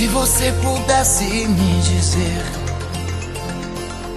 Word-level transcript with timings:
Se 0.00 0.06
você 0.06 0.50
pudesse 0.62 1.24
me 1.24 1.82
dizer, 1.82 2.42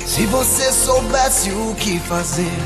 se 0.06 0.26
você 0.28 0.72
soubesse 0.72 1.52
o 1.52 1.76
que 1.76 2.00
fazer, 2.00 2.58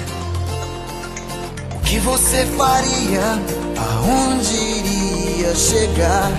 o 1.76 1.80
que 1.80 1.98
você 1.98 2.46
faria, 2.56 3.40
aonde 3.76 4.56
iria 4.56 5.56
chegar? 5.56 6.32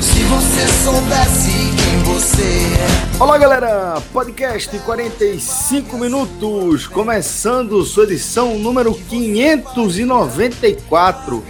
Se 0.00 0.24
você 0.24 0.66
soubesse 0.82 1.52
quem 1.76 2.02
você 2.02 2.42
é. 2.42 2.88
Olá 3.22 3.38
galera, 3.38 4.02
podcast 4.12 4.76
45 4.80 5.96
minutos, 5.96 6.88
começando 6.88 7.84
sua 7.84 8.02
edição 8.02 8.58
número 8.58 8.92
594 8.92 11.44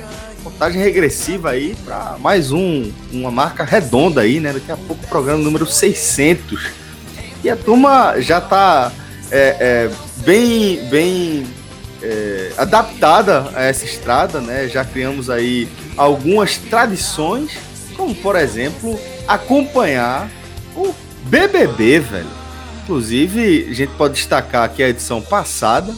contagem 0.55 0.80
regressiva 0.80 1.50
aí 1.50 1.77
para 1.84 2.16
mais 2.20 2.52
um, 2.52 2.92
uma 3.12 3.30
marca 3.30 3.64
redonda 3.64 4.20
aí, 4.20 4.38
né? 4.38 4.52
Daqui 4.52 4.70
a 4.70 4.77
pouco 4.77 5.05
programa 5.08 5.42
número 5.42 5.66
600. 5.66 6.70
E 7.42 7.50
a 7.50 7.56
turma 7.56 8.20
já 8.20 8.41
tá 8.41 8.92
é, 9.33 9.56
é, 9.58 9.91
bem, 10.19 10.88
bem 10.88 11.46
é, 12.00 12.52
adaptada 12.56 13.50
a 13.52 13.64
essa 13.64 13.84
estrada, 13.84 14.41
né? 14.41 14.69
Já 14.69 14.84
criamos 14.84 15.28
aí 15.28 15.69
algumas 15.96 16.56
tradições, 16.56 17.50
como 17.96 18.14
por 18.14 18.36
exemplo 18.36 18.98
acompanhar 19.27 20.30
o 20.77 20.94
BBB, 21.24 21.98
velho. 21.98 22.44
Inclusive, 22.84 23.66
a 23.70 23.74
gente 23.74 23.92
pode 23.94 24.14
destacar 24.14 24.62
aqui 24.62 24.84
a 24.84 24.89
edição 24.89 25.20
passada, 25.20 25.92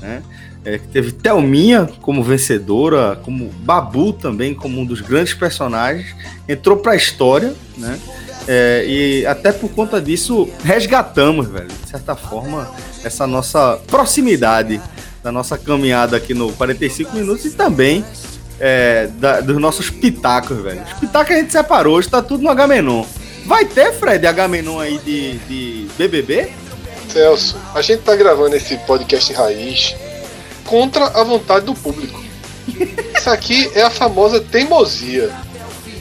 né? 0.00 0.22
É, 0.64 0.78
teve 0.92 1.12
Thelminha 1.12 1.88
como 2.02 2.22
vencedora, 2.22 3.18
como 3.22 3.48
Babu 3.48 4.12
também 4.12 4.54
como 4.54 4.80
um 4.80 4.84
dos 4.84 5.00
grandes 5.00 5.32
personagens, 5.32 6.14
entrou 6.46 6.76
para 6.76 6.92
a 6.92 6.96
história, 6.96 7.54
né? 7.78 7.98
É, 8.46 8.84
e 8.86 9.26
até 9.26 9.52
por 9.52 9.70
conta 9.70 10.00
disso 10.00 10.48
resgatamos, 10.64 11.46
velho, 11.46 11.68
de 11.68 11.88
certa 11.88 12.16
forma, 12.16 12.70
essa 13.04 13.26
nossa 13.26 13.78
proximidade 13.86 14.80
da 15.22 15.30
nossa 15.30 15.56
caminhada 15.56 16.16
aqui 16.16 16.34
no 16.34 16.52
45 16.52 17.14
minutos 17.14 17.44
e 17.44 17.50
também 17.50 18.04
é, 18.58 19.08
da, 19.18 19.40
dos 19.40 19.58
nossos 19.58 19.88
pitacos, 19.88 20.58
velho. 20.58 20.82
Os 20.82 20.92
pitacos 20.94 21.34
a 21.34 21.38
gente 21.38 21.52
separou, 21.52 21.96
hoje 21.96 22.08
tá 22.08 22.20
tudo 22.20 22.42
no 22.42 22.50
Agamenon. 22.50 23.04
Vai 23.46 23.64
ter, 23.64 23.92
Fred, 23.92 24.26
Agamenon 24.26 24.78
aí 24.78 24.98
de, 24.98 25.38
de 25.38 25.86
BBB? 25.96 26.50
Celso, 27.08 27.56
a 27.74 27.80
gente 27.80 28.02
tá 28.02 28.14
gravando 28.14 28.54
esse 28.56 28.76
podcast 28.78 29.32
raiz 29.32 29.94
contra 30.70 31.08
a 31.08 31.22
vontade 31.24 31.66
do 31.66 31.74
público. 31.74 32.22
Isso 33.16 33.28
aqui 33.28 33.68
é 33.74 33.82
a 33.82 33.90
famosa 33.90 34.40
teimosia. 34.40 35.34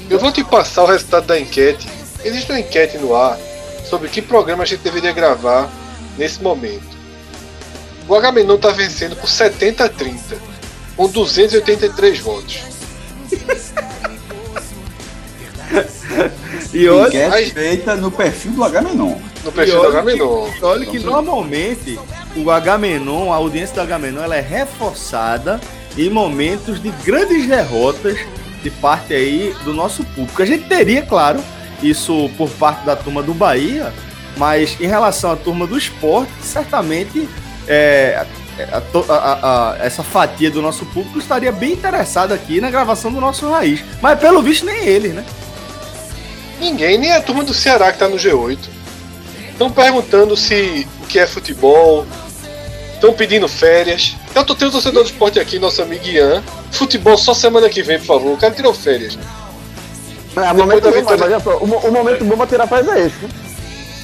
Eu 0.08 0.20
vou 0.20 0.32
te 0.32 0.44
passar 0.44 0.84
o 0.84 0.86
resultado 0.86 1.26
da 1.26 1.40
enquete. 1.40 1.90
Existe 2.24 2.52
uma 2.52 2.60
enquete 2.60 3.00
no 3.00 3.16
ar 3.16 3.36
sobre 3.90 4.10
que 4.10 4.22
programa 4.22 4.62
a 4.62 4.66
gente 4.68 4.82
deveria 4.82 5.12
gravar 5.12 5.68
nesse 6.20 6.44
momento. 6.44 6.88
O 8.08 8.14
Agamenon 8.14 8.56
está 8.56 8.70
vencendo 8.70 9.16
por 9.16 9.28
70 9.28 9.86
a 9.86 9.90
30, 9.90 10.38
com 10.96 11.10
283 11.10 12.20
votos. 12.20 12.60
e 16.72 16.88
olha, 16.88 17.28
enquete 17.28 17.54
feita 17.54 17.96
no 17.96 18.12
perfil 18.12 18.52
do 18.52 18.64
Agamenon. 18.64 19.16
No 19.44 19.52
perfil 19.52 19.82
do 19.82 19.88
Agamenon. 19.88 20.52
Que, 20.52 20.64
olha 20.64 20.86
que 20.86 21.00
normalmente 21.00 22.00
o 22.44 22.52
Agamenon, 22.52 23.32
a 23.32 23.36
audiência 23.36 23.76
do 23.76 23.82
Agamenon, 23.82 24.22
ela 24.22 24.36
é 24.36 24.42
reforçada 24.42 25.60
em 25.98 26.10
momentos 26.10 26.82
de 26.82 26.92
grandes 27.04 27.48
derrotas 27.48 28.18
de 28.62 28.70
parte 28.70 29.14
aí 29.14 29.56
do 29.64 29.74
nosso 29.74 30.04
público. 30.04 30.42
A 30.42 30.46
gente 30.46 30.68
teria, 30.68 31.02
claro, 31.02 31.44
isso 31.82 32.30
por 32.38 32.50
parte 32.50 32.86
da 32.86 32.96
turma 32.96 33.24
do 33.24 33.34
Bahia, 33.34 33.94
mas 34.38 34.78
em 34.80 34.88
relação 34.88 35.32
à 35.32 35.36
turma 35.36 35.66
do 35.66 35.78
esporte, 35.78 36.32
certamente 36.42 37.28
é, 37.68 38.26
a, 38.72 39.14
a, 39.14 39.72
a, 39.74 39.78
essa 39.80 40.04
fatia 40.04 40.52
do 40.52 40.62
nosso 40.62 40.86
público 40.88 41.20
estaria 41.20 41.52
bem 41.52 41.74
interessada 41.74 42.34
aqui 42.34 42.60
na 42.60 42.70
gravação 42.70 43.12
do 43.12 43.22
nosso 43.22 43.50
Raiz. 43.50 43.84
Mas 44.02 44.20
pelo 44.20 44.42
visto, 44.42 44.66
nem 44.66 44.86
eles, 44.86 45.14
né? 45.14 45.26
Ninguém, 46.60 46.98
nem 46.98 47.12
a 47.14 47.22
turma 47.22 47.44
do 47.44 47.54
Ceará 47.54 47.92
que 47.92 48.00
tá 48.00 48.08
no 48.08 48.18
G8. 48.18 48.60
Estão 49.52 49.72
perguntando 49.72 50.36
se 50.36 50.88
o 51.02 51.08
que 51.08 51.20
é 51.20 51.28
futebol, 51.28 52.06
estão 53.00 53.14
pedindo 53.14 53.48
férias. 53.48 54.16
Eu 54.36 54.46
tô 54.46 54.54
tendo 54.54 54.68
um 54.68 54.72
torcedor 54.72 55.04
do 55.04 55.10
esporte 55.10 55.40
aqui, 55.40 55.58
nosso 55.58 55.82
amigo 55.82 56.06
Ian. 56.06 56.44
Futebol 56.72 57.18
só 57.18 57.34
semana 57.34 57.70
que 57.70 57.82
vem, 57.82 57.98
por 57.98 58.06
favor. 58.06 58.34
O 58.34 58.38
cara 58.38 58.54
tirou 58.54 58.74
férias. 58.74 59.18
É, 60.36 60.54
momento 60.54 60.84
da 60.84 60.92
vitória... 60.92 61.40
só, 61.40 61.58
o, 61.58 61.64
o, 61.64 61.92
momento 61.92 62.24
bom 62.24 62.38
pra 62.38 62.46
tirar 62.46 62.68
férias 62.68 62.96
é 62.96 63.06
esse. 63.08 63.16
Né? 63.24 63.30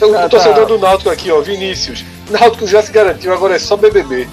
O, 0.02 0.18
ah, 0.18 0.30
torcedor 0.30 0.62
tá. 0.62 0.66
do 0.66 0.80
Náutico 0.80 1.10
aqui, 1.10 1.32
ó, 1.32 1.42
Vinícius. 1.42 2.04
Náutico 2.30 2.66
já 2.66 2.82
se 2.82 2.92
garantiu, 2.92 3.32
agora 3.34 3.56
é 3.56 3.60
só 3.60 3.78
BBB. 3.78 4.28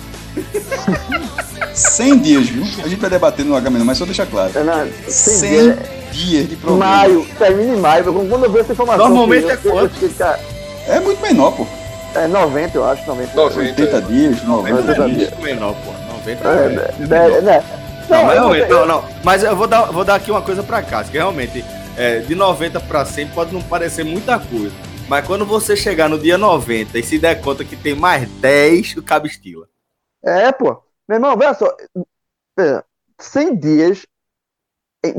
100 1.74 2.18
dias, 2.22 2.48
viu? 2.48 2.64
A 2.84 2.88
gente 2.88 3.00
vai 3.00 3.10
debater 3.10 3.44
no 3.44 3.54
H-, 3.54 3.70
mas 3.70 3.98
só 3.98 4.04
deixa 4.04 4.24
claro. 4.24 4.50
É, 4.54 4.64
não, 4.64 4.88
100, 5.06 5.10
100 5.10 5.50
dias, 5.50 5.78
dias 6.12 6.48
de 6.48 6.56
programa. 6.56 6.96
Maio, 6.96 7.26
termina 7.38 7.74
em 7.74 7.80
maio. 7.80 8.04
Quando 8.04 8.44
eu 8.44 8.50
vejo 8.50 8.58
essa 8.58 8.72
informação. 8.72 9.08
Normalmente 9.08 9.50
é 9.50 9.56
quanto? 9.56 9.94
É 10.88 11.00
muito 11.00 11.20
menor, 11.20 11.52
pô. 11.52 11.66
É 12.14 12.26
90, 12.26 12.76
eu 12.76 12.84
acho, 12.84 13.06
90. 13.06 13.34
90 13.34 13.60
80 13.60 13.96
é. 13.96 14.00
dias, 14.02 14.42
90, 14.42 14.80
90 14.82 15.04
dias. 15.04 15.16
dias. 15.16 15.40
Menor, 15.40 15.74
pô. 15.84 15.92
90 16.14 16.48
é, 16.48 16.52
é, 16.52 17.38
é, 17.38 17.40
né? 17.40 17.64
Não, 18.08 18.24
mas 18.24 18.34
realmente, 18.34 18.68
não, 18.68 18.86
não. 18.86 19.04
Mas 19.24 19.42
eu 19.42 19.56
vou 19.56 19.66
dar, 19.66 19.84
vou 19.86 20.04
dar 20.04 20.16
aqui 20.16 20.30
uma 20.30 20.42
coisa 20.42 20.62
pra 20.62 20.82
cá, 20.82 21.02
que 21.02 21.12
realmente 21.12 21.64
é, 21.96 22.18
de 22.20 22.34
90 22.34 22.80
pra 22.80 23.04
100 23.04 23.28
pode 23.28 23.54
não 23.54 23.62
parecer 23.62 24.04
muita 24.04 24.38
coisa. 24.38 24.74
Mas 25.08 25.26
quando 25.26 25.44
você 25.44 25.76
chegar 25.76 26.08
no 26.08 26.18
dia 26.18 26.38
90 26.38 26.98
e 26.98 27.02
se 27.02 27.18
der 27.18 27.40
conta 27.40 27.64
que 27.64 27.76
tem 27.76 27.94
mais 27.94 28.28
10, 28.28 28.96
o 28.96 29.02
cabo 29.02 29.26
estila. 29.26 29.66
É, 30.22 30.52
pô. 30.52 30.82
Meu 31.08 31.16
irmão, 31.16 31.36
olha 31.38 31.54
só. 31.54 31.74
100 33.18 33.56
dias. 33.56 34.06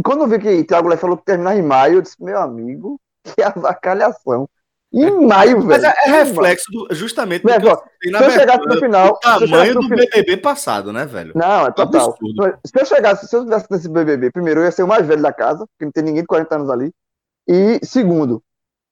Quando 0.04 0.22
eu 0.22 0.28
vi 0.28 0.40
que 0.40 0.48
o 0.48 0.66
Thiago 0.66 0.88
Lé 0.88 0.98
falou 0.98 1.18
que 1.18 1.26
terminar 1.26 1.58
em 1.58 1.62
maio, 1.62 1.96
eu 1.96 2.02
disse, 2.02 2.24
meu 2.24 2.40
amigo, 2.40 3.00
que 3.24 3.42
avacalhação. 3.42 4.50
Em 4.94 5.26
maio, 5.26 5.62
velho. 5.62 5.68
Mas 5.68 5.84
é, 5.84 5.94
é 6.06 6.24
reflexo 6.24 6.72
do, 6.72 6.88
justamente 6.92 7.42
do 7.42 7.50
Mas, 7.50 7.66
ó, 7.66 7.84
se 8.02 8.12
eu 8.12 8.30
chegasse 8.30 8.66
no 8.66 8.80
final. 8.80 9.14
O 9.14 9.20
tamanho 9.20 9.74
do 9.74 9.90
BBB 9.90 10.38
passado, 10.38 10.94
né, 10.94 11.04
velho? 11.06 11.32
Não, 11.34 11.66
é 11.66 11.72
total. 11.72 12.12
Absurdo. 12.12 12.60
Se 12.64 12.80
eu 12.80 12.86
chegasse, 12.86 13.28
se 13.28 13.36
eu 13.36 13.40
estivesse 13.40 13.66
nesse 13.72 13.90
BBB, 13.90 14.32
primeiro, 14.32 14.60
eu 14.60 14.66
ia 14.66 14.72
ser 14.72 14.84
o 14.84 14.88
mais 14.88 15.06
velho 15.08 15.24
da 15.24 15.34
casa, 15.34 15.66
porque 15.66 15.86
não 15.86 15.92
tem 15.92 16.04
ninguém 16.04 16.22
de 16.22 16.28
40 16.28 16.56
anos 16.56 16.70
ali. 16.70 16.92
E 17.48 17.80
segundo, 17.84 18.44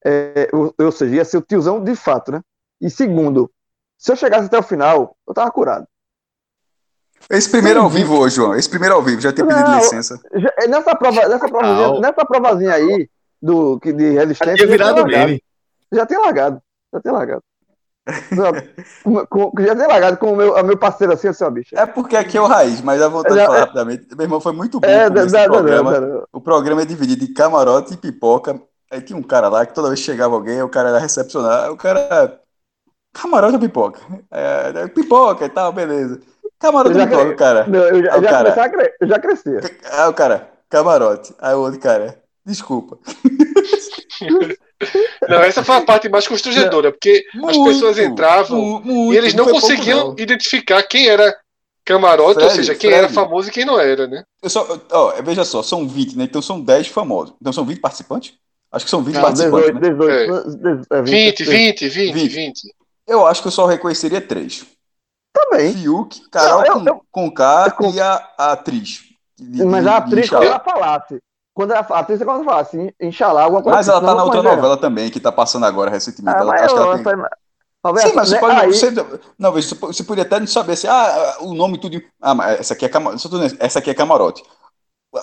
é, 0.04 0.50
ou, 0.52 0.74
ou 0.76 0.92
seja, 0.92 1.16
ia 1.16 1.26
ser 1.26 1.38
o 1.38 1.42
tiozão 1.42 1.84
de 1.84 1.96
fato, 1.96 2.32
né? 2.32 2.42
E 2.82 2.90
segundo, 2.90 3.52
se 3.96 4.12
eu 4.12 4.16
chegasse 4.16 4.48
até 4.48 4.58
o 4.58 4.64
final, 4.64 5.16
eu 5.28 5.34
tava 5.36 5.52
curado. 5.52 5.86
Esse 7.30 7.48
primeiro 7.48 7.80
Sim. 7.80 7.86
ao 7.86 7.90
vivo 7.92 8.18
hoje, 8.18 8.38
João. 8.38 8.56
Esse 8.56 8.68
primeiro 8.68 8.96
ao 8.96 9.04
vivo, 9.04 9.22
já 9.22 9.32
tinha 9.32 9.46
pedido 9.46 9.76
licença. 9.76 10.20
Já, 10.34 10.52
nessa, 10.68 10.96
prova, 10.96 11.28
nessa, 11.28 11.48
provazinha, 11.48 12.00
nessa 12.00 12.26
provazinha 12.26 12.74
aí 12.74 13.08
do, 13.40 13.80
de 13.80 14.10
resistência. 14.14 14.58
Já 14.58 14.66
tinha 14.66 14.68
virado 14.68 15.06
meme. 15.06 15.44
Já 15.92 16.06
tem 16.06 16.18
largado. 16.18 16.62
Já 16.94 17.00
tem 17.02 17.12
largado. 17.12 17.44
já 18.08 19.76
tem 19.76 19.88
largado 19.88 20.18
com 20.18 20.34
o 20.34 20.36
meu, 20.36 20.64
meu 20.64 20.78
parceiro 20.78 21.14
assim, 21.14 21.28
assim, 21.28 21.44
ó, 21.44 21.50
bicho. 21.50 21.78
É 21.78 21.86
porque 21.86 22.16
aqui 22.18 22.38
é 22.38 22.42
o 22.42 22.48
Raiz, 22.48 22.82
mas 22.82 23.02
a 23.02 23.08
vontade 23.08 23.36
de 23.36 23.46
falar 23.46 23.58
é, 23.58 23.60
rapidamente. 23.62 24.08
Meu 24.16 24.26
irmão 24.26 24.42
foi 24.42 24.54
muito 24.54 24.80
bom. 24.80 24.88
É, 24.88 25.10
da, 25.10 25.26
da, 25.26 25.44
programa. 25.46 26.02
Da, 26.02 26.24
o 26.34 26.42
programa 26.42 26.82
é 26.82 26.86
dividido 26.86 27.24
em 27.24 27.34
camarote 27.34 27.94
e 27.94 27.98
pipoca. 27.98 28.60
Aí 28.90 29.02
tinha 29.02 29.18
um 29.18 29.24
cara 29.24 29.48
lá 29.50 29.66
que 29.66 29.74
toda 29.74 29.90
vez 29.90 30.00
que 30.00 30.06
chegava 30.06 30.36
alguém, 30.36 30.62
o 30.62 30.70
cara 30.70 30.90
era 30.90 31.00
recepcionar. 31.00 31.72
O 31.72 31.78
cara. 31.78 32.40
Camarote 33.14 33.56
ou 33.56 33.60
pipoca? 33.60 34.00
É, 34.32 34.74
é 34.76 34.88
pipoca 34.88 35.46
e 35.46 35.50
tal, 35.50 35.72
beleza. 35.72 36.20
Camarote 36.60 36.98
ou 36.98 37.06
pipoca, 37.06 37.26
cre... 37.26 37.36
cara. 37.36 37.68
Não, 37.68 37.80
eu 37.80 38.04
já, 38.04 38.20
já, 38.20 38.30
cara... 38.30 38.70
cre... 38.70 38.94
eu 39.00 39.08
já 39.08 39.20
cresci. 39.20 39.50
Aí 39.92 40.10
o 40.10 40.14
cara, 40.14 40.50
camarote. 40.70 41.36
Aí 41.40 41.54
o 41.54 41.60
outro 41.60 41.80
cara, 41.80 42.18
desculpa. 42.46 42.98
Não, 45.28 45.42
essa 45.42 45.64
foi 45.64 45.76
a 45.76 45.82
parte 45.82 46.10
mais 46.10 46.28
constrangedora, 46.28 46.92
porque 46.92 47.26
muito, 47.34 47.50
as 47.50 47.68
pessoas 47.68 47.98
entravam 47.98 48.82
muito, 48.84 49.14
e 49.14 49.18
eles 49.18 49.34
não, 49.34 49.46
não 49.46 49.54
conseguiam 49.54 50.00
pouco, 50.00 50.18
não. 50.18 50.24
identificar 50.24 50.84
quem 50.84 51.08
era 51.08 51.36
camarote, 51.86 52.36
Fred, 52.36 52.50
ou 52.50 52.56
seja, 52.56 52.76
quem 52.76 52.90
Fred. 52.90 53.06
era 53.06 53.10
famoso 53.10 53.50
e 53.50 53.52
quem 53.52 53.66
não 53.66 53.80
era, 53.80 54.08
né? 54.08 54.24
Eu 54.42 54.50
só, 54.50 54.80
ó, 54.92 55.22
veja 55.22 55.44
só, 55.44 55.62
são 55.64 55.88
20, 55.88 56.18
né? 56.18 56.24
Então 56.26 56.42
são 56.42 56.60
10 56.62 56.88
famosos. 56.88 57.34
Então 57.40 57.54
são 57.54 57.66
20 57.66 57.80
participantes? 57.80 58.34
Acho 58.72 58.86
que 58.86 58.92
são 58.92 59.04
20 59.04 59.16
não, 59.16 59.22
participantes. 59.22 59.80
18, 59.80 59.80
né? 59.80 59.90
18, 59.90 60.94
é. 60.94 61.02
20, 61.02 61.44
20, 61.44 61.90
20, 61.90 62.14
20, 62.14 62.28
20. 62.30 62.76
Eu 63.08 63.28
acho 63.28 63.42
que 63.42 63.48
eu 63.48 63.52
só 63.52 63.66
reconheceria 63.66 64.22
três. 64.22 64.66
Também. 65.34 65.74
Fiuk, 65.74 66.30
Carol 66.30 66.62
não, 66.62 66.86
eu, 66.86 66.96
com, 67.12 67.30
com 67.30 67.32
K 67.32 67.76
eu, 67.80 67.92
e 67.94 68.00
a, 68.00 68.30
a 68.38 68.52
atriz. 68.54 69.04
De, 69.38 69.64
mas 69.64 69.88
a 69.88 69.98
atriz, 69.98 70.30
quando 70.30 70.44
ela 70.44 70.60
falasse, 70.60 71.20
quando 71.54 71.72
ela, 71.72 71.86
a 71.90 72.00
atriz, 72.00 72.20
quando 72.20 72.36
ela 72.36 72.44
falasse, 72.44 72.96
Inxalá, 73.00 73.44
alguma 73.44 73.62
coisa 73.62 73.78
Mas 73.78 73.88
ela 73.88 74.02
tá 74.02 74.16
na 74.16 74.24
outra 74.24 74.42
novela 74.42 74.78
também, 74.78 75.10
que 75.10 75.20
tá 75.20 75.32
passando 75.32 75.66
agora 75.66 75.92
recentemente. 75.92 76.38
Ah, 76.38 76.42
ela, 76.42 76.56
acho 76.56 76.74
que 76.74 76.82
ela 76.82 77.04
tem... 77.04 77.14
Talvez 77.82 78.08
Sim, 78.08 78.16
mas 78.16 78.30
você 78.30 78.36
né, 78.36 78.40
pode. 78.40 78.60
Aí... 78.60 78.74
Você, 78.74 78.92
não, 79.40 79.52
você, 79.52 79.76
você 79.76 80.04
poderia 80.04 80.28
até 80.28 80.40
não 80.40 80.46
saber 80.48 80.74
assim, 80.74 80.88
ah, 80.88 81.38
o 81.40 81.54
nome 81.56 81.80
tudo. 81.80 82.00
Ah, 82.22 82.36
mas 82.36 82.60
essa 82.60 82.74
aqui 82.76 82.86
é, 82.86 82.90
camarote, 82.90 83.28
essa 83.60 83.80
aqui 83.80 83.90
é 83.90 83.94
camarote. 83.94 84.44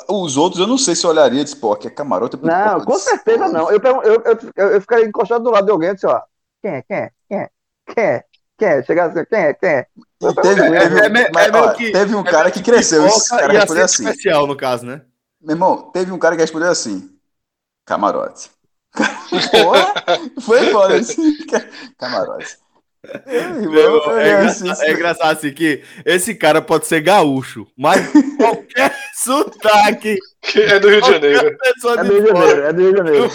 Os 0.08 0.36
outros 0.36 0.60
eu 0.60 0.66
não 0.66 0.76
sei 0.76 0.94
se 0.94 1.06
eu 1.06 1.10
olharia 1.10 1.40
e 1.40 1.44
disse, 1.44 1.56
pô, 1.56 1.72
aqui 1.72 1.86
é 1.86 1.90
camarote. 1.90 2.36
É 2.36 2.46
não, 2.46 2.80
com 2.80 2.98
certeza 2.98 3.48
não. 3.48 3.70
Eu, 3.70 3.80
eu, 3.80 4.02
eu, 4.02 4.38
eu, 4.56 4.68
eu 4.70 4.80
ficaria 4.80 5.06
encostado 5.06 5.44
do 5.44 5.50
lado 5.50 5.64
de 5.64 5.70
alguém 5.70 5.90
e 5.90 5.94
disse, 5.94 6.06
ó, 6.06 6.20
quem 6.60 6.72
é, 6.72 6.82
quem 6.82 6.96
é, 6.96 7.10
quem 7.28 7.38
é, 7.38 7.50
quem 7.86 8.04
é, 8.04 8.24
quem 8.58 8.68
é, 8.68 8.82
chegar 8.82 9.06
assim, 9.06 9.24
quem 9.24 9.38
é, 9.38 9.54
quem 9.54 9.68
é. 9.70 9.86
Teve, 10.18 10.60
é, 10.62 10.88
teve, 10.88 11.20
é, 11.20 11.30
mas, 11.32 11.54
ó, 11.54 11.72
que, 11.74 11.92
teve 11.92 12.14
um 12.16 12.24
cara 12.24 12.50
que 12.50 12.60
cresceu, 12.60 13.06
esse 13.06 13.30
cara 13.30 13.52
respondeu 13.52 13.84
assim. 13.84 14.04
especial, 14.04 14.48
no 14.48 14.56
caso, 14.56 14.84
né? 14.84 15.02
Meu 15.40 15.54
irmão, 15.54 15.90
teve 15.92 16.12
um 16.12 16.18
cara 16.18 16.34
que 16.34 16.42
respondeu 16.42 16.70
assim, 16.70 17.16
camarote. 17.84 18.50
Porra, 19.50 19.94
foi 20.40 20.70
foda 20.70 20.96
assim, 20.96 21.36
camarote. 21.96 22.58
Meu, 23.70 24.18
é, 24.18 24.40
engraçado, 24.40 24.82
é, 24.82 24.92
engraçado 24.92 25.38
assim 25.38 25.52
que 25.52 25.82
esse 26.04 26.34
cara 26.34 26.60
pode 26.60 26.86
ser 26.86 27.00
gaúcho, 27.00 27.66
mas 27.76 28.10
qualquer 28.36 28.92
sotaque 29.14 30.18
é 30.56 30.80
do 30.80 30.88
Rio 30.88 31.02
de 31.02 31.10
Janeiro. 31.12 31.46
É 31.46 32.04
do 32.04 32.12
Rio 32.12 32.22
de 32.22 32.28
Janeiro, 32.28 32.62
é 32.62 32.72
do 32.72 32.82
Rio 32.82 32.92
de 32.92 32.98
Janeiro. 32.98 33.30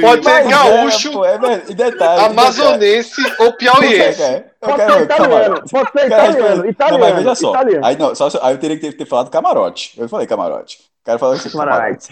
Pode 0.00 0.24
ser 0.24 0.48
gaúcho, 0.48 1.24
é, 1.24 1.34
é, 1.34 1.74
detalhe, 1.74 2.24
amazonense 2.24 3.20
ou 3.40 3.52
piauiense. 3.54 4.44
Pode 4.60 4.84
ser 4.84 5.02
italiano, 5.02 5.62
pode 5.68 5.90
ser 5.90 6.06
italiano, 6.06 6.66
italiano. 6.66 6.98
Não, 6.98 7.10
mas 7.10 7.16
veja 7.16 7.34
só, 7.34 7.52
aí, 7.82 7.96
não, 7.96 8.14
só, 8.14 8.28
aí 8.42 8.54
eu 8.54 8.58
teria 8.58 8.76
que 8.76 8.86
ter, 8.86 8.96
ter 8.96 9.06
falado 9.06 9.28
camarote. 9.28 9.92
Eu 9.98 10.08
falei 10.08 10.26
camarote. 10.26 10.78
O 11.02 11.04
cara 11.04 11.18
falou 11.18 11.34
assim, 11.34 11.50
camarote. 11.50 12.08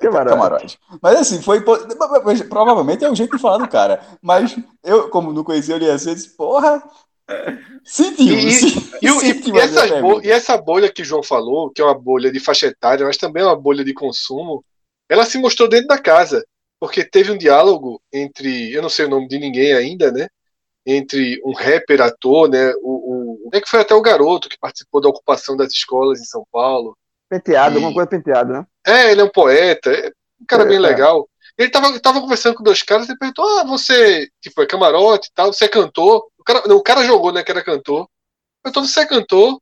Camarote. 0.00 0.30
camarote. 0.34 0.78
Mas 1.00 1.20
assim, 1.20 1.40
foi. 1.40 1.62
Provavelmente 2.48 3.04
é 3.04 3.10
o 3.10 3.14
jeito 3.14 3.36
de 3.36 3.42
falar 3.42 3.58
do 3.58 3.68
cara. 3.68 4.02
Mas 4.20 4.56
eu, 4.82 5.08
como 5.10 5.32
não 5.32 5.44
conhecia 5.44 5.76
ele 5.76 5.88
assim, 5.88 6.12
disse, 6.12 6.36
porra. 6.36 6.82
Sentiu. 7.84 8.36
E, 8.36 8.48
e, 9.00 9.50
e, 9.50 9.58
essa 9.58 10.00
bolha, 10.00 10.26
e 10.26 10.30
essa 10.30 10.56
bolha 10.56 10.92
que 10.92 11.02
o 11.02 11.04
João 11.04 11.22
falou, 11.22 11.70
que 11.70 11.80
é 11.80 11.84
uma 11.84 11.98
bolha 11.98 12.32
de 12.32 12.40
faixa 12.40 12.66
etária, 12.66 13.06
mas 13.06 13.16
também 13.16 13.42
é 13.42 13.46
uma 13.46 13.56
bolha 13.56 13.84
de 13.84 13.94
consumo, 13.94 14.64
ela 15.08 15.24
se 15.24 15.38
mostrou 15.38 15.68
dentro 15.68 15.86
da 15.86 15.98
casa. 15.98 16.44
Porque 16.80 17.04
teve 17.04 17.30
um 17.32 17.38
diálogo 17.38 18.02
entre. 18.12 18.72
Eu 18.72 18.82
não 18.82 18.88
sei 18.88 19.06
o 19.06 19.08
nome 19.08 19.28
de 19.28 19.38
ninguém 19.38 19.72
ainda, 19.72 20.10
né? 20.10 20.28
Entre 20.84 21.40
um 21.44 21.52
rapper, 21.52 22.02
ator, 22.02 22.48
né? 22.50 22.72
O, 22.82 23.46
o, 23.46 23.50
é 23.52 23.60
que 23.60 23.68
foi 23.68 23.80
até 23.80 23.94
o 23.94 24.02
garoto 24.02 24.48
que 24.48 24.58
participou 24.58 25.00
da 25.00 25.08
ocupação 25.08 25.56
das 25.56 25.72
escolas 25.72 26.20
em 26.20 26.24
São 26.24 26.44
Paulo. 26.52 26.96
Penteado, 27.28 27.74
e... 27.74 27.76
alguma 27.76 27.94
coisa 27.94 28.08
penteado, 28.08 28.52
né? 28.52 28.66
É, 28.86 29.10
ele 29.10 29.20
é 29.20 29.24
um 29.24 29.30
poeta, 29.30 29.90
é 29.90 30.12
um 30.40 30.46
cara 30.46 30.62
é, 30.64 30.66
bem 30.66 30.76
é. 30.76 30.80
legal. 30.80 31.28
Ele 31.58 31.70
tava, 31.70 31.98
tava 31.98 32.20
conversando 32.20 32.54
com 32.54 32.62
dois 32.62 32.82
caras 32.82 33.08
e 33.08 33.16
perguntou: 33.16 33.44
Ah, 33.58 33.64
você, 33.64 34.28
tipo, 34.40 34.62
é 34.62 34.66
camarote 34.66 35.28
e 35.28 35.32
tal, 35.34 35.52
você 35.52 35.64
é 35.64 35.68
cantor? 35.68 36.26
O 36.38 36.44
cara, 36.44 36.62
não, 36.66 36.76
o 36.76 36.82
cara 36.82 37.04
jogou, 37.04 37.32
né, 37.32 37.42
que 37.42 37.50
era 37.50 37.64
cantor. 37.64 38.08
Perguntou: 38.62 38.86
Você 38.86 39.00
é 39.00 39.06
cantor? 39.06 39.58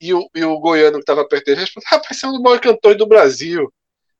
E 0.00 0.12
o, 0.12 0.28
e 0.34 0.44
o 0.44 0.58
goiano 0.58 0.98
que 0.98 1.04
tava 1.04 1.26
perto 1.26 1.44
dele 1.44 1.60
respondeu: 1.60 1.88
Rapaz, 1.90 2.18
você 2.18 2.26
é 2.26 2.28
um 2.28 2.32
dos 2.32 2.40
maiores 2.40 2.62
cantores 2.62 2.98
do 2.98 3.06
Brasil. 3.06 3.70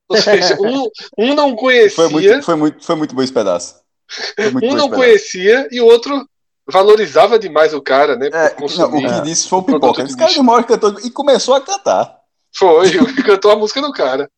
Ou 0.08 0.16
seja, 0.16 0.56
um, 0.60 0.88
um 1.18 1.34
não 1.34 1.56
conhecia. 1.56 1.90
Foi 1.90 2.08
muito, 2.08 2.42
foi 2.42 2.54
muito, 2.54 2.84
foi 2.84 2.96
muito 2.96 3.14
bom 3.14 3.22
esse 3.22 3.32
pedaço. 3.32 3.80
Um 4.62 4.74
não 4.74 4.88
conhecia 4.88 5.68
e 5.72 5.80
o 5.80 5.86
outro 5.86 6.28
valorizava 6.68 7.38
demais 7.38 7.72
o 7.72 7.82
cara, 7.82 8.16
né? 8.16 8.28
É, 8.32 8.56
não, 8.60 8.88
o 8.88 8.92
que 8.92 9.20
disse 9.22 9.48
foi 9.48 9.58
o 9.58 9.62
pipoca. 9.62 10.02
Esse 10.02 10.16
cara 10.16 10.32
é 10.32 10.38
o 10.38 10.44
maior 10.44 10.64
cantor 10.64 11.00
e 11.04 11.10
começou 11.10 11.54
a 11.54 11.60
cantar. 11.60 12.20
Foi, 12.56 12.91
cantou 13.25 13.50
a 13.50 13.56
música 13.56 13.81
do 13.81 13.93
cara. 13.93 14.31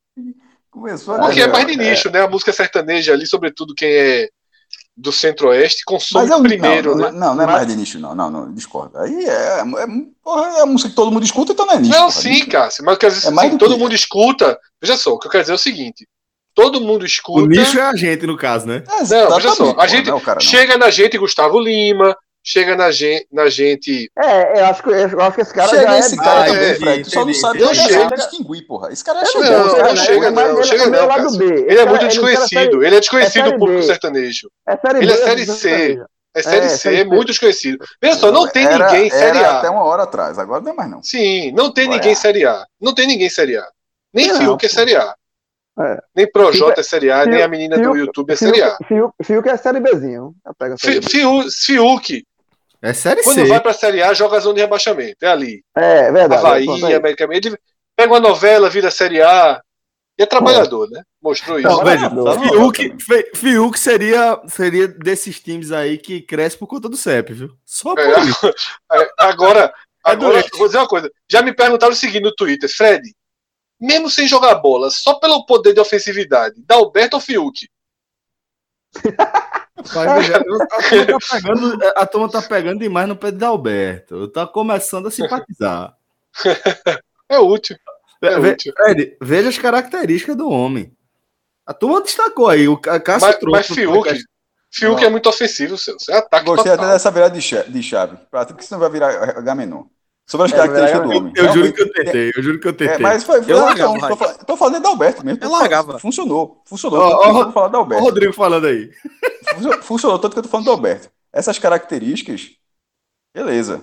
Começou 0.71 1.15
a 1.15 1.19
Porque 1.21 1.41
é 1.41 1.47
mais 1.47 1.67
de 1.67 1.77
nicho, 1.77 2.09
é. 2.09 2.13
né? 2.13 2.23
A 2.23 2.29
música 2.29 2.53
sertaneja 2.53 3.13
ali, 3.13 3.27
sobretudo 3.27 3.75
quem 3.75 3.91
é 3.91 4.29
do 4.97 5.13
centro-oeste, 5.13 5.85
consome 5.85 6.29
é 6.29 6.41
primeiro, 6.41 6.97
não, 6.97 7.05
né? 7.05 7.11
Não, 7.13 7.35
não 7.37 7.45
é 7.45 7.47
mais 7.47 7.67
de 7.69 7.77
nicho, 7.77 8.01
não. 8.01 8.17
Não, 8.17 8.29
não, 8.29 8.53
discorda. 8.53 9.01
Aí 9.03 9.25
é, 9.25 9.61
é, 9.61 9.87
porra, 10.23 10.59
é 10.59 10.63
a 10.63 10.67
música 10.67 10.91
que 10.91 10.97
todo 10.97 11.13
mundo 11.13 11.25
escuta, 11.25 11.53
então 11.53 11.65
não 11.65 11.75
é 11.75 11.79
nicho. 11.79 11.93
Não, 11.93 12.11
sim, 12.11 12.31
nicho. 12.31 12.49
Cássio, 12.49 12.85
mas 12.85 12.99
quer 12.99 13.11
dizer, 13.11 13.29
é 13.29 13.31
assim, 13.31 13.59
todo 13.59 13.75
que... 13.75 13.81
mundo 13.81 13.95
escuta. 13.95 14.59
Veja 14.83 14.97
só, 14.97 15.15
o 15.15 15.19
que 15.19 15.29
eu 15.29 15.31
quero 15.31 15.45
dizer 15.45 15.53
é 15.53 15.55
o 15.55 15.59
seguinte: 15.59 16.07
todo 16.53 16.81
mundo 16.81 17.07
escuta. 17.07 17.43
O 17.43 17.47
nicho 17.47 17.79
é 17.79 17.83
a 17.83 17.95
gente, 17.95 18.27
no 18.27 18.37
caso, 18.37 18.67
né? 18.67 18.83
É, 18.89 19.05
não, 19.05 19.37
veja 19.37 19.55
só, 19.55 19.77
a 19.79 19.87
gente 19.87 20.11
não, 20.11 20.21
cara, 20.21 20.41
chega 20.41 20.77
na 20.77 20.91
gente 20.91 21.17
Gustavo 21.17 21.61
Lima, 21.61 22.17
chega 22.49 22.75
na 22.75 22.91
gente, 22.91 23.27
na 23.31 23.51
gente. 23.51 24.11
É, 24.19 24.61
eu 24.61 24.65
acho 24.67 24.83
que, 24.83 24.89
eu 24.89 25.21
acho 25.21 25.35
que 25.35 25.41
esse 25.43 25.53
cara 25.53 25.69
chega 25.69 25.83
já 25.83 25.99
esse 25.99 26.15
é 26.15 26.17
cara 26.17 26.45
também, 26.47 27.01
é. 27.01 27.03
Tu 27.03 27.11
só 27.11 27.25
não 27.27 27.35
sabe 27.35 27.61
não 27.61 27.75
chega. 27.75 28.17
distinguir, 28.17 28.67
porra. 28.67 28.91
Esse 28.91 29.05
cara 29.05 29.21
é 29.21 29.27
chegou. 29.27 29.45
Não, 29.45 29.67
não, 29.67 29.85
não 29.85 29.97
chega, 29.97 30.31
não. 30.31 30.57
Ele 30.57 30.65
chega 30.65 30.87
não, 30.87 31.09
cara. 31.09 31.27
Ele 31.43 31.79
é 31.79 31.85
muito 31.85 32.07
desconhecido. 32.09 32.83
Ele 32.83 32.97
é 32.97 33.01
desconhecido 33.01 33.53
do 33.53 33.59
público 33.59 33.83
sertanejo. 33.83 34.51
Ele 34.99 35.13
é 35.13 35.17
série 35.17 35.45
C. 35.45 36.03
É 36.35 36.43
série 36.43 36.69
C, 36.69 36.95
é 36.95 37.05
muito 37.05 37.29
desconhecido. 37.29 37.85
Veja 38.01 38.19
só, 38.19 38.31
não 38.31 38.49
tem 38.49 38.67
ninguém 38.67 39.11
série 39.11 39.39
A. 39.39 39.59
Até 39.59 39.69
uma 39.69 39.85
hora 39.85 40.05
atrás, 40.05 40.39
agora 40.39 40.63
não 40.63 40.73
é 40.73 40.75
mais 40.75 40.91
não. 40.91 41.03
Sim, 41.03 41.53
não 41.53 41.71
tem 41.71 41.89
ninguém 41.89 42.15
série 42.15 42.47
A. 42.47 42.65
Não 42.81 42.95
tem 42.95 43.07
ninguém 43.07 43.29
série 43.29 43.57
A. 43.57 43.67
Nem 44.15 44.33
Fiuk 44.35 44.65
é 44.65 44.69
série 44.69 44.97
A. 44.97 45.15
É. 45.81 45.99
Nem 46.17 46.31
Projota 46.31 46.81
é 46.81 46.85
série 46.85 47.11
A, 47.11 47.25
nem 47.27 47.43
a 47.43 47.49
menina 47.49 47.79
do 47.79 47.95
YouTube 47.97 48.33
é 48.33 48.37
série 48.37 48.63
A. 48.63 48.77
Fiuk 49.23 49.49
é 49.49 49.57
série 49.57 49.81
Bzinho. 49.81 50.35
Fiuk 51.51 52.25
é 52.83 52.93
série 52.93 53.23
Quando 53.23 53.37
C. 53.37 53.45
vai 53.47 53.61
pra 53.61 53.73
série 53.73 54.03
A, 54.03 54.15
joga 54.15 54.37
a 54.37 54.41
zona 54.41 54.55
de 54.55 54.61
rebaixamento. 54.61 55.17
É 55.23 55.29
ali. 55.29 55.63
É, 55.77 56.07
é 56.07 56.13
verdade. 56.13 56.47
Havaí, 56.47 56.93
é, 56.93 56.97
América 56.97 57.29
Ele 57.31 57.59
pega 57.97 58.13
uma 58.13 58.21
novela, 58.21 58.71
vira 58.71 58.91
série 58.91 59.21
A. 59.21 59.61
E 60.19 60.23
é 60.23 60.27
trabalhador, 60.27 60.89
é. 60.91 60.97
né? 60.97 61.03
Mostrou 61.23 61.59
isso. 61.59 61.69
Não, 61.69 61.85
veja, 61.85 62.11
Fiuk, 62.11 62.97
Fiuk 63.35 63.79
seria, 63.79 64.41
seria 64.49 64.89
desses 64.89 65.39
times 65.39 65.71
aí 65.71 65.97
que 65.97 66.21
cresce 66.21 66.57
por 66.57 66.67
conta 66.67 66.89
do 66.89 66.97
CEP, 66.97 67.33
viu? 67.33 67.51
Só 67.65 67.95
por 67.95 68.01
é, 68.01 68.21
isso. 68.21 68.55
Agora, 69.19 69.73
é 70.07 70.11
agora 70.11 70.45
vou 70.57 70.67
dizer 70.67 70.79
uma 70.79 70.89
coisa. 70.89 71.11
Já 71.31 71.43
me 71.43 71.53
perguntaram 71.53 71.93
o 71.93 71.97
seguinte 71.97 72.23
no 72.23 72.35
Twitter, 72.35 72.69
Fred, 72.69 73.03
mesmo 73.81 74.11
sem 74.11 74.27
jogar 74.27 74.57
bola, 74.57 74.91
só 74.91 75.15
pelo 75.15 75.45
poder 75.47 75.73
de 75.73 75.81
ofensividade, 75.81 76.63
Dalberto 76.67 77.17
ou 77.17 77.21
Fiuk? 77.21 77.69
A, 80.35 80.41
turma 80.45 80.67
tá 80.67 80.79
pegando, 80.91 81.79
a 81.97 82.07
turma 82.07 82.31
tá 82.31 82.43
pegando 82.43 82.81
demais 82.81 83.09
no 83.09 83.17
pé 83.17 83.31
de 83.31 83.45
Alberto. 83.45 84.29
Tá 84.29 84.47
começando 84.47 85.09
a 85.09 85.11
simpatizar. 85.11 85.97
É 87.29 87.39
útil. 87.39 87.77
É 88.23 88.41
Ve, 88.41 88.51
útil. 88.51 88.73
Fred, 88.75 89.17
veja 89.21 89.49
as 89.49 89.59
características 89.59 90.37
do 90.37 90.51
homem. 90.51 90.97
A 91.67 91.75
turma 91.75 92.01
destacou 92.01 92.49
aí. 92.49 92.67
O 92.67 92.77
Cássio 92.79 93.29
mas, 93.29 93.37
trouxe. 93.37 93.51
Mas 93.51 93.67
Fiuk, 93.67 94.25
Fiuk 94.71 95.05
é 95.05 95.11
muito 95.11 95.29
ofensivo, 95.29 95.77
seu. 95.77 95.99
Você 95.99 96.13
é 96.13 96.17
ataque 96.17 96.47
Gostei 96.47 96.73
total. 96.73 96.87
até 96.87 96.95
dessa 96.95 97.11
virada 97.11 97.35
de 97.35 97.43
chave, 97.43 97.71
de 97.71 97.83
chave. 97.83 98.17
Porque 98.31 98.63
senão 98.63 98.81
vai 98.81 98.91
virar 98.91 99.39
H 99.39 99.55
menor. 99.55 99.87
Sobre 100.29 100.45
as 100.45 100.53
é, 100.53 100.57
características 100.57 101.03
do 101.03 101.17
homem. 101.17 101.33
Eu, 101.35 101.47
eu 101.47 101.53
juro 101.55 101.73
que 101.73 101.83
eu 101.83 101.93
tentei, 101.93 102.33
eu 102.37 102.43
juro 102.43 102.61
que 102.61 102.69
eu 102.69 102.73
tentei. 102.75 102.97
É, 102.97 102.99
mas 102.99 103.25
foi. 103.25 103.43
Eu 103.49 103.61
largava, 103.61 103.95
não, 103.95 104.09
tô, 104.09 104.17
falando, 104.17 104.45
tô 104.45 104.57
falando 104.59 104.83
da 104.83 104.89
Alberto 104.91 105.25
mesmo. 105.25 105.43
Eu 105.43 105.51
largava. 105.51 105.99
Funcionou. 105.99 106.63
Funcionou. 106.67 107.01
Oh, 107.01 107.51
falando 107.51 107.73
da 107.73 107.79
Alberto. 107.79 108.05
Rodrigo 108.05 108.33
falando 108.35 108.67
aí. 108.67 108.91
Funcionou, 109.81 110.19
tanto 110.19 110.35
que 110.35 110.41
eu 110.41 110.43
tô 110.43 110.49
falando 110.51 110.67
do 110.67 110.73
Alberto. 110.73 111.11
Essas 111.33 111.59
características, 111.59 112.51
beleza. 113.35 113.83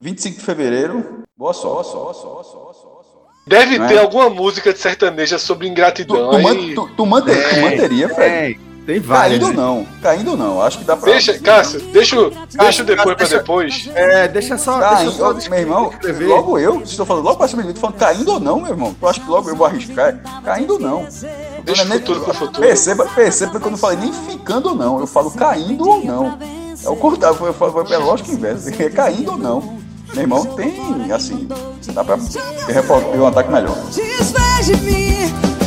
25 0.00 0.38
de 0.38 0.44
fevereiro, 0.44 1.24
boa 1.36 1.52
sorte. 1.52 1.92
Boa 1.92 2.14
sorte, 2.14 2.24
boa 2.24 2.44
sorte, 2.44 2.82
boa 2.82 3.04
sorte. 3.04 3.28
Deve 3.46 3.86
ter 3.86 3.96
é? 3.96 3.98
alguma 3.98 4.30
música 4.30 4.72
de 4.72 4.78
sertaneja 4.78 5.38
sobre 5.38 5.68
ingratidão. 5.68 6.30
Tu, 6.30 6.36
tu, 6.36 6.42
man, 6.42 6.74
tu, 6.74 6.96
tu, 6.96 7.06
manter, 7.06 7.36
é, 7.36 7.54
tu 7.54 7.60
manteria, 7.60 8.08
Fred? 8.08 8.67
É. 8.88 8.92
Tem 8.92 9.00
vários. 9.00 9.38
Caindo 9.38 9.48
né? 9.50 9.62
não, 9.62 9.86
caindo 10.00 10.36
não. 10.36 10.62
Acho 10.62 10.78
que 10.78 10.84
dá 10.84 10.96
pra. 10.96 11.12
Deixa, 11.12 11.38
Cássio, 11.38 11.80
deixa, 11.92 12.16
deixa 12.50 12.82
depois 12.82 13.16
pra 13.16 13.26
depois. 13.26 13.90
É, 13.94 14.26
deixa 14.26 14.56
só. 14.56 14.78
Caindo, 14.80 15.10
deixa 15.10 15.18
só 15.18 15.50
meu 15.50 15.58
irmão, 15.58 15.92
logo 16.26 16.58
eu, 16.58 16.80
estou 16.80 17.04
falando 17.04 17.24
logo 17.24 17.36
pra 17.36 17.46
cima 17.46 17.62
de 17.62 17.68
mim, 17.68 17.74
falando 17.74 17.96
caindo 17.96 18.32
ou 18.32 18.40
não, 18.40 18.60
meu 18.60 18.70
irmão. 18.70 18.96
Eu 19.00 19.08
acho 19.08 19.20
que 19.20 19.28
logo 19.28 19.50
eu 19.50 19.54
vou 19.54 19.66
arriscar. 19.66 20.18
Caindo 20.42 20.74
ou 20.74 20.80
não. 20.80 21.06
Deixa 21.64 21.84
o 21.84 21.86
futuro 21.86 22.20
pro 22.20 22.34
futuro. 22.34 22.60
Perceba, 22.60 23.06
perceba 23.14 23.60
que 23.60 23.66
eu 23.66 23.70
não 23.70 23.78
falei 23.78 23.98
nem 23.98 24.12
ficando 24.12 24.70
ou 24.70 24.74
não. 24.74 24.98
Eu 24.98 25.06
falo 25.06 25.30
caindo 25.32 25.86
ou 25.86 26.02
não. 26.02 26.38
É 26.82 26.88
o 26.88 26.96
contrário, 26.96 27.36
foi, 27.36 27.52
foi, 27.52 27.70
foi, 27.70 27.92
é 27.92 27.98
lógico 27.98 28.32
inverso. 28.32 28.68
É 28.80 28.88
caindo 28.88 29.32
ou 29.32 29.38
não. 29.38 29.78
Meu 30.14 30.22
irmão, 30.22 30.44
tem, 30.46 31.12
assim, 31.12 31.46
dá 31.92 32.02
pra 32.02 32.16
ter 32.16 33.18
um 33.18 33.26
ataque 33.26 33.52
melhor. 33.52 33.76
Desfez 33.92 35.57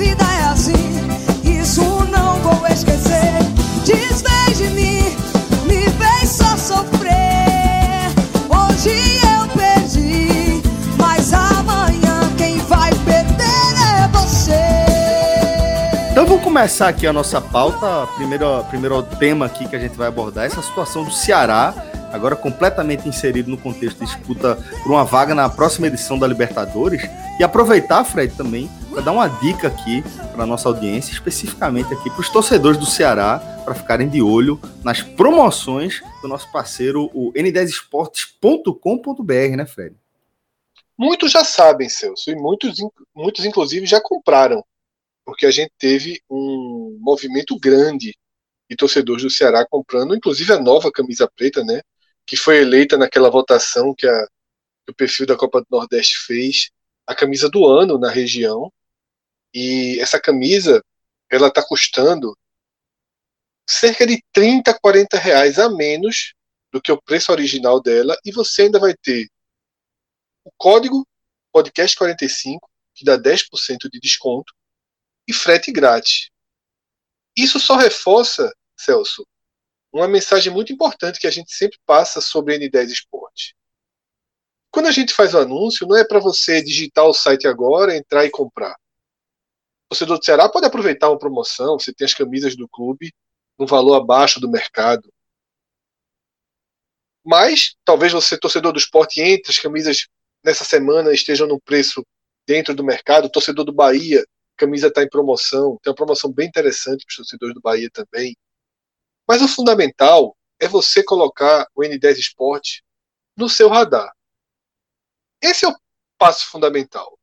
vida 0.00 0.24
é 0.24 0.44
assim, 0.44 0.72
isso 1.44 1.82
não 2.06 2.36
vou 2.38 2.66
esquecer. 2.68 3.10
Me 5.66 5.90
fez 5.90 6.30
só 6.30 6.56
sofrer. 6.56 8.08
Hoje 8.48 9.20
eu 9.22 9.46
perdi, 9.54 10.62
mas 10.96 11.34
amanhã 11.34 12.32
quem 12.38 12.56
vai 12.60 12.90
perder 13.04 13.44
é 13.44 14.08
você. 14.08 14.54
Então 16.12 16.24
vamos 16.24 16.42
começar 16.42 16.88
aqui 16.88 17.06
a 17.06 17.12
nossa 17.12 17.38
pauta. 17.38 18.06
Primeiro, 18.16 18.64
primeiro 18.70 19.02
tema 19.02 19.44
aqui 19.46 19.68
que 19.68 19.76
a 19.76 19.78
gente 19.78 19.98
vai 19.98 20.08
abordar 20.08 20.44
é 20.44 20.46
essa 20.46 20.62
situação 20.62 21.04
do 21.04 21.12
Ceará 21.12 21.74
agora 22.10 22.34
completamente 22.34 23.08
inserido 23.08 23.48
no 23.50 23.56
contexto 23.56 23.98
de 23.98 24.06
disputa 24.06 24.58
por 24.82 24.90
uma 24.90 25.04
vaga 25.04 25.32
na 25.32 25.48
próxima 25.48 25.86
edição 25.88 26.18
da 26.18 26.26
Libertadores. 26.26 27.08
E 27.38 27.44
aproveitar, 27.44 28.02
Fred, 28.02 28.34
também 28.34 28.68
para 28.90 29.02
dar 29.02 29.12
uma 29.12 29.28
dica 29.28 29.68
aqui 29.68 30.02
para 30.32 30.44
nossa 30.44 30.68
audiência, 30.68 31.12
especificamente 31.12 31.94
aqui 31.94 32.10
para 32.10 32.20
os 32.20 32.28
torcedores 32.28 32.78
do 32.78 32.86
Ceará, 32.86 33.38
para 33.64 33.74
ficarem 33.74 34.08
de 34.08 34.20
olho 34.20 34.60
nas 34.82 35.00
promoções 35.00 36.02
do 36.20 36.28
nosso 36.28 36.50
parceiro, 36.50 37.08
o 37.14 37.32
n10esportes.com.br, 37.32 39.56
né, 39.56 39.64
Fred? 39.64 39.94
Muitos 40.98 41.30
já 41.32 41.44
sabem, 41.44 41.88
Celso, 41.88 42.30
e 42.30 42.34
muitos, 42.34 42.76
muitos 43.14 43.44
inclusive 43.44 43.86
já 43.86 44.00
compraram, 44.00 44.64
porque 45.24 45.46
a 45.46 45.50
gente 45.50 45.72
teve 45.78 46.20
um 46.28 46.98
movimento 47.00 47.58
grande 47.58 48.14
de 48.68 48.76
torcedores 48.76 49.22
do 49.22 49.30
Ceará 49.30 49.66
comprando, 49.68 50.14
inclusive 50.14 50.52
a 50.52 50.60
nova 50.60 50.92
camisa 50.92 51.30
preta, 51.34 51.64
né, 51.64 51.80
que 52.26 52.36
foi 52.36 52.60
eleita 52.60 52.98
naquela 52.98 53.30
votação 53.30 53.94
que, 53.96 54.06
a, 54.06 54.26
que 54.84 54.92
o 54.92 54.94
perfil 54.94 55.26
da 55.26 55.36
Copa 55.36 55.60
do 55.60 55.66
Nordeste 55.70 56.18
fez, 56.26 56.70
a 57.06 57.14
camisa 57.14 57.48
do 57.48 57.66
ano 57.66 57.98
na 57.98 58.10
região. 58.10 58.70
E 59.52 59.98
essa 60.00 60.20
camisa, 60.20 60.82
ela 61.30 61.48
está 61.48 61.62
custando 61.62 62.36
cerca 63.68 64.06
de 64.06 64.22
30, 64.32 64.78
40 64.80 65.16
reais 65.18 65.58
a 65.58 65.68
menos 65.68 66.34
do 66.72 66.80
que 66.80 66.90
o 66.90 67.00
preço 67.00 67.32
original 67.32 67.80
dela, 67.80 68.16
e 68.24 68.32
você 68.32 68.62
ainda 68.62 68.78
vai 68.78 68.94
ter 68.94 69.28
o 70.44 70.50
código 70.56 71.06
podcast45, 71.54 72.58
que 72.94 73.04
dá 73.04 73.18
10% 73.18 73.88
de 73.90 74.00
desconto, 74.00 74.52
e 75.26 75.32
frete 75.32 75.72
grátis. 75.72 76.30
Isso 77.36 77.58
só 77.58 77.76
reforça, 77.76 78.52
Celso, 78.76 79.26
uma 79.92 80.08
mensagem 80.08 80.52
muito 80.52 80.72
importante 80.72 81.18
que 81.18 81.26
a 81.26 81.30
gente 81.30 81.52
sempre 81.52 81.78
passa 81.84 82.20
sobre 82.20 82.58
N10 82.58 82.90
Esporte. 82.90 83.56
Quando 84.70 84.86
a 84.86 84.92
gente 84.92 85.12
faz 85.12 85.34
o 85.34 85.38
anúncio, 85.38 85.86
não 85.86 85.96
é 85.96 86.04
para 86.04 86.20
você 86.20 86.62
digitar 86.62 87.04
o 87.04 87.14
site 87.14 87.48
agora, 87.48 87.96
entrar 87.96 88.24
e 88.24 88.30
comprar. 88.30 88.76
Torcedor 89.90 90.18
do 90.18 90.24
Ceará 90.24 90.48
pode 90.48 90.66
aproveitar 90.66 91.08
uma 91.08 91.18
promoção, 91.18 91.76
você 91.76 91.92
tem 91.92 92.04
as 92.04 92.14
camisas 92.14 92.54
do 92.54 92.68
clube 92.68 93.12
no 93.58 93.66
valor 93.66 93.96
abaixo 93.96 94.38
do 94.38 94.48
mercado. 94.48 95.12
Mas 97.24 97.74
talvez 97.84 98.12
você, 98.12 98.38
torcedor 98.38 98.72
do 98.72 98.78
esporte, 98.78 99.20
entre 99.20 99.50
as 99.50 99.58
camisas 99.58 100.06
nessa 100.44 100.64
semana 100.64 101.12
estejam 101.12 101.46
no 101.46 101.60
preço 101.60 102.06
dentro 102.46 102.72
do 102.72 102.84
mercado. 102.84 103.26
O 103.26 103.30
torcedor 103.30 103.64
do 103.64 103.72
Bahia, 103.72 104.24
camisa 104.56 104.86
está 104.86 105.02
em 105.02 105.08
promoção, 105.08 105.76
tem 105.82 105.90
uma 105.90 105.96
promoção 105.96 106.32
bem 106.32 106.46
interessante 106.46 107.04
para 107.04 107.10
os 107.10 107.16
torcedores 107.16 107.54
do 107.54 107.60
Bahia 107.60 107.90
também. 107.92 108.36
Mas 109.26 109.42
o 109.42 109.48
fundamental 109.48 110.36
é 110.60 110.68
você 110.68 111.02
colocar 111.02 111.66
o 111.74 111.82
N10 111.82 112.16
Esporte 112.16 112.84
no 113.36 113.48
seu 113.48 113.68
radar. 113.68 114.14
Esse 115.42 115.64
é 115.64 115.68
o 115.68 115.76
passo 116.16 116.46
fundamental. 116.46 117.19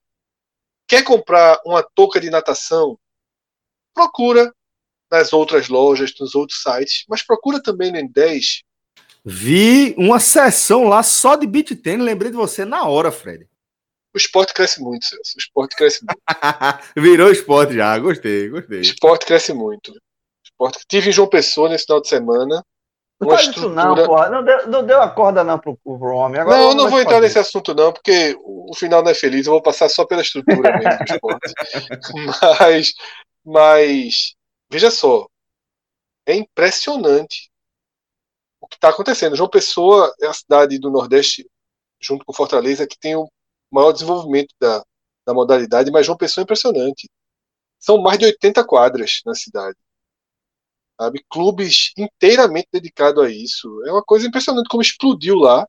Quer 0.88 1.04
comprar 1.04 1.60
uma 1.66 1.84
touca 1.84 2.20
de 2.20 2.30
natação? 2.30 2.98
Procura 3.94 4.54
nas 5.12 5.34
outras 5.34 5.68
lojas, 5.68 6.14
nos 6.20 6.36
outros 6.36 6.62
sites, 6.62 7.04
mas 7.08 7.22
procura 7.22 7.62
também 7.62 7.92
no 7.92 8.00
N10 8.00 8.64
Vi 9.30 9.94
uma 9.98 10.22
sessão 10.22 10.86
lá 10.86 11.04
só 11.04 11.36
de 11.36 11.46
beat 11.46 11.76
tênis, 11.82 12.06
lembrei 12.06 12.32
de 12.32 12.38
você 12.38 12.64
na 12.64 12.88
hora, 12.88 13.12
Fred. 13.12 13.46
O 14.16 14.18
esporte 14.18 14.54
cresce 14.54 14.82
muito, 14.82 15.06
Celso. 15.06 15.34
O 15.36 15.40
esporte 15.40 15.76
cresce 15.76 16.06
muito. 16.06 16.22
Virou 16.96 17.30
esporte 17.30 17.74
já, 17.74 18.00
gostei, 18.00 18.48
gostei. 18.48 18.78
O 18.78 18.82
esporte 18.82 19.26
cresce 19.26 19.52
muito. 19.52 19.94
Esporte... 20.46 20.80
Tive 20.88 21.10
em 21.10 21.12
João 21.12 21.28
Pessoa 21.28 21.68
nesse 21.68 21.84
final 21.84 22.02
de 22.02 22.08
semana. 22.08 22.64
Não 23.20 23.30
faz 23.30 23.48
estrutura... 23.48 23.68
isso 23.68 23.76
não, 23.76 24.06
porra. 24.06 24.30
Não 24.30 24.44
deu, 24.44 24.68
não 24.68 24.86
deu 24.86 25.02
a 25.02 25.10
corda 25.10 25.44
não 25.44 25.58
pro, 25.58 25.76
pro 25.78 26.16
homem. 26.16 26.40
Agora 26.40 26.58
não, 26.58 26.70
eu 26.70 26.76
não 26.76 26.90
vou 26.90 27.02
entrar 27.02 27.20
nesse 27.20 27.40
assunto 27.40 27.74
não, 27.74 27.92
porque 27.92 28.38
o 28.44 28.76
final 28.76 29.02
não 29.02 29.12
é 29.12 29.16
feliz. 29.16 29.48
Eu 29.48 29.54
vou 29.54 29.62
passar 29.62 29.90
só 29.90 30.06
pela 30.06 30.22
estrutura 30.22 30.78
mesmo 30.78 30.92
mas, 32.60 32.94
mas, 33.44 34.36
veja 34.70 34.92
só. 34.92 35.28
É 36.28 36.36
impressionante 36.36 37.50
o 38.62 38.68
que 38.68 38.76
está 38.76 38.90
acontecendo. 38.90 39.36
João 39.36 39.50
Pessoa 39.50 40.14
é 40.22 40.28
a 40.28 40.34
cidade 40.34 40.78
do 40.78 40.92
Nordeste, 40.92 41.50
junto 42.00 42.24
com 42.26 42.34
Fortaleza, 42.34 42.86
que 42.86 43.00
tem 43.00 43.16
o 43.16 43.28
maior 43.72 43.94
desenvolvimento 43.94 44.54
da, 44.60 44.84
da 45.26 45.34
modalidade, 45.34 45.90
mas 45.90 46.06
João 46.06 46.18
Pessoa 46.18 46.44
é 46.44 46.46
impressionante. 46.46 47.10
São 47.80 47.98
mais 47.98 48.20
de 48.20 48.26
80 48.26 48.64
quadras 48.66 49.22
na 49.26 49.34
cidade. 49.34 49.78
Sabe? 51.00 51.24
Clubes 51.30 51.94
inteiramente 51.98 52.68
dedicados 52.72 53.24
a 53.24 53.30
isso. 53.30 53.68
É 53.86 53.92
uma 53.92 54.04
coisa 54.04 54.28
impressionante 54.28 54.70
como 54.70 54.82
explodiu 54.82 55.36
lá. 55.36 55.68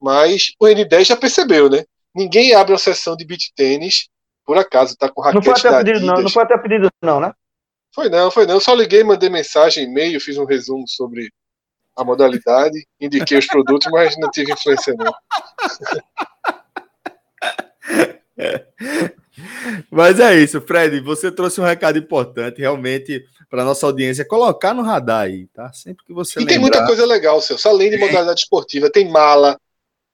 Mas 0.00 0.54
o 0.58 0.66
N10 0.66 1.04
já 1.04 1.16
percebeu, 1.16 1.68
né? 1.68 1.84
Ninguém 2.14 2.54
abre 2.54 2.72
uma 2.72 2.78
sessão 2.78 3.14
de 3.14 3.24
beach 3.24 3.52
tênis 3.54 4.08
por 4.50 4.58
acaso, 4.58 4.96
tá 4.96 5.08
com 5.08 5.20
raquete 5.20 5.46
não 5.46 5.54
foi 5.54 5.70
até 5.70 5.84
pedido, 5.84 6.06
não, 6.06 6.22
não 6.22 6.28
foi 6.28 6.42
até 6.42 6.58
pedido, 6.58 6.90
não, 7.00 7.20
né? 7.20 7.32
Foi 7.94 8.08
não, 8.08 8.32
foi 8.32 8.46
não. 8.46 8.54
Eu 8.54 8.60
só 8.60 8.74
liguei, 8.74 9.04
mandei 9.04 9.28
mensagem, 9.28 9.84
e-mail, 9.84 10.20
fiz 10.20 10.36
um 10.38 10.44
resumo 10.44 10.88
sobre 10.88 11.30
a 11.96 12.02
modalidade, 12.02 12.84
indiquei 13.00 13.38
os 13.38 13.46
produtos, 13.46 13.86
mas 13.92 14.16
não 14.18 14.28
tive 14.30 14.52
influência 14.52 14.92
não. 14.94 15.12
Mas 19.90 20.20
é 20.20 20.36
isso, 20.36 20.60
Fred. 20.60 21.00
Você 21.00 21.30
trouxe 21.30 21.60
um 21.60 21.64
recado 21.64 21.98
importante, 21.98 22.60
realmente, 22.60 23.24
para 23.50 23.64
nossa 23.64 23.84
audiência 23.84 24.24
colocar 24.24 24.72
no 24.72 24.82
radar 24.82 25.22
aí, 25.22 25.48
tá? 25.48 25.72
Sempre 25.72 26.04
que 26.06 26.12
você. 26.12 26.38
E 26.38 26.40
lembrar... 26.40 26.52
tem 26.52 26.60
muita 26.60 26.86
coisa 26.86 27.04
legal, 27.04 27.42
Celso. 27.42 27.68
Além 27.68 27.90
de 27.90 27.98
modalidade 27.98 28.40
esportiva, 28.40 28.90
tem 28.90 29.10
mala, 29.10 29.60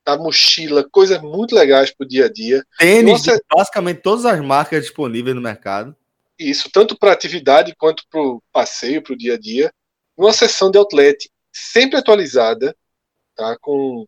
a 0.07 0.17
mochila, 0.17 0.89
coisas 0.91 1.21
muito 1.21 1.55
legais 1.55 1.91
para 1.91 2.05
o 2.05 2.09
dia 2.09 2.25
a 2.25 2.33
dia. 2.33 2.65
Tênis, 2.79 3.23
basicamente 3.55 4.01
todas 4.01 4.25
as 4.25 4.41
marcas 4.41 4.83
disponíveis 4.83 5.37
no 5.37 5.43
mercado. 5.43 5.95
Isso, 6.39 6.71
tanto 6.71 6.99
para 6.99 7.13
atividade 7.13 7.75
quanto 7.77 8.05
para 8.11 8.21
o 8.21 8.43
passeio, 8.53 9.03
para 9.03 9.13
o 9.13 9.17
dia 9.17 9.35
a 9.35 9.39
dia. 9.39 9.73
Uma 10.17 10.33
sessão 10.33 10.71
de 10.71 10.79
outlet 10.79 11.31
sempre 11.53 11.99
atualizada, 11.99 12.75
tá? 13.35 13.57
com 13.61 14.07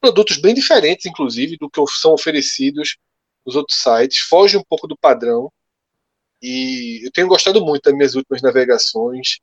produtos 0.00 0.36
bem 0.36 0.54
diferentes, 0.54 1.06
inclusive, 1.06 1.56
do 1.56 1.68
que 1.68 1.80
são 1.88 2.12
oferecidos 2.12 2.96
nos 3.44 3.56
outros 3.56 3.80
sites, 3.80 4.20
foge 4.20 4.56
um 4.56 4.62
pouco 4.68 4.86
do 4.86 4.96
padrão. 4.96 5.50
E 6.40 7.06
eu 7.06 7.10
tenho 7.12 7.28
gostado 7.28 7.64
muito 7.64 7.82
das 7.82 7.94
minhas 7.94 8.14
últimas 8.14 8.42
navegações 8.42 9.38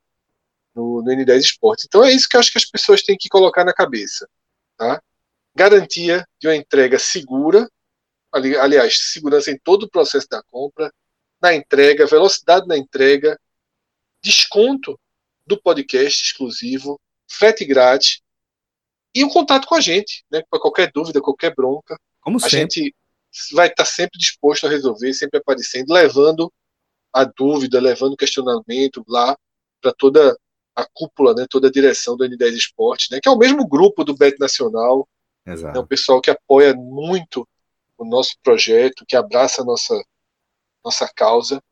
no, 0.73 1.01
no 1.01 1.11
N10 1.11 1.39
Esportes. 1.39 1.85
Então 1.85 2.03
é 2.03 2.11
isso 2.11 2.27
que 2.27 2.35
eu 2.35 2.39
acho 2.39 2.51
que 2.51 2.57
as 2.57 2.65
pessoas 2.65 3.01
têm 3.01 3.17
que 3.17 3.29
colocar 3.29 3.65
na 3.65 3.73
cabeça. 3.73 4.27
Tá? 4.77 5.01
Garantia 5.55 6.27
de 6.39 6.47
uma 6.47 6.55
entrega 6.55 6.99
segura, 6.99 7.69
ali, 8.31 8.57
aliás, 8.57 9.11
segurança 9.11 9.51
em 9.51 9.57
todo 9.57 9.83
o 9.83 9.89
processo 9.89 10.27
da 10.29 10.43
compra, 10.43 10.93
na 11.41 11.53
entrega, 11.53 12.05
velocidade 12.05 12.67
na 12.67 12.77
entrega, 12.77 13.39
desconto 14.21 14.99
do 15.45 15.61
podcast 15.61 16.23
exclusivo, 16.23 16.99
frete 17.27 17.63
grátis 17.63 18.21
e 19.13 19.23
o 19.23 19.29
contato 19.29 19.67
com 19.67 19.75
a 19.75 19.81
gente, 19.81 20.25
né? 20.29 20.43
Para 20.49 20.59
qualquer 20.59 20.91
dúvida, 20.91 21.21
qualquer 21.21 21.53
bronca. 21.55 21.97
Como 22.19 22.37
a 22.37 22.39
sempre. 22.41 22.57
gente 22.57 22.95
vai 23.53 23.67
estar 23.67 23.85
sempre 23.85 24.19
disposto 24.19 24.65
a 24.65 24.69
resolver, 24.69 25.13
sempre 25.13 25.39
aparecendo, 25.39 25.93
levando 25.93 26.51
a 27.15 27.23
dúvida, 27.23 27.79
levando 27.79 28.17
questionamento 28.17 29.01
lá 29.07 29.37
para 29.81 29.93
toda 29.93 30.37
a 30.75 30.85
cúpula, 30.93 31.33
né, 31.33 31.47
toda 31.49 31.69
a 31.69 31.71
direção 31.71 32.17
do 32.17 32.25
N10 32.25 32.53
Esporte, 32.53 33.07
né, 33.09 33.19
que 33.23 33.29
é 33.29 33.31
o 33.31 33.37
mesmo 33.37 33.65
grupo 33.65 34.03
do 34.03 34.13
Bet 34.13 34.37
Nacional. 34.37 35.07
Exato. 35.45 35.77
É 35.77 35.81
um 35.81 35.87
pessoal 35.87 36.19
que 36.19 36.29
apoia 36.29 36.75
muito 36.75 37.47
o 37.97 38.03
nosso 38.03 38.35
projeto, 38.43 39.05
que 39.07 39.15
abraça 39.15 39.61
a 39.61 39.65
nossa, 39.65 39.97
nossa 40.83 41.09
causa 41.15 41.63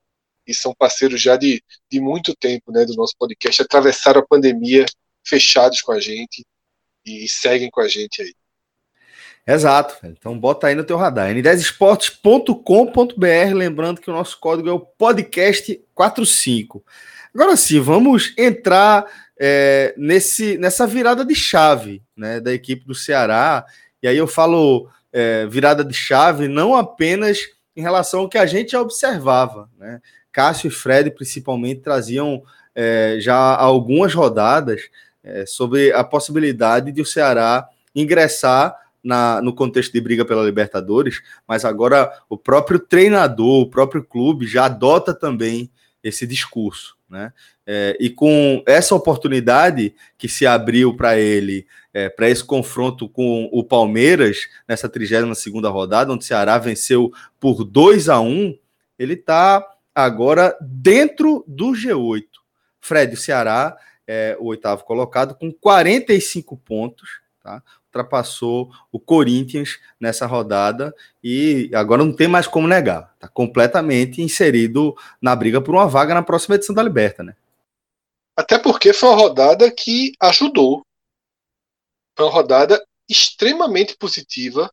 e 0.47 0.53
são 0.53 0.73
parceiros 0.73 1.21
já 1.21 1.35
de, 1.35 1.61
de 1.91 1.99
muito 1.99 2.33
tempo 2.33 2.71
né, 2.71 2.85
do 2.85 2.95
nosso 2.95 3.13
podcast. 3.19 3.61
Atravessaram 3.61 4.21
a 4.21 4.25
pandemia 4.25 4.85
fechados 5.25 5.81
com 5.81 5.91
a 5.91 5.99
gente 5.99 6.45
e 7.05 7.27
seguem 7.27 7.69
com 7.69 7.81
a 7.81 7.87
gente 7.89 8.21
aí. 8.21 8.33
Exato. 9.45 9.97
Então 10.05 10.39
bota 10.39 10.67
aí 10.67 10.75
no 10.75 10.83
teu 10.83 10.97
radar. 10.97 11.29
n10esportes.com.br, 11.29 13.53
lembrando 13.53 13.99
que 13.99 14.09
o 14.09 14.13
nosso 14.13 14.39
código 14.39 14.69
é 14.69 14.71
o 14.71 14.79
podcast45. 14.79 16.81
Agora 17.35 17.57
sim, 17.57 17.79
vamos 17.79 18.33
entrar 18.37 19.05
é, 19.37 19.93
nesse, 19.97 20.57
nessa 20.57 20.87
virada 20.87 21.25
de 21.25 21.35
chave 21.35 22.01
né, 22.15 22.39
da 22.39 22.53
equipe 22.53 22.85
do 22.85 22.95
Ceará. 22.95 23.65
E 24.01 24.07
aí 24.07 24.17
eu 24.17 24.27
falo 24.27 24.89
é, 25.11 25.45
virada 25.47 25.83
de 25.83 25.93
chave 25.93 26.47
não 26.47 26.73
apenas 26.75 27.39
em 27.75 27.81
relação 27.81 28.21
ao 28.21 28.29
que 28.29 28.37
a 28.37 28.45
gente 28.45 28.71
já 28.71 28.81
observava. 28.81 29.69
Né? 29.77 29.99
Cássio 30.31 30.69
e 30.69 30.71
Fred, 30.71 31.11
principalmente, 31.11 31.81
traziam 31.81 32.43
é, 32.73 33.17
já 33.19 33.35
algumas 33.35 34.13
rodadas 34.13 34.81
é, 35.23 35.45
sobre 35.45 35.91
a 35.91 36.03
possibilidade 36.03 36.91
de 36.91 37.01
o 37.01 37.05
Ceará 37.05 37.67
ingressar 37.95 38.75
na, 39.03 39.41
no 39.41 39.53
contexto 39.53 39.91
de 39.91 40.01
briga 40.01 40.23
pela 40.23 40.43
Libertadores, 40.43 41.21
mas 41.47 41.65
agora 41.65 42.11
o 42.29 42.37
próprio 42.37 42.79
treinador, 42.79 43.61
o 43.61 43.69
próprio 43.69 44.03
clube 44.03 44.47
já 44.47 44.65
adota 44.65 45.13
também 45.13 45.69
esse 46.03 46.25
discurso. 46.25 46.95
Né? 47.09 47.31
É, 47.65 47.97
e 47.99 48.09
com 48.09 48.63
essa 48.65 48.95
oportunidade 48.95 49.93
que 50.17 50.27
se 50.27 50.45
abriu 50.45 50.95
para 50.95 51.17
ele, 51.19 51.67
é, 51.93 52.09
para 52.09 52.29
esse 52.29 52.43
confronto 52.43 53.07
com 53.07 53.49
o 53.51 53.63
Palmeiras, 53.63 54.47
nessa 54.67 54.89
32 54.89 55.43
rodada, 55.65 56.11
onde 56.11 56.23
o 56.23 56.27
Ceará 56.27 56.57
venceu 56.57 57.11
por 57.39 57.63
2 57.63 58.09
a 58.09 58.19
1 58.19 58.57
ele 58.97 59.13
está 59.13 59.65
agora 59.93 60.55
dentro 60.61 61.43
do 61.47 61.71
G8. 61.71 62.25
Fred, 62.79 63.13
o 63.13 63.17
Ceará 63.17 63.77
é 64.07 64.35
o 64.39 64.45
oitavo 64.45 64.83
colocado, 64.83 65.35
com 65.35 65.51
45 65.51 66.57
pontos, 66.57 67.21
tá? 67.41 67.61
Ultrapassou 67.93 68.71
o 68.91 68.99
Corinthians 68.99 69.79
nessa 69.99 70.25
rodada 70.25 70.93
e 71.23 71.69
agora 71.73 72.03
não 72.03 72.15
tem 72.15 72.27
mais 72.27 72.47
como 72.47 72.67
negar. 72.67 73.13
Está 73.13 73.27
completamente 73.27 74.21
inserido 74.21 74.97
na 75.21 75.35
briga 75.35 75.61
por 75.61 75.75
uma 75.75 75.87
vaga 75.87 76.13
na 76.15 76.23
próxima 76.23 76.55
edição 76.55 76.73
da 76.73 76.81
Liberta, 76.81 77.23
né? 77.23 77.35
Até 78.35 78.57
porque 78.57 78.91
foi 78.93 79.09
uma 79.09 79.17
rodada 79.17 79.71
que 79.71 80.13
ajudou. 80.19 80.83
Foi 82.17 82.25
uma 82.25 82.31
rodada 82.31 82.83
extremamente 83.07 83.95
positiva 83.95 84.71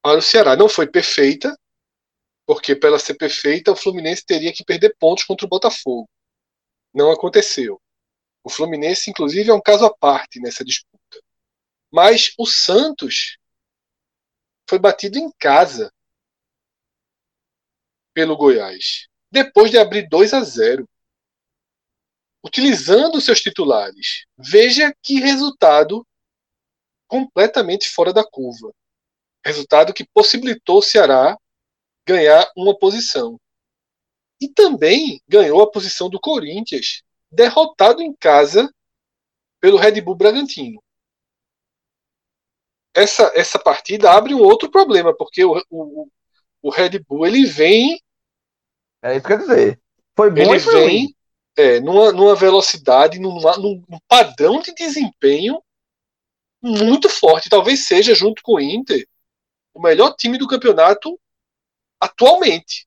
para 0.00 0.18
o 0.18 0.22
Ceará. 0.22 0.54
Não 0.54 0.68
foi 0.68 0.86
perfeita, 0.86 1.56
porque 2.46 2.76
para 2.76 2.98
ser 3.00 3.14
perfeita 3.14 3.72
o 3.72 3.76
Fluminense 3.76 4.24
teria 4.24 4.52
que 4.52 4.64
perder 4.64 4.94
pontos 4.98 5.24
contra 5.24 5.44
o 5.44 5.48
Botafogo. 5.48 6.08
Não 6.94 7.10
aconteceu. 7.10 7.80
O 8.44 8.48
Fluminense, 8.48 9.10
inclusive, 9.10 9.50
é 9.50 9.54
um 9.54 9.60
caso 9.60 9.84
à 9.84 9.94
parte 9.94 10.40
nessa 10.40 10.64
disputa. 10.64 10.89
Mas 11.90 12.32
o 12.38 12.46
Santos 12.46 13.36
foi 14.68 14.78
batido 14.78 15.18
em 15.18 15.30
casa 15.32 15.92
pelo 18.14 18.36
Goiás, 18.36 19.08
depois 19.30 19.70
de 19.70 19.78
abrir 19.78 20.08
2 20.08 20.32
a 20.32 20.42
0, 20.42 20.88
utilizando 22.44 23.20
seus 23.20 23.40
titulares. 23.40 24.24
Veja 24.38 24.94
que 25.02 25.18
resultado 25.18 26.06
completamente 27.08 27.88
fora 27.88 28.12
da 28.12 28.24
curva. 28.24 28.72
Resultado 29.44 29.92
que 29.92 30.06
possibilitou 30.14 30.78
o 30.78 30.82
Ceará 30.82 31.36
ganhar 32.06 32.48
uma 32.56 32.78
posição. 32.78 33.40
E 34.40 34.48
também 34.48 35.20
ganhou 35.28 35.60
a 35.60 35.70
posição 35.70 36.08
do 36.08 36.20
Corinthians, 36.20 37.02
derrotado 37.30 38.00
em 38.00 38.14
casa 38.14 38.72
pelo 39.60 39.76
Red 39.76 40.00
Bull 40.00 40.14
Bragantino 40.14 40.80
essa, 43.02 43.32
essa 43.34 43.58
partida 43.58 44.10
abre 44.10 44.34
um 44.34 44.40
outro 44.40 44.70
problema, 44.70 45.14
porque 45.14 45.44
o, 45.44 45.62
o, 45.70 46.08
o 46.62 46.70
Red 46.70 46.98
Bull 47.00 47.26
ele 47.26 47.44
vem. 47.46 48.00
É 49.02 49.12
isso 49.16 49.22
que 49.22 49.28
quer 49.28 49.38
dizer. 49.38 49.80
Foi 50.16 50.30
bom 50.30 50.54
ele 50.54 50.58
vem 50.58 51.16
é, 51.56 51.80
numa, 51.80 52.12
numa 52.12 52.34
velocidade, 52.34 53.18
numa, 53.18 53.56
num, 53.56 53.82
num 53.88 53.98
padrão 54.08 54.60
de 54.60 54.74
desempenho 54.74 55.62
muito 56.62 57.08
forte. 57.08 57.48
Talvez 57.48 57.86
seja, 57.86 58.14
junto 58.14 58.42
com 58.42 58.54
o 58.54 58.60
Inter, 58.60 59.06
o 59.74 59.80
melhor 59.80 60.14
time 60.14 60.36
do 60.36 60.48
campeonato 60.48 61.18
atualmente. 61.98 62.86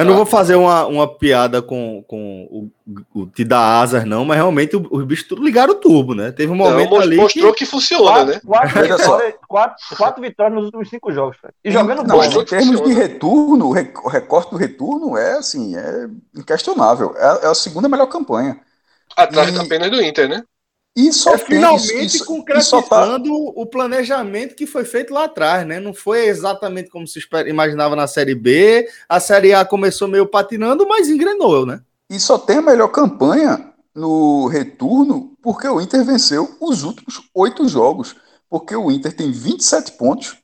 Eu 0.00 0.04
não 0.04 0.16
vou 0.16 0.26
fazer 0.26 0.54
uma, 0.54 0.86
uma 0.86 1.06
piada 1.08 1.62
com, 1.62 2.04
com 2.06 2.46
o, 2.50 3.20
o 3.20 3.26
te 3.26 3.44
dar 3.44 3.80
asas, 3.80 4.04
não, 4.04 4.24
mas 4.24 4.36
realmente 4.36 4.76
os 4.76 5.04
bichos 5.04 5.26
ligaram 5.38 5.72
o 5.72 5.76
turbo, 5.76 6.14
né? 6.14 6.32
Teve 6.32 6.52
um 6.52 6.56
momento 6.56 6.90
não, 6.90 7.00
ali. 7.00 7.16
Mostrou 7.16 7.52
que, 7.52 7.60
que 7.60 7.66
funciona, 7.66 8.04
quatro, 8.04 8.34
né? 8.34 8.40
Quatro 8.44 8.82
vitórias, 8.82 9.34
quatro, 9.46 9.96
quatro 9.96 10.22
vitórias 10.22 10.54
nos 10.54 10.64
últimos 10.66 10.88
cinco 10.88 11.12
jogos, 11.12 11.36
cara. 11.40 11.54
E 11.64 11.70
jogando 11.70 12.04
não, 12.04 12.22
Em 12.22 12.44
termos 12.44 12.82
de 12.82 12.92
retorno, 12.92 13.68
o 13.68 14.08
recorte 14.08 14.50
do 14.50 14.56
retorno 14.56 15.16
é 15.16 15.38
assim, 15.38 15.76
é 15.76 16.08
inquestionável. 16.36 17.14
É, 17.16 17.46
é 17.46 17.48
a 17.48 17.54
segunda 17.54 17.88
melhor 17.88 18.06
campanha. 18.06 18.60
Atrás 19.16 19.54
e... 19.54 19.58
apenas 19.58 19.90
do 19.90 20.02
Inter, 20.02 20.28
né? 20.28 20.42
E 20.96 21.12
só 21.12 21.34
é, 21.34 21.38
finalmente 21.38 22.06
isso, 22.06 22.24
concretizando 22.24 22.88
tá... 22.88 23.52
o 23.54 23.64
planejamento 23.64 24.54
que 24.56 24.66
foi 24.66 24.84
feito 24.84 25.14
lá 25.14 25.24
atrás, 25.24 25.66
né? 25.66 25.78
Não 25.78 25.94
foi 25.94 26.26
exatamente 26.26 26.90
como 26.90 27.06
se 27.06 27.20
imaginava 27.46 27.94
na 27.94 28.06
Série 28.06 28.34
B. 28.34 28.88
A 29.08 29.20
Série 29.20 29.54
A 29.54 29.64
começou 29.64 30.08
meio 30.08 30.26
patinando, 30.26 30.88
mas 30.88 31.08
engrenou, 31.08 31.64
né? 31.64 31.80
E 32.10 32.18
só 32.18 32.38
tem 32.38 32.56
a 32.56 32.62
melhor 32.62 32.88
campanha 32.88 33.72
no 33.94 34.46
retorno 34.46 35.36
porque 35.42 35.68
o 35.68 35.80
Inter 35.80 36.04
venceu 36.04 36.56
os 36.60 36.82
últimos 36.82 37.22
oito 37.34 37.68
jogos. 37.68 38.16
Porque 38.50 38.74
o 38.74 38.90
Inter 38.90 39.14
tem 39.14 39.30
27 39.30 39.92
pontos 39.92 40.36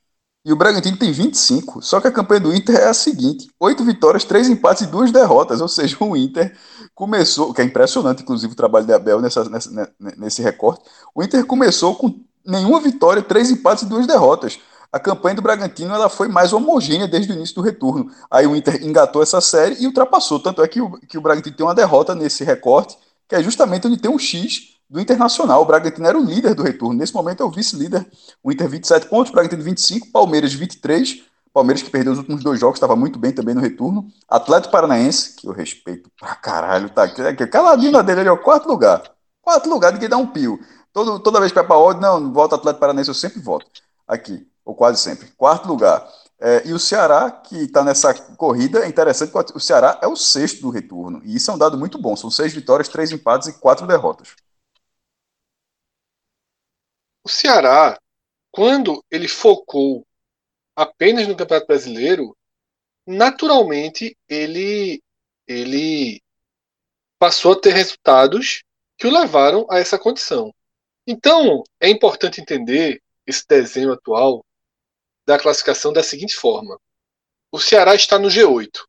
e 0.44 0.52
o 0.52 0.56
Bragantino 0.56 0.96
tem 0.96 1.10
25. 1.10 1.80
Só 1.80 2.00
que 2.00 2.06
a 2.06 2.12
campanha 2.12 2.40
do 2.40 2.54
Inter 2.54 2.76
é 2.76 2.88
a 2.88 2.94
seguinte: 2.94 3.48
oito 3.58 3.82
vitórias, 3.82 4.24
três 4.24 4.48
empates 4.48 4.82
e 4.82 4.90
duas 4.90 5.10
derrotas. 5.10 5.60
Ou 5.60 5.68
seja, 5.68 5.96
o 6.00 6.16
Inter 6.16 6.54
começou, 6.94 7.54
que 7.54 7.62
é 7.62 7.64
impressionante, 7.64 8.22
inclusive, 8.22 8.52
o 8.52 8.56
trabalho 8.56 8.84
de 8.84 8.92
Abel 8.92 9.20
nessa, 9.20 9.48
nessa, 9.48 9.70
né, 9.70 9.88
nesse 10.18 10.42
recorte. 10.42 10.84
O 11.14 11.22
Inter 11.22 11.46
começou 11.46 11.94
com 11.94 12.20
nenhuma 12.44 12.78
vitória, 12.78 13.22
três 13.22 13.50
empates 13.50 13.84
e 13.84 13.86
duas 13.86 14.06
derrotas. 14.06 14.58
A 14.92 15.00
campanha 15.00 15.34
do 15.34 15.42
Bragantino 15.42 15.92
ela 15.92 16.08
foi 16.08 16.28
mais 16.28 16.52
homogênea 16.52 17.08
desde 17.08 17.32
o 17.32 17.34
início 17.34 17.54
do 17.54 17.62
retorno. 17.62 18.10
Aí 18.30 18.46
o 18.46 18.54
Inter 18.54 18.84
engatou 18.84 19.22
essa 19.22 19.40
série 19.40 19.82
e 19.82 19.86
ultrapassou. 19.86 20.38
Tanto 20.38 20.62
é 20.62 20.68
que 20.68 20.80
o, 20.80 20.92
que 21.00 21.18
o 21.18 21.20
Bragantino 21.20 21.56
tem 21.56 21.66
uma 21.66 21.74
derrota 21.74 22.14
nesse 22.14 22.44
recorte, 22.44 22.96
que 23.26 23.34
é 23.34 23.42
justamente 23.42 23.86
onde 23.86 23.96
tem 23.96 24.10
um 24.10 24.18
X 24.18 24.73
do 24.88 25.00
Internacional. 25.00 25.62
O 25.62 25.64
Bragantino 25.64 26.06
era 26.06 26.18
o 26.18 26.24
líder 26.24 26.54
do 26.54 26.62
retorno. 26.62 26.98
Nesse 26.98 27.14
momento 27.14 27.42
é 27.42 27.46
o 27.46 27.50
vice-líder. 27.50 28.06
O 28.42 28.52
Inter 28.52 28.68
27 28.68 29.06
pontos, 29.06 29.30
o 29.30 29.32
Bragantino 29.32 29.62
25, 29.62 30.10
Palmeiras 30.12 30.52
23. 30.52 31.24
Palmeiras 31.52 31.82
que 31.82 31.90
perdeu 31.90 32.12
os 32.12 32.18
últimos 32.18 32.42
dois 32.42 32.58
jogos, 32.58 32.76
estava 32.76 32.96
muito 32.96 33.16
bem 33.16 33.30
também 33.30 33.54
no 33.54 33.60
retorno. 33.60 34.08
Atlético 34.28 34.72
Paranaense, 34.72 35.36
que 35.36 35.46
eu 35.46 35.52
respeito 35.52 36.10
pra 36.18 36.34
caralho, 36.34 36.90
tá 36.90 37.04
aqui. 37.04 37.22
Aquela 37.44 37.76
linha 37.76 38.02
dele 38.02 38.20
ali, 38.22 38.28
ó, 38.28 38.36
quarto 38.36 38.66
lugar. 38.66 39.02
Quarto 39.40 39.68
lugar 39.68 39.96
quem 39.96 40.08
dá 40.08 40.16
um 40.16 40.26
pio. 40.26 40.58
Todo, 40.92 41.20
toda 41.20 41.38
vez 41.38 41.52
que 41.52 41.56
vai 41.56 41.64
pra 41.64 41.78
ódio, 41.78 42.02
não, 42.02 42.32
volta 42.32 42.56
Atlético 42.56 42.80
Paranaense, 42.80 43.08
eu 43.08 43.14
sempre 43.14 43.40
voto. 43.40 43.66
Aqui, 44.06 44.44
ou 44.64 44.74
quase 44.74 45.00
sempre. 45.00 45.28
Quarto 45.36 45.68
lugar. 45.68 46.04
É, 46.40 46.66
e 46.66 46.72
o 46.72 46.78
Ceará, 46.78 47.30
que 47.30 47.56
está 47.56 47.84
nessa 47.84 48.12
corrida, 48.12 48.80
é 48.80 48.88
interessante 48.88 49.32
o 49.54 49.60
Ceará 49.60 49.98
é 50.02 50.08
o 50.08 50.16
sexto 50.16 50.60
do 50.60 50.70
retorno. 50.70 51.22
E 51.24 51.36
isso 51.36 51.52
é 51.52 51.54
um 51.54 51.58
dado 51.58 51.78
muito 51.78 52.00
bom. 52.00 52.16
São 52.16 52.30
seis 52.30 52.52
vitórias, 52.52 52.88
três 52.88 53.12
empates 53.12 53.46
e 53.46 53.52
quatro 53.52 53.86
derrotas 53.86 54.34
o 57.24 57.28
Ceará, 57.28 57.98
quando 58.52 59.02
ele 59.10 59.26
focou 59.26 60.06
apenas 60.76 61.26
no 61.26 61.36
Campeonato 61.36 61.66
Brasileiro, 61.66 62.36
naturalmente 63.06 64.16
ele 64.28 65.02
ele 65.46 66.22
passou 67.18 67.52
a 67.52 67.60
ter 67.60 67.72
resultados 67.72 68.62
que 68.98 69.06
o 69.06 69.10
levaram 69.10 69.66
a 69.70 69.78
essa 69.78 69.98
condição. 69.98 70.54
Então, 71.06 71.62
é 71.80 71.88
importante 71.88 72.40
entender 72.40 73.02
esse 73.26 73.46
desenho 73.46 73.92
atual 73.92 74.44
da 75.26 75.38
classificação 75.38 75.92
da 75.92 76.02
seguinte 76.02 76.34
forma: 76.34 76.78
o 77.50 77.58
Ceará 77.58 77.94
está 77.94 78.18
no 78.18 78.28
G8. 78.28 78.84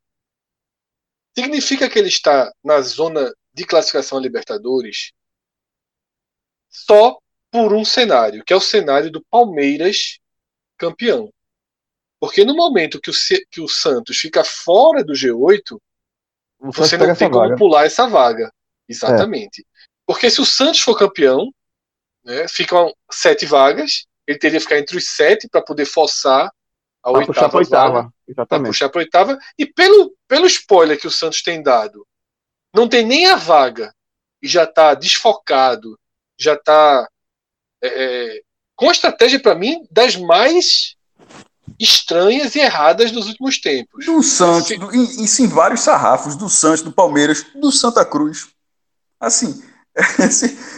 Significa 1.38 1.90
que 1.90 2.00
ele 2.00 2.08
está 2.08 2.52
na 2.64 2.82
zona 2.82 3.34
de 3.54 3.66
classificação 3.66 4.18
a 4.18 4.22
Libertadores 4.22 5.12
só 6.70 7.20
por 7.56 7.74
um 7.74 7.86
cenário, 7.86 8.44
que 8.44 8.52
é 8.52 8.56
o 8.56 8.60
cenário 8.60 9.10
do 9.10 9.24
Palmeiras 9.32 10.20
campeão. 10.78 11.32
Porque 12.20 12.44
no 12.44 12.54
momento 12.54 13.00
que 13.00 13.10
o, 13.10 13.14
que 13.50 13.62
o 13.62 13.68
Santos 13.70 14.18
fica 14.18 14.44
fora 14.44 15.02
do 15.06 15.14
G8, 15.14 15.62
o 16.60 16.72
você 16.74 16.98
não 16.98 17.16
tem 17.16 17.32
como 17.32 17.46
vaga. 17.46 17.56
pular 17.56 17.86
essa 17.86 18.08
vaga. 18.08 18.52
Exatamente. 18.90 19.62
É. 19.62 19.64
Porque 20.06 20.30
se 20.30 20.42
o 20.42 20.46
Santos 20.46 20.82
for 20.82 21.00
campeão, 21.00 21.50
né, 22.26 22.46
ficam 22.50 22.94
sete 23.10 23.46
vagas, 23.46 24.06
ele 24.28 24.38
teria 24.38 24.60
que 24.60 24.66
ficar 24.66 24.80
entre 24.80 24.98
os 24.98 25.08
sete 25.16 25.48
para 25.48 25.62
poder 25.62 25.86
forçar 25.86 26.52
a 27.02 27.10
pra 27.10 27.20
oitava, 27.20 27.34
puxar 27.34 27.56
oitava. 27.58 28.14
Exatamente. 28.28 28.68
puxar 28.68 28.90
para 28.90 29.00
oitava. 29.00 29.40
E 29.58 29.66
pelo, 29.66 30.14
pelo 30.28 30.46
spoiler 30.48 31.00
que 31.00 31.08
o 31.08 31.12
Santos 31.12 31.42
tem 31.42 31.64
dado, 31.64 32.06
não 32.74 32.90
tem 32.90 33.06
nem 33.06 33.28
a 33.28 33.38
vaga 33.38 33.96
e 34.42 34.48
já 34.48 34.66
está 34.66 34.94
desfocado, 34.94 35.98
já 36.38 36.56
está 36.56 37.08
é, 37.86 38.38
é, 38.38 38.42
com 38.76 38.92
estratégia, 38.92 39.40
para 39.40 39.56
mim, 39.56 39.86
das 39.92 40.16
mais 40.16 40.96
estranhas 41.80 42.56
e 42.56 42.60
erradas 42.60 43.12
dos 43.12 43.28
últimos 43.28 43.60
tempos. 43.60 44.06
Do 44.06 44.22
Santos, 44.24 44.78
do, 44.78 44.94
isso 44.96 45.42
em 45.42 45.48
vários 45.48 45.82
sarrafos, 45.82 46.36
do 46.36 46.50
Santos, 46.50 46.82
do 46.82 46.92
Palmeiras, 46.92 47.46
do 47.56 47.72
Santa 47.72 48.06
Cruz. 48.06 48.48
Assim, 49.20 49.64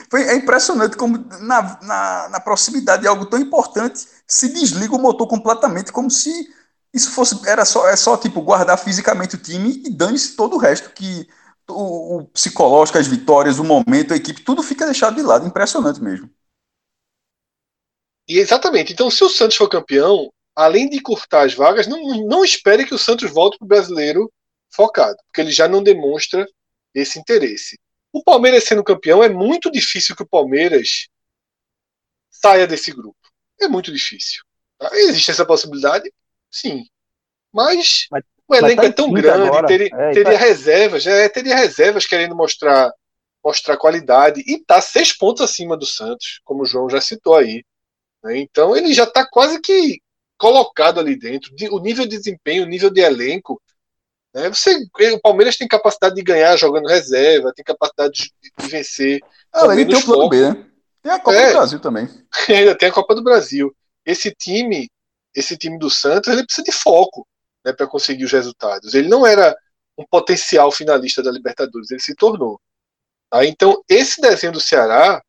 foi, 0.09 0.23
é 0.23 0.35
impressionante 0.35 0.95
como 0.95 1.17
na, 1.41 1.79
na, 1.81 2.29
na, 2.29 2.39
proximidade 2.39 3.01
de 3.01 3.07
algo 3.07 3.25
tão 3.25 3.39
importante 3.39 4.05
se 4.27 4.49
desliga 4.49 4.95
o 4.95 5.01
motor 5.01 5.27
completamente, 5.27 5.91
como 5.91 6.09
se 6.09 6.31
isso 6.93 7.11
fosse 7.11 7.39
era 7.47 7.65
só 7.65 7.87
é 7.89 7.95
só 7.95 8.15
tipo 8.15 8.41
guardar 8.41 8.77
fisicamente 8.77 9.35
o 9.35 9.39
time 9.39 9.81
e 9.85 9.89
dane-se 9.89 10.35
todo 10.35 10.55
o 10.55 10.59
resto 10.59 10.91
que 10.91 11.27
o, 11.67 12.17
o 12.17 12.25
psicológico, 12.25 12.97
as 12.97 13.07
vitórias, 13.07 13.59
o 13.59 13.63
momento, 13.63 14.13
a 14.13 14.17
equipe, 14.17 14.41
tudo 14.41 14.63
fica 14.63 14.85
deixado 14.85 15.15
de 15.15 15.21
lado, 15.21 15.47
impressionante 15.47 16.01
mesmo. 16.01 16.29
E 18.27 18.39
exatamente. 18.39 18.93
Então, 18.93 19.09
se 19.09 19.23
o 19.23 19.29
Santos 19.29 19.57
for 19.57 19.69
campeão, 19.69 20.31
além 20.55 20.89
de 20.89 21.01
curtar 21.01 21.45
as 21.45 21.53
vagas, 21.53 21.87
não, 21.87 22.25
não 22.25 22.43
espere 22.43 22.85
que 22.85 22.93
o 22.93 22.97
Santos 22.97 23.31
volte 23.31 23.57
para 23.57 23.65
o 23.65 23.67
brasileiro 23.67 24.31
focado, 24.69 25.17
porque 25.27 25.41
ele 25.41 25.51
já 25.51 25.67
não 25.67 25.81
demonstra 25.81 26.45
esse 26.93 27.19
interesse. 27.19 27.79
O 28.11 28.23
Palmeiras 28.23 28.63
sendo 28.63 28.83
campeão 28.83 29.23
é 29.23 29.29
muito 29.29 29.71
difícil 29.71 30.15
que 30.15 30.23
o 30.23 30.27
Palmeiras 30.27 31.07
saia 32.29 32.67
desse 32.67 32.91
grupo. 32.91 33.17
É 33.59 33.67
muito 33.67 33.91
difícil. 33.91 34.43
Tá? 34.77 34.89
Existe 34.93 35.31
essa 35.31 35.45
possibilidade? 35.45 36.11
Sim. 36.51 36.85
Mas, 37.51 38.07
mas 38.11 38.23
o 38.47 38.55
elenco 38.55 38.81
tá 38.81 38.87
é 38.87 38.91
tão 38.91 39.11
grande, 39.11 39.47
agora. 39.47 39.67
teria, 39.67 39.89
é, 39.91 40.11
teria 40.11 40.33
tá... 40.33 40.37
reservas, 40.37 41.07
é, 41.07 41.29
teria 41.29 41.55
reservas 41.55 42.05
querendo 42.05 42.35
mostrar 42.35 42.91
mostrar 43.43 43.77
qualidade 43.77 44.43
e 44.45 44.59
tá 44.65 44.81
seis 44.81 45.15
pontos 45.15 45.41
acima 45.41 45.77
do 45.77 45.85
Santos, 45.85 46.41
como 46.43 46.63
o 46.63 46.65
João 46.65 46.89
já 46.89 46.99
citou 46.99 47.35
aí. 47.35 47.63
Né? 48.27 48.39
Então 48.39 48.75
ele 48.75 48.93
já 48.93 49.03
está 49.03 49.25
quase 49.25 49.59
que 49.59 50.01
colocado 50.37 50.99
ali 50.99 51.17
dentro. 51.17 51.51
O 51.71 51.79
nível 51.79 52.05
de 52.05 52.17
desempenho, 52.17 52.63
o 52.63 52.67
nível 52.67 52.89
de 52.89 53.01
elenco. 53.01 53.61
Né? 54.33 54.49
Você, 54.49 54.77
o 55.13 55.21
Palmeiras 55.21 55.57
tem 55.57 55.67
capacidade 55.67 56.15
de 56.15 56.21
ganhar 56.21 56.55
jogando 56.57 56.87
reserva, 56.87 57.53
tem 57.55 57.65
capacidade 57.65 58.13
de, 58.13 58.33
de 58.59 58.67
vencer. 58.67 59.21
Ah, 59.53 59.65
ele 59.73 59.85
tem 59.85 59.95
o 59.95 60.05
plano 60.05 60.29
B, 60.29 60.49
né? 60.49 60.65
Tem 61.01 61.11
a 61.11 61.19
Copa 61.19 61.37
é, 61.37 61.47
do 61.47 61.53
Brasil 61.53 61.79
também. 61.79 62.09
Ainda 62.49 62.77
tem 62.77 62.89
a 62.89 62.93
Copa 62.93 63.15
do 63.15 63.23
Brasil. 63.23 63.73
Esse 64.05 64.31
time, 64.31 64.89
esse 65.33 65.57
time 65.57 65.79
do 65.79 65.89
Santos, 65.89 66.31
ele 66.31 66.45
precisa 66.45 66.65
de 66.65 66.71
foco 66.71 67.25
né, 67.65 67.73
para 67.73 67.87
conseguir 67.87 68.25
os 68.25 68.31
resultados. 68.31 68.93
Ele 68.93 69.07
não 69.07 69.25
era 69.25 69.55
um 69.97 70.05
potencial 70.05 70.71
finalista 70.71 71.23
da 71.23 71.31
Libertadores, 71.31 71.89
ele 71.89 72.01
se 72.01 72.13
tornou. 72.13 72.59
Tá? 73.29 73.45
Então, 73.45 73.83
esse 73.89 74.21
desenho 74.21 74.53
do 74.53 74.59
Ceará, 74.59 75.21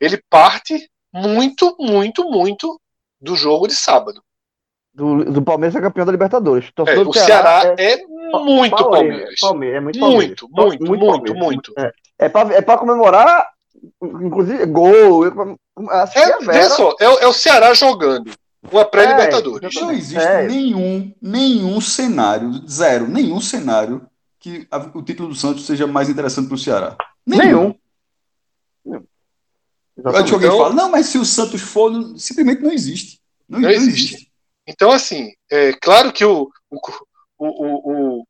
ele 0.00 0.22
parte 0.30 0.88
muito, 1.12 1.76
muito, 1.78 2.24
muito 2.30 2.80
do 3.20 3.36
jogo 3.36 3.66
de 3.66 3.74
sábado. 3.74 4.22
Do, 4.92 5.24
do 5.24 5.42
Palmeiras 5.42 5.76
é 5.76 5.80
campeão 5.80 6.04
da 6.04 6.12
Libertadores. 6.12 6.70
É, 6.76 6.98
o 6.98 7.12
Ceará, 7.12 7.60
Ceará 7.60 7.74
é, 7.78 7.92
é, 7.92 8.06
muito 8.06 8.76
Palmeiras. 8.76 9.40
Palmeiras. 9.40 9.76
É 9.76 9.80
muito, 9.80 9.98
Palmeiras. 10.00 10.26
muito, 10.26 10.48
muito, 10.50 10.86
muito, 10.86 11.34
muito, 11.34 11.34
muito. 11.34 11.74
É, 11.78 11.92
é 12.18 12.28
para 12.28 12.54
é 12.54 12.76
comemorar, 12.76 13.48
inclusive, 14.02 14.66
gol. 14.66 15.26
É, 15.26 16.58
é, 16.58 16.68
só, 16.68 16.94
é, 17.00 17.04
é 17.04 17.26
o 17.26 17.32
Ceará 17.32 17.72
jogando. 17.74 18.32
Uma 18.70 18.84
pré-Libertadores. 18.84 19.74
não 19.80 19.92
existe 19.92 20.18
é. 20.18 20.46
nenhum, 20.46 21.14
nenhum 21.22 21.80
cenário, 21.80 22.52
zero, 22.68 23.06
nenhum 23.06 23.40
cenário 23.40 24.04
que 24.40 24.66
a, 24.70 24.78
o 24.78 25.02
título 25.02 25.28
do 25.28 25.34
Santos 25.34 25.64
seja 25.64 25.86
mais 25.86 26.08
interessante 26.08 26.48
para 26.48 26.54
o 26.56 26.58
Ceará. 26.58 26.96
Nenhum. 27.24 27.72
nenhum. 28.84 29.04
Antes 30.04 30.32
alguém 30.32 30.48
então, 30.48 30.58
fala, 30.58 30.74
não, 30.74 30.90
mas 30.90 31.06
se 31.06 31.18
o 31.18 31.24
Santos 31.24 31.60
for, 31.60 31.92
simplesmente 32.16 32.62
não 32.62 32.72
existe. 32.72 33.20
Não, 33.48 33.60
não 33.60 33.70
existe. 33.70 34.14
existe. 34.14 34.32
Então, 34.66 34.90
assim, 34.90 35.32
é 35.50 35.72
claro 35.72 36.12
que 36.12 36.24
o, 36.24 36.48
o, 36.70 36.78
o, 37.38 38.18
o, 38.18 38.24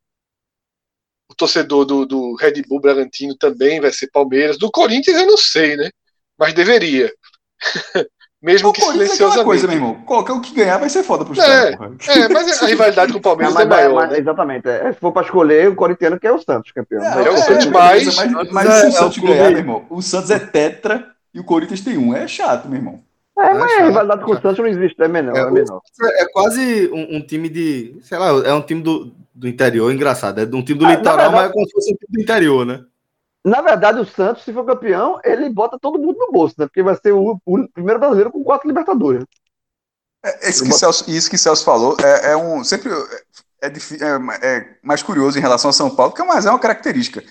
o 1.30 1.34
torcedor 1.36 1.84
do, 1.84 2.06
do 2.06 2.34
Red 2.36 2.62
Bull 2.68 2.80
Bragantino 2.80 3.36
também 3.36 3.80
vai 3.80 3.92
ser 3.92 4.10
Palmeiras. 4.10 4.56
Do 4.56 4.70
Corinthians 4.70 5.20
eu 5.20 5.26
não 5.26 5.36
sei, 5.36 5.76
né? 5.76 5.90
Mas 6.38 6.54
deveria. 6.54 7.12
Mesmo 8.40 8.72
que 8.72 8.80
silenciosamente. 8.80 9.40
É 9.40 9.44
coisa, 9.44 9.66
meu 9.66 9.76
irmão. 9.76 9.94
Qualquer 10.02 10.32
o 10.32 10.40
que 10.40 10.54
ganhar 10.54 10.78
vai 10.78 10.88
ser 10.88 11.02
foda 11.02 11.24
pro 11.24 11.34
é, 11.42 11.70
é, 11.72 12.28
mas 12.28 12.62
a 12.62 12.66
rivalidade 12.66 13.12
com 13.12 13.18
o 13.18 13.22
Palmeiras 13.22 13.52
não, 13.52 13.62
é 13.62 13.64
maior. 13.64 13.94
Mas, 13.94 14.10
né? 14.10 14.18
Exatamente. 14.20 14.68
É, 14.68 14.92
se 14.92 15.00
for 15.00 15.10
pra 15.10 15.22
escolher, 15.22 15.68
o 15.68 15.74
corintiano 15.74 16.20
quer 16.20 16.30
o 16.30 16.40
Santos 16.40 16.70
campeão. 16.70 17.02
É, 17.02 17.26
é 17.26 17.30
o 17.30 17.36
Santos 17.36 17.66
mais. 17.66 18.14
Mas, 18.14 18.50
mas 18.52 18.74
se 18.74 18.86
o 18.86 18.92
Santos 18.92 19.18
ganhar, 19.18 19.50
meu 19.50 19.58
irmão, 19.58 19.86
o 19.90 20.00
Santos 20.00 20.30
é 20.30 20.38
tetra 20.38 21.17
e 21.32 21.40
o 21.40 21.44
Corinthians 21.44 21.80
tem 21.80 21.98
um. 21.98 22.14
É 22.14 22.26
chato, 22.26 22.68
meu 22.68 22.78
irmão. 22.78 23.02
É, 23.38 23.54
mas 23.54 23.72
a 23.72 23.84
rivalidade 23.84 24.24
com 24.24 24.32
o 24.32 24.40
Santos 24.40 24.58
não 24.58 24.66
existe, 24.66 25.00
é 25.00 25.06
menor. 25.06 25.36
É, 25.36 25.40
é, 25.40 25.50
menor. 25.50 25.80
é 26.02 26.26
quase 26.32 26.90
um, 26.92 27.16
um, 27.16 27.20
time 27.20 27.48
de. 27.48 27.96
Sei 28.02 28.18
lá, 28.18 28.28
é 28.44 28.52
um 28.52 28.62
time 28.62 28.82
do, 28.82 29.12
do 29.32 29.46
interior, 29.46 29.92
engraçado. 29.92 30.40
É 30.40 30.44
um 30.44 30.62
time 30.62 30.78
do 30.78 30.86
ah, 30.86 30.94
litoral, 30.94 31.30
verdade, 31.30 31.34
mas 31.34 31.50
é 31.50 31.52
como 31.52 31.66
se 31.66 31.72
fosse 31.72 31.92
um 31.92 31.96
time 31.96 32.12
do 32.16 32.20
interior, 32.20 32.66
né? 32.66 32.84
Na 33.44 33.62
verdade, 33.62 34.00
o 34.00 34.04
Santos, 34.04 34.44
se 34.44 34.52
for 34.52 34.64
campeão, 34.64 35.20
ele 35.24 35.48
bota 35.48 35.78
todo 35.80 35.98
mundo 35.98 36.18
no 36.18 36.32
bolso, 36.32 36.56
né? 36.58 36.66
Porque 36.66 36.82
vai 36.82 36.96
ser 36.96 37.12
o, 37.12 37.40
o 37.46 37.68
primeiro 37.68 38.00
brasileiro 38.00 38.32
com 38.32 38.42
quatro 38.42 38.66
Libertadores. 38.66 39.24
É, 40.24 40.50
isso, 40.50 40.64
que 40.64 40.72
Celso, 40.72 41.08
isso 41.08 41.30
que 41.30 41.38
Celso 41.38 41.64
falou 41.64 41.96
é, 42.02 42.32
é 42.32 42.36
um. 42.36 42.64
Sempre 42.64 42.90
é, 43.62 43.68
é, 43.68 43.72
é, 44.42 44.68
mais 44.82 45.02
curioso 45.02 45.38
em 45.38 45.40
relação 45.40 45.70
a 45.70 45.72
São 45.72 45.94
Paulo, 45.94 46.12
porque 46.12 46.26
mas 46.26 46.44
é 46.44 46.50
uma 46.50 46.58
característica. 46.58 47.22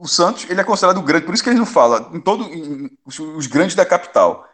O 0.00 0.08
Santos 0.08 0.46
ele 0.48 0.60
é 0.60 0.64
considerado 0.64 1.02
grande, 1.02 1.26
por 1.26 1.34
isso 1.34 1.42
que 1.42 1.50
eles 1.50 1.58
não 1.58 1.66
falam 1.66 2.10
em 2.14 2.20
todo 2.20 2.44
em, 2.44 2.90
os, 3.04 3.18
os, 3.18 3.46
grandes 3.46 3.74
da 3.76 3.84
capital. 3.84 4.48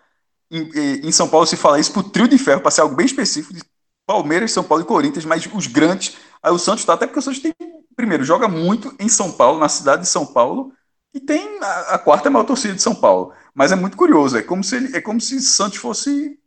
Em, 0.51 1.07
em, 1.07 1.13
São 1.13 1.29
Paulo 1.29 1.47
se 1.47 1.57
fala 1.57 1.79
isso 1.79 1.93
pro 1.93 2.03
trio 2.03 2.27
de 2.27 2.37
ferro, 2.37 2.61
para 2.61 2.71
ser 2.73 2.81
algo 2.81 2.97
bem 2.97 3.07
específico 3.07 3.55
de 3.55 3.63
Palmeiras, 4.05 4.51
São 4.51 4.65
Paulo 4.65 4.83
e 4.83 4.87
Corinthians, 4.87 5.25
mas 5.25 5.49
os 5.55 5.69
grandes. 5.69 6.17
Aí 6.43 6.53
o 6.53 6.59
Santos 6.59 6.81
está 6.81 6.95
até 6.95 7.07
porque 7.07 7.21
o 7.21 7.23
Santos 7.23 7.41
tem 7.41 7.55
primeiro 7.95 8.25
joga 8.25 8.49
muito 8.49 8.95
em 8.99 9.09
São 9.09 9.33
Paulo, 9.33 9.61
na 9.61 9.69
cidade 9.69 10.03
de 10.03 10.09
São 10.09 10.27
Paulo 10.27 10.73
e 11.15 11.21
tem 11.21 11.59
a, 11.63 11.95
a 11.95 11.99
quarta 11.99 12.29
maior 12.29 12.45
torcida 12.45 12.75
de 12.75 12.83
São 12.83 12.95
Paulo. 12.95 13.33
Mas 13.55 13.71
é 13.71 13.77
muito 13.77 13.97
curioso, 13.97 14.37
é 14.37 14.43
como 14.43 14.65
se 14.65 14.77
ele, 14.77 14.97
é 14.97 15.01
como 15.01 15.21
se 15.21 15.41
Santos 15.41 15.79
fosse 15.79 16.39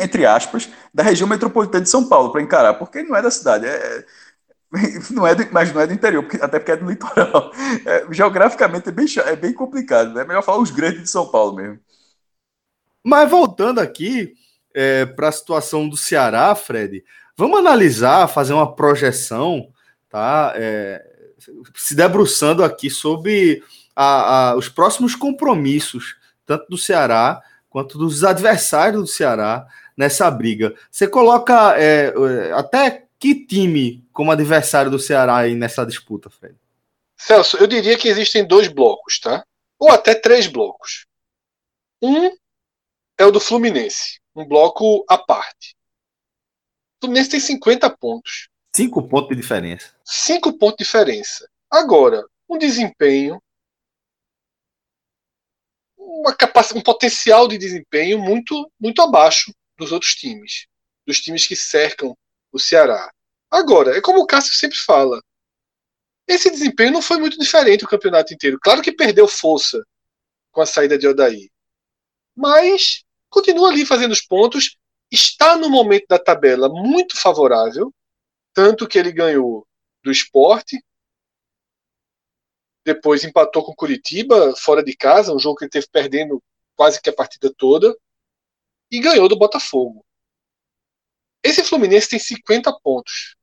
entre 0.00 0.24
aspas, 0.24 0.68
da 0.94 1.02
região 1.02 1.28
metropolitana 1.28 1.84
de 1.84 1.90
São 1.90 2.08
Paulo 2.08 2.32
para 2.32 2.40
encarar, 2.40 2.74
porque 2.74 3.02
não 3.02 3.14
é 3.14 3.20
da 3.20 3.30
cidade, 3.30 3.66
é, 3.66 4.06
não 5.10 5.26
é 5.26 5.34
do, 5.34 5.46
mas 5.52 5.72
não 5.72 5.80
é 5.80 5.86
do 5.86 5.92
interior, 5.92 6.22
porque, 6.22 6.42
até 6.42 6.58
porque 6.58 6.72
é 6.72 6.76
do 6.76 6.88
litoral. 6.88 7.52
É, 7.84 8.06
geograficamente 8.12 8.88
é 8.88 8.92
bem, 8.92 9.06
é 9.26 9.36
bem 9.36 9.52
complicado, 9.52 10.12
né? 10.12 10.22
é 10.22 10.24
melhor 10.24 10.42
falar 10.42 10.58
os 10.58 10.70
grandes 10.70 11.02
de 11.02 11.10
São 11.10 11.26
Paulo 11.30 11.56
mesmo. 11.56 11.80
Mas 13.04 13.28
voltando 13.28 13.80
aqui 13.80 14.34
é, 14.74 15.04
para 15.06 15.28
a 15.28 15.32
situação 15.32 15.88
do 15.88 15.96
Ceará, 15.96 16.54
Fred, 16.54 17.04
vamos 17.36 17.58
analisar, 17.58 18.28
fazer 18.28 18.52
uma 18.52 18.74
projeção, 18.74 19.68
tá? 20.08 20.52
É, 20.54 21.04
se 21.74 21.94
debruçando 21.94 22.62
aqui 22.62 22.88
sobre 22.88 23.62
a, 23.96 24.50
a, 24.50 24.56
os 24.56 24.68
próximos 24.68 25.16
compromissos, 25.16 26.16
tanto 26.46 26.66
do 26.68 26.78
Ceará 26.78 27.42
quanto 27.68 27.98
dos 27.98 28.22
adversários 28.22 29.00
do 29.00 29.08
Ceará 29.08 29.66
nessa 29.96 30.30
briga. 30.30 30.74
Você 30.90 31.08
coloca 31.08 31.74
é, 31.76 32.12
é, 32.14 32.52
até 32.52 33.01
que 33.22 33.36
time 33.36 34.04
como 34.12 34.32
adversário 34.32 34.90
do 34.90 34.98
Ceará 34.98 35.36
aí 35.36 35.54
nessa 35.54 35.86
disputa, 35.86 36.28
Fred? 36.28 36.58
Celso, 37.16 37.56
eu 37.56 37.68
diria 37.68 37.96
que 37.96 38.08
existem 38.08 38.44
dois 38.44 38.66
blocos, 38.66 39.20
tá? 39.20 39.46
Ou 39.78 39.92
até 39.92 40.12
três 40.12 40.48
blocos. 40.48 41.06
Um 42.02 42.36
é 43.16 43.24
o 43.24 43.30
do 43.30 43.38
Fluminense, 43.38 44.20
um 44.34 44.44
bloco 44.44 45.04
à 45.08 45.16
parte. 45.16 45.76
O 46.96 47.06
Fluminense 47.06 47.30
tem 47.30 47.38
50 47.38 47.96
pontos. 47.96 48.48
Cinco 48.74 49.06
pontos 49.06 49.28
de 49.28 49.40
diferença. 49.40 49.94
Cinco 50.04 50.58
pontos 50.58 50.78
de 50.78 50.84
diferença. 50.84 51.48
Agora, 51.70 52.26
um 52.48 52.58
desempenho, 52.58 53.40
uma 55.96 56.34
capacidade, 56.34 56.80
um 56.80 56.82
potencial 56.82 57.46
de 57.46 57.56
desempenho 57.56 58.18
muito, 58.18 58.68
muito 58.80 59.00
abaixo 59.00 59.54
dos 59.78 59.92
outros 59.92 60.16
times, 60.16 60.66
dos 61.06 61.20
times 61.20 61.46
que 61.46 61.54
cercam 61.54 62.16
o 62.52 62.58
Ceará. 62.58 63.10
Agora, 63.50 63.96
é 63.96 64.00
como 64.00 64.20
o 64.20 64.26
Cássio 64.26 64.54
sempre 64.54 64.78
fala, 64.78 65.20
esse 66.26 66.50
desempenho 66.50 66.92
não 66.92 67.02
foi 67.02 67.18
muito 67.18 67.38
diferente 67.38 67.84
o 67.84 67.88
campeonato 67.88 68.32
inteiro. 68.32 68.58
Claro 68.60 68.82
que 68.82 68.92
perdeu 68.92 69.26
força 69.26 69.82
com 70.50 70.60
a 70.60 70.66
saída 70.66 70.98
de 70.98 71.08
Odaí, 71.08 71.50
mas 72.36 73.04
continua 73.28 73.70
ali 73.70 73.86
fazendo 73.86 74.12
os 74.12 74.20
pontos, 74.20 74.76
está 75.10 75.56
no 75.56 75.68
momento 75.68 76.06
da 76.08 76.18
tabela 76.18 76.68
muito 76.68 77.18
favorável 77.18 77.92
tanto 78.54 78.86
que 78.86 78.98
ele 78.98 79.12
ganhou 79.12 79.66
do 80.02 80.10
esporte, 80.10 80.82
depois 82.84 83.24
empatou 83.24 83.64
com 83.64 83.74
Curitiba 83.74 84.54
fora 84.56 84.82
de 84.82 84.96
casa, 84.96 85.32
um 85.32 85.38
jogo 85.38 85.56
que 85.56 85.64
ele 85.64 85.70
teve 85.70 85.86
perdendo 85.90 86.42
quase 86.74 87.00
que 87.00 87.08
a 87.08 87.14
partida 87.14 87.52
toda, 87.56 87.96
e 88.90 89.00
ganhou 89.00 89.28
do 89.28 89.38
Botafogo. 89.38 90.04
Esse 91.42 91.64
Fluminense 91.64 92.08
tem 92.08 92.18
50 92.18 92.72
pontos. 92.80 93.36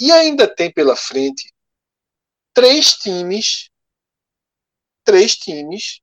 E 0.00 0.10
ainda 0.10 0.52
tem 0.52 0.72
pela 0.72 0.96
frente 0.96 1.52
três 2.52 2.94
times, 2.94 3.70
três 5.04 5.36
times 5.36 6.00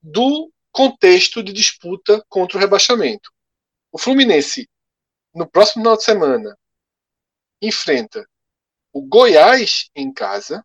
do 0.00 0.50
contexto 0.72 1.42
de 1.42 1.52
disputa 1.52 2.24
contra 2.28 2.56
o 2.56 2.60
rebaixamento. 2.60 3.30
O 3.92 3.98
Fluminense 3.98 4.68
no 5.34 5.48
próximo 5.48 5.82
final 5.82 5.96
de 5.96 6.04
semana, 6.04 6.58
enfrenta 7.60 8.28
o 8.92 9.02
Goiás 9.02 9.90
em 9.94 10.12
casa, 10.12 10.64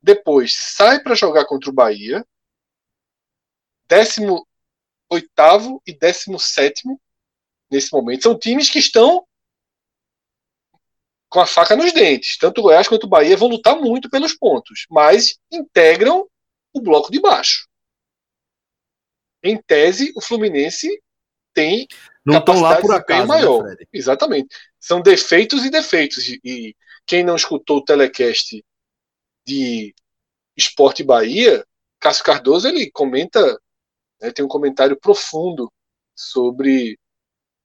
depois 0.00 0.54
sai 0.54 1.02
para 1.02 1.14
jogar 1.14 1.46
contra 1.46 1.70
o 1.70 1.72
Bahia, 1.72 2.24
18 5.10 5.82
e 5.86 5.92
17 5.92 6.82
nesse 7.70 7.92
momento. 7.92 8.22
São 8.22 8.38
times 8.38 8.70
que 8.70 8.78
estão 8.78 9.26
com 11.28 11.40
a 11.40 11.46
faca 11.46 11.76
nos 11.76 11.92
dentes. 11.92 12.38
Tanto 12.38 12.58
o 12.58 12.62
Goiás 12.62 12.88
quanto 12.88 13.04
o 13.04 13.08
Bahia 13.08 13.36
vão 13.36 13.48
lutar 13.48 13.76
muito 13.76 14.08
pelos 14.08 14.34
pontos, 14.34 14.86
mas 14.90 15.38
integram 15.50 16.26
o 16.72 16.80
bloco 16.80 17.10
de 17.10 17.20
baixo. 17.20 17.68
Em 19.42 19.60
tese, 19.60 20.12
o 20.16 20.20
Fluminense 20.20 21.00
tem 21.54 21.86
não 22.24 22.38
estão 22.38 22.60
lá 22.60 22.80
por 22.80 22.94
acaso, 22.94 23.22
né, 23.22 23.26
maior. 23.26 23.64
Né, 23.64 23.76
Exatamente. 23.92 24.54
São 24.78 25.00
defeitos 25.00 25.64
e 25.64 25.70
defeitos. 25.70 26.28
E 26.44 26.76
quem 27.06 27.24
não 27.24 27.36
escutou 27.36 27.78
o 27.78 27.84
telecast 27.84 28.62
de 29.46 29.94
Esporte 30.54 31.02
Bahia, 31.02 31.64
Cássio 31.98 32.24
Cardoso 32.24 32.68
ele 32.68 32.90
comenta, 32.90 33.58
né, 34.20 34.30
tem 34.30 34.44
um 34.44 34.48
comentário 34.48 34.98
profundo 34.98 35.70
sobre 36.14 36.98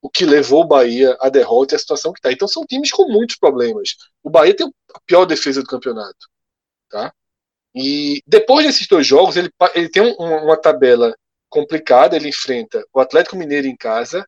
o 0.01 0.09
que 0.09 0.25
levou 0.25 0.61
o 0.63 0.67
Bahia 0.67 1.17
à 1.21 1.29
derrota 1.29 1.73
e 1.73 1.77
a 1.77 1.79
situação 1.79 2.11
que 2.11 2.19
está. 2.19 2.31
Então 2.31 2.47
são 2.47 2.65
times 2.65 2.91
com 2.91 3.07
muitos 3.07 3.37
problemas. 3.37 3.95
O 4.21 4.29
Bahia 4.29 4.55
tem 4.55 4.67
a 4.93 4.99
pior 5.05 5.25
defesa 5.25 5.61
do 5.61 5.67
campeonato, 5.67 6.27
tá? 6.89 7.13
E 7.73 8.21
depois 8.27 8.65
desses 8.65 8.87
dois 8.87 9.07
jogos 9.07 9.35
ele, 9.35 9.49
ele 9.73 9.89
tem 9.89 10.01
um, 10.03 10.13
uma 10.13 10.57
tabela 10.57 11.15
complicada. 11.49 12.15
Ele 12.15 12.29
enfrenta 12.29 12.85
o 12.93 12.99
Atlético 12.99 13.35
Mineiro 13.35 13.67
em 13.67 13.75
casa, 13.75 14.27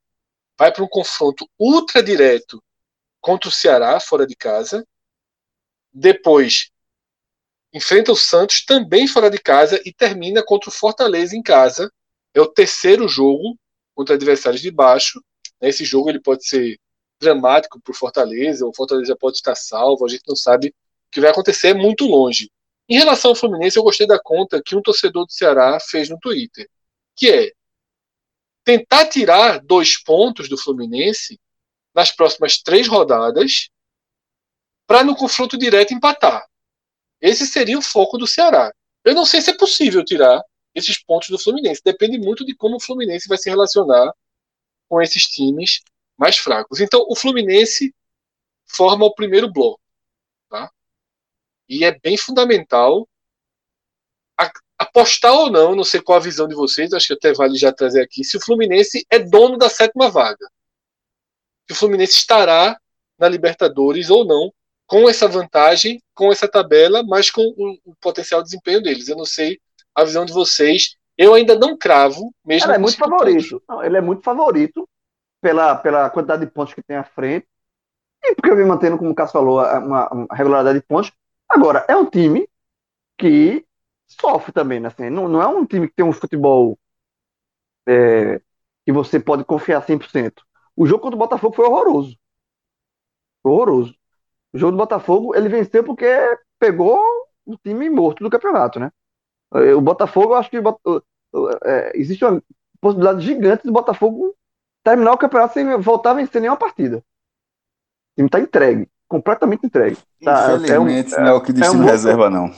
vai 0.57 0.71
para 0.71 0.83
um 0.83 0.87
confronto 0.87 1.47
ultra 1.59 2.01
direto 2.01 2.63
contra 3.19 3.49
o 3.49 3.51
Ceará 3.51 3.99
fora 3.99 4.25
de 4.25 4.35
casa, 4.35 4.85
depois 5.91 6.69
enfrenta 7.73 8.11
o 8.11 8.15
Santos 8.15 8.63
também 8.63 9.07
fora 9.07 9.29
de 9.29 9.37
casa 9.39 9.81
e 9.85 9.91
termina 9.91 10.43
contra 10.43 10.69
o 10.69 10.73
Fortaleza 10.73 11.35
em 11.35 11.41
casa. 11.41 11.91
É 12.35 12.41
o 12.41 12.45
terceiro 12.45 13.07
jogo 13.07 13.57
contra 13.95 14.15
adversários 14.15 14.61
de 14.61 14.69
baixo. 14.69 15.23
Esse 15.61 15.85
jogo 15.85 16.09
ele 16.09 16.19
pode 16.19 16.45
ser 16.45 16.77
dramático 17.19 17.79
para 17.81 17.91
o 17.91 17.95
Fortaleza, 17.95 18.67
o 18.67 18.75
Fortaleza 18.75 19.15
pode 19.15 19.37
estar 19.37 19.55
salvo, 19.55 20.05
a 20.05 20.09
gente 20.09 20.23
não 20.27 20.35
sabe 20.35 20.67
o 20.67 20.73
que 21.11 21.21
vai 21.21 21.31
acontecer, 21.31 21.69
é 21.69 21.73
muito 21.73 22.05
longe. 22.05 22.51
Em 22.89 22.97
relação 22.97 23.31
ao 23.31 23.35
Fluminense, 23.35 23.77
eu 23.77 23.83
gostei 23.83 24.05
da 24.05 24.19
conta 24.21 24.61
que 24.61 24.75
um 24.75 24.81
torcedor 24.81 25.25
do 25.25 25.31
Ceará 25.31 25.79
fez 25.79 26.09
no 26.09 26.19
Twitter, 26.19 26.69
que 27.15 27.31
é 27.31 27.51
tentar 28.65 29.07
tirar 29.07 29.59
dois 29.59 29.97
pontos 30.03 30.49
do 30.49 30.57
Fluminense 30.57 31.39
nas 31.93 32.11
próximas 32.11 32.57
três 32.57 32.87
rodadas 32.87 33.69
para 34.85 35.03
no 35.03 35.15
confronto 35.15 35.57
direto 35.57 35.93
empatar. 35.93 36.45
Esse 37.21 37.47
seria 37.47 37.79
o 37.79 37.81
foco 37.81 38.17
do 38.17 38.27
Ceará. 38.27 38.73
Eu 39.03 39.15
não 39.15 39.25
sei 39.25 39.41
se 39.41 39.51
é 39.51 39.57
possível 39.57 40.03
tirar 40.03 40.43
esses 40.75 41.01
pontos 41.01 41.29
do 41.29 41.39
Fluminense. 41.39 41.81
Depende 41.83 42.19
muito 42.19 42.45
de 42.45 42.53
como 42.53 42.75
o 42.75 42.79
Fluminense 42.79 43.27
vai 43.27 43.37
se 43.37 43.49
relacionar 43.49 44.13
com 44.87 45.01
esses 45.01 45.23
times 45.23 45.79
mais 46.17 46.37
fracos. 46.37 46.79
Então, 46.79 47.05
o 47.09 47.15
Fluminense 47.15 47.95
forma 48.67 49.05
o 49.05 49.15
primeiro 49.15 49.51
bloco. 49.51 49.81
Tá? 50.49 50.69
E 51.67 51.83
é 51.85 51.97
bem 51.99 52.17
fundamental 52.17 53.07
apostar 54.77 55.33
ou 55.33 55.49
não, 55.49 55.73
não 55.75 55.83
sei 55.83 56.01
qual 56.01 56.17
a 56.17 56.21
visão 56.21 56.47
de 56.47 56.55
vocês, 56.55 56.91
acho 56.91 57.07
que 57.07 57.13
até 57.13 57.33
vale 57.33 57.57
já 57.57 57.71
trazer 57.71 58.01
aqui, 58.01 58.25
se 58.25 58.35
o 58.35 58.41
Fluminense 58.41 59.05
é 59.09 59.17
dono 59.17 59.57
da 59.57 59.69
sétima 59.69 60.09
vaga. 60.09 60.45
Se 61.65 61.73
o 61.73 61.75
Fluminense 61.75 62.17
estará 62.17 62.77
na 63.17 63.29
Libertadores 63.29 64.09
ou 64.09 64.25
não 64.25 64.53
com 64.85 65.09
essa 65.09 65.27
vantagem, 65.27 66.01
com 66.13 66.31
essa 66.31 66.47
tabela, 66.47 67.03
mas 67.03 67.31
com 67.31 67.41
o, 67.41 67.79
o 67.85 67.95
potencial 67.95 68.43
desempenho 68.43 68.83
deles. 68.83 69.07
Eu 69.07 69.17
não 69.17 69.25
sei 69.25 69.59
a 69.95 70.03
visão 70.03 70.25
de 70.25 70.33
vocês. 70.33 70.95
Eu 71.17 71.33
ainda 71.33 71.57
não 71.57 71.77
cravo, 71.77 72.33
mesmo. 72.45 72.67
Ele 72.67 72.75
é 72.75 72.77
muito 72.77 72.97
favorito. 72.97 73.63
Não, 73.67 73.83
ele 73.83 73.97
é 73.97 74.01
muito 74.01 74.21
favorito 74.21 74.87
pela, 75.41 75.75
pela 75.75 76.09
quantidade 76.09 76.45
de 76.45 76.51
pontos 76.51 76.73
que 76.73 76.83
tem 76.83 76.97
à 76.97 77.03
frente. 77.03 77.47
E 78.23 78.35
porque 78.35 78.49
eu 78.49 78.55
me 78.55 78.65
mantendo, 78.65 78.97
como 78.97 79.11
o 79.11 79.15
Cássio 79.15 79.33
falou, 79.33 79.61
uma, 79.61 80.09
uma 80.09 80.27
regularidade 80.31 80.79
de 80.79 80.85
pontos. 80.85 81.11
Agora, 81.47 81.85
é 81.87 81.95
um 81.95 82.09
time 82.09 82.49
que 83.17 83.65
sofre 84.07 84.51
também, 84.51 84.79
né? 84.79 84.87
Assim, 84.87 85.09
não, 85.09 85.27
não 85.27 85.41
é 85.41 85.47
um 85.47 85.65
time 85.65 85.87
que 85.87 85.95
tem 85.95 86.05
um 86.05 86.11
futebol 86.11 86.77
é, 87.87 88.41
que 88.85 88.91
você 88.91 89.19
pode 89.19 89.45
confiar 89.45 89.85
100%. 89.85 90.33
O 90.75 90.85
jogo 90.85 91.01
contra 91.01 91.15
o 91.15 91.19
Botafogo 91.19 91.55
foi 91.55 91.65
horroroso. 91.65 92.17
Foi 93.41 93.51
horroroso. 93.51 93.95
O 94.51 94.57
jogo 94.57 94.71
do 94.71 94.77
Botafogo, 94.77 95.35
ele 95.35 95.49
venceu 95.49 95.83
porque 95.83 96.05
pegou 96.59 96.99
o 97.45 97.57
time 97.57 97.89
morto 97.89 98.23
do 98.23 98.29
campeonato, 98.29 98.79
né? 98.79 98.91
O 99.75 99.81
Botafogo, 99.81 100.33
eu 100.33 100.37
acho 100.37 100.49
que 100.49 100.57
é, 101.63 101.91
existe 101.95 102.25
uma 102.25 102.41
possibilidade 102.81 103.25
gigante 103.25 103.63
do 103.63 103.71
Botafogo 103.71 104.35
terminar 104.83 105.13
o 105.13 105.17
campeonato 105.17 105.53
sem 105.53 105.77
voltar 105.77 106.11
a 106.11 106.15
vencer 106.15 106.41
nenhuma 106.41 106.57
partida. 106.57 106.97
O 106.97 107.01
time 108.17 108.29
tá 108.29 108.39
entregue, 108.39 108.89
completamente 109.07 109.65
entregue. 109.65 109.97
Tá, 110.23 110.55
Infelizmente, 110.55 111.15
é 111.15 111.19
um, 111.19 111.21
não 111.21 111.29
é 111.29 111.33
o 111.33 111.41
que 111.41 111.53
diz 111.53 111.67
é 111.67 111.71
um 111.71 111.83
reserva, 111.83 112.29
não. 112.29 112.51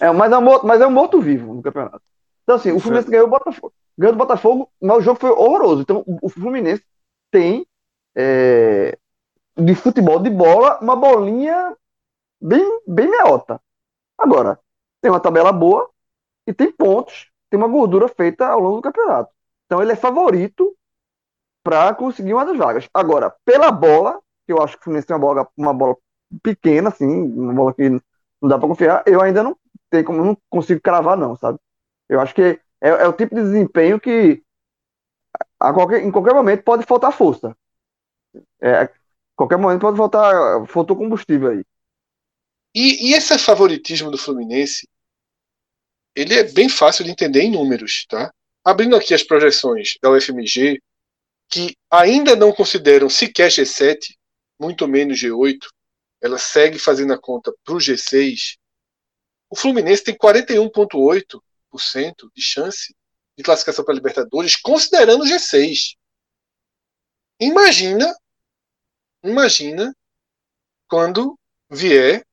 É, 0.00 0.10
mas, 0.10 0.32
é 0.32 0.38
um, 0.38 0.62
mas 0.62 0.80
é 0.80 0.86
um 0.86 0.90
morto-vivo 0.90 1.54
no 1.54 1.62
campeonato. 1.62 2.02
Então, 2.42 2.56
assim, 2.56 2.72
o 2.72 2.80
Fluminense 2.80 3.10
ganhou 3.10 3.26
o 3.26 3.30
Botafogo. 3.30 3.72
Ganhou 3.96 4.14
o 4.14 4.18
Botafogo, 4.18 4.70
mas 4.80 4.98
o 4.98 5.00
jogo 5.02 5.20
foi 5.20 5.30
horroroso. 5.30 5.82
Então, 5.82 6.04
o 6.20 6.28
Fluminense 6.28 6.82
tem 7.30 7.66
é, 8.16 8.98
de 9.56 9.74
futebol 9.74 10.18
de 10.18 10.30
bola, 10.30 10.78
uma 10.80 10.96
bolinha 10.96 11.76
bem, 12.40 12.80
bem 12.86 13.08
meota. 13.08 13.60
Agora, 14.18 14.58
tem 15.00 15.10
uma 15.10 15.20
tabela 15.20 15.52
boa 15.52 15.91
e 16.46 16.52
tem 16.52 16.72
pontos, 16.72 17.30
tem 17.50 17.58
uma 17.58 17.68
gordura 17.68 18.08
feita 18.08 18.46
ao 18.46 18.60
longo 18.60 18.76
do 18.76 18.82
campeonato. 18.82 19.32
Então 19.66 19.82
ele 19.82 19.92
é 19.92 19.96
favorito 19.96 20.76
para 21.62 21.94
conseguir 21.94 22.34
uma 22.34 22.44
das 22.44 22.56
vagas. 22.56 22.88
Agora, 22.92 23.34
pela 23.44 23.70
bola, 23.70 24.20
que 24.46 24.52
eu 24.52 24.62
acho 24.62 24.74
que 24.76 24.80
o 24.80 24.84
Fluminense 24.84 25.06
tem 25.06 25.16
uma 25.16 25.20
bola, 25.20 25.48
uma 25.56 25.72
bola 25.72 25.96
pequena, 26.42 26.88
assim, 26.88 27.06
uma 27.06 27.52
bola 27.52 27.74
que 27.74 27.88
não 27.88 28.48
dá 28.48 28.58
para 28.58 28.68
confiar, 28.68 29.02
eu 29.06 29.20
ainda 29.20 29.42
não 29.42 29.56
tenho 29.90 30.04
como, 30.04 30.24
não 30.24 30.36
consigo 30.50 30.80
cravar, 30.80 31.16
não, 31.16 31.36
sabe? 31.36 31.58
Eu 32.08 32.20
acho 32.20 32.34
que 32.34 32.42
é, 32.80 32.88
é 32.88 33.08
o 33.08 33.12
tipo 33.12 33.34
de 33.34 33.42
desempenho 33.42 34.00
que 34.00 34.42
a 35.60 35.72
qualquer, 35.72 36.02
em 36.02 36.10
qualquer 36.10 36.34
momento 36.34 36.64
pode 36.64 36.84
faltar 36.84 37.12
força. 37.12 37.56
É, 38.60 38.90
qualquer 39.36 39.58
momento 39.58 39.80
pode 39.80 39.96
faltar, 39.96 40.66
faltou 40.66 40.96
combustível 40.96 41.50
aí. 41.50 41.64
E, 42.74 43.10
e, 43.10 43.14
esse 43.14 43.38
favoritismo 43.38 44.10
do 44.10 44.18
Fluminense, 44.18 44.88
ele 46.14 46.34
é 46.34 46.42
bem 46.42 46.68
fácil 46.68 47.04
de 47.04 47.10
entender 47.10 47.42
em 47.42 47.50
números, 47.50 48.06
tá? 48.08 48.32
Abrindo 48.64 48.94
aqui 48.96 49.14
as 49.14 49.22
projeções 49.22 49.94
da 50.00 50.10
UFMG, 50.10 50.80
que 51.48 51.76
ainda 51.90 52.36
não 52.36 52.52
consideram 52.52 53.08
sequer 53.08 53.50
G7, 53.50 54.14
muito 54.58 54.86
menos 54.86 55.18
G8, 55.18 55.58
ela 56.20 56.38
segue 56.38 56.78
fazendo 56.78 57.12
a 57.12 57.18
conta 57.18 57.52
para 57.64 57.74
o 57.74 57.78
G6. 57.78 58.56
O 59.50 59.56
Fluminense 59.56 60.04
tem 60.04 60.16
41,8% 60.16 61.40
de 62.34 62.42
chance 62.42 62.94
de 63.36 63.42
classificação 63.42 63.84
para 63.84 63.94
Libertadores, 63.94 64.56
considerando 64.56 65.24
o 65.24 65.26
G6. 65.26 65.96
Imagina 67.40 68.14
imagina 69.24 69.94
quando 70.88 71.38
vier 71.70 72.26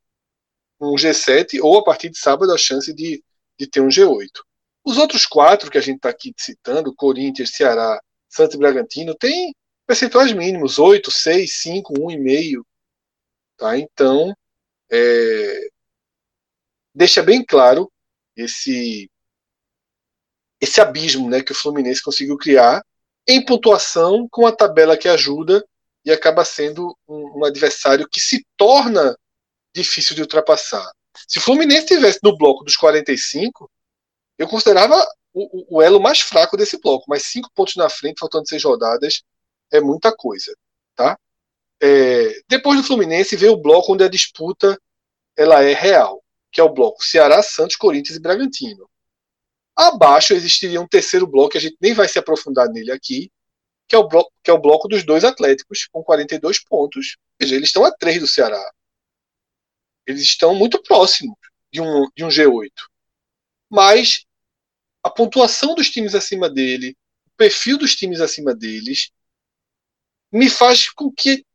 um 0.80 0.96
G7 0.96 1.60
ou 1.62 1.78
a 1.78 1.84
partir 1.84 2.10
de 2.10 2.18
sábado 2.18 2.52
a 2.52 2.58
chance 2.58 2.94
de, 2.94 3.24
de 3.60 3.68
ter 3.68 3.82
um 3.82 3.90
G8. 3.90 4.30
Os 4.86 4.98
outros 4.98 5.26
quatro 5.26 5.70
que 5.70 5.78
a 5.78 5.82
gente 5.82 5.98
está 5.98 6.10
aqui 6.10 6.34
citando, 6.38 6.96
Corinthians, 6.96 7.52
Ceará, 7.52 8.02
Santos 8.30 8.56
e 8.56 8.58
Bragantino, 8.58 9.14
tem 9.14 9.54
percentuais 9.86 10.32
mínimos, 10.32 10.80
8, 10.80 11.12
6, 11.12 11.62
5, 11.62 11.94
1,5. 11.94 12.64
Tá? 13.58 13.78
Então, 13.78 14.34
é, 14.90 15.70
deixa 16.96 17.22
bem 17.22 17.44
claro 17.44 17.92
esse, 18.36 19.10
esse 20.62 20.80
abismo 20.80 21.30
né, 21.30 21.44
que 21.44 21.52
o 21.52 21.56
Fluminense 21.56 22.02
conseguiu 22.02 22.38
criar 22.38 22.84
em 23.28 23.44
pontuação 23.44 24.28
com 24.32 24.48
a 24.48 24.56
tabela 24.56 24.98
que 24.98 25.08
ajuda 25.08 25.64
e 26.06 26.12
acaba 26.12 26.46
sendo 26.46 26.98
um, 27.08 27.40
um 27.40 27.46
adversário 27.46 28.08
que 28.10 28.20
se 28.20 28.46
torna 28.56 29.16
difícil 29.76 30.16
de 30.16 30.22
ultrapassar. 30.22 30.90
Se 31.28 31.40
o 31.40 31.42
Fluminense 31.42 31.84
estivesse 31.84 32.20
no 32.24 32.38
bloco 32.38 32.64
dos 32.64 32.76
45, 32.76 33.70
eu 34.38 34.48
considerava 34.48 34.96
o, 35.34 35.78
o, 35.78 35.82
elo 35.82 36.00
mais 36.00 36.22
fraco 36.22 36.58
desse 36.58 36.80
bloco, 36.80 37.06
mas 37.08 37.24
cinco 37.24 37.50
pontos 37.54 37.76
na 37.76 37.90
frente, 37.90 38.20
faltando 38.20 38.48
seis 38.48 38.64
rodadas, 38.64 39.22
é 39.72 39.80
muita 39.80 40.16
coisa. 40.16 40.56
Tá? 40.96 41.18
É, 41.82 42.42
depois 42.48 42.80
do 42.80 42.86
Fluminense 42.86 43.36
vem 43.36 43.50
o 43.50 43.58
bloco 43.58 43.94
onde 43.94 44.04
a 44.04 44.10
disputa 44.10 44.80
ela 45.38 45.64
é 45.64 45.74
real, 45.74 46.24
que 46.52 46.60
é 46.60 46.64
o 46.64 46.74
bloco 46.74 47.04
Ceará, 47.04 47.42
Santos, 47.42 47.76
Corinthians 47.76 48.18
e 48.18 48.22
Bragantino. 48.22 48.90
Abaixo 49.76 50.34
existiria 50.34 50.82
um 50.82 50.88
terceiro 50.88 51.26
bloco, 51.26 51.52
que 51.52 51.58
a 51.58 51.62
gente 51.62 51.78
nem 51.80 51.94
vai 51.94 52.08
se 52.08 52.20
aprofundar 52.20 52.68
nele 52.68 52.92
aqui, 52.92 53.32
que 53.88 53.96
é 53.96 53.98
o 53.98 54.08
bloco, 54.08 54.32
que 54.44 54.52
é 54.52 54.54
o 54.54 54.62
bloco 54.62 54.88
dos 54.88 55.04
dois 55.04 55.24
Atléticos, 55.24 55.88
com 55.92 56.04
42 56.04 56.64
pontos. 56.64 57.18
Ou 57.18 57.46
seja, 57.46 57.56
eles 57.56 57.70
estão 57.70 57.86
a 57.86 57.92
3 57.92 58.20
do 58.20 58.28
Ceará. 58.28 58.72
Eles 60.10 60.24
estão 60.24 60.56
muito 60.56 60.82
próximos 60.82 61.38
de 61.72 61.80
um, 61.80 62.08
de 62.16 62.24
um 62.24 62.30
G8. 62.30 62.72
Mas 63.70 64.26
a 65.04 65.10
pontuação 65.10 65.76
dos 65.76 65.92
times 65.92 66.16
acima 66.16 66.50
dele, 66.50 66.98
o 67.28 67.32
perfil 67.38 67.78
dos 67.78 67.96
times 67.96 68.20
acima 68.20 68.56
deles, 68.56 69.12
me 70.32 70.50
faz 70.50 70.90
com 70.90 71.12
que 71.12 71.46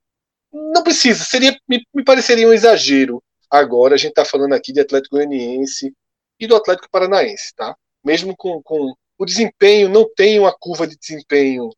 não 0.52 0.84
precisa, 0.84 1.24
seria 1.24 1.58
me, 1.68 1.84
me 1.92 2.04
pareceria 2.04 2.46
um 2.46 2.52
exagero. 2.52 3.20
Agora 3.50 3.96
a 3.96 3.98
gente 3.98 4.10
está 4.10 4.24
falando 4.24 4.52
aqui 4.52 4.72
de 4.72 4.80
Atlético 4.80 5.16
Goianiense 5.16 5.92
e 6.38 6.46
do 6.46 6.54
Atlético 6.54 6.88
Paranaense, 6.90 7.52
tá? 7.56 7.76
Mesmo 8.04 8.36
com, 8.36 8.62
com 8.62 8.94
o 9.18 9.24
desempenho 9.24 9.88
não 9.88 10.08
tem 10.14 10.38
uma 10.38 10.56
curva 10.56 10.86
de 10.86 10.96
desempenho 10.96 11.70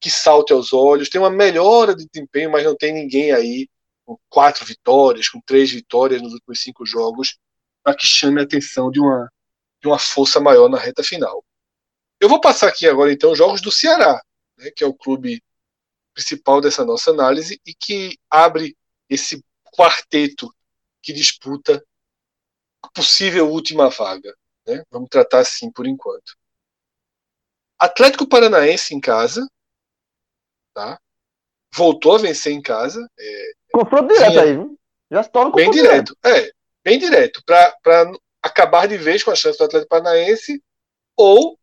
que 0.00 0.08
salte 0.08 0.52
aos 0.52 0.72
olhos. 0.72 1.08
Tem 1.08 1.20
uma 1.20 1.30
melhora 1.30 1.96
de 1.96 2.06
desempenho, 2.06 2.50
mas 2.50 2.64
não 2.64 2.76
tem 2.76 2.92
ninguém 2.92 3.32
aí 3.32 3.68
com 4.10 4.18
quatro 4.28 4.64
vitórias, 4.64 5.28
com 5.28 5.40
três 5.40 5.70
vitórias 5.70 6.20
nos 6.20 6.32
últimos 6.32 6.60
cinco 6.60 6.84
jogos, 6.84 7.38
para 7.80 7.94
que 7.94 8.04
chame 8.04 8.40
a 8.40 8.42
atenção 8.42 8.90
de 8.90 8.98
uma, 8.98 9.32
de 9.80 9.86
uma 9.86 10.00
força 10.00 10.40
maior 10.40 10.68
na 10.68 10.76
reta 10.76 11.04
final. 11.04 11.44
Eu 12.18 12.28
vou 12.28 12.40
passar 12.40 12.66
aqui 12.66 12.88
agora, 12.88 13.12
então, 13.12 13.30
os 13.30 13.38
jogos 13.38 13.60
do 13.60 13.70
Ceará, 13.70 14.20
né, 14.58 14.72
que 14.74 14.82
é 14.82 14.86
o 14.86 14.92
clube 14.92 15.40
principal 16.12 16.60
dessa 16.60 16.84
nossa 16.84 17.12
análise 17.12 17.60
e 17.64 17.72
que 17.72 18.18
abre 18.28 18.76
esse 19.08 19.44
quarteto 19.76 20.52
que 21.00 21.12
disputa 21.12 21.80
a 22.82 22.88
possível 22.90 23.48
última 23.48 23.90
vaga. 23.90 24.36
Né? 24.66 24.82
Vamos 24.90 25.08
tratar 25.08 25.38
assim 25.38 25.70
por 25.70 25.86
enquanto. 25.86 26.36
Atlético 27.78 28.28
Paranaense 28.28 28.92
em 28.92 29.00
casa, 29.00 29.48
tá? 30.74 31.00
voltou 31.72 32.16
a 32.16 32.18
vencer 32.18 32.52
em 32.52 32.60
casa. 32.60 33.08
É, 33.16 33.52
confronto 33.72 34.12
direto 34.12 34.40
aí, 34.40 34.52
viu? 34.54 34.78
Já 35.10 35.22
se 35.22 35.30
torna 35.30 35.52
Bem 35.52 35.70
direto, 35.70 36.16
direto. 36.22 36.46
é, 36.46 36.50
bem 36.84 36.98
direto, 36.98 37.42
para 37.44 38.12
acabar 38.42 38.86
de 38.86 38.96
vez 38.96 39.22
com 39.22 39.30
a 39.30 39.34
chance 39.34 39.58
do 39.58 39.64
Atlético 39.64 39.88
Paranaense 39.88 40.62
ou 41.16 41.58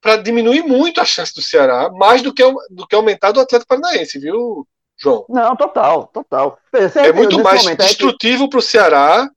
para 0.00 0.16
diminuir 0.16 0.62
muito 0.62 1.00
a 1.00 1.04
chance 1.04 1.34
do 1.34 1.42
Ceará, 1.42 1.90
mais 1.90 2.22
do 2.22 2.32
que, 2.32 2.42
do 2.70 2.86
que 2.86 2.94
aumentar 2.94 3.32
do 3.32 3.40
Atlético 3.40 3.68
Paranaense, 3.68 4.18
viu, 4.18 4.66
João? 4.96 5.24
Não, 5.28 5.56
total, 5.56 6.06
total. 6.08 6.58
é 6.72 7.12
muito 7.12 7.42
mais 7.42 7.64
destrutivo 7.76 8.44
é 8.44 8.46
que... 8.46 8.50
para 8.50 8.58
o 8.58 8.62
Ceará 8.62 9.30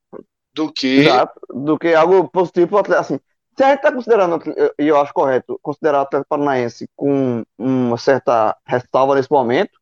do 0.53 0.71
que. 0.71 0.99
Exato, 0.99 1.39
do 1.49 1.77
que 1.79 1.93
algo 1.93 2.27
positivo 2.29 2.67
para 2.67 2.75
o 2.75 2.79
Atlético. 2.79 3.13
Assim, 3.13 3.19
se 3.55 3.63
a 3.63 3.69
gente 3.69 3.77
está 3.77 3.91
considerando, 3.91 4.39
e 4.77 4.87
eu 4.87 4.99
acho 4.99 5.13
correto, 5.13 5.59
considerar 5.61 5.99
o 5.99 6.01
Atlético 6.01 6.29
Paranaense 6.29 6.89
com 6.95 7.43
uma 7.57 7.97
certa 7.97 8.55
ressalva 8.65 9.15
nesse 9.15 9.31
momento, 9.31 9.79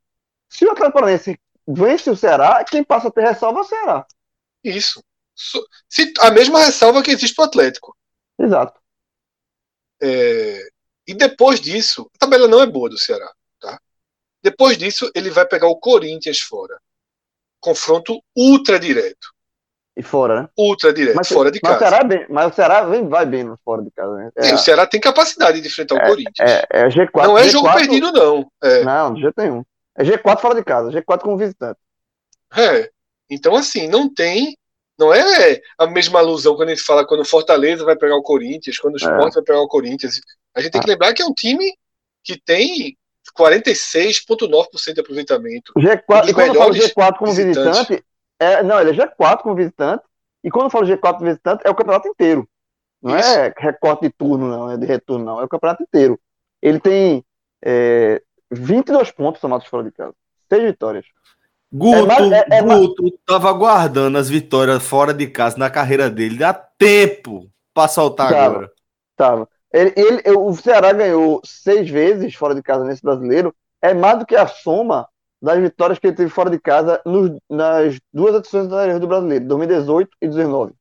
se 0.48 0.66
o 0.66 0.72
Atlético 0.72 0.94
Paranaense 0.94 1.38
vence 1.68 2.10
o 2.10 2.16
Ceará, 2.16 2.64
quem 2.64 2.84
passa 2.84 3.08
a 3.08 3.12
ter 3.12 3.22
ressalva 3.22 3.60
é 3.60 3.62
o 3.62 3.66
Ceará. 3.66 4.08
Isso. 4.64 5.04
Se, 5.36 6.14
a 6.20 6.32
mesma 6.32 6.64
ressalva 6.64 7.04
que 7.04 7.12
existe 7.12 7.36
para 7.36 7.46
o 7.46 7.48
Atlético. 7.48 7.96
Exato. 8.40 8.80
É, 10.02 10.68
e 11.08 11.14
depois 11.14 11.60
disso, 11.60 12.10
a 12.16 12.20
tabela 12.20 12.48
não 12.48 12.62
é 12.62 12.66
boa 12.66 12.90
do 12.90 12.98
Ceará. 12.98 13.32
Tá? 13.60 13.80
Depois 14.42 14.78
disso, 14.78 15.10
ele 15.14 15.30
vai 15.30 15.46
pegar 15.46 15.68
o 15.68 15.80
Corinthians 15.80 16.40
fora. 16.40 16.80
Confronto 17.60 18.22
ultra 18.36 18.80
direto. 18.80 19.34
E 19.98 20.04
fora, 20.04 20.42
né? 20.42 20.50
Ultra 20.58 20.92
direto, 20.92 21.16
mas, 21.16 21.30
fora 21.30 21.50
de 21.50 21.60
mas 21.64 21.72
casa. 21.72 21.86
O 21.86 21.90
Ceará 21.90 22.04
bem, 22.04 22.26
mas 22.30 22.52
o 22.52 22.56
Ceará 22.56 22.82
vem, 22.84 23.08
vai 23.08 23.26
bem 23.26 23.56
fora 23.64 23.82
de 23.82 23.90
casa. 23.92 24.14
Né? 24.14 24.32
É, 24.36 24.54
o 24.54 24.58
Ceará 24.58 24.86
tem 24.86 25.00
capacidade 25.00 25.62
de 25.62 25.68
enfrentar 25.68 25.96
é, 25.96 26.04
o 26.04 26.08
Corinthians. 26.10 26.52
É, 26.52 26.66
é 26.70 26.88
G4, 26.90 27.24
não 27.24 27.38
é 27.38 27.44
G4, 27.44 27.50
jogo 27.52 27.74
perdido, 27.74 28.12
não. 28.12 28.52
É. 28.62 28.84
Não, 28.84 29.14
de 29.14 29.22
jeito 29.22 29.36
nenhum. 29.38 29.64
É 29.98 30.04
G4 30.04 30.40
fora 30.40 30.56
de 30.56 30.64
casa, 30.64 30.92
G4 30.92 31.22
como 31.22 31.38
visitante. 31.38 31.80
É. 32.56 32.90
Então, 33.30 33.56
assim, 33.56 33.88
não 33.88 34.14
tem. 34.14 34.58
Não 34.98 35.14
é 35.14 35.62
a 35.78 35.88
mesma 35.88 36.20
alusão 36.20 36.56
quando 36.56 36.70
a 36.70 36.76
gente 36.76 36.86
fala 36.86 37.06
quando 37.06 37.20
o 37.20 37.26
Fortaleza 37.26 37.84
vai 37.84 37.98
pegar 37.98 38.16
o 38.16 38.24
Corinthians, 38.24 38.78
quando 38.78 38.94
o 38.94 38.98
Sport 38.98 39.32
é. 39.32 39.36
vai 39.36 39.44
pegar 39.44 39.60
o 39.60 39.68
Corinthians. 39.68 40.22
A 40.56 40.62
gente 40.62 40.72
tem 40.72 40.82
que 40.82 40.90
ah. 40.90 40.94
lembrar 40.94 41.14
que 41.14 41.22
é 41.22 41.26
um 41.26 41.34
time 41.34 41.74
que 42.24 42.40
tem 42.40 42.98
46,9% 43.38 44.94
de 44.94 45.00
aproveitamento. 45.02 45.74
G4, 45.78 46.30
e 46.30 46.34
quando 46.34 46.48
eu 46.48 46.56
falo 46.56 46.74
G4 46.74 47.18
como 47.18 47.34
visitantes. 47.34 47.80
visitante, 47.80 48.06
é, 48.40 48.64
não, 48.64 48.80
ele 48.80 48.92
é 48.92 49.06
G4 49.06 49.42
como 49.42 49.56
visitante, 49.56 50.04
e 50.44 50.50
quando 50.50 50.66
eu 50.66 50.70
falo 50.70 50.88
G4 50.88 51.14
como 51.14 51.26
visitante, 51.26 51.64
é 51.66 51.70
o 51.70 51.76
campeonato 51.76 52.08
inteiro. 52.08 52.48
Não 53.02 53.18
Isso. 53.20 53.30
é 53.30 53.54
recorte 53.58 54.04
de 54.04 54.14
turno, 54.14 54.48
não, 54.48 54.72
é 54.72 54.78
de 54.78 54.86
retorno, 54.86 55.26
não, 55.26 55.42
é 55.42 55.44
o 55.44 55.50
campeonato 55.50 55.84
inteiro. 55.84 56.20
Ele 56.62 56.80
tem 56.80 57.24
é, 57.64 58.22
22 58.52 59.12
pontos 59.12 59.42
somados 59.42 59.68
fora 59.68 59.84
de 59.84 59.92
casa, 59.92 60.14
6 60.50 60.64
vitórias. 60.64 61.06
Guto, 61.72 61.98
é 61.98 62.06
mais, 62.06 62.32
é, 62.32 62.46
é 62.52 62.62
Guto 62.62 63.04
mais... 63.04 63.14
tava 63.26 63.52
guardando 63.52 64.18
as 64.18 64.30
vitórias 64.30 64.84
fora 64.84 65.14
de 65.14 65.28
casa 65.28 65.58
na 65.58 65.70
carreira 65.70 66.10
dele. 66.10 66.38
Dá 66.38 66.54
tempo 66.54 67.50
para 67.74 67.88
soltar 67.88 68.32
tava, 68.32 68.46
agora. 68.46 68.72
Tava. 69.16 69.50
Ele, 69.74 69.94
ele, 69.96 70.38
o 70.38 70.54
Ceará 70.56 70.94
ganhou 70.94 71.42
seis 71.44 71.90
vezes 71.90 72.34
fora 72.36 72.56
de 72.56 72.62
casa 72.62 72.86
nesse 72.86 73.02
brasileiro. 73.02 73.54
É 73.82 73.94
mais 73.94 74.20
do 74.20 74.26
que 74.26 74.36
a 74.36 74.48
soma 74.48 75.08
das 75.42 75.60
vitórias 75.60 76.00
que 76.00 76.08
ele 76.08 76.16
teve 76.16 76.30
fora 76.30 76.50
de 76.50 76.60
casa 76.60 77.02
nos, 77.06 77.38
nas 77.50 78.00
duas 78.14 78.36
edições 78.36 78.68
do 78.68 79.08
brasileiro, 79.08 79.46
2018 79.46 80.10
e 80.22 80.28
2019. 80.28 80.74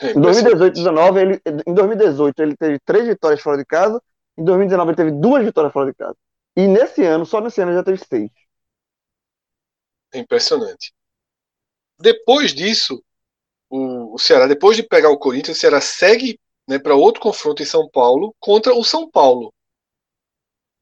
É 0.00 0.10
em 0.12 0.20
2018 0.20 0.56
e 0.56 0.84
2019, 0.84 1.20
ele, 1.20 1.42
em 1.66 1.74
2018 1.74 2.42
ele 2.42 2.56
teve 2.56 2.78
três 2.84 3.06
vitórias 3.06 3.40
fora 3.40 3.58
de 3.58 3.64
casa. 3.64 4.00
Em 4.38 4.44
2019 4.44 4.90
ele 4.90 4.96
teve 4.96 5.10
duas 5.10 5.44
vitórias 5.44 5.72
fora 5.72 5.86
de 5.86 5.94
casa. 5.94 6.16
E 6.56 6.66
nesse 6.66 7.04
ano, 7.04 7.24
só 7.24 7.40
nesse 7.40 7.60
ano, 7.60 7.72
já 7.72 7.82
teve 7.82 7.98
seis. 7.98 8.30
É 10.12 10.18
impressionante. 10.18 10.92
Depois 11.98 12.52
disso, 12.52 13.02
o, 13.68 14.14
o 14.14 14.18
Ceará, 14.18 14.46
depois 14.46 14.76
de 14.76 14.82
pegar 14.82 15.10
o 15.10 15.18
Corinthians, 15.18 15.56
o 15.56 15.60
Ceará 15.60 15.80
segue 15.80 16.38
né, 16.68 16.78
para 16.78 16.94
outro 16.94 17.20
confronto 17.20 17.62
em 17.62 17.66
São 17.66 17.88
Paulo 17.88 18.34
contra 18.40 18.74
o 18.74 18.84
São 18.84 19.08
Paulo. 19.08 19.52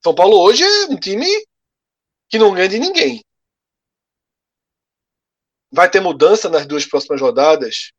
São 0.03 0.15
Paulo 0.15 0.39
hoje 0.41 0.63
é 0.63 0.87
um 0.87 0.97
time 0.97 1.27
que 2.29 2.39
não 2.39 2.55
ganha 2.55 2.69
de 2.69 2.79
ninguém. 2.79 3.23
Vai 5.71 5.91
ter 5.91 6.01
mudança 6.01 6.49
nas 6.49 6.67
duas 6.67 6.87
próximas 6.87 7.21
rodadas? 7.21 7.93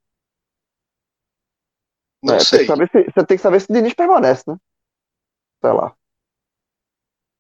Não 2.21 2.36
é, 2.36 2.39
sei. 2.39 2.65
Tem 2.65 2.75
se, 2.88 3.12
você 3.12 3.25
tem 3.25 3.38
que 3.38 3.43
saber 3.43 3.62
se 3.62 3.67
o 3.69 3.73
Diniz 3.73 3.93
permanece, 3.93 4.43
né? 4.47 4.58
Sei 5.62 5.71
lá. 5.71 5.95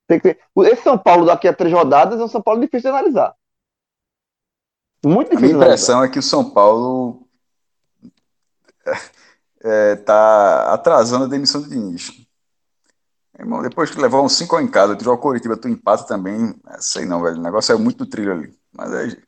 Tem 0.09 0.19
que 0.19 0.33
ter... 0.33 0.39
Esse 0.65 0.81
São 0.81 0.97
Paulo 0.97 1.27
daqui 1.27 1.47
a 1.47 1.53
três 1.53 1.71
rodadas 1.71 2.19
é 2.19 2.23
um 2.23 2.27
São 2.27 2.41
Paulo 2.41 2.59
difícil 2.59 2.89
de 2.89 2.97
analisar. 2.97 3.35
Muito 5.05 5.29
difícil. 5.29 5.37
A 5.37 5.53
minha 5.53 5.65
impressão 5.65 6.03
é 6.03 6.09
que 6.09 6.17
o 6.17 6.23
São 6.23 6.49
Paulo 6.49 7.27
é, 9.61 9.95
tá 9.97 10.73
atrasando 10.73 11.25
a 11.25 11.27
demissão 11.27 11.61
do 11.61 11.69
Diniz. 11.69 12.11
Irmão, 13.37 13.61
depois 13.61 13.91
que 13.91 14.01
levar 14.01 14.19
uns 14.21 14.35
5 14.35 14.59
em 14.59 14.67
casa, 14.67 14.95
tu 14.95 15.03
joga 15.03 15.19
o 15.19 15.21
Coritiba, 15.21 15.55
tu 15.55 15.69
empata 15.69 16.03
também, 16.03 16.55
é, 16.67 16.81
sei 16.81 17.05
não, 17.05 17.21
velho. 17.21 17.37
O 17.37 17.43
negócio 17.43 17.71
é 17.71 17.77
muito 17.77 18.03
do 18.03 18.09
trilho 18.09 18.31
ali. 18.31 18.59
Mas 18.73 18.91
é, 18.91 19.21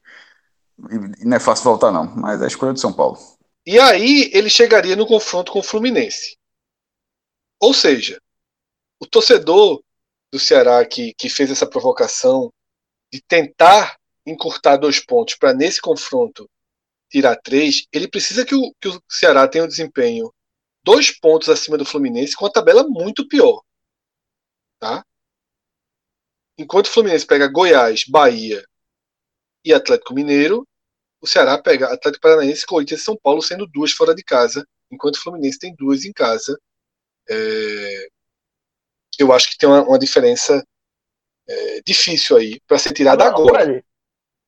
e 1.19 1.25
não 1.25 1.37
é 1.37 1.39
fácil 1.39 1.65
voltar, 1.65 1.91
não. 1.91 2.05
Mas 2.15 2.41
é 2.41 2.45
a 2.45 2.47
escolha 2.47 2.73
do 2.73 2.79
São 2.79 2.91
Paulo. 2.91 3.19
E 3.67 3.79
aí 3.79 4.31
ele 4.33 4.49
chegaria 4.49 4.95
no 4.95 5.05
confronto 5.05 5.51
com 5.51 5.59
o 5.59 5.63
Fluminense. 5.63 6.35
Ou 7.59 7.71
seja, 7.71 8.19
o 8.99 9.05
torcedor 9.05 9.83
do 10.31 10.39
Ceará 10.39 10.85
que, 10.85 11.13
que 11.15 11.29
fez 11.29 11.51
essa 11.51 11.67
provocação 11.67 12.51
de 13.11 13.21
tentar 13.21 13.97
encurtar 14.25 14.77
dois 14.77 14.99
pontos 14.99 15.35
para 15.35 15.53
nesse 15.53 15.81
confronto 15.81 16.49
tirar 17.09 17.35
três, 17.35 17.85
ele 17.91 18.07
precisa 18.07 18.45
que 18.45 18.55
o, 18.55 18.73
que 18.79 18.87
o 18.87 19.01
Ceará 19.09 19.47
tenha 19.47 19.65
um 19.65 19.67
desempenho 19.67 20.31
dois 20.83 21.11
pontos 21.11 21.49
acima 21.49 21.77
do 21.77 21.85
Fluminense 21.85 22.35
com 22.35 22.45
a 22.45 22.51
tabela 22.51 22.83
muito 22.87 23.27
pior. 23.27 23.61
Tá? 24.79 25.05
Enquanto 26.57 26.87
o 26.87 26.89
Fluminense 26.89 27.25
pega 27.25 27.51
Goiás, 27.51 28.05
Bahia 28.07 28.63
e 29.63 29.73
Atlético 29.73 30.13
Mineiro, 30.13 30.67
o 31.19 31.27
Ceará 31.27 31.61
pega 31.61 31.93
Atlético 31.93 32.21
Paranaense, 32.21 32.65
Corinthians 32.65 33.01
e 33.01 33.03
São 33.03 33.17
Paulo, 33.21 33.41
sendo 33.41 33.67
duas 33.67 33.91
fora 33.91 34.15
de 34.15 34.23
casa, 34.23 34.65
enquanto 34.89 35.15
o 35.15 35.21
Fluminense 35.21 35.59
tem 35.59 35.75
duas 35.75 36.03
em 36.03 36.11
casa. 36.11 36.57
É... 37.29 38.07
Eu 39.21 39.31
acho 39.33 39.49
que 39.49 39.57
tem 39.57 39.69
uma, 39.69 39.83
uma 39.83 39.99
diferença 39.99 40.63
é, 41.47 41.81
difícil 41.85 42.37
aí 42.37 42.59
para 42.67 42.77
ser 42.77 42.93
tirada 42.93 43.25
agora. 43.25 43.83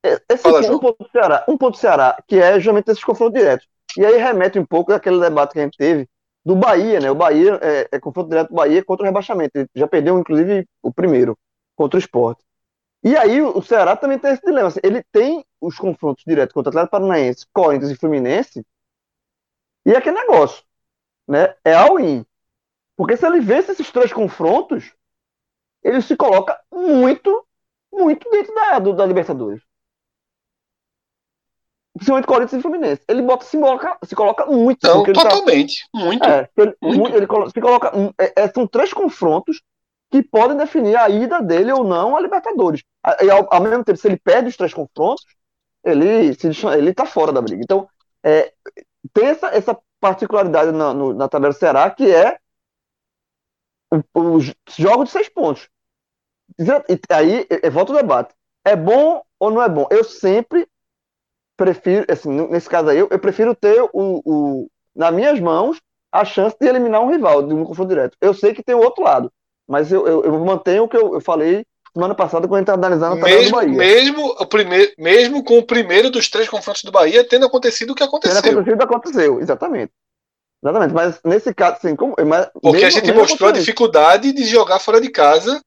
Esse 0.04 0.44
Fala, 0.44 0.60
um, 0.60 0.80
ponto 0.80 1.04
do 1.04 1.10
Ceará, 1.10 1.46
um 1.48 1.58
ponto 1.58 1.72
do 1.76 1.78
Ceará, 1.78 2.22
que 2.28 2.38
é 2.38 2.56
justamente 2.56 2.92
esse 2.92 3.06
confronto 3.06 3.38
direto. 3.38 3.66
E 3.98 4.06
aí 4.06 4.18
remete 4.18 4.60
um 4.60 4.66
pouco 4.66 4.92
daquele 4.92 5.20
debate 5.20 5.54
que 5.54 5.60
a 5.60 5.64
gente 5.64 5.78
teve 5.78 6.10
do 6.46 6.56
Bahia, 6.56 7.00
né? 7.00 7.10
O 7.10 7.16
Bahia 7.16 7.58
é, 7.62 7.88
é 7.90 8.00
confronto 8.00 8.30
direto 8.30 8.50
do 8.50 8.56
Bahia 8.56 8.84
contra 8.84 9.04
o 9.04 9.06
rebaixamento. 9.06 9.52
Ele 9.56 9.70
já 9.76 9.88
perdeu, 9.88 10.20
inclusive, 10.20 10.68
o 10.82 10.92
primeiro, 10.92 11.38
contra 11.76 11.98
o 11.98 12.00
esporte. 12.00 12.44
E 13.04 13.16
aí 13.16 13.42
o 13.42 13.62
Ceará 13.62 13.96
também 13.96 14.20
tem 14.20 14.32
esse 14.32 14.42
dilema. 14.42 14.68
Assim, 14.68 14.80
ele 14.84 15.04
tem 15.12 15.46
os 15.62 15.78
confrontos 15.78 16.24
diretos 16.26 16.54
contra 16.54 16.70
o 16.70 16.72
Atlético 16.72 16.92
Paranaense, 16.92 17.46
Corinthians 17.54 17.92
e 17.92 17.96
Fluminense. 17.96 18.66
E 19.86 19.92
é 19.92 19.98
aquele 19.98 20.18
negócio, 20.20 20.64
né? 21.28 21.56
É 21.64 21.74
all-in. 21.74 22.26
Porque 23.04 23.18
se 23.18 23.26
ele 23.26 23.42
vence 23.42 23.74
esses 23.74 23.92
três 23.92 24.14
confrontos, 24.14 24.94
ele 25.84 26.02
se 26.02 26.16
coloca 26.16 26.58
muito, 26.72 27.46
muito 27.92 28.30
dentro 28.32 28.56
da, 28.56 28.80
do, 28.80 28.94
da 28.94 29.06
Libertadores 29.06 29.62
principalmente 31.94 32.26
Corinthians 32.26 32.60
e 32.60 32.62
Fluminense. 32.62 33.02
Ele 33.08 33.22
bota, 33.22 33.46
se, 33.46 33.58
coloca, 33.58 33.98
se 34.04 34.16
coloca 34.16 34.46
muito. 34.46 34.80
Tá- 34.80 35.14
totalmente. 35.14 35.84
Tá, 35.92 36.00
muito. 36.00 36.28
É, 36.28 36.50
ele, 36.58 36.76
muito. 36.82 37.16
ele 37.16 37.28
se 37.52 37.62
coloca. 37.62 37.92
É, 38.18 38.44
é, 38.44 38.48
são 38.48 38.66
três 38.66 38.92
confrontos 38.92 39.62
que 40.10 40.24
podem 40.24 40.58
definir 40.58 40.96
a 40.96 41.10
ida 41.10 41.42
dele 41.42 41.72
ou 41.72 41.84
não 41.84 42.16
a 42.16 42.22
Libertadores. 42.22 42.84
E 43.22 43.30
ao, 43.30 43.48
ao 43.54 43.62
mesmo 43.62 43.84
tempo, 43.84 43.98
se 44.00 44.08
ele 44.08 44.18
perde 44.18 44.50
os 44.50 44.58
três 44.58 44.74
confrontos, 44.74 45.24
ele, 45.84 46.34
se, 46.34 46.48
ele 46.78 46.94
tá 46.94 47.06
fora 47.06 47.32
da 47.32 47.42
briga. 47.42 47.62
Então, 47.64 47.88
é, 48.24 48.52
tem 49.14 49.28
essa, 49.28 49.48
essa 49.50 49.78
particularidade 50.00 50.72
na, 50.72 50.94
no, 50.94 51.14
na 51.14 51.30
tabela 51.30 51.54
Ceará 51.54 51.90
que 51.92 52.10
é 52.10 52.40
os 54.14 54.54
jogos 54.78 55.06
de 55.06 55.12
seis 55.12 55.30
pontos. 55.30 55.70
aí, 57.10 57.46
é, 57.50 57.70
volta 57.70 57.94
o 57.94 57.96
debate. 57.96 58.34
É 58.66 58.76
bom 58.76 59.22
ou 59.40 59.52
não 59.52 59.62
é 59.62 59.70
bom? 59.70 59.88
Eu 59.90 60.04
sempre 60.04 60.68
prefiro, 61.58 62.06
assim, 62.10 62.30
nesse 62.48 62.70
caso 62.70 62.90
aí, 62.90 62.98
eu, 62.98 63.08
eu 63.12 63.20
prefiro 63.20 63.56
ter 63.56 63.82
o, 63.82 63.90
o, 63.94 64.68
nas 64.96 65.14
minhas 65.14 65.40
mãos 65.40 65.82
a 66.12 66.24
chance 66.24 66.56
de 66.60 66.68
eliminar 66.68 67.02
um 67.02 67.12
rival 67.12 67.44
de 67.44 67.54
um 67.54 67.66
confronto 67.66 67.90
direto. 67.90 68.18
Eu 68.22 68.34
sei 68.34 68.54
que 68.54 68.64
tem 68.64 68.76
o 68.76 68.82
outro 68.82 69.04
lado, 69.04 69.32
mas 69.68 69.92
eu, 69.92 70.08
eu, 70.08 70.24
eu 70.24 70.46
mantenho 70.46 70.84
o 70.84 70.88
que 70.88 70.98
eu, 70.98 71.14
eu 71.16 71.22
falei 71.22 71.66
semana 71.94 72.16
passada 72.16 72.48
quando 72.48 72.56
a 72.56 72.60
gente 72.60 72.70
estava 72.70 72.86
analisando 72.86 73.16
a 73.16 73.20
tabela 73.20 73.40
mesmo, 73.40 73.52
do 73.52 73.56
Bahia. 73.56 73.78
Mesmo, 73.78 74.26
o 74.40 74.46
primeiro, 74.48 74.92
mesmo 74.98 75.44
com 75.44 75.60
o 75.60 75.66
primeiro 75.66 76.10
dos 76.10 76.28
três 76.28 76.50
confrontos 76.50 76.84
do 76.84 76.92
Bahia 76.92 77.28
tendo 77.28 77.46
acontecido 77.46 77.92
o 77.92 77.96
que 77.96 78.04
aconteceu. 78.04 78.42
Tendo 78.42 78.60
acontecido, 78.60 78.82
aconteceu, 78.82 79.40
exatamente. 79.40 79.92
Exatamente, 80.64 80.94
mas 80.94 81.20
nesse 81.26 81.54
caso, 81.54 81.76
assim, 81.76 81.94
como. 81.94 82.16
Mas 82.26 82.50
Porque 82.54 82.86
mesmo, 82.86 82.88
a 82.88 82.90
gente 82.90 83.12
mostrou 83.12 83.50
a 83.50 83.54
dificuldade 83.54 84.32
de 84.32 84.46
jogar 84.46 84.80
fora 84.80 85.02
de 85.02 85.10
casa, 85.10 85.62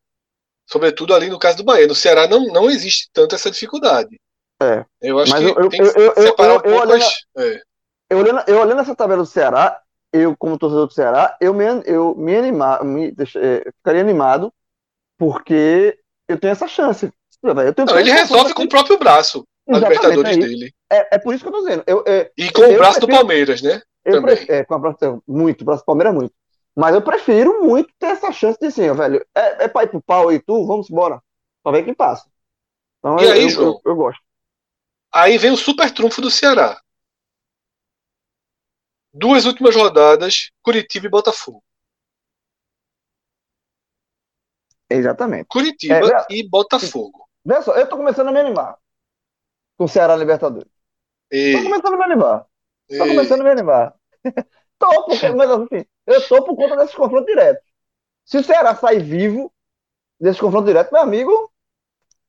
sobretudo 0.66 1.14
ali 1.14 1.28
no 1.28 1.38
caso 1.38 1.58
do 1.58 1.64
Bahia. 1.64 1.86
No 1.86 1.94
Ceará 1.94 2.26
não, 2.26 2.46
não 2.46 2.70
existe 2.70 3.10
tanto 3.12 3.34
essa 3.34 3.50
dificuldade. 3.50 4.18
É. 4.62 4.86
Eu 5.02 5.18
acho 5.18 5.32
mas 5.32 5.44
que 5.44 5.50
eu, 5.50 5.68
tem 5.68 5.80
eu, 5.80 5.92
que 5.92 6.00
eu, 6.00 6.22
separar 6.22 6.54
eu, 6.54 6.58
um 6.58 6.62
pouco 6.62 6.78
olhando, 6.80 7.04
é. 7.36 7.62
eu, 8.08 8.18
olhando, 8.18 8.42
eu 8.46 8.58
olhando 8.58 8.80
essa 8.80 8.96
tabela 8.96 9.22
do 9.22 9.28
Ceará, 9.28 9.78
eu, 10.10 10.34
como 10.34 10.56
torcedor 10.56 10.86
do 10.86 10.94
Ceará, 10.94 11.36
eu 11.42 11.52
me, 11.52 11.64
eu 11.84 12.14
me, 12.14 12.34
anima, 12.34 12.82
me 12.82 13.10
deixa, 13.10 13.38
é, 13.38 13.70
ficaria 13.76 14.00
animado 14.00 14.50
porque 15.18 15.98
eu 16.26 16.40
tenho 16.40 16.52
essa 16.52 16.66
chance. 16.66 17.12
Eu 17.42 17.74
tenho 17.74 17.86
não, 17.86 18.00
ele 18.00 18.10
resolve 18.10 18.54
com 18.54 18.62
o 18.62 18.68
próprio 18.68 18.98
braço 18.98 19.46
a 19.68 19.78
Libertadores 19.78 20.36
é 20.36 20.40
dele. 20.40 20.74
É, 20.90 21.16
é 21.16 21.18
por 21.18 21.34
isso 21.34 21.44
que 21.44 21.48
eu 21.48 21.52
tô 21.52 21.60
dizendo. 21.60 21.84
Eu, 21.86 22.04
é, 22.06 22.30
e 22.36 22.50
com 22.50 22.62
o 22.62 22.76
braço 22.76 23.00
do 23.00 23.08
Palmeiras, 23.08 23.60
né? 23.60 23.82
Eu 24.06 24.22
prefiro, 24.22 24.52
é, 24.52 24.64
com 24.64 24.74
a 24.74 24.78
braço, 24.78 25.22
muito, 25.26 25.68
o 25.68 25.84
Palmeiras 25.84 26.14
muito. 26.14 26.32
Mas 26.76 26.94
eu 26.94 27.02
prefiro 27.02 27.64
muito 27.64 27.92
ter 27.98 28.06
essa 28.06 28.30
chance 28.30 28.58
de 28.60 28.66
assim, 28.66 28.92
velho, 28.92 29.26
é, 29.34 29.64
é 29.64 29.68
pra 29.68 29.82
ir 29.82 29.88
pro 29.88 30.00
pau 30.00 30.30
e 30.32 30.38
tu, 30.38 30.64
vamos 30.64 30.88
embora. 30.88 31.20
Pra 31.62 31.72
ver 31.72 31.84
quem 31.84 31.94
passa. 31.94 32.30
Então, 32.98 33.18
e 33.18 33.24
eu, 33.24 33.32
aí, 33.32 33.42
eu, 33.42 33.48
João? 33.50 33.80
Eu, 33.84 33.90
eu, 33.90 33.96
gosto. 33.96 34.22
Aí 35.12 35.36
vem 35.38 35.50
o 35.50 35.56
super 35.56 35.90
trunfo 35.92 36.20
do 36.20 36.30
Ceará. 36.30 36.80
Duas 39.12 39.44
últimas 39.44 39.74
rodadas, 39.74 40.50
Curitiba 40.62 41.06
e 41.06 41.10
Botafogo. 41.10 41.64
Exatamente. 44.88 45.46
Curitiba 45.46 45.94
é, 45.94 46.26
e 46.30 46.48
Botafogo. 46.48 47.26
Veja 47.44 47.62
só, 47.62 47.74
eu 47.74 47.88
tô 47.88 47.96
começando 47.96 48.28
a 48.28 48.32
me 48.32 48.38
animar 48.38 48.78
com 49.76 49.84
o 49.84 49.88
Ceará 49.88 50.14
Libertadores. 50.14 50.70
Ei. 51.30 51.54
Tô 51.54 51.62
começando 51.62 51.94
a 51.94 51.96
me 51.96 52.04
animar. 52.04 52.46
Tô 52.88 53.04
Ei. 53.04 53.08
começando 53.10 53.40
a 53.40 53.44
me 53.44 53.50
animar. 53.50 53.94
tô, 54.78 55.04
porque, 55.04 55.28
mas 55.30 55.50
assim, 55.50 55.84
eu 56.06 56.28
tô 56.28 56.44
por 56.44 56.56
conta 56.56 56.76
desses 56.76 56.94
confrontos 56.94 57.26
diretos. 57.26 57.64
Se 58.24 58.38
o 58.38 58.44
Ceará 58.44 58.74
sair 58.74 59.02
vivo 59.02 59.52
desse 60.20 60.40
confronto 60.40 60.66
direto, 60.66 60.92
meu 60.92 61.02
amigo, 61.02 61.52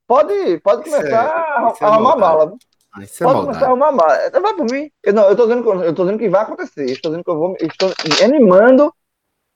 pode, 0.07 0.59
pode 0.59 0.83
começar 0.83 1.09
é, 1.09 1.83
a, 1.83 1.87
arrumar 1.87 2.15
bala. 2.15 2.55
Ah, 2.93 3.03
isso 3.03 3.23
é 3.23 3.27
pode 3.27 3.41
começar 3.41 3.65
a 3.65 3.67
arrumar 3.67 3.91
mala. 3.91 4.29
Vai 4.29 4.53
por 4.53 4.71
mim. 4.71 4.91
Eu, 5.03 5.13
não, 5.13 5.29
eu 5.29 5.35
tô 5.35 5.47
dizendo, 5.47 5.83
eu 5.83 5.93
tô 5.93 6.03
dizendo 6.03 6.19
que 6.19 6.29
vai 6.29 6.41
acontecer. 6.41 6.85
Estou 6.85 7.11
dizendo 7.11 7.23
que 7.23 7.29
eu 7.29 7.37
vou. 7.37 7.55
Estou 7.59 7.91
animando 8.23 8.93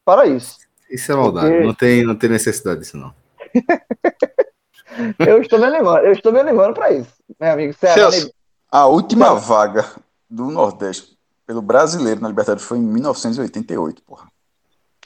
para 0.06 0.26
isso. 0.26 0.58
Isso 0.90 1.12
é 1.12 1.16
maldade. 1.16 1.48
Porque... 1.48 1.66
Não, 1.66 1.74
tem, 1.74 2.04
não 2.04 2.16
tem 2.16 2.30
necessidade 2.30 2.82
disso, 2.82 2.98
não. 2.98 3.14
eu 5.20 5.42
estou 5.42 5.60
me 5.60 5.66
animando, 5.66 6.06
eu 6.06 6.12
estou 6.12 6.32
me 6.32 6.40
animando 6.40 6.74
para 6.74 6.92
isso, 6.92 7.14
meu 7.40 7.52
amigo. 7.52 7.74
Ceará, 7.74 8.12
Celso, 8.12 8.34
a 8.70 8.86
última 8.88 9.34
vaga 9.36 9.86
do 10.32 10.46
Nordeste 10.50 11.18
pelo 11.46 11.62
brasileiro 11.62 12.22
na 12.22 12.30
Libertadores 12.30 12.66
foi 12.66 12.78
em 12.78 12.82
1988, 12.82 14.02
porra. 14.04 14.28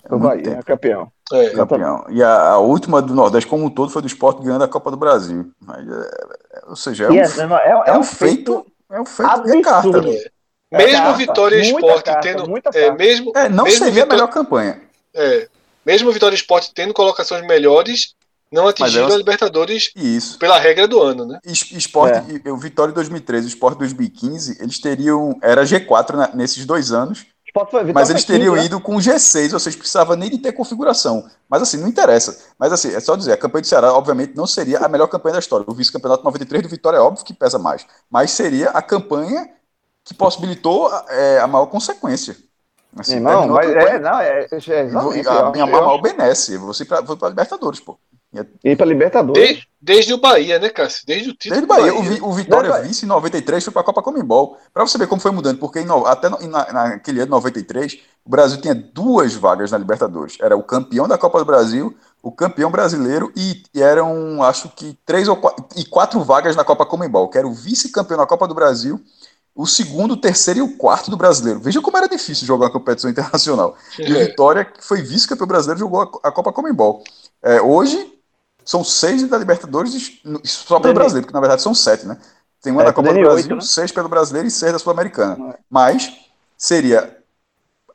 É 0.07 0.13
o 0.13 0.19
Bahia, 0.19 0.43
tempo. 0.43 0.65
campeão. 0.65 1.11
É, 1.33 1.49
campeão. 1.49 2.05
E 2.09 2.21
a, 2.21 2.49
a, 2.49 2.57
última 2.59 3.01
do 3.01 3.15
Nordeste, 3.15 3.49
como 3.49 3.65
um 3.65 3.69
todo, 3.69 3.91
foi 3.91 4.03
do 4.03 4.07
esporte 4.07 4.43
ganhando 4.43 4.63
a 4.63 4.67
Copa 4.67 4.91
do 4.91 4.97
Brasil. 4.97 5.51
Mas, 5.59 5.87
é, 5.87 5.91
é, 5.91 6.61
ou 6.67 6.75
seja, 6.75 7.05
é 7.05 7.09
um, 7.09 7.13
yes, 7.15 7.39
é, 7.39 7.43
é, 7.43 7.83
é, 7.87 7.97
um 7.97 8.03
feito. 8.03 8.65
É 8.91 9.01
um 9.01 9.05
feito 9.05 9.43
de 9.43 9.61
carta. 9.61 10.01
Né? 10.01 10.23
Mesmo 10.71 10.97
carta, 10.97 11.17
Vitória 11.17 11.59
Esporte 11.59 12.03
carta, 12.03 12.21
tendo. 12.21 12.61
É, 12.75 12.91
mesmo, 12.91 13.31
é, 13.35 13.49
não 13.49 13.63
mesmo 13.63 13.79
seria 13.79 14.03
Vitória, 14.03 14.13
a 14.13 14.15
melhor 14.15 14.27
campanha. 14.27 14.81
É, 15.15 15.47
mesmo 15.83 16.11
Vitória 16.11 16.35
Esporte 16.35 16.71
tendo 16.75 16.93
colocações 16.93 17.45
melhores, 17.47 18.13
não 18.51 18.67
atingiram 18.67 19.07
a 19.07 19.17
Libertadores 19.17 19.91
isso. 19.95 20.37
pela 20.37 20.59
regra 20.59 20.87
do 20.87 21.01
ano, 21.01 21.25
né? 21.25 21.39
Esporte, 21.45 22.41
é. 22.45 22.51
o 22.51 22.57
Vitória 22.57 22.93
2013 22.93 23.47
o 23.47 23.49
Esporte 23.49 23.79
2015, 23.79 24.57
eles 24.61 24.79
teriam. 24.79 25.37
Era 25.41 25.63
G4 25.63 26.13
na, 26.13 26.35
nesses 26.35 26.65
dois 26.65 26.91
anos. 26.91 27.25
Foi, 27.71 27.93
mas 27.93 28.09
eles 28.09 28.25
teriam 28.25 28.53
15, 28.53 28.59
né? 28.59 28.65
ido 28.65 28.81
com 28.81 28.97
G6, 28.97 29.53
ou 29.53 29.59
seja, 29.59 29.77
precisava 29.77 30.13
nem 30.17 30.29
de 30.29 30.37
ter 30.37 30.51
configuração. 30.51 31.25
Mas 31.49 31.61
assim, 31.61 31.77
não 31.77 31.87
interessa. 31.87 32.37
Mas 32.59 32.73
assim, 32.73 32.93
é 32.93 32.99
só 32.99 33.15
dizer, 33.15 33.31
a 33.31 33.37
campanha 33.37 33.61
do 33.61 33.67
Ceará, 33.67 33.93
obviamente, 33.93 34.35
não 34.35 34.45
seria 34.45 34.79
a 34.79 34.89
melhor 34.89 35.07
campanha 35.07 35.33
da 35.33 35.39
história. 35.39 35.65
O 35.65 35.73
vice-campeonato 35.73 36.21
93 36.25 36.63
do 36.63 36.67
Vitória 36.67 36.97
é 36.97 36.99
óbvio 36.99 37.23
que 37.23 37.33
pesa 37.33 37.57
mais. 37.57 37.87
Mas 38.11 38.31
seria 38.31 38.71
a 38.71 38.81
campanha 38.81 39.49
que 40.03 40.13
possibilitou 40.13 40.91
é, 41.07 41.39
a 41.39 41.47
maior 41.47 41.67
consequência. 41.67 42.35
Assim, 42.97 43.19
não, 43.19 43.47
mas 43.47 43.69
é, 43.69 43.99
não, 43.99 44.19
é, 44.19 44.47
é, 44.51 44.57
é 44.69 45.29
a 45.29 45.51
minha 45.51 45.65
maior 45.65 45.97
benesse, 46.01 46.57
você 46.57 46.85
para 46.85 46.99
a 46.99 47.29
Libertadores, 47.29 47.79
pô. 47.79 47.97
E 48.63 48.75
para 48.75 48.85
Libertadores. 48.85 49.41
Desde, 49.41 49.67
desde, 49.81 50.13
o 50.13 50.17
Bahia, 50.17 50.59
né, 50.59 50.69
Cássio? 50.69 51.05
Desde 51.05 51.29
o 51.29 51.33
título. 51.33 51.61
Desde 51.61 51.65
o 51.65 51.67
Bahia. 51.67 51.93
Bahia. 51.93 52.23
O, 52.23 52.29
o 52.29 52.33
Vitória 52.33 52.69
Bahia. 52.69 52.83
vice 52.83 53.05
em 53.05 53.07
93 53.07 53.63
foi 53.63 53.73
para 53.73 53.81
a 53.81 53.85
Copa 53.85 54.01
Comembol. 54.01 54.57
Para 54.73 54.85
você 54.85 54.97
ver 54.97 55.07
como 55.07 55.21
foi 55.21 55.31
mudando, 55.31 55.59
porque 55.59 55.79
em, 55.79 55.87
até 56.05 56.29
no, 56.29 56.39
na, 56.47 56.73
naquele 56.73 57.21
ano 57.21 57.31
93, 57.31 57.99
o 58.25 58.29
Brasil 58.29 58.59
tinha 58.59 58.75
duas 58.75 59.33
vagas 59.33 59.71
na 59.71 59.77
Libertadores. 59.77 60.37
Era 60.41 60.57
o 60.57 60.63
campeão 60.63 61.07
da 61.07 61.17
Copa 61.17 61.39
do 61.39 61.45
Brasil, 61.45 61.95
o 62.21 62.31
campeão 62.31 62.71
brasileiro 62.71 63.31
e, 63.35 63.63
e 63.73 63.81
eram, 63.81 64.41
acho 64.43 64.69
que, 64.69 64.97
três 65.05 65.27
ou 65.27 65.35
quatro, 65.35 65.65
e 65.75 65.85
quatro 65.85 66.19
vagas 66.21 66.55
na 66.55 66.63
Copa 66.63 66.85
Comembol, 66.85 67.29
que 67.29 67.37
era 67.37 67.47
o 67.47 67.53
vice-campeão 67.53 68.17
da 68.17 68.25
Copa 68.25 68.47
do 68.47 68.55
Brasil 68.55 68.99
o 69.55 69.65
segundo, 69.65 70.15
o 70.15 70.17
terceiro 70.17 70.59
e 70.59 70.61
o 70.61 70.75
quarto 70.75 71.09
do 71.09 71.15
brasileiro. 71.15 71.61
Veja 71.61 71.81
como 71.81 71.95
era 71.97 72.09
difícil 72.09 72.45
jogar 72.45 72.65
uma 72.65 72.71
competição 72.71 73.09
internacional. 73.09 73.77
E 73.97 74.11
o 74.11 74.19
Vitória, 74.19 74.65
que 74.65 74.83
foi 74.83 75.01
vice-campeão 75.01 75.47
brasileiro, 75.47 75.79
jogou 75.79 76.01
a, 76.01 76.27
a 76.27 76.31
Copa 76.31 76.51
Comembol. 76.51 77.01
É, 77.41 77.61
hoje, 77.61 78.14
são 78.65 78.83
seis 78.83 79.23
da 79.29 79.37
Libertadores 79.37 80.19
só 80.43 80.79
pelo 80.79 80.93
brasileiro, 80.93 81.27
porque 81.27 81.33
na 81.33 81.39
verdade 81.39 81.61
são 81.61 81.73
sete, 81.73 82.05
né? 82.05 82.17
Tem 82.61 82.73
uma 82.73 82.81
é, 82.81 82.85
da 82.85 82.93
Copa 82.93 83.13
do 83.13 83.19
Brasil, 83.19 83.51
8, 83.51 83.55
né? 83.55 83.61
seis 83.61 83.91
pelo 83.91 84.09
brasileiro 84.09 84.47
e 84.47 84.51
seis 84.51 84.73
da 84.73 84.79
Sul-Americana. 84.79 85.51
É. 85.53 85.59
Mas 85.69 86.11
seria 86.57 87.15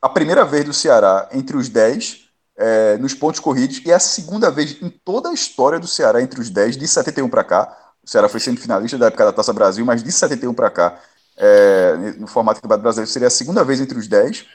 a 0.01 0.09
primeira 0.09 0.45
vez 0.45 0.64
do 0.64 0.73
Ceará 0.73 1.29
entre 1.33 1.57
os 1.57 1.68
dez 1.68 2.29
é, 2.57 2.97
nos 2.99 3.12
pontos 3.12 3.41
corridos 3.41 3.83
e 3.85 3.93
a 3.93 3.99
segunda 3.99 4.51
vez 4.51 4.81
em 4.81 4.89
toda 4.89 5.29
a 5.31 5.35
história 5.35 5.81
do 5.81 5.89
Ceará 5.89 6.23
entre 6.23 6.41
os 6.41 6.51
dez, 6.51 6.77
de 6.77 6.87
71 6.87 7.29
para 7.29 7.43
cá. 7.43 7.77
O 8.03 8.09
Ceará 8.09 8.29
foi 8.29 8.39
semifinalista 8.39 8.97
da 8.97 9.07
época 9.07 9.25
da 9.25 9.33
Taça 9.33 9.53
Brasil, 9.53 9.85
mas 9.85 10.03
de 10.03 10.12
71 10.12 10.55
para 10.55 10.71
cá 10.71 11.01
é, 11.37 11.97
no 12.18 12.27
formato 12.27 12.61
do 12.61 12.62
Campeonato 12.62 12.83
Brasileiro, 12.83 13.11
seria 13.11 13.29
a 13.29 13.31
segunda 13.31 13.64
vez 13.64 13.81
entre 13.81 13.99
os 13.99 14.07
10. 14.07 14.47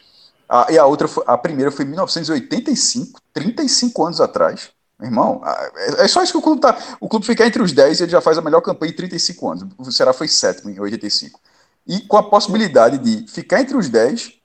A, 0.47 0.67
e 0.71 0.77
a 0.77 0.85
outra, 0.85 1.09
a 1.25 1.37
primeira 1.37 1.71
foi 1.71 1.83
em 1.83 1.89
1985, 1.89 3.19
35 3.33 4.05
anos 4.05 4.21
atrás. 4.21 4.69
Meu 4.99 5.09
irmão, 5.09 5.41
é, 5.45 6.05
é 6.05 6.07
só 6.07 6.23
isso 6.23 6.31
que 6.31 6.37
o 6.37 6.41
clube 6.41 6.61
tá. 6.61 6.77
O 6.99 7.09
clube 7.09 7.25
ficar 7.25 7.45
entre 7.45 7.61
os 7.61 7.73
10 7.73 7.99
e 7.99 8.03
ele 8.03 8.11
já 8.11 8.21
faz 8.21 8.37
a 8.37 8.41
melhor 8.41 8.61
campanha 8.61 8.91
em 8.91 8.95
35 8.95 9.49
anos. 9.49 9.67
O 9.77 9.91
Ceará 9.91 10.13
foi 10.13 10.27
sétimo 10.27 10.69
em 10.69 10.79
85. 10.79 11.39
E 11.87 12.01
com 12.01 12.17
a 12.17 12.23
possibilidade 12.23 12.97
de 12.97 13.27
ficar 13.31 13.61
entre 13.61 13.77
os 13.77 13.89
10 13.89 14.35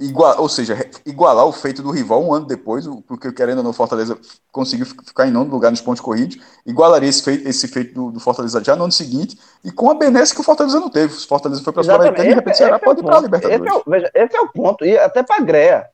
igual, 0.00 0.40
ou 0.40 0.48
seja, 0.48 0.76
igualar 1.04 1.44
o 1.44 1.52
feito 1.52 1.82
do 1.82 1.90
rival 1.90 2.24
um 2.24 2.32
ano 2.32 2.46
depois, 2.46 2.86
porque 3.06 3.30
querendo 3.32 3.58
ou 3.58 3.64
não, 3.64 3.72
Fortaleza 3.72 4.18
conseguiu 4.50 4.86
ficar 4.86 5.28
em 5.28 5.30
nono 5.30 5.50
lugar 5.50 5.70
nos 5.70 5.80
pontos 5.80 6.00
corridos, 6.00 6.38
igualaria 6.66 7.08
esse 7.08 7.22
feito, 7.22 7.46
esse 7.46 7.68
feito 7.68 7.94
do, 7.94 8.10
do, 8.10 8.18
Fortaleza 8.18 8.64
já 8.64 8.74
no 8.74 8.84
ano 8.84 8.92
seguinte, 8.92 9.38
e 9.62 9.70
com 9.70 9.90
a 9.90 9.94
benesse 9.94 10.34
que 10.34 10.40
o 10.40 10.44
Fortaleza 10.44 10.80
não 10.80 10.88
teve. 10.88 11.14
O 11.14 11.26
Fortaleza 11.26 11.62
foi 11.62 11.72
para 11.72 11.82
a 11.82 11.84
Sul-Americana 11.84 12.24
e 12.24 12.28
de 12.28 12.34
repente 12.34 12.54
o 12.54 12.56
Ceará 12.56 12.78
pode 12.78 13.00
é 13.00 13.02
ir 13.02 13.06
para 13.06 13.16
a 13.16 13.20
Libertadores. 13.20 13.60
Esse 13.60 13.68
é, 13.68 13.74
o, 13.74 13.82
veja, 13.86 14.10
esse 14.14 14.36
é 14.36 14.40
o 14.40 14.48
ponto, 14.48 14.84
e 14.84 14.98
até 14.98 15.22
para 15.22 15.36
a 15.36 15.44
Greia. 15.44 15.90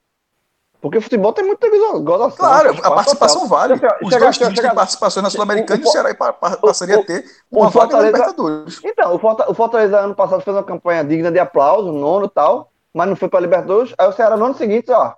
Porque 0.87 0.99
o 0.99 1.03
futebol 1.03 1.33
tem 1.33 1.45
muita 1.45 1.69
gozação. 1.99 2.37
Claro, 2.37 2.71
a 2.81 2.91
participação 2.93 3.49
vale. 3.49 3.75
Os 3.75 3.81
chega, 3.81 4.19
dois 4.21 4.39
times 4.39 4.61
têm 4.61 4.73
participação 4.73 5.21
na 5.21 5.31
Sul-Americana 5.31 5.83
e 5.83 5.85
o 5.85 5.91
Ceará 5.91 6.15
passaria 6.15 7.01
a 7.01 7.03
ter 7.03 7.25
uma 7.51 7.69
vaga 7.71 7.97
na 7.97 8.03
Libertadores. 8.05 8.81
Então, 8.85 9.21
o 9.49 9.55
Fortaleza 9.55 9.99
ano 9.99 10.15
passado 10.15 10.43
fez 10.43 10.57
uma 10.57 10.63
campanha 10.63 11.03
digna 11.03 11.33
de 11.33 11.41
aplauso, 11.41 11.91
nono 11.91 12.27
e 12.27 12.31
tal, 12.31 12.71
mas 12.95 13.09
não 13.09 13.17
foi 13.17 13.29
para 13.29 13.41
Libertadores. 13.41 13.93
Aí 13.99 14.07
o 14.07 14.13
Ceará 14.13 14.37
no 14.37 14.45
ano 14.45 14.55
seguinte, 14.55 14.93
ó. 14.93 15.13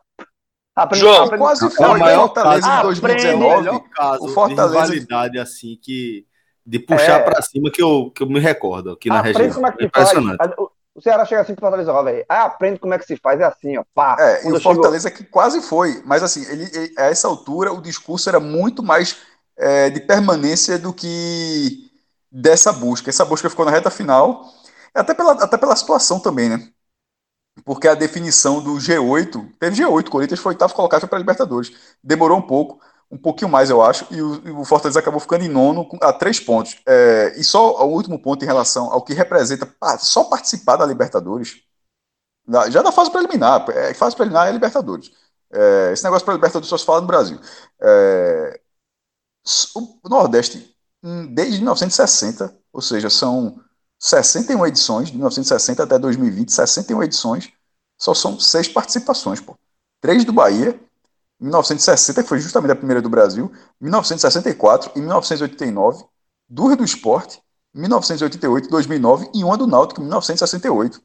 Aprende, 0.74 1.04
João, 1.04 1.24
aprende, 1.24 1.38
quase 1.38 1.70
foi. 1.70 1.84
É 1.84 1.88
o 1.90 1.98
maior 1.98 2.20
Fortaleza 2.20 2.78
em 2.78 2.82
2019. 2.82 3.68
O 3.68 3.80
caso 3.90 4.24
o 4.24 4.28
Fortaleza. 4.28 4.74
De 4.74 4.80
rivalidade, 4.80 5.38
assim, 5.38 5.78
que. 5.82 6.26
De 6.64 6.78
puxar 6.78 7.20
é, 7.20 7.22
para 7.24 7.42
cima 7.42 7.70
que 7.70 7.82
eu, 7.82 8.10
que 8.14 8.22
eu 8.22 8.26
me 8.26 8.40
recordo 8.40 8.92
aqui 8.92 9.10
na 9.10 9.20
região. 9.20 9.66
É 9.66 9.72
que 9.72 9.90
faz. 9.94 10.12
O 10.98 11.00
Ceará 11.00 11.24
chega 11.24 11.42
assim 11.42 11.54
pro 11.54 11.60
Fortaleza, 11.60 11.92
ó, 11.92 12.02
velho. 12.02 12.24
Ah, 12.28 12.46
aprende 12.46 12.80
como 12.80 12.92
é 12.92 12.98
que 12.98 13.06
se 13.06 13.16
faz, 13.16 13.38
é 13.40 13.44
assim, 13.44 13.76
ó. 13.76 13.84
Pá. 13.94 14.16
É, 14.18 14.48
e 14.48 14.52
o 14.52 14.60
Fortaleza 14.60 15.08
chegou... 15.08 15.24
que 15.24 15.30
quase 15.30 15.62
foi. 15.62 16.02
Mas 16.04 16.24
assim, 16.24 16.44
ele, 16.50 16.68
ele, 16.72 16.92
a 16.98 17.04
essa 17.04 17.28
altura 17.28 17.72
o 17.72 17.80
discurso 17.80 18.28
era 18.28 18.40
muito 18.40 18.82
mais 18.82 19.16
é, 19.56 19.90
de 19.90 20.00
permanência 20.00 20.76
do 20.76 20.92
que 20.92 21.88
dessa 22.32 22.72
busca. 22.72 23.10
Essa 23.10 23.24
busca 23.24 23.48
ficou 23.48 23.64
na 23.64 23.70
reta 23.70 23.92
final, 23.92 24.44
até 24.92 25.14
pela, 25.14 25.34
até 25.34 25.56
pela 25.56 25.76
situação 25.76 26.18
também, 26.18 26.48
né? 26.48 26.68
porque 27.64 27.88
a 27.88 27.94
definição 27.94 28.62
do 28.62 28.74
G8, 28.74 29.52
teve 29.58 29.82
G8, 29.82 30.06
o 30.06 30.10
Corinthians 30.10 30.40
foi 30.40 30.52
oitavo 30.52 30.74
colocado 30.74 31.06
para 31.08 31.18
a 31.18 31.20
Libertadores. 31.20 31.72
Demorou 32.02 32.38
um 32.38 32.42
pouco. 32.42 32.80
Um 33.10 33.16
pouquinho 33.16 33.50
mais, 33.50 33.70
eu 33.70 33.82
acho, 33.82 34.06
e 34.10 34.20
o, 34.20 34.64
Fortaleza 34.64 35.00
acabou 35.00 35.18
ficando 35.18 35.44
em 35.44 35.48
nono 35.48 35.88
a 36.02 36.12
três 36.12 36.38
pontos. 36.38 36.76
É, 36.86 37.34
e 37.36 37.44
só 37.44 37.84
o 37.86 37.92
último 37.92 38.20
ponto 38.20 38.44
em 38.44 38.46
relação 38.46 38.92
ao 38.92 39.02
que 39.02 39.14
representa 39.14 39.72
só 39.98 40.24
participar 40.24 40.76
da 40.76 40.86
Libertadores, 40.86 41.62
já 42.70 42.82
na 42.82 42.92
fase 42.92 43.10
preliminar, 43.10 43.68
é, 43.70 43.94
fase 43.94 44.14
preliminar 44.14 44.48
é 44.48 44.52
Libertadores. 44.52 45.10
É, 45.50 45.92
esse 45.92 46.04
negócio 46.04 46.24
para 46.24 46.34
Libertadores 46.34 46.68
só 46.68 46.76
se 46.76 46.84
fala 46.84 47.00
no 47.00 47.06
Brasil. 47.06 47.38
É, 47.80 48.60
o 49.74 50.08
Nordeste, 50.08 50.76
desde 51.30 51.58
1960, 51.58 52.54
ou 52.72 52.82
seja, 52.82 53.08
são 53.08 53.58
61 53.98 54.66
edições, 54.66 55.08
de 55.08 55.14
1960 55.14 55.82
até 55.82 55.98
2020, 55.98 56.52
61 56.52 57.02
edições, 57.02 57.50
só 57.98 58.14
são 58.14 58.38
seis 58.38 58.68
participações, 58.68 59.40
pô. 59.40 59.56
Três 60.00 60.24
do 60.24 60.32
Bahia, 60.32 60.78
1960, 61.40 62.22
que 62.22 62.28
foi 62.28 62.40
justamente 62.40 62.72
a 62.72 62.76
primeira 62.76 63.00
do 63.00 63.08
Brasil, 63.08 63.52
1964 63.80 64.92
e 64.96 65.00
1989, 65.00 66.04
duas 66.48 66.76
do 66.76 66.84
Esporte, 66.84 67.40
1988 67.74 68.68
2009 68.68 69.30
e 69.34 69.44
uma 69.44 69.56
do 69.56 69.66
Náutico, 69.66 70.00
1968. 70.00 71.00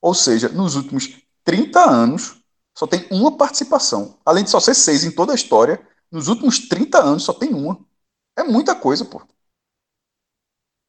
Ou 0.00 0.14
seja, 0.14 0.48
nos 0.48 0.74
últimos 0.74 1.22
30 1.44 1.80
anos, 1.80 2.42
só 2.76 2.86
tem 2.86 3.06
uma 3.10 3.36
participação. 3.36 4.18
Além 4.24 4.44
de 4.44 4.50
só 4.50 4.60
ser 4.60 4.74
seis 4.74 5.04
em 5.04 5.10
toda 5.10 5.32
a 5.32 5.34
história, 5.34 5.86
nos 6.10 6.28
últimos 6.28 6.68
30 6.68 7.02
anos 7.02 7.24
só 7.24 7.32
tem 7.32 7.54
uma. 7.54 7.78
É 8.36 8.42
muita 8.42 8.74
coisa, 8.74 9.04
pô. 9.04 9.22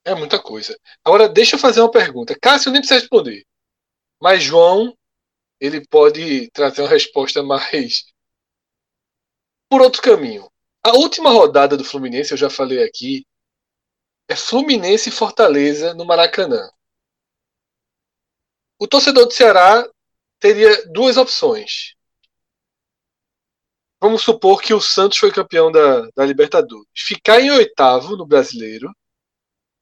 É 0.06 0.14
muita 0.16 0.42
coisa. 0.42 0.78
Agora, 1.04 1.30
deixa 1.30 1.56
eu 1.56 1.60
fazer 1.60 1.80
uma 1.80 1.92
pergunta. 1.92 2.38
Cássio 2.42 2.72
nem 2.72 2.82
precisa 2.82 3.00
responder. 3.00 3.46
Mas 4.22 4.44
João, 4.44 4.98
ele 5.60 5.86
pode 5.88 6.50
trazer 6.52 6.82
uma 6.82 6.90
resposta 6.90 7.42
mais 7.42 8.06
por 9.74 9.82
outro 9.82 10.04
caminho. 10.04 10.48
A 10.84 10.92
última 10.92 11.32
rodada 11.32 11.76
do 11.76 11.84
Fluminense, 11.84 12.32
eu 12.32 12.38
já 12.38 12.48
falei 12.48 12.84
aqui, 12.84 13.26
é 14.28 14.36
Fluminense 14.36 15.10
e 15.10 15.12
Fortaleza 15.12 15.96
no 15.96 16.06
Maracanã. 16.06 16.70
O 18.80 18.88
torcedor 18.88 19.26
do 19.26 19.34
Ceará 19.34 19.84
teria 20.40 20.86
duas 20.92 21.18
opções. 21.18 21.96
Vamos 24.00 24.22
supor 24.22 24.62
que 24.62 24.76
o 24.76 24.80
Santos 24.80 25.18
foi 25.18 25.32
campeão 25.32 25.72
da, 25.72 26.08
da 26.16 26.24
Libertadores. 26.24 26.88
Ficar 26.96 27.42
em 27.42 27.50
oitavo 27.50 28.16
no 28.16 28.28
brasileiro, 28.28 28.94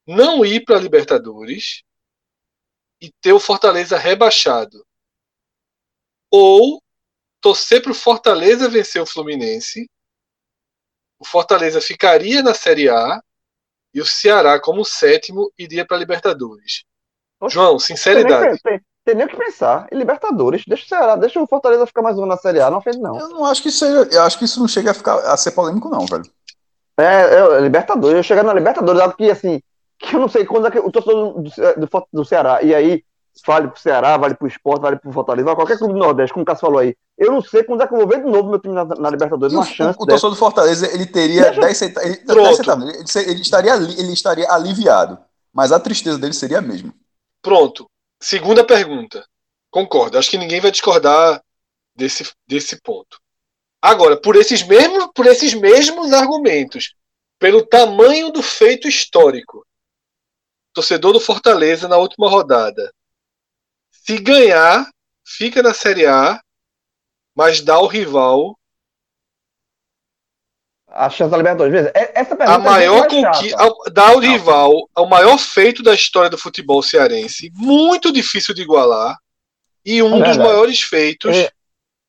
não 0.08 0.46
ir 0.46 0.64
para 0.64 0.78
a 0.78 0.82
Libertadores 0.82 1.84
e 3.02 3.12
ter 3.20 3.34
o 3.34 3.42
Fortaleza 3.42 3.98
rebaixado. 3.98 4.88
Ou 6.32 6.82
torcer 7.42 7.82
para 7.82 7.92
o 7.92 7.96
Fortaleza 7.96 8.70
vencer 8.70 9.02
o 9.02 9.06
Fluminense. 9.06 9.90
O 11.20 11.26
Fortaleza 11.26 11.82
ficaria 11.82 12.42
na 12.42 12.54
Série 12.54 12.90
A 12.90 13.22
e 13.94 14.00
o 14.00 14.06
Ceará, 14.06 14.60
como 14.60 14.86
sétimo, 14.86 15.52
iria 15.58 15.86
para 15.86 15.98
a 15.98 16.00
Libertadores. 16.00 16.84
João, 17.50 17.78
sinceridade. 17.80 18.60
Tem, 18.62 18.78
tem, 18.78 18.86
tem, 19.04 19.16
nem 19.16 19.26
o 19.26 19.30
que 19.30 19.36
pensar. 19.36 19.88
Em 19.92 19.98
Libertadores, 19.98 20.64
deixa 20.66 20.86
o 20.86 20.88
Ceará, 20.88 21.16
deixa 21.16 21.42
o 21.42 21.48
Fortaleza 21.48 21.86
ficar 21.86 22.02
mais 22.02 22.18
um 22.18 22.26
na 22.26 22.38
Série 22.38 22.62
A, 22.62 22.70
não 22.70 22.82
fez 22.82 22.98
não. 22.98 23.20
Eu 23.20 23.30
não 23.30 23.46
acho 23.46 23.62
que 23.62 23.70
isso, 23.70 23.84
eu 23.86 24.22
acho 24.22 24.38
que 24.38 24.46
isso 24.46 24.60
não 24.60 24.68
chega 24.68 24.92
a, 24.92 24.94
ficar, 24.94 25.16
a 25.16 25.36
ser 25.36 25.52
polêmico, 25.52 25.90
não, 25.90 26.06
velho. 26.06 26.24
É, 26.98 27.58
é 27.58 27.60
Libertadores, 27.60 28.18
eu 28.18 28.24
chegar 28.24 28.44
na 28.44 28.54
Libertadores, 28.54 29.02
algo 29.02 29.16
que 29.16 29.30
assim, 29.30 29.62
que 29.98 30.16
eu 30.16 30.20
não 30.20 30.30
sei 30.30 30.46
quando 30.46 30.68
é 30.68 30.72
que 30.72 30.80
o 30.80 30.92
torcedor 30.92 31.42
do, 31.42 31.42
do, 31.42 32.08
do 32.14 32.26
Ceará, 32.26 32.62
e 32.62 32.74
aí 32.74 33.04
vale 33.46 33.70
pro 33.70 33.80
Ceará, 33.80 34.18
vale 34.18 34.36
pro 34.36 34.48
Esporte, 34.48 34.82
vale 34.82 34.98
pro 34.98 35.12
Fortaleza, 35.12 35.46
vale 35.46 35.56
qualquer 35.56 35.78
clube 35.78 35.94
do 35.94 36.00
Nordeste, 36.00 36.34
como 36.34 36.44
o 36.44 36.46
Cássio 36.46 36.62
falou 36.62 36.80
aí. 36.80 36.96
Eu 37.18 37.32
não 37.32 37.42
sei 37.42 37.64
quando 37.64 37.82
é 37.82 37.88
que 37.88 37.94
eu 37.94 37.98
vou 37.98 38.08
ver 38.08 38.24
de 38.24 38.30
novo 38.30 38.50
meu 38.50 38.60
time 38.60 38.74
na, 38.74 38.86
na 38.86 39.10
Libertadores, 39.10 39.54
uma 39.54 39.66
chance. 39.66 39.98
O, 40.00 40.04
o 40.04 40.06
torcedor 40.06 40.32
do 40.32 40.38
Fortaleza, 40.38 40.94
ele 40.94 41.06
teria 41.06 41.44
Deixa... 41.44 41.62
10 41.62 41.78
centavos. 41.78 42.04
Ele, 42.06 42.98
ele, 42.98 43.32
ele, 43.32 43.42
estaria, 43.42 43.74
ele 43.74 44.14
estaria 44.14 44.52
aliviado, 44.52 45.18
mas 45.54 45.72
a 45.72 45.80
tristeza 45.80 46.18
dele 46.18 46.34
seria 46.34 46.60
a 46.60 46.62
mesma. 46.62 46.94
Pronto. 47.42 47.90
Segunda 48.22 48.64
pergunta. 48.64 49.26
Concordo. 49.70 50.18
Acho 50.18 50.30
que 50.30 50.38
ninguém 50.38 50.60
vai 50.60 50.72
discordar 50.72 51.42
desse, 51.96 52.30
desse 52.48 52.80
ponto. 52.82 53.20
Agora, 53.82 54.16
por 54.16 54.36
esses 54.36 54.62
mesmos, 54.62 55.08
por 55.16 55.26
esses 55.26 55.54
mesmos 55.54 56.14
argumentos, 56.14 56.94
pelo 57.40 57.66
tamanho 57.66 58.32
do 58.32 58.44
feito 58.44 58.88
histórico, 58.88 59.66
torcedor 60.74 61.14
do 61.14 61.20
Fortaleza 61.20 61.88
na 61.88 61.98
última 61.98 62.30
rodada 62.30 62.94
se 64.04 64.18
ganhar, 64.18 64.90
fica 65.26 65.62
na 65.62 65.74
Série 65.74 66.06
A, 66.06 66.40
mas 67.36 67.62
dá 67.62 67.76
ao 67.76 67.88
rival. 67.88 68.58
A 70.88 71.10
chance 71.10 71.32
da 71.32 71.38
Libertadores. 71.38 71.92
É, 71.94 72.20
essa 72.20 72.36
pergunta 72.36 72.60
a 72.60 72.62
é 72.62 72.66
maior 72.66 73.08
conquista. 73.08 73.58
Dá 73.94 74.10
ao 74.10 74.20
rival 74.20 74.72
o 74.98 75.06
maior 75.06 75.38
feito 75.38 75.82
da 75.82 75.94
história 75.94 76.30
do 76.30 76.38
futebol 76.38 76.84
cearense. 76.84 77.52
Muito 77.56 78.12
difícil 78.12 78.54
de 78.54 78.62
igualar. 78.62 79.18
E 79.86 80.04
um 80.04 80.22
é 80.22 80.28
dos 80.28 80.38
maiores 80.38 80.82
feitos 80.82 81.36
é. 81.36 81.52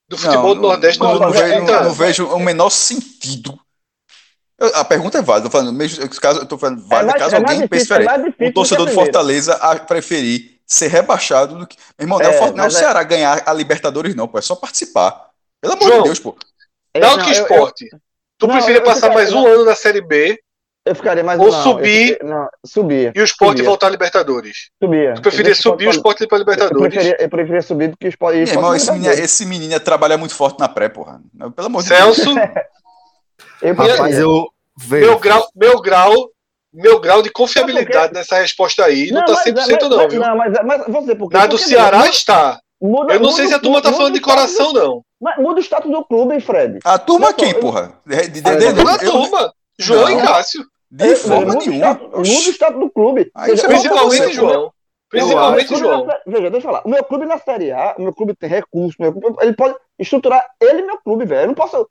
do 0.08 0.18
futebol 0.18 0.54
não, 0.54 0.62
do 0.62 0.62
Nordeste 0.62 1.00
não, 1.00 1.18
não, 1.18 1.30
vejo, 1.30 1.64
não 1.64 1.92
vejo 1.92 2.26
o 2.26 2.40
menor 2.40 2.70
sentido 2.70 3.58
a 4.74 4.84
pergunta 4.84 5.18
é 5.18 5.22
válida, 5.22 5.50
falando, 5.50 5.72
mesmo 5.72 6.08
caso 6.20 6.40
eu 6.40 6.46
tô 6.46 6.56
falando 6.56 6.86
válida, 6.86 7.16
é 7.16 7.18
caso 7.18 7.36
alguém 7.36 7.66
pense 7.66 7.84
diferente. 7.84 8.34
o 8.40 8.52
torcedor 8.52 8.86
do 8.86 8.92
Fortaleza 8.92 9.54
a 9.54 9.76
preferir 9.76 10.51
ser 10.66 10.88
rebaixado 10.88 11.58
do 11.58 11.66
que. 11.66 11.76
Meu 11.98 12.04
irmão, 12.04 12.20
é, 12.20 12.52
não 12.52 12.64
é 12.64 12.66
o 12.66 12.70
Ceará 12.70 13.00
é... 13.00 13.04
ganhar 13.04 13.42
a 13.44 13.52
Libertadores, 13.52 14.14
não, 14.14 14.28
pô. 14.28 14.38
É 14.38 14.42
só 14.42 14.54
participar. 14.54 15.30
Pelo 15.60 15.74
amor 15.74 15.84
João, 15.84 15.98
de 15.98 16.04
Deus, 16.04 16.18
pô. 16.18 16.36
Náutico 16.96 17.30
é, 17.30 17.32
Esporte. 17.32 17.84
Eu, 17.84 17.96
eu... 17.96 18.00
Tu 18.38 18.46
não, 18.46 18.54
preferia 18.56 18.82
passar 18.82 19.08
ficaria, 19.10 19.14
mais 19.14 19.32
um 19.32 19.42
não. 19.42 19.46
ano 19.46 19.64
na 19.64 19.74
Série 19.74 20.00
B? 20.00 20.38
Eu 20.84 20.96
ficaria 20.96 21.22
mais 21.22 21.38
Ou 21.38 21.52
não, 21.52 21.62
subir, 21.62 22.18
não, 22.24 22.48
subir 22.66 23.12
e 23.14 23.20
o 23.20 23.24
esporte 23.24 23.62
voltar 23.62 23.86
à 23.86 23.90
Libertadores. 23.90 24.70
Subia. 24.82 25.14
Tu 25.14 25.22
preferia 25.22 25.54
subir 25.54 25.86
o 25.86 25.90
esporte 25.90 26.24
ir 26.24 26.26
para 26.26 26.38
Libertadores? 26.38 26.82
Eu 26.82 26.90
preferia, 26.90 27.16
eu 27.20 27.28
preferia 27.28 27.62
subir 27.62 27.88
do 27.88 27.96
que 27.96 28.06
o 28.06 28.08
esporte. 28.08 28.38
Meu 28.38 28.48
irmão, 28.48 28.74
esse 28.74 28.90
menino, 28.90 29.12
esse 29.12 29.46
menino 29.46 29.72
ia 29.72 29.78
trabalhar 29.78 30.18
muito 30.18 30.34
forte 30.34 30.58
na 30.58 30.68
pré, 30.68 30.88
porra. 30.88 31.20
Pelo 31.54 31.66
amor 31.68 31.84
de 31.84 31.88
Deus. 31.88 32.16
Celso. 32.16 32.30
eu, 33.62 33.74
Rapaz, 33.76 34.18
eu. 34.18 34.48
Meu 34.88 35.20
grau, 35.20 35.48
meu 35.54 35.80
grau 35.80 36.31
meu 36.72 37.00
grau 37.00 37.22
de 37.22 37.30
confiabilidade 37.30 38.14
nessa 38.14 38.36
resposta 38.36 38.84
aí 38.84 39.10
não, 39.10 39.20
não 39.20 39.26
tá 39.26 39.44
100% 39.44 39.54
mas, 39.54 39.90
não, 39.90 40.08
viu? 40.08 40.20
Não, 40.20 40.36
mas, 40.36 40.52
mas 40.64 40.86
vou 40.86 41.00
dizer 41.02 41.16
porque, 41.16 41.36
Na 41.36 41.46
do 41.46 41.58
Ceará 41.58 41.98
muda, 41.98 42.10
está. 42.10 42.60
Muda, 42.80 43.14
eu 43.14 43.20
não 43.20 43.30
sei 43.30 43.46
se 43.46 43.54
a 43.54 43.58
turma 43.58 43.82
tá 43.82 43.92
falando 43.92 44.14
de 44.14 44.20
coração, 44.20 44.72
não. 44.72 45.04
Mas 45.20 45.38
muda 45.38 45.60
o 45.60 45.62
status 45.62 45.88
do 45.88 46.04
clube, 46.04 46.34
hein, 46.34 46.40
Fred? 46.40 46.80
A 46.84 46.98
turma 46.98 47.28
aqui, 47.28 47.54
porra. 47.54 47.92
De, 48.04 48.28
de, 48.28 48.40
de, 48.40 48.50
a 48.50 48.98
turma. 48.98 49.52
João 49.78 50.10
e 50.10 50.20
Cássio. 50.20 50.66
De 50.90 51.14
forma 51.14 51.54
nenhuma. 51.54 51.94
Muda 51.94 52.18
o 52.18 52.24
status 52.24 52.80
do 52.80 52.90
clube. 52.90 53.30
Principalmente 53.32 54.32
João. 54.32 54.72
Principalmente 55.08 55.76
João. 55.76 56.06
Veja, 56.26 56.50
deixa 56.50 56.56
eu 56.56 56.60
falar. 56.60 56.82
O 56.84 56.88
meu 56.88 57.04
clube 57.04 57.26
na 57.26 57.38
Série 57.38 57.70
A, 57.70 57.94
o 57.98 58.02
meu 58.02 58.12
clube 58.12 58.34
tem 58.34 58.48
recursos, 58.48 58.96
ele 59.40 59.52
pode 59.52 59.76
estruturar 59.98 60.44
ele 60.60 60.80
e 60.80 60.86
meu 60.86 60.98
clube, 60.98 61.24
velho. 61.24 61.42
Eu 61.42 61.46
não 61.48 61.54
posso. 61.54 61.86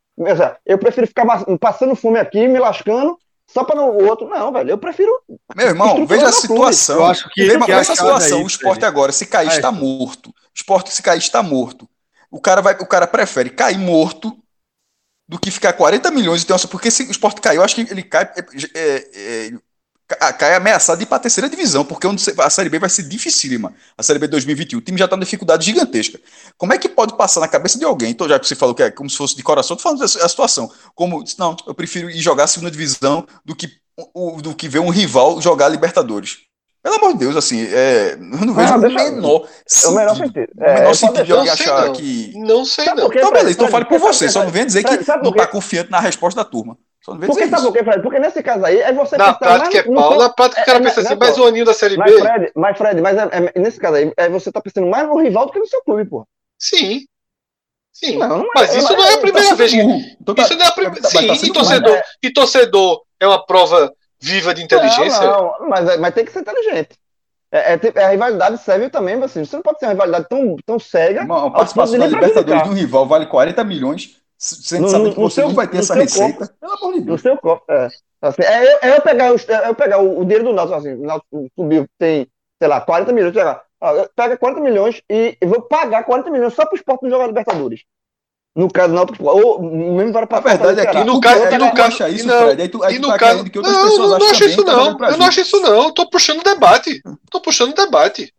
Eu 0.65 0.77
prefiro 0.77 1.07
ficar 1.07 1.25
passando 1.57 1.95
fome 1.95 2.19
aqui, 2.19 2.47
me 2.47 2.59
lascando, 2.59 3.17
só 3.53 3.63
para 3.63 3.81
o 3.81 4.05
outro, 4.05 4.29
não, 4.29 4.51
velho. 4.51 4.69
Eu 4.71 4.77
prefiro. 4.77 5.11
Meu 5.55 5.67
irmão, 5.67 6.05
veja 6.05 6.27
a 6.27 6.31
situação. 6.31 6.97
Eu 6.97 7.05
acho 7.05 7.29
que, 7.29 7.43
veja, 7.43 7.79
a 7.79 7.83
situação. 7.83 8.39
É 8.39 8.43
o 8.43 8.47
esporte 8.47 8.85
agora, 8.85 9.11
se 9.11 9.25
cair, 9.25 9.49
está 9.49 9.71
morto. 9.71 10.29
O 10.29 10.33
esporte, 10.55 10.93
se 10.93 11.03
cair, 11.03 11.19
está 11.19 11.43
morto. 11.43 11.87
O 12.29 12.39
cara, 12.39 12.61
vai, 12.61 12.75
o 12.75 12.87
cara 12.87 13.05
prefere 13.05 13.49
cair 13.49 13.77
morto 13.77 14.37
do 15.27 15.37
que 15.37 15.51
ficar 15.51 15.73
40 15.73 16.09
milhões. 16.11 16.43
Então, 16.43 16.57
porque 16.69 16.89
se 16.89 17.03
o 17.03 17.11
esporte 17.11 17.41
caiu, 17.41 17.59
eu 17.59 17.65
acho 17.65 17.75
que 17.75 17.81
ele 17.91 18.03
cai. 18.03 18.23
É, 18.23 18.41
é, 18.73 19.47
é 19.47 19.51
cai 20.15 20.55
ameaçado 20.55 20.97
de 20.97 21.03
ir 21.03 21.07
para 21.07 21.17
a 21.17 21.19
terceira 21.19 21.49
divisão, 21.49 21.83
porque 21.83 22.07
a 22.39 22.49
Série 22.49 22.69
B 22.69 22.79
vai 22.79 22.89
ser 22.89 23.03
dificílima. 23.03 23.73
A 23.97 24.03
Série 24.03 24.19
B 24.19 24.27
2021. 24.27 24.79
O 24.79 24.81
time 24.81 24.97
já 24.97 25.05
está 25.05 25.15
numa 25.15 25.25
dificuldade 25.25 25.65
gigantesca. 25.65 26.19
Como 26.57 26.73
é 26.73 26.77
que 26.77 26.89
pode 26.89 27.15
passar 27.17 27.39
na 27.39 27.47
cabeça 27.47 27.77
de 27.77 27.85
alguém? 27.85 28.11
Então, 28.11 28.27
já 28.27 28.39
que 28.39 28.47
você 28.47 28.55
falou 28.55 28.75
que 28.75 28.83
é 28.83 28.91
como 28.91 29.09
se 29.09 29.17
fosse 29.17 29.35
de 29.35 29.43
coração, 29.43 29.75
tô 29.75 29.83
falando 29.83 30.03
a 30.03 30.07
situação. 30.07 30.71
Como, 30.95 31.23
não, 31.37 31.55
eu 31.67 31.73
prefiro 31.73 32.09
ir 32.09 32.19
jogar 32.19 32.45
a 32.45 32.47
segunda 32.47 32.71
divisão 32.71 33.25
do 33.45 33.55
que, 33.55 33.69
do 34.41 34.55
que 34.55 34.67
ver 34.67 34.79
um 34.79 34.89
rival 34.89 35.41
jogar 35.41 35.69
Libertadores. 35.69 36.39
Pelo 36.83 36.95
amor 36.95 37.13
de 37.13 37.19
Deus, 37.19 37.35
assim, 37.35 37.61
é, 37.61 38.13
eu 38.13 38.45
não 38.45 38.55
vejo 38.55 38.73
ah, 38.73 38.77
o 38.77 38.79
menor 38.79 39.47
sentido. 39.67 39.91
O 39.91 39.95
menor 39.95 40.15
sentido. 40.15 40.47
É, 40.59 40.71
o 40.71 40.73
menor 40.79 40.95
sentido 40.95 41.25
de 41.25 41.31
alguém 41.31 41.49
achar 41.51 41.85
não. 41.85 41.93
que. 41.93 42.33
Não 42.35 42.65
sei, 42.65 42.85
não. 42.85 43.07
Então, 43.07 43.31
beleza, 43.31 43.51
então 43.51 43.67
fale 43.67 43.85
por 43.85 43.99
você. 43.99 44.27
Só 44.27 44.43
não 44.43 44.49
venha 44.49 44.65
dizer 44.65 44.83
que 44.83 44.97
não 45.21 45.29
está 45.29 45.45
confiante 45.45 45.91
na 45.91 45.99
resposta 45.99 46.43
da 46.43 46.49
turma. 46.49 46.75
Só 47.01 47.15
não 47.15 47.21
Porque 47.21 47.47
sabe 47.47 47.63
por 47.63 47.73
quê, 47.73 47.83
Fred? 47.83 48.01
Porque 48.03 48.19
nesse 48.19 48.43
caso 48.43 48.63
aí 48.63 48.79
é 48.79 48.93
você 48.93 49.17
Na 49.17 49.33
prática 49.33 49.79
é 49.79 49.83
pau, 49.83 50.17
na 50.19 50.29
prática 50.29 50.61
o 50.61 50.65
cara 50.65 50.77
é, 50.77 50.81
pensa 50.83 51.01
assim, 51.01 51.15
mais 51.15 51.37
um 51.37 51.45
aninho 51.45 51.65
da 51.65 51.73
Série 51.73 51.97
mas, 51.97 52.11
B. 52.11 52.19
Fred, 52.19 52.51
mas, 52.55 52.77
Fred, 52.77 53.01
mas 53.01 53.17
é, 53.17 53.51
é, 53.55 53.59
nesse 53.59 53.79
caso 53.79 53.95
aí, 53.95 54.13
é 54.15 54.29
você 54.29 54.51
tá 54.51 54.61
pensando 54.61 54.87
mais 54.87 55.07
no 55.07 55.17
rival 55.17 55.47
do 55.47 55.51
que 55.51 55.59
no 55.59 55.65
seu 55.65 55.81
clube, 55.83 56.05
pô. 56.05 56.27
Sim. 56.59 57.05
Sim. 57.91 58.17
Não, 58.17 58.37
não 58.37 58.47
mas 58.55 58.73
isso 58.75 58.93
não 58.93 59.03
é 59.03 59.15
a 59.15 59.17
primeira 59.17 59.49
tá 59.49 59.55
vez. 59.55 59.71
Tá, 59.71 59.77
isso 60.43 60.55
não 60.55 60.65
é 60.65 60.67
a 60.67 60.71
primeira. 60.71 61.01
Tá, 61.01 61.09
Sim, 61.09 61.27
tá 61.27 61.33
e 61.33 61.51
torcedor, 61.51 61.95
é. 61.95 62.03
e 62.23 62.33
torcedor 62.33 63.01
é 63.19 63.27
uma 63.27 63.45
prova 63.45 63.91
viva 64.19 64.53
de 64.53 64.63
inteligência? 64.63 65.21
Não, 65.21 65.55
não 65.59 65.69
mas, 65.69 65.99
mas 65.99 66.13
tem 66.13 66.23
que 66.23 66.31
ser 66.31 66.41
inteligente. 66.41 66.97
É, 67.51 67.73
é, 67.73 68.03
a 68.05 68.09
rivalidade 68.09 68.59
serve 68.59 68.89
também, 68.89 69.21
assim, 69.21 69.43
você 69.43 69.55
não 69.57 69.63
pode 69.63 69.79
ter 69.79 69.87
uma 69.87 69.91
rivalidade 69.91 70.27
tão, 70.29 70.55
tão 70.65 70.79
cega. 70.79 71.23
Uma, 71.23 71.47
a 71.47 71.51
participação 71.51 71.99
da 71.99 72.07
Libertadores 72.07 72.63
de 72.63 72.69
um 72.69 72.73
rival 72.73 73.05
vale 73.07 73.25
40 73.25 73.63
milhões 73.63 74.20
Você 74.41 74.79
no, 74.79 74.89
sabe 74.89 75.11
que 75.11 75.19
você 75.19 75.41
não 75.41 75.53
vai 75.53 75.67
ter 75.67 75.77
essa 75.77 75.93
receita. 75.93 76.51
Pelo 76.59 76.73
amor 76.73 76.93
de 76.93 77.01
Deus. 77.01 77.21
No 77.21 77.29
seu 77.29 77.37
corpo, 77.37 77.63
é. 77.71 77.87
Assim, 78.19 78.41
é, 78.41 78.73
eu, 78.73 78.77
é 78.81 78.97
eu 78.97 79.01
pegar, 79.01 79.27
é 79.27 79.69
eu 79.69 79.75
pegar 79.75 79.99
o, 79.99 80.19
o 80.19 80.23
dinheiro 80.23 80.45
do 80.45 80.53
Náutico, 80.53 80.77
assim, 80.77 80.93
o 80.93 81.05
Náutico 81.05 81.47
subiu, 81.55 81.85
tem, 81.97 82.27
sei 82.59 82.67
lá, 82.67 82.81
40 82.81 83.13
milhões, 83.13 83.33
sei 83.33 83.43
lá, 83.43 83.61
pega 84.15 84.37
40 84.37 84.61
milhões 84.61 85.01
e 85.09 85.37
eu 85.39 85.47
vou 85.47 85.61
pagar 85.61 86.03
40 86.03 86.31
milhões 86.31 86.53
só 86.55 86.65
para 86.65 86.73
o 86.73 86.75
esporte 86.75 87.03
não 87.03 87.11
jogar 87.11 87.27
Libertadores. 87.27 87.81
No 88.55 88.67
caso 88.67 88.89
do 88.89 88.95
Náutico, 88.95 89.23
ou 89.23 89.61
mesmo 89.61 90.11
para 90.11 90.27
A 90.37 90.39
verdade 90.39 90.81
é 90.81 90.85
que 90.87 91.03
no 91.03 91.21
caso, 91.21 91.45
e 91.45 91.57
no 91.57 91.73
caso, 91.73 92.07
isso, 92.07 92.27
não, 92.27 92.47
Fred, 92.47 92.61
aí 92.63 92.69
tu, 92.69 92.83
aí 92.83 92.95
e 92.95 92.99
no 92.99 93.17
caso, 93.17 93.43
que 93.45 93.59
outras 93.59 93.75
não, 93.75 93.83
pessoas 93.83 94.09
não, 94.09 94.19
não 94.19 94.27
acho 94.27 94.43
isso 94.43 94.63
não, 94.63 94.87
eu 94.87 95.17
não 95.17 95.25
acho 95.27 95.41
isso 95.41 95.59
não, 95.61 95.83
eu 95.83 95.91
tô 95.93 96.09
puxando 96.09 96.43
debate, 96.43 97.01
tô 97.29 97.39
puxando 97.39 97.75
debate. 97.75 98.33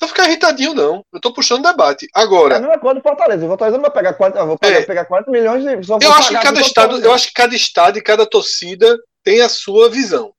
Não 0.00 0.08
ficar 0.08 0.26
irritadinho, 0.26 0.74
não. 0.74 1.04
Eu 1.12 1.20
tô 1.20 1.32
puxando 1.32 1.62
debate. 1.62 2.06
Agora. 2.14 2.54
É 2.54 2.58
a 2.58 2.60
mesma 2.60 2.78
coisa 2.78 3.00
do 3.00 3.02
Fortaleza. 3.02 3.44
O 3.44 3.48
Fortaleza 3.48 3.76
não 3.78 3.82
vai 3.82 3.92
pegar 3.92 4.14
40, 4.14 4.44
vou 4.44 4.58
pegar, 4.58 4.78
é, 4.78 4.82
pegar 4.82 5.04
40 5.06 5.30
milhões 5.30 5.64
e 5.64 5.82
só 5.84 5.98
eu 6.00 6.12
acho 6.12 6.28
que 6.28 6.40
cada 6.40 6.60
estado, 6.60 7.00
Eu 7.00 7.12
acho 7.12 7.28
que 7.28 7.32
cada 7.32 7.54
estado 7.54 7.98
e 7.98 8.02
cada 8.02 8.26
torcida 8.26 8.98
tem 9.24 9.40
a 9.40 9.48
sua 9.48 9.88
visão. 9.88 10.32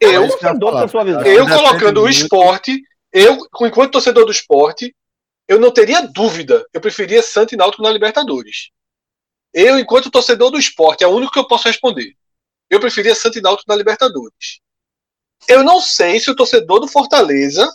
Eu, 0.00 0.24
eu, 0.24 0.28
eu 1.26 1.46
colocando 1.46 2.02
o 2.02 2.08
esporte, 2.08 2.82
eu, 3.12 3.38
enquanto 3.62 3.92
torcedor 3.92 4.24
do 4.24 4.32
esporte, 4.32 4.94
eu 5.46 5.60
não 5.60 5.70
teria 5.70 6.02
dúvida. 6.02 6.66
Eu 6.72 6.80
preferia 6.80 7.22
Santo 7.22 7.54
e 7.54 7.56
Náutico 7.56 7.82
na 7.82 7.90
Libertadores. 7.90 8.70
Eu, 9.52 9.78
enquanto 9.78 10.10
torcedor 10.10 10.50
do 10.50 10.58
esporte, 10.58 11.04
é 11.04 11.06
o 11.06 11.14
único 11.14 11.32
que 11.32 11.38
eu 11.38 11.46
posso 11.46 11.68
responder. 11.68 12.14
Eu 12.68 12.80
preferia 12.80 13.14
Santo 13.14 13.38
e 13.38 13.42
Náutico 13.42 13.70
na 13.70 13.76
Libertadores. 13.76 14.60
Eu 15.46 15.62
não 15.62 15.80
sei 15.80 16.18
se 16.18 16.30
o 16.30 16.34
torcedor 16.34 16.80
do 16.80 16.88
Fortaleza 16.88 17.70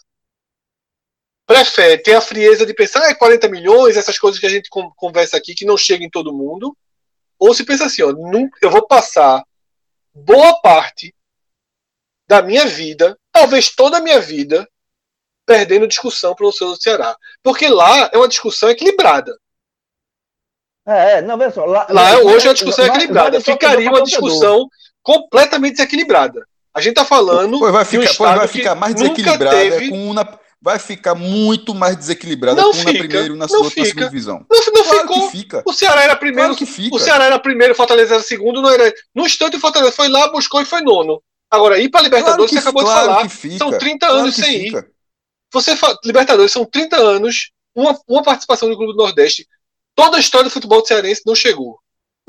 prefere 1.50 1.98
ter 1.98 2.14
a 2.14 2.22
frieza 2.22 2.64
de 2.64 2.76
pensar, 2.76 3.02
ah, 3.02 3.10
é 3.10 3.16
40 3.16 3.50
milhões, 3.50 3.98
essas 3.98 4.20
coisas 4.20 4.40
que 4.40 4.46
a 4.46 4.50
gente 4.50 4.70
conversa 4.96 5.36
aqui, 5.36 5.56
que 5.56 5.66
não 5.66 5.76
chega 5.76 6.06
em 6.06 6.10
todo 6.10 6.32
mundo, 6.32 6.78
ou 7.40 7.56
se 7.56 7.64
pensa 7.64 7.86
assim, 7.86 8.04
ó, 8.04 8.14
eu 8.62 8.70
vou 8.70 8.86
passar 8.86 9.44
boa 10.14 10.62
parte 10.62 11.12
da 12.28 12.44
minha 12.44 12.68
vida, 12.68 13.18
talvez 13.32 13.70
toda 13.70 13.98
a 13.98 14.00
minha 14.00 14.22
vida, 14.22 14.70
perdendo 15.44 15.88
discussão 15.88 16.36
para 16.36 16.46
o 16.46 16.52
seu 16.52 16.68
do 16.68 16.80
Ceará. 16.80 17.18
Porque 17.42 17.68
lá 17.68 18.12
é 18.14 18.18
uma 18.18 18.28
discussão 18.28 18.70
equilibrada. 18.70 19.36
É, 20.88 21.14
é 21.14 21.22
não, 21.24 21.36
vê 21.36 21.50
só. 21.50 21.66
Lá, 21.66 21.88
lá 21.90 22.20
hoje 22.20 22.46
é 22.46 22.50
uma 22.50 22.54
discussão 22.54 22.86
equilibrada. 22.86 23.42
Ficaria 23.42 23.90
uma 23.90 24.04
discussão 24.04 24.70
completamente 25.02 25.78
desequilibrada. 25.78 26.48
A 26.72 26.80
gente 26.80 26.92
está 26.92 27.06
falando. 27.06 27.58
Pois 27.58 27.74
vai 27.74 27.86
ficar, 27.86 28.04
um 28.04 28.16
pois 28.16 28.38
vai 28.38 28.48
ficar 28.48 28.76
mais 28.76 28.94
desequilibrada 28.94 29.58
teve... 29.58 29.90
com 29.90 30.12
uma 30.12 30.40
vai 30.62 30.78
ficar 30.78 31.16
muito 31.16 31.74
mais 31.74 31.96
desequilibrada 31.96 32.62
não 32.62 32.72
com 32.72 32.78
fica, 32.78 32.92
na 32.92 33.00
primeira 33.00 33.28
e 33.28 33.38
na 33.38 33.48
não 33.48 33.64
fica. 33.66 33.86
segunda 33.86 34.06
divisão. 34.08 34.46
Não, 34.50 34.60
não 34.74 34.84
claro 34.84 35.00
ficou. 35.00 35.30
Fica. 35.30 35.64
O 35.66 35.74
Ceará 35.74 36.04
era 36.04 36.16
primeiro. 36.16 36.50
Claro 36.50 36.56
que 36.58 36.66
fica. 36.66 36.96
O 36.96 37.00
Ceará 37.00 37.26
era 37.26 37.40
primeiro, 37.40 37.74
o 37.74 37.78
Fortaleza 37.78 38.16
era 38.16 38.24
segundo. 38.24 38.62
Não 38.62 38.70
era... 38.70 38.94
No 39.16 39.26
instante, 39.26 39.56
o 39.56 39.60
Fortaleza 39.60 39.92
foi 39.92 40.10
lá, 40.10 40.30
buscou 40.32 40.62
e 40.62 40.66
foi 40.66 40.82
nono. 40.82 41.24
Agora, 41.50 41.80
ir 41.80 41.90
para 41.90 42.02
Libertadores, 42.02 42.50
claro 42.50 42.50
que, 42.50 42.56
você 42.56 42.60
acabou 42.60 42.84
claro 42.84 43.00
de 43.00 43.16
falar, 43.16 43.30
fica, 43.30 43.58
são 43.58 43.78
30 43.78 44.08
anos 44.08 44.36
sem 44.36 44.66
fica. 44.66 44.80
ir. 44.80 44.92
Você 45.52 45.76
fa... 45.76 45.98
Libertadores 46.04 46.52
são 46.52 46.66
30 46.66 46.96
anos, 46.98 47.52
uma, 47.74 48.00
uma 48.08 48.22
participação 48.22 48.70
do 48.70 48.78
Clube 48.78 48.94
do 48.94 49.00
Nordeste. 49.00 49.48
Toda 49.96 50.18
a 50.18 50.20
história 50.20 50.48
do 50.48 50.54
futebol 50.54 50.86
cearense 50.86 51.24
não 51.26 51.34
chegou. 51.34 51.80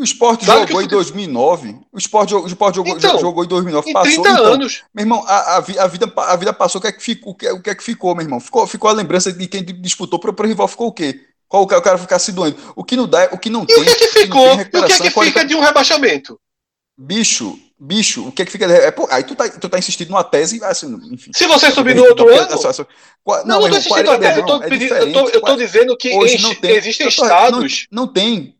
O 0.00 0.02
esporte 0.02 0.46
jogou 0.46 0.80
em 0.80 0.88
2009. 0.88 1.76
O 1.92 1.98
esporte, 1.98 2.34
o 2.34 2.46
esporte 2.46 2.76
jogou, 2.76 2.96
então, 2.96 3.18
jogou 3.18 3.44
em 3.44 3.48
2009. 3.48 3.90
Em 3.90 3.92
passou, 3.92 4.22
30 4.22 4.30
então, 4.30 4.52
anos. 4.54 4.82
Meu 4.94 5.02
irmão, 5.02 5.22
a, 5.26 5.56
a, 5.56 5.60
vida, 5.60 6.10
a 6.16 6.36
vida 6.36 6.52
passou. 6.54 6.78
O 6.78 6.82
que, 6.82 6.88
é 6.88 6.92
que 6.92 7.02
ficou, 7.02 7.32
o, 7.32 7.36
que, 7.36 7.50
o 7.50 7.60
que 7.60 7.68
é 7.68 7.74
que 7.74 7.84
ficou, 7.84 8.14
meu 8.14 8.24
irmão? 8.24 8.40
Ficou, 8.40 8.66
ficou 8.66 8.88
a 8.88 8.94
lembrança 8.94 9.30
de 9.30 9.46
quem 9.46 9.62
disputou 9.62 10.18
para 10.18 10.30
o 10.30 10.48
rival. 10.48 10.66
Ficou 10.66 10.88
o 10.88 10.92
quê? 10.92 11.20
Qual 11.46 11.64
o 11.64 11.66
cara, 11.66 11.98
ficar 11.98 12.18
se 12.18 12.32
doendo? 12.32 12.56
O 12.74 12.82
que 12.82 12.96
não 12.96 13.06
dá, 13.06 13.28
o 13.30 13.36
que 13.36 13.50
não 13.50 13.64
e 13.64 13.66
tem. 13.66 13.76
E 13.76 13.80
o 13.80 13.84
que 13.84 13.90
é 13.90 13.94
que 13.94 14.06
ficou? 14.06 14.46
E 14.46 14.62
o 14.62 14.86
que 14.86 14.92
é 14.92 15.10
que 15.10 15.10
fica 15.10 15.44
de 15.44 15.54
um 15.54 15.60
rebaixamento? 15.60 16.40
Bicho, 16.96 17.58
bicho, 17.78 18.26
o 18.26 18.32
que 18.32 18.40
é 18.40 18.44
que 18.46 18.52
fica. 18.52 18.64
É, 18.64 18.90
pô, 18.90 19.06
aí 19.10 19.22
tu 19.22 19.34
tá, 19.34 19.50
tu 19.50 19.68
tá 19.68 19.78
insistindo 19.78 20.08
numa 20.08 20.24
tese, 20.24 20.64
assim, 20.64 20.98
enfim. 21.12 21.30
Se 21.34 21.46
você 21.46 21.70
subir 21.70 21.94
no 21.94 22.04
outro 22.04 22.26
ano. 22.26 22.48
Não, 22.48 23.44
não, 23.44 23.60
não, 23.60 23.60
tô 23.60 23.76
insistindo 23.76 24.04
numa 24.04 24.18
tese, 24.18 24.38
eu 24.38 24.46
tô, 24.46 24.62
é 24.62 25.02
eu, 25.02 25.12
tô, 25.12 25.28
eu 25.28 25.40
tô 25.42 25.56
dizendo 25.56 25.96
que 25.96 26.08
em, 26.08 26.54
tem, 26.54 26.70
existem 26.70 27.06
estados. 27.08 27.86
Não, 27.90 28.04
não 28.04 28.12
tem 28.12 28.54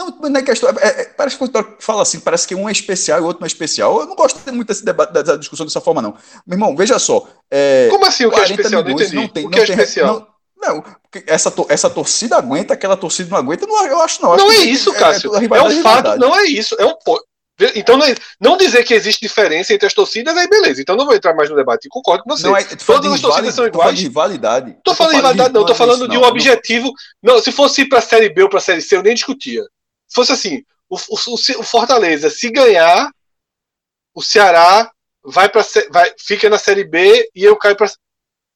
não, 0.00 0.30
não 0.30 0.40
é 0.40 0.42
questão. 0.42 0.70
É, 0.70 1.02
é, 1.02 1.04
parece 1.04 1.36
que 1.36 1.44
fala 1.78 2.02
assim, 2.02 2.20
parece 2.20 2.46
que 2.46 2.54
um 2.54 2.68
é 2.68 2.72
especial 2.72 3.18
e 3.18 3.22
o 3.22 3.26
outro 3.26 3.40
não 3.40 3.46
é 3.46 3.48
especial. 3.48 4.00
Eu 4.00 4.06
não 4.06 4.16
gosto 4.16 4.40
muito 4.52 4.68
desse 4.68 4.84
debate, 4.84 5.12
dessa 5.12 5.36
discussão 5.36 5.66
dessa 5.66 5.80
forma, 5.80 6.00
não. 6.00 6.14
Meu 6.46 6.56
irmão, 6.56 6.74
veja 6.74 6.98
só. 6.98 7.26
É, 7.50 7.88
Como 7.90 8.06
assim 8.06 8.26
o 8.26 8.30
que 8.30 8.40
é 8.40 8.44
especial? 8.44 8.82
Não 8.82 8.90
entendi. 8.90 9.14
Não 9.14 9.28
tem, 9.28 9.46
o 9.46 9.50
que 9.50 9.60
é 9.60 9.66
tem, 9.66 9.74
especial? 9.74 10.06
Não, 10.06 10.74
não, 10.74 10.84
essa, 11.26 11.52
essa 11.68 11.90
torcida 11.90 12.36
aguenta, 12.36 12.74
aquela 12.74 12.96
torcida 12.96 13.30
não 13.30 13.38
aguenta, 13.38 13.66
não, 13.66 13.86
eu 13.86 14.00
acho 14.02 14.22
não. 14.22 14.34
Acho 14.34 14.44
não 14.44 14.52
é 14.52 14.56
isso, 14.58 14.92
Cássio. 14.92 15.34
É, 15.34 15.44
é 15.44 15.62
um 15.62 15.82
fato, 15.82 16.18
não 16.18 16.36
é 16.36 16.44
isso. 16.44 16.76
É 16.78 16.84
um, 16.84 16.94
então, 17.74 17.96
não, 17.98 18.06
não, 18.40 18.56
dizer 18.56 18.84
que 18.84 18.94
existe 18.94 19.20
diferença 19.20 19.74
entre 19.74 19.86
as 19.86 19.92
torcidas, 19.92 20.34
aí 20.36 20.48
beleza. 20.48 20.80
Então, 20.80 20.96
não 20.96 21.04
vou 21.04 21.14
entrar 21.14 21.34
mais 21.34 21.50
no 21.50 21.56
debate. 21.56 21.88
Concordo 21.88 22.24
com 22.24 22.30
você. 22.30 22.46
Não 22.46 22.56
é, 22.56 22.64
Todas 22.64 23.12
as 23.12 23.20
torcidas 23.20 23.54
são 23.54 23.66
iguais. 23.66 23.96
de 23.96 24.04
rivalidade. 24.04 24.76
Tô 24.82 24.94
falando 24.94 25.12
de 25.12 25.16
rivalidade, 25.16 25.54
não. 25.54 25.66
Tô 25.66 25.74
falando 25.74 26.08
de 26.08 26.16
um 26.16 26.22
objetivo. 26.22 26.90
Não, 27.22 27.38
se 27.40 27.52
fosse 27.52 27.82
ir 27.82 27.88
pra 27.88 28.00
Série 28.00 28.30
B 28.30 28.44
ou 28.44 28.48
pra 28.48 28.60
Série 28.60 28.80
C, 28.80 28.96
eu 28.96 29.02
nem 29.02 29.14
discutia 29.14 29.62
fosse 30.12 30.32
assim, 30.32 30.64
o, 30.88 30.96
o, 30.96 31.34
o 31.34 31.62
Fortaleza, 31.62 32.30
se 32.30 32.50
ganhar, 32.50 33.10
o 34.14 34.22
Ceará 34.22 34.90
vai 35.22 35.48
para 35.48 35.62
vai 35.90 36.14
fica 36.18 36.48
na 36.48 36.58
Série 36.58 36.84
B 36.84 37.30
e 37.34 37.44
eu 37.44 37.56
caio 37.56 37.76
para 37.76 37.88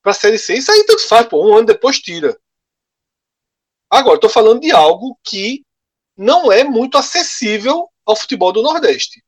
a 0.04 0.12
Série 0.12 0.38
C. 0.38 0.54
Isso 0.54 0.72
aí 0.72 0.84
tanto 0.84 1.06
faz, 1.06 1.26
pô, 1.26 1.48
um 1.48 1.56
ano 1.56 1.66
depois 1.66 1.98
tira. 2.00 2.36
Agora, 3.90 4.16
estou 4.16 4.30
falando 4.30 4.60
de 4.60 4.72
algo 4.72 5.16
que 5.22 5.64
não 6.16 6.50
é 6.50 6.64
muito 6.64 6.98
acessível 6.98 7.88
ao 8.04 8.16
futebol 8.16 8.52
do 8.52 8.62
Nordeste. 8.62 9.22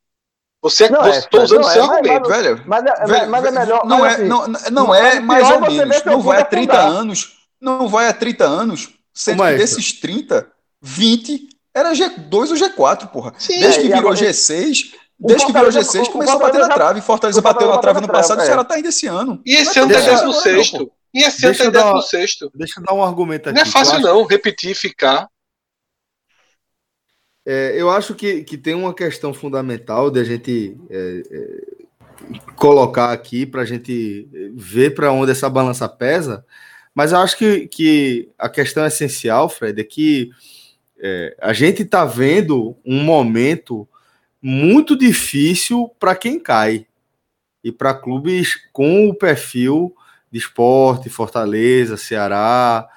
Você 0.63 0.87
estou 0.87 1.41
é, 1.41 1.45
usando 1.45 1.65
seu 1.65 1.83
é, 1.83 1.97
argumento, 1.97 2.29
mas, 2.29 2.43
velho. 2.43 2.65
Mas, 2.67 2.85
é, 2.85 3.07
velho, 3.07 3.31
mas 3.31 3.45
é 3.45 3.51
melhor. 3.53 3.87
Não 3.87 4.05
é, 4.05 4.15
assim, 4.15 4.25
não, 4.25 4.49
não 4.49 4.95
é 4.95 5.21
mais 5.21 5.49
ou 5.51 5.61
menos. 5.61 6.05
Não 6.05 6.21
vai 6.21 6.41
a 6.41 6.45
30 6.45 6.81
anos. 6.81 7.37
Não 7.61 7.89
vai 7.89 8.09
a 8.09 8.13
30 8.13 8.45
anos. 8.45 8.89
Sendo 9.15 9.45
que 9.45 9.57
desses 9.57 9.93
30, 10.01 10.51
20 10.83 11.56
era 11.77 11.93
G2 11.93 12.33
ou 12.33 12.57
G4, 12.57 13.09
porra. 13.09 13.35
Sim, 13.37 13.61
desde 13.61 13.83
que 13.83 13.89
virou 13.89 14.13
G6, 14.13 14.95
desde 15.21 15.47
que 15.47 15.53
virou 15.53 15.69
G6, 15.69 16.11
começou 16.11 16.37
a 16.37 16.39
bater 16.39 16.59
na 16.63 16.71
trave. 16.71 17.03
Fortaleza 17.03 17.43
bateu 17.43 17.69
na 17.69 17.77
trave 17.77 18.01
no 18.01 18.09
passado, 18.09 18.43
o 18.43 18.47
cara 18.47 18.65
tá 18.65 18.77
ainda 18.77 18.89
esse 18.89 19.07
ano. 19.07 19.43
E 19.45 19.55
esse 19.55 19.79
ano 19.79 19.93
tá 19.93 20.01
16. 20.01 20.73
E 21.13 21.23
esse 21.23 21.45
ano 21.45 21.73
tá 21.73 21.93
16. 21.93 22.39
Deixa 22.55 22.81
eu 22.81 22.83
dar 22.83 22.95
um 22.95 23.05
argumento 23.05 23.51
aqui. 23.51 23.57
Não 23.57 23.63
é 23.63 23.71
fácil, 23.71 24.01
não, 24.01 24.25
repetir, 24.25 24.75
ficar. 24.75 25.29
É, 27.45 27.75
eu 27.77 27.91
acho 27.91 28.15
que, 28.15 28.43
que 28.43 28.57
tem 28.57 28.75
uma 28.75 28.95
questão 28.95 29.35
fundamental 29.35 30.11
de 30.11 30.19
a 30.19 30.25
gente 30.25 30.77
é, 30.89 31.23
é, 31.31 32.37
colocar 32.57 33.13
aqui 33.13 33.45
para 33.45 33.61
a 33.61 33.67
gente 33.67 34.27
ver 34.55 34.95
para 34.95 35.13
onde 35.13 35.31
essa 35.31 35.49
balança 35.51 35.87
pesa, 35.87 36.43
mas 36.95 37.13
eu 37.13 37.19
acho 37.19 37.37
que, 37.37 37.69
que 37.69 38.31
a 38.39 38.49
questão 38.49 38.85
essencial, 38.87 39.49
Fred, 39.51 39.79
é 39.79 39.85
que 39.85 40.31
é, 40.99 41.37
a 41.41 41.53
gente 41.53 41.83
está 41.83 42.05
vendo 42.05 42.77
um 42.85 43.03
momento 43.03 43.89
muito 44.41 44.97
difícil 44.97 45.91
para 45.99 46.15
quem 46.15 46.39
cai 46.39 46.87
e 47.63 47.73
para 47.73 47.95
clubes 47.95 48.55
com 48.73 49.09
o 49.09 49.15
perfil 49.15 49.95
de 50.31 50.39
esporte, 50.39 51.11
Fortaleza, 51.11 51.97
Ceará, 51.97 52.89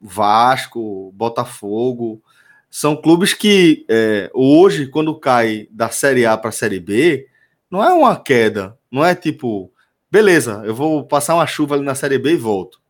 Vasco, 0.00 1.12
Botafogo. 1.12 2.22
São 2.70 2.96
clubes 2.96 3.32
que 3.32 3.84
é, 3.88 4.30
hoje, 4.32 4.86
quando 4.86 5.18
cai 5.18 5.68
da 5.70 5.88
Série 5.88 6.26
A 6.26 6.36
para 6.36 6.50
a 6.50 6.52
Série 6.52 6.80
B, 6.80 7.26
não 7.70 7.82
é 7.82 7.92
uma 7.92 8.16
queda, 8.16 8.78
não 8.90 9.04
é 9.04 9.14
tipo, 9.14 9.72
beleza, 10.10 10.62
eu 10.64 10.74
vou 10.74 11.04
passar 11.04 11.34
uma 11.34 11.46
chuva 11.46 11.74
ali 11.74 11.84
na 11.84 11.94
Série 11.94 12.18
B 12.18 12.32
e 12.32 12.36
volto. 12.36 12.80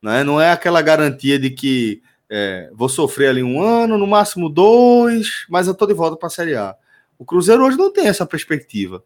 Não 0.00 0.12
é, 0.12 0.24
não 0.24 0.40
é 0.40 0.52
aquela 0.52 0.80
garantia 0.80 1.38
de 1.38 1.50
que 1.50 2.02
é, 2.30 2.70
vou 2.72 2.88
sofrer 2.88 3.28
ali 3.28 3.42
um 3.42 3.62
ano, 3.62 3.96
no 3.96 4.06
máximo 4.06 4.48
dois, 4.48 5.46
mas 5.48 5.66
eu 5.66 5.74
tô 5.74 5.86
de 5.86 5.94
volta 5.94 6.16
para 6.16 6.26
a 6.26 6.30
Série 6.30 6.54
A. 6.54 6.76
O 7.18 7.24
Cruzeiro 7.24 7.64
hoje 7.64 7.76
não 7.76 7.92
tem 7.92 8.06
essa 8.06 8.26
perspectiva. 8.26 9.02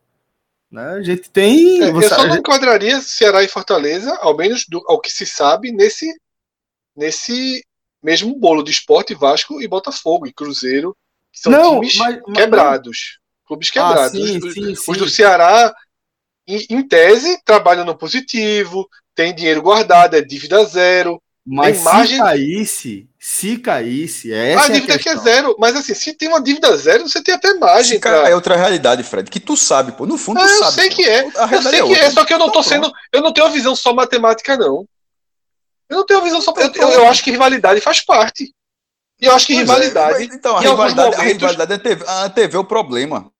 Né? 0.70 0.82
A 0.82 1.02
gente 1.02 1.30
tem. 1.30 1.82
É, 1.82 1.92
você, 1.92 2.06
eu 2.06 2.10
só 2.10 2.26
não 2.26 2.36
enquadraria 2.36 3.00
Ceará 3.00 3.42
e 3.42 3.48
Fortaleza, 3.48 4.16
ao 4.20 4.36
menos 4.36 4.66
do, 4.66 4.82
ao 4.88 5.00
que 5.00 5.10
se 5.10 5.26
sabe, 5.26 5.70
nesse, 5.70 6.10
nesse 6.96 7.64
mesmo 8.02 8.34
bolo 8.34 8.62
de 8.62 8.70
esporte, 8.70 9.14
Vasco 9.14 9.60
e 9.60 9.68
Botafogo 9.68 10.26
e 10.26 10.32
Cruzeiro, 10.32 10.96
que 11.30 11.40
são 11.40 11.52
não, 11.52 11.74
times 11.74 11.96
mas, 11.96 12.20
mas, 12.26 12.36
quebrados. 12.36 13.18
Clubes 13.46 13.68
ah, 13.68 13.72
quebrados. 13.72 14.20
Ah, 14.20 14.26
sim, 14.26 14.38
os, 14.38 14.54
sim, 14.54 14.72
os 14.72 14.84
sim. 14.84 14.92
do 14.92 15.08
Ceará, 15.08 15.74
em, 16.46 16.66
em, 16.70 16.88
tese, 16.88 17.40
trabalham 17.44 17.84
no 17.84 17.96
positivo, 17.96 18.88
tem 19.14 19.34
dinheiro 19.34 19.62
guardado, 19.62 20.16
é 20.16 20.22
dívida 20.22 20.64
zero. 20.64 21.22
Mas 21.44 21.80
imagem... 21.80 22.16
se 22.16 22.22
caísse, 22.22 23.08
se 23.18 23.58
caísse, 23.58 24.32
é 24.32 24.52
essa 24.52 24.66
a 24.66 24.68
dívida 24.68 24.92
é 24.92 24.96
a 24.96 24.98
que 24.98 25.08
é 25.08 25.16
zero. 25.16 25.56
Mas 25.58 25.74
assim, 25.74 25.92
se 25.92 26.14
tem 26.14 26.28
uma 26.28 26.40
dívida 26.40 26.76
zero, 26.76 27.08
você 27.08 27.20
tem 27.20 27.34
até 27.34 27.52
margem. 27.54 27.98
Cara, 27.98 28.20
pra... 28.20 28.30
é 28.30 28.34
outra 28.34 28.56
realidade, 28.56 29.02
Fred, 29.02 29.28
que 29.28 29.40
tu 29.40 29.56
sabe, 29.56 29.92
pô. 29.92 30.06
No 30.06 30.16
fundo, 30.16 30.38
tu 30.38 30.44
ah, 30.44 30.48
eu 30.48 30.58
sabe. 30.58 30.72
Sei 30.74 30.88
que 30.88 31.04
é. 31.04 31.26
eu 31.26 31.62
sei 31.62 31.80
é 31.80 31.82
que 31.84 31.94
é, 31.94 32.10
só 32.10 32.24
que 32.24 32.32
eu 32.32 32.38
não 32.38 32.50
tô 32.50 32.62
sendo. 32.62 32.92
Eu 33.12 33.20
não 33.20 33.32
tenho 33.32 33.48
uma 33.48 33.52
visão 33.52 33.74
só 33.74 33.92
matemática, 33.92 34.56
não. 34.56 34.86
Eu 35.88 35.96
não 35.98 36.06
tenho 36.06 36.20
uma 36.20 36.24
visão 36.24 36.40
só. 36.40 36.54
Eu, 36.56 36.70
eu, 36.74 36.88
eu 36.90 37.08
acho 37.08 37.24
que 37.24 37.32
rivalidade 37.32 37.80
faz 37.80 38.00
parte. 38.00 38.54
E 39.20 39.26
eu 39.26 39.34
acho 39.34 39.46
que 39.46 39.54
rivalidade. 39.54 40.22
É, 40.22 40.24
então, 40.24 40.56
a 40.56 40.60
rivalidade, 40.60 41.16
momentos... 41.16 41.20
a 41.20 41.24
rivalidade 41.24 41.72
antevê, 41.72 42.04
antevê 42.08 42.56
o 42.56 42.64
problema. 42.64 43.32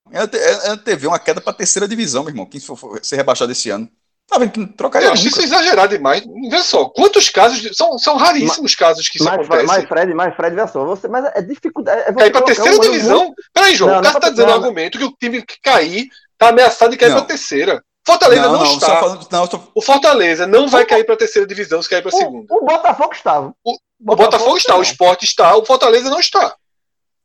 Antevê 0.67 1.07
uma 1.07 1.19
queda 1.19 1.41
para 1.41 1.53
a 1.53 1.57
terceira 1.57 1.89
divisão, 1.89 2.25
meu 2.25 2.31
irmão. 2.31 2.47
Quem 2.47 2.61
for 2.61 3.01
ser 3.03 3.17
rebaixado 3.17 3.53
esse 3.53 3.71
ano. 3.71 3.89
Tá 4.29 4.47
que 4.49 4.67
trocaria 4.75 5.09
Eu 5.09 5.13
acho 5.13 5.25
nunca. 5.25 5.39
isso 5.39 5.47
exagerado 5.47 5.95
demais. 5.95 6.25
Vê 6.49 6.63
só, 6.63 6.87
quantos 6.87 7.29
casos. 7.29 7.77
São, 7.77 7.99
são 7.99 8.17
raríssimos 8.17 8.73
mas, 8.73 8.75
casos 8.75 9.09
que 9.09 9.19
isso 9.19 9.25
mas, 9.25 9.35
acontece. 9.35 9.67
Mas, 9.67 9.85
Fred, 9.89 10.15
mas 10.15 10.35
Fred, 10.35 10.57
vê 10.57 10.67
só. 10.69 10.85
Você, 10.85 11.09
mas 11.09 11.25
é 11.35 11.43
dificuldade. 11.43 12.03
É 12.07 12.13
cair 12.13 12.31
pra 12.31 12.43
terceira 12.43 12.79
divisão? 12.79 13.25
Muito... 13.25 13.43
Peraí, 13.53 13.75
João. 13.75 13.93
Não, 13.93 14.01
o 14.01 14.03
cara 14.03 14.21
tá 14.21 14.31
dizendo 14.31 14.49
não, 14.49 14.55
argumento 14.55 14.99
que 14.99 15.05
o 15.05 15.13
time 15.13 15.43
que 15.43 15.61
cair 15.61 16.09
tá 16.39 16.49
ameaçado 16.49 16.91
de 16.91 16.97
cair 16.97 17.11
não. 17.11 17.19
pra 17.19 17.27
terceira. 17.27 17.83
Fortaleza 18.05 18.43
não, 18.43 18.53
não, 18.53 18.59
não 18.65 18.73
está. 18.75 18.97
Falando, 18.97 19.29
não, 19.31 19.47
tô... 19.47 19.61
O 19.75 19.83
Fortaleza 19.83 20.47
não 20.47 20.69
vai 20.69 20.85
cair 20.85 21.05
para 21.05 21.15
a 21.15 21.19
terceira 21.19 21.47
divisão 21.47 21.81
se 21.81 21.89
cair 21.89 22.03
para 22.03 22.11
a 22.11 22.19
segunda. 22.19 22.53
O 22.53 22.65
Botafogo 22.65 23.13
estava. 23.13 23.55
O, 23.65 23.77
Botafogo, 24.01 24.57
está, 24.57 24.77
o 24.77 24.83
Sport 24.83 25.23
está, 25.23 25.57
o 25.57 25.65
Fortaleza 25.65 26.11
não 26.11 26.19
está. 26.19 26.57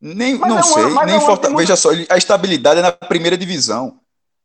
Nem, 0.00 0.38
não, 0.38 0.48
não 0.48 0.62
sei, 0.62 0.84
nem 1.06 1.20
Fortaleza. 1.20 1.58
Veja 1.58 1.76
só, 1.76 1.90
a 2.08 2.16
estabilidade 2.16 2.78
é 2.78 2.82
na 2.82 2.92
primeira 2.92 3.36
divisão. 3.36 3.97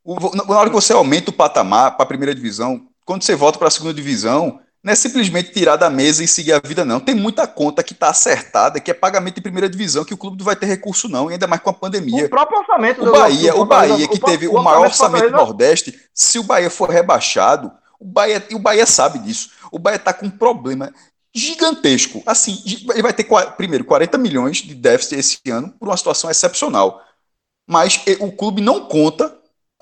O, 0.04 0.36
na 0.36 0.58
hora 0.58 0.70
que 0.70 0.76
você 0.76 0.91
aumenta 0.91 1.30
o 1.30 1.34
patamar 1.34 1.95
para 1.95 2.04
a 2.04 2.08
primeira 2.08 2.36
divisão, 2.36 2.88
quando 3.06 3.24
você 3.24 3.36
volta 3.36 3.58
para 3.58 3.68
a 3.68 3.72
segunda 3.72 3.93
divisão, 3.93 4.60
não 4.84 4.91
é 4.91 4.95
simplesmente 4.95 5.54
tirar 5.54 5.78
da 5.78 5.89
mesa 5.89 6.24
e 6.24 6.28
seguir 6.28 6.51
a 6.51 6.60
vida, 6.60 6.84
não. 6.84 6.99
Tem 6.99 7.16
muita 7.16 7.47
conta 7.47 7.82
que 7.82 7.93
está 7.93 8.10
acertada, 8.10 8.82
que 8.82 8.91
é 8.91 8.93
pagamento 8.93 9.36
de 9.36 9.41
primeira 9.41 9.70
divisão, 9.70 10.04
que 10.04 10.14
o 10.14 10.18
clube 10.18 10.38
não 10.38 10.45
vai 10.45 10.58
ter 10.58 10.66
recurso, 10.66 11.08
não, 11.08 11.30
ainda 11.30 11.47
mais 11.47 11.62
com 11.62 11.70
a 11.70 11.74
pandemia. 11.74 12.26
O 12.26 12.30
próprio 12.30 12.60
orçamento 12.60 13.01
o 13.01 13.12
Bahia, 13.12 13.54
do, 13.54 13.62
o 13.62 13.66
Bahia, 13.66 14.08
que 14.10 14.18
o, 14.18 14.20
teve 14.20 14.47
o, 14.47 14.56
o 14.56 14.64
maior 14.64 14.88
orçamento 14.88 15.28
do 15.28 15.32
Nordeste, 15.32 15.97
se 16.14 16.38
o 16.38 16.43
Bahia 16.43 16.70
for 16.70 16.89
rebaixado, 16.89 17.72
o 17.97 18.04
Bahia, 18.06 18.45
e 18.49 18.56
o 18.56 18.60
Bahia 18.60 18.86
sabe 18.86 19.20
disso. 19.20 19.51
O 19.72 19.80
Bahia 19.80 19.95
está 19.95 20.12
com 20.12 20.26
um 20.26 20.30
problema 20.30 20.93
gigantesco. 21.34 22.22
Assim, 22.26 22.62
ele 22.66 23.01
vai 23.01 23.14
ter, 23.14 23.26
primeiro, 23.56 23.86
40 23.86 24.18
milhões 24.18 24.58
de 24.58 24.76
déficit 24.76 25.16
esse 25.16 25.39
ano, 25.49 25.74
por 25.80 25.88
uma 25.88 25.95
situação 25.95 26.30
excepcional. 26.30 27.01
Mas 27.66 28.04
o 28.20 28.34
clube 28.34 28.62
não 28.62 28.86
conta 28.86 29.34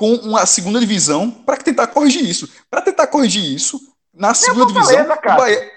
com 0.02 0.16
uma 0.16 0.48
segunda 0.48 0.80
divisão 0.80 1.30
para 1.30 1.58
tentar 1.58 1.86
corrigir 1.86 2.28
isso. 2.28 2.50
Para 2.72 2.82
tentar 2.82 3.06
corrigir 3.06 3.44
isso, 3.44 3.80
na 4.12 4.34
segunda 4.34 4.66
divisão, 4.66 5.00
o 5.04 5.38
Bahia. 5.38 5.72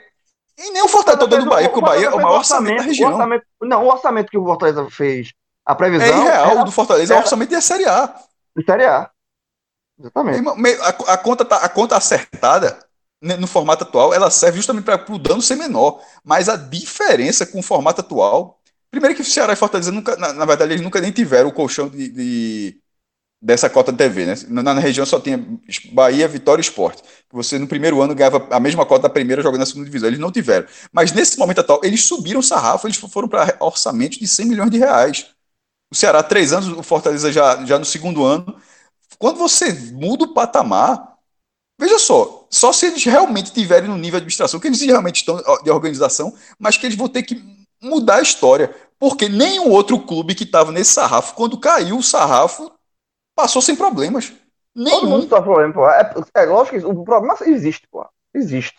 E 0.57 0.71
nem 0.71 0.83
o 0.83 0.89
Fortaleza, 0.89 1.21
tô 1.21 1.27
dando 1.27 1.47
o 1.47 1.51
Bahia, 1.51 1.69
porque 1.69 1.85
o 1.85 1.87
Bahia 1.87 2.07
é 2.07 2.11
o 2.11 2.17
maior 2.17 2.39
orçamento, 2.39 2.79
da 2.79 2.85
região. 2.85 3.11
Orçamento, 3.11 3.45
não, 3.61 3.85
o 3.85 3.89
orçamento 3.89 4.31
que 4.31 4.39
o 4.39 4.45
Fortaleza 4.47 4.89
fez, 4.89 5.35
a 5.67 5.75
previsão. 5.75 6.07
É 6.07 6.11
irreal, 6.11 6.51
era, 6.53 6.63
o 6.63 6.65
do 6.65 6.73
Fortaleza 6.73 7.13
era, 7.13 7.19
é 7.19 7.21
o 7.21 7.23
orçamento 7.23 7.51
da 7.51 7.61
Série 7.61 7.85
A. 7.85 8.15
De 8.57 8.65
Série 8.65 8.87
A. 8.87 9.11
Exatamente. 10.01 10.49
A, 10.81 10.89
a, 11.13 11.19
conta 11.19 11.45
tá, 11.45 11.57
a 11.57 11.69
conta 11.69 11.95
acertada 11.95 12.79
né, 13.21 13.37
no 13.37 13.47
formato 13.47 13.85
atual, 13.85 14.15
ela 14.15 14.31
serve 14.31 14.57
justamente 14.57 14.85
para 14.85 15.05
o 15.13 15.19
dano 15.19 15.43
ser 15.43 15.57
menor. 15.57 16.01
Mas 16.25 16.49
a 16.49 16.57
diferença 16.57 17.45
com 17.45 17.59
o 17.59 17.63
formato 17.63 18.01
atual. 18.01 18.59
Primeiro 18.91 19.15
que 19.17 19.21
o 19.21 19.25
Ceará 19.25 19.53
e 19.53 19.57
Fortaleza 19.57 19.93
nunca, 19.93 20.17
na, 20.17 20.33
na 20.33 20.47
verdade, 20.47 20.73
eles 20.73 20.83
nunca 20.83 20.99
nem 20.99 21.13
tiveram 21.13 21.51
o 21.51 21.53
colchão 21.53 21.89
de, 21.89 22.09
de 22.09 22.84
dessa 23.45 23.69
cota 23.69 23.93
de 23.93 23.99
TV, 23.99 24.25
né? 24.25 24.35
Na, 24.49 24.63
na, 24.63 24.81
região 24.81 25.05
só 25.05 25.21
tinha 25.21 25.39
Bahia, 25.93 26.27
Vitória 26.27 26.63
e 26.63 26.65
Esporte. 26.65 27.03
Você 27.31 27.59
no 27.59 27.67
primeiro 27.67 28.01
ano 28.01 28.15
ganhava 28.15 28.49
a 28.51 28.59
mesma 28.59 28.87
cota 28.87 29.03
da 29.03 29.11
primeira 29.11 29.43
jogando 29.43 29.61
na 29.61 29.67
segunda 29.67 29.85
divisão. 29.85 30.09
Eles 30.09 30.19
não 30.19 30.33
tiveram. 30.33 30.67
Mas 30.91 31.13
nesse 31.13 31.39
momento 31.39 31.61
atual, 31.61 31.79
eles 31.85 32.05
subiram 32.05 32.41
o 32.41 32.43
sarrafo, 32.43 32.87
eles 32.87 32.97
foram 32.97 33.29
para 33.29 33.55
orçamento 33.61 34.19
de 34.19 34.27
100 34.27 34.47
milhões 34.47 34.71
de 34.71 34.79
reais. 34.79 35.27
O 35.93 35.95
Ceará, 35.95 36.23
três 36.23 36.55
anos, 36.55 36.69
o 36.69 36.83
Fortaleza 36.83 37.31
já, 37.31 37.63
já 37.67 37.79
no 37.79 37.85
segundo 37.85 38.25
ano. 38.25 38.57
Quando 39.19 39.37
você 39.37 39.71
muda 39.93 40.25
o 40.25 40.33
patamar, 40.33 41.17
veja 41.79 41.99
só, 41.99 42.47
só 42.49 42.73
se 42.73 42.87
eles 42.87 43.05
realmente 43.05 43.53
tiverem 43.53 43.91
no 43.91 43.97
nível 43.97 44.13
de 44.13 44.25
administração, 44.25 44.59
que 44.59 44.69
eles 44.69 44.81
realmente 44.81 45.17
estão 45.17 45.37
de 45.63 45.71
organização, 45.71 46.35
mas 46.59 46.79
que 46.79 46.87
eles 46.87 46.97
vão 46.97 47.09
ter 47.09 47.23
que 47.23 47.45
mudar 47.83 48.17
a 48.17 48.23
história. 48.23 48.75
Porque 48.99 49.29
nenhum 49.29 49.71
outro 49.71 49.99
clube 49.99 50.35
que 50.35 50.45
estava 50.45 50.73
nesse 50.73 50.93
sarrafo, 50.93 51.35
quando 51.35 51.61
caiu 51.61 51.99
o 51.99 52.03
sarrafo, 52.03 52.73
Passou 53.35 53.61
sem 53.61 53.77
problemas. 53.77 54.33
Nenhum. 54.75 55.01
Todo 55.01 55.09
mundo 55.09 55.29
sofre 55.29 55.45
problema, 55.45 55.73
pô. 55.73 55.89
É, 55.89 56.15
é 56.35 56.45
lógico 56.47 56.79
que 56.79 56.85
o 56.85 57.05
problema 57.05 57.37
existe, 57.43 57.87
pô. 57.91 58.07
Existe. 58.35 58.77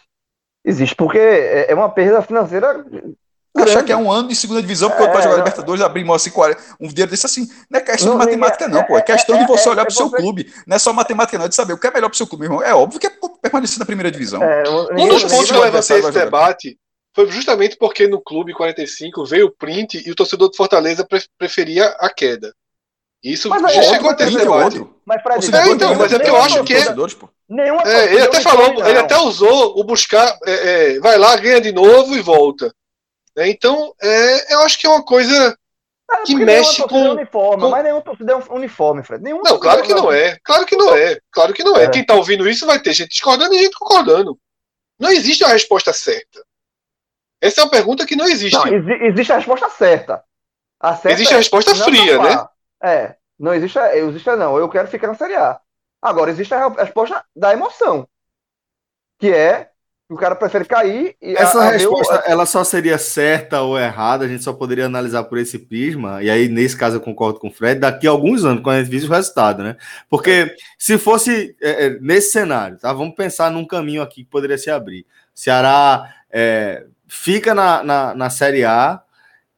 Existe, 0.63 0.95
porque 0.95 1.17
é, 1.17 1.71
é 1.71 1.75
uma 1.75 1.89
perda 1.89 2.21
financeira. 2.21 2.83
Grande. 2.83 3.71
Achar 3.71 3.83
que 3.83 3.91
é 3.91 3.95
um 3.95 4.11
ano 4.11 4.27
de 4.27 4.35
segunda 4.35 4.61
divisão, 4.61 4.89
porque 4.89 5.03
é, 5.03 5.07
para 5.07 5.21
jogar 5.21 5.37
Libertadores, 5.37 5.81
abrir 5.81 6.03
mão 6.03 6.13
assim, 6.13 6.29
um 6.77 6.89
dinheiro 6.89 7.09
desse 7.09 7.25
assim. 7.25 7.47
Não 7.69 7.79
é 7.79 7.83
questão 7.83 8.17
não, 8.17 8.19
de 8.19 8.25
matemática, 8.25 8.67
não, 8.67 8.83
pô. 8.83 8.97
É, 8.97 8.99
é 8.99 9.01
questão 9.01 9.37
de 9.37 9.47
você 9.47 9.69
olhar 9.69 9.85
para 9.85 9.93
o 9.93 9.95
seu 9.95 10.09
clube. 10.09 10.51
Não 10.67 10.75
é 10.75 10.79
só 10.79 10.91
matemática, 10.91 11.37
não, 11.37 11.45
é 11.45 11.47
de 11.47 11.55
saber 11.55 11.71
o 11.71 11.77
que 11.77 11.87
é 11.87 11.91
melhor 11.91 12.09
para 12.09 12.15
o 12.15 12.17
seu 12.17 12.27
clube, 12.27 12.45
irmão. 12.45 12.61
É 12.61 12.75
óbvio 12.75 12.99
que 12.99 13.07
é 13.07 13.11
permanecer 13.41 13.79
na 13.79 13.85
primeira 13.85 14.11
divisão. 14.11 14.41
um 14.91 15.07
dos 15.07 15.23
pontos 15.23 15.49
que 15.49 15.55
eu 15.55 15.61
levantei 15.61 15.99
esse 15.99 16.11
debate 16.11 16.77
foi 17.15 17.31
justamente 17.31 17.77
porque 17.77 18.07
no 18.07 18.21
Clube 18.21 18.53
45 18.53 19.25
veio 19.25 19.45
o 19.45 19.51
print 19.51 20.03
e 20.05 20.11
o 20.11 20.15
torcedor 20.15 20.49
do 20.49 20.57
Fortaleza 20.57 21.07
preferia 21.37 21.87
a 21.99 22.13
queda. 22.13 22.53
Isso 23.25 23.49
mas 23.49 23.73
já 23.73 23.81
chegou 23.81 24.11
a 24.11 24.13
ter 24.13 24.47
outro. 24.47 24.95
Mas, 25.03 25.21
Fred, 25.23 25.55
é, 25.55 25.67
então, 25.69 25.95
mas 25.95 26.13
é 26.13 26.19
que 26.19 26.29
eu 26.29 26.37
acho 26.37 26.63
que. 26.63 26.75
Nenhuma 27.49 27.81
é, 27.83 28.13
ele 28.13 28.21
até 28.21 28.39
falou, 28.39 28.85
ele 28.85 28.99
até 28.99 29.17
usou 29.17 29.79
o 29.79 29.83
buscar, 29.83 30.37
é, 30.45 30.93
é, 30.93 30.99
vai 30.99 31.17
lá, 31.17 31.35
ganha 31.35 31.59
de 31.59 31.71
novo 31.71 32.15
e 32.15 32.21
volta. 32.21 32.71
É, 33.35 33.49
então, 33.49 33.93
é, 34.01 34.53
eu 34.53 34.59
acho 34.61 34.77
que 34.77 34.85
é 34.85 34.89
uma 34.89 35.03
coisa 35.03 35.57
é, 36.11 36.23
que 36.23 36.35
mexe 36.35 36.83
com, 36.87 37.11
uniforme, 37.11 37.63
com. 37.63 37.69
Mas 37.69 37.83
nenhum 37.83 38.01
torcedor 38.01 38.43
é 38.47 38.53
uniforme, 38.53 39.03
Fred. 39.03 39.23
Nenhum 39.23 39.41
não, 39.41 39.59
claro 39.59 39.81
que 39.81 39.93
não 39.93 40.11
é. 40.11 40.37
Claro 40.43 40.65
que 40.65 40.75
não 40.75 40.95
é. 40.95 41.19
Claro 41.31 41.53
que 41.53 41.63
não 41.63 41.77
é. 41.77 41.89
Quem 41.89 42.01
está 42.03 42.13
ouvindo 42.13 42.47
isso 42.47 42.65
vai 42.67 42.79
ter 42.79 42.93
gente 42.93 43.09
discordando 43.09 43.55
e 43.55 43.63
gente 43.63 43.77
concordando. 43.77 44.37
Não 44.99 45.09
existe 45.09 45.43
uma 45.43 45.53
resposta 45.53 45.91
certa. 45.91 46.43
Essa 47.41 47.61
é 47.61 47.63
uma 47.63 47.71
pergunta 47.71 48.05
que 48.05 48.15
não 48.15 48.27
existe. 48.27 48.55
Não, 48.55 48.67
existe 49.07 49.33
a 49.33 49.37
resposta 49.37 49.67
certa. 49.69 50.23
A 50.79 50.95
certa 50.95 51.11
existe 51.11 51.33
a 51.33 51.37
resposta 51.37 51.75
fria, 51.75 52.21
né? 52.21 52.47
É, 52.85 53.15
não 53.39 53.51
existe, 53.51 53.79
existe 53.79 54.35
não, 54.35 54.57
eu 54.59 54.69
quero 54.69 54.87
ficar 54.87 55.07
na 55.07 55.15
Série 55.15 55.35
A. 55.35 55.59
Agora, 55.99 56.29
existe 56.29 56.53
a 56.53 56.69
resposta 56.69 57.25
da 57.35 57.51
emoção, 57.51 58.07
que 59.17 59.33
é 59.33 59.71
o 60.07 60.15
cara 60.15 60.35
prefere 60.35 60.65
cair 60.65 61.15
e 61.19 61.33
essa 61.35 61.59
a, 61.59 61.67
a 61.67 61.71
resposta 61.71 62.23
ela 62.27 62.45
só 62.45 62.63
seria 62.63 62.95
certa 62.95 63.61
ou 63.61 63.75
errada 63.75 64.23
a 64.23 64.27
gente 64.27 64.43
só 64.43 64.53
poderia 64.53 64.85
analisar 64.85 65.23
por 65.23 65.39
esse 65.39 65.57
prisma 65.57 66.21
e 66.21 66.29
aí 66.29 66.47
nesse 66.47 66.77
caso 66.77 66.97
eu 66.97 67.01
concordo 67.01 67.39
com 67.39 67.47
o 67.47 67.51
Fred 67.51 67.79
daqui 67.79 68.05
a 68.05 68.11
alguns 68.11 68.45
anos 68.45 68.61
quando 68.61 68.75
a 68.75 68.79
gente 68.83 68.91
visse 68.91 69.07
o 69.07 69.11
resultado 69.11 69.63
né? 69.63 69.75
Porque 70.07 70.55
se 70.77 70.99
fosse 70.99 71.57
é, 71.59 71.87
é, 71.87 71.89
nesse 71.99 72.31
cenário 72.33 72.77
tá? 72.77 72.93
Vamos 72.93 73.15
pensar 73.15 73.49
num 73.49 73.65
caminho 73.65 74.03
aqui 74.03 74.23
que 74.23 74.29
poderia 74.29 74.59
se 74.59 74.69
abrir. 74.69 75.07
Ceará 75.33 76.13
é, 76.29 76.85
fica 77.07 77.55
na, 77.55 77.81
na, 77.83 78.13
na 78.13 78.29
série 78.29 78.63
A 78.63 79.01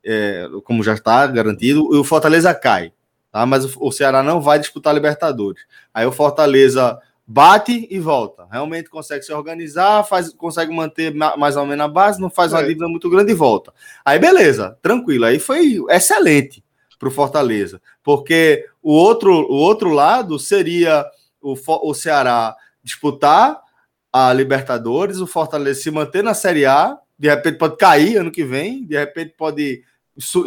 é, 0.05 0.47
como 0.63 0.81
já 0.81 0.93
está 0.93 1.27
garantido 1.27 1.93
e 1.93 1.97
o 1.97 2.05
Fortaleza 2.05 2.55
cai 2.55 2.93
tá? 3.31 3.45
Mas 3.45 3.75
o, 3.77 3.91
Ceará 3.91 4.23
não 4.23 4.41
vai 4.41 4.59
disputar 4.59 4.93
Libertadores. 4.93 5.63
Aí 5.93 6.05
o 6.05 6.11
Fortaleza 6.11 6.99
bate 7.25 7.87
e 7.91 7.99
volta. 7.99 8.47
Realmente 8.49 8.89
consegue 8.89 9.23
se 9.23 9.33
organizar, 9.33 10.03
faz, 10.03 10.33
consegue 10.33 10.73
manter 10.73 11.13
mais 11.13 11.57
ou 11.57 11.65
menos 11.65 11.85
a 11.85 11.89
base, 11.89 12.21
não 12.21 12.29
faz 12.29 12.53
uma 12.53 12.61
é. 12.61 12.67
dívida 12.67 12.87
muito 12.87 13.09
grande 13.09 13.31
e 13.31 13.35
volta. 13.35 13.73
Aí 14.05 14.17
beleza, 14.17 14.77
tranquilo. 14.81 15.25
Aí 15.25 15.37
foi 15.37 15.77
excelente 15.89 16.63
para 16.97 17.09
o 17.09 17.11
Fortaleza, 17.11 17.79
porque 18.01 18.65
o 18.81 18.91
outro, 18.91 19.31
o 19.31 19.53
outro 19.53 19.91
lado 19.91 20.39
seria 20.39 21.05
o, 21.41 21.55
o 21.83 21.93
Ceará 21.93 22.55
disputar 22.83 23.59
a 24.11 24.33
Libertadores, 24.33 25.19
o 25.19 25.27
Fortaleza 25.27 25.81
se 25.81 25.91
manter 25.91 26.23
na 26.23 26.33
Série 26.33 26.65
A, 26.65 26.97
de 27.19 27.29
repente 27.29 27.57
pode 27.57 27.77
cair 27.77 28.17
ano 28.17 28.31
que 28.31 28.43
vem, 28.43 28.85
de 28.85 28.97
repente 28.97 29.35
pode 29.37 29.83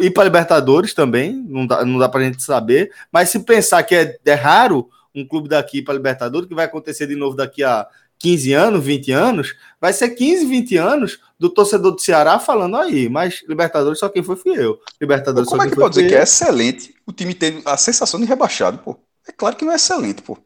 ir 0.01 0.11
para 0.11 0.25
Libertadores 0.25 0.93
também, 0.93 1.33
não 1.33 1.65
dá, 1.65 1.85
não 1.85 1.97
dá 1.97 2.09
para 2.09 2.21
a 2.21 2.23
gente 2.25 2.43
saber, 2.43 2.91
mas 3.11 3.29
se 3.29 3.39
pensar 3.39 3.83
que 3.83 3.95
é, 3.95 4.17
é 4.25 4.33
raro 4.33 4.89
um 5.13 5.25
clube 5.25 5.49
daqui 5.49 5.81
para 5.81 5.93
Libertadores, 5.93 6.47
que 6.47 6.55
vai 6.55 6.65
acontecer 6.65 7.07
de 7.07 7.15
novo 7.15 7.35
daqui 7.35 7.63
a 7.63 7.87
15 8.21 8.53
anos, 8.53 8.83
20 8.83 9.11
anos, 9.11 9.55
vai 9.79 9.91
ser 9.93 10.09
15, 10.09 10.45
20 10.45 10.77
anos 10.77 11.19
do 11.39 11.49
torcedor 11.49 11.91
do 11.91 11.99
Ceará 11.99 12.37
falando 12.37 12.77
aí, 12.77 13.09
mas 13.09 13.43
Libertadores 13.47 13.99
só 13.99 14.07
quem 14.09 14.21
foi 14.21 14.35
fui 14.35 14.53
eu. 14.55 14.79
Libertadores 14.99 15.49
Como 15.49 15.61
só 15.61 15.67
é 15.67 15.69
que 15.69 15.75
pode 15.75 15.95
dizer 15.95 16.07
que 16.07 16.15
é 16.15 16.21
excelente 16.21 16.93
o 17.05 17.11
time 17.11 17.33
ter 17.33 17.61
a 17.65 17.75
sensação 17.77 18.19
de 18.19 18.25
rebaixado, 18.25 18.77
pô? 18.77 18.97
É 19.27 19.31
claro 19.31 19.55
que 19.55 19.65
não 19.65 19.71
é 19.71 19.75
excelente, 19.75 20.21
pô. 20.21 20.33
O 20.33 20.39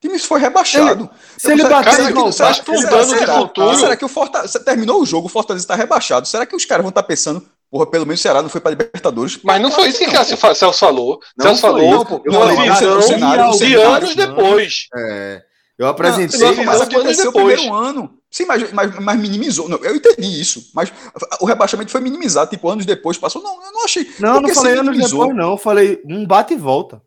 time 0.00 0.18
foi 0.18 0.38
rebaixado. 0.38 1.04
Ele, 1.04 1.10
se 1.36 1.50
ele 1.50 1.62
bater, 1.62 1.96
tá 1.96 2.52
de 2.52 3.26
futuro. 3.26 3.76
Será 3.76 3.96
que 3.96 4.04
o 4.04 4.08
Fortaleza 4.08 4.60
terminou 4.60 5.02
o 5.02 5.06
jogo, 5.06 5.26
o 5.26 5.30
Fortaleza 5.30 5.64
está 5.64 5.74
rebaixado? 5.74 6.28
Será 6.28 6.46
que 6.46 6.54
os 6.54 6.64
caras 6.64 6.82
vão 6.82 6.90
estar 6.90 7.02
pensando 7.02 7.44
Porra, 7.76 7.86
pelo 7.90 8.06
menos 8.06 8.20
o 8.20 8.22
Ceará 8.22 8.40
não 8.40 8.48
foi 8.48 8.58
para 8.58 8.70
Libertadores. 8.70 9.38
Mas 9.42 9.60
não 9.60 9.70
foi 9.70 9.88
isso 9.88 9.98
que, 9.98 10.06
o 10.06 10.54
Celso 10.54 10.78
falou. 10.78 11.20
Não 11.36 11.44
Celso 11.44 11.60
falou 11.60 11.90
não, 11.90 12.06
pô, 12.06 12.22
numa 12.24 12.46
visão 12.46 13.58
de 13.58 13.74
anos 13.74 14.14
depois. 14.14 14.88
É, 14.96 15.42
eu 15.78 15.86
apresentei. 15.86 16.40
Não, 16.40 16.64
mas 16.64 16.80
aconteceu 16.80 17.30
depois. 17.30 17.60
primeiro 17.60 17.74
ano. 17.74 18.18
Sim, 18.30 18.46
mas, 18.46 18.72
mas, 18.72 18.98
mas 18.98 19.20
minimizou. 19.20 19.68
Não, 19.68 19.76
eu 19.84 19.94
entendi 19.94 20.40
isso. 20.40 20.70
Mas 20.74 20.90
o 21.38 21.44
rebaixamento 21.44 21.90
foi 21.90 22.00
minimizado, 22.00 22.48
tipo, 22.48 22.66
anos 22.66 22.86
depois 22.86 23.18
passou. 23.18 23.42
Não, 23.42 23.62
eu 23.62 23.72
não 23.72 23.84
achei. 23.84 24.10
Não, 24.18 24.40
não 24.40 24.54
falei 24.54 24.78
anos 24.78 24.96
depois, 24.96 25.36
não. 25.36 25.50
Eu 25.50 25.58
falei 25.58 26.02
um 26.06 26.26
bate 26.26 26.54
e 26.54 26.56
volta. 26.56 27.02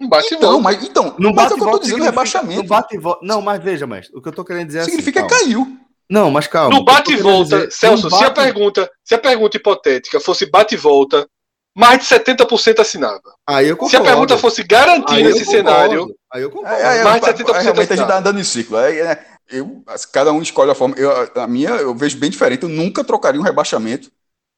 Um 0.00 0.08
bate 0.08 0.34
então, 0.34 0.38
e 0.38 0.52
volta. 0.52 0.62
Mas, 0.62 0.84
então, 0.84 1.14
não 1.18 1.34
bate 1.34 1.52
é 1.52 1.54
o 1.54 1.58
que 1.58 1.64
eu 1.64 1.70
tô 1.70 1.78
dizendo, 1.78 2.02
rebaixamento. 2.02 2.62
Não 2.62 2.66
bate 2.66 2.96
e 2.96 2.98
volta. 2.98 3.20
Não, 3.22 3.42
mas 3.42 3.62
veja, 3.62 3.86
mestre, 3.86 4.16
o 4.16 4.22
que 4.22 4.28
eu 4.28 4.32
tô 4.32 4.42
querendo 4.42 4.68
dizer 4.68 4.78
é 4.78 4.84
Significa 4.84 5.20
assim, 5.20 5.28
que 5.28 5.34
caiu. 5.34 5.78
Não, 6.08 6.30
mas 6.30 6.46
calma. 6.46 6.76
No 6.76 6.84
bate 6.84 7.12
e 7.12 7.16
volta, 7.16 7.56
dizer, 7.56 7.72
Celso, 7.72 8.10
bate... 8.10 8.22
se 8.22 8.24
a 8.24 8.30
pergunta, 8.30 8.90
se 9.02 9.14
a 9.14 9.18
pergunta 9.18 9.56
hipotética 9.56 10.20
fosse 10.20 10.46
bate 10.46 10.74
e 10.74 10.78
volta, 10.78 11.26
mais 11.74 11.98
de 12.00 12.06
70% 12.06 12.80
assinava. 12.80 13.34
Aí 13.46 13.68
eu 13.68 13.76
concordo. 13.76 13.90
Se 13.90 13.96
a 13.96 14.12
pergunta 14.12 14.38
fosse 14.38 14.62
garantir 14.62 15.24
nesse 15.24 15.44
cenário, 15.44 16.14
aí 16.32 16.42
eu 16.42 16.50
concordo. 16.50 16.76
É, 16.76 16.98
é, 16.98 17.04
mais 17.04 17.20
de 17.20 17.28
70% 17.28 17.62
realmente 17.62 17.92
a 17.92 17.96
gente 17.96 18.06
tá 18.06 18.18
andando 18.18 18.38
em 18.38 18.44
ciclo. 18.44 18.78
É, 18.78 18.96
é, 19.00 19.24
eu, 19.50 19.82
cada 20.12 20.32
um 20.32 20.40
escolhe 20.40 20.70
a 20.70 20.74
forma. 20.74 20.94
Eu, 20.96 21.10
a 21.34 21.46
minha 21.46 21.70
eu 21.70 21.94
vejo 21.94 22.16
bem 22.18 22.30
diferente. 22.30 22.62
Eu 22.62 22.68
nunca 22.68 23.02
trocaria 23.02 23.40
um 23.40 23.44
rebaixamento 23.44 24.10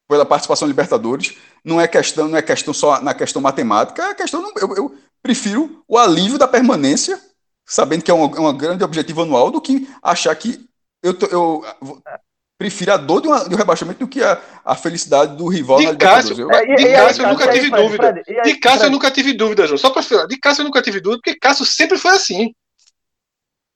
pela 0.07 0.25
participação 0.25 0.67
em 0.67 0.71
Libertadores. 0.71 1.35
Não 1.63 1.81
é 1.81 1.87
questão, 1.87 2.27
não 2.27 2.37
é 2.37 2.41
questão 2.41 2.73
só 2.73 3.01
na 3.01 3.13
questão 3.13 3.41
matemática, 3.41 4.03
é 4.03 4.13
questão. 4.13 4.51
Eu, 4.55 4.75
eu 4.75 4.95
prefiro 5.23 5.83
o 5.87 5.97
alívio 5.97 6.37
da 6.37 6.47
permanência, 6.47 7.19
sabendo 7.65 8.03
que 8.03 8.11
é 8.11 8.13
um, 8.13 8.25
é 8.25 8.39
um 8.39 8.55
grande 8.55 8.83
objetivo 8.83 9.23
anual, 9.23 9.49
do 9.49 9.59
que 9.59 9.89
achar 10.03 10.35
que 10.35 10.67
eu, 11.03 11.17
eu 11.31 11.63
prefiro 12.57 12.93
a 12.93 12.97
dor 12.97 13.21
de, 13.21 13.27
uma, 13.27 13.47
de 13.47 13.53
um 13.53 13.57
rebaixamento 13.57 13.99
do 13.99 14.07
que 14.07 14.23
a, 14.23 14.41
a 14.65 14.75
felicidade 14.75 15.37
do 15.37 15.47
rival 15.47 15.77
de 15.77 15.85
na 15.85 15.95
Cássio, 15.95 16.39
eu, 16.39 16.51
é, 16.51 16.75
de 16.75 16.91
Cássio 16.91 17.23
eu 17.23 17.29
nunca 17.29 17.51
tive 17.51 17.69
dúvida. 17.69 18.13
De 18.43 18.59
Cássio 18.59 18.85
eu 18.85 18.91
nunca 18.91 19.11
tive 19.11 19.33
dúvida, 19.33 19.67
João. 19.67 19.77
Só 19.77 19.89
para 19.91 20.01
falar, 20.01 20.25
de 20.25 20.37
Cássio 20.39 20.61
eu 20.61 20.65
nunca 20.65 20.81
tive 20.81 20.99
dúvida, 20.99 21.21
porque 21.23 21.39
Cássio 21.39 21.65
sempre 21.65 21.97
foi 21.97 22.11
assim. 22.11 22.53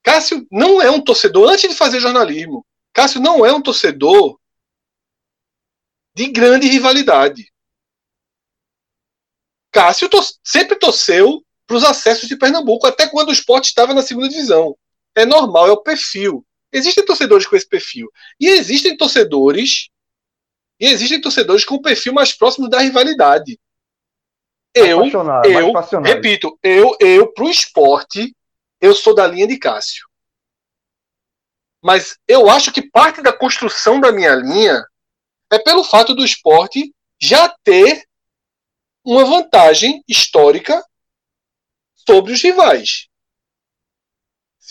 Cássio 0.04 0.46
não 0.52 0.82
é 0.82 0.90
um 0.90 1.02
torcedor, 1.02 1.52
antes 1.52 1.70
de 1.70 1.76
fazer 1.76 2.00
jornalismo, 2.00 2.66
Cássio 2.92 3.22
não 3.22 3.46
é 3.46 3.54
um 3.54 3.62
torcedor 3.62 4.40
de 6.16 6.28
grande 6.28 6.68
rivalidade. 6.68 7.52
Cássio 9.72 10.10
to 10.10 10.20
sempre 10.44 10.76
torceu 10.76 11.44
para 11.66 11.78
os 11.78 11.84
acessos 11.84 12.28
de 12.28 12.36
Pernambuco, 12.36 12.86
até 12.86 13.08
quando 13.08 13.30
o 13.30 13.34
esporte 13.34 13.66
estava 13.66 13.94
na 13.94 14.02
segunda 14.02 14.28
divisão. 14.28 14.76
É 15.16 15.26
normal, 15.26 15.68
é 15.68 15.72
o 15.72 15.82
perfil. 15.82 16.46
Existem 16.72 17.06
torcedores 17.06 17.46
com 17.46 17.56
esse 17.56 17.68
perfil. 17.68 18.10
E 18.40 18.48
existem 18.48 18.96
torcedores. 18.96 19.90
E 20.80 20.88
existem 20.88 21.20
torcedores 21.20 21.66
com 21.66 21.76
o 21.76 21.82
perfil 21.82 22.14
mais 22.14 22.34
próximo 22.34 22.70
da 22.70 22.80
rivalidade. 22.80 23.60
Eu, 24.74 25.06
eu 25.06 25.74
repito, 26.02 26.58
eu, 26.64 26.96
eu, 27.00 27.34
pro 27.34 27.50
esporte, 27.50 28.34
eu 28.80 28.96
sou 28.96 29.14
da 29.14 29.28
linha 29.28 29.46
de 29.46 29.58
Cássio. 29.58 30.08
Mas 31.84 32.18
eu 32.28 32.50
acho 32.50 32.72
que 32.72 32.90
parte 32.90 33.22
da 33.22 33.34
construção 33.34 34.00
da 34.00 34.12
minha 34.12 34.34
linha 34.36 34.82
é 35.52 35.60
pelo 35.60 35.84
fato 35.84 36.16
do 36.16 36.24
esporte 36.24 36.94
já 37.20 37.54
ter 37.64 38.06
uma 39.04 39.26
vantagem 39.26 40.04
histórica 40.08 40.84
sobre 42.08 42.32
os 42.32 42.42
rivais. 42.42 43.08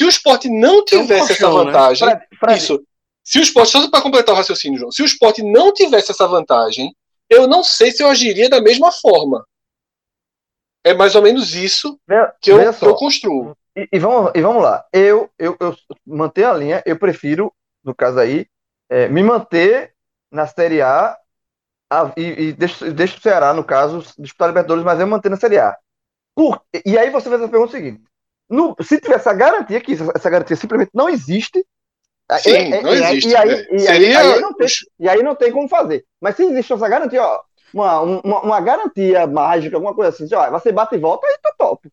Se 0.01 0.05
o 0.05 0.09
esporte 0.09 0.49
não 0.49 0.83
tivesse 0.83 1.33
essa 1.33 1.47
né? 1.47 1.53
vantagem, 1.53 2.09
né? 2.09 2.17
Fred, 2.17 2.39
Fred. 2.39 2.59
isso. 2.59 2.83
Se 3.23 3.39
o 3.39 3.43
esporte, 3.43 3.71
só 3.71 3.91
para 3.91 4.01
completar 4.01 4.35
o 4.35 4.39
raciocínio, 4.39 4.79
João, 4.79 4.91
se 4.91 5.03
o 5.03 5.05
esporte 5.05 5.43
não 5.43 5.75
tivesse 5.75 6.11
essa 6.11 6.27
vantagem, 6.27 6.97
eu 7.29 7.47
não 7.47 7.63
sei 7.63 7.93
se 7.93 8.03
eu 8.03 8.09
agiria 8.09 8.49
da 8.49 8.63
mesma 8.63 8.91
forma. 8.91 9.47
É 10.83 10.95
mais 10.95 11.15
ou 11.15 11.21
menos 11.21 11.55
isso 11.55 12.01
que, 12.41 12.51
eu, 12.51 12.73
que 12.73 12.87
eu 12.87 12.95
construo. 12.95 13.55
E, 13.77 13.87
e, 13.93 13.99
vamos, 13.99 14.33
e 14.35 14.41
vamos 14.41 14.63
lá. 14.63 14.83
Eu, 14.91 15.29
eu, 15.39 15.55
eu 15.61 15.77
manter 16.07 16.45
a 16.45 16.55
linha, 16.55 16.83
eu 16.87 16.99
prefiro, 16.99 17.53
no 17.85 17.95
caso 17.95 18.19
aí, 18.19 18.47
é, 18.89 19.07
me 19.07 19.23
manter 19.23 19.93
na 20.33 20.47
Série 20.47 20.81
A, 20.81 21.15
a 21.93 22.11
e, 22.17 22.23
e 22.23 22.53
deixo, 22.55 22.91
deixo 22.91 23.19
o 23.19 23.21
Ceará, 23.21 23.53
no 23.53 23.65
caso, 23.65 24.03
disputar 24.19 24.49
Libertadores, 24.49 24.83
mas 24.83 24.99
eu 24.99 25.07
manter 25.07 25.29
na 25.29 25.37
Série 25.37 25.59
A. 25.59 25.77
Por, 26.35 26.59
e 26.87 26.97
aí 26.97 27.11
você 27.11 27.29
faz 27.29 27.43
a 27.43 27.49
pergunta 27.49 27.73
seguinte: 27.73 28.03
no, 28.51 28.75
se 28.83 29.01
tivesse 29.01 29.29
a 29.29 29.33
garantia, 29.33 29.81
que 29.81 29.93
essa 29.93 30.29
garantia 30.29 30.57
simplesmente 30.57 30.91
não 30.93 31.09
existe. 31.09 31.65
Sim, 32.39 32.51
é, 32.51 32.71
é, 32.71 32.83
não 32.83 32.93
existe. 32.93 33.29
E 33.29 33.37
aí, 33.37 33.67
e, 33.71 33.89
aí, 33.89 34.17
aí 34.17 34.41
não 34.41 34.53
tem, 34.55 34.69
e 34.99 35.09
aí 35.09 35.23
não 35.23 35.35
tem 35.35 35.53
como 35.53 35.69
fazer. 35.69 36.05
Mas 36.21 36.37
se 36.37 36.45
existe 36.45 36.73
essa 36.73 36.89
garantia, 36.89 37.23
ó, 37.23 37.41
uma, 37.73 38.01
uma, 38.01 38.41
uma 38.41 38.61
garantia 38.61 39.27
mágica, 39.27 39.77
alguma 39.77 39.95
coisa 39.95 40.11
assim, 40.11 40.33
ó, 40.35 40.51
você 40.51 40.73
bate 40.73 40.97
e 40.97 40.99
volta, 40.99 41.27
aí 41.27 41.39
tá 41.43 41.55
top. 41.57 41.89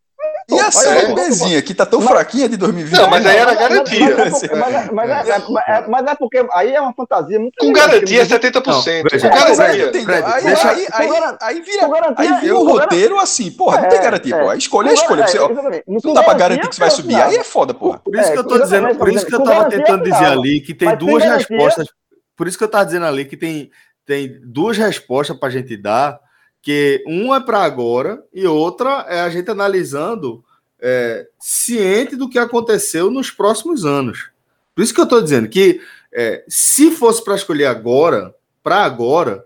E 0.50 0.60
a 0.60 0.72
série 0.72 1.14
Bzinha, 1.14 1.62
que 1.62 1.74
tá 1.74 1.86
tão 1.86 2.00
mas, 2.00 2.10
fraquinha 2.10 2.48
de 2.48 2.56
2020. 2.56 2.98
Não, 2.98 3.10
mas 3.10 3.26
aí 3.26 3.38
era 3.38 3.54
garantia. 3.54 4.16
Mas, 4.16 4.92
mas, 4.92 5.28
é, 5.28 5.88
mas, 5.88 6.08
é, 6.08 6.16
porque 6.16 6.46
aí 6.54 6.74
é 6.74 6.80
uma 6.80 6.94
fantasia 6.94 7.38
muito. 7.38 7.56
Com 7.60 7.74
garantia 7.74 8.22
é 8.22 8.26
70%. 8.26 8.64
com 8.64 10.06
garantia. 10.06 10.88
Aí 11.42 11.62
vira. 11.62 11.86
Aí 12.18 12.40
vira 12.40 12.56
o 12.56 12.66
roteiro 12.66 13.20
assim, 13.20 13.52
porra, 13.52 13.82
não 13.82 13.90
tem 13.90 14.02
garantia, 14.02 14.38
pô. 14.38 14.50
A 14.50 14.56
escolha 14.56 14.90
é 14.90 14.94
escolha. 14.94 15.26
Não 15.86 16.14
dá 16.14 16.24
pra 16.24 16.34
garantir 16.34 16.70
que 16.70 16.76
você 16.76 16.82
vai 16.82 16.92
subir. 16.92 17.16
Aí 17.16 17.36
é 17.36 17.44
foda, 17.44 17.74
porra. 17.74 18.00
Por 18.00 18.16
isso 18.16 18.32
que 18.32 18.40
eu 18.40 18.48
tô 18.48 18.58
dizendo, 18.58 18.96
por 18.96 19.10
isso 19.10 19.26
que 19.26 19.36
eu 19.36 19.44
tava 19.44 19.70
tentando 19.70 20.04
dizer 20.04 20.26
ali 20.26 20.62
que 20.62 20.74
tem 20.74 20.96
duas 20.96 21.24
respostas. 21.24 21.88
Por 22.36 22.48
isso 22.48 22.58
que 22.58 22.64
eu 22.64 22.70
tava 22.70 22.86
dizendo 22.86 23.06
ali 23.06 23.26
que 23.26 23.36
tem, 23.36 23.72
tem 24.06 24.40
duas 24.44 24.78
respostas 24.78 25.38
pra 25.38 25.50
gente 25.50 25.76
dar 25.76 26.20
que 26.68 27.02
uma 27.08 27.38
é 27.38 27.40
para 27.40 27.64
agora 27.64 28.22
e 28.34 28.46
outra 28.46 29.06
é 29.08 29.22
a 29.22 29.30
gente 29.30 29.50
analisando 29.50 30.44
é, 30.78 31.26
ciente 31.40 32.14
do 32.18 32.28
que 32.28 32.38
aconteceu 32.38 33.10
nos 33.10 33.32
próximos 33.32 33.86
anos. 33.86 34.32
Por 34.76 34.82
isso 34.82 34.94
que 34.94 35.00
eu 35.00 35.06
estou 35.06 35.22
dizendo 35.22 35.48
que 35.48 35.80
é, 36.14 36.44
se 36.46 36.92
fosse 36.92 37.24
para 37.24 37.36
escolher 37.36 37.68
agora, 37.68 38.36
para 38.62 38.84
agora, 38.84 39.46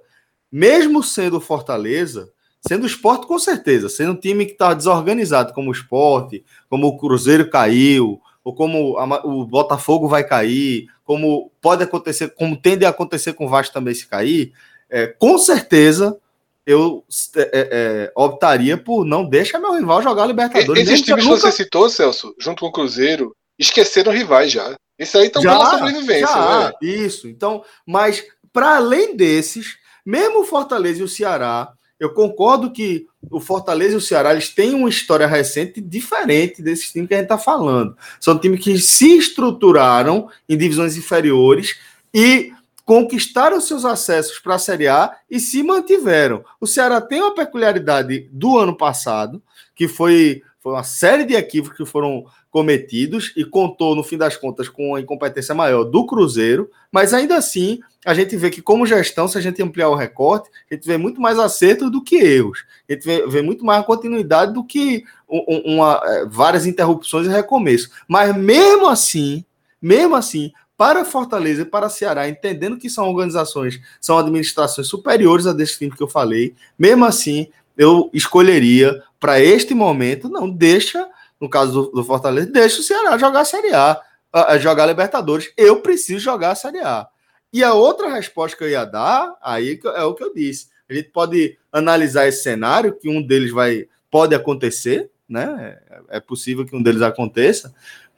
mesmo 0.51 1.03
sendo 1.03 1.39
Fortaleza, 1.39 2.31
sendo 2.59 2.85
o 2.85 2.87
esporte 2.87 3.27
com 3.27 3.37
certeza, 3.37 3.87
sendo 3.87 4.13
um 4.13 4.19
time 4.19 4.47
que 4.47 4.53
está 4.53 4.73
desorganizado 4.73 5.53
como 5.53 5.69
o 5.69 5.73
esporte, 5.73 6.43
como 6.67 6.87
o 6.87 6.97
Cruzeiro 6.97 7.51
caiu, 7.51 8.19
ou 8.43 8.55
como 8.55 8.97
a, 8.97 9.27
o 9.27 9.45
Botafogo 9.45 10.07
vai 10.07 10.23
cair, 10.23 10.87
como 11.03 11.51
pode 11.61 11.83
acontecer, 11.83 12.29
como 12.29 12.57
tende 12.57 12.83
a 12.83 12.89
acontecer 12.89 13.33
com 13.33 13.45
o 13.45 13.49
Vasco 13.49 13.75
também 13.75 13.93
se 13.93 14.07
cair, 14.07 14.53
é, 14.89 15.05
com 15.05 15.37
certeza 15.37 16.19
eu 16.65 17.03
é, 17.35 17.41
é, 17.41 17.49
é, 17.53 18.11
optaria 18.15 18.77
por 18.77 19.05
não 19.05 19.27
deixar 19.27 19.59
meu 19.59 19.73
rival 19.73 20.01
jogar 20.01 20.25
Libertadores. 20.25 20.87
Esses 20.87 21.01
times 21.01 21.25
nunca... 21.25 21.37
que 21.37 21.41
você 21.41 21.51
citou, 21.51 21.89
Celso, 21.89 22.35
junto 22.39 22.61
com 22.61 22.67
o 22.67 22.71
Cruzeiro, 22.71 23.35
esqueceram 23.57 24.11
rivais 24.11 24.51
já. 24.51 24.75
Isso 24.97 25.17
aí 25.17 25.27
estão 25.27 25.41
pela 25.41 25.71
sobrevivência. 25.71 26.27
Já, 26.27 26.69
né? 26.69 26.73
Isso. 26.81 27.27
Então, 27.27 27.63
mas 27.85 28.23
para 28.53 28.75
além 28.75 29.15
desses, 29.15 29.77
mesmo 30.05 30.41
o 30.41 30.45
Fortaleza 30.45 31.01
e 31.01 31.03
o 31.03 31.07
Ceará, 31.07 31.71
eu 31.99 32.13
concordo 32.13 32.71
que 32.71 33.07
o 33.29 33.39
Fortaleza 33.39 33.93
e 33.93 33.97
o 33.97 34.01
Ceará 34.01 34.31
eles 34.31 34.49
têm 34.49 34.73
uma 34.73 34.89
história 34.89 35.27
recente 35.27 35.79
diferente 35.79 36.61
desses 36.61 36.91
times 36.91 37.07
que 37.07 37.13
a 37.13 37.17
gente 37.17 37.25
está 37.25 37.37
falando. 37.37 37.95
São 38.19 38.37
times 38.37 38.63
que 38.63 38.77
se 38.79 39.17
estruturaram 39.17 40.27
em 40.49 40.57
divisões 40.57 40.97
inferiores 40.97 41.77
e 42.13 42.51
conquistaram 42.85 43.61
seus 43.61 43.85
acessos 43.85 44.39
para 44.39 44.55
a 44.55 44.59
Série 44.59 44.87
A 44.87 45.15
e 45.29 45.39
se 45.39 45.63
mantiveram. 45.63 46.43
O 46.59 46.67
Ceará 46.67 46.99
tem 46.99 47.21
uma 47.21 47.35
peculiaridade 47.35 48.29
do 48.31 48.57
ano 48.57 48.75
passado, 48.75 49.41
que 49.75 49.87
foi, 49.87 50.41
foi 50.59 50.73
uma 50.73 50.83
série 50.83 51.25
de 51.25 51.33
equívocos 51.33 51.77
que 51.77 51.85
foram 51.85 52.25
cometidos 52.51 53.31
e 53.37 53.45
contou, 53.45 53.95
no 53.95 54.03
fim 54.03 54.17
das 54.17 54.35
contas, 54.35 54.67
com 54.67 54.93
a 54.93 54.99
incompetência 54.99 55.55
maior 55.55 55.85
do 55.85 56.05
Cruzeiro, 56.05 56.69
mas 56.91 57.13
ainda 57.13 57.37
assim 57.37 57.79
a 58.05 58.13
gente 58.13 58.35
vê 58.35 58.49
que, 58.49 58.61
como 58.61 58.85
gestão, 58.85 59.27
se 59.27 59.37
a 59.37 59.41
gente 59.41 59.61
ampliar 59.61 59.89
o 59.89 59.95
recorte, 59.95 60.49
a 60.69 60.73
gente 60.73 60.85
vê 60.85 60.97
muito 60.97 61.21
mais 61.21 61.39
acertos 61.39 61.91
do 61.91 62.03
que 62.03 62.15
erros, 62.17 62.65
a 62.89 62.93
gente 62.93 63.05
vê, 63.05 63.25
vê 63.27 63.41
muito 63.41 63.63
mais 63.63 63.85
continuidade 63.85 64.53
do 64.53 64.63
que 64.63 65.03
uma, 65.29 66.01
é, 66.03 66.25
várias 66.25 66.65
interrupções 66.65 67.27
e 67.27 67.29
recomeço. 67.29 67.89
Mas 68.07 68.35
mesmo 68.35 68.87
assim, 68.87 69.45
mesmo 69.81 70.15
assim, 70.15 70.51
para 70.81 71.05
Fortaleza 71.05 71.61
e 71.61 71.65
para 71.65 71.89
Ceará, 71.89 72.27
entendendo 72.27 72.75
que 72.75 72.89
são 72.89 73.07
organizações, 73.07 73.79
são 73.99 74.17
administrações 74.17 74.87
superiores 74.87 75.45
a 75.45 75.53
desse 75.53 75.77
time 75.77 75.95
que 75.95 76.01
eu 76.01 76.07
falei, 76.07 76.55
mesmo 76.75 77.05
assim, 77.05 77.51
eu 77.77 78.09
escolheria 78.11 79.03
para 79.19 79.39
este 79.39 79.75
momento, 79.75 80.27
não, 80.27 80.49
deixa, 80.49 81.07
no 81.39 81.47
caso 81.47 81.71
do, 81.71 81.91
do, 81.91 82.03
Fortaleza, 82.03 82.47
deixa 82.47 82.79
o 82.79 82.83
Ceará 82.83 83.15
jogar 83.15 83.41
a 83.41 83.45
Série 83.45 83.71
A, 83.75 84.01
a, 84.33 84.53
a 84.53 84.57
jogar 84.57 84.87
Libertadores. 84.87 85.53
Eu 85.55 85.81
preciso 85.81 86.17
jogar 86.17 86.49
a 86.49 86.55
Série 86.55 86.79
A. 86.79 87.07
E 87.53 87.63
a 87.63 87.75
outra 87.75 88.11
resposta 88.11 88.57
que 88.57 88.63
eu 88.63 88.69
ia 88.69 88.83
dar, 88.83 89.35
aí 89.39 89.79
é 89.83 90.03
o 90.03 90.15
que 90.15 90.23
eu 90.23 90.33
disse. 90.33 90.69
A 90.89 90.95
gente 90.95 91.09
pode 91.09 91.59
analisar 91.71 92.27
esse 92.27 92.41
cenário, 92.41 92.97
que 92.97 93.07
um 93.07 93.21
deles 93.21 93.51
vai 93.51 93.85
pode 94.09 94.33
acontecer, 94.33 95.11
né? 95.29 95.77
É, 96.09 96.17
é 96.17 96.19
possível 96.19 96.65
que 96.65 96.75
um 96.75 96.81
deles 96.81 97.03
aconteça. 97.03 97.71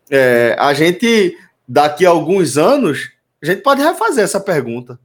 É, 0.09 0.55
a 0.57 0.73
gente 0.73 1.37
daqui 1.67 2.05
a 2.05 2.09
alguns 2.09 2.57
anos, 2.57 3.11
a 3.41 3.45
gente 3.45 3.61
pode 3.61 3.81
refazer 3.81 4.23
essa 4.23 4.39
pergunta. 4.39 4.99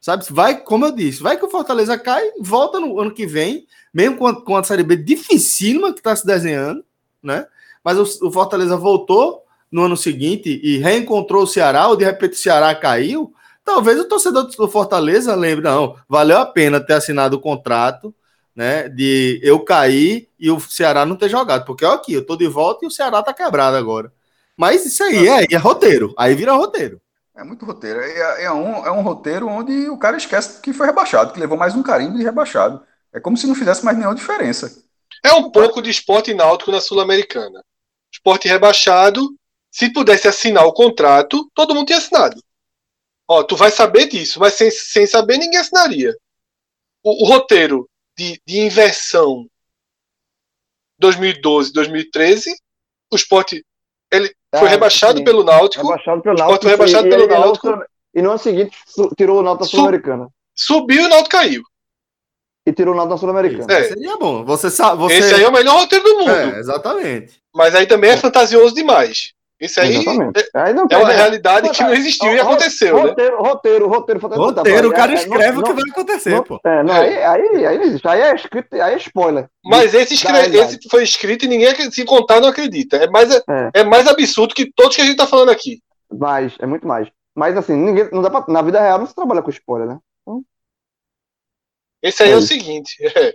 Sabe? 0.00 0.24
Vai, 0.30 0.60
como 0.60 0.84
eu 0.84 0.92
disse, 0.92 1.22
vai 1.22 1.38
que 1.38 1.46
o 1.46 1.50
Fortaleza 1.50 1.96
cai, 1.96 2.30
volta 2.38 2.78
no 2.78 3.00
ano 3.00 3.10
que 3.10 3.26
vem, 3.26 3.66
mesmo 3.92 4.18
com 4.18 4.26
a, 4.26 4.44
com 4.44 4.56
a 4.56 4.62
Série 4.62 4.82
B 4.82 4.96
dificílima 4.96 5.92
que 5.94 6.00
está 6.00 6.14
se 6.14 6.26
desenhando, 6.26 6.84
né? 7.22 7.46
Mas 7.82 7.96
o, 7.96 8.26
o, 8.26 8.30
Fortaleza 8.30 8.76
voltou 8.76 9.44
no 9.72 9.82
ano 9.82 9.96
seguinte 9.96 10.60
e 10.62 10.76
reencontrou 10.76 11.44
o 11.44 11.46
Ceará, 11.46 11.88
ou 11.88 11.96
de 11.96 12.04
repente 12.04 12.32
o 12.32 12.38
Ceará 12.38 12.74
caiu. 12.74 13.32
Talvez 13.64 13.98
o 13.98 14.04
torcedor 14.04 14.44
do 14.44 14.68
Fortaleza 14.68 15.34
lembre, 15.34 15.64
não, 15.64 15.96
valeu 16.06 16.36
a 16.36 16.44
pena 16.44 16.80
ter 16.80 16.94
assinado 16.94 17.36
o 17.36 17.40
contrato, 17.40 18.14
né? 18.54 18.88
De 18.90 19.40
eu 19.42 19.60
cair 19.60 20.28
e 20.38 20.50
o 20.50 20.60
Ceará 20.60 21.06
não 21.06 21.16
ter 21.16 21.30
jogado, 21.30 21.64
porque 21.64 21.84
ó, 21.84 21.94
aqui, 21.94 22.12
eu 22.12 22.26
tô 22.26 22.36
de 22.36 22.46
volta 22.46 22.84
e 22.84 22.88
o 22.88 22.90
Ceará 22.90 23.22
tá 23.22 23.32
quebrado 23.32 23.76
agora. 23.76 24.12
Mas 24.56 24.86
isso 24.86 25.02
aí 25.02 25.28
é, 25.28 25.46
é 25.52 25.56
roteiro. 25.56 26.14
Aí 26.16 26.34
vira 26.34 26.52
roteiro. 26.52 27.00
É 27.36 27.42
muito 27.42 27.64
roteiro. 27.64 28.00
É, 28.00 28.44
é, 28.44 28.52
um, 28.52 28.86
é 28.86 28.90
um 28.90 29.02
roteiro 29.02 29.48
onde 29.48 29.88
o 29.88 29.98
cara 29.98 30.16
esquece 30.16 30.60
que 30.60 30.72
foi 30.72 30.86
rebaixado, 30.86 31.32
que 31.32 31.40
levou 31.40 31.58
mais 31.58 31.74
um 31.74 31.82
carimbo 31.82 32.16
de 32.16 32.22
rebaixado. 32.22 32.84
É 33.12 33.18
como 33.20 33.36
se 33.36 33.46
não 33.46 33.54
fizesse 33.54 33.84
mais 33.84 33.96
nenhuma 33.96 34.14
diferença. 34.14 34.84
É 35.22 35.32
um 35.32 35.50
pouco 35.50 35.82
de 35.82 35.90
esporte 35.90 36.32
náutico 36.32 36.70
na 36.70 36.80
Sul-Americana. 36.80 37.64
Esporte 38.12 38.46
rebaixado, 38.46 39.36
se 39.70 39.92
pudesse 39.92 40.28
assinar 40.28 40.64
o 40.64 40.72
contrato, 40.72 41.50
todo 41.54 41.74
mundo 41.74 41.86
tinha 41.86 41.98
assinado. 41.98 42.40
Ó, 43.26 43.42
tu 43.42 43.56
vai 43.56 43.70
saber 43.70 44.06
disso, 44.06 44.38
mas 44.38 44.54
sem, 44.54 44.70
sem 44.70 45.06
saber 45.06 45.38
ninguém 45.38 45.58
assinaria. 45.58 46.14
O, 47.02 47.24
o 47.24 47.28
roteiro 47.28 47.88
de, 48.16 48.40
de 48.46 48.60
inversão 48.60 49.48
2012, 50.98 51.72
2013, 51.72 52.54
o 53.12 53.16
esporte 53.16 53.64
ele 54.12 54.34
foi 54.58 54.68
é, 54.68 54.70
rebaixado 54.70 55.18
sim. 55.18 55.24
pelo 55.24 55.44
Náutico. 55.44 55.86
Rebaixado 55.86 56.22
pelo 56.22 56.36
Náutico. 56.36 56.62
Foi 56.62 56.70
rebaixado 56.70 57.08
pelo 57.08 57.26
Náutico. 57.26 57.84
E 58.14 58.22
no 58.22 58.30
ano 58.30 58.38
seguinte 58.38 58.76
tirou 59.16 59.40
o 59.40 59.42
Náutico 59.42 59.64
da 59.64 59.70
Sul-Americana. 59.70 60.28
Subiu 60.54 61.02
e 61.02 61.06
o 61.06 61.08
Náutico 61.08 61.30
caiu. 61.30 61.62
E 62.66 62.72
tirou 62.72 62.94
o 62.94 62.96
Náutico 62.96 63.14
da 63.14 63.20
Sul-Americana. 63.20 63.72
É. 63.72 63.84
Seria 63.84 64.16
bom. 64.16 64.44
Você 64.44 64.70
sabe, 64.70 64.98
você... 64.98 65.16
Esse 65.16 65.34
aí 65.34 65.42
é 65.42 65.48
o 65.48 65.52
melhor 65.52 65.80
roteiro 65.80 66.04
do 66.04 66.18
mundo. 66.18 66.30
É, 66.30 66.58
exatamente. 66.58 67.38
Mas 67.54 67.74
aí 67.74 67.86
também 67.86 68.10
é 68.10 68.16
fantasioso 68.16 68.74
demais. 68.74 69.33
Isso 69.60 69.80
aí 69.80 69.94
é, 69.94 69.98
aí 70.54 70.74
é 70.90 70.96
uma 70.96 71.12
realidade 71.12 71.70
que 71.70 71.82
não 71.82 71.94
existiu 71.94 72.34
e 72.34 72.40
aconteceu, 72.40 72.98
roteiro, 72.98 73.36
né? 73.36 73.48
Roteiro, 73.48 73.88
roteiro, 73.88 74.20
roteiro. 74.20 74.44
Roteiro, 74.44 74.88
o 74.88 74.92
cara 74.92 75.12
é, 75.12 75.14
escreve 75.14 75.58
o 75.58 75.62
que 75.62 75.72
vai 75.72 75.84
acontecer, 75.90 76.42
pô. 76.42 76.60
É, 76.64 76.82
não, 76.82 76.92
aí, 76.92 77.22
aí, 77.22 77.66
aí 77.66 77.78
não 77.78 77.84
existe. 77.84 78.08
Aí 78.08 78.20
é 78.20 78.34
escrito, 78.34 78.74
aí 78.74 78.94
é 78.94 78.96
spoiler. 78.96 79.48
Mas 79.64 79.94
esse, 79.94 80.14
escreve, 80.14 80.58
esse 80.58 80.78
foi 80.90 81.04
escrito 81.04 81.44
e 81.44 81.48
ninguém, 81.48 81.72
se 81.90 82.04
contar, 82.04 82.40
não 82.40 82.48
acredita. 82.48 82.96
É 82.96 83.08
mais, 83.08 83.30
é. 83.30 83.42
é 83.74 83.84
mais 83.84 84.08
absurdo 84.08 84.54
que 84.54 84.72
todos 84.72 84.96
que 84.96 85.02
a 85.02 85.04
gente 85.04 85.16
tá 85.16 85.26
falando 85.26 85.50
aqui. 85.50 85.80
Mais, 86.12 86.54
é 86.58 86.66
muito 86.66 86.86
mais. 86.86 87.08
Mas 87.32 87.56
assim, 87.56 87.74
ninguém, 87.74 88.08
não 88.12 88.22
dá 88.22 88.30
pra, 88.30 88.44
na 88.48 88.60
vida 88.60 88.80
real 88.80 88.98
não 88.98 89.06
se 89.06 89.14
trabalha 89.14 89.42
com 89.42 89.50
spoiler, 89.50 89.88
né? 89.88 89.98
Então... 90.22 90.42
Esse 92.02 92.24
aí 92.24 92.30
é, 92.30 92.32
é 92.32 92.36
o 92.36 92.42
seguinte. 92.42 92.96
É. 93.16 93.34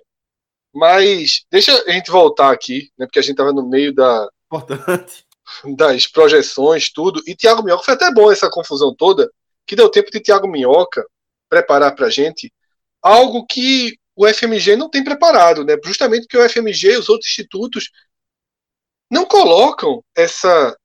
Mas 0.71 1.45
deixa 1.49 1.73
a 1.87 1.91
gente 1.91 2.11
voltar 2.11 2.51
aqui, 2.51 2.91
né? 2.95 3.07
Porque 3.07 3.17
a 3.17 3.23
gente 3.23 3.35
tava 3.35 3.51
no 3.51 3.67
meio 3.67 3.91
da. 3.91 4.29
Importante 4.45 5.25
das 5.75 6.07
projeções, 6.07 6.91
tudo. 6.91 7.21
E 7.25 7.35
Thiago 7.35 7.63
Minhoca 7.63 7.83
foi 7.83 7.93
até 7.93 8.11
bom 8.11 8.31
essa 8.31 8.49
confusão 8.49 8.93
toda, 8.95 9.29
que 9.65 9.75
deu 9.75 9.89
tempo 9.89 10.11
de 10.11 10.19
Thiago 10.19 10.47
Minhoca 10.47 11.05
preparar 11.49 11.95
para 11.95 12.09
gente 12.09 12.53
algo 13.01 13.45
que 13.45 13.97
o 14.15 14.27
FMG 14.27 14.75
não 14.75 14.89
tem 14.89 15.03
preparado, 15.03 15.63
né? 15.63 15.77
Justamente 15.83 16.23
porque 16.23 16.37
o 16.37 16.49
FMG 16.49 16.93
e 16.93 16.97
os 16.97 17.09
outros 17.09 17.29
institutos 17.29 17.89
não 19.09 19.25
colocam 19.25 20.03
essa 20.15 20.75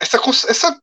essa, 0.00 0.20
essa 0.48 0.80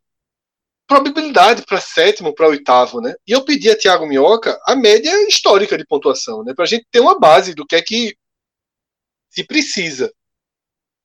probabilidade 0.88 1.64
para 1.66 1.80
sétimo, 1.80 2.34
para 2.34 2.48
oitavo, 2.48 3.02
né? 3.02 3.14
E 3.28 3.32
eu 3.32 3.44
pedi 3.44 3.70
a 3.70 3.78
Thiago 3.78 4.06
Minhoca 4.06 4.60
a 4.66 4.76
média 4.76 5.12
histórica 5.28 5.78
de 5.78 5.86
pontuação, 5.86 6.44
né? 6.44 6.54
Para 6.54 6.66
a 6.66 6.68
gente 6.68 6.86
ter 6.92 7.00
uma 7.00 7.20
base 7.20 7.54
do 7.54 7.66
que 7.66 7.76
é 7.76 7.82
que 7.82 8.16
se 9.30 9.44
precisa. 9.44 10.14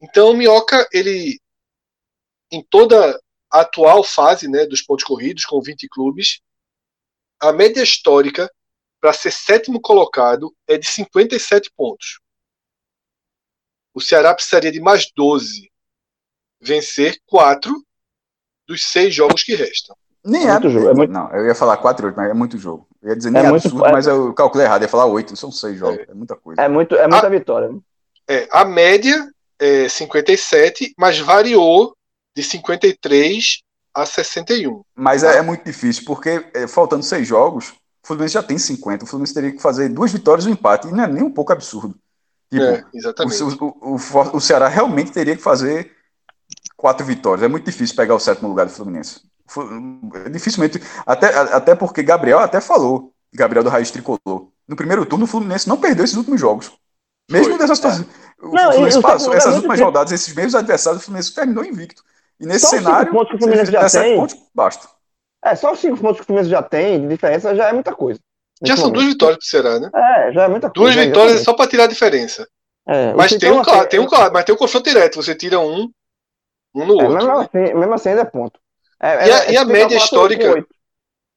Então 0.01 0.31
o 0.31 0.35
Minhoca 0.37 0.87
ele 0.93 1.41
em 2.51 2.63
toda 2.69 3.19
a 3.51 3.61
atual 3.61 4.03
fase 4.05 4.49
né, 4.49 4.67
dos 4.67 4.83
pontos 4.83 5.05
corridos, 5.05 5.45
com 5.45 5.61
20 5.61 5.89
clubes, 5.89 6.41
a 7.41 7.53
média 7.53 7.83
histórica 7.83 8.51
para 9.01 9.13
ser 9.13 9.31
sétimo 9.31 9.81
colocado 9.81 10.55
é 10.67 10.77
de 10.77 10.87
57 10.87 11.71
pontos. 11.77 12.21
O 13.95 14.01
Ceará 14.01 14.35
precisaria 14.35 14.73
de 14.73 14.81
mais 14.81 15.11
12, 15.15 15.71
vencer 16.61 17.19
4 17.27 17.73
dos 18.67 18.85
6 18.85 19.15
jogos 19.15 19.43
que 19.43 19.55
restam. 19.55 19.97
Nem 20.25 20.47
é, 20.47 20.53
muito 20.53 20.71
jogo. 20.71 20.89
É 20.89 20.95
muito... 20.95 21.13
Não, 21.13 21.31
eu 21.33 21.47
ia 21.47 21.55
falar 21.55 21.77
4 21.77 22.07
8, 22.07 22.17
mas 22.17 22.31
é 22.31 22.35
muito 22.35 22.59
jogo. 22.59 22.89
Eu 23.01 23.11
ia 23.11 23.17
dizer 23.17 23.31
nem 23.31 23.43
é 23.43 23.47
absurdo, 23.47 23.79
muito... 23.79 23.93
mas 23.93 24.07
eu 24.07 24.35
calculei 24.35 24.67
errado, 24.67 24.83
ia 24.83 24.89
falar 24.89 25.07
8, 25.07 25.37
são 25.37 25.51
6 25.51 25.79
jogos, 25.79 25.99
é, 26.01 26.11
é 26.11 26.15
muita 26.15 26.37
coisa. 26.37 26.61
É, 26.61 26.69
muito, 26.69 26.95
é 26.97 27.07
muita 27.07 27.27
a... 27.27 27.31
vitória. 27.31 27.71
É, 28.29 28.47
a 28.51 28.65
média 28.65 29.31
é 29.59 29.89
57, 29.89 30.95
mas 30.99 31.19
variou 31.19 31.97
de 32.39 32.45
53 32.45 33.63
a 33.93 34.07
61. 34.07 34.83
Mas 34.95 35.25
é, 35.25 35.39
é 35.39 35.43
muito 35.43 35.65
difícil, 35.65 36.05
porque 36.05 36.49
é, 36.55 36.69
faltando 36.69 37.03
seis 37.03 37.27
jogos, 37.27 37.71
o 38.05 38.07
Fluminense 38.07 38.35
já 38.35 38.43
tem 38.43 38.57
50. 38.57 39.05
O 39.05 39.09
Fluminense 39.09 39.35
teria 39.35 39.51
que 39.51 39.61
fazer 39.61 39.89
duas 39.89 40.13
vitórias 40.13 40.47
e 40.47 40.49
um 40.49 40.53
empate, 40.53 40.87
e 40.87 40.93
não 40.93 41.03
é 41.03 41.09
nem 41.09 41.25
um 41.25 41.33
pouco 41.33 41.53
absurdo. 41.53 41.97
Tipo, 42.49 42.65
é, 42.65 42.85
exatamente. 42.95 43.43
O, 43.43 43.49
o, 43.61 43.97
o, 43.97 44.37
o, 44.37 44.41
Ceará 44.41 44.69
realmente 44.69 45.11
teria 45.11 45.37
que 45.37 45.43
fazer 45.43 45.91
quatro 46.77 47.05
vitórias. 47.05 47.43
É 47.43 47.49
muito 47.49 47.65
difícil 47.65 47.97
pegar 47.97 48.15
o 48.15 48.21
sétimo 48.21 48.49
lugar 48.49 48.67
do 48.67 48.73
Fluminense. 48.73 49.21
Dificilmente, 50.31 50.81
até, 51.05 51.37
até 51.37 51.75
porque 51.75 52.03
Gabriel 52.03 52.39
até 52.39 52.61
falou, 52.61 53.13
Gabriel 53.35 53.65
do 53.65 53.71
Raiz 53.71 53.91
Tricolor. 53.91 54.49
No 54.67 54.77
primeiro 54.77 55.05
turno, 55.05 55.25
o 55.25 55.29
Fluminense 55.29 55.69
não 55.69 55.79
perdeu 55.79 56.05
esses 56.05 56.17
últimos 56.17 56.41
jogos. 56.41 56.71
Mesmo 57.31 57.59
situação. 57.75 58.07
É. 58.41 58.47
O 58.47 58.53
não, 58.53 58.73
Fluminense 58.73 59.03
passou, 59.03 59.35
essas 59.35 59.57
últimas 59.57 59.81
rodadas, 59.81 60.13
esses 60.13 60.33
mesmos 60.33 60.55
adversários, 60.55 61.03
o 61.03 61.05
Fluminense 61.05 61.35
terminou 61.35 61.65
invicto. 61.65 62.03
E 62.41 62.47
nesse 62.47 62.67
só 62.67 62.77
cenário, 62.77 63.13
pontos 63.13 63.31
que 63.31 63.37
o 63.37 63.39
Fluminense 63.39 63.73
já 63.73 63.89
tem, 63.89 64.17
pontos, 64.17 64.37
basta. 64.55 64.89
É, 65.45 65.55
só 65.57 65.73
os 65.73 65.81
cinco 65.81 65.99
pontos 65.99 66.17
que 66.17 66.23
o 66.23 66.27
Fluminense 66.27 66.51
já 66.51 66.63
tem, 66.63 67.01
de 67.01 67.09
diferença, 67.09 67.55
já 67.55 67.69
é 67.69 67.73
muita 67.73 67.95
coisa. 67.95 68.21
Já 68.63 68.77
são 68.77 68.91
duas 68.91 69.07
vitórias 69.07 69.39
pro 69.39 69.47
Ceará, 69.47 69.79
né? 69.79 69.91
É, 69.95 70.33
já 70.33 70.45
é 70.45 70.49
muita 70.49 70.69
duas 70.69 70.95
coisa. 70.95 70.95
Duas 70.95 71.07
vitórias 71.07 71.45
só 71.45 71.55
para 71.55 71.71
tirar 71.71 71.85
a 71.85 71.89
diferença. 71.89 72.49
É, 72.87 73.13
mas 73.15 73.33
tem 73.37 73.53
um, 73.53 73.63
claro, 73.63 73.89
tem 73.89 74.01
um 74.01 74.07
claro, 74.07 74.33
mas 74.33 74.45
tem 74.45 74.55
um 74.55 74.59
confronto 74.59 74.89
direto, 74.89 75.17
você 75.17 75.35
tira 75.35 75.61
um, 75.61 75.91
um 76.75 76.87
no 76.87 77.01
é, 77.01 77.05
outro. 77.05 77.15
Mesmo, 77.15 77.39
né? 77.39 77.45
assim, 77.45 77.75
mesmo 77.75 77.95
assim 77.95 78.09
ainda 78.09 78.23
é 78.23 78.25
ponto. 78.25 78.59
É, 79.01 79.29
e 79.29 79.33
a, 79.33 79.45
é, 79.45 79.53
e 79.53 79.57
a 79.57 79.65
média 79.65 79.97
histórica. 79.97 80.51
8, 80.53 80.69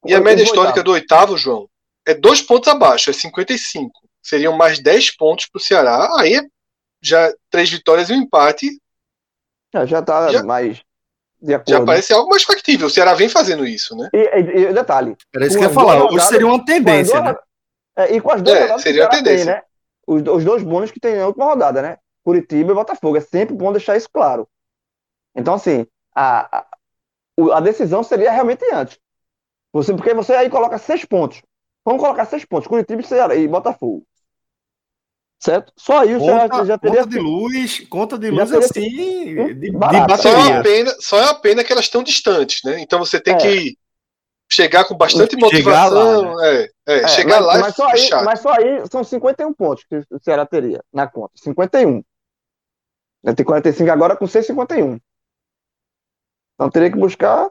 e 0.06 0.14
a 0.14 0.20
média 0.20 0.42
histórica 0.42 0.82
do 0.82 0.92
oitavo, 0.92 1.36
João, 1.36 1.68
é 2.06 2.14
dois 2.14 2.42
pontos 2.42 2.68
abaixo, 2.68 3.10
é 3.10 3.12
55. 3.12 3.92
Seriam 4.20 4.56
mais 4.56 4.80
10 4.80 5.16
pontos 5.16 5.46
pro 5.46 5.60
Ceará. 5.60 6.08
Aí 6.18 6.36
é 6.36 6.42
já 7.00 7.32
três 7.50 7.70
vitórias 7.70 8.08
e 8.08 8.14
um 8.14 8.16
empate. 8.16 8.68
Já, 9.72 9.86
já 9.86 10.02
tá 10.02 10.28
já, 10.30 10.42
mais 10.42 10.82
de 11.42 11.54
acordo. 11.54 11.70
Já 11.70 11.84
parece 11.84 12.12
algo 12.12 12.30
mais 12.30 12.44
factível. 12.44 12.86
O 12.86 12.90
Ceará 12.90 13.14
vem 13.14 13.28
fazendo 13.28 13.66
isso, 13.66 13.96
né? 13.96 14.08
E, 14.12 14.18
e, 14.18 14.58
e 14.68 14.72
detalhe. 14.72 15.16
Era 15.34 15.46
isso 15.46 15.58
que 15.58 15.64
eu 15.64 15.68
ia 15.68 15.74
falar. 15.74 16.04
Hoje 16.04 16.26
seria 16.26 16.46
uma 16.46 16.64
tendência, 16.64 17.20
duas, 17.20 17.34
né? 17.34 17.40
É, 17.96 18.14
e 18.14 18.20
com 18.20 18.30
as 18.30 18.42
duas 18.42 18.56
é, 18.56 18.78
seria 18.78 19.06
a 19.06 19.08
tendência. 19.08 19.44
Tem, 19.44 19.54
né? 19.54 19.62
Os, 20.06 20.22
os 20.22 20.44
dois 20.44 20.62
bônus 20.62 20.90
que 20.90 21.00
tem 21.00 21.16
na 21.16 21.26
última 21.26 21.46
rodada, 21.46 21.82
né? 21.82 21.98
Curitiba 22.24 22.72
e 22.72 22.74
Botafogo. 22.74 23.16
É 23.16 23.20
sempre 23.20 23.54
bom 23.54 23.72
deixar 23.72 23.96
isso 23.96 24.08
claro. 24.12 24.48
Então, 25.34 25.54
assim, 25.54 25.86
a, 26.14 26.58
a, 26.58 26.66
a 27.56 27.60
decisão 27.60 28.02
seria 28.02 28.30
realmente 28.30 28.64
antes. 28.72 28.98
Você, 29.72 29.92
porque 29.94 30.14
você 30.14 30.34
aí 30.34 30.48
coloca 30.48 30.78
seis 30.78 31.04
pontos. 31.04 31.42
Vamos 31.84 32.00
colocar 32.00 32.24
seis 32.26 32.44
pontos. 32.44 32.68
Curitiba 32.68 33.02
e 33.34 33.48
Botafogo 33.48 34.04
certo? 35.42 35.72
Só 35.76 35.98
aí 35.98 36.16
conta, 36.16 36.56
já, 36.58 36.64
já 36.64 36.78
teria. 36.78 36.98
Conta 36.98 37.10
de 37.10 37.18
luz, 37.18 37.88
conta 37.88 38.18
de 38.18 38.30
luz 38.30 38.52
assim, 38.52 38.88
de, 38.88 39.54
de 39.54 39.72
bateria. 39.72 40.16
Só 40.16 40.28
é, 40.28 40.52
a 40.52 40.62
pena, 40.62 40.96
só 41.00 41.18
é 41.18 41.28
a 41.28 41.34
pena 41.34 41.64
que 41.64 41.72
elas 41.72 41.84
estão 41.86 42.02
distantes, 42.02 42.62
né? 42.64 42.80
Então 42.80 43.00
você 43.00 43.20
tem 43.20 43.34
é. 43.34 43.38
que 43.38 43.78
chegar 44.50 44.84
com 44.84 44.96
bastante 44.96 45.36
motivação. 45.36 46.34
Lá, 46.34 46.42
né? 46.42 46.68
é, 46.86 46.98
é, 47.00 47.08
chegar 47.08 47.40
mas, 47.40 47.46
lá 47.46 47.58
mas 47.58 47.74
só, 47.74 47.86
aí, 47.88 48.24
mas 48.24 48.40
só 48.40 48.52
aí 48.52 48.88
são 48.88 49.02
51 49.02 49.52
pontos 49.52 49.84
que 49.84 49.96
o 50.10 50.20
Ceará 50.22 50.46
teria 50.46 50.82
na 50.92 51.08
conta. 51.08 51.32
51. 51.36 52.04
Vai 53.24 53.34
ter 53.34 53.44
45 53.44 53.90
agora 53.90 54.16
com 54.16 54.26
6,51. 54.26 55.00
Então 56.54 56.70
teria 56.70 56.90
que 56.90 56.98
buscar 56.98 57.50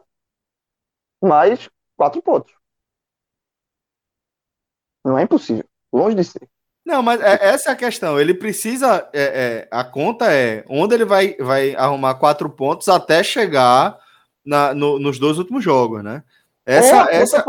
mais 1.22 1.70
4 1.98 2.22
pontos. 2.22 2.54
Não 5.04 5.18
é 5.18 5.24
impossível. 5.24 5.66
Longe 5.92 6.16
de 6.16 6.24
ser. 6.24 6.51
Não, 6.86 7.02
mas 7.02 7.22
é, 7.22 7.40
essa 7.42 7.70
é 7.70 7.74
a 7.74 7.76
questão. 7.76 8.20
Ele 8.20 8.34
precisa. 8.34 9.08
É, 9.14 9.22
é, 9.24 9.68
a 9.72 9.84
conta 9.84 10.32
é 10.34 10.66
onde 10.68 10.96
ele 10.96 11.06
vai, 11.06 11.36
vai 11.40 11.76
arrumar 11.76 12.16
quatro 12.16 12.50
pontos 12.50 12.88
até 12.90 13.24
chegar 13.24 13.98
na, 14.46 14.74
no, 14.74 15.00
nos 15.00 15.20
dois 15.20 15.38
últimos 15.38 15.64
jogos, 15.64 16.04
né? 16.04 16.24
Essa, 16.66 17.12
é, 17.12 17.16
essa, 17.18 17.46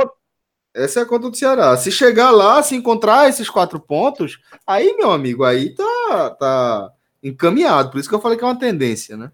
essa 0.75 1.01
é 1.01 1.03
a 1.03 1.07
conta 1.07 1.31
do 1.31 1.37
Ceará. 1.37 1.77
Se 1.77 1.91
chegar 1.91 2.31
lá, 2.31 2.63
se 2.63 2.75
encontrar 2.75 3.29
esses 3.29 3.49
quatro 3.49 3.81
pontos, 3.81 4.39
aí, 4.67 4.95
meu 4.97 5.11
amigo, 5.11 5.45
aí 5.45 5.75
tá, 5.75 6.31
tá 6.39 6.93
encaminhado. 7.23 7.91
Por 7.91 7.99
isso 7.99 8.09
que 8.09 8.15
eu 8.15 8.21
falei 8.21 8.39
que 8.39 8.45
é 8.45 8.47
uma 8.47 8.59
tendência, 8.59 9.17
né? 9.17 9.31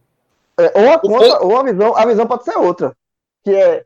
É, 0.59 0.73
ou 0.81 0.93
a 0.93 0.99
conta, 0.99 1.45
ou 1.45 1.57
a 1.57 1.63
visão, 1.63 1.97
a 1.97 2.07
visão 2.07 2.27
pode 2.27 2.45
ser 2.45 2.57
outra. 2.59 2.97
Que 3.45 3.55
é 3.55 3.85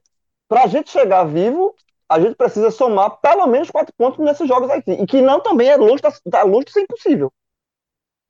para 0.49 0.65
a 0.65 0.67
gente 0.67 0.91
chegar 0.91 1.25
vivo, 1.25 1.75
a 2.13 2.21
gente 2.21 2.35
precisa 2.35 2.71
somar 2.71 3.19
pelo 3.21 3.47
menos 3.47 3.71
quatro 3.71 3.93
pontos 3.97 4.19
nesses 4.19 4.47
jogos 4.47 4.69
aqui. 4.71 4.93
E 4.93 5.07
que 5.07 5.23
não 5.23 5.41
também 5.41 5.69
é 5.69 5.77
longe, 5.77 6.03
da, 6.03 6.13
tá 6.31 6.43
longe 6.43 6.67
de 6.67 6.73
ser 6.73 6.83
impossível. 6.83 7.33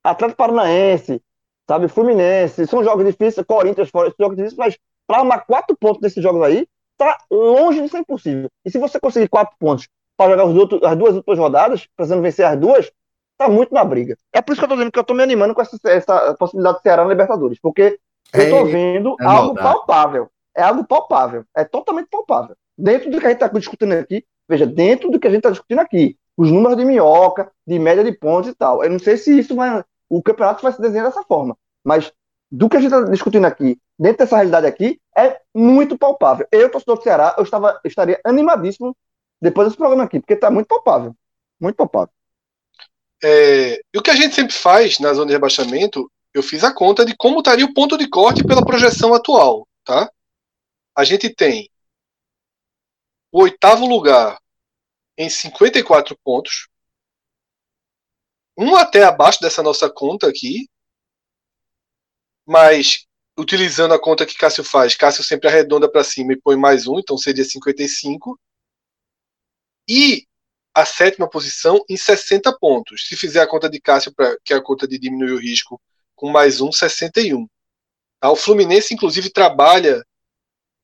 Atlético 0.05 0.37
Paranaense, 0.37 1.21
sabe, 1.69 1.89
Fluminense, 1.89 2.67
são 2.67 2.85
jogos 2.85 3.05
difíceis, 3.05 3.47
Corinthians 3.47 3.91
fora, 3.91 4.09
são 4.09 4.17
jogos 4.21 4.37
difíceis, 4.37 4.59
mas 4.59 4.79
para 5.07 5.19
arrumar 5.19 5.41
quatro 5.41 5.77
pontos 5.77 6.01
nesses 6.01 6.23
jogos 6.23 6.43
aí, 6.43 6.67
tá 6.97 7.19
longe 7.31 7.83
de 7.83 7.89
ser 7.89 7.99
impossível. 7.99 8.49
E 8.65 8.71
se 8.71 8.79
você 8.79 9.01
conseguir 9.01 9.29
quatro 9.29 9.55
pontos 9.59 9.89
para 10.17 10.31
jogar 10.31 10.45
outros, 10.45 10.83
as 10.83 10.97
duas 10.97 11.17
últimas 11.17 11.39
rodadas, 11.39 11.89
precisando 11.97 12.23
vencer 12.23 12.47
as 12.47 12.59
duas, 12.59 12.93
tá 13.37 13.49
muito 13.49 13.75
na 13.75 13.85
briga. 13.85 14.17
É 14.33 14.41
por 14.41 14.53
isso 14.53 14.61
que 14.61 14.65
eu 14.65 14.69
tô 14.69 14.75
dizendo 14.77 14.93
que 14.93 14.99
eu 14.99 15.05
tô 15.05 15.15
me 15.15 15.23
animando 15.23 15.55
com 15.55 15.63
essa, 15.63 15.77
essa 15.87 16.35
possibilidade 16.35 16.77
de 16.79 16.83
Ceará 16.83 17.03
na 17.03 17.11
Libertadores, 17.11 17.59
porque 17.61 17.99
eu 18.33 18.51
tô 18.51 18.65
vendo 18.65 19.17
é 19.21 19.25
algo 19.25 19.55
palpável. 19.55 20.31
é 20.57 20.63
algo 20.63 20.85
palpável, 20.85 21.45
é 21.57 21.65
totalmente 21.65 22.09
palpável. 22.09 22.57
Dentro 22.77 23.11
do 23.11 23.19
que 23.21 23.27
a 23.27 23.31
gente 23.31 23.43
está 23.43 23.49
discutindo 23.49 23.93
aqui, 23.93 24.25
veja, 24.49 24.67
dentro 24.67 25.11
do 25.11 25.21
que 25.21 25.27
a 25.27 25.31
gente 25.31 25.41
está 25.41 25.51
discutindo 25.51 25.81
aqui, 25.81 26.17
os 26.37 26.51
números 26.51 26.77
de 26.77 26.85
minhoca, 26.85 27.51
de 27.67 27.79
média 27.79 28.03
de 28.03 28.13
pontos 28.13 28.51
e 28.51 28.55
tal. 28.55 28.83
Eu 28.83 28.91
não 28.91 28.99
sei 28.99 29.17
se 29.17 29.39
isso 29.39 29.55
vai. 29.55 29.85
O 30.09 30.23
campeonato 30.23 30.63
vai 30.63 30.73
se 30.73 30.81
desenhar 30.81 31.07
dessa 31.07 31.23
forma, 31.23 31.57
mas 31.85 32.13
do 32.51 32.69
que 32.69 32.77
a 32.77 32.81
gente 32.81 32.93
está 32.93 33.11
discutindo 33.11 33.47
aqui, 33.47 33.79
dentro 33.99 34.19
dessa 34.19 34.37
realidade 34.37 34.67
aqui, 34.67 35.01
é 35.17 35.41
muito 35.55 35.97
palpável. 35.97 36.47
Eu, 36.53 36.71
torcedor 36.71 36.99
do 36.99 37.03
Ceará, 37.03 37.35
eu, 37.39 37.45
estava, 37.45 37.81
eu 37.83 37.89
estaria 37.89 38.21
animadíssimo 38.25 38.95
depois 39.41 39.69
desse 39.69 39.79
programa 39.79 40.05
aqui, 40.05 40.21
porque 40.21 40.35
está 40.35 40.51
muito 40.51 40.67
palpável. 40.67 41.15
Muito 41.59 41.77
palpável. 41.77 42.13
É, 43.25 43.81
e 43.95 43.99
o 43.99 44.03
que 44.03 44.11
a 44.11 44.15
gente 44.15 44.35
sempre 44.35 44.53
faz 44.53 44.99
na 44.99 45.15
zona 45.15 45.29
de 45.29 45.33
rebaixamento, 45.33 46.11
eu 46.35 46.43
fiz 46.43 46.63
a 46.63 46.75
conta 46.75 47.07
de 47.07 47.17
como 47.17 47.39
estaria 47.39 47.65
o 47.65 47.73
ponto 47.73 47.97
de 47.97 48.09
corte 48.09 48.45
pela 48.45 48.65
projeção 48.65 49.15
atual. 49.15 49.67
Tá? 49.85 50.11
A 50.95 51.05
gente 51.05 51.31
tem 51.31 51.71
o 53.33 53.43
oitavo 53.43 53.87
lugar 53.87 54.39
em 55.17 55.29
54 55.29 56.17
pontos, 56.23 56.69
um 58.57 58.77
até 58.77 59.03
abaixo 59.03 59.41
dessa 59.41 59.63
nossa 59.63 59.91
conta 59.91 60.29
aqui, 60.29 60.69
mas 62.47 63.07
utilizando 63.39 63.95
a 63.95 64.01
conta 64.01 64.27
que 64.27 64.37
Cássio 64.37 64.63
faz, 64.63 64.95
Cássio 64.95 65.25
sempre 65.25 65.49
arredonda 65.49 65.91
para 65.91 66.05
cima 66.05 66.35
e 66.35 66.41
põe 66.41 66.57
mais 66.57 66.87
um, 66.87 66.99
então 66.99 67.17
seria 67.17 67.45
55. 67.45 68.39
E 69.89 70.27
a 70.75 70.85
sétima 70.85 71.29
posição 71.29 71.83
em 71.89 71.97
60 71.97 72.57
pontos. 72.59 73.07
Se 73.07 73.17
fizer 73.17 73.41
a 73.41 73.49
conta 73.49 73.69
de 73.69 73.81
Cássio, 73.81 74.13
pra, 74.15 74.37
que 74.45 74.53
é 74.53 74.57
a 74.57 74.63
conta 74.63 74.87
de 74.87 74.99
diminuir 74.99 75.33
o 75.33 75.41
risco, 75.41 75.81
com 76.15 76.31
mais 76.31 76.61
um, 76.61 76.71
61. 76.71 77.47
Tá? 78.21 78.31
O 78.31 78.37
Fluminense, 78.37 78.95
inclusive, 78.95 79.31
trabalha 79.31 80.05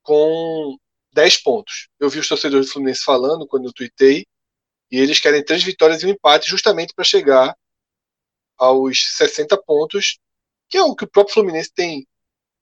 com 0.03 0.77
10 1.13 1.39
pontos. 1.43 1.89
Eu 1.99 2.09
vi 2.09 2.19
os 2.19 2.29
torcedores 2.29 2.67
do 2.67 2.73
Fluminense 2.73 3.05
falando 3.05 3.47
quando 3.47 3.67
eu 3.67 3.73
tuitei, 3.73 4.27
e 4.91 4.99
eles 4.99 5.21
querem 5.21 5.45
três 5.45 5.63
vitórias 5.63 6.03
e 6.03 6.07
um 6.07 6.11
empate 6.11 6.49
justamente 6.49 6.95
para 6.95 7.05
chegar 7.05 7.55
aos 8.57 9.17
60 9.17 9.57
pontos, 9.63 10.19
que 10.69 10.77
é 10.77 10.83
o 10.83 10.95
que 10.95 11.05
o 11.05 11.09
próprio 11.09 11.35
Fluminense 11.35 11.73
tem. 11.73 12.07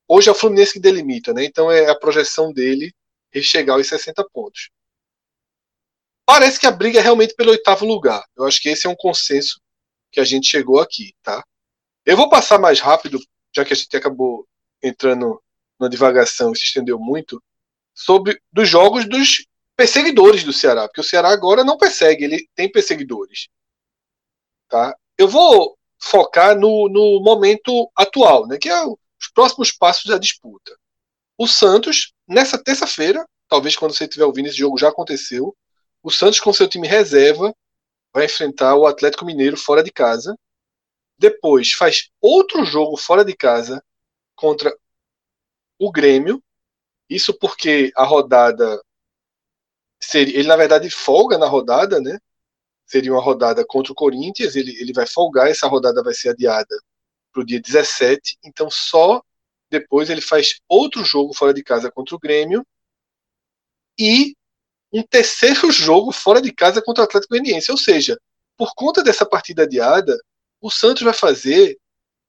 Hoje 0.09 0.28
é 0.28 0.32
o 0.32 0.34
Fluminense 0.34 0.72
que 0.72 0.80
delimita, 0.80 1.32
né? 1.32 1.44
Então 1.44 1.70
é 1.70 1.90
a 1.90 1.99
projeção 1.99 2.53
dele 2.53 2.92
chegar 3.42 3.74
aos 3.74 3.86
60 3.86 4.24
pontos. 4.32 4.70
Parece 6.24 6.59
que 6.59 6.66
a 6.66 6.72
briga 6.72 6.99
é 6.99 7.03
realmente 7.03 7.34
pelo 7.34 7.51
oitavo 7.51 7.84
lugar. 7.84 8.24
Eu 8.36 8.44
acho 8.44 8.61
que 8.61 8.68
esse 8.68 8.86
é 8.86 8.90
um 8.90 8.97
consenso 8.97 9.61
que 10.11 10.20
a 10.20 10.24
gente 10.24 10.49
chegou 10.49 10.80
aqui, 10.80 11.14
tá? 11.22 11.44
Eu 12.05 12.16
vou 12.16 12.28
passar 12.28 12.59
mais 12.59 12.80
rápido, 12.80 13.18
já 13.55 13.64
que 13.64 13.72
a 13.72 13.76
gente 13.76 13.97
acabou 13.97 14.47
entrando 14.82 15.40
na 15.78 15.88
divagação 15.88 16.53
e 16.53 16.57
se 16.57 16.64
estendeu 16.64 16.99
muito, 16.99 17.42
sobre 17.97 18.40
dos 18.53 18.68
jogos 18.68 19.09
dos 19.09 19.47
perseguidores 19.74 20.44
do 20.44 20.53
Ceará, 20.53 20.86
porque 20.86 21.01
o 21.01 21.05
Ceará 21.05 21.30
agora 21.30 21.64
não 21.64 21.78
persegue, 21.78 22.24
ele 22.24 22.49
tem 22.55 22.70
perseguidores. 22.70 23.49
Tá? 24.68 24.94
Eu 25.18 25.28
vou 25.28 25.76
focar 25.99 26.57
no, 26.57 26.88
no 26.88 27.20
momento 27.22 27.90
atual, 27.97 28.47
né, 28.47 28.59
que 28.59 28.68
é 28.68 28.84
os 28.84 29.28
próximos 29.34 29.72
passos 29.72 30.05
da 30.05 30.18
disputa. 30.18 30.76
O 31.38 31.47
Santos, 31.47 32.12
nessa 32.28 32.62
terça-feira, 32.62 33.26
talvez 33.49 33.76
quando 33.76 33.94
você 33.94 34.05
estiver 34.05 34.24
ouvindo 34.24 34.47
esse 34.47 34.59
jogo 34.59 34.78
já 34.78 34.88
aconteceu, 34.88 35.57
o 36.03 36.11
Santos 36.11 36.38
com 36.38 36.53
seu 36.53 36.68
time 36.68 36.86
reserva 36.86 37.55
vai 38.14 38.26
enfrentar 38.26 38.76
o 38.76 38.86
Atlético 38.86 39.24
Mineiro 39.24 39.57
fora 39.57 39.82
de 39.82 39.90
casa. 39.90 40.38
Depois 41.18 41.72
faz 41.72 42.11
outro 42.20 42.64
jogo 42.64 42.97
fora 42.97 43.24
de 43.24 43.34
casa 43.34 43.82
contra 44.34 44.74
o 45.78 45.90
Grêmio. 45.90 46.42
Isso 47.09 47.36
porque 47.38 47.92
a 47.96 48.04
rodada 48.04 48.80
seria, 50.00 50.38
ele 50.38 50.48
na 50.48 50.57
verdade 50.57 50.90
folga 50.90 51.38
na 51.38 51.46
rodada, 51.46 52.00
né? 52.00 52.18
Seria 52.86 53.12
uma 53.12 53.22
rodada 53.22 53.64
contra 53.66 53.92
o 53.92 53.96
Corinthians, 53.96 54.57
ele, 54.57 54.72
ele 54.80 54.92
vai 54.92 55.07
folgar, 55.07 55.48
essa 55.48 55.66
rodada 55.66 56.02
vai 56.02 56.14
ser 56.14 56.30
adiada 56.30 56.76
para 57.32 57.42
o 57.42 57.46
dia 57.46 57.61
17, 57.61 58.38
então 58.44 58.70
só 58.70 59.22
depois 59.70 60.09
ele 60.11 60.20
faz 60.20 60.61
outro 60.68 61.04
jogo 61.04 61.34
fora 61.34 61.52
de 61.52 61.62
casa 61.62 61.90
contra 61.90 62.14
o 62.14 62.18
Grêmio 62.18 62.64
e 63.98 64.34
um 64.92 65.02
terceiro 65.02 65.70
jogo 65.72 66.12
fora 66.12 66.40
de 66.40 66.52
casa 66.52 66.82
contra 66.82 67.02
o 67.02 67.04
Atlético 67.04 67.34
Goianiense, 67.34 67.70
ou 67.70 67.78
seja, 67.78 68.18
por 68.57 68.74
conta 68.74 69.02
dessa 69.02 69.26
partida 69.26 69.64
adiada, 69.64 70.16
o 70.61 70.70
Santos 70.70 71.02
vai 71.02 71.12
fazer 71.12 71.78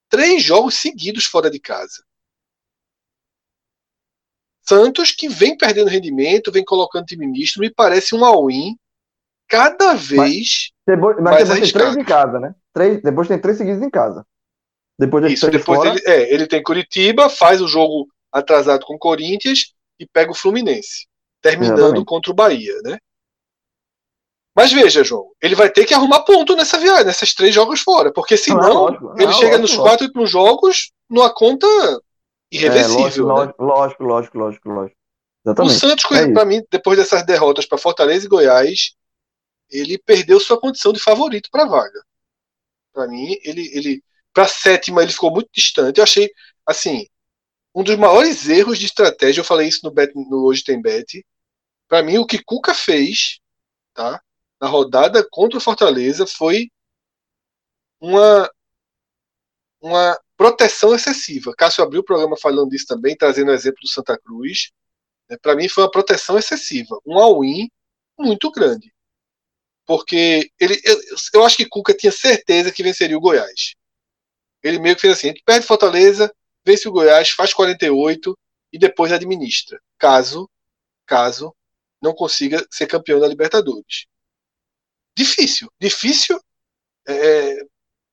três 0.09 0.43
jogos 0.43 0.75
seguidos 0.75 1.25
fora 1.25 1.49
de 1.49 1.59
casa. 1.59 2.03
Santos 4.67 5.11
que 5.11 5.29
vem 5.29 5.57
perdendo 5.57 5.89
rendimento, 5.89 6.51
vem 6.51 6.63
colocando 6.63 7.05
time 7.05 7.25
misto, 7.27 7.59
me 7.59 7.69
parece 7.69 8.13
um 8.13 8.25
all-in 8.25 8.75
cada 9.47 9.93
vez 9.93 10.17
mas, 10.17 10.71
depois, 10.85 11.15
mas 11.15 11.23
mais 11.23 11.37
depois 11.43 11.59
arriscado. 11.59 11.85
tem 11.85 11.93
três 11.93 11.97
em 11.97 12.07
casa, 12.07 12.39
né? 12.39 12.55
Três, 12.73 13.01
depois 13.01 13.27
tem 13.27 13.39
três 13.39 13.57
seguidos 13.57 13.81
em 13.81 13.89
casa. 13.89 14.25
Depois 14.99 15.31
Isso, 15.31 15.49
depois 15.49 15.79
fora... 15.79 15.89
ele, 15.91 16.01
é, 16.05 16.33
ele 16.33 16.47
tem 16.47 16.61
Curitiba, 16.61 17.29
faz 17.29 17.61
o 17.61 17.67
jogo 17.67 18.07
atrasado 18.31 18.85
com 18.85 18.95
o 18.95 18.99
Corinthians 18.99 19.73
e 19.99 20.05
pega 20.05 20.31
o 20.31 20.35
Fluminense, 20.35 21.07
terminando 21.41 21.77
Exatamente. 21.77 22.05
contra 22.05 22.31
o 22.31 22.35
Bahia, 22.35 22.75
né? 22.83 22.97
Mas 24.55 24.73
veja, 24.73 25.03
João, 25.03 25.31
ele 25.39 25.53
vai 25.53 25.69
ter 25.69 25.85
que 25.85 25.93
arrumar 25.93 26.23
ponto 26.23 26.55
nessa 26.55 26.79
viagem, 26.79 27.05
nesses 27.05 27.33
três 27.33 27.53
jogos 27.53 27.79
fora, 27.81 28.11
porque 28.11 28.35
senão 28.35 28.59
não, 28.59 28.73
lógico, 28.73 29.13
ele 29.15 29.25
não, 29.27 29.33
chega 29.33 29.57
lógico, 29.57 29.61
nos 29.61 29.75
quatro 29.75 30.05
últimos 30.07 30.31
jogos 30.31 30.91
numa 31.07 31.31
conta 31.31 31.67
irreversível. 32.51 33.29
É, 33.29 33.33
lógico, 33.33 33.61
né? 33.61 33.65
lógico, 33.65 34.03
lógico, 34.03 34.37
lógico, 34.37 34.69
lógico, 34.69 34.97
Exatamente. 35.45 35.75
O 35.75 35.79
Santos, 35.79 36.11
é 36.11 36.31
para 36.31 36.45
mim, 36.45 36.61
depois 36.69 36.97
dessas 36.97 37.25
derrotas 37.25 37.65
para 37.65 37.77
Fortaleza 37.77 38.25
e 38.25 38.29
Goiás, 38.29 38.95
ele 39.69 39.97
perdeu 39.97 40.39
sua 40.39 40.59
condição 40.59 40.91
de 40.91 40.99
favorito 40.99 41.49
para 41.49 41.63
a 41.63 41.67
vaga. 41.67 42.03
Para 42.93 43.07
mim, 43.07 43.37
ele, 43.43 43.69
ele 43.73 44.03
para 44.33 44.47
sétima 44.47 45.01
ele 45.01 45.11
ficou 45.11 45.31
muito 45.31 45.49
distante. 45.53 45.97
Eu 45.97 46.03
achei 46.03 46.29
assim 46.65 47.07
um 47.73 47.83
dos 47.83 47.95
maiores 47.95 48.47
erros 48.49 48.77
de 48.77 48.85
estratégia. 48.85 49.41
Eu 49.41 49.45
falei 49.45 49.67
isso 49.67 49.81
no, 49.83 49.91
bet, 49.91 50.13
no 50.15 50.45
hoje 50.45 50.63
tem 50.63 50.81
bet. 50.81 51.25
Para 51.87 52.03
mim, 52.03 52.17
o 52.17 52.25
que 52.25 52.43
Cuca 52.43 52.73
fez, 52.73 53.39
tá, 53.93 54.21
na 54.59 54.67
rodada 54.67 55.25
contra 55.29 55.57
o 55.57 55.61
Fortaleza 55.61 56.27
foi 56.27 56.69
uma 57.99 58.49
uma 59.79 60.19
proteção 60.37 60.93
excessiva. 60.93 61.53
Cássio 61.57 61.83
abriu 61.83 62.01
o 62.01 62.05
programa 62.05 62.37
falando 62.37 62.69
disso 62.69 62.85
também, 62.85 63.17
trazendo 63.17 63.49
o 63.49 63.53
exemplo 63.53 63.79
do 63.81 63.89
Santa 63.89 64.17
Cruz. 64.17 64.71
Né? 65.29 65.35
Para 65.41 65.55
mim 65.55 65.67
foi 65.67 65.83
uma 65.83 65.91
proteção 65.91 66.37
excessiva, 66.37 66.97
um 67.05 67.17
all-in 67.17 67.69
muito 68.17 68.51
grande. 68.51 68.93
Porque 69.85 70.51
ele, 70.59 70.79
eu, 70.83 70.97
eu, 71.33 71.45
acho 71.45 71.57
que 71.57 71.65
Cuca 71.65 71.93
tinha 71.93 72.11
certeza 72.11 72.71
que 72.71 72.83
venceria 72.83 73.17
o 73.17 73.21
Goiás. 73.21 73.73
Ele 74.61 74.79
meio 74.79 74.95
que 74.95 75.01
fez 75.01 75.13
assim: 75.13 75.27
a 75.27 75.31
gente 75.31 75.43
perde 75.43 75.65
Fortaleza, 75.65 76.33
vence 76.65 76.87
o 76.87 76.91
Goiás, 76.91 77.29
faz 77.31 77.53
48 77.53 78.37
e 78.73 78.77
depois 78.77 79.11
administra. 79.11 79.79
Caso, 79.97 80.49
caso 81.05 81.55
não 82.01 82.13
consiga 82.13 82.65
ser 82.69 82.85
campeão 82.85 83.19
da 83.19 83.27
Libertadores. 83.27 84.05
Difícil, 85.17 85.71
difícil 85.79 86.39
é, 87.07 87.57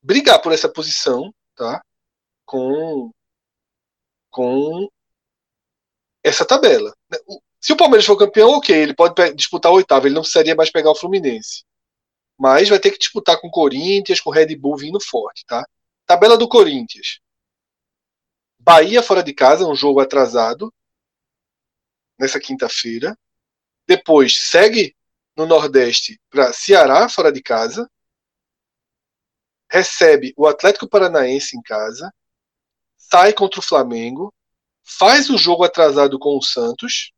brigar 0.01 0.41
por 0.41 0.53
essa 0.53 0.69
posição, 0.69 1.35
tá? 1.57 1.83
Com, 2.45 3.11
com 4.31 4.89
essa 6.23 6.45
tabela. 6.47 6.95
Se 7.61 7.73
o 7.73 7.77
Palmeiras 7.77 8.07
for 8.07 8.17
campeão, 8.17 8.51
ok, 8.51 8.75
ele 8.75 8.95
pode 8.95 9.33
disputar 9.35 9.73
o 9.73 9.77
oitavo, 9.77 10.07
ele 10.07 10.15
não 10.15 10.23
precisaria 10.23 10.55
mais 10.55 10.71
pegar 10.71 10.91
o 10.91 10.95
Fluminense. 10.95 11.65
Mas 12.39 12.69
vai 12.69 12.79
ter 12.79 12.91
que 12.91 12.99
disputar 12.99 13.41
com 13.41 13.49
o 13.49 13.51
Corinthians, 13.51 14.21
com 14.21 14.31
o 14.31 14.33
Red 14.33 14.57
Bull 14.57 14.77
vindo 14.77 15.01
forte, 15.01 15.45
tá? 15.47 15.65
Tabela 16.07 16.37
do 16.37 16.49
Corinthians. 16.49 17.21
Bahia 18.59 19.03
fora 19.03 19.23
de 19.23 19.33
casa, 19.33 19.67
um 19.67 19.75
jogo 19.75 20.01
atrasado 20.01 20.73
nessa 22.19 22.41
quinta-feira. 22.41 23.17
Depois 23.87 24.39
segue 24.49 24.97
no 25.37 25.47
Nordeste 25.47 26.21
para 26.31 26.53
Ceará 26.53 27.09
fora 27.09 27.31
de 27.31 27.43
casa. 27.43 27.91
Recebe 29.71 30.33
o 30.37 30.47
Atlético 30.47 30.89
Paranaense 30.89 31.57
em 31.57 31.63
casa 31.63 32.13
sai 33.11 33.33
contra 33.33 33.61
o 33.61 33.63
Flamengo, 33.63 34.33
faz 34.83 35.31
o 35.31 35.39
jogo 35.39 35.65
atrasado 35.65 36.19
com 36.19 36.37
o 36.37 36.43
Santos 36.43 37.13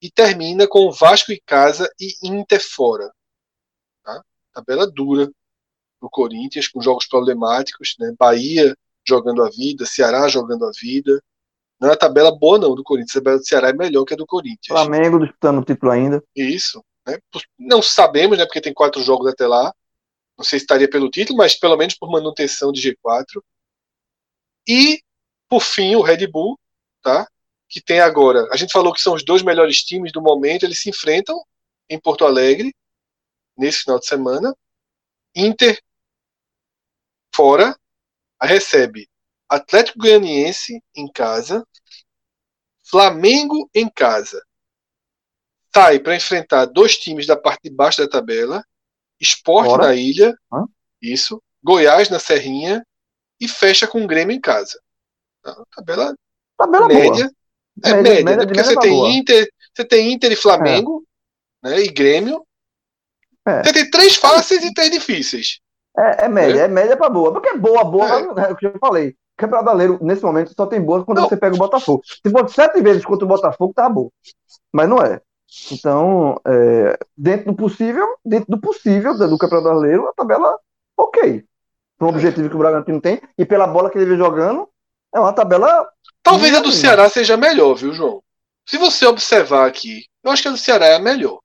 e 0.00 0.10
termina 0.10 0.66
com 0.66 0.86
o 0.86 0.92
Vasco 0.92 1.32
em 1.32 1.40
casa 1.44 1.90
e 2.00 2.14
Inter 2.22 2.60
fora. 2.60 3.12
Tá? 4.02 4.22
Tabela 4.52 4.86
dura 4.90 5.30
do 6.00 6.08
Corinthians, 6.08 6.68
com 6.68 6.80
jogos 6.80 7.06
problemáticos, 7.06 7.96
né? 7.98 8.14
Bahia 8.18 8.76
jogando 9.06 9.42
a 9.42 9.50
vida, 9.50 9.86
Ceará 9.86 10.28
jogando 10.28 10.64
a 10.64 10.70
vida. 10.70 11.20
Não 11.80 11.88
é 11.88 11.92
uma 11.92 11.98
tabela 11.98 12.36
boa, 12.36 12.58
não, 12.58 12.74
do 12.74 12.82
Corinthians. 12.82 13.16
A 13.16 13.20
tabela 13.20 13.38
do 13.38 13.46
Ceará 13.46 13.68
é 13.70 13.72
melhor 13.72 14.04
que 14.04 14.14
a 14.14 14.16
do 14.16 14.26
Corinthians. 14.26 14.66
Flamengo 14.68 15.18
disputando 15.18 15.58
o 15.58 15.64
título 15.64 15.92
ainda. 15.92 16.22
Isso. 16.34 16.84
Né? 17.06 17.18
Não 17.58 17.82
sabemos, 17.82 18.38
né? 18.38 18.44
Porque 18.44 18.60
tem 18.60 18.74
quatro 18.74 19.02
jogos 19.02 19.26
até 19.26 19.46
lá. 19.46 19.72
Não 20.36 20.44
sei 20.44 20.58
se 20.58 20.64
estaria 20.64 20.88
pelo 20.88 21.10
título, 21.10 21.38
mas 21.38 21.56
pelo 21.56 21.76
menos 21.76 21.94
por 21.94 22.10
manutenção 22.10 22.70
de 22.70 22.80
G4. 22.80 23.24
E, 24.68 25.02
por 25.48 25.62
fim, 25.62 25.96
o 25.96 26.02
Red 26.02 26.26
Bull, 26.26 26.58
tá? 27.02 27.26
que 27.68 27.80
tem 27.80 28.00
agora. 28.00 28.48
A 28.50 28.56
gente 28.56 28.72
falou 28.72 28.92
que 28.92 29.00
são 29.00 29.14
os 29.14 29.24
dois 29.24 29.42
melhores 29.42 29.82
times 29.82 30.10
do 30.10 30.22
momento, 30.22 30.64
eles 30.64 30.80
se 30.80 30.88
enfrentam 30.88 31.38
em 31.88 32.00
Porto 32.00 32.24
Alegre 32.24 32.74
nesse 33.56 33.80
final 33.80 33.98
de 33.98 34.06
semana. 34.06 34.56
Inter 35.34 35.78
fora, 37.34 37.78
recebe 38.42 39.08
Atlético 39.48 39.98
Goianiense 39.98 40.82
em 40.94 41.10
casa, 41.10 41.66
Flamengo 42.84 43.68
em 43.74 43.88
casa. 43.88 44.42
Sai 45.74 45.98
para 45.98 46.16
enfrentar 46.16 46.64
dois 46.64 46.96
times 46.96 47.26
da 47.26 47.36
parte 47.36 47.64
de 47.64 47.70
baixo 47.70 48.00
da 48.00 48.08
tabela, 48.08 48.64
Esporte 49.20 49.76
na 49.76 49.94
ilha, 49.94 50.34
Hã? 50.52 50.64
isso, 51.02 51.42
Goiás 51.62 52.08
na 52.08 52.18
Serrinha 52.18 52.84
e 53.40 53.48
fecha 53.48 53.86
com 53.86 54.02
o 54.02 54.06
Grêmio 54.06 54.34
em 54.34 54.40
casa. 54.40 54.78
Então, 55.40 55.64
tabela, 55.74 56.14
tabela 56.56 56.88
média. 56.88 57.24
Boa. 57.24 57.32
É 57.84 58.02
média, 58.02 58.02
média, 58.02 58.24
média 58.24 58.36
né? 58.36 58.46
porque 58.46 58.64
você 58.64 58.74
tá 58.74 58.80
tem 58.80 58.90
boa. 58.90 59.08
Inter, 59.10 59.48
você 59.74 59.84
tem 59.84 60.12
Inter 60.12 60.32
e 60.32 60.36
Flamengo, 60.36 61.04
é. 61.64 61.70
né? 61.70 61.80
E 61.80 61.88
Grêmio. 61.88 62.44
É. 63.46 63.62
Você 63.62 63.72
tem 63.72 63.90
três 63.90 64.16
fáceis 64.16 64.64
e 64.64 64.74
três 64.74 64.90
difíceis. 64.90 65.60
É, 65.96 66.24
é 66.24 66.28
média, 66.28 66.62
é, 66.62 66.64
é 66.64 66.68
média 66.68 66.96
para 66.96 67.08
boa. 67.08 67.32
Porque 67.32 67.56
boa, 67.56 67.84
boa, 67.84 68.08
é. 68.08 68.48
é 68.48 68.52
o 68.52 68.56
que 68.56 68.66
eu 68.66 68.78
falei. 68.80 69.14
Campeonato 69.36 69.64
Brasileiro, 69.66 70.04
nesse 70.04 70.22
momento, 70.22 70.52
só 70.54 70.66
tem 70.66 70.80
boa 70.80 71.04
quando 71.04 71.18
não. 71.18 71.28
você 71.28 71.36
pega 71.36 71.54
o 71.54 71.58
Botafogo. 71.58 72.02
Se 72.04 72.30
for 72.30 72.48
sete 72.50 72.80
vezes 72.82 73.04
contra 73.04 73.24
o 73.24 73.28
Botafogo, 73.28 73.72
tá 73.72 73.88
bom. 73.88 74.10
Mas 74.72 74.88
não 74.88 74.98
é. 74.98 75.20
Então, 75.70 76.40
é, 76.46 76.98
dentro 77.16 77.52
do 77.52 77.56
possível, 77.56 78.06
dentro 78.24 78.50
do 78.50 78.60
possível 78.60 79.16
do 79.16 79.38
Campeonato 79.38 79.68
Brasileiro, 79.68 80.08
a 80.08 80.12
tabela 80.12 80.58
ok. 80.96 81.44
Para 81.98 82.06
o 82.06 82.10
objetivo 82.10 82.48
que 82.48 82.54
o 82.54 82.58
Bragantino 82.58 83.00
tem 83.00 83.20
e 83.36 83.44
pela 83.44 83.66
bola 83.66 83.90
que 83.90 83.98
ele 83.98 84.06
vem 84.06 84.16
jogando, 84.16 84.68
é 85.14 85.18
uma 85.18 85.32
tabela. 85.32 85.88
Talvez 86.22 86.54
a 86.54 86.60
do 86.60 86.70
Ceará 86.70 87.08
seja 87.08 87.36
melhor, 87.36 87.74
viu, 87.74 87.92
João? 87.92 88.22
Se 88.68 88.78
você 88.78 89.06
observar 89.06 89.66
aqui, 89.66 90.04
eu 90.22 90.30
acho 90.30 90.42
que 90.42 90.48
a 90.48 90.52
do 90.52 90.58
Ceará 90.58 90.86
é 90.86 90.96
a 90.96 91.00
melhor. 91.00 91.40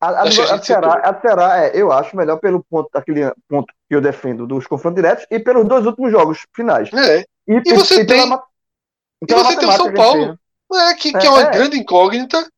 A, 0.00 0.08
a, 0.08 0.20
a, 0.20 0.22
a 0.22 0.62
Ceará, 0.62 0.94
a 1.04 1.20
Ceará 1.20 1.64
é, 1.64 1.72
eu 1.74 1.90
acho, 1.90 2.16
melhor 2.16 2.38
pelo 2.38 2.62
ponto, 2.62 2.88
aquele 2.94 3.32
ponto 3.48 3.74
que 3.88 3.96
eu 3.96 4.00
defendo 4.00 4.46
dos 4.46 4.66
confrontos 4.66 5.02
diretos 5.02 5.26
e 5.28 5.40
pelos 5.40 5.66
dois 5.66 5.84
últimos 5.84 6.12
jogos 6.12 6.46
finais. 6.54 6.88
É. 6.92 7.24
E, 7.48 7.62
e 7.66 7.74
você 7.74 8.02
e 8.02 8.06
tem. 8.06 8.22
Pela, 8.22 8.42
e 9.28 9.34
você 9.34 9.56
tem 9.56 9.68
o 9.68 9.72
São 9.72 9.92
Paulo, 9.92 10.38
é, 10.72 10.94
que, 10.94 11.10
que 11.10 11.18
é, 11.18 11.26
é 11.26 11.30
uma 11.30 11.42
é. 11.42 11.50
grande 11.50 11.78
incógnita. 11.78 12.48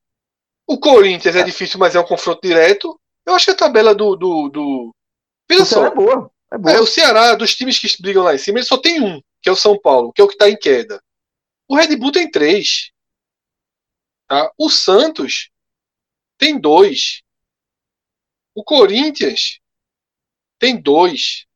O 0.69 0.79
Corinthians 0.79 1.35
é. 1.35 1.41
é 1.41 1.43
difícil, 1.43 1.81
mas 1.81 1.95
é 1.95 2.01
um 2.01 2.07
confronto 2.07 2.41
direto. 2.43 3.01
Eu 3.27 3.35
acho 3.35 3.47
que 3.47 3.53
a 3.53 3.57
tabela 3.57 3.95
do. 3.95 4.15
do, 4.17 4.49
do... 4.51 4.95
Veja 5.49 5.65
só. 5.65 5.87
É 5.87 5.91
boa. 5.95 6.31
É, 6.53 6.59
boa. 6.59 6.77
é 6.77 6.81
o 6.81 6.87
Ceará, 6.87 7.35
dos 7.35 7.55
times 7.55 7.79
que 7.79 8.03
brigam 8.03 8.25
lá 8.25 8.35
em 8.35 8.39
cima, 8.39 8.59
ele 8.59 8.67
só 8.67 8.77
tem 8.77 9.01
um, 9.01 9.21
que 9.41 9.49
é 9.49 9.53
o 9.53 9.57
São 9.57 9.79
Paulo, 9.79 10.13
que 10.13 10.21
é 10.21 10.25
o 10.25 10.29
que 10.29 10.35
está 10.35 10.49
em 10.49 10.57
queda. 10.57 11.03
O 11.69 11.77
Red 11.77 11.97
Bull 11.97 12.13
tem 12.13 12.31
três. 12.31 12.91
Tá? 14.27 14.51
O 14.59 14.69
Santos 14.69 15.51
tem 16.39 16.59
dois. 16.59 17.23
O 18.55 18.65
Corinthians 18.65 19.61
tem 20.59 20.81
dois. 20.81 21.47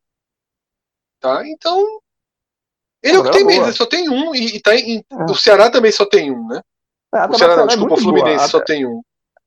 Tá? 1.21 1.47
Então, 1.47 2.01
ele 3.03 3.17
é 3.17 3.19
o 3.19 3.25
que 3.25 3.31
tem 3.31 3.45
menos, 3.45 3.69
ele 3.69 3.77
só 3.77 3.87
tem 3.87 4.09
um. 4.09 4.35
E, 4.35 4.57
e 4.57 4.61
tá 4.61 4.75
em, 4.75 4.99
é. 4.99 5.25
o 5.25 5.35
Ceará 5.35 5.71
também 5.71 5.93
só 5.93 6.07
tem 6.07 6.33
um, 6.33 6.47
né? 6.49 6.63
É, 7.15 7.27
o 7.27 7.35
Ceará 7.35 7.57
não, 7.57 7.65
é 7.65 7.67
desculpa, 7.69 7.95
o 7.95 7.99
Fluminense 7.99 8.49
só 8.49 8.61
tem 8.61 8.87
um. 8.87 9.03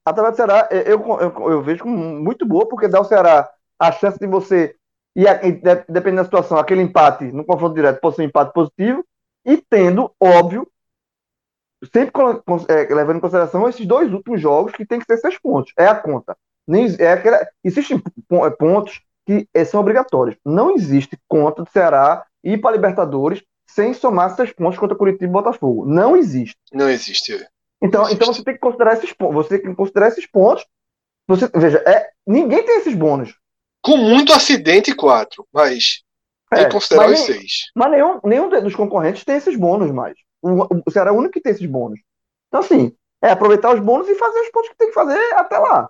A 0.05 0.13
tabela 0.13 0.31
do 0.31 0.35
Ceará, 0.35 0.69
eu, 0.71 1.01
eu, 1.19 1.51
eu, 1.51 1.61
vejo 1.61 1.83
como 1.83 1.97
muito 1.97 2.45
boa, 2.45 2.67
porque 2.67 2.87
dá 2.87 2.99
ao 2.99 3.05
Ceará 3.05 3.49
a 3.79 3.91
chance 3.91 4.17
de 4.19 4.27
você, 4.27 4.75
e, 5.17 5.51
dependendo 5.89 6.17
da 6.17 6.25
situação, 6.25 6.59
aquele 6.59 6.81
empate 6.81 7.25
no 7.25 7.43
confronto 7.43 7.73
direto 7.73 7.99
pode 7.99 8.15
ser 8.15 8.21
um 8.21 8.25
empate 8.25 8.53
positivo, 8.53 9.03
e 9.43 9.57
tendo, 9.57 10.13
óbvio, 10.21 10.67
sempre 11.91 12.11
é, 12.69 12.93
levando 12.93 13.17
em 13.17 13.21
consideração 13.21 13.67
esses 13.67 13.85
dois 13.85 14.13
últimos 14.13 14.39
jogos 14.39 14.73
que 14.73 14.85
tem 14.85 14.99
que 14.99 15.05
ser 15.05 15.17
seis 15.17 15.39
pontos. 15.39 15.73
É 15.75 15.87
a 15.87 15.95
conta. 15.95 16.37
Nem, 16.67 16.85
é 16.99 17.13
aquela, 17.13 17.47
existem 17.63 17.97
é, 17.97 18.49
pontos 18.51 19.01
que 19.25 19.47
é, 19.53 19.65
são 19.65 19.79
obrigatórios. 19.79 20.37
Não 20.45 20.75
existe 20.75 21.17
conta 21.27 21.63
do 21.63 21.71
Ceará 21.71 22.23
ir 22.43 22.59
para 22.59 22.71
a 22.71 22.73
Libertadores 22.73 23.43
sem 23.65 23.93
somar 23.93 24.35
seis 24.35 24.53
pontos 24.53 24.77
contra 24.77 24.95
Curitiba 24.95 25.25
e 25.25 25.27
Botafogo. 25.27 25.85
Não 25.85 26.15
existe. 26.15 26.57
Não 26.71 26.89
existe. 26.89 27.33
Então, 27.81 28.01
Não 28.01 28.07
existe. 28.09 28.23
então 28.23 28.33
você 28.33 28.43
tem 28.43 28.53
que 28.53 28.59
considerar 28.59 28.93
esses 28.93 29.13
pontos. 29.13 29.35
Você 29.35 29.57
tem 29.57 29.69
que 29.69 29.75
considerar 29.75 30.09
esses 30.09 30.27
pontos. 30.27 30.65
Você, 31.27 31.49
veja, 31.55 31.79
é, 31.87 32.09
ninguém 32.25 32.63
tem 32.63 32.77
esses 32.77 32.93
bônus. 32.93 33.35
Com 33.87 33.95
muito 33.95 34.33
acidente, 34.33 34.93
quatro, 34.93 35.47
mas 35.53 36.01
é, 36.51 36.57
tem 36.57 36.65
que 36.65 36.71
considerar 36.73 37.09
os 37.09 37.19
seis. 37.19 37.51
Mas 37.73 37.89
nenhum, 37.89 38.19
nenhum 38.21 38.49
dos 38.49 38.75
concorrentes 38.75 39.23
tem 39.23 39.37
esses 39.37 39.55
bônus 39.57 39.91
mais. 39.91 40.13
O, 40.41 40.67
o 40.85 40.91
Ceará 40.91 41.11
é 41.11 41.13
o 41.13 41.17
único 41.17 41.31
que 41.31 41.39
tem 41.39 41.53
esses 41.53 41.65
bônus. 41.65 41.97
Então, 42.49 42.59
assim, 42.59 42.91
é 43.23 43.31
aproveitar 43.31 43.73
os 43.73 43.79
bônus 43.79 44.09
e 44.09 44.15
fazer 44.15 44.41
os 44.41 44.49
pontos 44.49 44.69
que 44.71 44.77
tem 44.77 44.89
que 44.89 44.93
fazer 44.93 45.17
até 45.35 45.57
lá. 45.57 45.89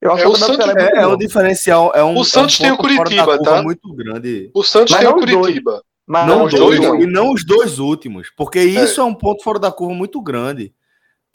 Eu 0.00 0.10
acho 0.10 0.22
é, 0.22 0.26
que 0.26 0.32
o 0.32 0.36
Santos 0.36 0.68
é, 0.68 0.96
é, 0.96 1.06
um 1.06 1.16
diferencial. 1.16 1.92
É 1.94 2.02
um, 2.02 2.18
o 2.18 2.24
Santos 2.24 2.60
é 2.60 2.64
um 2.64 2.66
tem 2.66 2.72
o 2.72 2.76
Curitiba, 2.76 3.40
tá? 3.40 3.62
Muito 3.62 3.94
grande. 3.94 4.50
O 4.52 4.64
Santos 4.64 4.92
mas 4.92 5.00
tem 5.00 5.08
o 5.08 5.14
Curitiba. 5.14 5.82
Mas 6.04 6.26
não, 6.26 6.44
os 6.44 6.52
dois, 6.52 6.80
não. 6.80 7.00
E 7.00 7.06
não 7.06 7.32
os 7.32 7.44
dois 7.44 7.78
últimos. 7.78 8.28
Porque 8.36 8.60
isso 8.60 9.00
é, 9.00 9.04
é 9.04 9.06
um 9.06 9.14
ponto 9.14 9.44
fora 9.44 9.60
da 9.60 9.70
curva 9.70 9.94
muito 9.94 10.20
grande 10.20 10.74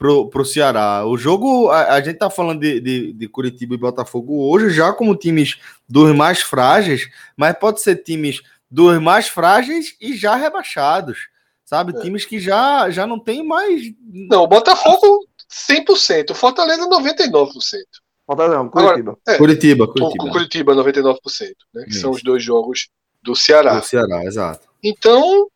pro, 0.02 0.28
pro 0.28 0.44
Ceará. 0.44 1.06
O 1.06 1.15
jogo, 1.15 1.69
a, 1.69 1.94
a 1.94 2.02
gente 2.02 2.18
tá 2.18 2.28
falando 2.28 2.60
de, 2.60 2.80
de, 2.80 3.14
de, 3.14 3.28
Curitiba 3.28 3.76
e 3.76 3.78
Botafogo 3.78 4.49
hoje 4.49 4.72
já 4.72 4.91
como 4.91 5.15
times 5.15 5.60
dos 5.88 6.15
mais 6.15 6.41
frágeis, 6.41 7.07
mas 7.38 7.56
pode 7.56 7.84
ser 7.84 7.98
times 7.98 8.41
dos 8.69 8.99
mais 8.99 9.28
frágeis 9.28 9.95
e 10.02 10.18
já 10.18 10.36
rebaixados. 10.36 11.30
Sabe? 11.64 11.95
É. 11.95 12.02
Times 12.02 12.26
que 12.26 12.40
já, 12.40 12.90
já 12.90 13.06
não 13.06 13.19
tem 13.19 13.45
mais. 13.45 13.94
Não, 14.03 14.41
o 14.41 14.48
Botafogo 14.48 15.23
100%, 15.69 16.32
o 16.32 16.34
Fortaleza 16.34 16.90
99%. 16.90 17.52
Fortaleza 18.26 18.56
não, 18.56 18.69
Curitiba. 18.69 19.11
Agora, 19.11 19.18
é, 19.28 19.38
Curitiba, 19.38 19.88
Curitiba. 19.88 20.23
O 20.23 20.32
Curitiba 20.32 20.76
99%, 20.76 21.15
né? 21.76 21.84
Que 21.84 21.91
Isso. 21.91 22.02
são 22.02 22.10
os 22.10 22.23
dois 22.23 22.44
jogos 22.44 22.90
do 23.22 23.36
Ceará. 23.36 23.78
Do 23.78 23.86
Ceará, 23.86 24.26
exato. 24.26 24.68
Então, 24.84 25.48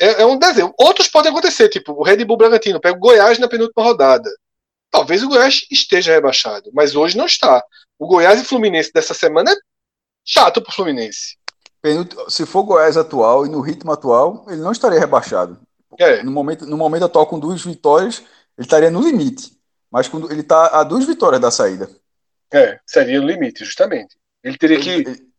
é, 0.00 0.22
é, 0.22 0.26
um 0.26 0.38
desenho. 0.38 0.72
Outros 0.78 1.08
podem 1.08 1.30
acontecer, 1.30 1.68
tipo 1.68 1.92
o 1.92 2.02
Red 2.02 2.24
Bull 2.24 2.38
Bragantino 2.38 2.80
pega 2.80 2.96
o 2.96 3.00
Goiás 3.00 3.38
na 3.38 3.48
penúltima 3.48 3.84
rodada. 3.84 4.30
Talvez 4.90 5.22
o 5.22 5.28
Goiás 5.28 5.66
esteja 5.70 6.12
rebaixado, 6.12 6.70
mas 6.72 6.96
hoje 6.96 7.16
não 7.16 7.26
está. 7.26 7.62
O 7.98 8.06
Goiás 8.06 8.40
e 8.40 8.44
Fluminense 8.44 8.90
dessa 8.92 9.14
semana 9.14 9.52
é 9.52 9.54
chato 10.24 10.62
pro 10.62 10.72
Fluminense. 10.72 11.36
Se 12.28 12.44
for 12.44 12.62
Goiás 12.62 12.96
atual 12.96 13.46
e 13.46 13.48
no 13.48 13.60
ritmo 13.60 13.92
atual, 13.92 14.44
ele 14.48 14.60
não 14.60 14.72
estaria 14.72 14.98
rebaixado. 14.98 15.60
É. 15.98 16.22
No, 16.22 16.30
momento, 16.30 16.66
no 16.66 16.76
momento 16.76 17.04
atual, 17.04 17.26
com 17.26 17.38
duas 17.38 17.62
vitórias, 17.62 18.18
ele 18.56 18.66
estaria 18.66 18.90
no 18.90 19.00
limite. 19.00 19.52
Mas 19.90 20.08
quando 20.08 20.30
ele 20.30 20.40
está 20.40 20.80
a 20.80 20.84
duas 20.84 21.06
vitórias 21.06 21.40
da 21.40 21.50
saída. 21.50 21.90
É, 22.52 22.78
seria 22.86 23.20
o 23.20 23.26
limite, 23.26 23.64
justamente. 23.64 24.16
Ele 24.42 24.56
teria 24.56 24.80
que, 24.80 24.90
ele, 24.90 25.29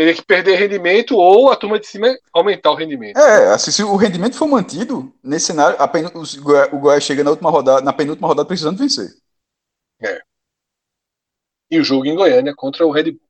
teria 0.00 0.14
que 0.14 0.22
perder 0.22 0.56
rendimento 0.56 1.14
ou 1.14 1.50
a 1.50 1.56
turma 1.56 1.78
de 1.78 1.86
cima 1.86 2.18
aumentar 2.32 2.70
o 2.70 2.74
rendimento. 2.74 3.18
É, 3.18 3.52
assim, 3.52 3.70
se 3.70 3.84
o 3.84 3.96
rendimento 3.96 4.34
for 4.34 4.48
mantido, 4.48 5.12
nesse 5.22 5.48
cenário, 5.48 5.76
apenas, 5.78 6.10
o, 6.38 6.78
Goiás, 6.78 7.04
chega 7.04 7.22
na 7.22 7.28
última 7.28 7.50
rodada, 7.50 7.82
na 7.82 7.92
penúltima 7.92 8.26
rodada 8.26 8.48
precisando 8.48 8.78
vencer. 8.78 9.10
É. 10.00 10.22
E 11.70 11.78
o 11.78 11.84
jogo 11.84 12.06
em 12.06 12.14
Goiânia 12.14 12.54
contra 12.56 12.86
o 12.86 12.90
Red 12.90 13.12
Bull. 13.12 13.20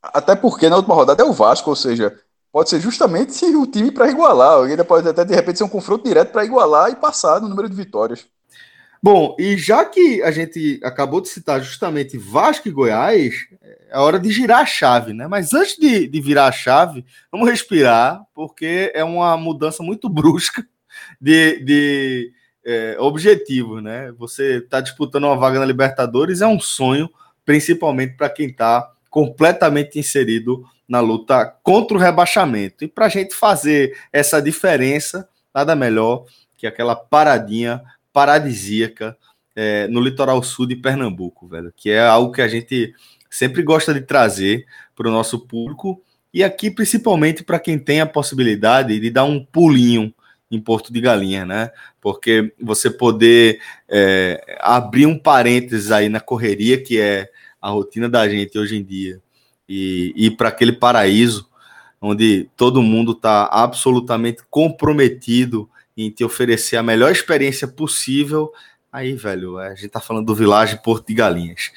Até 0.00 0.36
porque 0.36 0.68
na 0.68 0.76
última 0.76 0.94
rodada 0.94 1.24
é 1.24 1.26
o 1.26 1.32
Vasco, 1.32 1.70
ou 1.70 1.76
seja, 1.76 2.16
pode 2.52 2.70
ser 2.70 2.78
justamente 2.78 3.44
o 3.44 3.66
time 3.66 3.90
para 3.90 4.08
igualar. 4.08 4.64
Ainda 4.64 4.84
pode 4.84 5.08
até 5.08 5.24
de 5.24 5.34
repente 5.34 5.58
ser 5.58 5.64
um 5.64 5.68
confronto 5.68 6.04
direto 6.04 6.30
para 6.30 6.44
igualar 6.44 6.92
e 6.92 6.94
passar 6.94 7.40
no 7.40 7.48
número 7.48 7.68
de 7.68 7.74
vitórias. 7.74 8.28
Bom, 9.02 9.34
e 9.36 9.56
já 9.56 9.84
que 9.84 10.22
a 10.22 10.30
gente 10.30 10.78
acabou 10.84 11.20
de 11.20 11.28
citar 11.28 11.60
justamente 11.60 12.16
Vasco 12.16 12.68
e 12.68 12.70
Goiás, 12.70 13.34
é 13.90 13.98
hora 13.98 14.16
de 14.16 14.30
girar 14.30 14.60
a 14.60 14.66
chave, 14.66 15.12
né? 15.12 15.26
Mas 15.26 15.52
antes 15.52 15.76
de, 15.76 16.06
de 16.06 16.20
virar 16.20 16.46
a 16.46 16.52
chave, 16.52 17.04
vamos 17.30 17.48
respirar, 17.48 18.22
porque 18.32 18.92
é 18.94 19.02
uma 19.02 19.36
mudança 19.36 19.82
muito 19.82 20.06
brusca 20.08 20.64
de, 21.20 21.64
de 21.64 22.32
é, 22.64 22.96
objetivo, 23.00 23.80
né? 23.80 24.12
Você 24.12 24.58
está 24.58 24.80
disputando 24.80 25.24
uma 25.24 25.36
vaga 25.36 25.58
na 25.58 25.66
Libertadores, 25.66 26.40
é 26.40 26.46
um 26.46 26.60
sonho, 26.60 27.10
principalmente 27.44 28.16
para 28.16 28.30
quem 28.30 28.46
está 28.46 28.88
completamente 29.10 29.98
inserido 29.98 30.64
na 30.88 31.00
luta 31.00 31.44
contra 31.64 31.96
o 31.96 32.00
rebaixamento. 32.00 32.84
E 32.84 32.88
para 32.88 33.06
a 33.06 33.08
gente 33.08 33.34
fazer 33.34 33.98
essa 34.12 34.40
diferença, 34.40 35.28
nada 35.52 35.74
melhor 35.74 36.24
que 36.56 36.68
aquela 36.68 36.94
paradinha 36.94 37.82
paradisíaca 38.12 39.16
é, 39.54 39.86
no 39.88 40.00
litoral 40.00 40.42
sul 40.42 40.66
de 40.66 40.76
Pernambuco, 40.76 41.46
velho, 41.46 41.72
que 41.76 41.90
é 41.90 42.00
algo 42.00 42.32
que 42.32 42.42
a 42.42 42.48
gente 42.48 42.94
sempre 43.30 43.62
gosta 43.62 43.92
de 43.94 44.00
trazer 44.00 44.66
para 44.94 45.08
o 45.08 45.12
nosso 45.12 45.40
público 45.40 46.02
e 46.32 46.42
aqui 46.42 46.70
principalmente 46.70 47.42
para 47.42 47.58
quem 47.58 47.78
tem 47.78 48.00
a 48.00 48.06
possibilidade 48.06 48.98
de 48.98 49.10
dar 49.10 49.24
um 49.24 49.44
pulinho 49.44 50.14
em 50.50 50.60
Porto 50.60 50.92
de 50.92 51.00
Galinha, 51.00 51.46
né? 51.46 51.70
Porque 52.00 52.52
você 52.60 52.90
poder 52.90 53.58
é, 53.88 54.58
abrir 54.60 55.06
um 55.06 55.18
parênteses 55.18 55.90
aí 55.90 56.08
na 56.08 56.20
correria 56.20 56.82
que 56.82 57.00
é 57.00 57.30
a 57.60 57.70
rotina 57.70 58.08
da 58.08 58.28
gente 58.28 58.58
hoje 58.58 58.76
em 58.76 58.84
dia 58.84 59.20
e 59.68 60.12
ir 60.14 60.32
para 60.32 60.48
aquele 60.48 60.72
paraíso 60.72 61.48
onde 62.00 62.50
todo 62.56 62.82
mundo 62.82 63.12
está 63.12 63.46
absolutamente 63.46 64.42
comprometido 64.50 65.70
em 65.96 66.10
te 66.10 66.24
oferecer 66.24 66.76
a 66.76 66.82
melhor 66.82 67.10
experiência 67.10 67.68
possível, 67.68 68.52
aí, 68.90 69.14
velho, 69.14 69.58
a 69.58 69.74
gente 69.74 69.88
tá 69.88 70.00
falando 70.00 70.26
do 70.26 70.34
Village 70.34 70.80
Porto 70.82 71.06
de 71.06 71.14
Galinhas. 71.14 71.70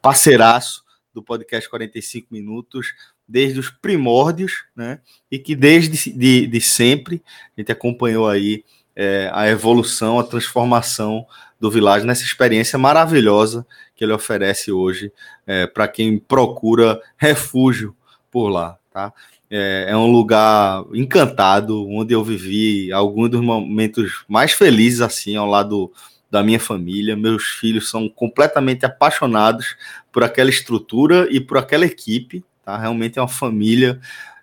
Parceiraço 0.00 0.84
do 1.12 1.22
podcast 1.22 1.68
45 1.68 2.28
Minutos, 2.30 2.94
desde 3.26 3.60
os 3.60 3.70
primórdios, 3.70 4.64
né? 4.74 5.00
E 5.30 5.38
que 5.38 5.54
desde 5.54 6.12
de, 6.12 6.46
de 6.46 6.60
sempre 6.60 7.22
a 7.56 7.60
gente 7.60 7.72
acompanhou 7.72 8.28
aí 8.28 8.64
é, 8.94 9.30
a 9.32 9.48
evolução, 9.48 10.18
a 10.18 10.24
transformação 10.24 11.26
do 11.58 11.70
Village 11.70 12.06
nessa 12.06 12.24
experiência 12.24 12.78
maravilhosa 12.78 13.66
que 13.94 14.04
ele 14.04 14.12
oferece 14.12 14.72
hoje 14.72 15.12
é, 15.46 15.66
para 15.66 15.86
quem 15.86 16.18
procura 16.18 17.00
refúgio 17.16 17.94
por 18.30 18.48
lá, 18.48 18.78
tá? 18.90 19.12
É, 19.50 19.86
é, 19.88 19.96
um 19.96 20.10
lugar 20.10 20.84
encantado, 20.94 21.88
onde 21.88 22.14
eu 22.14 22.22
vivi 22.22 22.92
alguns 22.92 23.30
dos 23.30 23.40
momentos 23.40 24.24
mais 24.28 24.52
felizes, 24.52 25.00
assim, 25.00 25.34
ao 25.34 25.46
lado 25.46 25.90
da 26.30 26.42
minha 26.42 26.60
família. 26.60 27.16
Meus 27.16 27.44
filhos 27.44 27.90
são 27.90 28.08
completamente 28.08 28.86
apaixonados 28.86 29.76
por 30.12 30.22
aquela 30.22 30.50
estrutura 30.50 31.26
e 31.30 31.40
por 31.40 31.58
aquela 31.58 31.84
equipe, 31.84 32.44
tá? 32.64 32.78
Realmente 32.78 33.18
é 33.18 33.22
uma 33.22 33.28
família 33.28 34.00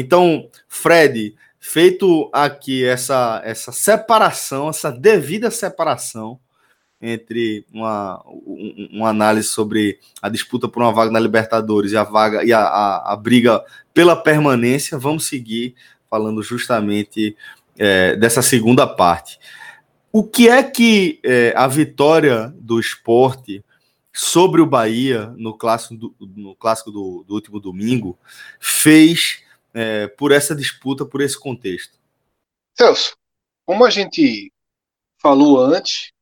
Então, 0.00 0.48
Fred, 0.66 1.34
feito 1.58 2.30
aqui 2.32 2.82
essa, 2.82 3.42
essa 3.44 3.70
separação, 3.70 4.70
essa 4.70 4.90
devida 4.90 5.50
separação 5.50 6.40
entre 7.02 7.66
uma, 7.70 8.22
uma 8.90 9.10
análise 9.10 9.48
sobre 9.48 9.98
a 10.22 10.30
disputa 10.30 10.66
por 10.68 10.82
uma 10.82 10.90
vaga 10.90 11.10
na 11.10 11.20
Libertadores 11.20 11.92
e 11.92 11.98
a 11.98 12.02
vaga 12.02 12.42
e 12.42 12.50
a, 12.50 12.60
a, 12.60 13.12
a 13.12 13.16
briga 13.16 13.62
pela 13.92 14.16
permanência, 14.16 14.96
vamos 14.96 15.26
seguir 15.26 15.74
falando 16.08 16.42
justamente 16.42 17.36
é, 17.78 18.16
dessa 18.16 18.40
segunda 18.40 18.86
parte. 18.86 19.38
O 20.10 20.24
que 20.24 20.48
é 20.48 20.62
que 20.62 21.20
é, 21.22 21.52
a 21.54 21.66
vitória 21.66 22.54
do 22.58 22.80
esporte 22.80 23.62
sobre 24.14 24.62
o 24.62 24.66
Bahia 24.66 25.32
no 25.36 25.52
clássico 25.52 25.94
do, 25.94 26.14
no 26.34 26.54
clássico 26.56 26.90
do, 26.90 27.22
do 27.28 27.34
último 27.34 27.60
domingo 27.60 28.18
fez 28.58 29.42
é, 29.74 30.08
por 30.08 30.32
essa 30.32 30.54
disputa, 30.54 31.04
por 31.04 31.20
esse 31.20 31.38
contexto? 31.38 31.98
Celso, 32.76 33.16
como 33.64 33.84
a 33.84 33.90
gente 33.90 34.52
falou 35.18 35.60
antes, 35.60 36.12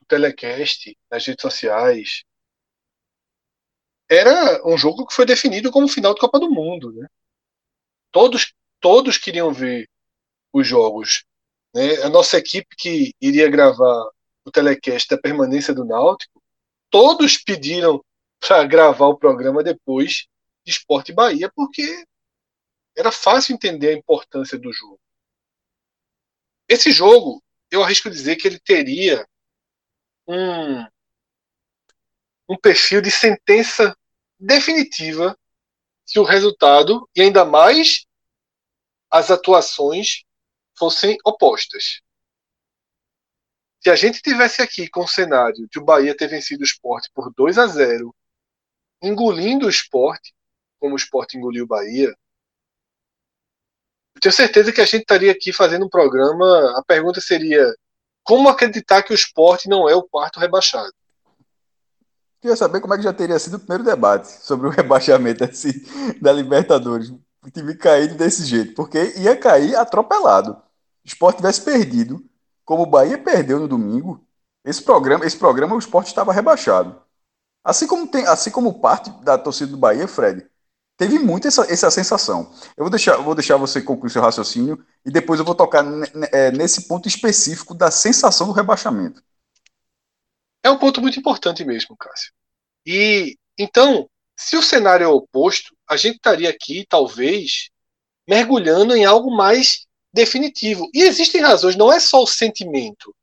no 0.00 0.06
telecast, 0.06 0.96
nas 1.10 1.24
redes 1.26 1.42
sociais, 1.42 2.24
era 4.10 4.66
um 4.66 4.76
jogo 4.76 5.06
que 5.06 5.14
foi 5.14 5.26
definido 5.26 5.70
como 5.70 5.86
final 5.86 6.14
de 6.14 6.20
Copa 6.20 6.40
do 6.40 6.50
Mundo. 6.50 6.92
Né? 6.92 7.06
Todos, 8.10 8.54
todos 8.80 9.18
queriam 9.18 9.52
ver 9.52 9.88
os 10.52 10.66
jogos. 10.66 11.24
Né? 11.74 11.96
A 12.02 12.08
nossa 12.08 12.38
equipe 12.38 12.74
que 12.76 13.12
iria 13.20 13.50
gravar 13.50 14.10
o 14.44 14.50
telecast 14.50 15.08
da 15.08 15.18
permanência 15.18 15.74
do 15.74 15.84
Náutico, 15.84 16.42
todos 16.90 17.36
pediram 17.36 18.02
para 18.40 18.64
gravar 18.64 19.06
o 19.06 19.18
programa 19.18 19.62
depois 19.62 20.26
de 20.64 20.72
Esporte 20.72 21.12
Bahia, 21.12 21.50
porque 21.54 22.04
era 22.98 23.12
fácil 23.12 23.54
entender 23.54 23.90
a 23.90 23.96
importância 23.96 24.58
do 24.58 24.72
jogo. 24.72 25.00
Esse 26.68 26.90
jogo, 26.90 27.40
eu 27.70 27.82
arrisco 27.84 28.10
dizer 28.10 28.34
que 28.34 28.48
ele 28.48 28.58
teria 28.58 29.24
um, 30.26 30.84
um 32.48 32.56
perfil 32.60 33.00
de 33.00 33.10
sentença 33.12 33.96
definitiva 34.38 35.38
se 36.04 36.18
o 36.18 36.24
resultado, 36.24 37.08
e 37.14 37.22
ainda 37.22 37.44
mais 37.44 38.04
as 39.08 39.30
atuações, 39.30 40.24
fossem 40.76 41.16
opostas. 41.24 42.00
Se 43.80 43.90
a 43.90 43.94
gente 43.94 44.20
tivesse 44.20 44.60
aqui 44.60 44.88
com 44.90 45.04
o 45.04 45.08
cenário 45.08 45.68
de 45.70 45.78
o 45.78 45.84
Bahia 45.84 46.16
ter 46.16 46.26
vencido 46.26 46.62
o 46.62 46.64
esporte 46.64 47.08
por 47.14 47.32
2 47.32 47.58
a 47.58 47.66
0, 47.68 48.12
engolindo 49.00 49.66
o 49.66 49.70
esporte, 49.70 50.34
como 50.80 50.94
o 50.94 50.96
esporte 50.96 51.36
engoliu 51.36 51.64
o 51.64 51.68
Bahia, 51.68 52.12
eu 54.18 54.20
tenho 54.20 54.32
certeza 54.34 54.72
que 54.72 54.80
a 54.80 54.84
gente 54.84 55.02
estaria 55.02 55.30
aqui 55.30 55.52
fazendo 55.52 55.86
um 55.86 55.88
programa. 55.88 56.44
A 56.76 56.82
pergunta 56.84 57.20
seria: 57.20 57.72
como 58.24 58.48
acreditar 58.48 59.02
que 59.02 59.12
o 59.12 59.14
esporte 59.14 59.68
não 59.68 59.88
é 59.88 59.94
o 59.94 60.02
quarto 60.02 60.40
rebaixado? 60.40 60.92
Queria 62.40 62.56
saber 62.56 62.80
como 62.80 62.94
é 62.94 62.96
que 62.96 63.04
já 63.04 63.12
teria 63.12 63.38
sido 63.38 63.54
o 63.54 63.60
primeiro 63.60 63.84
debate 63.84 64.28
sobre 64.44 64.66
o 64.66 64.70
rebaixamento 64.74 65.44
assim, 65.44 65.70
da 66.20 66.32
Libertadores. 66.32 67.10
O 67.10 67.50
time 67.50 67.76
caído 67.76 68.16
desse 68.16 68.44
jeito, 68.44 68.74
porque 68.74 69.14
ia 69.16 69.36
cair 69.36 69.76
atropelado. 69.76 70.52
O 70.54 70.58
esporte 71.04 71.36
tivesse 71.36 71.62
perdido, 71.62 72.20
como 72.64 72.82
o 72.82 72.86
Bahia 72.86 73.16
perdeu 73.16 73.60
no 73.60 73.68
domingo, 73.68 74.26
esse 74.64 74.82
programa, 74.82 75.24
esse 75.24 75.36
programa 75.36 75.76
o 75.76 75.78
esporte 75.78 76.08
estava 76.08 76.32
rebaixado. 76.32 77.00
Assim 77.64 77.86
como, 77.86 78.06
tem, 78.08 78.26
assim 78.26 78.50
como 78.50 78.80
parte 78.80 79.10
da 79.22 79.38
torcida 79.38 79.70
do 79.70 79.78
Bahia, 79.78 80.08
Fred, 80.08 80.44
teve 80.98 81.18
muito 81.18 81.48
essa, 81.48 81.62
essa 81.72 81.90
sensação. 81.90 82.52
Eu 82.76 82.84
vou 82.84 82.90
deixar, 82.90 83.16
vou 83.18 83.34
deixar 83.34 83.56
você 83.56 83.80
concluir 83.80 84.10
seu 84.10 84.20
raciocínio 84.20 84.84
e 85.06 85.10
depois 85.10 85.38
eu 85.38 85.46
vou 85.46 85.54
tocar 85.54 85.84
é, 86.32 86.50
nesse 86.50 86.86
ponto 86.86 87.08
específico 87.08 87.72
da 87.72 87.90
sensação 87.90 88.48
do 88.48 88.52
rebaixamento. 88.52 89.22
É 90.62 90.68
um 90.68 90.76
ponto 90.76 91.00
muito 91.00 91.18
importante 91.18 91.64
mesmo, 91.64 91.96
Cássio. 91.96 92.32
E 92.84 93.38
então, 93.56 94.10
se 94.36 94.56
o 94.56 94.62
cenário 94.62 95.04
é 95.04 95.08
oposto, 95.08 95.74
a 95.88 95.96
gente 95.96 96.16
estaria 96.16 96.50
aqui, 96.50 96.84
talvez, 96.88 97.70
mergulhando 98.28 98.94
em 98.94 99.04
algo 99.04 99.30
mais 99.30 99.86
definitivo. 100.12 100.90
E 100.92 101.02
existem 101.02 101.40
razões, 101.40 101.76
não 101.76 101.92
é 101.92 102.00
só 102.00 102.22
o 102.22 102.26
sentimento. 102.26 103.14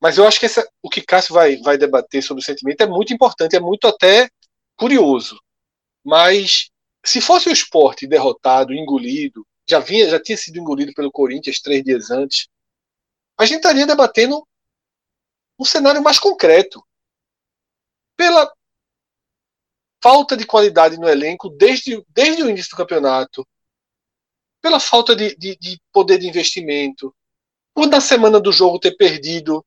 Mas 0.00 0.16
eu 0.16 0.26
acho 0.26 0.40
que 0.40 0.46
essa, 0.46 0.66
o 0.82 0.88
que 0.88 1.02
Cássio 1.02 1.34
vai, 1.34 1.58
vai 1.58 1.76
debater 1.76 2.22
sobre 2.22 2.42
o 2.42 2.44
sentimento 2.44 2.80
é 2.80 2.86
muito 2.86 3.12
importante, 3.12 3.54
é 3.54 3.60
muito 3.60 3.86
até 3.86 4.30
curioso. 4.76 5.38
Mas 6.02 6.69
se 7.04 7.20
fosse 7.20 7.48
o 7.48 7.52
esporte 7.52 8.06
derrotado, 8.06 8.74
engolido, 8.74 9.46
já, 9.68 9.78
vinha, 9.78 10.08
já 10.08 10.20
tinha 10.20 10.36
sido 10.36 10.58
engolido 10.58 10.92
pelo 10.94 11.10
Corinthians 11.10 11.60
três 11.60 11.82
dias 11.82 12.10
antes, 12.10 12.48
a 13.38 13.44
gente 13.44 13.58
estaria 13.58 13.86
debatendo 13.86 14.46
um 15.58 15.64
cenário 15.64 16.02
mais 16.02 16.18
concreto. 16.18 16.84
Pela 18.16 18.52
falta 20.02 20.36
de 20.36 20.46
qualidade 20.46 20.98
no 20.98 21.08
elenco 21.08 21.48
desde, 21.50 22.04
desde 22.08 22.42
o 22.42 22.50
início 22.50 22.70
do 22.70 22.76
campeonato, 22.76 23.46
pela 24.60 24.80
falta 24.80 25.16
de, 25.16 25.34
de, 25.36 25.56
de 25.56 25.80
poder 25.92 26.18
de 26.18 26.28
investimento, 26.28 27.14
por 27.74 27.86
na 27.86 28.00
semana 28.00 28.38
do 28.40 28.52
jogo 28.52 28.78
ter 28.78 28.96
perdido 28.96 29.64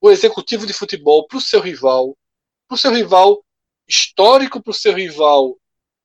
o 0.00 0.10
executivo 0.10 0.66
de 0.66 0.72
futebol 0.72 1.26
para 1.26 1.38
o 1.38 1.40
seu 1.40 1.60
rival, 1.60 2.16
para 2.66 2.74
o 2.74 2.78
seu 2.78 2.92
rival 2.92 3.44
histórico 3.88 4.60
para 4.60 4.70
o 4.70 4.74
seu 4.74 4.92
rival 4.92 5.56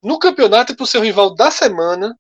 no 0.02 0.18
campeonato 0.18 0.76
para 0.76 0.84
o 0.84 0.88
seu 0.88 1.02
rival 1.02 1.34
da 1.34 1.52
semana, 1.52 2.18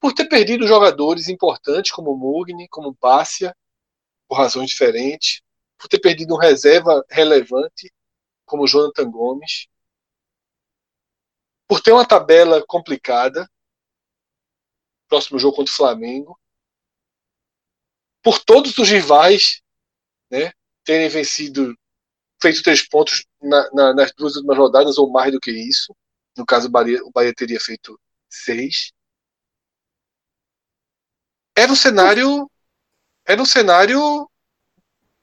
por 0.00 0.12
ter 0.12 0.26
perdido 0.26 0.66
jogadores 0.66 1.28
importantes 1.28 1.90
como 1.90 2.16
Mugni, 2.16 2.68
como 2.68 2.96
Bárcia, 3.00 3.56
por 4.28 4.36
razões 4.36 4.70
diferentes, 4.70 5.40
por 5.78 5.88
ter 5.88 5.98
perdido 5.98 6.34
um 6.34 6.38
reserva 6.38 7.04
relevante 7.08 7.92
como 8.44 8.66
Jonathan 8.66 9.10
Gomes, 9.10 9.66
por 11.66 11.80
ter 11.80 11.92
uma 11.92 12.06
tabela 12.06 12.64
complicada, 12.66 13.50
próximo 15.08 15.38
jogo 15.38 15.56
contra 15.56 15.72
o 15.72 15.76
Flamengo, 15.76 16.38
por 18.22 18.38
todos 18.38 18.76
os 18.78 18.88
rivais 18.88 19.62
né, 20.30 20.52
terem 20.84 21.08
vencido 21.08 21.74
feito 22.40 22.62
três 22.62 22.86
pontos 22.86 23.24
na, 23.40 23.70
na, 23.72 23.94
nas 23.94 24.12
duas 24.12 24.36
últimas 24.36 24.58
rodadas, 24.58 24.98
ou 24.98 25.10
mais 25.10 25.32
do 25.32 25.40
que 25.40 25.50
isso. 25.50 25.94
No 26.36 26.44
caso, 26.44 26.68
o 26.68 26.70
Bahia, 26.70 27.02
o 27.04 27.10
Bahia 27.10 27.32
teria 27.34 27.60
feito 27.60 27.98
seis. 28.28 28.92
Era 31.56 31.70
um 31.70 31.76
cenário. 31.76 32.50
Era 33.26 33.40
um 33.40 33.46
cenário 33.46 34.28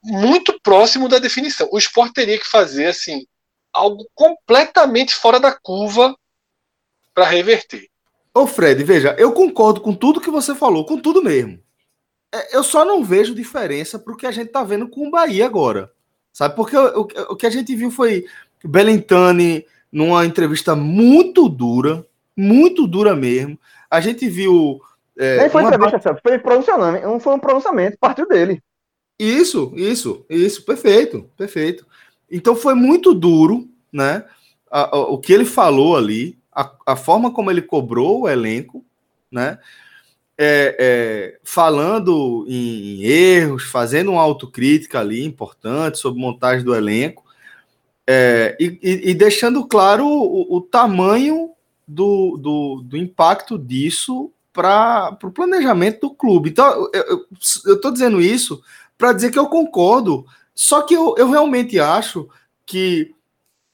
muito 0.04 0.60
próximo 0.62 1.08
da 1.08 1.20
definição. 1.20 1.70
O 1.72 1.78
esporte 1.78 2.14
teria 2.14 2.40
que 2.40 2.48
fazer 2.48 2.88
assim 2.88 3.26
algo 3.72 4.10
completamente 4.16 5.14
fora 5.14 5.40
da 5.40 5.58
curva 5.58 6.16
para 7.14 7.26
reverter. 7.26 7.88
Ô 8.34 8.48
Fred, 8.48 8.84
veja, 8.84 9.16
eu 9.18 9.34
concordo 9.34 9.82
com 9.82 9.94
tudo 9.94 10.22
que 10.22 10.32
você 10.32 10.56
falou, 10.56 10.86
com 10.86 10.98
tudo 10.98 11.22
mesmo. 11.22 11.62
É, 12.34 12.56
eu 12.56 12.64
só 12.64 12.86
não 12.86 13.04
vejo 13.04 13.36
diferença 13.36 14.00
para 14.00 14.14
o 14.14 14.18
que 14.18 14.26
a 14.26 14.32
gente 14.32 14.48
está 14.48 14.64
vendo 14.64 14.90
com 14.90 15.08
o 15.08 15.12
Bahia 15.12 15.46
agora. 15.46 15.92
Sabe? 16.32 16.56
Porque 16.56 16.76
o, 16.76 17.02
o, 17.02 17.08
o 17.34 17.36
que 17.36 17.46
a 17.46 17.50
gente 17.50 17.76
viu 17.76 17.92
foi 17.92 18.26
Belentani 18.64 19.66
numa 19.92 20.26
entrevista 20.26 20.76
muito 20.76 21.50
dura, 21.50 22.06
muito 22.36 22.88
dura 22.88 23.16
mesmo. 23.16 23.60
A 23.90 24.00
gente 24.00 24.30
viu. 24.30 24.80
É, 25.18 25.40
Nem 25.40 25.50
foi 25.50 25.64
uma... 25.64 25.76
entrevista, 25.76 26.20
foi 26.24 26.40
pronunciamento, 26.40 27.06
não 27.06 27.20
foi 27.20 27.34
um 27.34 27.40
pronunciamento, 27.40 27.98
partiu 28.00 28.28
dele. 28.28 28.62
Isso, 29.20 29.74
isso, 29.76 30.26
isso, 30.30 30.66
perfeito, 30.66 31.30
perfeito. 31.38 31.86
Então 32.30 32.56
foi 32.56 32.74
muito 32.74 33.14
duro, 33.14 33.70
né? 33.92 34.26
A, 34.70 34.96
a, 34.96 35.00
o 35.02 35.20
que 35.20 35.34
ele 35.34 35.46
falou 35.46 35.98
ali, 35.98 36.40
a, 36.52 36.72
a, 36.88 36.96
forma 36.96 37.32
como 37.32 37.52
ele 37.52 37.62
cobrou 37.62 38.22
o 38.22 38.30
elenco, 38.30 38.84
né? 39.30 39.60
É, 40.38 40.76
é, 40.80 41.40
falando 41.44 42.46
em, 42.48 43.02
em, 43.02 43.04
erros, 43.04 43.66
fazendo 43.66 44.12
uma 44.12 44.22
autocrítica 44.22 45.00
ali 45.00 45.24
importante 45.24 46.00
sobre 46.00 46.20
montagem 46.20 46.66
do 46.66 46.74
elenco 46.74 47.24
é, 48.08 48.58
e, 48.60 49.10
e, 49.12 49.14
deixando 49.14 49.66
claro 49.66 50.06
o, 50.06 50.58
o 50.58 50.62
tamanho 50.62 51.52
do, 51.88 52.38
do, 52.38 52.82
do, 52.84 52.98
impacto 52.98 53.58
disso 53.58 54.32
para 54.52 55.18
o 55.24 55.32
planejamento 55.32 56.02
do 56.02 56.14
clube. 56.14 56.50
Então, 56.50 56.90
eu 57.66 57.76
estou 57.76 57.92
dizendo 57.92 58.22
isso 58.22 58.62
para 58.98 59.14
dizer 59.14 59.32
que 59.32 59.40
eu 59.40 59.48
concordo, 59.48 60.26
só 60.54 60.82
que 60.82 60.94
eu, 60.94 61.16
eu 61.18 61.30
realmente 61.30 61.80
acho 61.80 62.28
que 62.66 63.14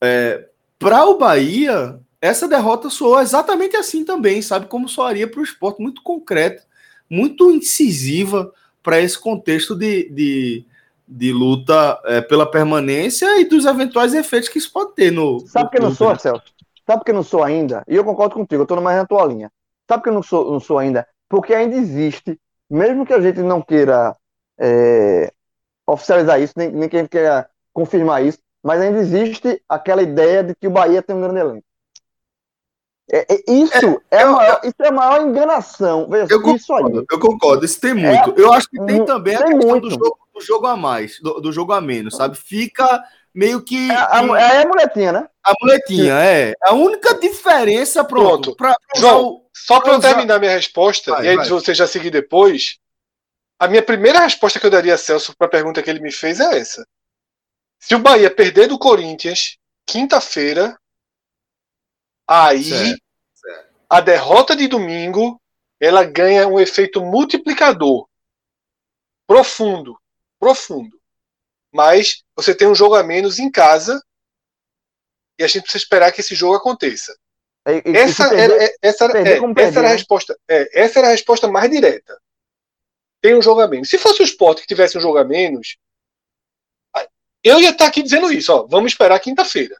é, 0.01 0.47
para 0.79 1.05
o 1.05 1.17
Bahia, 1.17 1.99
essa 2.21 2.47
derrota 2.47 2.89
soou 2.89 3.19
exatamente 3.19 3.75
assim 3.75 4.03
também, 4.03 4.41
sabe? 4.41 4.67
Como 4.67 4.87
soaria 4.87 5.27
para 5.27 5.39
o 5.39 5.43
esporte, 5.43 5.81
muito 5.81 6.01
concreta, 6.01 6.63
muito 7.09 7.51
incisiva 7.51 8.53
para 8.83 9.01
esse 9.01 9.19
contexto 9.19 9.75
de, 9.75 10.09
de, 10.09 10.65
de 11.07 11.31
luta 11.31 11.99
é, 12.05 12.21
pela 12.21 12.49
permanência 12.49 13.39
e 13.39 13.45
dos 13.45 13.65
eventuais 13.65 14.13
efeitos 14.13 14.49
que 14.49 14.57
isso 14.57 14.71
pode 14.71 14.93
ter 14.93 15.11
no. 15.11 15.39
Sabe 15.47 15.69
que 15.69 15.79
não 15.79 15.93
sou, 15.93 16.17
Celso? 16.17 16.43
Sabe 16.85 17.03
que 17.03 17.13
não 17.13 17.23
sou 17.23 17.43
ainda? 17.43 17.83
E 17.87 17.95
eu 17.95 18.03
concordo 18.03 18.35
contigo, 18.35 18.61
eu 18.61 18.63
estou 18.63 18.81
mais 18.81 18.97
na 18.97 19.05
tua 19.05 19.25
linha. 19.25 19.51
Sabe 19.89 20.03
que 20.03 20.09
eu 20.09 20.13
não 20.13 20.23
sou, 20.23 20.51
não 20.51 20.59
sou 20.59 20.77
ainda? 20.77 21.07
Porque 21.29 21.53
ainda 21.53 21.75
existe, 21.75 22.39
mesmo 22.69 23.05
que 23.05 23.13
a 23.13 23.21
gente 23.21 23.39
não 23.41 23.61
queira 23.61 24.15
é, 24.59 25.31
oficializar 25.85 26.41
isso, 26.41 26.53
nem, 26.57 26.71
nem 26.71 26.89
que 26.89 26.97
a 26.97 26.99
gente 26.99 27.09
queira 27.09 27.49
confirmar 27.73 28.25
isso, 28.25 28.39
mas 28.63 28.81
ainda 28.81 28.99
existe 28.99 29.61
aquela 29.67 30.01
ideia 30.01 30.43
de 30.43 30.55
que 30.55 30.67
o 30.67 30.71
Bahia 30.71 31.01
tem 31.01 31.15
um 31.15 31.21
grande 31.21 31.39
elenco. 31.39 31.65
É, 33.09 33.25
é, 33.33 33.43
isso, 33.47 34.01
é, 34.11 34.17
é 34.17 34.21
a 34.23 34.31
maior, 34.31 34.61
isso 34.63 34.75
é 34.81 34.87
a 34.87 34.91
maior 34.91 35.21
enganação. 35.21 36.09
Veja, 36.09 36.27
eu, 36.29 36.55
isso 36.55 36.67
concordo, 36.67 36.99
aí. 36.99 37.05
eu 37.09 37.19
concordo, 37.19 37.65
isso 37.65 37.79
tem 37.79 37.93
muito. 37.93 38.31
É, 38.31 38.41
eu 38.41 38.51
acho 38.51 38.69
que 38.69 38.77
tem 38.85 39.05
também 39.05 39.37
tem 39.37 39.45
a 39.45 39.49
questão 39.53 39.79
do 39.79 39.89
jogo, 39.89 40.19
do 40.33 40.41
jogo, 40.41 40.67
a 40.67 40.75
mais, 40.75 41.19
do, 41.21 41.39
do, 41.39 41.51
jogo 41.53 41.71
a 41.71 41.79
menos, 41.79 42.17
sabe? 42.17 42.37
Fica 42.37 43.01
meio 43.33 43.61
que. 43.61 43.89
É 43.89 43.95
a, 43.95 44.21
é 44.39 44.63
a 44.63 44.67
muletinha, 44.67 45.11
né? 45.13 45.29
A 45.41 45.53
muletinha, 45.61 46.13
é. 46.15 46.53
A 46.63 46.73
única 46.73 47.17
diferença, 47.17 48.03
pronto. 48.03 48.55
pronto. 48.55 48.55
Pra, 48.57 48.75
João, 48.97 49.41
só 49.53 49.79
para 49.79 49.93
eu 49.93 49.99
terminar 50.01 50.37
minha 50.37 50.51
resposta, 50.51 51.11
vai, 51.11 51.25
e 51.25 51.29
aí 51.29 51.35
vai. 51.37 51.47
você 51.47 51.73
já 51.73 51.87
seguir 51.87 52.11
depois, 52.11 52.77
a 53.57 53.69
minha 53.69 53.81
primeira 53.81 54.19
resposta 54.19 54.59
que 54.59 54.65
eu 54.65 54.71
daria 54.71 54.95
a 54.95 54.97
Celso 54.97 55.33
para 55.37 55.47
a 55.47 55.51
pergunta 55.51 55.81
que 55.81 55.89
ele 55.89 56.01
me 56.01 56.11
fez 56.11 56.41
é 56.41 56.59
essa. 56.59 56.85
Se 57.79 57.95
o 57.95 57.99
Bahia 57.99 58.29
perder 58.29 58.67
do 58.67 58.77
Corinthians 58.77 59.57
quinta-feira, 59.85 60.77
aí 62.27 62.63
certo, 62.63 63.01
certo. 63.35 63.75
a 63.89 64.01
derrota 64.01 64.55
de 64.55 64.67
domingo 64.67 65.41
ela 65.79 66.03
ganha 66.03 66.47
um 66.47 66.59
efeito 66.59 67.01
multiplicador 67.01 68.07
profundo, 69.27 69.99
profundo. 70.39 70.99
Mas 71.71 72.23
você 72.35 72.55
tem 72.55 72.67
um 72.67 72.73
jogo 72.73 72.95
a 72.95 73.03
menos 73.03 73.37
em 73.37 73.51
casa 73.51 74.01
e 75.37 75.43
a 75.43 75.47
gente 75.47 75.63
precisa 75.63 75.83
esperar 75.83 76.11
que 76.11 76.21
esse 76.21 76.33
jogo 76.33 76.55
aconteça. 76.55 77.15
E, 77.67 77.91
e, 77.91 77.97
essa, 77.97 78.29
perder, 78.29 78.43
era, 78.43 78.63
essa, 78.63 78.73
é, 78.73 78.77
essa 78.81 79.03
era 79.03 79.19
a 79.19 79.81
né? 79.81 79.87
resposta. 79.93 80.39
É, 80.47 80.81
essa 80.81 80.99
era 80.99 81.07
a 81.09 81.11
resposta 81.11 81.47
mais 81.47 81.69
direta. 81.69 82.19
Tem 83.21 83.35
um 83.35 83.41
jogo 83.41 83.61
a 83.61 83.67
menos. 83.67 83.89
Se 83.89 83.97
fosse 83.97 84.21
o 84.21 84.25
Sport 84.25 84.61
que 84.61 84.67
tivesse 84.67 84.97
um 84.97 85.01
jogo 85.01 85.17
a 85.17 85.25
menos, 85.25 85.77
eu 87.43 87.59
ia 87.59 87.71
estar 87.71 87.87
aqui 87.87 88.01
dizendo 88.01 88.31
isso, 88.31 88.53
ó. 88.53 88.65
Vamos 88.65 88.93
esperar 88.93 89.19
quinta-feira. 89.19 89.79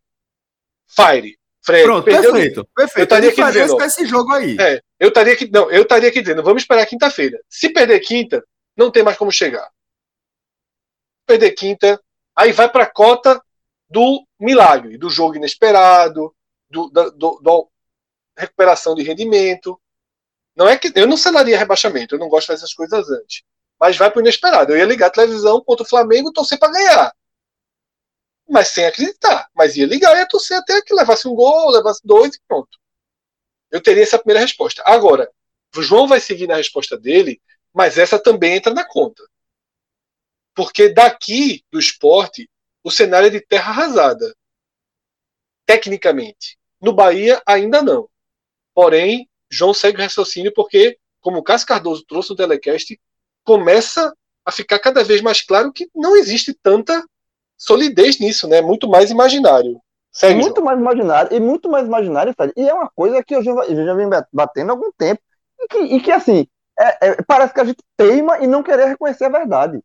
Fire. 0.88 1.37
Fred, 1.68 1.84
Pronto, 1.84 2.06
perfeito, 2.06 2.65
perfeito. 2.73 2.98
Eu 2.98 3.03
estaria 3.03 3.30
aqui 3.30 3.44
dizendo, 3.44 3.81
esse 3.81 4.06
jogo 4.06 4.34
aí. 4.34 4.56
É, 4.57 4.81
eu 4.98 5.10
estaria 5.10 5.34
aqui, 5.34 5.52
não, 5.52 5.69
eu 5.69 5.81
estaria 5.81 6.07
aqui 6.07 6.22
dizendo, 6.22 6.41
vamos 6.41 6.61
esperar 6.61 6.85
quinta-feira. 6.85 7.38
Se 7.49 7.68
perder 7.68 7.99
quinta, 7.99 8.41
não 8.77 8.89
tem 8.89 9.03
mais 9.03 9.18
como 9.18 9.34
chegar. 9.34 9.69
Perder 11.26 11.52
quinta, 11.52 12.02
aí 12.34 12.53
vai 12.53 12.69
para 12.69 12.85
a 12.85 12.89
cota 12.89 13.44
do 13.89 14.26
milagre, 14.39 14.98
do 14.98 15.10
jogo 15.10 15.35
inesperado, 15.35 16.34
do, 16.69 16.88
do, 16.88 17.11
do, 17.11 17.39
do, 17.44 17.69
recuperação 18.38 18.95
de 18.95 19.03
rendimento. 19.03 19.77
Não 20.56 20.69
é 20.69 20.77
que 20.77 20.89
eu 20.95 21.06
não 21.06 21.18
selaria 21.18 21.57
rebaixamento, 21.57 22.15
eu 22.15 22.19
não 22.19 22.30
gosto 22.30 22.44
de 22.44 22.48
fazer 22.48 22.60
essas 22.60 22.73
coisas 22.73 23.10
antes. 23.10 23.44
Mas 23.77 23.98
vai 23.98 24.10
para 24.10 24.19
o 24.19 24.22
inesperado. 24.22 24.72
Eu 24.72 24.77
ia 24.77 24.85
ligar 24.85 25.07
a 25.07 25.11
televisão 25.11 25.61
contra 25.61 25.84
o 25.84 25.89
Flamengo, 25.89 26.31
torcer 26.31 26.57
para 26.57 26.72
ganhar 26.72 27.14
mas 28.48 28.69
sem 28.69 28.86
acreditar. 28.86 29.49
Mas 29.53 29.76
ia 29.76 29.86
ligar 29.86 30.15
ia 30.15 30.28
torcer 30.28 30.57
até 30.57 30.82
que 30.82 30.94
levasse 30.94 31.28
um 31.28 31.36
gol, 31.36 31.69
levasse 31.69 32.02
dois 32.03 32.36
e 32.36 32.41
pronto. 32.48 32.78
Eu 33.69 33.82
teria 33.82 34.03
essa 34.03 34.18
primeira 34.18 34.41
resposta. 34.41 34.82
Agora, 34.86 35.30
o 35.76 35.82
João 35.82 36.07
vai 36.07 36.19
seguir 36.19 36.48
na 36.48 36.56
resposta 36.56 36.98
dele, 36.98 37.41
mas 37.74 37.98
essa 37.98 38.18
também 38.18 38.56
entra 38.56 38.74
na 38.74 38.86
conta. 38.86 39.24
Porque 40.56 40.90
daqui 40.90 41.64
do 41.72 41.80
esporte, 41.80 42.49
o 42.84 42.90
cenário 42.90 43.28
é 43.28 43.30
de 43.30 43.41
terra 43.41 43.72
arrasada. 43.72 44.36
Tecnicamente. 45.65 46.57
No 46.82 46.94
Bahia, 46.94 47.41
ainda 47.45 47.82
não. 47.82 48.10
Porém, 48.74 49.30
João 49.49 49.74
segue 49.74 49.98
o 49.98 50.02
raciocínio 50.02 50.53
porque, 50.53 50.98
como 51.19 51.40
o 51.40 51.44
Cássio 51.44 51.68
Cardoso 51.68 52.06
trouxe 52.06 52.30
no 52.30 52.36
telecast, 52.36 52.99
começa 53.44 54.15
a 54.45 54.52
ficar 54.52 54.80
cada 54.80 55.03
vez 55.03 55.22
mais 55.22 55.41
claro 55.41 55.74
que 55.74 55.90
não 55.94 56.15
existe 56.15 56.53
tanta 56.53 57.06
solidez 57.58 58.20
nisso, 58.20 58.48
né? 58.48 58.62
Muito 58.62 58.88
mais 58.88 59.10
imaginário. 59.10 59.82
Segue, 60.12 60.40
muito 60.40 60.64
mais 60.64 60.80
imaginário, 60.80 61.36
e 61.36 61.40
muito 61.40 61.70
mais 61.70 61.86
imaginário, 61.86 62.34
Fred. 62.34 62.54
E 62.56 62.68
é 62.68 62.74
uma 62.74 62.90
coisa 62.90 63.24
que 63.24 63.36
eu 63.36 63.44
já, 63.44 63.52
eu 63.52 63.86
já 63.86 64.28
batendo 64.32 64.70
há 64.70 64.74
algum 64.74 64.92
tempo. 64.98 65.22
E 65.60 65.68
que, 65.68 65.78
e 65.80 66.00
que 66.00 66.12
assim, 66.12 66.48
é, 66.80 67.10
é, 67.10 67.22
parece 67.24 67.54
que 67.54 67.60
a 67.60 67.66
gente 67.66 67.84
teima 67.96 68.40
e 68.40 68.48
não 68.48 68.64
querer 68.64 68.86
reconhecer 68.86 69.26
a 69.26 69.30
verdade. 69.30 69.80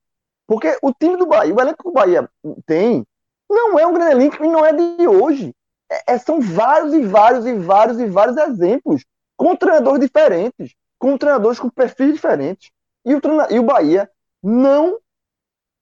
Porque 0.47 0.77
o 0.82 0.93
time 0.93 1.16
do 1.16 1.27
Bahia, 1.27 1.55
o 1.55 1.61
elenco 1.61 1.82
que 1.82 1.89
o 1.89 1.93
Bahia 1.93 2.28
tem, 2.66 3.07
não 3.49 3.78
é 3.78 3.86
um 3.86 3.94
grande 3.94 4.12
elenco 4.12 4.44
e 4.44 4.49
não 4.49 4.65
é 4.65 4.73
de 4.73 5.07
hoje. 5.07 5.55
É, 5.90 6.15
é, 6.15 6.19
são 6.19 6.40
vários 6.40 6.94
e 6.94 7.03
vários 7.03 7.47
e 7.47 7.55
vários 7.55 8.01
e 8.01 8.07
vários 8.07 8.36
exemplos 8.36 9.05
com 9.36 9.57
treinadores 9.57 10.01
diferentes, 10.01 10.74
com 10.99 11.16
treinadores 11.19 11.59
com 11.59 11.69
perfis 11.69 12.12
diferentes. 12.12 12.70
E 13.05 13.15
o, 13.15 13.20
e 13.51 13.59
o 13.59 13.62
Bahia 13.65 14.11
não 14.43 14.99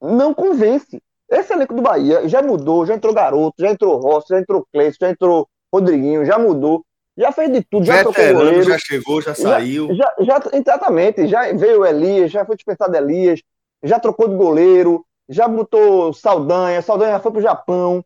não 0.01 0.33
convence. 0.33 1.03
Esse 1.31 1.53
elenco 1.53 1.75
do 1.75 1.83
Bahia 1.83 2.29
já 2.29 2.43
mudou, 2.43 2.85
já 2.85 2.95
entrou 2.95 3.15
Garoto, 3.15 3.55
já 3.59 3.71
entrou 3.71 3.99
Rossi, 3.99 4.29
já 4.31 4.41
entrou 4.41 4.67
Cleiton, 4.73 4.97
já 5.01 5.11
entrou 5.11 5.49
Rodriguinho, 5.73 6.25
já 6.25 6.37
mudou, 6.39 6.85
já 7.17 7.31
fez 7.31 7.53
de 7.53 7.63
tudo, 7.63 7.87
já 7.87 8.03
trocou 8.03 8.35
goleiro. 8.35 8.63
Já 8.65 8.79
chegou, 8.79 9.23
já 9.23 9.35
saiu. 9.35 9.95
Já, 9.95 10.13
já, 10.21 10.41
exatamente, 10.53 11.29
já 11.29 11.53
veio 11.53 11.87
Elias, 11.87 12.33
já 12.33 12.45
foi 12.45 12.57
dispensado 12.57 12.97
Elias, 12.97 13.41
já 13.83 14.01
trocou 14.01 14.29
de 14.29 14.35
goleiro, 14.35 15.05
já 15.29 15.47
botou 15.47 16.13
Saldanha, 16.13 16.83
Saldanha 16.83 17.21
foi 17.21 17.31
pro 17.31 17.41
Japão. 17.41 18.05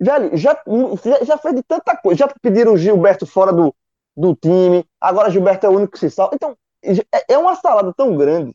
Velho, 0.00 0.36
já, 0.36 0.58
já 1.22 1.36
fez 1.36 1.54
de 1.54 1.62
tanta 1.62 1.96
coisa. 1.96 2.18
Já 2.18 2.28
pediram 2.40 2.72
o 2.72 2.76
Gilberto 2.76 3.26
fora 3.26 3.52
do, 3.52 3.74
do 4.16 4.34
time, 4.34 4.84
agora 5.00 5.30
Gilberto 5.30 5.66
é 5.66 5.68
o 5.68 5.72
único 5.72 5.92
que 5.92 5.98
se 5.98 6.10
salva. 6.10 6.34
Então, 6.34 6.56
é, 6.82 7.34
é 7.34 7.38
uma 7.38 7.54
salada 7.56 7.92
tão 7.94 8.16
grande 8.16 8.54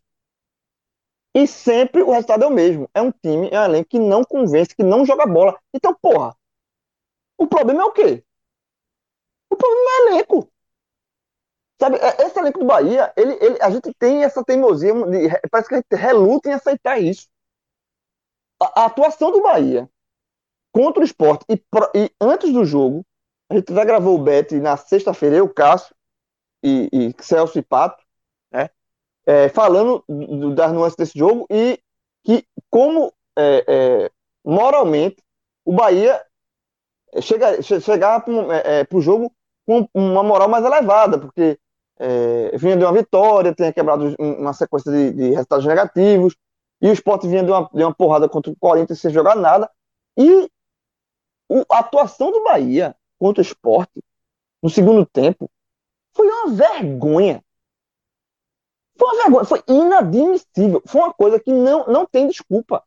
e 1.33 1.45
sempre 1.47 2.01
o 2.01 2.11
resultado 2.11 2.43
é 2.43 2.47
o 2.47 2.51
mesmo. 2.51 2.89
É 2.93 3.01
um 3.01 3.11
time, 3.11 3.49
é 3.51 3.59
um 3.59 3.65
elenco 3.65 3.89
que 3.89 3.99
não 3.99 4.23
convence, 4.23 4.75
que 4.75 4.83
não 4.83 5.05
joga 5.05 5.25
bola. 5.25 5.59
Então, 5.73 5.95
porra, 6.01 6.35
o 7.37 7.47
problema 7.47 7.81
é 7.81 7.85
o 7.85 7.91
quê? 7.91 8.23
O 9.49 9.55
problema 9.55 9.89
é 9.89 10.03
o 10.03 10.09
elenco. 10.09 10.51
Sabe, 11.81 11.97
é, 11.97 12.25
esse 12.25 12.37
elenco 12.37 12.59
do 12.59 12.65
Bahia, 12.65 13.13
ele, 13.15 13.33
ele, 13.39 13.61
a 13.61 13.69
gente 13.69 13.93
tem 13.93 14.23
essa 14.23 14.43
teimosia, 14.43 14.93
de, 14.93 15.29
parece 15.49 15.69
que 15.69 15.75
a 15.75 15.77
gente 15.77 15.95
reluta 15.95 16.49
em 16.49 16.53
aceitar 16.53 16.99
isso. 16.99 17.27
A, 18.61 18.81
a 18.81 18.85
atuação 18.85 19.31
do 19.31 19.41
Bahia 19.41 19.89
contra 20.73 21.01
o 21.01 21.05
esporte 21.05 21.45
e, 21.49 21.55
e, 21.95 22.11
antes 22.19 22.51
do 22.51 22.65
jogo, 22.65 23.05
a 23.49 23.55
gente 23.55 23.73
já 23.73 23.85
gravou 23.85 24.19
o 24.19 24.23
Bet 24.23 24.53
na 24.59 24.75
sexta-feira, 24.75 25.37
eu, 25.37 25.51
Cássio 25.51 25.95
e, 26.63 26.89
e 26.91 27.23
Celso 27.23 27.57
e 27.57 27.61
Pato, 27.61 28.03
é, 29.29 29.47
falando 29.47 30.03
do, 30.09 30.55
das 30.55 30.73
nuances 30.73 30.95
desse 30.95 31.19
jogo 31.19 31.45
e 31.51 31.79
que 32.23 32.43
como 32.67 33.13
é, 33.37 33.63
é, 33.67 34.11
moralmente, 34.43 35.17
o 35.63 35.71
Bahia 35.71 36.19
chega, 37.21 37.61
chegava 37.61 38.23
para 38.23 38.33
o 38.33 38.51
é, 38.51 38.81
é 38.81 39.01
jogo 39.01 39.31
com 39.67 39.87
uma 39.93 40.23
moral 40.23 40.49
mais 40.49 40.65
elevada, 40.65 41.19
porque 41.19 41.59
vinha 42.57 42.75
de 42.75 42.83
uma 42.83 42.93
vitória, 42.93 43.53
tinha 43.53 43.71
quebrado 43.71 44.15
uma 44.17 44.53
sequência 44.53 44.91
de, 44.91 45.11
de 45.11 45.29
resultados 45.29 45.65
negativos, 45.65 46.35
e 46.81 46.89
o 46.89 46.93
Sport 46.93 47.25
vinha 47.25 47.43
de 47.43 47.51
uma, 47.51 47.69
de 47.71 47.83
uma 47.83 47.93
porrada 47.93 48.27
contra 48.27 48.51
o 48.51 48.55
Corinthians 48.55 48.99
sem 48.99 49.11
jogar 49.11 49.35
nada. 49.35 49.69
E 50.17 50.49
o, 51.47 51.65
a 51.69 51.79
atuação 51.79 52.31
do 52.31 52.43
Bahia 52.43 52.95
contra 53.19 53.41
o 53.41 53.45
Sport 53.45 53.89
no 54.63 54.69
segundo 54.69 55.05
tempo 55.05 55.51
foi 56.15 56.27
uma 56.27 56.51
vergonha. 56.51 57.43
Foi 58.99 59.07
uma 59.07 59.23
vergonha, 59.23 59.45
foi 59.45 59.63
inadmissível. 59.67 60.83
Foi 60.85 61.01
uma 61.01 61.13
coisa 61.13 61.39
que 61.39 61.51
não, 61.51 61.87
não 61.87 62.05
tem 62.05 62.27
desculpa. 62.27 62.83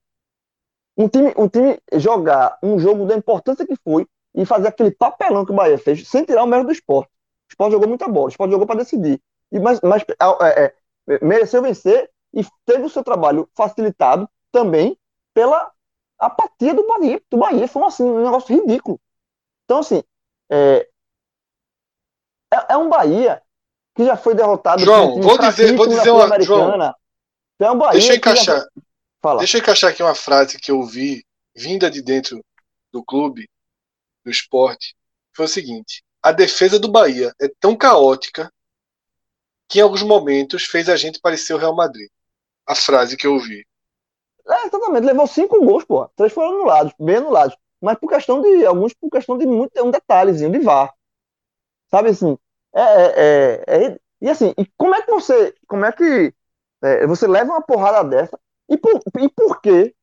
Um 0.96 1.08
time, 1.08 1.32
um 1.38 1.48
time 1.48 1.80
jogar 1.94 2.58
um 2.62 2.78
jogo 2.78 3.06
da 3.06 3.16
importância 3.16 3.66
que 3.66 3.74
foi 3.82 4.06
e 4.34 4.44
fazer 4.44 4.68
aquele 4.68 4.90
papelão 4.90 5.44
que 5.44 5.52
o 5.52 5.54
Bahia 5.54 5.78
fez 5.78 6.06
sem 6.06 6.24
tirar 6.24 6.44
o 6.44 6.46
mérito 6.46 6.66
do 6.66 6.72
esporte. 6.72 7.08
O 7.08 7.52
esporte 7.52 7.72
jogou 7.72 7.88
muita 7.88 8.06
bola, 8.08 8.26
o 8.26 8.28
esporte 8.28 8.50
jogou 8.50 8.66
para 8.66 8.80
decidir. 8.80 9.20
E, 9.50 9.58
mas 9.58 9.80
mas 9.80 10.02
é, 10.42 10.74
é, 11.08 11.24
mereceu 11.24 11.62
vencer 11.62 12.10
e 12.34 12.44
teve 12.66 12.84
o 12.84 12.90
seu 12.90 13.02
trabalho 13.02 13.48
facilitado 13.54 14.28
também 14.50 14.98
pela 15.32 15.72
apatia 16.18 16.74
do 16.74 16.86
Bahia. 16.86 17.22
Do 17.30 17.38
Bahia 17.38 17.66
foi 17.66 17.84
assim, 17.84 18.04
um 18.04 18.22
negócio 18.22 18.54
ridículo. 18.54 19.00
Então, 19.64 19.78
assim, 19.78 20.02
é, 20.50 20.88
é, 22.52 22.74
é 22.74 22.76
um 22.76 22.88
Bahia 22.88 23.42
que 23.94 24.04
já 24.04 24.16
foi 24.16 24.34
derrotado. 24.34 24.84
João, 24.84 25.20
vou 25.20 25.38
dizer, 25.38 25.74
vou 25.76 25.86
dizer 25.86 26.10
uma. 26.10 26.40
João, 26.40 26.76
um 27.60 27.78
Bahia 27.78 27.92
deixa 27.92 28.12
eu 28.12 28.16
encaixar. 28.16 28.56
Já... 28.58 29.36
Deixa 29.36 29.56
eu 29.56 29.62
encaixar 29.62 29.90
aqui 29.90 30.02
uma 30.02 30.14
frase 30.14 30.58
que 30.58 30.70
eu 30.70 30.82
vi 30.82 31.24
vinda 31.54 31.90
de 31.90 32.02
dentro 32.02 32.44
do 32.92 33.04
clube, 33.04 33.48
do 34.24 34.30
esporte. 34.30 34.96
Foi 35.34 35.44
o 35.44 35.48
seguinte: 35.48 36.02
a 36.22 36.32
defesa 36.32 36.78
do 36.78 36.90
Bahia 36.90 37.32
é 37.40 37.48
tão 37.60 37.76
caótica 37.76 38.52
que 39.68 39.78
em 39.78 39.82
alguns 39.82 40.02
momentos 40.02 40.64
fez 40.64 40.88
a 40.88 40.96
gente 40.96 41.20
parecer 41.20 41.54
o 41.54 41.58
Real 41.58 41.74
Madrid 41.74 42.08
a 42.66 42.74
frase 42.74 43.16
que 43.16 43.26
eu 43.26 43.34
ouvi. 43.34 43.66
É, 44.46 44.66
exatamente. 44.66 45.04
Levou 45.04 45.26
cinco 45.26 45.64
gols, 45.64 45.84
pô. 45.84 46.08
Três 46.16 46.32
foram 46.32 46.56
anulados, 46.56 46.92
bem 46.98 47.16
anulados. 47.16 47.56
Mas 47.80 47.98
por 47.98 48.08
questão 48.08 48.40
de. 48.40 48.64
Alguns 48.64 48.94
por 48.94 49.10
questão 49.10 49.36
de 49.38 49.46
muito, 49.46 49.80
um 49.82 49.90
detalhezinho 49.90 50.50
de 50.50 50.58
VAR. 50.58 50.92
Sabe 51.90 52.10
assim? 52.10 52.38
É, 52.74 52.80
é, 52.80 53.64
é, 53.66 53.86
é, 53.86 54.00
e 54.20 54.30
assim, 54.30 54.54
e 54.56 54.66
como 54.76 54.94
é 54.94 55.02
que 55.02 55.10
você. 55.10 55.54
Como 55.68 55.84
é 55.84 55.92
que 55.92 56.34
é, 56.82 57.06
você 57.06 57.26
leva 57.26 57.52
uma 57.52 57.62
porrada 57.62 58.08
dessa? 58.08 58.38
E 58.68 58.76
por, 58.78 59.00
e 59.18 59.28
por 59.30 59.60
quê? 59.60 59.94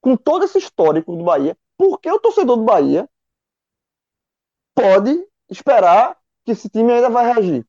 Com 0.00 0.16
todo 0.16 0.44
esse 0.44 0.58
histórico 0.58 1.14
do 1.14 1.24
Bahia, 1.24 1.56
por 1.76 2.00
que 2.00 2.10
o 2.10 2.20
torcedor 2.20 2.56
do 2.56 2.64
Bahia 2.64 3.08
pode 4.74 5.26
esperar 5.50 6.16
que 6.44 6.52
esse 6.52 6.68
time 6.70 6.92
ainda 6.92 7.10
vai 7.10 7.26
reagir? 7.32 7.66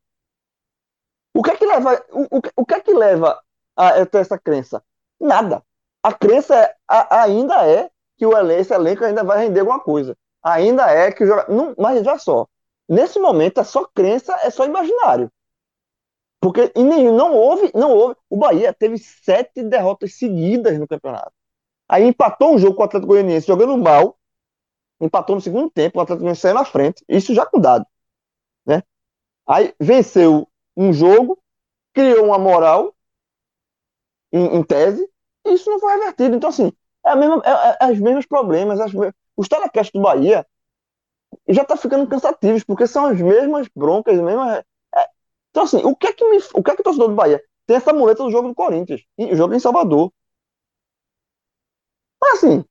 O 1.34 1.42
que 1.42 1.52
é 1.52 1.58
que 1.58 1.66
leva, 1.66 2.06
o, 2.12 2.38
o, 2.38 2.42
o 2.58 2.66
que 2.66 2.74
é 2.74 2.80
que 2.80 2.94
leva 2.94 3.42
a, 3.76 4.06
ter 4.06 4.20
essa 4.20 4.38
crença? 4.38 4.84
Nada. 5.20 5.64
A 6.04 6.14
crença 6.14 6.56
é, 6.56 6.76
a, 6.88 7.24
ainda 7.24 7.68
é 7.68 7.90
que 8.18 8.26
o 8.26 8.38
elenco, 8.38 8.62
esse 8.62 8.74
elenco 8.74 9.04
ainda 9.04 9.24
vai 9.24 9.40
render 9.40 9.62
alguma 9.62 9.80
coisa. 9.80 10.18
Ainda 10.44 10.90
é 10.90 11.12
que 11.12 11.24
o 11.24 11.28
jogador. 11.28 11.76
Mas 11.78 12.04
já 12.04 12.18
só. 12.18 12.48
Nesse 12.92 13.18
momento 13.20 13.58
é 13.58 13.64
só 13.64 13.86
crença, 13.86 14.38
é 14.44 14.50
só 14.50 14.66
imaginário. 14.66 15.32
Porque 16.42 16.74
em 16.76 16.84
nenhum, 16.84 17.16
não 17.16 17.34
houve, 17.34 17.72
não 17.74 17.90
houve. 17.94 18.18
O 18.30 18.36
Bahia 18.36 18.74
teve 18.74 18.98
sete 18.98 19.64
derrotas 19.64 20.16
seguidas 20.16 20.78
no 20.78 20.86
campeonato. 20.86 21.32
Aí 21.88 22.04
empatou 22.04 22.54
um 22.54 22.58
jogo 22.58 22.76
com 22.76 22.82
o 22.82 22.86
Atlético 22.86 23.14
Goianiense 23.14 23.48
jogando 23.48 23.78
mal. 23.78 24.20
Empatou 25.00 25.38
no 25.38 25.42
segundo 25.42 25.70
tempo, 25.70 26.00
o 26.00 26.02
Atlético 26.02 26.24
Goianiense 26.24 26.42
saiu 26.42 26.54
na 26.54 26.66
frente. 26.66 27.02
Isso 27.08 27.34
já 27.34 27.46
com 27.46 27.62
dado. 27.62 27.86
Né? 28.66 28.84
Aí 29.48 29.74
venceu 29.80 30.46
um 30.76 30.92
jogo, 30.92 31.42
criou 31.94 32.26
uma 32.26 32.38
moral 32.38 32.94
em, 34.34 34.58
em 34.58 34.64
tese, 34.64 35.10
e 35.46 35.54
isso 35.54 35.70
não 35.70 35.80
foi 35.80 35.94
revertido. 35.94 36.36
Então, 36.36 36.50
assim, 36.50 36.74
é, 37.06 37.16
mesma, 37.16 37.42
é, 37.46 37.86
é, 37.86 37.92
os 37.94 38.00
mesmos 38.02 38.26
problemas. 38.26 38.82
As, 38.82 38.92
os 39.38 39.48
telecasts 39.48 39.94
do 39.94 40.02
Bahia 40.02 40.46
já 41.48 41.66
tá 41.66 41.76
ficando 41.78 42.08
cansativos, 42.08 42.64
porque 42.64 42.88
são 42.88 43.08
as 43.08 43.20
mesmas 43.22 43.68
broncas, 43.76 44.18
as 44.18 44.24
mesmas. 44.24 44.64
É, 44.96 45.08
então, 45.52 45.64
assim, 45.64 45.82
o 45.84 45.96
que 45.96 46.08
é 46.08 46.14
que 46.14 46.30
me, 46.30 46.38
o 46.54 46.64
que 46.64 46.72
é 46.72 46.76
que 46.76 46.82
o 46.82 46.84
torcedor 46.84 47.10
do 47.10 47.16
Bahia 47.16 47.44
tem 47.66 47.78
essa 47.78 47.94
muleta 47.94 48.24
do 48.24 48.32
jogo 48.32 48.50
do 48.50 48.56
Corinthians, 48.56 49.02
o 49.18 49.36
jogo 49.36 49.54
em 49.54 49.60
Salvador? 49.60 50.12
Mas, 52.22 52.34
assim, 52.44 52.64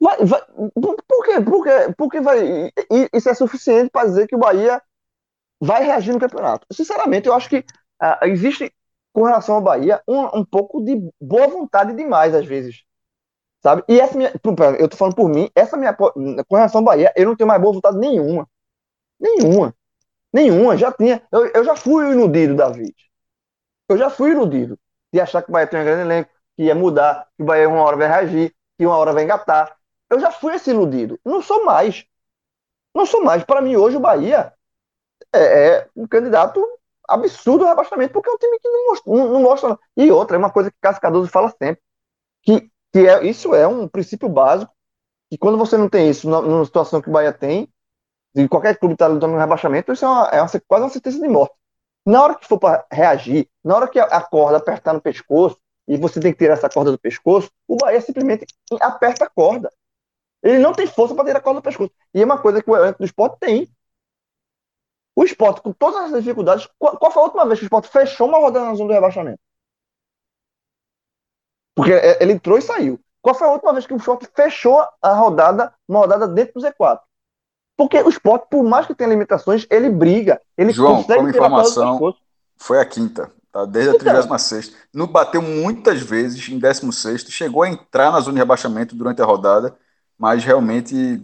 vai, 0.00 0.24
vai, 0.24 0.40
por, 1.06 1.24
quê? 1.24 1.40
Por 1.40 1.64
quê? 1.64 1.94
Porque 1.96 2.20
vai, 2.20 2.72
isso 3.12 3.28
é 3.28 3.34
suficiente 3.34 3.90
para 3.90 4.08
dizer 4.08 4.26
que 4.26 4.36
o 4.36 4.38
Bahia 4.38 4.82
vai 5.60 5.84
reagir 5.84 6.12
no 6.12 6.20
campeonato. 6.20 6.66
Sinceramente, 6.72 7.28
eu 7.28 7.34
acho 7.34 7.48
que 7.48 7.58
uh, 7.58 8.24
existe 8.24 8.72
com 9.12 9.24
relação 9.24 9.56
ao 9.56 9.60
Bahia, 9.62 10.02
um, 10.08 10.40
um 10.40 10.44
pouco 10.44 10.82
de 10.82 10.96
boa 11.20 11.46
vontade 11.48 11.94
demais, 11.94 12.34
às 12.34 12.46
vezes. 12.46 12.82
Sabe? 13.62 13.84
E 13.88 14.00
essa 14.00 14.16
minha. 14.16 14.32
Eu 14.78 14.88
tô 14.88 14.96
falando 14.96 15.14
por 15.14 15.28
mim, 15.28 15.50
essa 15.54 15.76
minha. 15.76 15.94
Com 15.94 16.56
relação 16.56 16.80
ao 16.80 16.84
Bahia, 16.84 17.12
eu 17.16 17.26
não 17.26 17.36
tenho 17.36 17.48
mais 17.48 17.60
boa 17.60 17.74
vontade 17.74 17.98
nenhuma. 17.98 18.48
Nenhuma. 19.20 19.74
Nenhuma. 20.32 20.76
Já 20.76 20.92
tinha. 20.92 21.22
Eu, 21.32 21.46
eu 21.46 21.64
já 21.64 21.76
fui 21.76 22.10
iludido, 22.10 22.56
David. 22.56 22.94
Eu 23.88 23.98
já 23.98 24.10
fui 24.10 24.30
iludido 24.32 24.78
de 25.12 25.20
achar 25.20 25.42
que 25.42 25.50
o 25.50 25.52
Bahia 25.52 25.66
tem 25.66 25.80
um 25.80 25.84
grande 25.84 26.02
elenco, 26.02 26.30
que 26.56 26.64
ia 26.64 26.74
mudar, 26.74 27.28
que 27.36 27.42
o 27.42 27.46
Bahia 27.46 27.68
uma 27.68 27.82
hora 27.82 27.96
vai 27.96 28.08
reagir, 28.08 28.54
que 28.78 28.86
uma 28.86 28.96
hora 28.96 29.12
vai 29.12 29.24
engatar. 29.24 29.76
Eu 30.10 30.18
já 30.18 30.30
fui 30.32 30.54
esse 30.54 30.70
iludido. 30.70 31.18
Não 31.24 31.42
sou 31.42 31.64
mais. 31.64 32.04
Não 32.94 33.06
sou 33.06 33.22
mais. 33.24 33.44
Para 33.44 33.60
mim, 33.62 33.76
hoje, 33.76 33.96
o 33.96 34.00
Bahia 34.00 34.52
é, 35.32 35.68
é 35.68 35.88
um 35.96 36.06
candidato 36.06 36.60
absurdo 37.08 37.64
o 37.64 37.68
rebaixamento, 37.68 38.12
porque 38.12 38.30
é 38.30 38.32
um 38.32 38.38
time 38.38 38.58
que 38.58 38.68
não 38.68 38.86
mostra, 38.88 39.12
não, 39.12 39.28
não 39.28 39.42
mostra. 39.42 39.78
E 39.96 40.10
outra, 40.10 40.36
é 40.36 40.38
uma 40.38 40.50
coisa 40.52 40.70
que 40.70 40.76
Cássio 40.80 41.02
Cardoso 41.02 41.30
fala 41.30 41.50
sempre, 41.50 41.82
que, 42.42 42.70
que 42.92 43.00
é, 43.00 43.24
isso 43.26 43.54
é 43.54 43.66
um 43.66 43.88
princípio 43.88 44.28
básico, 44.28 44.72
que 45.30 45.38
quando 45.38 45.56
você 45.56 45.76
não 45.76 45.88
tem 45.88 46.10
isso 46.10 46.28
numa 46.28 46.64
situação 46.64 47.00
que 47.00 47.08
o 47.08 47.12
Bahia 47.12 47.32
tem, 47.32 47.68
de 48.34 48.48
qualquer 48.48 48.78
clube 48.78 48.94
está 48.94 49.06
lutando 49.06 49.32
no 49.32 49.38
rebaixamento, 49.38 49.92
isso 49.92 50.04
é, 50.04 50.08
uma, 50.08 50.28
é 50.28 50.42
uma, 50.42 50.48
quase 50.66 50.84
uma 50.84 50.90
sentença 50.90 51.18
de 51.18 51.28
morte. 51.28 51.54
Na 52.04 52.22
hora 52.22 52.34
que 52.34 52.46
for 52.46 52.58
para 52.58 52.84
reagir, 52.90 53.48
na 53.64 53.76
hora 53.76 53.88
que 53.88 53.98
a 53.98 54.20
corda 54.20 54.58
apertar 54.58 54.92
no 54.92 55.00
pescoço, 55.00 55.56
e 55.86 55.96
você 55.96 56.20
tem 56.20 56.32
que 56.32 56.38
tirar 56.38 56.54
essa 56.54 56.68
corda 56.68 56.90
do 56.90 56.98
pescoço, 56.98 57.50
o 57.66 57.76
Bahia 57.76 58.00
simplesmente 58.00 58.46
aperta 58.80 59.24
a 59.24 59.30
corda. 59.30 59.70
Ele 60.42 60.58
não 60.58 60.72
tem 60.72 60.86
força 60.86 61.14
para 61.14 61.24
tirar 61.24 61.38
a 61.38 61.42
corda 61.42 61.60
do 61.60 61.64
pescoço. 61.64 61.92
E 62.12 62.20
é 62.20 62.24
uma 62.24 62.38
coisa 62.38 62.62
que 62.62 62.70
o 62.70 62.76
elenco 62.76 62.98
do 62.98 63.04
esporte 63.04 63.38
tem. 63.38 63.68
O 65.14 65.24
esporte, 65.24 65.60
com 65.60 65.72
todas 65.72 66.12
as 66.12 66.22
dificuldades, 66.22 66.68
qual, 66.78 66.96
qual, 66.98 67.12
foi 67.12 67.22
a 67.22 67.24
última 67.26 67.46
vez 67.46 67.58
que 67.58 67.64
o 67.64 67.66
esporte 67.66 67.88
fechou 67.88 68.28
uma 68.28 68.38
rodada 68.38 68.66
na 68.66 68.74
zona 68.74 68.88
do 68.88 68.94
rebaixamento? 68.94 69.40
Porque 71.74 71.92
é, 71.92 72.22
ele 72.22 72.32
entrou 72.32 72.58
e 72.58 72.62
saiu. 72.62 73.00
Qual 73.20 73.34
foi 73.34 73.46
a 73.46 73.52
última 73.52 73.72
vez 73.72 73.86
que 73.86 73.94
o 73.94 73.96
esporte 73.96 74.28
fechou 74.34 74.84
a 75.00 75.14
rodada, 75.14 75.72
uma 75.88 76.00
rodada 76.00 76.26
dentro 76.26 76.54
do 76.54 76.60
Z4? 76.60 76.98
Porque 77.76 78.00
o 78.00 78.08
esporte, 78.08 78.46
por 78.50 78.62
mais 78.64 78.86
que 78.86 78.94
tenha 78.94 79.10
limitações, 79.10 79.66
ele 79.70 79.88
briga. 79.88 80.40
Ele 80.58 80.72
João, 80.72 80.96
consegue 80.96 81.18
como 81.18 81.30
informação, 81.30 82.14
foi 82.56 82.78
a 82.78 82.84
quinta, 82.84 83.30
tá? 83.50 83.64
desde 83.64 83.96
a 83.96 83.98
36. 83.98 84.68
Então, 84.68 84.78
não 84.92 85.06
bateu 85.06 85.40
muitas 85.40 86.00
vezes 86.00 86.48
em 86.48 86.58
16, 86.58 87.22
chegou 87.28 87.62
a 87.62 87.68
entrar 87.68 88.12
na 88.12 88.20
zona 88.20 88.34
de 88.34 88.38
rebaixamento 88.40 88.94
durante 88.94 89.22
a 89.22 89.24
rodada, 89.24 89.76
mas 90.18 90.44
realmente, 90.44 91.22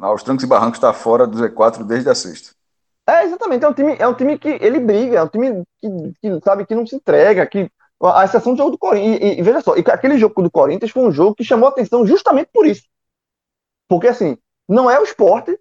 aos 0.00 0.22
trancos 0.22 0.44
e 0.44 0.46
barrancos, 0.46 0.78
está 0.78 0.92
fora 0.92 1.26
do 1.26 1.38
Z4 1.38 1.84
desde 1.84 2.08
a 2.08 2.14
sexta. 2.14 2.50
É, 3.08 3.24
exatamente. 3.24 3.64
É 3.64 3.68
um 3.68 3.74
time, 3.74 3.96
é 3.98 4.08
um 4.08 4.14
time 4.14 4.38
que 4.38 4.48
ele 4.48 4.80
briga, 4.80 5.18
é 5.18 5.22
um 5.22 5.28
time 5.28 5.62
que, 5.80 5.88
que 6.20 6.40
sabe 6.44 6.64
que 6.64 6.74
não 6.74 6.86
se 6.86 6.96
entrega, 6.96 7.46
que 7.46 7.70
a 8.04 8.24
exceção 8.24 8.54
do 8.54 8.58
jogo 8.58 8.70
do 8.72 8.78
Corinthians. 8.78 9.20
E, 9.20 9.38
e, 9.38 9.42
veja 9.42 9.60
só, 9.60 9.76
e 9.76 9.80
aquele 9.80 10.18
jogo 10.18 10.42
do 10.42 10.50
Corinthians 10.50 10.90
foi 10.90 11.02
um 11.02 11.12
jogo 11.12 11.34
que 11.34 11.44
chamou 11.44 11.68
atenção 11.68 12.06
justamente 12.06 12.50
por 12.52 12.66
isso. 12.66 12.82
Porque 13.88 14.08
assim, 14.08 14.36
não 14.68 14.90
é 14.90 14.98
o 14.98 15.04
esporte, 15.04 15.58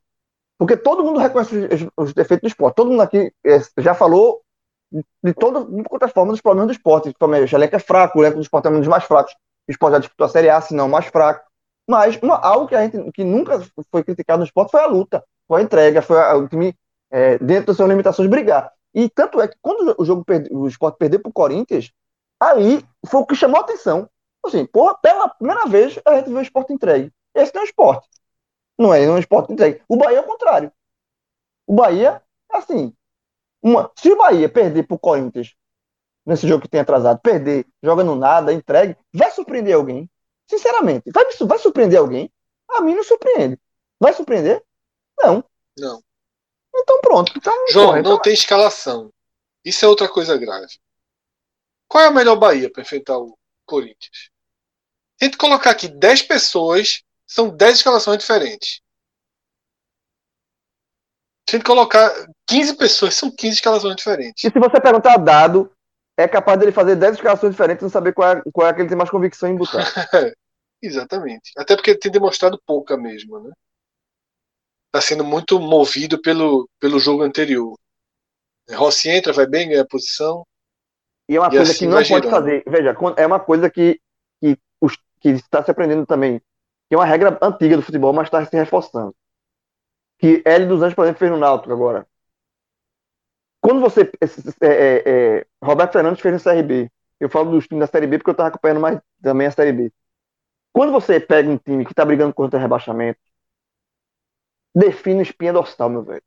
porque 0.57 0.77
todo 0.77 1.03
mundo 1.03 1.19
reconhece 1.19 1.55
os, 1.55 1.87
os 1.97 2.13
defeitos 2.13 2.41
do 2.41 2.51
esporte. 2.51 2.75
Todo 2.75 2.89
mundo 2.89 3.01
aqui 3.01 3.33
é, 3.45 3.59
já 3.77 3.93
falou 3.93 4.41
de 5.23 5.33
todas 5.33 5.65
as 6.01 6.11
formas 6.11 6.33
dos 6.33 6.41
problemas 6.41 6.67
do 6.67 6.77
esporte. 6.77 7.13
O 7.19 7.55
elenco 7.55 7.75
é 7.75 7.79
fraco, 7.79 8.19
o 8.19 8.21
elenco 8.21 8.37
do 8.37 8.43
esporte 8.43 8.67
é 8.67 8.71
um 8.71 8.79
dos 8.79 8.87
mais 8.87 9.03
fracos. 9.03 9.33
O 9.67 9.71
esporte 9.71 9.93
já 9.93 9.99
disputou 9.99 10.25
a 10.25 10.29
Série 10.29 10.49
A, 10.49 10.59
se 10.61 10.73
não 10.73 10.89
mais 10.89 11.05
fraco. 11.05 11.45
Mas 11.89 12.17
uma, 12.21 12.37
algo 12.37 12.67
que 12.67 12.75
a 12.75 12.83
gente 12.83 13.11
que 13.11 13.23
nunca 13.23 13.61
foi 13.89 14.03
criticado 14.03 14.39
no 14.39 14.45
esporte 14.45 14.71
foi 14.71 14.81
a 14.81 14.85
luta, 14.85 15.23
foi 15.47 15.61
a 15.61 15.63
entrega, 15.63 16.01
foi 16.01 16.17
o 16.35 16.47
time 16.47 16.75
é, 17.09 17.37
dentro 17.37 17.67
das 17.67 17.77
suas 17.77 17.89
limitações, 17.89 18.29
brigar. 18.29 18.71
E 18.93 19.09
tanto 19.09 19.41
é 19.41 19.47
que 19.47 19.55
quando 19.61 19.95
o 19.97 20.05
jogo 20.05 20.23
perde, 20.23 20.49
o 20.53 20.67
esporte 20.67 20.97
perdeu 20.97 21.19
para 21.19 21.29
o 21.29 21.33
Corinthians, 21.33 21.91
aí 22.41 22.83
foi 23.05 23.21
o 23.21 23.25
que 23.25 23.35
chamou 23.35 23.57
a 23.57 23.63
atenção. 23.63 24.09
Assim, 24.43 24.65
porra, 24.65 24.97
pela 24.97 25.29
primeira 25.29 25.67
vez 25.67 25.99
a 26.03 26.15
gente 26.17 26.29
vê 26.29 26.35
o 26.35 26.41
esporte 26.41 26.73
entregue. 26.73 27.13
Esse 27.35 27.53
não 27.53 27.61
é 27.61 27.63
um 27.63 27.67
esporte. 27.67 28.09
Não 28.77 28.93
é, 28.93 29.05
não 29.05 29.13
é 29.13 29.15
um 29.17 29.19
esporte 29.19 29.53
entregue. 29.53 29.81
O 29.87 29.95
Bahia 29.95 30.17
é 30.17 30.21
o 30.21 30.25
contrário. 30.25 30.71
O 31.67 31.75
Bahia, 31.75 32.21
assim, 32.51 32.93
uma, 33.61 33.91
se 33.95 34.11
o 34.11 34.17
Bahia 34.17 34.49
perder 34.49 34.83
para 34.83 34.95
o 34.95 34.99
Corinthians 34.99 35.53
nesse 36.25 36.47
jogo 36.47 36.63
que 36.63 36.67
tem 36.67 36.81
atrasado, 36.81 37.19
perder, 37.19 37.65
joga 37.81 38.03
no 38.03 38.15
nada, 38.15 38.51
entregue, 38.51 38.97
vai 39.13 39.31
surpreender 39.31 39.75
alguém. 39.75 40.09
Sinceramente, 40.49 41.11
vai, 41.11 41.25
vai 41.45 41.59
surpreender 41.59 41.99
alguém? 41.99 42.31
A 42.69 42.81
mim 42.81 42.95
não 42.95 43.03
surpreende. 43.03 43.59
Vai 43.99 44.13
surpreender? 44.13 44.63
Não. 45.19 45.43
Não. 45.77 46.01
Então 46.75 46.99
pronto. 47.01 47.33
Então, 47.35 47.53
João, 47.69 47.97
então... 47.97 48.13
não 48.13 48.21
tem 48.21 48.33
escalação. 48.33 49.11
Isso 49.63 49.85
é 49.85 49.87
outra 49.87 50.07
coisa 50.07 50.37
grave. 50.37 50.79
Qual 51.91 52.05
é 52.05 52.07
a 52.07 52.11
melhor 52.11 52.37
Bahia 52.37 52.71
para 52.71 52.83
enfrentar 52.83 53.17
o 53.17 53.37
Corinthians? 53.65 54.29
Se 55.19 55.23
a 55.23 55.25
gente 55.25 55.37
colocar 55.37 55.71
aqui 55.71 55.89
10 55.89 56.21
pessoas, 56.21 57.03
são 57.27 57.49
10 57.49 57.79
escalações 57.79 58.17
diferentes. 58.17 58.79
Se 61.49 61.57
a 61.57 61.59
gente 61.59 61.65
colocar 61.65 62.09
15 62.47 62.77
pessoas, 62.77 63.13
são 63.13 63.29
15 63.29 63.55
escalações 63.55 63.97
diferentes. 63.97 64.41
E 64.41 64.49
se 64.49 64.57
você 64.57 64.79
perguntar 64.79 65.17
dado, 65.17 65.69
é 66.15 66.29
capaz 66.29 66.57
dele 66.57 66.71
fazer 66.71 66.95
10 66.95 67.15
escalações 67.15 67.51
diferentes 67.51 67.81
e 67.81 67.83
não 67.83 67.91
saber 67.91 68.13
qual 68.13 68.37
é, 68.37 68.41
qual 68.53 68.69
é 68.69 68.73
que 68.73 68.79
ele 68.79 68.87
tem 68.87 68.97
mais 68.97 69.09
convicção 69.09 69.49
em 69.49 69.57
botar. 69.57 69.83
Exatamente. 70.81 71.51
Até 71.57 71.75
porque 71.75 71.89
ele 71.89 71.99
tem 71.99 72.09
demonstrado 72.09 72.57
pouca 72.65 72.95
mesmo, 72.95 73.37
né? 73.41 73.51
Tá 74.93 75.01
sendo 75.01 75.25
muito 75.25 75.59
movido 75.59 76.21
pelo, 76.21 76.69
pelo 76.79 77.01
jogo 77.01 77.21
anterior. 77.21 77.77
Rossi 78.69 79.09
entra, 79.09 79.33
vai 79.33 79.45
bem, 79.45 79.67
ganha 79.67 79.85
posição. 79.85 80.45
E 81.31 81.37
é 81.37 81.39
uma 81.39 81.47
e 81.47 81.51
coisa 81.51 81.71
assim 81.71 81.85
que 81.85 81.85
não 81.85 81.93
pode 81.93 82.07
girando. 82.07 82.29
fazer. 82.29 82.63
Veja, 82.67 82.97
é 83.15 83.25
uma 83.25 83.39
coisa 83.39 83.69
que, 83.69 84.01
que, 84.41 84.59
os, 84.81 84.97
que 85.21 85.29
está 85.29 85.63
se 85.63 85.71
aprendendo 85.71 86.05
também. 86.05 86.41
Que 86.89 86.95
é 86.95 86.97
uma 86.97 87.05
regra 87.05 87.39
antiga 87.41 87.77
do 87.77 87.81
futebol, 87.81 88.11
mas 88.11 88.27
está 88.27 88.45
se 88.45 88.53
reforçando. 88.57 89.15
Que 90.19 90.41
L 90.43 90.65
dos 90.65 90.81
Anjos, 90.81 90.93
por 90.93 91.05
exemplo, 91.05 91.19
fez 91.19 91.31
no 91.31 91.37
Náutico 91.37 91.71
agora. 91.71 92.05
Quando 93.61 93.79
você. 93.79 94.11
É, 94.59 94.67
é, 94.67 95.03
é, 95.05 95.47
Roberto 95.63 95.93
Fernandes 95.93 96.19
fez 96.19 96.33
no 96.33 96.51
CRB. 96.51 96.91
Eu 97.17 97.29
falo 97.29 97.51
dos 97.51 97.65
times 97.65 97.79
da 97.79 97.87
Série 97.87 98.07
B 98.07 98.17
porque 98.17 98.31
eu 98.31 98.33
estava 98.33 98.49
acompanhando 98.49 98.81
mais 98.81 98.99
também 99.21 99.47
a 99.47 99.51
Série 99.51 99.71
B. 99.71 99.93
Quando 100.73 100.91
você 100.91 101.17
pega 101.17 101.49
um 101.49 101.57
time 101.57 101.85
que 101.85 101.93
está 101.93 102.03
brigando 102.03 102.33
contra 102.33 102.59
o 102.59 102.61
rebaixamento, 102.61 103.19
define 104.75 105.21
espinha 105.21 105.53
dorsal, 105.53 105.89
meu 105.89 106.03
velho. 106.03 106.23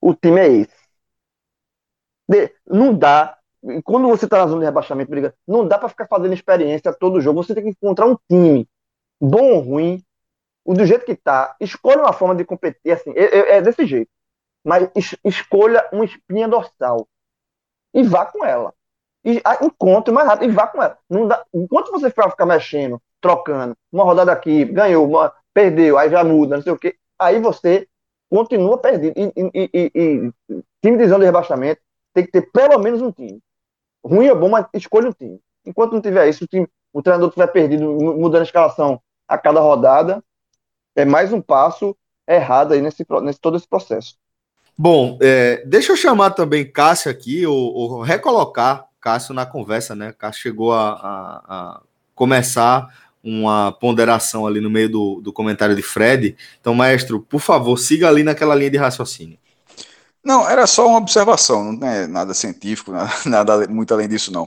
O 0.00 0.14
time 0.14 0.40
é 0.40 0.48
esse. 0.48 0.88
De, 2.28 2.54
não 2.66 2.96
dá. 2.96 3.37
Quando 3.84 4.08
você 4.08 4.24
está 4.24 4.38
na 4.38 4.46
zona 4.46 4.60
de 4.60 4.66
rebaixamento, 4.66 5.10
briga, 5.10 5.34
não 5.46 5.66
dá 5.66 5.78
para 5.78 5.88
ficar 5.88 6.06
fazendo 6.06 6.34
experiência 6.34 6.92
todo 6.92 7.20
jogo. 7.20 7.42
Você 7.42 7.54
tem 7.54 7.64
que 7.64 7.70
encontrar 7.70 8.06
um 8.06 8.16
time 8.30 8.68
bom 9.20 9.52
ou 9.52 9.60
ruim, 9.60 10.02
do 10.66 10.84
jeito 10.84 11.04
que 11.04 11.12
está. 11.12 11.56
Escolha 11.60 12.02
uma 12.02 12.12
forma 12.12 12.34
de 12.34 12.44
competir. 12.44 12.92
Assim, 12.92 13.10
é, 13.16 13.24
é, 13.24 13.56
é 13.56 13.62
desse 13.62 13.86
jeito 13.86 14.10
mas 14.64 14.90
es 14.94 15.16
escolha 15.24 15.88
uma 15.92 16.04
espinha 16.04 16.46
dorsal 16.46 17.08
e 17.94 18.02
vá 18.02 18.26
com 18.26 18.44
ela. 18.44 18.74
E 19.24 19.40
ah, 19.44 19.58
encontre 19.62 20.12
mais 20.12 20.28
rápido 20.28 20.50
e 20.50 20.54
vá 20.54 20.66
com 20.66 20.82
ela. 20.82 20.98
Não 21.08 21.26
dá, 21.26 21.42
enquanto 21.54 21.90
você 21.90 22.10
ficar, 22.10 22.30
ficar 22.30 22.46
mexendo, 22.46 23.00
trocando, 23.20 23.74
uma 23.90 24.04
rodada 24.04 24.30
aqui, 24.30 24.66
ganhou, 24.66 25.08
uma, 25.08 25.32
perdeu, 25.54 25.98
aí 25.98 26.10
já 26.10 26.22
muda, 26.22 26.56
não 26.56 26.62
sei 26.62 26.72
o 26.72 26.78
quê, 26.78 26.96
aí 27.18 27.40
você 27.40 27.88
continua 28.30 28.78
perdido. 28.78 29.18
E, 29.18 29.32
e, 29.34 29.70
e, 29.74 29.90
e 29.94 30.62
time 30.82 30.98
de 30.98 31.08
zona 31.08 31.20
de 31.20 31.26
rebaixamento 31.26 31.80
tem 32.12 32.24
que 32.24 32.32
ter 32.32 32.42
pelo 32.52 32.78
menos 32.78 33.00
um 33.00 33.10
time. 33.10 33.40
Ruim 34.08 34.28
ou 34.28 34.38
bom, 34.38 34.48
mas 34.48 34.66
escolha 34.72 35.08
um 35.08 35.12
time. 35.12 35.38
Enquanto 35.66 35.92
não 35.92 36.00
tiver 36.00 36.28
isso, 36.28 36.44
o, 36.44 36.46
time, 36.46 36.66
o 36.92 37.02
treinador 37.02 37.28
estiver 37.28 37.46
perdido, 37.48 37.84
mudando 37.92 38.40
a 38.40 38.44
escalação 38.44 39.00
a 39.26 39.36
cada 39.36 39.60
rodada, 39.60 40.24
é 40.96 41.04
mais 41.04 41.32
um 41.32 41.40
passo 41.40 41.94
errado 42.26 42.72
aí 42.72 42.80
nesse, 42.80 43.04
nesse 43.22 43.40
todo 43.40 43.56
esse 43.56 43.68
processo. 43.68 44.16
Bom, 44.76 45.18
é, 45.20 45.62
deixa 45.66 45.92
eu 45.92 45.96
chamar 45.96 46.30
também 46.30 46.70
Cássio 46.70 47.10
aqui, 47.10 47.44
ou, 47.46 47.74
ou, 47.74 48.00
recolocar 48.00 48.86
Cássio 49.00 49.34
na 49.34 49.44
conversa, 49.44 49.94
né? 49.94 50.14
Cássio 50.16 50.42
chegou 50.42 50.72
a, 50.72 50.92
a, 50.92 51.42
a, 51.48 51.80
começar 52.14 52.88
uma 53.22 53.72
ponderação 53.72 54.46
ali 54.46 54.60
no 54.60 54.70
meio 54.70 54.88
do, 54.88 55.20
do 55.20 55.32
comentário 55.32 55.74
de 55.76 55.82
Fred. 55.82 56.36
Então, 56.60 56.74
maestro, 56.74 57.20
por 57.20 57.40
favor, 57.40 57.76
siga 57.76 58.08
ali 58.08 58.22
naquela 58.22 58.54
linha 58.54 58.70
de 58.70 58.76
raciocínio. 58.76 59.38
Não, 60.28 60.46
era 60.46 60.66
só 60.66 60.86
uma 60.86 60.98
observação, 60.98 61.72
não 61.72 61.88
é 61.88 62.06
nada 62.06 62.34
científico, 62.34 62.92
nada, 62.92 63.10
nada 63.24 63.66
muito 63.66 63.94
além 63.94 64.06
disso, 64.06 64.30
não. 64.30 64.46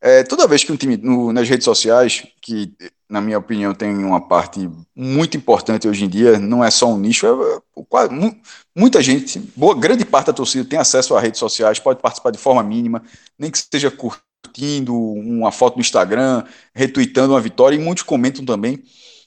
É, 0.00 0.24
toda 0.24 0.48
vez 0.48 0.64
que 0.64 0.72
um 0.72 0.76
time 0.76 0.96
no, 0.96 1.32
nas 1.32 1.48
redes 1.48 1.64
sociais, 1.64 2.26
que 2.42 2.74
na 3.08 3.20
minha 3.20 3.38
opinião 3.38 3.72
tem 3.72 3.94
uma 4.04 4.20
parte 4.20 4.68
muito 4.92 5.36
importante 5.36 5.86
hoje 5.86 6.04
em 6.04 6.08
dia, 6.08 6.36
não 6.36 6.64
é 6.64 6.70
só 6.70 6.88
um 6.92 6.98
nicho, 6.98 7.26
é, 7.26 7.28
é, 7.28 8.36
muita 8.74 9.00
gente, 9.00 9.38
boa, 9.54 9.72
grande 9.78 10.04
parte 10.04 10.26
da 10.26 10.32
torcida 10.32 10.68
tem 10.68 10.80
acesso 10.80 11.14
a 11.14 11.20
redes 11.20 11.38
sociais, 11.38 11.78
pode 11.78 12.00
participar 12.00 12.32
de 12.32 12.38
forma 12.38 12.62
mínima, 12.64 13.00
nem 13.38 13.52
que 13.52 13.58
seja 13.58 13.88
curtindo 13.88 14.96
uma 14.96 15.52
foto 15.52 15.76
no 15.76 15.80
Instagram, 15.80 16.42
retweetando 16.74 17.34
uma 17.34 17.40
vitória, 17.40 17.76
e 17.76 17.78
muitos 17.78 18.02
comentam 18.02 18.44
também, 18.44 18.82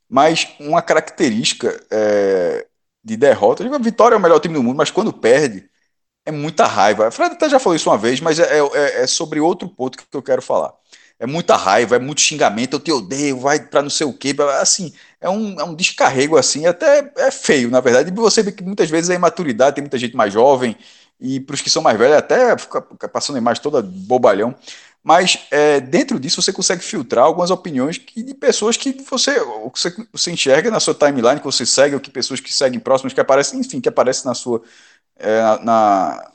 mas 0.10 0.50
uma 0.60 0.82
característica 0.82 1.82
é, 1.90 2.68
de 3.02 3.16
derrota, 3.16 3.64
a 3.74 3.80
vitória 3.80 4.16
é 4.16 4.18
o 4.18 4.22
melhor 4.22 4.42
time 4.42 4.56
do 4.56 4.64
mundo, 4.64 4.76
mas 4.76 4.92
quando 4.92 5.14
perde, 5.14 5.72
é 6.26 6.32
muita 6.32 6.66
raiva. 6.66 7.08
A 7.08 7.12
Fred 7.12 7.34
até 7.34 7.50
já 7.50 7.60
falou 7.60 7.76
isso 7.76 7.90
uma 7.90 7.98
vez, 7.98 8.20
mas 8.20 8.40
é, 8.40 8.60
é, 8.60 9.04
é, 9.04 9.08
sobre 9.08 9.40
outro 9.40 9.68
ponto 9.68 9.98
que 9.98 10.06
eu 10.12 10.22
quero 10.22 10.41
falar. 10.41 10.74
É 11.20 11.28
muita 11.28 11.56
raiva, 11.56 11.95
é 11.95 12.00
muito 12.00 12.22
xingamento, 12.22 12.76
eu 12.76 12.80
te 12.80 12.91
odeio, 12.91 13.40
vai 13.40 13.60
para 13.60 13.82
não 13.82 13.90
sei 13.90 14.06
o 14.06 14.14
quê. 14.14 14.36
Assim, 14.60 14.94
é 15.22 15.30
um, 15.30 15.60
é 15.60 15.64
um 15.64 15.76
descarrego, 15.76 16.38
assim, 16.38 16.66
até 16.66 17.12
é 17.18 17.32
feio, 17.32 17.70
na 17.70 17.80
verdade. 17.80 18.10
E 18.10 18.14
você 18.14 18.41
vê 18.44 18.52
que 18.52 18.64
muitas 18.64 18.90
vezes 18.90 19.10
é 19.10 19.16
imaturidade, 19.16 19.76
tem 19.76 19.84
muita 19.84 19.98
gente 19.98 20.16
mais 20.16 20.34
jovem, 20.34 20.76
e 21.20 21.40
para 21.40 21.54
os 21.54 21.62
que 21.62 21.70
são 21.70 21.82
mais 21.82 21.98
velhos, 21.98 22.18
até 22.18 22.58
fica 22.58 22.82
passando 23.08 23.38
a 23.38 23.40
imagem 23.40 23.62
toda 23.64 23.82
bobalhão. 23.82 24.56
Mas 25.04 25.38
é, 25.52 25.82
dentro 25.82 26.18
disso 26.18 26.41
você 26.41 26.54
consegue 26.54 26.82
filtrar 26.82 27.26
algumas 27.26 27.52
opiniões 27.52 27.98
que, 27.98 28.24
de 28.24 28.34
pessoas 28.34 28.78
que 28.78 28.94
você, 29.10 29.38
você, 29.74 29.95
você 30.12 30.32
enxerga 30.32 30.72
na 30.72 30.80
sua 30.80 30.94
timeline, 30.94 31.40
que 31.40 31.45
você 31.45 31.66
segue, 31.66 31.95
ou 31.95 32.00
que 32.00 32.10
pessoas 32.10 32.40
que 32.40 32.54
seguem 32.54 32.80
próximas, 32.80 33.12
que 33.14 33.20
aparecem, 33.20 33.60
enfim, 33.60 33.82
que 33.82 33.90
aparecem 33.90 34.26
na 34.26 34.34
sua, 34.34 34.62
é, 35.18 35.41
na, 35.64 36.31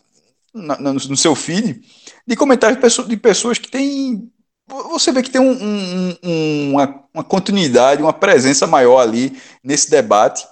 na, 0.54 0.92
no, 0.92 1.16
seu 1.16 1.34
feed 1.34 1.80
de 2.26 2.36
comentários 2.36 2.78
de 3.06 3.16
pessoas, 3.16 3.58
que 3.58 3.70
têm. 3.70 4.30
Você 4.66 5.10
vê 5.12 5.22
que 5.22 5.30
tem 5.30 5.40
um, 5.40 6.18
um, 6.22 6.70
uma, 6.72 7.04
uma 7.14 7.24
continuidade, 7.24 8.02
uma 8.02 8.12
presença 8.12 8.66
maior 8.66 9.00
ali 9.00 9.40
nesse 9.64 9.90
debate, 9.90 10.46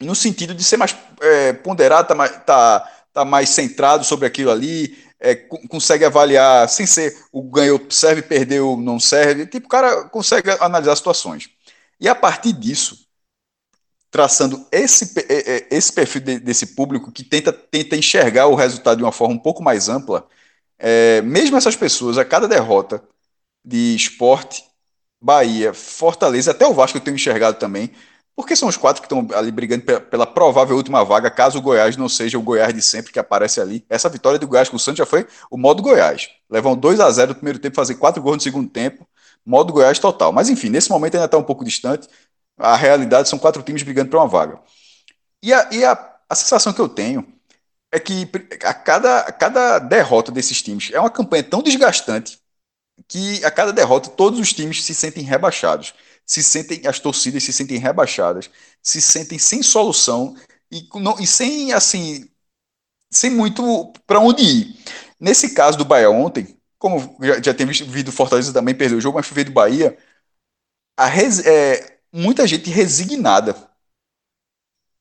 no 0.00 0.14
sentido 0.14 0.54
de 0.54 0.62
ser 0.62 0.76
mais 0.76 0.96
é, 1.20 1.52
ponderado, 1.52 2.08
tá, 2.08 2.28
tá, 2.28 2.92
tá 3.12 3.24
mais 3.24 3.48
centrado 3.48 4.04
sobre 4.04 4.26
aquilo 4.26 4.50
ali, 4.50 4.96
é, 5.18 5.34
consegue 5.68 6.04
avaliar 6.04 6.68
sem 6.68 6.86
ser 6.86 7.16
o 7.32 7.42
ganhou, 7.42 7.80
serve, 7.90 8.22
perdeu, 8.22 8.76
não 8.76 9.00
serve. 9.00 9.46
Tipo, 9.46 9.66
o 9.66 9.70
cara 9.70 10.04
consegue 10.08 10.50
analisar 10.60 10.94
situações. 10.94 11.48
E 12.00 12.08
a 12.08 12.14
partir 12.14 12.52
disso, 12.52 13.05
traçando 14.10 14.66
esse, 14.72 15.12
é, 15.28 15.56
é, 15.56 15.68
esse 15.70 15.92
perfil 15.92 16.22
desse 16.40 16.74
público 16.74 17.12
que 17.12 17.24
tenta, 17.24 17.52
tenta 17.52 17.96
enxergar 17.96 18.46
o 18.46 18.54
resultado 18.54 18.98
de 18.98 19.02
uma 19.04 19.12
forma 19.12 19.34
um 19.34 19.38
pouco 19.38 19.62
mais 19.62 19.88
ampla, 19.88 20.26
é, 20.78 21.22
mesmo 21.22 21.56
essas 21.56 21.76
pessoas, 21.76 22.18
a 22.18 22.24
cada 22.24 22.48
derrota 22.48 23.02
de 23.64 23.94
esporte, 23.94 24.64
Bahia, 25.20 25.74
Fortaleza, 25.74 26.50
até 26.50 26.66
o 26.66 26.74
Vasco 26.74 26.98
eu 26.98 27.02
tenho 27.02 27.14
enxergado 27.16 27.58
também, 27.58 27.90
porque 28.36 28.54
são 28.54 28.68
os 28.68 28.76
quatro 28.76 29.00
que 29.00 29.06
estão 29.06 29.26
ali 29.36 29.50
brigando 29.50 29.82
pela, 29.82 30.00
pela, 30.00 30.26
provável 30.26 30.76
última 30.76 31.02
vaga, 31.02 31.30
caso 31.30 31.58
o 31.58 31.62
Goiás 31.62 31.96
não 31.96 32.08
seja 32.08 32.38
o 32.38 32.42
Goiás 32.42 32.74
de 32.74 32.82
sempre 32.82 33.10
que 33.10 33.18
aparece 33.18 33.62
ali. 33.62 33.84
Essa 33.88 34.10
vitória 34.10 34.38
do 34.38 34.46
Goiás 34.46 34.68
com 34.68 34.76
o 34.76 34.78
Santos 34.78 34.98
já 34.98 35.06
foi 35.06 35.26
o 35.50 35.56
modo 35.56 35.82
Goiás. 35.82 36.28
Levam 36.50 36.76
2 36.76 37.00
a 37.00 37.10
0 37.10 37.30
no 37.30 37.34
primeiro 37.36 37.58
tempo, 37.58 37.74
fazer 37.74 37.94
quatro 37.94 38.22
gols 38.22 38.36
no 38.36 38.42
segundo 38.42 38.68
tempo, 38.68 39.08
modo 39.44 39.72
Goiás 39.72 39.98
total. 39.98 40.32
Mas 40.32 40.50
enfim, 40.50 40.68
nesse 40.68 40.90
momento 40.90 41.14
ainda 41.14 41.24
está 41.24 41.38
um 41.38 41.42
pouco 41.42 41.64
distante 41.64 42.08
a 42.56 42.76
realidade 42.76 43.28
são 43.28 43.38
quatro 43.38 43.62
times 43.62 43.82
brigando 43.82 44.10
para 44.10 44.20
uma 44.20 44.28
vaga. 44.28 44.60
E, 45.42 45.52
a, 45.52 45.68
e 45.72 45.84
a, 45.84 46.16
a, 46.28 46.34
sensação 46.34 46.72
que 46.72 46.80
eu 46.80 46.88
tenho 46.88 47.26
é 47.92 48.00
que 48.00 48.28
a 48.64 48.74
cada, 48.74 49.20
a 49.20 49.32
cada 49.32 49.78
derrota 49.78 50.32
desses 50.32 50.62
times 50.62 50.90
é 50.92 51.00
uma 51.00 51.10
campanha 51.10 51.44
tão 51.44 51.62
desgastante 51.62 52.40
que 53.08 53.44
a 53.44 53.50
cada 53.50 53.72
derrota 53.72 54.10
todos 54.10 54.40
os 54.40 54.52
times 54.52 54.82
se 54.84 54.94
sentem 54.94 55.22
rebaixados, 55.22 55.94
se 56.24 56.42
sentem 56.42 56.86
as 56.86 56.98
torcidas 56.98 57.44
se 57.44 57.52
sentem 57.52 57.78
rebaixadas, 57.78 58.50
se 58.82 59.00
sentem 59.00 59.38
sem 59.38 59.62
solução 59.62 60.34
e, 60.70 60.88
não, 60.94 61.18
e 61.20 61.26
sem 61.26 61.72
assim 61.72 62.28
sem 63.10 63.30
muito 63.30 63.92
para 64.06 64.20
onde 64.20 64.42
ir. 64.42 64.76
Nesse 65.20 65.54
caso 65.54 65.78
do 65.78 65.84
Bahia 65.84 66.10
ontem, 66.10 66.58
como 66.78 67.16
já, 67.22 67.40
já 67.42 67.54
tem 67.54 67.66
visto, 67.66 68.12
Fortaleza 68.12 68.52
também 68.52 68.74
perdeu 68.74 68.98
o 68.98 69.00
jogo, 69.00 69.16
mas 69.18 69.26
foi 69.26 69.44
do 69.44 69.52
Bahia, 69.52 69.96
a 70.96 71.06
res, 71.06 71.44
é, 71.46 71.95
muita 72.16 72.46
gente 72.46 72.70
resignada. 72.70 73.54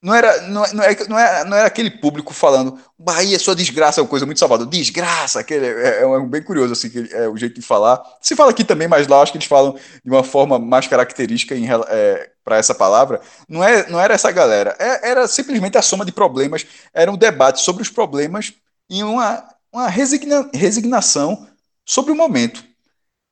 Não 0.01 0.13
era, 0.13 0.41
não, 0.41 0.63
não, 0.73 0.83
era, 0.83 1.07
não, 1.07 1.17
era, 1.17 1.45
não 1.45 1.57
era 1.57 1.67
aquele 1.67 1.89
público 1.89 2.31
falando 2.31 2.77
Bahia, 2.99 3.39
sua 3.39 3.55
desgraça 3.55 3.99
é 3.99 4.03
uma 4.03 4.09
coisa 4.09 4.25
muito 4.25 4.37
salvador. 4.37 4.67
Desgraça, 4.67 5.39
aquele, 5.39 5.65
é, 5.65 6.01
é, 6.01 6.03
é 6.03 6.19
bem 6.27 6.43
curioso 6.43 6.73
assim, 6.73 6.89
que, 6.89 7.09
é 7.11 7.27
o 7.27 7.35
jeito 7.35 7.55
de 7.55 7.65
falar. 7.65 8.03
Se 8.21 8.35
fala 8.35 8.51
aqui 8.51 8.63
também, 8.63 8.87
mas 8.87 9.07
lá 9.07 9.21
acho 9.21 9.31
que 9.31 9.37
eles 9.37 9.47
falam 9.47 9.73
de 10.03 10.11
uma 10.11 10.23
forma 10.23 10.59
mais 10.59 10.87
característica 10.87 11.55
é, 11.89 12.29
para 12.43 12.57
essa 12.57 12.75
palavra. 12.75 13.19
Não, 13.49 13.63
é, 13.63 13.89
não 13.89 13.99
era 13.99 14.13
essa 14.13 14.31
galera, 14.31 14.75
é, 14.77 15.09
era 15.09 15.27
simplesmente 15.27 15.77
a 15.77 15.81
soma 15.81 16.05
de 16.05 16.11
problemas. 16.11 16.67
Era 16.93 17.11
um 17.11 17.17
debate 17.17 17.61
sobre 17.61 17.81
os 17.81 17.89
problemas 17.89 18.53
e 18.87 19.01
uma, 19.03 19.43
uma 19.71 19.87
resigna, 19.87 20.49
resignação 20.53 21.47
sobre 21.83 22.11
o 22.11 22.15
momento. 22.15 22.63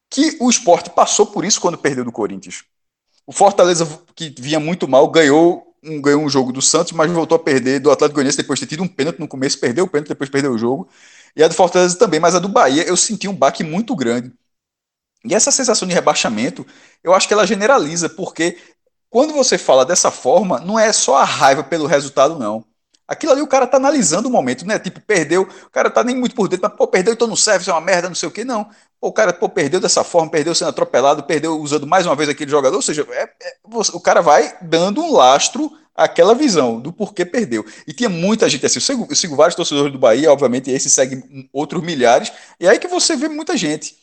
Que 0.09 0.37
o 0.39 0.49
esporte 0.49 0.89
passou 0.89 1.27
por 1.27 1.45
isso 1.45 1.61
quando 1.61 1.77
perdeu 1.77 2.03
do 2.03 2.11
Corinthians 2.11 2.63
O 3.25 3.31
Fortaleza, 3.31 3.87
que 4.15 4.33
vinha 4.37 4.59
muito 4.59 4.87
mal, 4.87 5.09
ganhou 5.09 5.73
um, 5.83 6.01
ganhou 6.01 6.21
um 6.21 6.29
jogo 6.29 6.51
do 6.51 6.61
Santos, 6.61 6.93
mas 6.93 7.11
voltou 7.11 7.35
a 7.35 7.39
perder 7.39 7.79
do 7.79 7.91
Atlético 7.91 8.15
Goianiense 8.15 8.37
depois 8.37 8.59
de 8.59 8.65
ter 8.65 8.71
tido 8.71 8.83
um 8.83 8.87
pênalti 8.87 9.19
no 9.19 9.27
começo, 9.27 9.59
perdeu 9.59 9.85
o 9.85 9.87
pênalti, 9.89 10.09
depois 10.09 10.29
perdeu 10.29 10.53
o 10.53 10.57
jogo. 10.57 10.87
E 11.35 11.43
a 11.43 11.47
do 11.47 11.53
Fortaleza 11.53 11.97
também, 11.97 12.19
mas 12.19 12.35
a 12.35 12.39
do 12.39 12.47
Bahia 12.49 12.83
eu 12.83 12.95
senti 12.95 13.27
um 13.27 13.35
baque 13.35 13.63
muito 13.63 13.95
grande. 13.95 14.31
E 15.25 15.33
essa 15.33 15.51
sensação 15.51 15.87
de 15.87 15.93
rebaixamento, 15.93 16.65
eu 17.03 17.13
acho 17.13 17.27
que 17.27 17.33
ela 17.33 17.47
generaliza, 17.47 18.09
porque 18.09 18.57
quando 19.09 19.33
você 19.33 19.57
fala 19.57 19.85
dessa 19.85 20.11
forma, 20.11 20.59
não 20.59 20.77
é 20.77 20.91
só 20.91 21.17
a 21.17 21.23
raiva 21.23 21.63
pelo 21.63 21.87
resultado, 21.87 22.37
não. 22.37 22.65
Aquilo 23.07 23.33
ali 23.33 23.41
o 23.41 23.47
cara 23.47 23.67
tá 23.67 23.77
analisando 23.77 24.27
o 24.27 24.31
momento, 24.31 24.65
né? 24.65 24.79
Tipo, 24.79 24.99
perdeu, 25.01 25.43
o 25.43 25.69
cara 25.69 25.89
tá 25.89 26.03
nem 26.03 26.15
muito 26.15 26.35
por 26.35 26.47
dentro, 26.47 26.67
mas, 26.67 26.77
pô, 26.77 26.87
perdeu, 26.87 27.13
então 27.13 27.27
não 27.27 27.35
serve, 27.35 27.61
isso 27.61 27.69
é 27.69 27.73
uma 27.73 27.81
merda, 27.81 28.09
não 28.09 28.15
sei 28.15 28.27
o 28.27 28.31
que, 28.31 28.43
não. 28.43 28.69
O 29.05 29.11
cara, 29.11 29.33
pô, 29.33 29.49
perdeu 29.49 29.81
dessa 29.81 30.01
forma, 30.01 30.31
perdeu 30.31 30.55
sendo 30.55 30.69
atropelado, 30.69 31.23
perdeu 31.23 31.59
usando 31.59 31.85
mais 31.85 32.05
uma 32.05 32.15
vez 32.15 32.29
aquele 32.29 32.49
jogador, 32.49 32.77
ou 32.77 32.81
seja, 32.81 33.05
é, 33.11 33.23
é, 33.23 33.57
o 33.65 33.99
cara 33.99 34.21
vai 34.21 34.57
dando 34.61 35.01
um 35.01 35.11
lastro 35.11 35.69
àquela 35.93 36.33
visão 36.33 36.79
do 36.79 36.93
porquê 36.93 37.25
perdeu. 37.25 37.65
E 37.85 37.91
tinha 37.91 38.07
muita 38.07 38.47
gente 38.47 38.65
assim, 38.65 38.77
eu 38.77 38.81
sigo, 38.81 39.07
eu 39.09 39.15
sigo 39.17 39.35
vários 39.35 39.55
torcedores 39.55 39.91
do 39.91 39.99
Bahia, 39.99 40.31
obviamente, 40.31 40.69
e 40.69 40.73
esse 40.73 40.89
segue 40.89 41.21
outros 41.51 41.83
milhares, 41.83 42.31
e 42.57 42.65
é 42.65 42.69
aí 42.69 42.79
que 42.79 42.87
você 42.87 43.17
vê 43.17 43.27
muita 43.27 43.57
gente. 43.57 43.97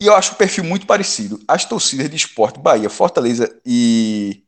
E 0.00 0.06
eu 0.06 0.14
acho 0.14 0.32
o 0.32 0.36
perfil 0.36 0.64
muito 0.64 0.86
parecido. 0.86 1.38
As 1.46 1.66
torcidas 1.66 2.08
de 2.08 2.16
esporte, 2.16 2.58
Bahia, 2.58 2.88
Fortaleza 2.88 3.54
e. 3.66 4.44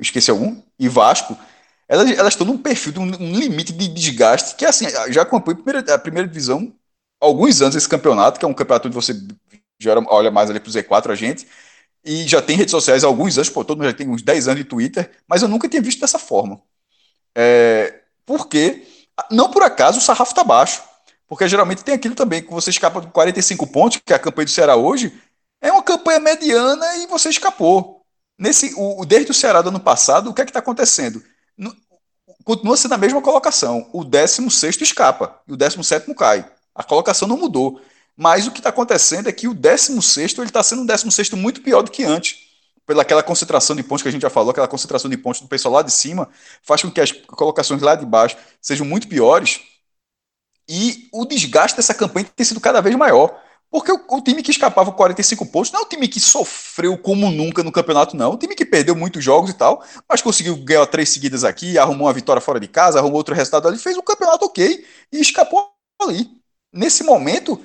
Esqueci 0.00 0.30
algum? 0.30 0.62
E 0.78 0.88
Vasco, 0.88 1.36
elas, 1.86 2.10
elas 2.12 2.32
estão 2.32 2.46
num 2.46 2.56
perfil, 2.56 2.92
de 2.92 2.98
um, 2.98 3.04
um 3.04 3.38
limite 3.38 3.74
de 3.74 3.88
desgaste 3.88 4.56
que, 4.56 4.64
assim, 4.64 4.86
já 5.10 5.20
acompanho 5.20 5.58
a 5.58 5.62
primeira, 5.62 5.94
a 5.94 5.98
primeira 5.98 6.26
divisão 6.26 6.72
alguns 7.20 7.60
anos 7.62 7.76
esse 7.76 7.88
campeonato, 7.88 8.38
que 8.38 8.44
é 8.44 8.48
um 8.48 8.54
campeonato 8.54 8.88
onde 8.88 8.94
você 8.94 9.14
já 9.78 9.94
olha 10.08 10.30
mais 10.30 10.50
ali 10.50 10.60
pro 10.60 10.70
Z4 10.70 11.10
a 11.10 11.14
gente, 11.14 11.46
e 12.04 12.26
já 12.26 12.40
tem 12.40 12.56
redes 12.56 12.70
sociais 12.70 13.04
há 13.04 13.06
alguns 13.06 13.36
anos, 13.36 13.50
pô, 13.50 13.64
todo 13.64 13.78
mundo 13.78 13.90
já 13.90 13.96
tem 13.96 14.08
uns 14.08 14.22
10 14.22 14.48
anos 14.48 14.62
de 14.62 14.68
Twitter, 14.68 15.10
mas 15.26 15.42
eu 15.42 15.48
nunca 15.48 15.68
tinha 15.68 15.82
visto 15.82 16.00
dessa 16.00 16.18
forma. 16.18 16.60
É, 17.34 18.00
porque, 18.24 18.86
não 19.30 19.50
por 19.50 19.62
acaso, 19.62 19.98
o 19.98 20.02
sarrafo 20.02 20.34
tá 20.34 20.44
baixo. 20.44 20.82
Porque 21.26 21.46
geralmente 21.46 21.84
tem 21.84 21.94
aquilo 21.94 22.14
também, 22.14 22.42
que 22.42 22.50
você 22.50 22.70
escapa 22.70 23.02
de 23.02 23.08
45 23.08 23.66
pontos, 23.66 24.00
que 24.04 24.12
é 24.12 24.16
a 24.16 24.18
campanha 24.18 24.46
do 24.46 24.50
Ceará 24.50 24.76
hoje, 24.76 25.12
é 25.60 25.70
uma 25.70 25.82
campanha 25.82 26.18
mediana 26.18 26.96
e 26.96 27.06
você 27.06 27.28
escapou. 27.28 28.02
Nesse, 28.38 28.72
o, 28.76 29.04
desde 29.04 29.30
o 29.30 29.34
Ceará 29.34 29.60
do 29.60 29.68
ano 29.68 29.80
passado, 29.80 30.30
o 30.30 30.34
que 30.34 30.40
é 30.40 30.44
que 30.44 30.50
está 30.50 30.60
acontecendo? 30.60 31.22
Continua 32.44 32.78
sendo 32.78 32.94
a 32.94 32.98
mesma 32.98 33.20
colocação. 33.20 33.90
O 33.92 34.02
16 34.04 34.80
escapa 34.80 35.38
e 35.46 35.52
o 35.52 35.56
17 35.56 36.14
cai. 36.14 36.50
A 36.78 36.84
colocação 36.84 37.26
não 37.26 37.36
mudou. 37.36 37.80
Mas 38.16 38.46
o 38.46 38.52
que 38.52 38.60
está 38.60 38.70
acontecendo 38.70 39.28
é 39.28 39.32
que 39.32 39.48
o 39.48 39.54
16 39.54 40.38
está 40.38 40.62
sendo 40.62 40.82
um 40.82 40.86
16 40.86 41.30
muito 41.32 41.60
pior 41.60 41.82
do 41.82 41.90
que 41.90 42.04
antes. 42.04 42.46
Pela 42.86 43.02
aquela 43.02 43.22
concentração 43.22 43.76
de 43.76 43.82
pontos 43.82 44.02
que 44.02 44.08
a 44.08 44.12
gente 44.12 44.22
já 44.22 44.30
falou, 44.30 44.50
aquela 44.50 44.68
concentração 44.68 45.10
de 45.10 45.16
pontos 45.16 45.40
do 45.40 45.48
pessoal 45.48 45.74
lá 45.74 45.82
de 45.82 45.92
cima, 45.92 46.28
faz 46.62 46.82
com 46.82 46.90
que 46.90 47.00
as 47.00 47.10
colocações 47.12 47.82
lá 47.82 47.96
de 47.96 48.06
baixo 48.06 48.36
sejam 48.62 48.86
muito 48.86 49.08
piores 49.08 49.60
e 50.68 51.08
o 51.12 51.24
desgaste 51.24 51.76
dessa 51.76 51.94
campanha 51.94 52.30
tem 52.34 52.46
sido 52.46 52.60
cada 52.60 52.80
vez 52.80 52.94
maior. 52.96 53.40
Porque 53.70 53.92
o, 53.92 54.00
o, 54.08 54.22
time 54.22 54.42
que 54.42 54.50
escapava 54.50 54.90
45 54.92 55.44
pontos 55.46 55.70
não 55.70 55.80
é 55.80 55.84
um 55.84 55.88
time 55.88 56.08
que 56.08 56.18
sofreu 56.20 56.96
como 56.96 57.30
nunca 57.30 57.62
no 57.62 57.70
campeonato, 57.70 58.16
não. 58.16 58.32
É 58.32 58.34
um 58.34 58.38
time 58.38 58.54
que 58.54 58.64
perdeu 58.64 58.96
muitos 58.96 59.22
jogos 59.22 59.50
e 59.50 59.54
tal, 59.54 59.84
mas 60.08 60.22
conseguiu 60.22 60.56
ganhar 60.56 60.86
três 60.86 61.10
seguidas 61.10 61.44
aqui, 61.44 61.76
arrumou 61.76 62.06
uma 62.06 62.12
vitória 62.12 62.40
fora 62.40 62.58
de 62.58 62.68
casa, 62.68 62.98
arrumou 62.98 63.18
outro 63.18 63.34
resultado 63.34 63.68
ali, 63.68 63.78
fez 63.78 63.96
um 63.96 64.02
campeonato 64.02 64.44
ok 64.46 64.86
e 65.12 65.20
escapou 65.20 65.70
ali. 66.00 66.37
Nesse 66.78 67.02
momento, 67.02 67.60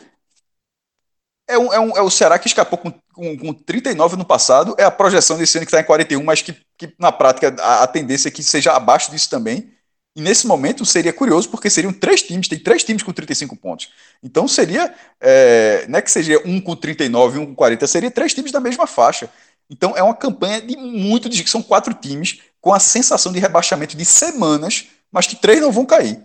é, 1.48 1.56
um, 1.56 1.72
é, 1.72 1.80
um, 1.80 1.98
é 1.98 2.02
o 2.02 2.10
Ceará 2.10 2.40
que 2.40 2.48
escapou 2.48 2.80
com, 2.80 2.92
com, 3.14 3.38
com 3.38 3.54
39 3.54 4.18
no 4.18 4.26
passado, 4.26 4.74
é 4.76 4.84
a 4.84 4.90
projeção 4.90 5.38
desse 5.38 5.56
ano 5.56 5.68
que 5.68 5.70
está 5.70 5.80
em 5.80 5.86
41, 5.86 6.24
mas 6.24 6.42
que, 6.42 6.56
que 6.76 6.96
na 6.98 7.12
prática 7.12 7.56
a, 7.62 7.84
a 7.84 7.88
tendência 7.88 8.28
é 8.28 8.32
que 8.32 8.42
seja 8.42 8.74
abaixo 8.74 9.12
disso 9.12 9.30
também. 9.30 9.72
E 10.16 10.22
nesse 10.22 10.48
momento 10.48 10.84
seria 10.84 11.14
curioso, 11.14 11.48
porque 11.50 11.70
seriam 11.70 11.94
três 11.94 12.24
times, 12.24 12.48
tem 12.48 12.58
três 12.58 12.84
times 12.84 13.04
com 13.04 13.14
35 13.14 13.56
pontos. 13.56 13.90
Então 14.24 14.48
seria, 14.48 14.92
é, 15.22 15.86
não 15.88 16.00
é 16.00 16.02
que 16.02 16.10
seja 16.10 16.42
um 16.44 16.60
com 16.60 16.76
39 16.76 17.38
e 17.38 17.42
um 17.42 17.46
com 17.46 17.56
40, 17.56 17.86
seria 17.86 18.10
três 18.10 18.34
times 18.34 18.52
da 18.52 18.60
mesma 18.60 18.88
faixa. 18.88 19.30
Então 19.70 19.96
é 19.96 20.02
uma 20.02 20.16
campanha 20.16 20.60
de 20.60 20.76
muito 20.76 21.32
são 21.48 21.62
quatro 21.62 21.94
times 21.94 22.40
com 22.60 22.74
a 22.74 22.80
sensação 22.80 23.32
de 23.32 23.40
rebaixamento 23.40 23.96
de 23.96 24.06
semanas, 24.06 24.88
mas 25.12 25.28
que 25.28 25.36
três 25.36 25.62
não 25.62 25.72
vão 25.72 25.86
cair. 25.86 26.20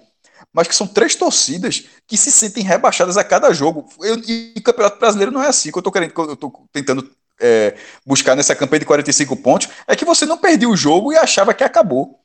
Mas 0.52 0.66
que 0.66 0.74
são 0.74 0.86
três 0.86 1.14
torcidas 1.14 1.84
que 2.06 2.16
se 2.16 2.32
sentem 2.32 2.64
rebaixadas 2.64 3.16
a 3.16 3.24
cada 3.24 3.52
jogo. 3.52 3.88
Eu, 4.00 4.16
e 4.26 4.54
o 4.56 4.62
Campeonato 4.62 4.98
Brasileiro 4.98 5.30
não 5.30 5.42
é 5.42 5.48
assim, 5.48 5.70
que 5.70 5.76
eu 5.76 5.80
estou 5.80 5.92
querendo, 5.92 6.12
eu 6.16 6.36
tô 6.36 6.50
tentando 6.72 7.10
é, 7.40 7.76
buscar 8.04 8.34
nessa 8.34 8.54
campanha 8.54 8.80
de 8.80 8.86
45 8.86 9.36
pontos, 9.36 9.68
é 9.86 9.94
que 9.94 10.04
você 10.04 10.26
não 10.26 10.38
perdeu 10.38 10.70
o 10.70 10.76
jogo 10.76 11.12
e 11.12 11.16
achava 11.16 11.54
que 11.54 11.64
acabou. 11.64 12.18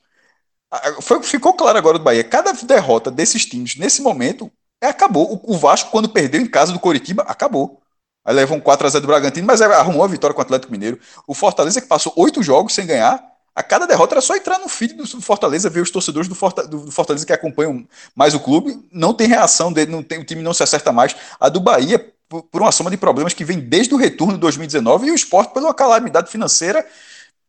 Foi, 1.02 1.22
ficou 1.22 1.54
claro 1.54 1.78
agora 1.78 2.00
do 2.00 2.04
Bahia. 2.04 2.24
Cada 2.24 2.52
derrota 2.54 3.12
desses 3.12 3.46
times, 3.46 3.76
nesse 3.76 4.02
momento, 4.02 4.52
é, 4.82 4.88
acabou. 4.88 5.34
O, 5.34 5.54
o, 5.54 5.58
Vasco, 5.58 5.92
quando 5.92 6.10
perdeu 6.10 6.42
em 6.42 6.48
casa 6.48 6.74
do 6.74 6.80
Coritiba, 6.80 7.24
acabou. 7.24 7.82
Aí 8.26 8.34
levou 8.34 8.58
um 8.58 8.62
4x0 8.62 9.02
do 9.02 9.08
Bragantino, 9.08 9.46
mas 9.46 9.62
arrumou 9.62 10.04
a 10.04 10.08
vitória 10.08 10.34
com 10.34 10.42
o 10.42 10.44
Atlético 10.44 10.72
Mineiro. 10.72 11.00
O 11.28 11.34
Fortaleza, 11.34 11.82
que 11.82 11.88
passou 11.88 12.14
oito 12.16 12.42
jogos 12.42 12.74
sem 12.74 12.88
ganhar, 12.88 13.24
a 13.56 13.62
cada 13.62 13.86
derrota 13.86 14.16
era 14.16 14.22
só 14.22 14.36
entrar 14.36 14.58
no 14.58 14.68
feed 14.68 14.96
do 14.96 15.06
Fortaleza, 15.22 15.70
ver 15.70 15.82
os 15.82 15.92
torcedores 15.92 16.28
do, 16.28 16.36
Fortaleza 16.36 17.26
que 17.26 17.34
acompanham 17.34 17.88
mais 18.16 18.34
o 18.34 18.40
clube. 18.40 18.84
Não 18.92 19.14
tem 19.14 19.28
reação 19.28 19.72
dele, 19.72 19.92
não 19.92 20.02
tem, 20.02 20.20
o 20.20 20.26
time 20.26 20.42
não 20.42 20.54
se 20.54 20.64
acerta 20.64 20.92
mais. 20.92 21.16
A 21.40 21.50
do 21.50 21.60
Bahia, 21.60 22.14
por, 22.28 22.62
uma 22.62 22.72
soma 22.72 22.90
de 22.90 22.98
problemas 22.98 23.34
que 23.34 23.46
vem 23.46 23.60
desde 23.60 23.94
o 23.94 23.98
retorno 23.98 24.34
de 24.34 24.40
2019, 24.40 25.08
e 25.08 25.12
o 25.12 25.16
esporte 25.16 25.54
pela 25.54 25.74
calamidade 25.74 26.32
financeira 26.32 26.86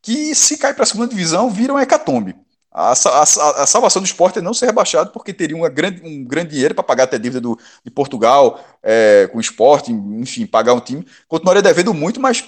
que, 0.03 0.35
se 0.35 0.59
cai 0.59 0.75
para 0.75 0.83
a 0.83 0.87
segunda 0.87 1.09
divisão, 1.09 1.49
vira 1.49 1.81
hecatombe. 1.83 2.37
A, 2.71 2.91
a, 2.91 3.23
a, 3.23 3.67
salvação 3.67 4.03
do 4.03 4.05
esporte 4.05 4.41
é 4.41 4.43
não 4.43 4.53
ser 4.53 4.67
rebaixado, 4.67 5.11
porque 5.11 5.33
teria 5.33 5.57
uma 5.57 5.71
grande, 5.71 6.03
um 6.05 6.25
grande 6.25 6.51
dinheiro 6.51 6.75
para 6.75 6.85
pagar 6.85 7.05
até 7.05 7.17
a 7.17 7.19
dívida 7.19 7.41
do, 7.41 7.59
de 7.83 7.91
Portugal, 7.91 8.63
é, 8.83 9.29
com 9.33 9.39
o 9.39 9.41
esporte, 9.41 9.93
enfim, 9.93 10.45
pagar 10.45 10.75
um 10.75 10.81
time. 10.81 11.07
Continuaria 11.29 11.63
devendo 11.63 11.95
muito, 11.95 12.21
mas 12.21 12.45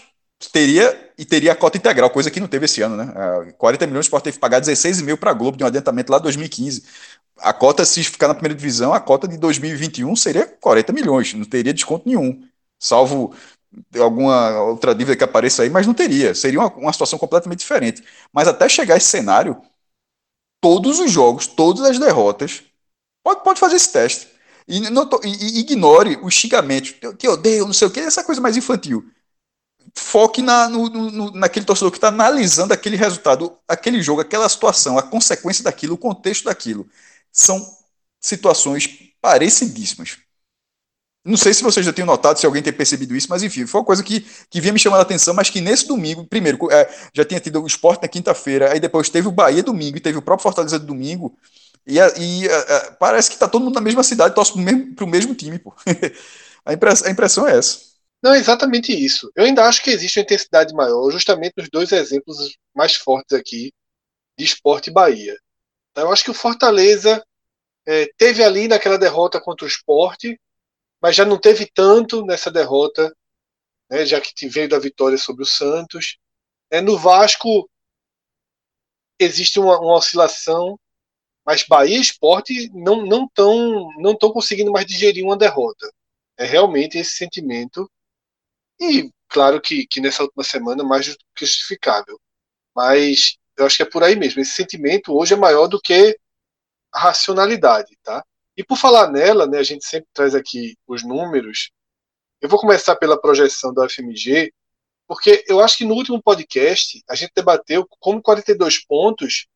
teria 0.53 1.13
e 1.19 1.25
teria 1.25 1.53
a 1.53 1.57
cota 1.57 1.79
integral, 1.79 2.11
coisa 2.11 2.31
que 2.31 2.41
não 2.41 2.49
teve 2.49 2.67
esse 2.67 2.83
ano, 2.83 2.97
né? 2.97 3.53
40 3.59 3.87
milhões 3.87 4.05
o 4.05 4.09
esporte 4.09 4.25
teve 4.25 4.37
que 4.37 4.41
pagar 4.41 4.61
16,5 4.61 5.17
para 5.17 5.31
a 5.31 5.35
Globo 5.35 5.57
de 5.57 5.65
um 5.65 5.67
adiantamento 5.67 6.13
lá 6.13 6.19
em 6.19 6.23
2015. 6.23 6.85
A 7.39 7.53
cota, 7.53 7.85
se 7.85 8.03
ficar 8.05 8.29
na 8.29 8.35
primeira 8.35 8.55
divisão, 8.55 8.93
a 8.93 9.01
cota 9.01 9.27
de 9.29 9.37
2021 9.39 10.15
seria 10.17 10.47
40 10.47 10.93
milhões, 10.93 11.35
não 11.35 11.45
teria 11.45 11.73
desconto 11.73 12.09
nenhum, 12.09 12.43
salvo 12.79 13.35
alguma 13.99 14.63
outra 14.63 14.95
dívida 14.95 15.17
que 15.17 15.25
apareça 15.25 15.63
aí, 15.63 15.71
mas 15.71 15.87
não 15.87 15.95
teria. 15.95 16.35
Seria 16.35 16.61
uma, 16.61 16.69
uma 16.75 16.93
situação 16.93 17.19
completamente 17.19 17.61
diferente. 17.61 18.03
Mas 18.33 18.49
até 18.49 18.69
chegar 18.69 18.97
esse 18.97 19.09
cenário 19.09 19.61
todos 20.61 20.99
os 20.99 21.11
jogos, 21.11 21.47
todas 21.47 21.85
as 21.85 21.99
derrotas. 21.99 22.63
Pode, 23.23 23.43
pode 23.43 23.61
fazer 23.61 23.77
esse 23.77 23.93
teste. 23.93 24.29
E, 24.69 24.81
não, 24.91 25.09
e, 25.23 25.29
e 25.29 25.61
ignore 25.61 26.19
os 26.23 26.35
xingamentos. 26.35 26.95
Eu 27.01 27.15
te 27.17 27.29
odeio, 27.29 27.67
não 27.67 27.73
sei 27.73 27.89
o 27.89 27.91
que, 27.91 28.01
essa 28.01 28.25
coisa 28.25 28.41
mais 28.41 28.57
infantil. 28.57 29.09
Foque 29.99 30.43
na, 30.43 30.69
no, 30.69 30.89
no, 30.89 31.31
naquele 31.33 31.65
torcedor 31.67 31.91
que 31.91 31.97
está 31.97 32.09
analisando 32.09 32.73
aquele 32.75 32.97
resultado, 32.97 33.59
aquele 33.67 34.03
jogo, 34.03 34.21
aquela 34.21 34.49
situação, 34.49 34.99
a 34.99 35.03
consequência 35.03 35.65
daquilo, 35.65 35.95
o 35.95 35.99
contexto 35.99 36.45
daquilo. 36.45 36.87
São 37.33 37.61
situações 38.21 38.89
parecidíssimas. 39.21 40.19
Não 41.25 41.37
sei 41.37 41.53
se 41.53 41.63
vocês 41.63 41.85
já 41.85 41.93
tinham 41.93 42.07
notado, 42.07 42.39
se 42.39 42.47
alguém 42.47 42.63
tem 42.63 42.73
percebido 42.73 43.17
isso, 43.17 43.27
mas 43.29 43.43
enfim, 43.43 43.67
foi 43.67 43.81
uma 43.81 43.87
coisa 43.87 44.03
que, 44.03 44.21
que 44.49 44.61
vinha 44.61 44.73
me 44.73 44.79
chamando 44.79 45.01
a 45.01 45.03
atenção, 45.03 45.35
mas 45.35 45.51
que 45.51 45.61
nesse 45.61 45.87
domingo, 45.89 46.25
primeiro, 46.25 46.71
é, 46.71 46.89
já 47.13 47.25
tinha 47.25 47.41
tido 47.41 47.61
o 47.61 47.67
esporte 47.67 48.03
na 48.03 48.09
quinta-feira, 48.09 48.73
aí 48.73 48.79
depois 48.79 49.09
teve 49.09 49.27
o 49.27 49.33
Bahia 49.33 49.61
domingo 49.63 49.97
e 49.97 50.01
teve 50.01 50.17
o 50.19 50.23
próprio 50.23 50.45
Fortaleza 50.45 50.79
do 50.79 50.87
domingo, 50.87 51.37
e, 51.85 51.99
e 51.99 52.49
parece 53.01 53.29
que 53.29 53.35
está 53.35 53.49
todo 53.49 53.65
mundo 53.65 53.75
na 53.75 53.81
mesma 53.81 54.05
cidade, 54.05 54.37
torce 54.37 54.53
para 54.53 54.61
o 54.61 54.65
mesmo, 54.65 55.07
mesmo 55.07 55.35
time, 55.35 55.59
pô. 55.59 55.75
a, 56.65 56.71
a 56.71 57.11
impressão 57.11 57.49
é 57.49 57.59
essa. 57.59 57.96
Não, 58.27 58.35
é 58.35 58.39
exatamente 58.39 58.93
isso. 58.93 59.31
Eu 59.37 59.45
ainda 59.45 59.65
acho 59.69 59.81
que 59.85 59.89
existe 59.89 60.19
uma 60.19 60.25
intensidade 60.25 60.75
maior, 60.75 61.13
justamente 61.13 61.55
nos 61.57 61.69
dois 61.71 61.93
exemplos 61.93 62.59
mais 62.75 62.97
fortes 62.97 63.39
aqui 63.39 63.73
de 64.37 64.45
esporte 64.45 64.91
e 64.91 64.93
Bahia. 64.93 65.39
Então, 65.93 66.07
eu 66.07 66.13
acho 66.13 66.25
que 66.25 66.33
o 66.33 66.35
Fortaleza 66.35 67.25
é, 67.87 68.07
teve 68.19 68.43
ali 68.43 68.67
naquela 68.67 68.99
derrota 68.99 69.41
contra 69.41 69.65
o 69.65 69.69
esporte, 69.69 70.41
mas 71.01 71.15
já 71.15 71.25
não 71.25 71.39
teve 71.39 71.71
tanto 71.73 72.27
nessa 72.27 72.51
derrota, 72.51 73.17
né, 73.89 74.05
já 74.05 74.21
que 74.21 74.49
veio 74.49 74.69
da 74.69 74.81
vitória 74.81 75.19
sobre 75.19 75.45
o 75.45 75.47
Santos. 75.47 76.19
É, 76.69 76.81
no 76.81 76.99
Vasco 76.99 77.71
existe 79.21 79.61
uma, 79.61 79.79
uma 79.79 79.99
oscilação, 79.99 80.77
mas 81.45 81.63
Bahia 81.63 81.97
e 81.97 82.01
Esporte 82.01 82.71
não 82.75 83.07
não 83.07 83.27
estão 83.27 83.89
não 83.99 84.19
tão 84.19 84.33
conseguindo 84.33 84.73
mais 84.73 84.85
digerir 84.85 85.25
uma 85.25 85.37
derrota. 85.37 85.89
É 86.37 86.45
realmente 86.45 86.99
esse 86.99 87.13
sentimento 87.13 87.89
e 88.81 89.11
claro 89.29 89.61
que, 89.61 89.87
que 89.87 90.01
nessa 90.01 90.23
última 90.23 90.45
semana 90.45 90.85
mais 90.85 91.17
justificável. 91.39 92.21
Mas 92.75 93.37
eu 93.57 93.67
acho 93.67 93.77
que 93.77 93.83
é 93.83 93.87
por 93.87 94.05
aí 94.05 94.17
mesmo. 94.17 94.41
Esse 94.41 94.53
sentimento 94.53 95.17
hoje 95.17 95.35
é 95.35 95.37
maior 95.37 95.67
do 95.67 95.81
que 95.81 96.19
a 96.93 97.01
racionalidade, 97.01 97.97
tá? 98.03 98.25
E 98.57 98.65
por 98.65 98.77
falar 98.79 99.11
nela, 99.11 99.47
né, 99.47 99.59
a 99.59 99.63
gente 99.63 99.85
sempre 99.87 100.09
traz 100.13 100.35
aqui 100.35 100.77
os 100.87 101.03
números. 101.03 101.71
Eu 102.41 102.49
vou 102.49 102.59
começar 102.59 102.97
pela 102.97 103.21
projeção 103.21 103.73
da 103.73 103.89
FMG. 103.89 104.53
Porque 105.07 105.45
eu 105.47 105.61
acho 105.61 105.79
que 105.79 105.85
no 105.85 105.95
último 105.95 106.21
podcast 106.21 107.03
a 107.09 107.15
gente 107.15 107.33
debateu 107.35 107.87
como 108.01 108.21
42 108.21 108.85
pontos 108.85 109.47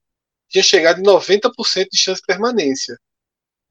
tinha 0.48 0.62
chegado 0.62 1.00
em 1.00 1.04
90% 1.04 1.88
de 1.90 1.98
chance 1.98 2.20
de 2.20 2.26
permanência. 2.26 2.98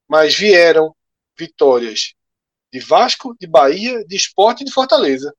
Mas 0.07 0.35
vieram 0.35 0.93
vitórias 1.37 2.13
de 2.71 2.79
Vasco, 2.79 3.35
de 3.39 3.47
Bahia, 3.47 4.03
de 4.05 4.15
Esporte 4.15 4.61
e 4.61 4.65
de 4.65 4.71
Fortaleza. 4.71 5.33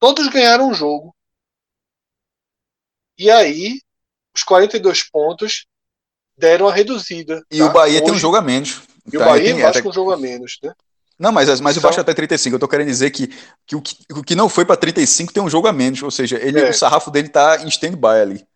Todos 0.00 0.26
ganharam 0.28 0.70
o 0.70 0.74
jogo. 0.74 1.14
E 3.18 3.30
aí, 3.30 3.78
os 4.34 4.42
42 4.42 5.08
pontos 5.10 5.66
deram 6.36 6.66
a 6.66 6.72
reduzida. 6.72 7.44
E 7.50 7.58
tá? 7.58 7.66
o 7.66 7.72
Bahia 7.72 7.96
Hoje, 7.96 8.04
tem 8.04 8.14
um 8.14 8.18
jogo 8.18 8.36
a 8.36 8.40
menos. 8.40 8.80
E 9.12 9.16
o 9.16 9.20
Bahia 9.20 9.52
tem, 9.52 9.60
Vasco 9.60 9.86
é, 9.86 9.90
um 9.90 9.92
jogo 9.92 10.10
a 10.10 10.16
menos, 10.16 10.58
né? 10.62 10.72
Não, 11.18 11.30
mas, 11.30 11.60
mas 11.60 11.76
o 11.76 11.82
Vasco 11.82 12.00
até 12.00 12.14
35. 12.14 12.56
Eu 12.56 12.60
tô 12.60 12.66
querendo 12.66 12.86
dizer 12.86 13.10
que, 13.10 13.26
que, 13.66 13.76
o, 13.76 13.82
que 13.82 13.94
o 14.10 14.22
que 14.22 14.34
não 14.34 14.48
foi 14.48 14.64
para 14.64 14.74
35 14.74 15.34
tem 15.34 15.42
um 15.42 15.50
jogo 15.50 15.68
a 15.68 15.72
menos. 15.72 16.02
Ou 16.02 16.10
seja, 16.10 16.38
ele, 16.42 16.60
é. 16.60 16.70
o 16.70 16.74
sarrafo 16.74 17.10
dele 17.10 17.28
tá 17.28 17.62
em 17.62 17.68
stand-by 17.68 18.22
ali. 18.22 18.46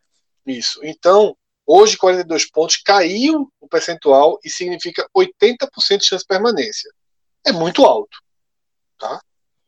Isso. 0.46 0.80
Então, 0.82 1.36
hoje 1.66 1.98
42 1.98 2.50
pontos 2.50 2.78
caiu 2.78 3.52
o 3.60 3.68
percentual 3.68 4.40
e 4.42 4.48
significa 4.48 5.06
80% 5.14 5.98
de 5.98 6.06
chance 6.06 6.24
de 6.24 6.26
permanência. 6.26 6.90
É 7.46 7.52
muito 7.52 7.84
alto. 7.84 8.16
Tá? 8.98 9.20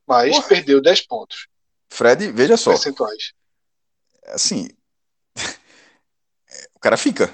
Mas 0.07 0.35
Porra. 0.35 0.48
perdeu 0.48 0.81
10 0.81 1.07
pontos. 1.07 1.48
Fred, 1.88 2.30
veja 2.32 2.56
só. 2.56 2.70
Percentuais. 2.70 3.32
Assim. 4.26 4.68
o 6.74 6.80
cara 6.80 6.96
fica. 6.96 7.32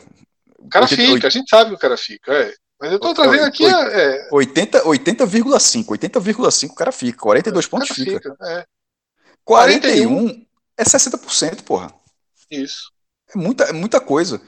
O 0.59 0.69
cara 0.69 0.85
80, 0.85 1.03
fica, 1.03 1.13
80, 1.13 1.27
a 1.27 1.31
gente 1.31 1.49
sabe 1.49 1.71
que 1.71 1.77
o 1.77 1.79
cara 1.79 1.97
fica, 1.97 2.33
é. 2.33 2.55
Mas 2.81 2.93
eu 2.93 2.99
tô 2.99 3.15
trazendo 3.15 3.45
aqui 3.45 3.65
80,5, 3.65 4.83
80,5 4.85 5.89
80, 5.89 6.19
o 6.73 6.75
cara 6.75 6.91
fica, 6.91 7.19
42 7.19 7.67
pontos 7.69 7.89
fica. 7.91 8.13
fica 8.13 8.37
é. 8.43 8.65
41, 9.45 10.09
41 10.09 10.47
é 10.77 10.85
60%, 10.85 11.63
porra. 11.63 11.95
Isso. 12.51 12.93
É 13.35 13.39
muita, 13.39 13.65
é 13.65 13.73
muita 13.73 14.01
coisa. 14.01 14.41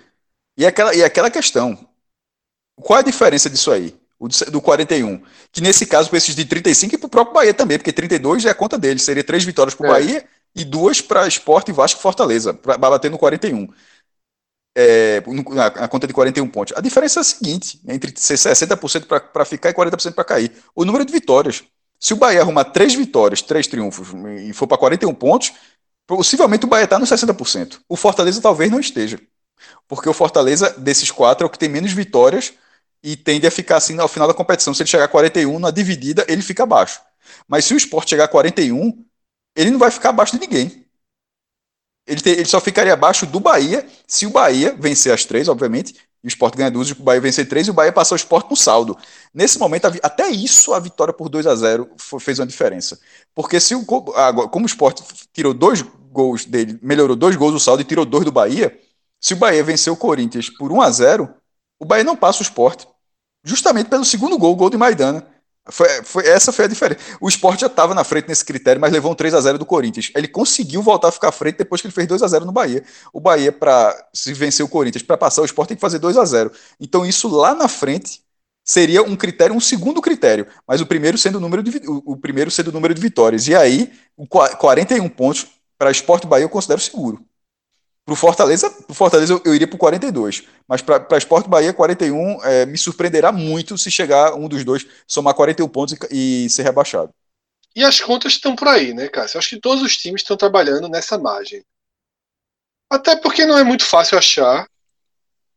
E 0.56 0.66
aquela, 0.66 0.94
e 0.94 1.02
aquela 1.02 1.30
questão. 1.30 1.88
Qual 2.76 2.98
é 2.98 3.02
a 3.02 3.04
diferença 3.04 3.48
disso 3.48 3.70
aí? 3.70 3.96
O 4.24 4.28
do, 4.28 4.52
do 4.52 4.60
41. 4.62 5.20
Que 5.52 5.60
nesse 5.60 5.84
caso, 5.84 6.08
para 6.08 6.16
esses 6.16 6.34
de 6.34 6.46
35 6.46 6.94
e 6.94 6.98
para 6.98 7.06
o 7.06 7.10
próprio 7.10 7.34
Bahia 7.34 7.52
também, 7.52 7.76
porque 7.76 7.92
32 7.92 8.46
é 8.46 8.50
a 8.50 8.54
conta 8.54 8.78
dele. 8.78 8.98
Seria 8.98 9.22
três 9.22 9.44
vitórias 9.44 9.74
para 9.74 9.84
o 9.84 9.90
é. 9.90 9.92
Bahia 9.92 10.24
e 10.56 10.64
duas 10.64 11.02
para 11.02 11.28
Esporte, 11.28 11.72
Vasco 11.72 12.00
e 12.00 12.02
Fortaleza, 12.02 12.54
para 12.54 12.78
bater 12.78 13.10
no 13.10 13.18
41 13.18 13.68
é, 14.74 15.22
na, 15.26 15.70
na, 15.70 15.88
conta 15.88 16.06
de 16.06 16.14
41 16.14 16.48
pontos. 16.48 16.72
A 16.74 16.80
diferença 16.80 17.20
é 17.20 17.22
a 17.22 17.24
seguinte: 17.24 17.78
entre 17.86 18.12
60% 18.12 19.04
para 19.06 19.44
ficar 19.44 19.68
e 19.68 19.74
40% 19.74 20.14
para 20.14 20.24
cair. 20.24 20.50
O 20.74 20.86
número 20.86 21.04
de 21.04 21.12
vitórias. 21.12 21.62
Se 22.00 22.14
o 22.14 22.16
Bahia 22.16 22.40
arrumar 22.40 22.64
três 22.64 22.94
vitórias, 22.94 23.42
três 23.42 23.66
triunfos 23.66 24.08
e 24.40 24.52
for 24.54 24.66
para 24.66 24.78
41 24.78 25.14
pontos, 25.14 25.52
possivelmente 26.06 26.64
o 26.64 26.68
Bahia 26.68 26.84
está 26.84 26.98
nos 26.98 27.10
60%. 27.10 27.80
O 27.88 27.94
Fortaleza 27.94 28.40
talvez 28.40 28.70
não 28.70 28.80
esteja. 28.80 29.20
Porque 29.86 30.08
o 30.08 30.14
Fortaleza, 30.14 30.70
desses 30.78 31.10
quatro, 31.10 31.44
é 31.44 31.46
o 31.46 31.50
que 31.50 31.58
tem 31.58 31.68
menos 31.68 31.92
vitórias 31.92 32.54
e 33.04 33.16
tende 33.16 33.46
a 33.46 33.50
ficar 33.50 33.76
assim 33.76 33.98
ao 33.98 34.08
final 34.08 34.26
da 34.26 34.32
competição. 34.32 34.72
Se 34.72 34.82
ele 34.82 34.88
chegar 34.88 35.04
a 35.04 35.08
41 35.08 35.58
na 35.58 35.70
dividida, 35.70 36.24
ele 36.26 36.40
fica 36.40 36.62
abaixo. 36.62 37.02
Mas 37.46 37.66
se 37.66 37.74
o 37.74 37.76
esporte 37.76 38.08
chegar 38.08 38.24
a 38.24 38.28
41, 38.28 39.04
ele 39.54 39.70
não 39.70 39.78
vai 39.78 39.90
ficar 39.90 40.08
abaixo 40.08 40.32
de 40.32 40.40
ninguém. 40.40 40.86
Ele, 42.06 42.20
te, 42.20 42.30
ele 42.30 42.46
só 42.46 42.60
ficaria 42.60 42.94
abaixo 42.94 43.26
do 43.26 43.38
Bahia 43.38 43.86
se 44.06 44.24
o 44.26 44.30
Bahia 44.30 44.74
vencer 44.78 45.12
as 45.12 45.24
três, 45.26 45.48
obviamente, 45.48 45.94
e 46.22 46.26
o 46.26 46.28
Sport 46.28 46.56
ganha 46.56 46.70
duas, 46.70 46.90
o 46.90 47.02
Bahia 47.02 47.20
vencer 47.20 47.46
três, 47.46 47.66
e 47.66 47.70
o 47.70 47.74
Bahia 47.74 47.92
passar 47.92 48.14
o 48.14 48.16
Sport 48.16 48.48
no 48.48 48.56
saldo. 48.56 48.96
Nesse 49.34 49.58
momento, 49.58 49.86
até 50.02 50.28
isso, 50.30 50.72
a 50.72 50.80
vitória 50.80 51.12
por 51.12 51.28
2 51.28 51.46
a 51.46 51.54
0 51.54 51.90
fez 52.18 52.38
uma 52.38 52.46
diferença. 52.46 52.98
Porque 53.34 53.60
se 53.60 53.74
o, 53.74 53.84
como 53.84 54.64
o 54.64 54.66
Sport 54.66 55.02
tirou 55.30 55.52
dois 55.52 55.82
gols 56.10 56.46
dele, 56.46 56.78
melhorou 56.82 57.14
dois 57.14 57.36
gols 57.36 57.52
do 57.52 57.60
saldo 57.60 57.82
e 57.82 57.84
tirou 57.84 58.06
dois 58.06 58.24
do 58.24 58.32
Bahia, 58.32 58.78
se 59.20 59.34
o 59.34 59.36
Bahia 59.36 59.62
venceu 59.62 59.92
o 59.92 59.96
Corinthians 59.96 60.48
por 60.48 60.72
1 60.72 60.80
a 60.80 60.90
0 60.90 61.34
o 61.78 61.84
Bahia 61.84 62.04
não 62.04 62.16
passa 62.16 62.40
o 62.40 62.42
Sport. 62.42 62.86
Justamente 63.44 63.88
pelo 63.88 64.04
segundo 64.04 64.38
gol, 64.38 64.52
o 64.52 64.56
gol 64.56 64.70
de 64.70 64.76
Maidana. 64.76 65.26
Foi, 65.70 65.88
foi, 66.02 66.26
essa 66.26 66.52
foi 66.52 66.66
a 66.66 66.68
diferença. 66.68 67.00
O 67.20 67.28
Sport 67.28 67.60
já 67.60 67.68
estava 67.68 67.94
na 67.94 68.04
frente 68.04 68.28
nesse 68.28 68.44
critério, 68.44 68.80
mas 68.80 68.92
levou 68.92 69.12
um 69.12 69.14
3 69.14 69.32
a 69.34 69.40
0 69.40 69.58
do 69.58 69.64
Corinthians. 69.64 70.10
Ele 70.14 70.28
conseguiu 70.28 70.82
voltar 70.82 71.08
a 71.08 71.12
ficar 71.12 71.28
à 71.28 71.32
frente 71.32 71.56
depois 71.56 71.80
que 71.80 71.86
ele 71.86 71.94
fez 71.94 72.06
2 72.06 72.22
a 72.22 72.28
0 72.28 72.44
no 72.44 72.52
Bahia. 72.52 72.84
O 73.12 73.20
Bahia, 73.20 73.50
para 73.50 74.08
se 74.12 74.32
vencer 74.34 74.64
o 74.64 74.68
Corinthians, 74.68 75.02
para 75.02 75.16
passar 75.16 75.40
o 75.42 75.44
Sport, 75.46 75.68
tem 75.68 75.76
que 75.76 75.80
fazer 75.80 75.98
2 75.98 76.18
a 76.18 76.24
0 76.24 76.52
Então, 76.78 77.06
isso 77.06 77.28
lá 77.28 77.54
na 77.54 77.68
frente 77.68 78.22
seria 78.62 79.02
um 79.02 79.16
critério, 79.16 79.54
um 79.54 79.60
segundo 79.60 80.00
critério, 80.00 80.46
mas 80.66 80.80
o 80.80 80.86
primeiro 80.86 81.18
sendo 81.18 81.36
o 81.36 81.40
número 81.40 81.62
de, 81.62 81.82
o, 81.86 82.16
primeiro 82.16 82.50
sendo 82.50 82.68
o 82.68 82.72
número 82.72 82.94
de 82.94 83.00
vitórias. 83.00 83.46
E 83.46 83.54
aí, 83.54 83.92
41 84.58 85.08
pontos 85.08 85.46
para 85.78 85.90
Sport 85.90 86.26
Bahia 86.26 86.44
eu 86.44 86.48
considero 86.48 86.80
seguro. 86.80 87.24
Pro 88.04 88.14
Fortaleza, 88.14 88.70
pro 88.70 88.94
Fortaleza 88.94 89.32
eu, 89.32 89.42
eu 89.46 89.54
iria 89.54 89.66
pro 89.66 89.78
42. 89.78 90.44
Mas 90.68 90.82
para 90.82 91.16
Esporte 91.16 91.48
Bahia, 91.48 91.72
41 91.72 92.44
é, 92.44 92.66
me 92.66 92.76
surpreenderá 92.76 93.32
muito 93.32 93.78
se 93.78 93.90
chegar 93.90 94.34
um 94.34 94.46
dos 94.46 94.62
dois, 94.62 94.86
somar 95.06 95.34
41 95.34 95.68
pontos 95.68 95.96
e, 96.10 96.44
e 96.44 96.50
ser 96.50 96.62
rebaixado. 96.64 97.10
E 97.74 97.82
as 97.82 98.00
contas 98.00 98.34
estão 98.34 98.54
por 98.54 98.68
aí, 98.68 98.92
né, 98.94 99.08
Cássio? 99.08 99.38
Acho 99.38 99.50
que 99.50 99.60
todos 99.60 99.82
os 99.82 99.96
times 99.96 100.20
estão 100.20 100.36
trabalhando 100.36 100.88
nessa 100.88 101.18
margem. 101.18 101.64
Até 102.90 103.16
porque 103.16 103.46
não 103.46 103.58
é 103.58 103.64
muito 103.64 103.84
fácil 103.84 104.18
achar 104.18 104.68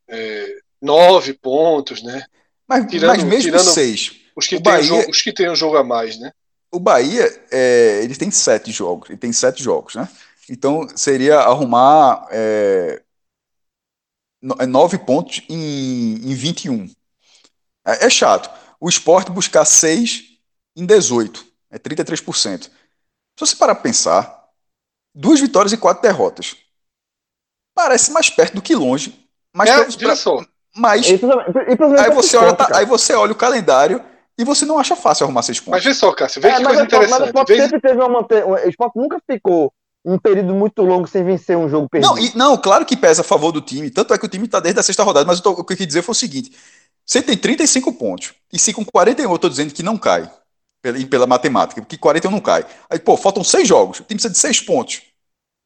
é, 0.07 0.57
nove 0.81 1.33
pontos, 1.33 2.01
né? 2.01 2.25
Mas, 2.67 2.89
tirando, 2.89 3.09
mas 3.09 3.23
mesmo 3.23 3.43
tirando 3.43 3.69
seis. 3.69 4.15
Os 4.35 4.47
que, 4.47 4.59
Bahia, 4.59 4.83
jogo, 4.83 5.11
os 5.11 5.21
que 5.21 5.33
tem 5.33 5.49
um 5.49 5.55
jogo 5.55 5.77
a 5.77 5.83
mais, 5.83 6.17
né? 6.19 6.31
O 6.71 6.79
Bahia, 6.79 7.25
é, 7.51 8.01
ele 8.03 8.15
tem 8.15 8.31
sete 8.31 8.71
jogos. 8.71 9.09
Ele 9.09 9.17
tem 9.17 9.31
sete 9.33 9.61
jogos, 9.61 9.95
né? 9.95 10.07
Então, 10.49 10.87
seria 10.95 11.39
arrumar 11.39 12.27
é, 12.31 13.01
é 14.59 14.65
nove 14.65 14.97
pontos 14.97 15.41
em, 15.49 16.31
em 16.31 16.33
21. 16.33 16.89
É, 17.85 18.05
é 18.05 18.09
chato. 18.09 18.49
O 18.79 18.87
esporte 18.87 19.31
buscar 19.31 19.65
seis 19.65 20.23
em 20.75 20.85
18. 20.85 21.45
É 21.69 21.77
33%. 21.77 22.63
Se 22.63 22.71
você 23.37 23.55
parar 23.55 23.75
para 23.75 23.83
pensar, 23.83 24.47
duas 25.13 25.39
vitórias 25.39 25.73
e 25.73 25.77
quatro 25.77 26.01
derrotas. 26.01 26.55
Parece 27.75 28.11
mais 28.11 28.29
perto 28.29 28.55
do 28.55 28.61
que 28.61 28.73
longe. 28.73 29.27
Mas 29.53 29.69
é, 29.69 29.97
pra, 29.97 30.15
só. 30.15 30.43
Mas, 30.75 31.07
aí, 31.07 32.11
você 32.11 32.37
olha, 32.37 32.53
tá, 32.53 32.69
aí 32.77 32.85
você 32.85 33.13
olha 33.13 33.31
o 33.31 33.35
calendário 33.35 34.03
e 34.37 34.43
você 34.43 34.65
não 34.65 34.77
acha 34.77 34.95
fácil 34.95 35.25
arrumar 35.25 35.41
seis 35.41 35.59
pontos. 35.59 35.71
Mas 35.71 35.83
vê 35.83 35.93
só, 35.93 36.13
Cássio, 36.13 36.41
vê 36.41 36.49
é, 36.49 36.57
que 36.57 36.63
coisa 36.63 36.83
interessante. 36.83 37.19
Mas 37.19 37.21
o 37.21 37.25
Sport 37.25 37.47
sempre 37.47 37.81
teve 37.81 38.01
uma 38.01 38.19
O 38.19 38.69
Sport 38.69 38.95
nunca 38.95 39.21
ficou 39.25 39.73
um 40.05 40.17
período 40.17 40.53
muito 40.53 40.81
longo 40.81 41.07
sem 41.07 41.23
vencer 41.23 41.57
um 41.57 41.69
jogo 41.69 41.89
perdido. 41.89 42.09
Não, 42.09 42.19
e, 42.19 42.35
não, 42.35 42.57
claro 42.57 42.85
que 42.85 42.95
pesa 42.95 43.21
a 43.21 43.25
favor 43.25 43.51
do 43.51 43.61
time. 43.61 43.89
Tanto 43.89 44.13
é 44.13 44.17
que 44.17 44.25
o 44.25 44.29
time 44.29 44.45
está 44.45 44.59
desde 44.59 44.79
a 44.79 44.83
sexta 44.83 45.03
rodada, 45.03 45.25
mas 45.25 45.41
tô, 45.41 45.51
o 45.51 45.55
que 45.55 45.61
eu 45.61 45.65
queria 45.65 45.87
dizer 45.87 46.01
foi 46.01 46.13
o 46.13 46.15
seguinte: 46.15 46.51
você 47.05 47.21
tem 47.21 47.37
35 47.37 47.93
pontos, 47.93 48.33
e 48.51 48.59
se 48.59 48.73
com 48.73 48.85
41 48.85 49.29
eu 49.29 49.35
estou 49.35 49.49
dizendo 49.49 49.73
que 49.73 49.83
não 49.83 49.97
cai, 49.97 50.31
pela, 50.81 51.05
pela 51.05 51.27
matemática, 51.27 51.81
porque 51.81 51.97
41 51.97 52.31
não 52.31 52.39
cai. 52.39 52.65
Aí, 52.89 52.99
pô, 52.99 53.17
faltam 53.17 53.43
seis 53.43 53.67
jogos, 53.67 53.99
o 53.99 54.03
time 54.03 54.15
precisa 54.15 54.31
de 54.31 54.37
seis 54.37 54.61
pontos. 54.61 55.01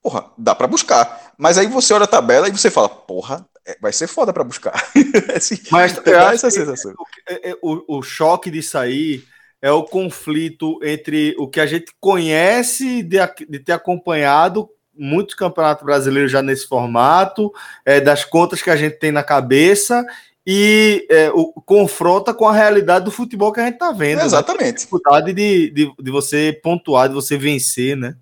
Porra, 0.02 0.26
dá 0.38 0.56
para 0.56 0.68
buscar. 0.68 1.34
Mas 1.38 1.60
aí 1.60 1.68
você 1.68 1.94
olha 1.94 2.06
a 2.06 2.08
tabela 2.08 2.48
e 2.48 2.52
você 2.52 2.72
fala, 2.72 2.90
porra, 2.90 3.46
é, 3.66 3.78
vai 3.80 3.94
ser 3.94 4.08
foda 4.08 4.34
para 4.34 4.44
buscar. 4.44 4.74
assim, 5.36 5.60
mas 5.70 5.94
dá 6.04 6.34
essa 6.34 6.50
sensação. 6.50 6.94
É, 7.30 7.56
o, 7.62 8.00
o 8.00 8.02
choque 8.02 8.50
disso 8.50 8.78
aí 8.78 9.24
é 9.62 9.72
o 9.72 9.84
conflito 9.84 10.80
entre 10.84 11.36
o 11.38 11.48
que 11.48 11.60
a 11.60 11.66
gente 11.66 11.94
conhece 12.00 13.04
de, 13.04 13.18
de 13.48 13.60
ter 13.60 13.74
acompanhado 13.74 14.70
muitos 14.94 15.36
campeonatos 15.36 15.86
brasileiros 15.86 16.32
já 16.32 16.42
nesse 16.42 16.68
formato, 16.68 17.52
é, 17.86 18.02
das 18.02 18.26
contas 18.26 18.62
que 18.62 18.70
a 18.70 18.76
gente 18.76 18.98
tem 18.98 19.12
na 19.12 19.24
cabeça 19.24 20.06
e 20.46 21.06
é, 21.10 21.30
o, 21.30 21.54
confronta 21.62 22.34
com 22.34 22.48
a 22.48 22.54
realidade 22.54 23.06
do 23.06 23.12
futebol 23.12 23.52
que 23.52 23.60
a 23.60 23.66
gente 23.66 23.76
está 23.76 23.92
vendo. 23.92 24.22
É 24.22 24.26
exatamente. 24.26 24.64
Né? 24.64 24.70
A 24.70 24.76
dificuldade 24.76 25.34
de, 25.34 25.70
de, 25.70 25.94
de, 26.00 26.12
você 26.12 26.60
pontuar, 26.64 27.08
de 27.08 27.14
você 27.14 27.38
vencer, 27.38 27.96
né? 27.96 28.16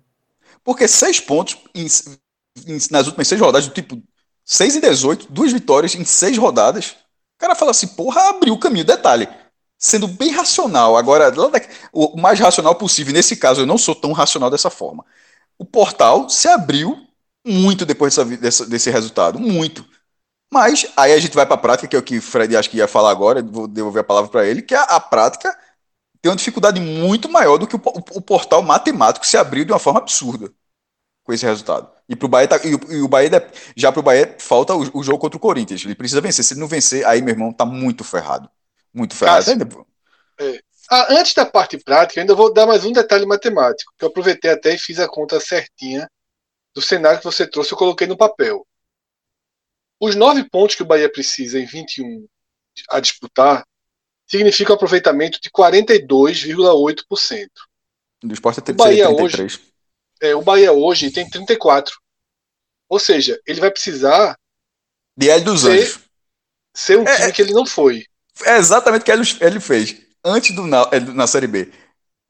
Porque 0.62 0.86
seis 0.86 1.18
pontos 1.18 1.56
em, 1.74 1.86
em, 2.66 2.78
nas 2.90 3.06
últimas 3.06 3.26
seis 3.26 3.40
rodadas, 3.40 3.66
do 3.66 3.72
tipo 3.72 4.00
6 4.44 4.76
e 4.76 4.80
18, 4.80 5.26
duas 5.30 5.52
vitórias 5.52 5.94
em 5.94 6.04
seis 6.04 6.36
rodadas. 6.36 6.96
O 7.36 7.38
cara 7.38 7.54
fala 7.54 7.70
assim, 7.70 7.86
porra, 7.86 8.30
abriu 8.30 8.54
o 8.54 8.58
caminho. 8.58 8.84
Detalhe, 8.84 9.28
sendo 9.80 10.06
bem 10.06 10.30
racional. 10.30 10.96
Agora, 10.96 11.32
o 11.92 12.20
mais 12.20 12.38
racional 12.38 12.74
possível. 12.74 13.14
Nesse 13.14 13.36
caso, 13.36 13.62
eu 13.62 13.66
não 13.66 13.78
sou 13.78 13.94
tão 13.94 14.12
racional 14.12 14.50
dessa 14.50 14.70
forma. 14.70 15.04
O 15.58 15.64
portal 15.64 16.28
se 16.28 16.46
abriu 16.48 16.96
muito 17.44 17.86
depois 17.86 18.14
dessa, 18.14 18.36
dessa, 18.36 18.66
desse 18.66 18.90
resultado, 18.90 19.38
muito. 19.40 19.84
Mas 20.52 20.86
aí 20.96 21.12
a 21.12 21.18
gente 21.18 21.34
vai 21.34 21.46
para 21.46 21.54
a 21.54 21.58
prática, 21.58 21.88
que 21.88 21.96
é 21.96 21.98
o 21.98 22.02
que 22.02 22.18
o 22.18 22.22
Fred 22.22 22.56
acho 22.56 22.70
que 22.70 22.78
ia 22.78 22.88
falar 22.88 23.10
agora, 23.10 23.42
vou 23.42 23.66
devolver 23.68 24.02
a 24.02 24.04
palavra 24.04 24.30
para 24.30 24.46
ele, 24.46 24.62
que 24.62 24.74
a, 24.74 24.82
a, 24.82 25.00
prática 25.00 25.56
tem 26.20 26.30
uma 26.30 26.36
dificuldade 26.36 26.80
muito 26.80 27.28
maior 27.30 27.58
do 27.58 27.66
que 27.66 27.76
o, 27.76 27.78
o, 27.78 28.18
o, 28.18 28.20
portal 28.22 28.62
matemático 28.62 29.26
se 29.26 29.36
abriu 29.36 29.64
de 29.64 29.72
uma 29.72 29.78
forma 29.78 30.00
absurda 30.00 30.52
com 31.24 31.32
esse 31.32 31.46
resultado. 31.46 31.90
E, 32.08 32.16
pro 32.16 32.28
Bahia 32.28 32.48
tá, 32.48 32.60
e, 32.64 32.74
o, 32.74 32.92
e 32.92 33.02
o 33.02 33.08
Bahia, 33.08 33.30
já 33.76 33.92
para 33.92 34.00
o 34.00 34.02
Bahia, 34.02 34.36
falta 34.40 34.74
o, 34.74 34.98
o, 34.98 35.02
jogo 35.02 35.18
contra 35.18 35.36
o 35.36 35.40
Corinthians. 35.40 35.84
Ele 35.84 35.94
precisa 35.94 36.20
vencer. 36.20 36.44
Se 36.44 36.54
ele 36.54 36.60
não 36.60 36.68
vencer, 36.68 37.06
aí, 37.06 37.22
meu 37.22 37.32
irmão, 37.34 37.52
tá 37.52 37.64
muito 37.64 38.04
ferrado. 38.04 38.50
Muito 38.92 39.14
ferrado. 39.14 39.86
é, 40.40 40.60
Ah, 40.90 41.14
antes 41.14 41.34
da 41.34 41.46
parte 41.46 41.78
prática, 41.78 42.18
eu 42.18 42.22
ainda 42.22 42.34
vou 42.34 42.52
dar 42.52 42.66
mais 42.66 42.84
um 42.84 42.92
detalhe 42.92 43.24
matemático, 43.24 43.92
que 43.96 44.04
eu 44.04 44.08
aproveitei 44.08 44.50
até 44.50 44.74
e 44.74 44.78
fiz 44.78 44.98
a 44.98 45.08
conta 45.08 45.38
certinha 45.38 46.10
do 46.74 46.82
cenário 46.82 47.18
que 47.18 47.24
você 47.24 47.46
trouxe, 47.46 47.72
eu 47.72 47.78
coloquei 47.78 48.06
no 48.06 48.16
papel. 48.16 48.66
Os 50.00 50.14
nove 50.14 50.48
pontos 50.48 50.74
que 50.76 50.82
o 50.82 50.86
Bahia 50.86 51.10
precisa 51.10 51.58
em 51.60 51.66
21 51.66 52.26
a 52.90 53.00
disputar 53.00 53.64
significa 54.26 54.72
um 54.72 54.76
aproveitamento 54.76 55.40
de 55.40 55.50
42,8%. 55.50 57.48
Do 58.22 58.32
esporte 58.32 58.60
é 58.60 58.72
o 58.72 58.74
Bahia 58.74 59.06
33. 59.06 59.54
hoje, 59.54 59.72
é, 60.20 60.34
o 60.34 60.42
Bahia 60.42 60.72
hoje 60.72 61.10
tem 61.10 61.28
34. 61.28 61.94
Ou 62.88 62.98
seja, 62.98 63.40
ele 63.46 63.60
vai 63.60 63.70
precisar 63.70 64.36
de 65.16 65.28
Hélio 65.28 65.44
dos 65.44 65.60
ser, 65.62 65.70
Anjos. 65.70 66.00
Ser 66.74 66.98
um 66.98 67.06
é, 67.06 67.16
time 67.16 67.28
é. 67.28 67.32
que 67.32 67.42
ele 67.42 67.52
não 67.52 67.66
foi. 67.66 68.06
É 68.44 68.56
exatamente 68.56 69.02
o 69.02 69.04
que 69.04 69.44
ele 69.44 69.60
fez 69.60 69.96
antes 70.24 70.54
do 70.54 70.66
na 70.66 71.26
Série 71.26 71.46
B. 71.46 71.70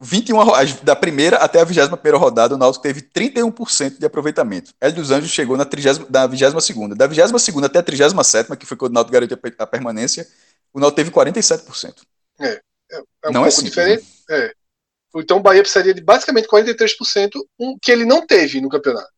21 0.03 0.37
da 0.83 0.95
primeira 0.95 1.37
até 1.37 1.61
a 1.61 1.63
21 1.63 2.17
rodada, 2.17 2.55
o 2.55 2.57
Náutico 2.57 2.81
teve 2.81 3.01
31% 3.01 3.99
de 3.99 4.05
aproveitamento. 4.05 4.73
Hélio 4.81 4.95
dos 4.95 5.11
Anjos 5.11 5.29
chegou 5.29 5.55
na, 5.55 5.63
30, 5.63 6.05
da 6.09 6.25
22 6.25 6.53
Da 6.97 7.05
22 7.05 7.63
até 7.63 7.79
a 7.79 7.83
37 7.83 8.57
que 8.57 8.65
foi 8.65 8.75
quando 8.75 8.91
o 8.91 8.93
Náutico 8.95 9.13
garantiu 9.13 9.37
a 9.59 9.67
permanência, 9.67 10.27
o 10.73 10.79
Náutico 10.79 10.95
teve 10.95 11.11
47%. 11.11 12.01
É, 12.39 12.47
é, 12.47 12.61
é 13.23 13.29
um 13.29 13.31
não 13.31 13.45
é 13.45 13.45
pouco 13.45 13.47
é 13.47 13.51
simples, 13.51 13.69
diferente. 13.69 14.07
Né? 14.27 14.37
É. 14.37 14.53
Então 15.17 15.37
o 15.37 15.41
Bahia 15.41 15.61
precisaria 15.61 15.93
de 15.93 16.01
basicamente 16.01 16.47
43%, 16.47 17.29
um, 17.59 17.77
que 17.79 17.91
ele 17.91 18.05
não 18.05 18.25
teve 18.25 18.59
no 18.59 18.69
campeonato. 18.69 19.11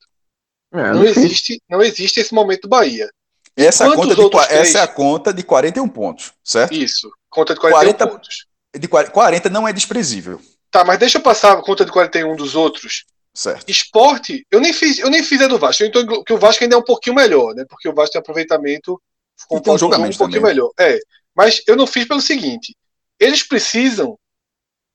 É, 0.73 0.91
não, 0.91 1.05
existe, 1.05 1.61
não 1.69 1.81
existe 1.81 2.19
esse 2.19 2.33
momento 2.33 2.63
do 2.63 2.69
Bahia. 2.69 3.09
Essa, 3.55 3.93
conta 3.95 4.15
de, 4.15 4.37
essa 4.49 4.79
é 4.79 4.81
a 4.81 4.87
conta 4.87 5.33
de 5.33 5.43
41 5.43 5.87
pontos, 5.87 6.33
certo? 6.43 6.73
Isso, 6.73 7.11
conta 7.29 7.53
de 7.53 7.59
41 7.59 7.97
40, 7.97 8.07
pontos 8.07 8.47
de 8.79 8.87
40 8.87 9.49
não 9.49 9.67
é 9.67 9.73
desprezível. 9.73 10.41
Tá, 10.71 10.83
mas 10.83 10.97
deixa 10.97 11.19
eu 11.19 11.21
passar 11.21 11.53
a 11.53 11.61
conta 11.61 11.85
de 11.85 11.91
41 11.91 12.35
dos 12.35 12.55
outros. 12.55 13.05
Certo. 13.33 13.69
Esporte, 13.69 14.45
eu 14.51 14.59
nem 14.59 14.73
fiz, 14.73 14.99
eu 14.99 15.09
nem 15.09 15.23
fiz 15.23 15.41
a 15.41 15.47
do 15.47 15.59
Vasco. 15.59 15.83
Então, 15.83 16.23
que 16.23 16.33
o 16.33 16.37
Vasco 16.37 16.63
ainda 16.63 16.75
é 16.75 16.79
um 16.79 16.83
pouquinho 16.83 17.15
melhor, 17.15 17.53
né? 17.55 17.65
Porque 17.67 17.87
o 17.87 17.93
Vasco 17.93 18.13
tem 18.13 18.19
aproveitamento 18.19 19.01
com 19.47 19.57
um, 19.57 19.77
jogamento 19.77 20.15
um 20.15 20.17
pouquinho 20.17 20.41
também. 20.41 20.55
melhor. 20.55 20.71
É. 20.79 20.99
Mas 21.35 21.61
eu 21.67 21.75
não 21.75 21.87
fiz 21.87 22.07
pelo 22.07 22.21
seguinte: 22.21 22.75
eles 23.19 23.43
precisam 23.43 24.17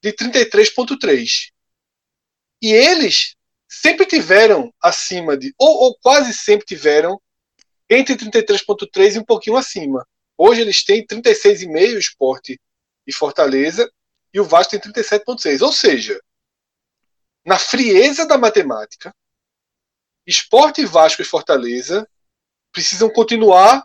de 0.01 0.13
33,3. 0.13 1.49
E 2.61 2.71
eles 2.71 3.35
sempre 3.67 4.05
tiveram 4.05 4.73
acima 4.81 5.37
de, 5.37 5.53
ou, 5.57 5.83
ou 5.83 5.97
quase 6.01 6.33
sempre 6.33 6.65
tiveram 6.65 7.21
entre 7.89 8.15
33,3 8.15 9.15
e 9.15 9.19
um 9.19 9.23
pouquinho 9.23 9.57
acima. 9.57 10.05
Hoje 10.37 10.61
eles 10.61 10.83
têm 10.83 11.05
36,5 11.05 11.97
esporte 11.97 12.59
e 13.05 13.11
Fortaleza, 13.11 13.89
e 14.33 14.39
o 14.39 14.45
Vasco 14.45 14.71
tem 14.71 14.79
37,6. 14.79 15.61
Ou 15.61 15.73
seja, 15.73 16.19
na 17.45 17.57
frieza 17.57 18.25
da 18.25 18.37
matemática, 18.37 19.13
Esporte, 20.25 20.85
Vasco 20.85 21.23
e 21.23 21.25
Fortaleza 21.25 22.07
precisam 22.71 23.09
continuar 23.09 23.83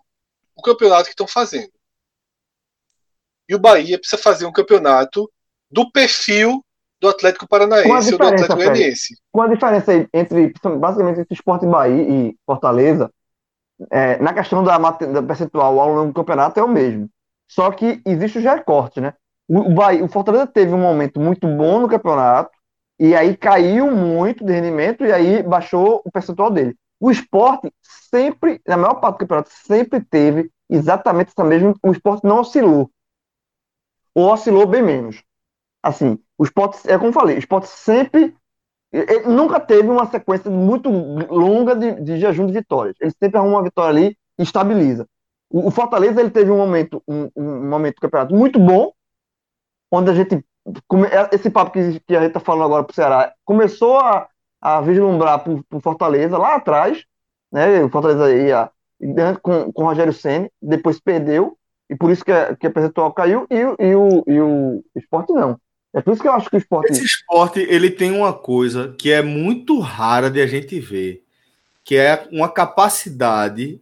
o 0.55 0.61
campeonato 0.61 1.05
que 1.05 1.11
estão 1.11 1.27
fazendo. 1.27 1.73
E 3.49 3.55
o 3.55 3.59
Bahia 3.59 3.99
precisa 3.99 4.21
fazer 4.21 4.45
um 4.45 4.53
campeonato 4.53 5.31
do 5.71 5.91
perfil 5.91 6.65
do 7.01 7.09
Atlético 7.09 7.49
Paranaense 7.49 8.13
ou 8.13 8.19
do 8.19 8.25
Atlético 8.27 8.57
Goianiense. 8.57 9.17
Qual 9.33 9.49
a 9.49 9.55
diferença 9.55 10.09
entre, 10.13 10.53
basicamente, 10.79 11.21
entre 11.21 11.35
Esporte 11.35 11.67
Bahia 11.67 12.03
e 12.03 12.37
Fortaleza? 12.47 13.11
É, 13.91 14.19
na 14.19 14.33
questão 14.33 14.63
da, 14.63 14.79
da 14.79 15.23
percentual 15.23 15.81
ao 15.81 15.89
longo 15.95 16.09
do 16.09 16.15
campeonato 16.15 16.61
é 16.61 16.63
o 16.63 16.69
mesmo. 16.69 17.09
Só 17.51 17.71
que 17.71 18.01
existe 18.07 18.39
o 18.39 18.43
recorte, 18.43 19.01
né? 19.01 19.15
O, 19.49 19.75
Bahia, 19.75 20.05
o 20.05 20.09
Fortaleza 20.09 20.47
teve 20.47 20.73
um 20.73 20.81
momento 20.81 21.21
muito 21.21 21.47
bom 21.47 21.81
no 21.81 21.89
campeonato, 21.89 22.51
e 22.99 23.15
aí 23.15 23.37
caiu 23.37 23.91
muito 23.91 24.45
de 24.45 24.53
rendimento, 24.53 25.05
e 25.05 25.13
aí 25.13 25.43
baixou 25.43 26.01
o 26.05 26.11
percentual 26.11 26.51
dele. 26.51 26.77
O 26.99 27.11
esporte 27.11 27.71
sempre, 27.83 28.61
na 28.67 28.77
maior 28.77 28.95
parte 28.95 29.17
do 29.17 29.19
campeonato, 29.21 29.51
sempre 29.51 30.01
teve 30.01 30.51
exatamente 30.71 31.29
essa 31.29 31.45
mesma. 31.45 31.75
O 31.83 31.93
esporte 31.93 32.25
não 32.25 32.39
oscilou. 32.39 32.91
Ou 34.15 34.33
oscilou 34.33 34.67
bem 34.67 34.83
menos. 34.83 35.23
Assim, 35.83 36.19
o 36.39 36.45
esporte, 36.45 36.79
é 36.91 36.97
como 36.97 37.09
eu 37.09 37.13
falei, 37.13 37.37
o 37.37 37.39
esporte 37.39 37.69
sempre. 37.69 38.35
Ele 38.95 39.27
nunca 39.27 39.59
teve 39.59 39.89
uma 39.89 40.07
sequência 40.07 40.49
muito 40.49 40.89
longa 40.89 41.75
de, 41.75 42.01
de 42.01 42.17
jejum 42.17 42.47
de 42.47 42.53
vitórias. 42.53 42.95
Ele 43.01 43.11
sempre 43.11 43.37
arruma 43.39 43.57
uma 43.57 43.65
vitória 43.65 43.91
ali 43.91 44.17
e 44.39 44.43
estabiliza. 44.45 45.05
O, 45.51 45.69
Fortaleza 45.71 46.21
ele 46.21 46.31
teve 46.31 46.51
um 46.53 46.57
momento, 46.57 47.03
um, 47.09 47.29
um 47.35 47.69
momento 47.69 47.97
do 47.97 48.01
campeonato 48.01 48.35
muito 48.35 48.59
bom, 48.59 48.93
onde 49.91 50.11
a 50.11 50.15
gente. 50.15 50.37
É, 50.37 51.35
esse 51.35 51.51
papo 51.51 51.73
que, 51.73 52.01
que 52.07 52.17
a 52.17 52.21
gente 52.21 52.29
está 52.29 52.41
falando 52.41 52.65
agora 52.65 52.85
para 52.85 52.93
o 52.93 52.95
Ceará 52.95 53.35
começou 53.45 53.99
a, 53.99 54.29
a 54.61 54.81
vislumbrar 54.81 55.43
para 55.43 55.53
o 55.53 55.81
Fortaleza 55.81 56.39
lá 56.39 56.55
atrás, 56.55 57.05
né? 57.53 57.83
O 57.83 57.89
Fortaleza 57.89 58.33
ia 58.33 58.71
com, 59.43 59.73
com 59.73 59.83
o 59.83 59.87
Rogério 59.87 60.13
Senna, 60.13 60.49
depois 60.63 61.01
perdeu, 61.01 61.59
e 61.91 61.97
por 61.97 62.11
isso 62.11 62.25
que 62.25 62.33
a, 62.33 62.55
que 62.55 62.67
a 62.67 62.71
percentual 62.71 63.13
caiu, 63.13 63.47
e, 63.51 63.57
e, 63.57 63.95
o, 63.95 64.25
e 64.27 64.41
o 64.41 64.85
esporte 64.95 65.33
não. 65.33 65.59
É 65.95 66.01
por 66.01 66.13
isso 66.13 66.23
que 66.23 66.29
eu 66.29 66.33
acho 66.33 66.51
que 66.51 66.57
o 66.57 66.59
esporte. 66.59 66.93
Esse 66.93 67.05
esporte 67.05 67.61
ele 67.61 67.89
tem 67.89 68.11
uma 68.11 68.33
coisa 68.33 68.93
que 68.99 69.13
é 69.13 69.23
muito 69.23 69.79
rara 69.79 70.29
de 70.29 70.41
a 70.41 70.47
gente 70.47 70.81
ver, 70.81 71.23
que 71.85 71.95
é 71.95 72.27
uma 72.33 72.49
capacidade 72.49 73.81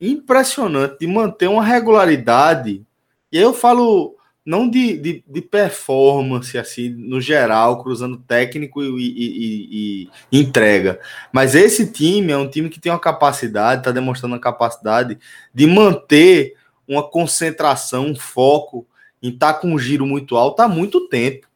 impressionante 0.00 1.00
de 1.00 1.06
manter 1.06 1.48
uma 1.48 1.62
regularidade. 1.62 2.82
E 3.30 3.36
aí 3.36 3.44
eu 3.44 3.52
falo 3.52 4.16
não 4.44 4.68
de, 4.68 4.96
de, 4.96 5.24
de 5.28 5.40
performance, 5.42 6.56
assim, 6.56 6.88
no 6.88 7.20
geral, 7.20 7.82
cruzando 7.82 8.16
técnico 8.16 8.82
e, 8.82 8.88
e, 8.98 10.02
e, 10.02 10.10
e, 10.32 10.40
entrega. 10.40 10.98
Mas 11.30 11.54
esse 11.54 11.92
time 11.92 12.32
é 12.32 12.36
um 12.36 12.48
time 12.48 12.68
que 12.68 12.80
tem 12.80 12.90
uma 12.90 12.98
capacidade, 12.98 13.82
está 13.82 13.92
demonstrando 13.92 14.34
a 14.34 14.40
capacidade 14.40 15.18
de 15.54 15.66
manter 15.66 16.54
uma 16.88 17.08
concentração, 17.08 18.06
um 18.06 18.16
foco 18.16 18.86
em 19.22 19.30
estar 19.30 19.54
tá 19.54 19.60
com 19.60 19.72
um 19.72 19.78
giro 19.78 20.04
muito 20.04 20.36
alto 20.36 20.60
há 20.60 20.68
muito 20.68 21.08
tempo. 21.08 21.46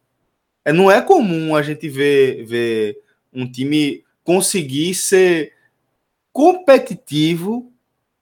É, 0.65 0.73
não 0.73 0.91
é 0.91 1.01
comum 1.01 1.55
a 1.55 1.63
gente 1.63 1.89
ver, 1.89 2.45
ver 2.45 2.99
um 3.33 3.51
time 3.51 4.05
conseguir 4.25 4.95
ser 4.95 5.53
competitivo 6.33 7.73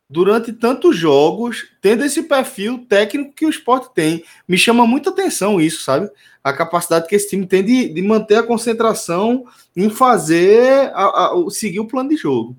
durante 0.09 0.53
tantos 0.53 0.97
jogos, 0.97 1.69
tendo 1.81 2.05
esse 2.05 2.23
perfil 2.23 2.87
técnico 2.87 3.35
que 3.35 3.47
o 3.47 3.51
esporte 3.51 3.93
tem. 3.95 4.25
Me 4.47 4.57
chama 4.57 4.87
muita 4.87 5.11
atenção 5.11 5.61
isso, 5.61 5.83
sabe? 5.83 6.11
A 6.43 6.53
capacidade 6.53 7.09
que 7.09 7.16
esse 7.16 7.31
time 7.31 7.47
tem 7.47 7.65
de, 7.65 7.89
de 7.89 8.03
manter 8.03 8.37
a 8.37 8.43
concentração 8.43 9.47
em 9.75 9.91
fazer, 9.91 10.93
a, 10.95 11.33
a, 11.33 11.51
seguir 11.51 11.81
o 11.81 11.89
plano 11.89 12.11
de 12.11 12.16
jogo. 12.16 12.57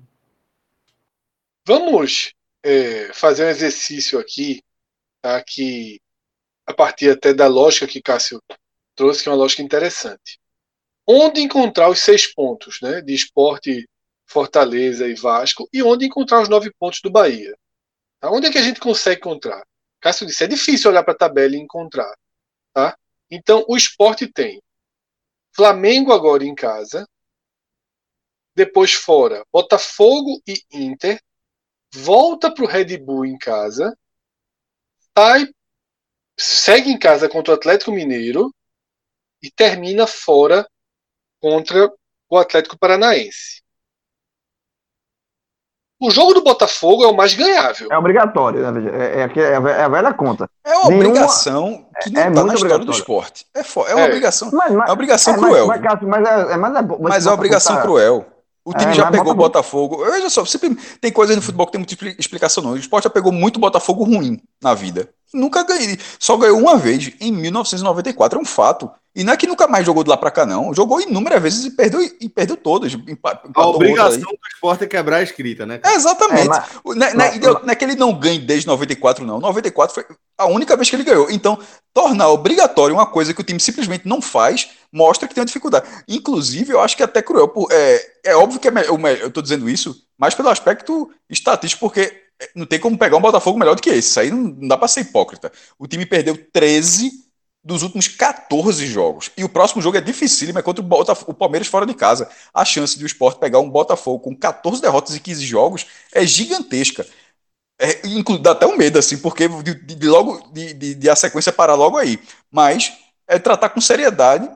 Vamos 1.64 2.32
é, 2.62 3.10
fazer 3.14 3.46
um 3.46 3.48
exercício 3.48 4.18
aqui, 4.18 4.60
tá? 5.22 5.42
Que 5.42 6.00
a 6.66 6.74
partir 6.74 7.10
até 7.10 7.32
da 7.32 7.46
lógica 7.46 7.86
que 7.86 8.02
Cássio 8.02 8.42
trouxe, 8.94 9.22
que 9.22 9.28
é 9.28 9.32
uma 9.32 9.38
lógica 9.38 9.62
interessante. 9.62 10.38
Onde 11.06 11.40
encontrar 11.40 11.88
os 11.88 12.00
seis 12.00 12.26
pontos 12.32 12.80
né, 12.80 13.00
de 13.00 13.14
esporte 13.14 13.88
Fortaleza 14.26 15.06
e 15.06 15.14
Vasco, 15.14 15.68
e 15.72 15.82
onde 15.82 16.06
encontrar 16.06 16.42
os 16.42 16.48
nove 16.48 16.72
pontos 16.78 17.00
do 17.00 17.10
Bahia. 17.10 17.56
Tá? 18.18 18.30
Onde 18.30 18.48
é 18.48 18.50
que 18.50 18.58
a 18.58 18.62
gente 18.62 18.80
consegue 18.80 19.20
encontrar? 19.20 19.64
Cássio 20.00 20.26
disse, 20.26 20.42
é 20.44 20.48
difícil 20.48 20.90
olhar 20.90 21.04
para 21.04 21.14
a 21.14 21.18
tabela 21.18 21.54
e 21.54 21.60
encontrar. 21.60 22.12
Tá? 22.72 22.96
Então, 23.30 23.64
o 23.68 23.76
esporte 23.76 24.26
tem 24.26 24.60
Flamengo 25.54 26.12
agora 26.12 26.44
em 26.44 26.54
casa, 26.54 27.08
depois 28.54 28.92
fora 28.92 29.44
Botafogo 29.52 30.42
e 30.46 30.62
Inter, 30.72 31.20
volta 31.94 32.52
para 32.52 32.64
o 32.64 32.66
Red 32.66 32.98
Bull 32.98 33.24
em 33.24 33.38
casa, 33.38 33.96
sai, 35.16 35.48
segue 36.38 36.90
em 36.90 36.98
casa 36.98 37.28
contra 37.28 37.52
o 37.52 37.56
Atlético 37.56 37.92
Mineiro 37.92 38.52
e 39.42 39.50
termina 39.50 40.06
fora 40.06 40.66
contra 41.40 41.90
o 42.28 42.38
Atlético 42.38 42.78
Paranaense. 42.78 43.62
O 45.98 46.10
jogo 46.10 46.34
do 46.34 46.44
Botafogo 46.44 47.04
é 47.04 47.06
o 47.06 47.16
mais 47.16 47.32
ganhável. 47.32 47.88
É 47.90 47.96
obrigatório, 47.96 48.70
né? 48.70 48.90
É, 48.92 49.20
é, 49.22 49.40
é, 49.40 49.52
é 49.52 49.84
a 49.84 49.88
velha 49.88 50.12
conta. 50.12 50.48
É 50.62 50.74
uma 50.74 50.90
Nenhuma... 50.90 51.08
obrigação 51.08 51.86
que 52.02 52.10
não 52.10 52.20
é, 52.20 52.30
tá 52.30 52.44
na 52.44 52.54
história 52.54 52.78
do 52.78 52.92
esporte. 52.92 53.46
É, 53.54 53.60
é 53.60 53.94
uma 53.94 54.02
é. 54.02 54.04
obrigação. 54.04 54.50
Mas, 54.52 54.72
mas, 54.72 54.72
é 54.72 54.84
uma 54.84 54.92
obrigação 54.92 55.34
é, 55.34 55.38
cruel. 55.38 55.66
Mas, 55.66 55.80
mas, 55.80 56.02
mas, 56.02 56.28
é, 56.28 56.56
mas, 56.56 56.76
é, 56.76 56.82
mas 57.00 57.26
é 57.26 57.28
uma 57.30 57.34
obrigação 57.34 57.80
cruel. 57.80 58.26
O 58.62 58.74
time 58.74 58.92
já 58.92 59.10
pegou 59.10 59.32
o 59.32 59.36
Botafogo. 59.36 60.04
Veja 60.04 60.28
só, 60.28 60.44
sempre 60.44 60.74
tem 61.00 61.10
coisas 61.10 61.34
no 61.34 61.40
futebol 61.40 61.66
que 61.66 61.72
tem 61.72 61.78
muita 61.78 62.20
explicação, 62.20 62.62
não. 62.62 62.72
O 62.72 62.76
esporte 62.76 63.04
já 63.04 63.10
pegou 63.10 63.32
muito 63.32 63.60
Botafogo 63.60 64.04
ruim 64.04 64.42
na 64.60 64.74
vida. 64.74 65.08
Nunca 65.36 65.62
ganhei. 65.62 65.98
Só 66.18 66.36
ganhou 66.36 66.58
uma 66.58 66.76
vez, 66.76 67.12
em 67.20 67.30
1994. 67.32 68.38
É 68.38 68.42
um 68.42 68.44
fato. 68.44 68.90
E 69.16 69.24
não 69.24 69.32
é 69.32 69.36
que 69.36 69.46
nunca 69.46 69.66
mais 69.66 69.86
jogou 69.86 70.04
de 70.04 70.10
lá 70.10 70.16
para 70.16 70.30
cá, 70.30 70.44
não. 70.44 70.74
Jogou 70.74 71.00
inúmeras 71.00 71.42
vezes 71.42 71.64
e 71.64 71.70
perdeu, 71.70 72.02
e 72.20 72.28
perdeu 72.28 72.54
todas. 72.54 72.92
A 73.54 73.66
obrigação 73.66 74.20
do 74.20 74.38
esporte 74.52 74.84
é 74.84 74.86
quebrar 74.86 75.16
a 75.16 75.22
escrita, 75.22 75.64
né? 75.64 75.80
É, 75.82 75.94
exatamente. 75.94 76.42
É, 76.42 76.48
mas, 76.48 76.68
não, 76.84 77.06
é, 77.06 77.14
mas, 77.14 77.40
não, 77.40 77.60
é 77.66 77.74
que 77.74 77.84
ele 77.86 77.94
não 77.94 78.12
ganhe 78.12 78.38
desde 78.38 78.66
94, 78.66 79.24
não. 79.24 79.40
94 79.40 79.94
foi 79.94 80.04
a 80.36 80.44
única 80.44 80.76
vez 80.76 80.90
que 80.90 80.96
ele 80.96 81.02
ganhou. 81.02 81.30
Então, 81.30 81.58
tornar 81.94 82.28
obrigatório 82.28 82.94
uma 82.94 83.06
coisa 83.06 83.32
que 83.32 83.40
o 83.40 83.44
time 83.44 83.58
simplesmente 83.58 84.06
não 84.06 84.20
faz, 84.20 84.68
mostra 84.92 85.26
que 85.26 85.34
tem 85.34 85.40
uma 85.40 85.46
dificuldade. 85.46 85.88
Inclusive, 86.06 86.74
eu 86.74 86.80
acho 86.80 86.94
que 86.94 87.02
é 87.02 87.06
até 87.06 87.22
cruel. 87.22 87.50
É, 87.70 88.06
é 88.26 88.36
óbvio 88.36 88.60
que 88.60 88.68
é, 88.68 88.72
eu 89.22 89.28
estou 89.28 89.42
dizendo 89.42 89.66
isso, 89.66 89.96
mas 90.18 90.34
pelo 90.34 90.50
aspecto 90.50 91.10
estatístico, 91.30 91.80
porque 91.80 92.25
não 92.54 92.66
tem 92.66 92.78
como 92.78 92.98
pegar 92.98 93.16
um 93.16 93.20
Botafogo 93.20 93.58
melhor 93.58 93.74
do 93.74 93.82
que 93.82 93.90
esse. 93.90 94.08
Isso 94.08 94.20
aí 94.20 94.30
não, 94.30 94.68
dá 94.68 94.76
para 94.76 94.88
ser 94.88 95.00
hipócrita. 95.00 95.50
O 95.78 95.86
time 95.86 96.06
perdeu 96.06 96.36
13 96.52 97.10
dos 97.64 97.82
últimos 97.82 98.06
14 98.08 98.86
jogos. 98.86 99.30
E 99.36 99.42
o 99.42 99.48
próximo 99.48 99.82
jogo 99.82 99.96
é 99.96 100.00
difícil, 100.00 100.52
mas 100.54 100.62
contra 100.62 100.82
o, 100.82 100.86
Botaf 100.86 101.24
o 101.26 101.34
Palmeiras 101.34 101.66
fora 101.66 101.84
de 101.84 101.94
casa. 101.94 102.28
A 102.54 102.64
chance 102.64 102.96
de 102.96 103.04
o 103.04 103.06
esporte 103.06 103.40
pegar 103.40 103.58
um 103.58 103.68
Botafogo 103.68 104.20
com 104.20 104.36
14 104.36 104.80
derrotas 104.80 105.16
e 105.16 105.20
15 105.20 105.44
jogos 105.44 105.86
é 106.12 106.24
gigantesca. 106.24 107.06
É, 107.78 108.00
dá 108.40 108.52
até 108.52 108.66
um 108.66 108.76
medo, 108.76 108.98
assim, 108.98 109.18
porque 109.18 109.48
de, 109.48 109.74
de 109.74 110.06
logo 110.06 110.48
de, 110.52 110.72
de, 110.72 110.94
de, 110.94 111.10
a 111.10 111.16
sequência 111.16 111.52
parar 111.52 111.74
logo 111.74 111.96
aí. 111.96 112.18
Mas 112.50 112.92
é 113.26 113.38
tratar 113.38 113.70
com 113.70 113.80
seriedade 113.80 114.48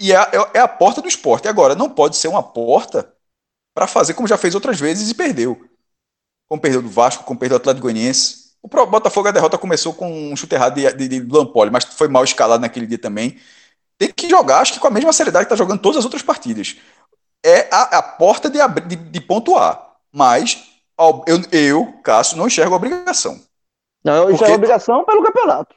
e 0.00 0.12
é, 0.12 0.16
é, 0.16 0.50
é 0.54 0.60
a 0.60 0.68
porta 0.68 1.00
do 1.00 1.08
esporte. 1.08 1.48
Agora, 1.48 1.74
não 1.74 1.88
pode 1.88 2.16
ser 2.16 2.28
uma 2.28 2.42
porta 2.42 3.12
para 3.74 3.86
fazer 3.86 4.14
como 4.14 4.28
já 4.28 4.36
fez 4.36 4.54
outras 4.54 4.80
vezes 4.80 5.10
e 5.10 5.14
perdeu. 5.14 5.65
Como 6.48 6.60
perdeu 6.60 6.82
do 6.82 6.88
Vasco, 6.88 7.24
como 7.24 7.38
perdeu 7.38 7.58
do 7.58 7.62
Atlético 7.62 7.82
Goianiense 7.82 8.46
o 8.74 8.86
Botafogo, 8.86 9.28
a 9.28 9.32
derrota 9.32 9.56
começou 9.56 9.94
com 9.94 10.32
um 10.32 10.36
chute 10.36 10.54
errado 10.54 10.74
de, 10.74 10.92
de, 10.92 11.08
de 11.08 11.32
Lampoli, 11.32 11.70
mas 11.70 11.84
foi 11.84 12.08
mal 12.08 12.24
escalado 12.24 12.60
naquele 12.60 12.86
dia 12.86 12.98
também. 12.98 13.38
Tem 13.96 14.12
que 14.12 14.28
jogar, 14.28 14.60
acho 14.60 14.74
que 14.74 14.80
com 14.80 14.88
a 14.88 14.90
mesma 14.90 15.12
seriedade 15.12 15.46
que 15.46 15.52
está 15.52 15.56
jogando 15.56 15.80
todas 15.80 15.98
as 15.98 16.04
outras 16.04 16.22
partidas. 16.22 16.76
É 17.44 17.68
a, 17.72 17.98
a 17.98 18.02
porta 18.02 18.50
de, 18.50 18.58
de, 18.86 18.96
de 18.96 19.20
pontuar. 19.20 19.94
Mas 20.12 20.64
eu, 21.26 21.42
eu, 21.52 21.92
Cássio, 22.02 22.36
não 22.36 22.48
enxergo 22.48 22.74
a 22.74 22.76
obrigação. 22.76 23.40
Não, 24.04 24.24
eu 24.24 24.32
enxergo 24.32 24.52
a 24.52 24.56
obrigação 24.56 25.04
pelo 25.04 25.22
campeonato. 25.22 25.74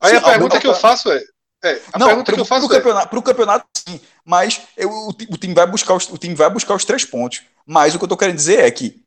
Aí 0.00 0.10
sim, 0.10 0.16
a 0.16 0.22
pergunta 0.22 0.60
que 0.60 0.66
eu 0.66 0.74
faço 0.74 1.10
é. 1.10 1.22
é 1.64 1.80
a 1.92 1.98
não, 1.98 2.06
pergunta 2.08 2.26
pro, 2.26 2.34
que 2.34 2.40
eu 2.40 2.44
faço 2.44 2.66
pro 2.66 2.76
é. 2.76 2.78
Campeonato, 2.78 3.08
pro 3.08 3.22
campeonato, 3.22 3.66
sim. 3.74 4.00
Mas 4.24 4.60
eu, 4.76 4.90
o, 4.90 5.08
o, 5.08 5.36
time 5.38 5.54
vai 5.54 5.66
buscar 5.66 5.94
os, 5.94 6.08
o 6.10 6.18
time 6.18 6.34
vai 6.34 6.50
buscar 6.50 6.74
os 6.74 6.84
três 6.84 7.04
pontos. 7.04 7.42
Mas 7.66 7.94
o 7.94 7.98
que 7.98 8.04
eu 8.04 8.06
estou 8.06 8.18
querendo 8.18 8.36
dizer 8.36 8.60
é 8.60 8.70
que 8.70 9.02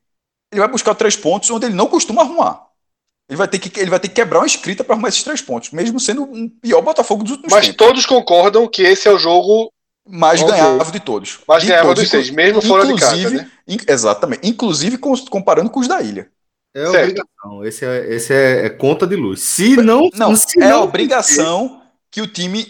ele 0.52 0.60
vai 0.60 0.68
buscar 0.68 0.94
três 0.94 1.16
pontos 1.16 1.50
onde 1.50 1.66
ele 1.66 1.74
não 1.74 1.86
costuma 1.86 2.22
arrumar. 2.22 2.66
Ele 3.28 3.38
vai 3.38 3.48
ter 3.48 3.58
que, 3.58 3.80
ele 3.80 3.88
vai 3.88 3.98
ter 3.98 4.08
que 4.08 4.14
quebrar 4.14 4.40
uma 4.40 4.46
escrita 4.46 4.84
para 4.84 4.94
arrumar 4.94 5.08
esses 5.08 5.22
três 5.22 5.40
pontos, 5.40 5.70
mesmo 5.70 5.98
sendo 5.98 6.22
um 6.24 6.48
pior 6.48 6.82
Botafogo 6.82 7.22
dos 7.22 7.32
últimos 7.32 7.52
Mas 7.52 7.66
tempos. 7.66 7.86
todos 7.86 8.06
concordam 8.06 8.68
que 8.68 8.82
esse 8.82 9.08
é 9.08 9.10
o 9.10 9.18
jogo 9.18 9.72
mais 10.06 10.42
okay. 10.42 10.54
ganhável 10.54 10.92
de 10.92 11.00
todos. 11.00 11.38
Mais 11.48 11.64
ganhável 11.64 11.94
dos 11.94 12.10
seis, 12.10 12.28
mesmo 12.30 12.60
fora 12.60 12.86
de 12.86 13.00
casa. 13.00 13.30
Né? 13.30 13.50
In, 13.66 13.78
exatamente. 13.88 14.46
Inclusive 14.46 14.98
comparando 14.98 15.70
com 15.70 15.80
os 15.80 15.88
da 15.88 16.02
ilha. 16.02 16.30
É 16.74 16.86
certo. 16.86 17.22
obrigação. 17.22 17.64
Esse, 17.64 17.84
é, 17.84 18.14
esse 18.14 18.34
é, 18.34 18.66
é, 18.66 18.70
conta 18.70 19.06
de 19.06 19.16
luz. 19.16 19.40
Se 19.40 19.76
não. 19.76 20.10
Não, 20.14 20.36
se 20.36 20.60
é 20.60 20.68
não 20.68 20.82
obrigação 20.82 21.82
que 22.10 22.20
o 22.20 22.26
time. 22.26 22.66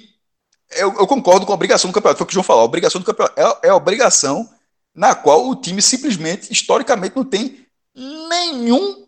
Eu, 0.71 0.95
eu, 0.99 1.07
concordo 1.07 1.45
com 1.45 1.53
a 1.53 1.55
obrigação 1.55 1.91
do 1.91 1.95
campeonato. 1.95 2.19
Foi 2.19 2.25
o 2.25 2.27
que 2.27 2.33
o 2.33 2.35
João 2.35 2.45
falou. 2.45 2.63
A 2.63 2.67
obrigação 2.67 3.01
do 3.01 3.05
campeonato 3.05 3.39
é, 3.39 3.69
é 3.69 3.71
a 3.71 3.77
obrigação 3.77 4.49
na 4.95 5.15
qual 5.15 5.49
o 5.49 5.57
time 5.57 5.81
simplesmente, 5.81 6.53
historicamente, 6.53 7.17
não 7.17 7.25
tem 7.25 7.62
nenhum 7.95 9.07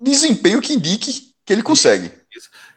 desempenho 0.00 0.60
que 0.60 0.74
indique 0.74 1.34
que 1.44 1.52
ele 1.52 1.62
consegue. 1.62 2.10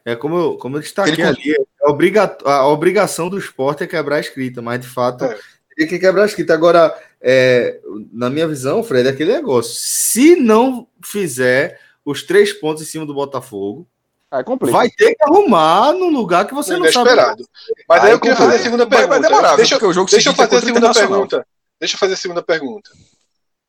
É 0.06 0.15
como 0.15 0.38
eu, 0.38 0.57
como 0.57 0.78
eu 0.78 0.82
destaquei 0.82 1.24
ali, 1.24 1.56
a, 1.84 1.90
obriga, 1.90 2.38
a 2.45 2.68
obrigação 2.68 3.30
do 3.30 3.38
esporte 3.38 3.84
é 3.84 3.88
quebrar 3.88 4.18
a 4.18 4.22
escrita, 4.22 4.61
mas 4.61 4.80
de 4.80 4.88
fato 4.88 5.26
é. 5.26 5.38
tem 5.76 5.88
que 5.88 5.99
quebrar 5.99 6.24
a 6.24 6.26
escrita. 6.26 6.53
Agora, 6.53 6.98
é, 7.22 7.80
na 8.11 8.30
minha 8.30 8.48
visão, 8.48 8.84
Fred, 8.84 9.07
é 9.07 9.11
aquele 9.11 9.34
negócio. 9.34 9.74
Se 9.76 10.36
não 10.36 10.88
fizer 11.03 11.80
os 12.06 12.24
três 12.24 12.53
pontos 12.53 12.84
em 12.84 12.86
cima 12.86 13.06
do 13.06 13.14
Botafogo, 13.14 13.88
é 14.32 14.44
vai 14.69 14.90
ter 14.90 15.15
que 15.15 15.24
arrumar 15.24 15.94
no 15.94 16.10
lugar 16.10 16.45
que 16.45 16.53
você 16.53 16.74
não, 16.74 16.82
não 16.82 16.91
sabe. 16.91 17.45
Mas 17.88 18.03
aí 18.03 18.11
eu 18.11 18.19
queria 18.19 18.36
fazer 18.36 18.56
a 18.56 18.60
segunda 18.60 18.86
pergunta. 18.86 19.19
Demorar, 19.22 19.56
deixa, 19.56 19.86
o 19.86 19.94
jogo 19.94 20.10
deixa 20.10 20.30
eu 20.30 20.34
fazer 20.34 20.56
a 20.57 20.61
segunda 20.61 20.94
pergunta. 20.94 21.48
Deixa 21.80 21.95
eu 21.95 21.99
fazer 21.99 22.14
a 22.14 22.18
segunda 22.18 22.44
pergunta. 22.44 22.90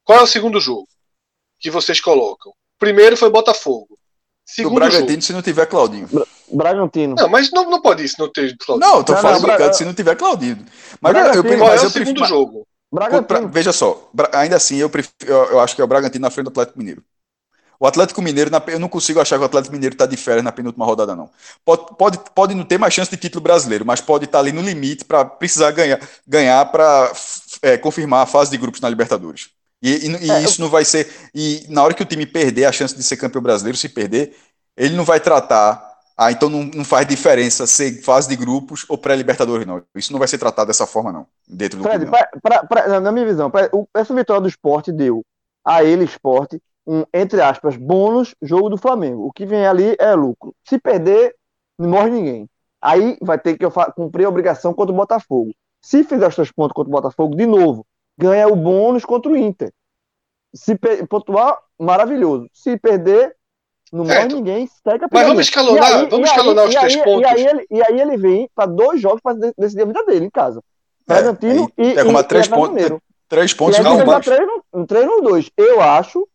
Qual 0.05 0.19
é 0.19 0.23
o 0.23 0.27
segundo 0.27 0.61
jogo 0.61 0.89
que 1.59 1.71
vocês 1.71 2.01
colocam? 2.01 2.53
Primeiro 2.79 3.17
foi 3.17 3.31
Botafogo. 3.31 3.99
Segundo 4.47 4.73
o 4.73 4.77
Bragantino 4.77 5.11
jogo. 5.11 5.23
se 5.23 5.33
não 5.33 5.43
tiver 5.43 5.67
Claudinho. 5.67 6.09
Bra 6.09 6.27
Bragantino. 6.51 7.15
Não, 7.17 7.29
mas 7.29 7.51
não, 7.53 7.69
não 7.69 7.83
pode 7.83 8.03
isso 8.03 8.17
não 8.19 8.33
ter 8.33 8.57
Claudinho. 8.57 8.91
Não, 8.91 9.05
tô 9.05 9.13
não, 9.13 9.21
falando 9.21 9.47
não, 9.47 9.73
se 9.75 9.85
não 9.85 9.93
tiver 9.93 10.17
Claudinho. 10.17 10.65
Mas 11.01 11.15
eu, 11.15 11.43
eu, 11.43 11.59
qual 11.59 11.73
é 11.73 11.85
o 11.85 11.91
segundo 11.91 12.25
jogo? 12.25 12.67
Pra, 13.27 13.41
veja 13.41 13.71
só, 13.71 14.11
ainda 14.33 14.57
assim 14.57 14.77
eu, 14.79 14.89
prefiro, 14.89 15.15
eu, 15.27 15.45
eu, 15.51 15.61
acho 15.61 15.75
que 15.75 15.83
é 15.83 15.85
o 15.85 15.87
Bragantino 15.87 16.23
na 16.23 16.31
frente 16.31 16.47
do 16.47 16.51
Atlético 16.51 16.79
Mineiro. 16.79 17.05
O 17.79 17.87
Atlético 17.87 18.23
Mineiro, 18.23 18.51
eu 18.69 18.79
não 18.79 18.89
consigo 18.89 19.21
achar 19.21 19.37
que 19.37 19.43
o 19.43 19.47
Atlético 19.47 19.75
Mineiro 19.75 19.95
está 19.95 20.07
de 20.07 20.17
férias 20.17 20.43
na 20.43 20.51
penúltima 20.51 20.87
rodada, 20.87 21.15
não. 21.15 21.31
Pode, 21.65 21.97
pode, 21.97 22.19
pode 22.35 22.55
não 22.55 22.65
ter 22.65 22.79
mais 22.79 22.95
chance 22.95 23.11
de 23.11 23.17
título 23.19 23.43
brasileiro, 23.43 23.85
mas 23.85 24.01
pode 24.01 24.25
estar 24.25 24.39
tá 24.39 24.43
ali 24.43 24.51
no 24.51 24.63
limite 24.63 25.05
para 25.05 25.25
precisar 25.25 25.71
ganhar, 25.71 26.01
ganhar 26.27 26.65
para 26.73 27.13
é, 27.61 27.77
confirmar 27.77 28.23
a 28.23 28.27
fase 28.27 28.51
de 28.51 28.57
grupos 28.57 28.81
na 28.81 28.89
Libertadores. 28.89 29.51
E, 29.83 29.91
e, 29.91 30.27
e 30.27 30.31
é, 30.31 30.43
isso 30.43 30.61
eu... 30.61 30.65
não 30.65 30.71
vai 30.71 30.85
ser. 30.85 31.09
E 31.35 31.65
na 31.69 31.83
hora 31.83 31.95
que 31.95 32.03
o 32.03 32.07
time 32.07 32.27
perder 32.27 32.65
a 32.65 32.73
chance 32.73 32.95
de 32.95 33.03
ser 33.03 33.17
campeão 33.17 33.43
brasileiro, 33.43 33.79
se 33.79 33.89
perder, 33.89 34.35
ele 34.77 34.97
não 34.97 35.05
vai 35.05 35.21
tratar. 35.21 35.87
Ah, 36.17 36.33
então 36.33 36.49
não, 36.49 36.65
não 36.65 36.85
faz 36.85 37.07
diferença 37.07 37.65
ser 37.65 38.03
fase 38.03 38.29
de 38.29 38.35
grupos 38.35 38.85
ou 38.89 38.99
pré-libertadores, 38.99 39.65
não. 39.65 39.81
Isso 39.95 40.13
não 40.13 40.19
vai 40.19 40.27
ser 40.27 40.39
tratado 40.39 40.67
dessa 40.67 40.85
forma, 40.85 41.13
não. 41.13 41.27
Dentro 41.47 41.79
do 41.79 41.85
Fred, 41.85 42.07
pra, 42.07 42.29
pra, 42.43 42.65
pra, 42.65 43.01
na 43.01 43.13
minha 43.13 43.25
visão, 43.25 43.53
essa 43.95 44.13
vitória 44.13 44.43
do 44.43 44.49
esporte 44.49 44.91
deu 44.91 45.25
a 45.65 45.85
ele, 45.85 46.05
esporte, 46.05 46.61
um, 46.85 47.05
entre 47.15 47.41
aspas, 47.41 47.77
bônus 47.77 48.35
jogo 48.43 48.69
do 48.69 48.77
Flamengo. 48.77 49.27
O 49.27 49.33
que 49.33 49.47
vem 49.47 49.65
ali 49.65 49.95
é 49.99 50.13
lucro. 50.15 50.53
Se 50.67 50.77
perder, 50.77 51.37
não 51.79 51.91
morre 51.91 52.11
ninguém. 52.11 52.49
Aí 52.83 53.17
vai 53.21 53.39
ter 53.39 53.57
que 53.57 53.67
cumprir 53.95 54.25
a 54.25 54.29
obrigação 54.29 54.75
contra 54.75 54.93
o 54.93 54.97
Botafogo. 54.97 55.53
Se 55.81 56.03
fizer 56.03 56.27
os 56.27 56.35
três 56.35 56.51
pontos 56.51 56.73
contra 56.75 56.89
o 56.89 56.93
Botafogo, 56.93 57.37
de 57.37 57.47
novo, 57.47 57.87
ganha 58.19 58.49
o 58.49 58.57
bônus 58.57 59.05
contra 59.05 59.31
o 59.31 59.37
Inter. 59.37 59.73
Se 60.53 60.77
pontuar, 61.09 61.59
maravilhoso. 61.79 62.51
Se 62.53 62.77
perder, 62.77 63.35
não 63.93 64.05
morre 64.05 64.27
ninguém, 64.27 64.67
segue 64.67 65.05
a 65.05 65.09
Mas 65.11 65.27
vamos 65.27 65.43
escalonar, 65.43 65.97
aí, 65.97 66.09
vamos 66.09 66.29
escalonar 66.29 66.65
aí, 66.65 66.71
os 66.71 66.75
três 66.75 66.97
aí, 66.97 67.05
pontos. 67.05 67.23
E 67.23 67.35
aí, 67.35 67.47
ele, 67.47 67.67
e 67.71 67.83
aí 67.83 68.01
ele 68.01 68.17
vem 68.17 68.51
para 68.55 68.67
dois 68.67 69.01
jogos 69.01 69.21
para 69.23 69.35
decidir 69.57 69.83
a 69.83 69.87
vida 69.87 70.05
dele 70.05 70.27
em 70.27 70.31
casa. 70.31 70.61
É, 71.09 71.15
Bragantino 71.15 71.73
é, 71.77 71.83
e, 71.83 71.99
arrumar 71.99 72.25
três 72.25 72.49
pontos. 72.49 72.99
Três 73.29 73.53
pontos 73.53 73.79
não, 73.79 74.05
mas... 74.05 74.25
três, 74.25 74.41
no, 74.73 74.87
três 74.87 75.07
nos 75.07 75.23
dois. 75.23 75.51
Eu 75.57 75.81
acho. 75.81 76.27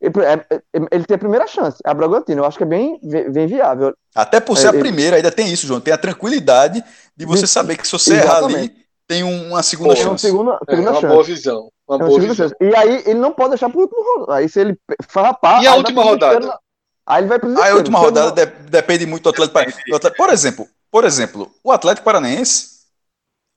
Ele, 0.00 0.12
é, 0.20 0.32
é, 0.54 0.62
ele 0.92 1.04
tem 1.04 1.14
a 1.14 1.18
primeira 1.18 1.46
chance. 1.46 1.78
A 1.84 1.92
Bragantino, 1.92 2.42
eu 2.42 2.44
acho 2.46 2.56
que 2.56 2.64
é 2.64 2.66
bem, 2.66 2.98
bem 3.02 3.46
viável. 3.46 3.94
Até 4.14 4.38
por 4.38 4.56
ser 4.56 4.66
é, 4.66 4.70
a 4.70 4.72
primeira, 4.72 5.16
ainda 5.16 5.30
tem 5.30 5.50
isso, 5.50 5.66
João. 5.66 5.80
Tem 5.80 5.92
a 5.92 5.98
tranquilidade 5.98 6.82
de 7.16 7.26
você 7.26 7.46
saber 7.46 7.76
que 7.76 7.86
se 7.86 7.92
você 7.92 8.14
errar 8.14 8.44
ali, 8.44 8.74
tem 9.10 9.24
uma 9.24 9.60
segunda 9.60 9.90
Pô, 9.90 9.96
chance. 9.96 10.08
Uma 10.08 10.18
segunda, 10.18 10.58
segunda 10.68 10.88
é, 10.88 10.92
uma 10.92 11.00
chance. 11.00 11.12
boa 11.12 11.24
visão. 11.24 11.72
Uma 11.88 11.96
é 11.96 12.06
boa 12.06 12.20
visão. 12.20 12.50
E 12.60 12.76
aí 12.76 13.02
ele 13.06 13.18
não 13.18 13.32
pode 13.32 13.48
deixar 13.50 13.68
para 13.68 13.78
o 13.78 13.80
último 13.80 14.00
rodada. 14.04 14.38
Aí 14.38 14.48
se 14.48 14.60
ele 14.60 14.78
farrapar. 15.08 15.60
E 15.60 15.66
a 15.66 15.74
última 15.74 16.04
rodada? 16.04 16.56
Aí 17.04 17.20
ele 17.20 17.26
vai 17.26 17.40
para 17.40 17.66
A 17.66 17.74
última 17.74 17.98
rodada 17.98 18.30
de, 18.30 18.46
depende 18.70 19.06
muito 19.06 19.24
do 19.24 19.30
Atlético 19.30 19.54
Paranaense. 19.54 20.16
Por 20.16 20.30
exemplo, 20.30 20.68
por 20.92 21.04
exemplo, 21.04 21.50
o 21.64 21.72
Atlético 21.72 22.04
Paranaense 22.04 22.82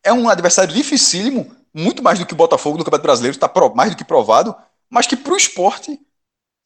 é 0.03 0.11
um 0.11 0.27
adversário 0.27 0.73
dificílimo, 0.73 1.55
muito 1.71 2.01
mais 2.01 2.17
do 2.17 2.25
que 2.25 2.33
o 2.33 2.37
Botafogo 2.37 2.79
no 2.79 2.83
Campeonato 2.83 3.05
Brasileiro, 3.05 3.35
está 3.35 3.51
mais 3.75 3.91
do 3.91 3.97
que 3.97 4.03
provado, 4.03 4.55
mas 4.89 5.05
que 5.05 5.15
para 5.15 5.33
o 5.33 5.37
esporte, 5.37 5.99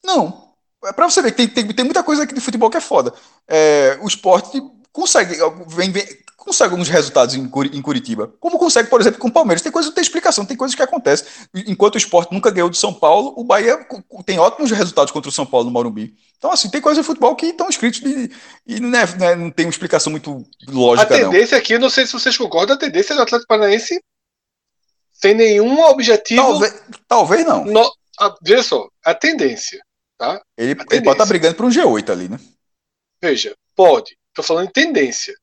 não. 0.02 0.48
É 0.86 0.94
para 0.94 1.10
você 1.10 1.20
ver 1.20 1.32
que 1.32 1.36
tem, 1.36 1.48
tem, 1.48 1.74
tem, 1.74 1.84
muita 1.84 2.02
coisa 2.02 2.22
aqui 2.22 2.34
de 2.34 2.40
futebol 2.40 2.70
que 2.70 2.78
é 2.78 2.80
foda. 2.80 3.12
É, 3.46 3.98
o 4.00 4.08
esporte 4.08 4.62
consegue, 4.90 5.36
vem, 5.66 5.90
vem, 5.90 6.06
consegue 6.38 6.70
alguns 6.70 6.88
resultados 6.88 7.34
em, 7.34 7.48
Curitiba. 7.48 8.32
Como 8.38 8.58
consegue, 8.58 8.88
por 8.88 9.00
exemplo, 9.00 9.18
com 9.18 9.28
o 9.28 9.32
Palmeiras. 9.32 9.60
Tem 9.60 9.72
coisas 9.72 9.90
que 9.90 9.94
tem 9.94 10.02
explicação, 10.02 10.46
tem 10.46 10.56
coisas 10.56 10.74
que 10.74 10.82
acontecem. 10.82 11.26
Enquanto 11.66 11.96
o 11.96 11.98
esporte 11.98 12.32
nunca 12.32 12.50
ganhou 12.50 12.70
do 12.70 12.76
São 12.76 12.94
Paulo, 12.94 13.34
o 13.36 13.44
Bahia 13.44 13.86
tem 14.24 14.38
ótimos 14.38 14.70
resultados 14.70 15.12
contra 15.12 15.28
o 15.28 15.32
São 15.32 15.44
Paulo 15.44 15.66
no 15.66 15.72
Morumbi. 15.72 16.14
Então, 16.38 16.52
assim, 16.52 16.70
tem 16.70 16.80
coisas 16.80 17.02
de 17.02 17.06
futebol 17.06 17.34
que 17.34 17.46
estão 17.46 17.68
escritos 17.68 18.00
de, 18.00 18.30
e 18.64 18.78
né, 18.78 19.04
né, 19.18 19.34
não 19.34 19.50
tem 19.50 19.66
uma 19.66 19.70
explicação 19.70 20.10
muito 20.12 20.46
lógica. 20.68 21.12
A 21.12 21.18
tendência 21.18 21.56
não. 21.56 21.62
aqui, 21.62 21.78
não 21.78 21.90
sei 21.90 22.06
se 22.06 22.12
vocês 22.12 22.36
concordam, 22.36 22.76
a 22.76 22.78
tendência 22.78 23.14
do 23.16 23.22
Atlético 23.22 23.48
Paranaense 23.48 24.00
sem 25.12 25.34
nenhum 25.34 25.80
objetivo. 25.80 26.40
Talvez, 26.40 26.82
talvez 27.08 27.44
não. 27.44 27.64
No, 27.64 27.92
a, 28.20 28.34
veja 28.40 28.62
só, 28.62 28.88
a 29.04 29.12
tendência. 29.12 29.82
Tá? 30.16 30.40
Ele, 30.56 30.76
tendência. 30.76 30.96
ele 30.96 31.04
pode 31.04 31.14
estar 31.14 31.24
tá 31.24 31.28
brigando 31.28 31.56
por 31.56 31.66
um 31.66 31.70
G8 31.70 32.10
ali, 32.10 32.28
né? 32.28 32.38
Veja, 33.20 33.56
pode. 33.74 34.16
Estou 34.28 34.44
falando 34.44 34.68
em 34.68 34.72
tendência. 34.72 35.34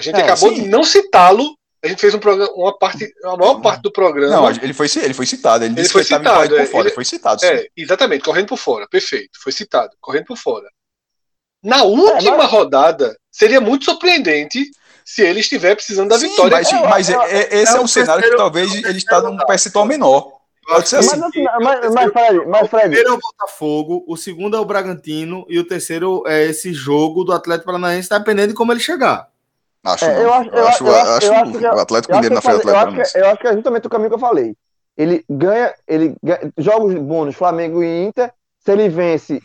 A 0.00 0.02
gente 0.02 0.18
é, 0.18 0.22
acabou 0.22 0.48
sim. 0.48 0.62
de 0.62 0.68
não 0.68 0.82
citá-lo. 0.82 1.54
A 1.82 1.88
gente 1.88 2.00
fez 2.00 2.14
um 2.14 2.18
programa, 2.18 2.50
uma 2.54 2.76
parte, 2.76 3.10
a 3.24 3.36
maior 3.36 3.60
parte 3.60 3.82
do 3.82 3.92
programa. 3.92 4.34
Não, 4.34 4.50
ele 4.50 4.72
foi, 4.72 4.86
ele 5.02 5.14
foi 5.14 5.26
citado. 5.26 5.64
Ele, 5.64 5.78
ele 5.78 5.88
foi 5.88 6.04
citado. 6.04 6.56
É, 6.56 6.66
fora, 6.66 6.88
ele, 6.88 6.94
foi 6.94 7.04
citado. 7.04 7.44
É, 7.44 7.68
exatamente, 7.76 8.24
correndo 8.24 8.48
por 8.48 8.58
fora. 8.58 8.88
Perfeito. 8.88 9.38
Foi 9.42 9.52
citado, 9.52 9.92
correndo 10.00 10.24
por 10.24 10.36
fora. 10.36 10.66
Na 11.62 11.82
última 11.82 12.34
é, 12.34 12.38
mas... 12.38 12.50
rodada, 12.50 13.16
seria 13.30 13.60
muito 13.60 13.84
surpreendente 13.84 14.70
se 15.04 15.22
ele 15.22 15.40
estiver 15.40 15.74
precisando 15.74 16.08
da 16.08 16.18
Sim, 16.18 16.28
vitória. 16.28 16.50
Mas, 16.50 16.70
mas 16.70 17.10
é, 17.10 17.14
é, 17.14 17.62
esse 17.62 17.74
é, 17.74 17.76
é 17.76 17.80
um 17.80 17.86
cenário 17.86 18.30
que 18.30 18.36
talvez 18.36 18.72
ele 18.74 18.98
está 18.98 19.20
num 19.20 19.36
percentual 19.38 19.84
menor. 19.84 20.40
Pode 20.66 20.88
ser 20.88 20.98
assim. 20.98 21.18
Mas, 21.18 21.32
mas, 21.60 21.94
mas, 21.94 22.12
Fred, 22.12 22.46
mas 22.46 22.68
Fred. 22.68 22.86
O 22.86 22.88
primeiro 22.88 23.08
é 23.08 23.12
o 23.12 23.18
Botafogo, 23.18 24.04
o 24.06 24.16
segundo 24.16 24.56
é 24.56 24.60
o 24.60 24.64
Bragantino 24.64 25.44
e 25.48 25.58
o 25.58 25.64
terceiro 25.64 26.22
é 26.26 26.46
esse 26.46 26.72
jogo 26.72 27.24
do 27.24 27.32
Atlético 27.32 27.66
Paranaense, 27.66 28.08
dependendo 28.08 28.48
de 28.48 28.54
como 28.54 28.72
ele 28.72 28.80
chegar. 28.80 29.28
Acho, 29.84 30.04
é, 30.04 30.22
eu 30.22 30.32
acho, 30.32 30.50
eu 30.50 30.66
acho, 30.66 30.84
eu 30.84 30.94
acho, 30.94 31.26
eu 31.26 31.34
acho, 31.34 31.76
o 31.76 31.80
Atlético 31.80 32.14
Mineiro 32.14 32.34
na 32.34 32.40
frente 32.42 32.54
do 32.54 32.60
Atlético 32.60 32.84
Paranaense. 32.84 33.18
Eu 33.18 33.26
acho 33.26 33.38
que 33.38 33.48
é 33.48 33.52
justamente 33.54 33.86
o 33.86 33.90
caminho 33.90 34.10
que 34.10 34.14
eu 34.14 34.20
falei. 34.20 34.54
Ele 34.96 35.24
ganha, 35.28 35.74
ele 35.88 36.14
ganha, 36.22 36.52
jogos 36.58 36.94
bônus 36.94 37.34
Flamengo 37.34 37.82
e 37.82 38.04
Inter. 38.04 38.30
Se 38.58 38.72
ele 38.72 38.90
vence 38.90 39.40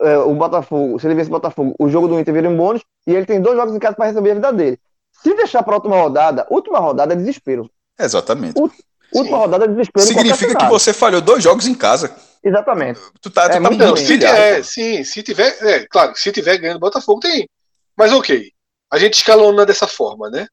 é, 0.00 0.18
o 0.18 0.34
Botafogo, 0.34 0.98
se 0.98 1.06
ele 1.06 1.14
vence 1.14 1.28
o 1.28 1.32
Botafogo, 1.32 1.74
o 1.78 1.88
jogo 1.88 2.06
do 2.06 2.20
Inter 2.20 2.34
vira 2.34 2.48
um 2.48 2.56
bônus 2.56 2.82
e 3.06 3.14
ele 3.14 3.24
tem 3.24 3.40
dois 3.40 3.56
jogos 3.56 3.74
em 3.74 3.78
casa 3.78 3.96
para 3.96 4.06
receber 4.06 4.32
a 4.32 4.34
vida 4.34 4.52
dele. 4.52 4.78
Se 5.22 5.34
deixar 5.34 5.62
para 5.62 5.74
a 5.74 5.76
última 5.76 5.96
rodada, 5.96 6.46
última 6.50 6.78
rodada 6.78 7.14
é 7.14 7.16
desespero. 7.16 7.70
Exatamente. 7.98 8.60
O, 8.60 8.70
última 9.14 9.38
rodada 9.38 9.64
é 9.64 9.68
desespero. 9.68 10.06
Significa 10.06 10.54
que 10.54 10.66
você 10.66 10.92
falhou 10.92 11.22
dois 11.22 11.42
jogos 11.42 11.66
em 11.66 11.74
casa. 11.74 12.14
Exatamente. 12.44 13.00
Tu 13.20 13.30
tá, 13.30 13.48
tu 13.48 13.56
é, 13.56 13.60
tá 13.60 13.70
muito 13.70 13.96
se 13.96 14.24
é, 14.24 14.62
sim, 14.62 15.04
se 15.04 15.22
tiver, 15.22 15.56
é, 15.62 15.86
claro, 15.86 16.12
se 16.16 16.30
tiver 16.32 16.58
ganhando 16.58 16.76
o 16.76 16.80
Botafogo 16.80 17.20
tem. 17.20 17.48
Mas 17.96 18.12
ok, 18.12 18.50
a 18.92 18.98
gente 18.98 19.14
escalona 19.14 19.64
dessa 19.64 19.86
forma, 19.86 20.28
né? 20.28 20.46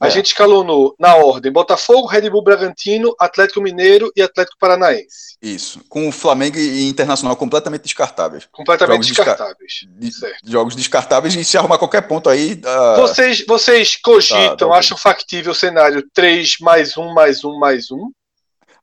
A 0.00 0.08
é. 0.08 0.10
gente 0.10 0.26
escalonou 0.26 0.94
na 0.98 1.16
ordem 1.16 1.52
Botafogo, 1.52 2.06
Red 2.06 2.28
Bull 2.30 2.42
Bragantino, 2.42 3.14
Atlético 3.18 3.60
Mineiro 3.60 4.10
e 4.16 4.22
Atlético 4.22 4.56
Paranaense. 4.58 5.36
Isso. 5.40 5.82
Com 5.88 6.08
o 6.08 6.12
Flamengo 6.12 6.58
e 6.58 6.88
Internacional 6.88 7.36
completamente 7.36 7.82
descartáveis. 7.82 8.48
Completamente 8.50 8.94
jogos 8.94 9.06
descartáveis. 9.08 9.72
Desca... 9.88 10.36
Jogos 10.44 10.76
descartáveis 10.76 11.34
e 11.34 11.44
se 11.44 11.56
arrumar 11.58 11.78
qualquer 11.78 12.02
ponto 12.02 12.30
aí. 12.30 12.54
Uh... 12.64 13.00
Vocês, 13.00 13.44
vocês 13.46 13.96
cogitam, 13.96 14.56
tá, 14.56 14.68
tá 14.68 14.74
acham 14.74 14.96
factível 14.96 15.52
o 15.52 15.54
cenário 15.54 16.06
3 16.14 16.56
mais 16.60 16.96
1 16.96 17.12
mais 17.12 17.44
1 17.44 17.58
mais 17.58 17.90
1? 17.90 18.10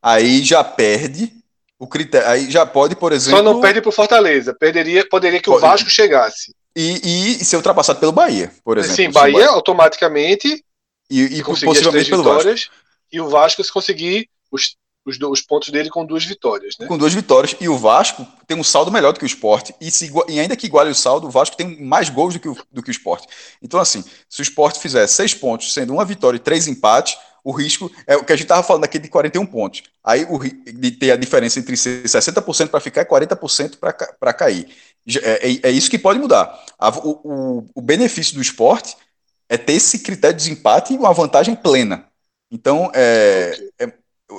Aí 0.02 0.44
já 0.44 0.64
perde. 0.64 1.32
O 1.80 1.88
critério, 1.88 2.28
aí 2.28 2.50
já 2.50 2.66
pode, 2.66 2.96
por 2.96 3.12
exemplo. 3.12 3.40
Só 3.40 3.44
não 3.44 3.60
perde 3.60 3.82
para 3.82 3.92
Fortaleza. 3.92 4.56
Perderia, 4.58 5.08
poderia 5.08 5.40
que 5.40 5.50
pode. 5.50 5.58
o 5.58 5.62
Vasco 5.62 5.90
chegasse. 5.90 6.56
E, 6.76 7.40
e 7.40 7.46
ser 7.46 7.56
ultrapassado 7.58 8.00
pelo 8.00 8.12
Bahia, 8.12 8.52
por 8.64 8.78
exemplo. 8.78 8.96
Sim, 8.96 9.12
Bahia, 9.12 9.34
Bahia 9.34 9.50
automaticamente 9.50 10.64
e, 11.10 11.22
e 11.22 11.44
possivelmente 11.44 12.10
pelo 12.10 12.24
vitórias, 12.24 12.62
Vasco. 12.62 12.76
E 13.12 13.22
o 13.22 13.30
Vasco 13.30 13.64
se 13.64 13.72
conseguir 13.72 14.28
os, 14.52 14.76
os, 15.06 15.20
os, 15.20 15.42
pontos 15.42 15.70
dele 15.70 15.90
com 15.90 16.04
duas 16.04 16.26
vitórias. 16.26 16.76
Né? 16.80 16.88
Com 16.88 16.98
duas 16.98 17.14
vitórias. 17.14 17.56
E 17.62 17.70
o 17.70 17.78
Vasco 17.78 18.26
tem 18.48 18.58
um 18.58 18.64
saldo 18.64 18.92
melhor 18.92 19.14
do 19.14 19.20
que 19.20 19.26
o 19.26 19.28
esporte. 19.28 19.76
E, 19.80 19.92
se, 19.92 20.12
e 20.28 20.40
ainda 20.40 20.56
que 20.56 20.66
iguale 20.66 20.90
o 20.90 20.96
saldo, 20.96 21.28
o 21.28 21.30
Vasco 21.30 21.56
tem 21.56 21.80
mais 21.80 22.10
gols 22.10 22.34
do 22.34 22.40
que 22.40 22.50
o, 22.50 22.58
do 22.72 22.82
que 22.82 22.90
o 22.90 22.92
esporte. 22.92 23.28
Então, 23.62 23.80
assim, 23.80 24.04
se 24.28 24.42
o 24.42 24.44
esporte 24.44 24.80
fizer 24.80 25.06
seis 25.06 25.34
pontos, 25.34 25.74
sendo 25.74 25.94
uma 25.94 26.06
vitória 26.06 26.38
e 26.38 26.40
três 26.40 26.68
empates, 26.68 27.18
o 27.44 27.52
risco 27.52 27.92
é 28.08 28.16
o 28.16 28.24
que 28.24 28.32
a 28.32 28.36
gente 28.36 28.46
estava 28.46 28.64
falando 28.64 28.86
aqui 28.86 28.98
de 28.98 29.10
41 29.10 29.46
pontos. 29.46 29.84
Aí 30.04 30.26
o, 30.30 30.40
de 30.40 30.92
ter 30.92 31.12
a 31.12 31.18
diferença 31.18 31.60
entre 31.60 31.76
ser 31.76 32.04
60% 32.04 32.70
para 32.70 32.80
ficar 32.80 33.02
e 33.02 33.06
40% 33.06 33.78
para 34.20 34.34
cair. 34.34 34.74
É, 35.22 35.50
é, 35.50 35.60
é, 35.64 35.72
isso 35.72 35.90
que 35.90 36.00
pode 36.00 36.20
mudar. 36.20 36.64
A, 36.80 36.90
o, 36.90 37.66
o, 37.76 37.82
benefício 37.82 38.36
do 38.36 38.42
esporte 38.42 38.96
é 39.50 39.58
ter 39.58 39.74
esse 39.74 40.00
critério 40.00 40.38
de 40.38 40.44
desempate 40.44 40.94
e 40.94 40.98
uma 40.98 41.14
vantagem 41.14 41.56
plena. 41.56 42.06
Então, 42.50 42.90
é, 42.94 43.60
é, 43.80 43.94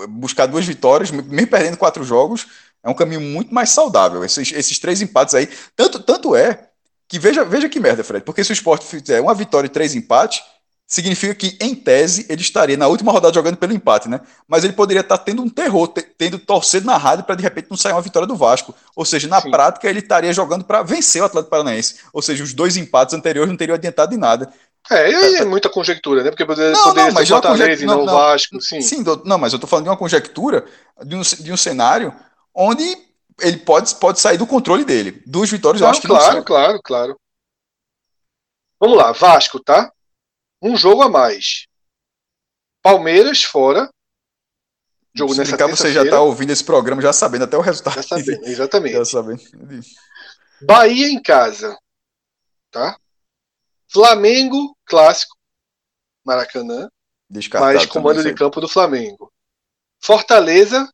buscar 0.09 0.47
duas 0.47 0.65
vitórias, 0.65 1.11
mesmo 1.11 1.51
perdendo 1.51 1.77
quatro 1.77 2.03
jogos, 2.03 2.47
é 2.83 2.89
um 2.89 2.95
caminho 2.95 3.21
muito 3.21 3.53
mais 3.53 3.71
saudável. 3.71 4.25
Esses, 4.25 4.53
esses 4.53 4.79
três 4.79 5.03
empates 5.03 5.35
aí, 5.35 5.49
tanto, 5.77 6.01
tanto 6.01 6.35
é 6.35 6.69
que 7.09 7.19
veja, 7.19 7.45
veja 7.45 7.69
que 7.69 7.79
merda, 7.79 8.03
Fred, 8.03 8.25
porque 8.25 8.43
se 8.43 8.51
o 8.51 8.55
esporte 8.55 8.87
fizer 8.87 9.21
uma 9.21 9.35
vitória 9.35 9.67
e 9.67 9.71
três 9.71 9.95
empates, 9.95 10.43
significa 10.87 11.35
que, 11.35 11.57
em 11.61 11.75
tese, 11.75 12.27
ele 12.29 12.43
estaria 12.43 12.77
na 12.77 12.87
última 12.87 13.11
rodada 13.11 13.35
jogando 13.35 13.57
pelo 13.57 13.73
empate, 13.73 14.09
né? 14.09 14.21
Mas 14.47 14.65
ele 14.65 14.73
poderia 14.73 15.01
estar 15.01 15.19
tendo 15.19 15.43
um 15.43 15.49
terror, 15.49 15.89
tendo 16.19 16.39
torcido 16.39 16.87
na 16.87 16.97
rádio 16.97 17.25
para 17.25 17.35
de 17.35 17.43
repente 17.43 17.69
não 17.71 17.77
sair 17.77 17.93
uma 17.93 18.03
vitória 18.03 18.29
do 18.29 18.37
Vasco. 18.37 18.75
Ou 18.95 19.05
seja, 19.05 19.27
na 19.27 19.41
Sim. 19.41 19.51
prática, 19.51 19.89
ele 19.89 20.01
estaria 20.01 20.33
jogando 20.33 20.65
para 20.65 20.83
vencer 20.83 21.23
o 21.23 21.25
Atlético 21.25 21.51
Paranaense. 21.51 21.97
Ou 22.13 22.21
seja, 22.21 22.45
os 22.45 22.53
dois 22.53 22.77
empates 22.77 23.15
anteriores 23.15 23.51
não 23.51 23.57
teriam 23.57 23.75
adiantado 23.75 24.15
em 24.15 24.19
nada. 24.19 24.53
É, 24.91 25.11
e 25.11 25.15
aí 25.15 25.35
é 25.37 25.45
muita 25.47 25.71
conjectura, 25.71 26.23
né? 26.23 26.31
Porque 26.31 26.45
poderia, 26.45 26.73
não, 26.73 26.83
poderia 26.83 27.07
não, 27.07 27.15
mas 27.15 27.27
ser 27.27 27.35
Fortaleza 27.35 27.83
e 27.83 27.87
não, 27.87 28.05
não 28.05 28.15
Vasco, 28.15 28.61
sim. 28.61 28.83
Sim, 28.83 29.03
não, 29.25 29.39
mas 29.39 29.55
eu 29.55 29.59
tô 29.59 29.67
falando 29.67 29.85
de 29.85 29.91
uma 29.91 29.97
conjectura, 29.97 30.67
de 31.03 31.17
um, 31.17 31.23
de 31.23 31.53
um 31.53 31.57
cenário 31.57 32.15
onde 32.55 32.85
ele 33.41 33.57
pode, 33.57 33.95
pode 33.95 34.21
sair 34.21 34.37
do 34.37 34.47
controle 34.47 34.85
dele. 34.85 35.23
Duas 35.27 35.51
vitórias 35.51 35.81
não, 35.81 35.89
eu 35.89 35.91
acho 35.91 36.03
que 36.03 36.07
claro, 36.07 36.45
Claro, 36.45 36.81
claro, 36.85 37.17
Vamos 38.79 38.99
lá, 38.99 39.13
Vasco, 39.13 39.59
tá? 39.59 39.91
Um 40.65 40.79
jogo 40.79 41.03
a 41.03 41.11
mais. 41.11 41.67
Palmeiras 42.81 43.45
fora. 43.45 43.91
Jogo 45.15 45.35
Se 45.35 45.41
nessa 45.41 45.57
você 45.69 45.93
já 45.93 46.09
tá 46.09 46.23
ouvindo 46.23 46.51
esse 46.51 46.65
programa 46.65 47.03
já 47.03 47.13
sabendo 47.13 47.45
até 47.45 47.57
o 47.59 47.61
resultado. 47.61 47.97
Já 47.97 48.03
sabendo, 48.03 48.47
exatamente. 48.47 48.95
Já 48.95 49.05
sabendo. 49.05 49.43
Bahia 50.63 51.09
em 51.09 51.21
casa. 51.23 51.79
Tá? 52.71 52.99
Flamengo, 53.93 54.75
clássico, 54.87 55.37
Maracanã, 56.25 56.89
Descartado 57.29 57.75
mas 57.75 57.87
comando 57.87 58.23
de 58.23 58.35
campo 58.35 58.61
do 58.61 58.69
Flamengo. 58.69 59.31
Fortaleza, 60.01 60.91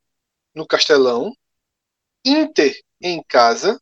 no 0.54 0.66
Castelão. 0.66 1.32
Inter 2.24 2.74
em 3.00 3.22
casa. 3.22 3.80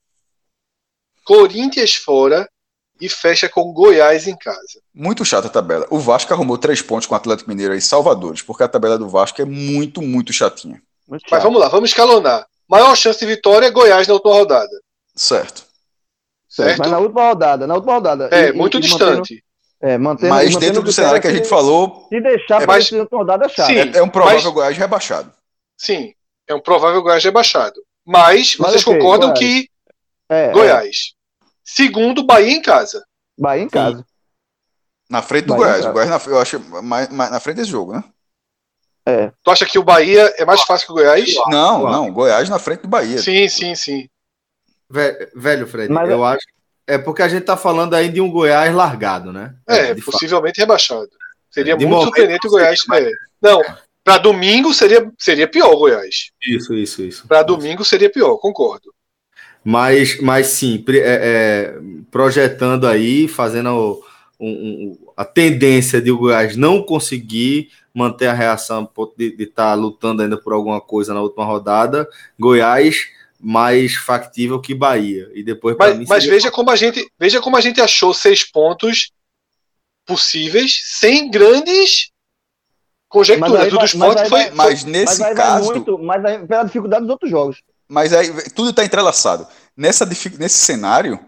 Corinthians 1.25 1.95
fora. 1.95 2.49
E 3.01 3.09
fecha 3.09 3.49
com 3.49 3.73
Goiás 3.73 4.27
em 4.27 4.37
casa. 4.37 4.81
Muito 4.93 5.25
chata 5.25 5.47
a 5.47 5.51
tabela. 5.51 5.87
O 5.91 5.99
Vasco 5.99 6.33
arrumou 6.33 6.59
três 6.59 6.83
pontos 6.83 7.07
com 7.07 7.15
o 7.15 7.17
Atlético 7.17 7.49
Mineiro 7.49 7.75
e 7.75 7.81
Salvadores, 7.81 8.43
porque 8.43 8.63
a 8.63 8.69
tabela 8.69 8.99
do 8.99 9.09
Vasco 9.09 9.41
é 9.41 9.45
muito, 9.45 10.03
muito 10.03 10.33
chatinha. 10.33 10.83
Muito 11.07 11.25
mas 11.31 11.43
vamos 11.43 11.61
lá, 11.61 11.69
vamos 11.69 11.91
escalonar. 11.91 12.47
Maior 12.69 12.95
chance 12.97 13.19
de 13.19 13.27
vitória 13.27 13.67
é 13.67 13.71
Goiás 13.71 14.07
na 14.07 14.15
última 14.15 14.35
rodada. 14.35 14.81
Certo. 15.15 15.63
Certo? 16.49 16.79
Mas 16.79 16.91
na 16.91 16.99
última 16.99 17.29
rodada, 17.29 17.67
na 17.67 17.75
última 17.75 17.95
rodada. 17.95 18.29
É, 18.33 18.49
e, 18.49 18.53
muito 18.53 18.79
e, 18.79 18.81
distante. 18.81 19.35
Mantendo, 19.35 19.43
é, 19.81 19.99
mantendo, 19.99 20.35
mas 20.35 20.45
mantendo 20.55 20.61
dentro 20.61 20.83
do 20.83 20.93
cenário 20.93 21.21
que 21.21 21.29
a 21.29 21.33
gente 21.33 21.49
falou. 21.49 22.07
Se 22.09 22.21
deixar 22.21 22.63
é, 22.63 22.67
para 22.67 22.75
a 22.75 22.79
última 22.79 23.19
rodada 23.19 23.47
é 23.47 23.49
chato. 23.49 23.67
Sim, 23.67 23.79
é, 23.79 23.99
é, 23.99 24.03
um 24.03 24.09
provável 24.09 24.43
mas, 24.43 24.53
Goiás 24.53 24.77
rebaixado. 24.77 25.33
Sim, 25.77 26.15
é 26.47 26.55
um 26.55 26.61
provável 26.61 27.03
Goiás 27.03 27.23
rebaixado. 27.23 27.81
Mas, 28.05 28.57
mas 28.57 28.71
vocês 28.73 28.87
okay, 28.87 28.99
concordam 28.99 29.33
Goiás. 29.33 29.39
que 29.39 29.71
é, 30.29 30.45
é. 30.47 30.53
Goiás. 30.53 31.15
Segundo, 31.71 32.25
Bahia 32.25 32.51
em 32.51 32.63
casa. 32.63 33.05
Bahia 33.39 33.63
em 33.63 33.69
casa. 33.69 33.99
Sim. 33.99 34.05
Na 35.11 35.21
frente 35.21 35.45
do 35.45 35.55
Bahia 35.55 35.65
Goiás. 35.65 35.85
O 35.85 35.93
Goiás, 35.93 36.27
na, 36.27 36.33
eu 36.33 36.41
acho, 36.41 36.61
mais, 36.83 37.09
mais, 37.11 37.31
na 37.31 37.39
frente 37.39 37.57
desse 37.57 37.71
jogo, 37.71 37.93
né? 37.93 38.03
É. 39.07 39.31
Tu 39.43 39.51
acha 39.51 39.67
que 39.67 39.79
o 39.79 39.85
Bahia 39.85 40.35
é 40.39 40.47
mais 40.47 40.63
fácil 40.63 40.87
que 40.87 40.93
o 40.93 40.95
Goiás? 40.95 41.35
Não, 41.49 41.85
não. 41.91 42.11
Goiás 42.11 42.49
na 42.49 42.59
frente 42.59 42.83
do 42.83 42.89
Bahia. 42.89 43.19
Sim, 43.19 43.47
sim, 43.51 43.75
sim. 43.75 44.09
Velho, 44.89 45.67
Fred, 45.67 45.93
Mas 45.93 46.09
eu 46.09 46.25
é... 46.25 46.35
acho. 46.35 46.47
É 46.87 46.97
porque 46.97 47.21
a 47.21 47.29
gente 47.29 47.45
tá 47.45 47.57
falando 47.57 47.93
aí 47.93 48.09
de 48.09 48.19
um 48.19 48.31
Goiás 48.31 48.75
largado, 48.75 49.31
né? 49.31 49.55
É, 49.69 49.95
possivelmente 49.95 50.57
fato. 50.57 50.67
rebaixado. 50.67 51.11
Seria 51.51 51.77
de 51.77 51.85
muito 51.85 52.05
surpreendente 52.05 52.47
o 52.47 52.51
Goiás. 52.51 52.81
É. 52.95 53.11
Não, 53.43 53.61
para 54.03 54.17
domingo 54.17 54.73
seria, 54.73 55.07
seria 55.19 55.47
pior 55.47 55.71
o 55.71 55.79
Goiás. 55.79 56.31
Isso, 56.47 56.73
isso, 56.73 57.03
isso. 57.03 57.29
Para 57.29 57.43
domingo 57.43 57.85
seria 57.85 58.11
pior, 58.11 58.39
concordo. 58.39 58.91
Mas, 59.71 60.19
mas 60.23 60.47
sim, 60.47 60.83
é, 60.89 60.95
é, 60.97 61.79
projetando 62.11 62.87
aí, 62.87 63.29
fazendo 63.29 64.01
um, 64.41 64.49
um, 64.49 64.99
a 65.15 65.27
tendência 65.27 66.01
de 66.01 66.11
o 66.11 66.17
Goiás 66.17 66.57
não 66.57 66.83
conseguir 66.83 67.69
manter 67.93 68.29
a 68.29 68.33
reação 68.33 68.91
de 69.15 69.35
estar 69.39 69.73
tá 69.73 69.75
lutando 69.75 70.23
ainda 70.23 70.39
por 70.39 70.55
alguma 70.55 70.81
coisa 70.81 71.13
na 71.13 71.21
última 71.21 71.45
rodada, 71.45 72.09
Goiás 72.41 73.09
mais 73.39 73.95
factível 73.95 74.59
que 74.59 74.75
Bahia. 74.75 75.31
E 75.35 75.43
depois 75.43 75.77
Mas, 75.79 75.99
mim, 75.99 76.07
mas 76.09 76.25
veja 76.25 76.51
como 76.51 76.71
a 76.71 76.77
gente 76.77 77.07
veja 77.19 77.39
como 77.39 77.59
a 77.59 77.61
gente 77.61 77.79
achou 77.79 78.15
seis 78.15 78.43
pontos 78.43 79.13
possíveis 80.07 80.81
sem 80.83 81.31
grandes 81.31 82.11
conjecturas. 83.07 83.65
Aí, 83.65 83.71
do 83.71 83.85
esporte 83.85 84.29
foi, 84.31 84.49
mas 84.49 84.85
nesse 84.85 85.21
mas 85.21 85.37
caso, 85.37 85.67
muito, 85.67 85.99
mas 85.99 86.25
aí, 86.25 86.47
pela 86.47 86.63
dificuldade 86.63 87.03
dos 87.03 87.11
outros 87.11 87.31
jogos. 87.31 87.63
Mas 87.89 88.13
aí 88.13 88.31
tudo 88.51 88.71
está 88.71 88.85
entrelaçado. 88.85 89.47
Nessa 89.77 90.05
nesse 90.07 90.59
cenário 90.59 91.19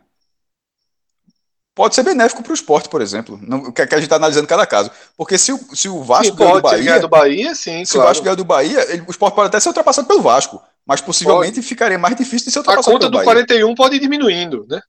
pode 1.74 1.94
ser 1.94 2.02
benéfico 2.02 2.42
para 2.42 2.50
o 2.50 2.54
esporte, 2.54 2.88
por 2.88 3.00
exemplo. 3.00 3.40
O 3.66 3.72
que, 3.72 3.82
é 3.82 3.84
a 3.84 3.88
gente 3.94 4.02
está 4.02 4.16
analisando 4.16 4.46
cada 4.46 4.66
caso. 4.66 4.90
Porque 5.16 5.38
se 5.38 5.52
o, 5.52 5.58
se 5.74 5.88
o 5.88 6.02
Vasco 6.02 6.36
ganhar 6.36 6.54
do 6.54 6.62
Bahia, 6.62 7.00
do 7.00 7.08
Bahia, 7.08 7.54
sim, 7.54 7.84
se 7.84 7.92
claro. 7.92 8.06
o 8.06 8.08
Vasco 8.08 8.24
ganhar 8.24 8.36
do 8.36 8.44
Bahia, 8.44 8.92
ele, 8.92 9.04
o 9.06 9.10
esporte 9.10 9.34
pode 9.34 9.48
até 9.48 9.58
ser 9.58 9.68
ultrapassado 9.68 10.06
pelo 10.06 10.22
Vasco 10.22 10.60
mas 10.86 11.00
possivelmente 11.00 11.54
pode. 11.54 11.66
ficaria 11.66 11.98
mais 11.98 12.16
difícil 12.16 12.46
de 12.46 12.50
ser 12.50 12.58
ultrapassado. 12.58 12.96
A 12.96 13.00
conta 13.00 13.10
do 13.10 13.22
41 13.22 13.74
pode 13.76 13.96
ir 13.96 14.00
diminuindo, 14.00 14.66
né? 14.68 14.80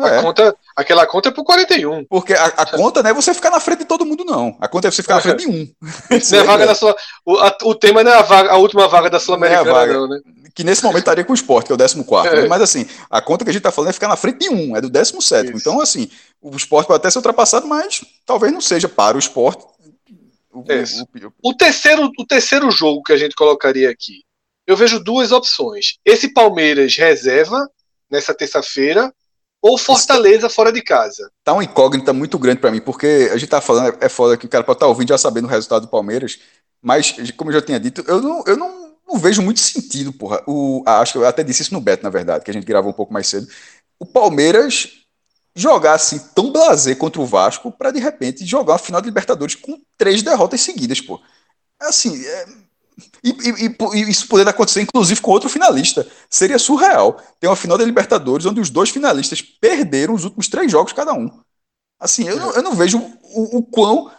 É. 0.00 0.18
A 0.18 0.22
conta, 0.22 0.56
aquela 0.76 1.06
conta 1.06 1.28
é 1.30 1.32
pro 1.32 1.42
41. 1.42 2.04
Porque 2.04 2.32
a, 2.32 2.44
a, 2.44 2.66
conta 2.66 3.02
não 3.02 3.10
é 3.10 3.14
você 3.14 3.34
ficar 3.34 3.50
na 3.50 3.58
frente 3.58 3.80
de 3.80 3.84
todo 3.86 4.04
mundo, 4.04 4.24
não. 4.24 4.56
A 4.60 4.68
conta 4.68 4.86
é 4.86 4.90
você 4.90 5.02
ficar 5.02 5.16
na 5.16 5.20
frente 5.22 5.38
de 5.38 5.48
um. 5.48 5.68
É 6.36 6.44
vaga 6.44 6.66
da 6.66 6.74
sua, 6.76 6.94
o, 7.24 7.36
a, 7.38 7.56
o 7.64 7.74
tema 7.74 8.04
não 8.04 8.12
é 8.12 8.16
a, 8.16 8.22
vaga, 8.22 8.50
a 8.52 8.56
última 8.58 8.86
vaga 8.86 9.10
da 9.10 9.18
Sul-Americana, 9.18 9.72
não, 9.72 9.80
é 9.80 9.86
não, 9.86 10.08
né? 10.08 10.20
Que 10.58 10.64
nesse 10.64 10.82
momento 10.82 11.02
estaria 11.02 11.24
com 11.24 11.30
o 11.30 11.36
esporte, 11.36 11.66
que 11.66 11.72
é 11.72 11.74
o 11.76 11.78
14. 11.78 12.26
É. 12.26 12.42
Né? 12.42 12.48
Mas 12.48 12.60
assim, 12.60 12.84
a 13.08 13.22
conta 13.22 13.44
que 13.44 13.50
a 13.50 13.52
gente 13.52 13.60
está 13.60 13.70
falando 13.70 13.90
é 13.90 13.92
ficar 13.92 14.08
na 14.08 14.16
frente 14.16 14.40
de 14.40 14.48
um, 14.48 14.76
é 14.76 14.80
do 14.80 14.90
17. 14.90 15.52
Então, 15.54 15.80
assim, 15.80 16.10
o 16.42 16.56
esporte 16.56 16.88
pode 16.88 16.96
até 16.96 17.08
ser 17.08 17.18
ultrapassado, 17.18 17.68
mas 17.68 18.04
talvez 18.26 18.52
não 18.52 18.60
seja 18.60 18.88
para 18.88 19.16
o 19.16 19.20
esporte. 19.20 19.64
O, 20.52 20.58
o, 20.58 21.32
o, 21.44 21.54
terceiro, 21.54 22.10
o 22.18 22.26
terceiro 22.26 22.68
jogo 22.72 23.04
que 23.04 23.12
a 23.12 23.16
gente 23.16 23.36
colocaria 23.36 23.88
aqui, 23.88 24.24
eu 24.66 24.76
vejo 24.76 24.98
duas 24.98 25.30
opções. 25.30 25.98
Esse 26.04 26.34
Palmeiras 26.34 26.96
reserva 26.96 27.70
nessa 28.10 28.34
terça-feira 28.34 29.14
ou 29.62 29.78
Fortaleza 29.78 30.50
fora 30.50 30.72
de 30.72 30.82
casa. 30.82 31.30
Tá 31.44 31.52
uma 31.52 31.62
incógnita 31.62 32.12
muito 32.12 32.36
grande 32.36 32.60
para 32.60 32.72
mim, 32.72 32.80
porque 32.80 33.30
a 33.32 33.36
gente 33.36 33.48
tá 33.48 33.60
falando, 33.60 33.96
é 34.00 34.08
foda 34.08 34.36
que 34.36 34.46
o 34.46 34.48
cara 34.48 34.64
pode 34.64 34.78
estar 34.78 34.86
tá 34.86 34.90
ouvindo 34.90 35.10
já 35.10 35.18
sabendo 35.18 35.44
o 35.44 35.50
resultado 35.50 35.82
do 35.82 35.88
Palmeiras, 35.88 36.40
mas, 36.82 37.14
como 37.36 37.50
eu 37.50 37.54
já 37.54 37.62
tinha 37.62 37.78
dito, 37.78 38.04
eu 38.08 38.20
não, 38.20 38.42
eu 38.44 38.56
não, 38.56 38.87
não 39.08 39.18
vejo 39.18 39.42
muito 39.42 39.60
sentido, 39.60 40.12
porra. 40.12 40.42
O, 40.46 40.82
acho 40.86 41.12
que 41.12 41.18
eu 41.18 41.26
até 41.26 41.42
disse 41.42 41.62
isso 41.62 41.74
no 41.74 41.80
Beto, 41.80 42.04
na 42.04 42.10
verdade, 42.10 42.44
que 42.44 42.50
a 42.50 42.54
gente 42.54 42.66
gravou 42.66 42.90
um 42.90 42.94
pouco 42.94 43.12
mais 43.12 43.26
cedo. 43.26 43.48
O 43.98 44.04
Palmeiras 44.06 44.98
jogar 45.56 45.94
assim 45.94 46.18
tão 46.34 46.52
blazer 46.52 46.96
contra 46.96 47.20
o 47.20 47.26
Vasco 47.26 47.72
para 47.72 47.90
de 47.90 47.98
repente 47.98 48.46
jogar 48.46 48.76
a 48.76 48.78
final 48.78 49.00
de 49.00 49.08
Libertadores 49.08 49.56
com 49.56 49.80
três 49.96 50.22
derrotas 50.22 50.60
seguidas, 50.60 51.00
pô. 51.00 51.20
Assim, 51.80 52.24
é, 52.24 52.46
e, 53.24 53.30
e, 53.30 53.76
e, 53.94 54.10
isso 54.10 54.28
podendo 54.28 54.50
acontecer, 54.50 54.82
inclusive, 54.82 55.20
com 55.20 55.30
outro 55.30 55.48
finalista. 55.48 56.06
Seria 56.28 56.58
surreal. 56.58 57.20
Tem 57.40 57.48
uma 57.48 57.56
final 57.56 57.78
da 57.78 57.84
Libertadores 57.84 58.46
onde 58.46 58.60
os 58.60 58.70
dois 58.70 58.90
finalistas 58.90 59.40
perderam 59.40 60.14
os 60.14 60.24
últimos 60.24 60.48
três 60.48 60.70
jogos 60.70 60.92
cada 60.92 61.12
um. 61.12 61.30
Assim, 61.98 62.28
eu, 62.28 62.38
não, 62.38 62.52
eu 62.52 62.62
não 62.62 62.74
vejo 62.74 62.98
o, 62.98 63.58
o 63.58 63.62
quão 63.62 64.10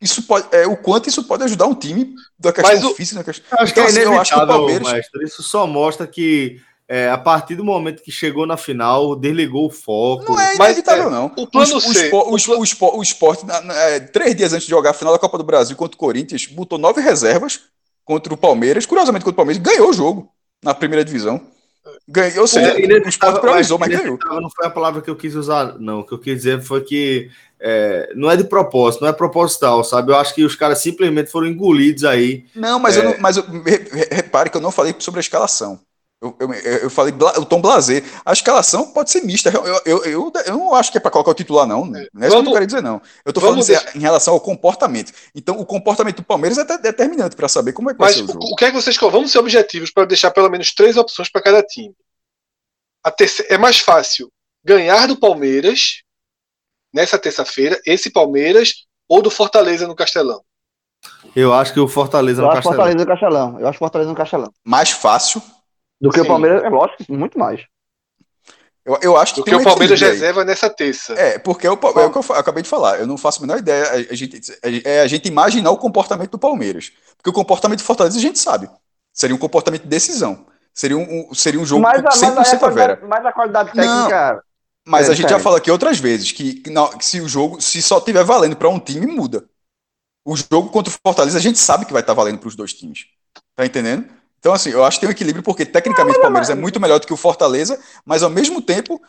isso 0.00 0.22
pode, 0.22 0.46
é, 0.52 0.66
o 0.66 0.76
quanto 0.76 1.08
isso 1.08 1.24
pode 1.24 1.44
ajudar 1.44 1.66
um 1.66 1.74
time 1.74 2.14
da 2.38 2.52
questão 2.52 2.82
Mas 2.82 2.96
física. 2.96 3.24
Questão... 3.24 3.58
Acho 3.58 3.72
então, 3.72 3.84
que 3.84 3.88
é 3.88 3.92
assim, 3.92 4.00
eu 4.00 4.20
acho 4.20 4.34
que 4.34 4.40
o 4.40 4.46
Palmeiras. 4.46 4.92
Mestre, 4.92 5.24
isso 5.24 5.42
só 5.42 5.66
mostra 5.66 6.06
que 6.06 6.60
é, 6.88 7.10
a 7.10 7.18
partir 7.18 7.56
do 7.56 7.64
momento 7.64 8.02
que 8.02 8.12
chegou 8.12 8.46
na 8.46 8.56
final, 8.56 9.16
desligou 9.16 9.66
o 9.66 9.70
foco. 9.70 10.32
Não 10.32 10.40
é 10.40 10.54
inevitável, 10.54 11.10
não. 11.10 11.32
O 11.36 11.46
plano 11.46 11.76
o, 11.76 11.80
C. 11.80 12.10
O, 12.12 12.34
o, 12.34 12.36
o, 12.36 12.98
o 12.98 13.02
esporte, 13.02 13.44
é, 13.70 14.00
três 14.00 14.36
dias 14.36 14.52
antes 14.52 14.66
de 14.66 14.70
jogar 14.70 14.90
a 14.90 14.94
final 14.94 15.12
da 15.12 15.18
Copa 15.18 15.38
do 15.38 15.44
Brasil 15.44 15.76
contra 15.76 15.96
o 15.96 15.98
Corinthians, 15.98 16.46
botou 16.46 16.78
nove 16.78 17.00
reservas 17.00 17.62
contra 18.04 18.32
o 18.32 18.36
Palmeiras. 18.36 18.86
Curiosamente, 18.86 19.24
contra 19.24 19.34
o 19.34 19.36
Palmeiras, 19.36 19.62
ganhou 19.62 19.90
o 19.90 19.92
jogo 19.92 20.30
na 20.62 20.74
primeira 20.74 21.04
divisão. 21.04 21.40
Ganhou, 22.08 22.42
ou 22.42 22.46
seja, 22.46 22.78
é, 22.78 22.98
o 23.00 23.08
esporte 23.08 23.40
priorizou, 23.40 23.78
mas 23.78 23.88
ganhou. 23.88 24.18
Não 24.40 24.50
foi 24.50 24.66
a 24.66 24.70
palavra 24.70 25.02
que 25.02 25.10
eu 25.10 25.16
quis 25.16 25.34
usar, 25.34 25.76
não. 25.78 26.00
O 26.00 26.04
que 26.06 26.14
eu 26.14 26.18
quis 26.18 26.36
dizer 26.36 26.62
foi 26.62 26.82
que 26.82 27.30
é, 27.60 28.12
não 28.14 28.30
é 28.30 28.36
de 28.36 28.44
propósito, 28.44 29.02
não 29.02 29.08
é 29.08 29.12
proposital, 29.12 29.82
sabe? 29.82 30.12
Eu 30.12 30.16
acho 30.16 30.34
que 30.34 30.44
os 30.44 30.54
caras 30.54 30.78
simplesmente 30.78 31.30
foram 31.30 31.46
engolidos 31.46 32.04
aí. 32.04 32.44
Não, 32.54 32.78
mas, 32.78 32.96
é... 32.96 33.00
eu, 33.00 33.04
não, 33.04 33.16
mas 33.18 33.36
eu, 33.36 33.44
repare 34.10 34.50
que 34.50 34.56
eu 34.56 34.60
não 34.60 34.70
falei 34.70 34.94
sobre 34.98 35.20
a 35.20 35.22
escalação. 35.22 35.80
Eu, 36.20 36.34
eu, 36.40 36.52
eu 36.54 36.90
falei 36.90 37.12
o 37.12 37.44
tom 37.44 37.60
blazer. 37.60 38.02
A 38.24 38.32
escalação 38.32 38.90
pode 38.90 39.10
ser 39.10 39.20
mista. 39.20 39.50
Eu, 39.50 39.64
eu, 39.84 40.04
eu, 40.04 40.32
eu 40.46 40.56
não 40.56 40.74
acho 40.74 40.90
que 40.90 40.96
é 40.96 41.00
para 41.00 41.10
colocar 41.10 41.30
o 41.30 41.34
titular, 41.34 41.66
não. 41.66 41.84
Não 41.84 41.98
é 41.98 42.26
isso 42.26 42.42
que 42.42 42.48
eu 42.48 42.52
quero 42.52 42.66
dizer, 42.66 42.82
não. 42.82 43.02
Eu 43.24 43.30
estou 43.30 43.42
falando 43.42 43.64
deixar... 43.64 43.94
em 43.94 44.00
relação 44.00 44.32
ao 44.32 44.40
comportamento. 44.40 45.12
Então, 45.34 45.60
o 45.60 45.66
comportamento 45.66 46.16
do 46.16 46.24
Palmeiras 46.24 46.56
é 46.56 46.78
determinante 46.78 47.36
para 47.36 47.48
saber 47.48 47.74
como 47.74 47.90
é 47.90 47.94
que 47.94 48.00
Mas 48.00 48.16
vai 48.16 48.24
ser 48.24 48.30
o, 48.30 48.32
jogo. 48.32 48.46
o 48.52 48.56
que 48.56 48.64
é 48.64 48.70
que 48.70 48.74
vocês 48.74 48.96
vamos 48.96 49.30
ser 49.30 49.38
objetivos 49.38 49.90
para 49.90 50.06
deixar 50.06 50.30
pelo 50.30 50.48
menos 50.48 50.74
três 50.74 50.96
opções 50.96 51.30
para 51.30 51.42
cada 51.42 51.62
time? 51.62 51.94
Terceira, 53.16 53.54
é 53.54 53.58
mais 53.58 53.78
fácil 53.78 54.32
ganhar 54.64 55.06
do 55.06 55.16
Palmeiras 55.16 56.02
nessa 56.96 57.18
terça-feira, 57.18 57.78
esse 57.84 58.10
Palmeiras 58.10 58.86
ou 59.06 59.20
do 59.20 59.30
Fortaleza 59.30 59.86
no 59.86 59.94
Castelão? 59.94 60.40
Eu 61.36 61.52
acho 61.52 61.74
que 61.74 61.78
o 61.78 61.86
Fortaleza 61.86 62.40
eu 62.40 62.46
no 62.46 62.52
Castelão. 62.52 62.76
Fortaleza 62.76 62.98
no 62.98 63.06
Castelão. 63.06 63.60
Eu 63.60 63.68
acho 63.68 63.78
Fortaleza 63.78 64.10
no 64.10 64.16
Castelão. 64.16 64.52
Mais 64.64 64.90
fácil 64.90 65.42
do 66.00 66.08
que 66.08 66.20
Sim. 66.20 66.24
o 66.24 66.28
Palmeiras, 66.28 66.64
é 66.64 66.68
lógico, 66.70 67.04
muito 67.10 67.38
mais. 67.38 67.60
Eu, 68.82 68.98
eu 69.02 69.16
acho 69.16 69.34
que. 69.34 69.40
Porque 69.40 69.54
o 69.54 69.62
Palmeiras 69.62 70.00
reserva 70.00 70.42
nessa 70.42 70.70
terça. 70.70 71.12
É, 71.14 71.38
porque 71.38 71.66
é 71.66 71.70
o, 71.70 71.74
é 71.74 72.06
o 72.06 72.10
que 72.10 72.18
eu 72.18 72.36
acabei 72.36 72.62
de 72.62 72.68
falar. 72.68 72.98
Eu 72.98 73.06
não 73.06 73.18
faço 73.18 73.40
a 73.40 73.46
menor 73.46 73.58
ideia. 73.58 73.84
A, 73.84 74.12
a 74.12 74.14
gente, 74.14 74.40
é 74.84 75.00
a 75.00 75.06
gente 75.06 75.28
imaginar 75.28 75.70
o 75.70 75.76
comportamento 75.76 76.30
do 76.30 76.38
Palmeiras. 76.38 76.92
Porque 77.16 77.28
o 77.28 77.32
comportamento 77.32 77.80
do 77.80 77.84
Fortaleza 77.84 78.16
a 78.16 78.22
gente 78.22 78.38
sabe. 78.38 78.70
Seria 79.12 79.36
um 79.36 79.38
comportamento 79.38 79.82
de 79.82 79.88
decisão. 79.88 80.46
Seria 80.72 80.96
um, 80.96 81.34
seria 81.34 81.60
um 81.60 81.66
jogo 81.66 81.82
mas, 81.82 82.00
100% 82.00 82.34
mas 82.34 82.62
a 82.62 82.70
Vera. 82.70 83.00
Mas 83.06 83.26
a 83.26 83.32
qualidade 83.32 83.72
técnica. 83.72 84.42
Mas 84.86 85.08
é, 85.08 85.12
a 85.12 85.14
gente 85.14 85.28
já 85.28 85.40
falou 85.40 85.58
aqui 85.58 85.70
outras 85.70 85.98
vezes 85.98 86.30
que, 86.30 86.62
não, 86.68 86.88
que 86.90 87.04
se 87.04 87.20
o 87.20 87.28
jogo, 87.28 87.60
se 87.60 87.82
só 87.82 88.00
tiver 88.00 88.22
valendo 88.22 88.54
para 88.54 88.68
um 88.68 88.78
time, 88.78 89.06
muda. 89.06 89.44
O 90.24 90.36
jogo 90.36 90.70
contra 90.70 90.92
o 90.92 90.96
Fortaleza 91.04 91.38
a 91.38 91.40
gente 91.40 91.58
sabe 91.58 91.84
que 91.84 91.92
vai 91.92 92.02
estar 92.02 92.14
tá 92.14 92.16
valendo 92.16 92.38
para 92.38 92.48
os 92.48 92.54
dois 92.54 92.72
times. 92.72 93.06
Tá 93.56 93.66
entendendo? 93.66 94.06
Então, 94.38 94.52
assim, 94.52 94.70
eu 94.70 94.84
acho 94.84 94.98
que 94.98 95.00
tem 95.00 95.08
um 95.08 95.12
equilíbrio, 95.12 95.42
porque 95.42 95.66
tecnicamente 95.66 96.18
o 96.18 96.22
Palmeiras 96.22 96.50
é 96.50 96.54
muito 96.54 96.78
melhor 96.80 97.00
do 97.00 97.06
que 97.06 97.12
o 97.12 97.16
Fortaleza, 97.16 97.80
mas 98.04 98.22
ao 98.22 98.30
mesmo 98.30 98.62
tempo 98.62 99.02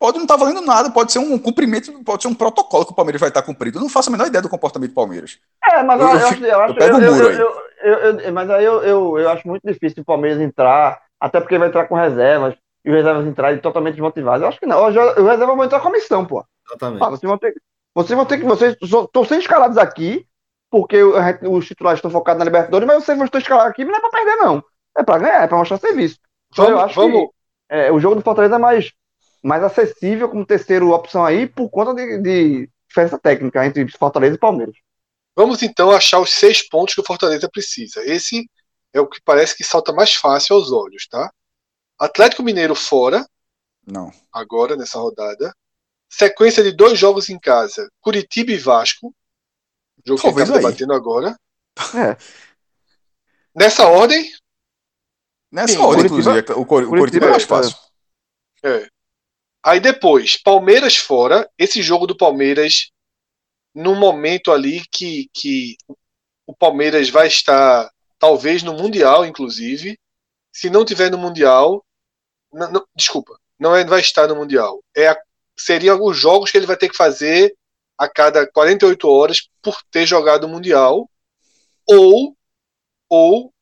pode 0.00 0.16
não 0.16 0.24
estar 0.24 0.36
tá 0.36 0.44
valendo 0.44 0.60
nada, 0.60 0.90
pode 0.90 1.12
ser 1.12 1.20
um 1.20 1.38
cumprimento, 1.38 1.92
pode 2.02 2.22
ser 2.22 2.28
um 2.28 2.34
protocolo 2.34 2.84
que 2.84 2.92
o 2.92 2.94
Palmeiras 2.94 3.20
vai 3.20 3.30
estar 3.30 3.42
cumprindo. 3.42 3.78
Eu 3.78 3.82
não 3.82 3.88
faço 3.88 4.10
a 4.10 4.12
menor 4.12 4.26
ideia 4.26 4.42
do 4.42 4.48
comportamento 4.48 4.90
do 4.90 4.94
Palmeiras. 4.94 5.38
É, 5.64 5.80
mas 5.82 6.00
eu, 6.00 6.08
eu, 6.08 6.18
eu, 6.18 6.26
acho, 6.26 6.44
eu, 6.44 6.60
acho, 6.60 6.74
pego 6.74 6.96
o 6.96 7.00
muro 7.00 7.28
aí. 7.28 8.32
mas 8.32 8.50
aí 8.50 8.64
eu, 8.64 8.82
eu, 8.82 9.18
eu 9.18 9.30
acho 9.30 9.46
muito 9.46 9.62
difícil 9.64 10.02
o 10.02 10.04
Palmeiras 10.04 10.40
entrar, 10.40 11.00
até 11.20 11.40
porque 11.40 11.56
vai 11.56 11.68
entrar 11.68 11.86
com 11.86 11.94
reservas, 11.94 12.56
e 12.84 12.90
os 12.90 12.96
reservas 12.96 13.26
entrarem 13.26 13.58
totalmente 13.58 13.94
desmotivados. 13.94 14.42
Eu 14.42 14.48
acho 14.48 14.60
que 14.60 14.66
não. 14.66 14.82
O 14.82 14.86
reserva 14.86 15.56
vai 15.56 15.66
entrar 15.66 15.80
com 15.80 15.88
a 15.88 15.92
missão, 15.92 16.24
pô. 16.24 16.44
Exatamente. 16.68 17.02
Ah, 17.02 17.10
vocês 17.10 17.28
vão 17.28 17.38
ter, 17.38 17.54
vocês 17.94 18.16
vão 18.16 18.26
ter 18.26 18.38
que. 18.38 18.44
Vocês 18.44 18.76
estão 18.80 19.24
sendo 19.24 19.40
escalados 19.40 19.78
aqui 19.78 20.26
porque 20.70 21.00
os 21.04 21.66
titulares 21.66 21.98
estão 21.98 22.10
focados 22.10 22.40
na 22.40 22.44
Libertadores, 22.46 22.84
mas 22.84 23.04
vocês 23.04 23.16
vão 23.16 23.26
estar 23.26 23.38
escalados 23.38 23.70
aqui, 23.70 23.84
não 23.84 23.94
é 23.94 24.00
para 24.00 24.10
perder, 24.10 24.36
não. 24.36 24.64
É 24.98 25.04
para 25.04 25.18
ganhar, 25.20 25.44
é 25.44 25.46
para 25.46 25.56
mostrar 25.56 25.78
serviço. 25.78 26.18
Então, 26.52 26.64
vamos, 26.64 26.80
eu 26.80 26.84
acho 26.84 26.94
vamos. 26.96 27.20
que 27.20 27.28
é, 27.68 27.92
o 27.92 28.00
jogo 28.00 28.16
do 28.16 28.22
Fortaleza 28.22 28.56
é 28.56 28.58
mais, 28.58 28.92
mais 29.40 29.62
acessível 29.62 30.28
como 30.28 30.44
terceira 30.44 30.84
opção 30.84 31.24
aí 31.24 31.46
por 31.46 31.70
conta 31.70 31.94
de, 31.94 32.18
de 32.18 32.70
diferença 32.88 33.16
técnica 33.16 33.64
entre 33.64 33.86
Fortaleza 33.96 34.34
e 34.34 34.38
Palmeiras. 34.38 34.74
Vamos 35.36 35.62
então 35.62 35.92
achar 35.92 36.18
os 36.18 36.32
seis 36.32 36.68
pontos 36.68 36.94
que 36.94 37.00
o 37.00 37.06
Fortaleza 37.06 37.48
precisa. 37.48 38.02
Esse 38.04 38.44
é 38.92 39.00
o 39.00 39.06
que 39.06 39.20
parece 39.24 39.56
que 39.56 39.62
salta 39.62 39.92
mais 39.92 40.14
fácil 40.14 40.56
aos 40.56 40.72
olhos, 40.72 41.06
tá? 41.06 41.30
Atlético 42.04 42.42
Mineiro 42.42 42.74
fora. 42.74 43.26
Não. 43.86 44.12
Agora, 44.32 44.76
nessa 44.76 44.98
rodada. 44.98 45.54
Sequência 46.08 46.62
de 46.62 46.72
dois 46.72 46.98
jogos 46.98 47.28
em 47.28 47.38
casa: 47.38 47.90
Curitiba 48.00 48.52
e 48.52 48.58
Vasco. 48.58 49.14
Jogo 50.06 50.20
Talvez 50.20 50.48
que 50.48 50.52
a 50.52 50.54
gente 50.54 50.62
tá 50.62 50.68
debatendo 50.68 50.92
agora. 50.92 51.36
É. 51.94 52.16
Nessa 53.54 53.86
ordem. 53.88 54.30
Nessa 55.50 55.74
Sim, 55.74 55.78
ordem, 55.78 56.08
Curitiba, 56.08 56.38
inclusive. 56.38 56.60
O, 56.60 56.66
Cor 56.66 56.86
Curitiba, 56.86 56.98
Curitiba 56.98 57.26
é 57.26 57.30
mais 57.30 57.44
fácil. 57.44 57.76
É. 58.62 58.88
Aí 59.64 59.80
depois, 59.80 60.36
Palmeiras 60.36 60.96
fora. 60.96 61.48
Esse 61.58 61.82
jogo 61.82 62.06
do 62.06 62.16
Palmeiras, 62.16 62.90
num 63.74 63.94
momento 63.98 64.52
ali 64.52 64.84
que, 64.90 65.28
que 65.32 65.76
o 66.46 66.54
Palmeiras 66.54 67.08
vai 67.08 67.28
estar, 67.28 67.90
talvez 68.18 68.62
no 68.62 68.74
Mundial, 68.74 69.24
inclusive. 69.24 69.98
Se 70.52 70.68
não 70.68 70.84
tiver 70.84 71.10
no 71.10 71.18
Mundial. 71.18 71.84
Não, 72.54 72.70
não, 72.70 72.86
desculpa, 72.94 73.38
não 73.58 73.74
é, 73.74 73.84
vai 73.84 74.00
estar 74.00 74.28
no 74.28 74.36
Mundial. 74.36 74.82
É 74.96 75.08
a, 75.08 75.18
seriam 75.56 76.02
os 76.02 76.16
jogos 76.16 76.50
que 76.50 76.56
ele 76.56 76.66
vai 76.66 76.76
ter 76.76 76.88
que 76.88 76.96
fazer 76.96 77.54
a 77.98 78.08
cada 78.08 78.46
48 78.50 79.08
horas 79.08 79.48
por 79.62 79.76
ter 79.90 80.06
jogado 80.06 80.44
o 80.44 80.48
Mundial, 80.48 81.08
ou, 81.86 82.36
ou 83.08 83.52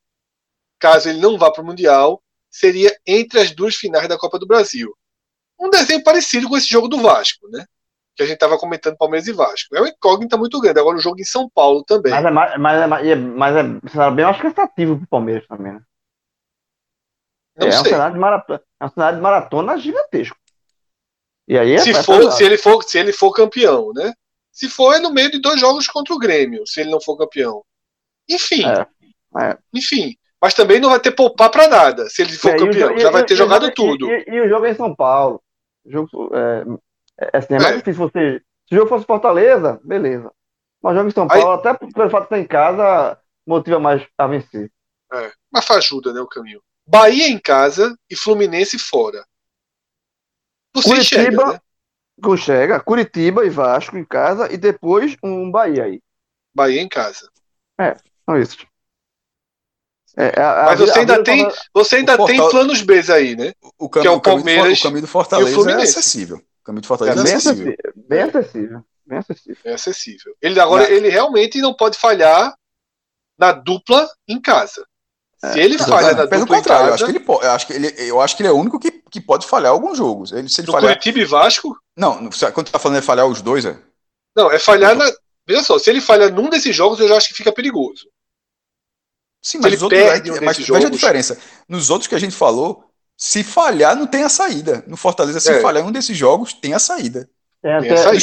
caso 0.79 1.09
ele 1.09 1.19
não 1.19 1.37
vá 1.37 1.51
para 1.51 1.61
o 1.61 1.65
Mundial, 1.65 2.21
seria 2.49 2.95
entre 3.05 3.39
as 3.39 3.51
duas 3.51 3.75
finais 3.75 4.07
da 4.07 4.17
Copa 4.17 4.39
do 4.39 4.47
Brasil. 4.47 4.95
Um 5.59 5.69
desenho 5.69 6.03
parecido 6.03 6.49
com 6.49 6.57
esse 6.57 6.67
jogo 6.67 6.87
do 6.87 6.99
Vasco, 6.99 7.47
né? 7.49 7.65
Que 8.15 8.23
a 8.23 8.25
gente 8.25 8.35
estava 8.35 8.59
comentando 8.59 8.97
Palmeiras 8.97 9.27
e 9.27 9.33
Vasco. 9.33 9.75
É 9.75 9.79
uma 9.79 9.89
incógnita 9.89 10.37
muito 10.37 10.59
grande. 10.59 10.79
Agora 10.79 10.97
o 10.97 11.01
jogo 11.01 11.19
em 11.19 11.25
São 11.25 11.49
Paulo 11.49 11.83
também. 11.83 12.11
Mas 12.11 12.25
é, 12.25 12.31
mas 12.31 12.81
é, 12.81 12.87
mas 12.87 13.55
é, 13.55 13.63
mas 13.63 13.95
é 13.95 14.11
bem 14.11 14.25
mais 14.25 14.39
cansativo 14.39 14.97
para 14.97 15.05
o 15.05 15.07
Palmeiras 15.07 15.47
também, 15.47 15.73
né? 15.73 15.81
Não 17.55 17.67
é, 17.67 17.71
sei. 17.71 17.81
Um 17.81 17.85
cenário 17.85 18.13
de 18.13 18.19
maratona, 18.19 18.61
é 18.79 18.85
um 18.85 18.89
cenário 18.89 19.15
de 19.17 19.21
maratona 19.21 19.77
gigantesco. 19.77 20.37
E 21.47 21.57
aí 21.57 21.73
é 21.73 21.77
se, 21.79 21.93
for, 21.93 22.31
se, 22.31 22.43
ele 22.43 22.57
for, 22.57 22.83
se 22.83 22.97
ele 22.97 23.11
for 23.11 23.31
campeão, 23.31 23.91
né? 23.93 24.13
Se 24.51 24.69
for, 24.69 24.93
é 24.93 24.99
no 24.99 25.11
meio 25.11 25.31
de 25.31 25.39
dois 25.39 25.59
jogos 25.59 25.87
contra 25.87 26.13
o 26.13 26.19
Grêmio, 26.19 26.65
se 26.65 26.81
ele 26.81 26.91
não 26.91 27.01
for 27.01 27.17
campeão. 27.17 27.63
Enfim. 28.29 28.63
É, 28.65 28.87
é. 29.43 29.57
Enfim. 29.73 30.15
Mas 30.41 30.53
também 30.53 30.79
não 30.79 30.89
vai 30.89 30.99
ter 30.99 31.11
poupar 31.11 31.49
para 31.49 31.67
nada, 31.67 32.09
se 32.09 32.21
ele 32.21 32.33
for 32.33 32.49
é, 32.49 32.57
campeão. 32.57 32.97
já 32.97 33.09
vai 33.09 33.25
ter 33.25 33.35
jogado 33.35 33.71
tudo. 33.71 34.11
E, 34.11 34.25
e, 34.27 34.41
o 34.41 34.49
jogo 34.49 34.65
é 34.65 34.71
em 34.71 34.75
São 34.75 34.93
Paulo. 34.95 35.41
O 35.85 35.91
jogo, 35.91 36.31
é, 36.33 37.25
é, 37.25 37.37
assim, 37.37 37.55
é 37.55 37.59
mais 37.59 37.77
difícil 37.77 38.09
você. 38.09 38.41
Se 38.67 38.75
o 38.75 38.77
jogo 38.77 38.89
fosse 38.89 39.05
Fortaleza, 39.05 39.79
beleza. 39.83 40.31
Mas 40.81 40.95
jogo 40.95 41.07
em 41.07 41.13
São 41.13 41.27
Paulo, 41.27 41.51
Aí, 41.51 41.59
até 41.59 41.73
pelo 41.73 42.09
fato 42.09 42.23
de 42.23 42.25
estar 42.25 42.39
em 42.39 42.45
casa, 42.45 43.17
motiva 43.47 43.79
mais 43.79 44.05
a 44.17 44.27
vencer. 44.27 44.69
É, 45.13 45.31
mas 45.51 45.69
ajuda, 45.71 46.11
né, 46.11 46.19
o 46.19 46.27
caminho. 46.27 46.61
Bahia 46.85 47.27
em 47.27 47.39
casa 47.39 47.97
e 48.09 48.15
Fluminense 48.15 48.77
fora. 48.77 49.25
Você 50.75 50.89
Curitiba, 50.89 51.21
enxerga, 51.21 51.53
né? 51.53 52.37
Chega, 52.37 52.79
Curitiba 52.79 53.45
e 53.45 53.49
Vasco 53.49 53.97
em 53.97 54.05
casa 54.05 54.51
e 54.51 54.57
depois 54.57 55.15
um 55.23 55.49
Bahia 55.49 55.85
aí. 55.85 56.01
Bahia 56.53 56.81
em 56.81 56.89
casa. 56.89 57.29
É, 57.79 57.95
são 58.25 58.37
isso. 58.37 58.57
É, 60.15 60.39
a, 60.39 60.65
Mas 60.67 60.79
você 60.79 60.99
ainda 60.99 61.23
tem, 61.23 61.47
você 61.73 61.95
ainda 61.97 62.25
tem 62.25 62.37
planos 62.37 62.81
B 62.81 63.01
aí, 63.11 63.35
né? 63.35 63.53
O, 63.79 63.89
cam... 63.89 64.01
que 64.01 64.07
é 64.07 64.11
o, 64.11 64.21
Palmeiras. 64.21 64.79
O 64.79 64.83
caminho 64.83 65.01
do 65.01 65.07
Fortaleza 65.07 65.71
é 65.71 65.83
acessível. 65.83 66.37
O 66.37 66.63
caminho 66.63 66.81
do 66.81 66.87
Fortaleza 66.87 67.19
é, 67.19 67.23
bem 67.23 67.33
acessível. 67.33 67.75
Bem 67.95 68.21
acessível. 68.21 68.85
Bem 69.05 69.17
acessível. 69.17 69.57
Bem 69.63 69.73
acessível. 69.73 70.35
Ele 70.41 70.59
agora 70.59 70.91
ele 70.91 71.09
realmente 71.09 71.59
não 71.59 71.73
pode 71.73 71.97
falhar 71.97 72.55
na 73.37 73.51
dupla 73.51 74.07
em 74.27 74.39
casa. 74.39 74.85
Se 75.51 75.59
ele 75.59 75.77
falha 75.77 76.13
na 76.13 76.27
Pelo 76.27 76.47
contrário, 76.47 76.87
eu 76.87 76.93
acho 76.93 77.05
que 77.05 77.11
ele 77.11 77.19
pode, 77.19 77.45
eu 77.45 77.51
acho 77.51 77.67
que 77.67 77.73
ele, 77.73 77.93
eu 77.97 78.21
acho 78.21 78.37
que 78.37 78.41
ele 78.43 78.49
é 78.49 78.51
o 78.51 78.57
único 78.57 78.79
que, 78.79 78.91
que 78.91 79.19
pode 79.19 79.45
falhar 79.45 79.71
alguns 79.71 79.97
jogos. 79.97 80.31
Ele, 80.31 80.47
se 80.47 80.61
ele 80.61 80.71
falhar... 80.71 80.91
Curitiba 80.91 81.19
e 81.19 81.25
Vasco? 81.25 81.77
Não, 81.97 82.29
quando 82.53 82.67
tu 82.67 82.71
tá 82.71 82.79
falando 82.79 82.97
é 82.97 83.01
falhar 83.01 83.27
os 83.27 83.41
dois, 83.41 83.65
é? 83.65 83.77
Não, 84.35 84.49
é 84.49 84.57
falhar 84.57 84.95
na. 84.95 85.05
Veja 85.45 85.61
só, 85.61 85.77
se 85.77 85.89
ele 85.89 85.99
falha 85.99 86.29
num 86.29 86.49
desses 86.49 86.73
jogos, 86.73 86.99
eu 86.99 87.07
já 87.09 87.17
acho 87.17 87.27
que 87.27 87.33
fica 87.33 87.51
perigoso. 87.51 88.07
Sim, 89.41 89.57
mas, 89.61 89.73
ele 89.73 89.83
outros, 89.83 90.01
perde 90.01 90.31
um 90.31 90.41
mas 90.41 90.57
veja 90.57 90.87
a 90.87 90.89
diferença. 90.89 91.37
Nos 91.67 91.89
outros 91.89 92.07
que 92.07 92.15
a 92.15 92.19
gente 92.19 92.33
falou, 92.33 92.85
se 93.17 93.43
falhar, 93.43 93.95
não 93.97 94.07
tem 94.07 94.23
a 94.23 94.29
saída. 94.29 94.83
No 94.87 94.95
Fortaleza, 94.95 95.41
se 95.41 95.51
é. 95.51 95.59
falhar 95.59 95.83
em 95.83 95.87
um 95.87 95.91
desses 95.91 96.15
jogos, 96.15 96.53
tem 96.53 96.73
a 96.73 96.79
saída. 96.79 97.29
Tem, 97.61 97.81
tem, 97.81 97.93
o 97.93 97.97
se, 97.97 98.05
do 98.05 98.15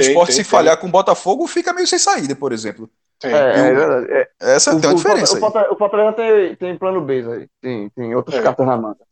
esporte, 0.00 0.32
se 0.32 0.44
falhar 0.44 0.76
com 0.78 0.88
o 0.88 0.90
Botafogo, 0.90 1.46
fica 1.46 1.72
meio 1.72 1.86
sem 1.86 1.98
saída, 1.98 2.34
por 2.34 2.52
exemplo. 2.52 2.90
É, 3.28 3.68
é, 3.68 3.74
verdade. 3.74 4.12
É, 4.12 4.28
essa 4.40 4.74
o, 4.74 4.80
tem 4.80 4.90
uma 4.90 4.96
diferença. 4.96 5.36
O 5.70 5.76
Fortaleza 5.76 6.12
tem, 6.12 6.56
tem 6.56 6.78
plano 6.78 7.00
B 7.00 7.24
aí. 7.32 7.48
Tem, 7.60 7.90
tem 7.90 8.14
outras 8.14 8.38
é. 8.38 8.42
cartas 8.42 8.66
na 8.66 8.76
manga. 8.76 9.04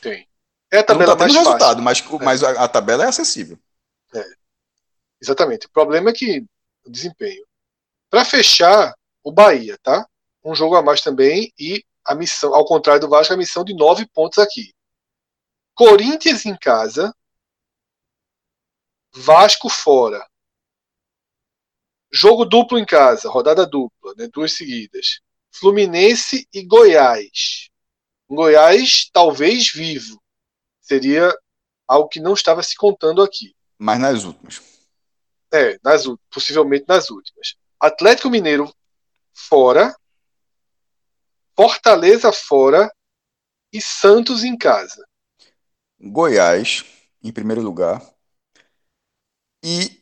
Tem. 0.00 0.26
É 0.72 0.78
a 0.78 0.84
tabela 0.84 1.10
não 1.10 1.16
tá 1.16 1.24
mais 1.24 1.34
resultado, 1.34 1.82
mas, 1.82 2.00
é. 2.00 2.24
mas 2.24 2.42
a, 2.42 2.64
a, 2.64 2.68
tabela 2.68 3.04
é 3.04 3.08
acessível. 3.08 3.58
Exatamente. 5.20 5.66
O 5.66 5.70
problema 5.70 6.10
é 6.10 6.12
que 6.12 6.44
o 6.84 6.90
desempenho. 6.90 7.44
Para 8.10 8.24
fechar, 8.24 8.94
o 9.22 9.30
Bahia, 9.30 9.78
tá? 9.82 10.06
Um 10.44 10.54
jogo 10.54 10.74
a 10.76 10.82
mais 10.82 11.00
também 11.00 11.52
e 11.58 11.84
a 12.04 12.14
missão, 12.14 12.54
ao 12.54 12.64
contrário 12.64 13.00
do 13.00 13.08
Vasco, 13.08 13.32
a 13.32 13.36
missão 13.36 13.64
de 13.64 13.74
nove 13.74 14.06
pontos 14.12 14.38
aqui. 14.38 14.74
Corinthians 15.74 16.44
em 16.44 16.56
casa, 16.56 17.14
Vasco 19.14 19.68
fora. 19.68 20.26
Jogo 22.12 22.44
duplo 22.44 22.78
em 22.78 22.84
casa, 22.84 23.30
rodada 23.30 23.66
dupla, 23.66 24.14
né, 24.18 24.28
duas 24.28 24.52
seguidas. 24.52 25.20
Fluminense 25.50 26.46
e 26.52 26.62
Goiás. 26.62 27.70
Goiás 28.28 29.08
talvez 29.10 29.72
vivo. 29.72 30.22
Seria 30.80 31.34
algo 31.88 32.08
que 32.08 32.20
não 32.20 32.34
estava 32.34 32.62
se 32.62 32.76
contando 32.76 33.22
aqui. 33.22 33.54
Mas 33.78 33.98
nas 33.98 34.24
últimas. 34.24 34.60
É, 35.52 35.78
nas, 35.82 36.04
possivelmente 36.30 36.84
nas 36.86 37.08
últimas. 37.10 37.56
Atlético 37.80 38.28
Mineiro 38.28 38.72
fora. 39.32 39.96
Fortaleza 41.56 42.30
fora. 42.30 42.92
E 43.72 43.80
Santos 43.80 44.44
em 44.44 44.56
casa. 44.56 45.02
Goiás, 45.98 46.84
em 47.22 47.32
primeiro 47.32 47.62
lugar. 47.62 48.02
E 49.64 50.01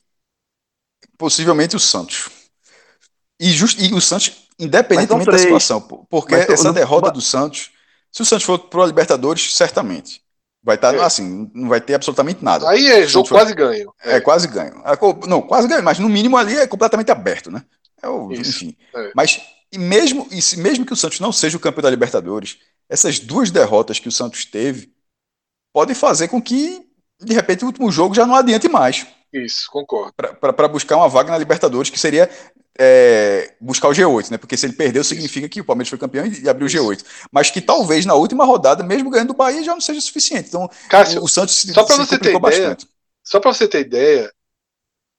possivelmente 1.20 1.76
o 1.76 1.80
Santos. 1.80 2.30
E, 3.38 3.50
just, 3.50 3.78
e 3.78 3.92
o 3.92 4.00
Santos, 4.00 4.48
independentemente 4.58 5.30
da 5.30 5.38
situação, 5.38 5.80
porque 5.80 6.34
mas 6.34 6.48
essa 6.48 6.72
derrota 6.72 7.10
do 7.10 7.20
Santos, 7.20 7.70
se 8.10 8.22
o 8.22 8.24
Santos 8.24 8.44
for 8.44 8.58
para 8.58 8.82
a 8.82 8.86
Libertadores, 8.86 9.54
certamente. 9.54 10.22
Vai 10.62 10.76
estar 10.76 10.92
tá, 10.92 10.98
é. 10.98 11.02
assim, 11.02 11.50
não 11.54 11.68
vai 11.68 11.80
ter 11.80 11.94
absolutamente 11.94 12.44
nada. 12.44 12.68
Aí 12.68 12.86
é 12.86 13.06
jogo 13.06 13.28
for, 13.28 13.36
quase 13.36 13.54
ganho. 13.54 13.92
É. 14.02 14.16
é. 14.16 14.20
quase 14.20 14.48
ganho. 14.48 14.82
É, 14.84 15.26
não, 15.28 15.42
quase 15.42 15.68
ganho, 15.68 15.82
mas 15.82 15.98
no 15.98 16.08
mínimo 16.08 16.36
ali 16.36 16.56
é 16.56 16.66
completamente 16.66 17.10
aberto, 17.10 17.50
né? 17.50 17.64
É 18.02 18.08
o, 18.08 18.32
enfim. 18.32 18.76
É. 18.94 19.12
Mas 19.14 19.40
e 19.72 19.78
mesmo, 19.78 20.26
e 20.30 20.42
se, 20.42 20.58
mesmo 20.58 20.84
que 20.84 20.92
o 20.92 20.96
Santos 20.96 21.20
não 21.20 21.32
seja 21.32 21.56
o 21.56 21.60
campeão 21.60 21.82
da 21.82 21.90
Libertadores, 21.90 22.58
essas 22.88 23.18
duas 23.18 23.50
derrotas 23.50 23.98
que 23.98 24.08
o 24.08 24.12
Santos 24.12 24.44
teve 24.44 24.92
podem 25.72 25.94
fazer 25.94 26.28
com 26.28 26.42
que, 26.42 26.82
de 27.20 27.32
repente, 27.32 27.64
o 27.64 27.68
último 27.68 27.90
jogo 27.90 28.14
já 28.14 28.26
não 28.26 28.34
adiante 28.34 28.68
mais. 28.68 29.06
Isso, 29.32 29.68
concordo. 29.70 30.12
Para 30.12 30.68
buscar 30.68 30.96
uma 30.96 31.08
vaga 31.08 31.30
na 31.30 31.38
Libertadores, 31.38 31.90
que 31.90 31.98
seria 31.98 32.28
é, 32.78 33.54
buscar 33.60 33.88
o 33.88 33.92
G8, 33.92 34.30
né? 34.30 34.38
Porque 34.38 34.56
se 34.56 34.66
ele 34.66 34.72
perdeu, 34.72 35.04
significa 35.04 35.48
que 35.48 35.60
o 35.60 35.64
Palmeiras 35.64 35.88
foi 35.88 35.98
campeão 35.98 36.26
e 36.26 36.48
abriu 36.48 36.66
Isso. 36.66 36.82
o 36.82 36.90
G8. 36.90 37.04
Mas 37.30 37.50
que 37.50 37.60
talvez 37.60 38.06
na 38.06 38.14
última 38.14 38.44
rodada, 38.44 38.82
mesmo 38.82 39.10
ganhando 39.10 39.30
o 39.30 39.36
Bahia, 39.36 39.62
já 39.62 39.72
não 39.72 39.80
seja 39.80 40.00
suficiente. 40.00 40.48
Então, 40.48 40.68
Cássio, 40.88 41.22
o 41.22 41.28
Santos 41.28 41.54
se, 41.54 41.72
só 41.72 41.84
para 41.84 41.96
você 41.96 42.18
ter 42.18 42.28
ideia, 42.28 42.38
bastante. 42.40 42.88
Só 43.22 43.38
para 43.38 43.52
você 43.52 43.68
ter 43.68 43.80
ideia, 43.80 44.32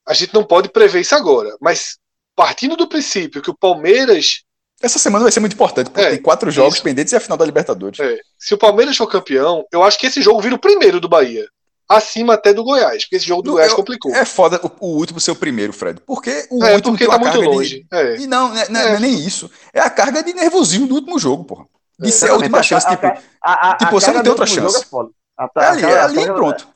a 0.08 0.14
gente 0.14 0.34
não 0.34 0.44
pode 0.44 0.70
prever 0.70 1.02
isso 1.02 1.16
agora, 1.16 1.56
mas 1.62 1.98
partindo 2.36 2.76
do 2.76 2.88
princípio 2.88 3.42
que 3.42 3.52
o 3.52 3.58
Palmeiras 3.58 4.44
essa 4.82 4.98
semana 4.98 5.24
vai 5.24 5.32
ser 5.32 5.40
muito 5.40 5.54
importante, 5.54 5.92
porque 5.92 6.08
é, 6.08 6.10
tem 6.10 6.22
quatro 6.22 6.50
jogos 6.50 6.76
isso. 6.76 6.84
pendentes 6.84 7.14
e 7.14 7.16
a 7.16 7.20
final 7.20 7.38
da 7.38 7.46
Libertadores. 7.46 8.00
É. 8.00 8.18
Se 8.40 8.56
o 8.56 8.58
Palmeiras 8.58 8.98
for 8.98 9.06
campeão, 9.06 9.64
eu 9.72 9.84
acho 9.84 10.00
que 10.00 10.08
esse 10.08 10.24
jogo 10.24 10.42
vira 10.42 10.56
o 10.56 10.60
primeiro 10.60 11.00
do 11.00 11.08
Bahia 11.08 11.48
acima 11.98 12.34
até 12.34 12.54
do 12.54 12.64
Goiás, 12.64 13.04
porque 13.04 13.18
esse 13.18 13.26
jogo 13.26 13.42
do 13.42 13.52
Goiás 13.54 13.74
complicou. 13.74 14.14
É 14.16 14.26
foda 14.26 14.60
o, 14.64 14.88
o, 14.88 14.98
último 14.98 15.20
ser 15.20 15.32
o 15.32 15.36
primeiro, 15.36 15.74
Fred. 15.74 16.02
Porque 16.06 16.48
o 16.50 16.64
é, 16.64 16.76
último 16.76 16.98
porque 16.98 17.08
tá 17.08 17.18
muito 17.18 17.42
longe. 17.42 17.86
De... 17.90 17.96
É. 17.96 18.18
E 18.18 18.28
não, 18.28 18.50
não, 18.50 18.58
é, 18.58 18.70
não 18.70 18.80
é. 18.82 19.00
nem 19.00 19.14
isso. 19.14 19.50
É 19.74 19.80
a 19.80 19.90
carga 19.90 20.24
de 20.24 20.34
nervosismo 20.34 20.88
do 20.88 20.96
último 20.96 21.20
jogo, 21.20 21.44
porra. 21.44 21.66
De 22.00 22.10
é, 22.10 22.12
ser 22.12 22.30
a 22.30 22.36
última 22.36 22.64
chance. 22.64 22.88
A, 22.88 22.90
tipo, 22.90 23.08
a, 23.44 23.72
a, 23.72 23.76
tipo 23.76 23.92
você 23.92 24.12
não 24.12 24.22
tem 24.22 24.32
outra 24.32 24.46
chance. 24.46 24.82
É 24.82 24.86
foda. 24.86 25.12
é 25.58 25.66
ali, 25.66 25.84
é 25.84 26.00
ali 26.02 26.26
pronto. 26.26 26.68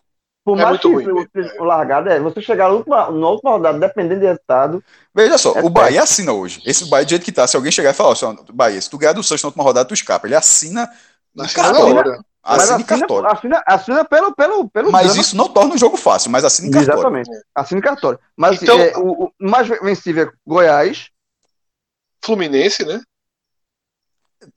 Por 0.45 0.55
mais 0.55 0.79
que 0.79 0.87
ruim, 0.87 1.07
o, 1.07 1.27
o 1.59 1.63
largado 1.63 2.07
é, 2.07 2.19
você 2.19 2.39
chegar 2.39 2.67
na 2.67 2.75
última, 2.75 3.09
na 3.09 3.29
última 3.29 3.49
rodada, 3.49 3.79
dependendo 3.79 4.19
do 4.19 4.27
resultado. 4.27 4.83
Veja 5.13 5.39
só, 5.39 5.53
o 5.53 5.69
Bahia 5.71 6.03
assina 6.03 6.33
hoje. 6.33 6.61
Esse 6.63 6.87
Bahia, 6.87 7.03
do 7.03 7.09
jeito 7.09 7.25
que 7.25 7.31
tá, 7.31 7.47
se 7.47 7.55
alguém 7.55 7.71
chegar 7.71 7.89
e 7.89 7.93
falar, 7.95 8.15
ó, 8.21 8.35
Bahia, 8.53 8.79
se 8.79 8.87
tu 8.87 8.99
ganhar 8.99 9.13
do 9.13 9.23
Santos 9.23 9.41
na 9.41 9.47
última 9.47 9.63
rodada, 9.63 9.87
tu 9.87 9.95
escapa. 9.95 10.27
Ele 10.27 10.35
assina 10.35 10.87
na 11.33 11.49
cartório. 11.49 12.23
Assine 12.45 12.83
cartório. 12.83 13.27
Assina, 13.27 13.63
assina 13.65 14.05
pelo, 14.05 14.35
pelo, 14.35 14.69
pelo 14.69 14.91
Mas 14.91 15.07
drama. 15.07 15.21
isso 15.21 15.35
não 15.35 15.49
torna 15.49 15.73
o 15.73 15.77
jogo 15.79 15.97
fácil, 15.97 16.29
mas 16.29 16.45
assine 16.45 16.69
cartório. 16.69 16.93
Exatamente. 16.93 17.29
Assine 17.55 17.81
cartório. 17.81 18.19
Mas 18.37 18.61
então, 18.61 18.79
é, 18.79 18.95
o, 18.95 19.25
o, 19.25 19.31
mais 19.39 19.67
vencível 19.67 20.27
é 20.27 20.31
Goiás. 20.45 21.09
Fluminense, 22.23 22.85
né? 22.85 23.01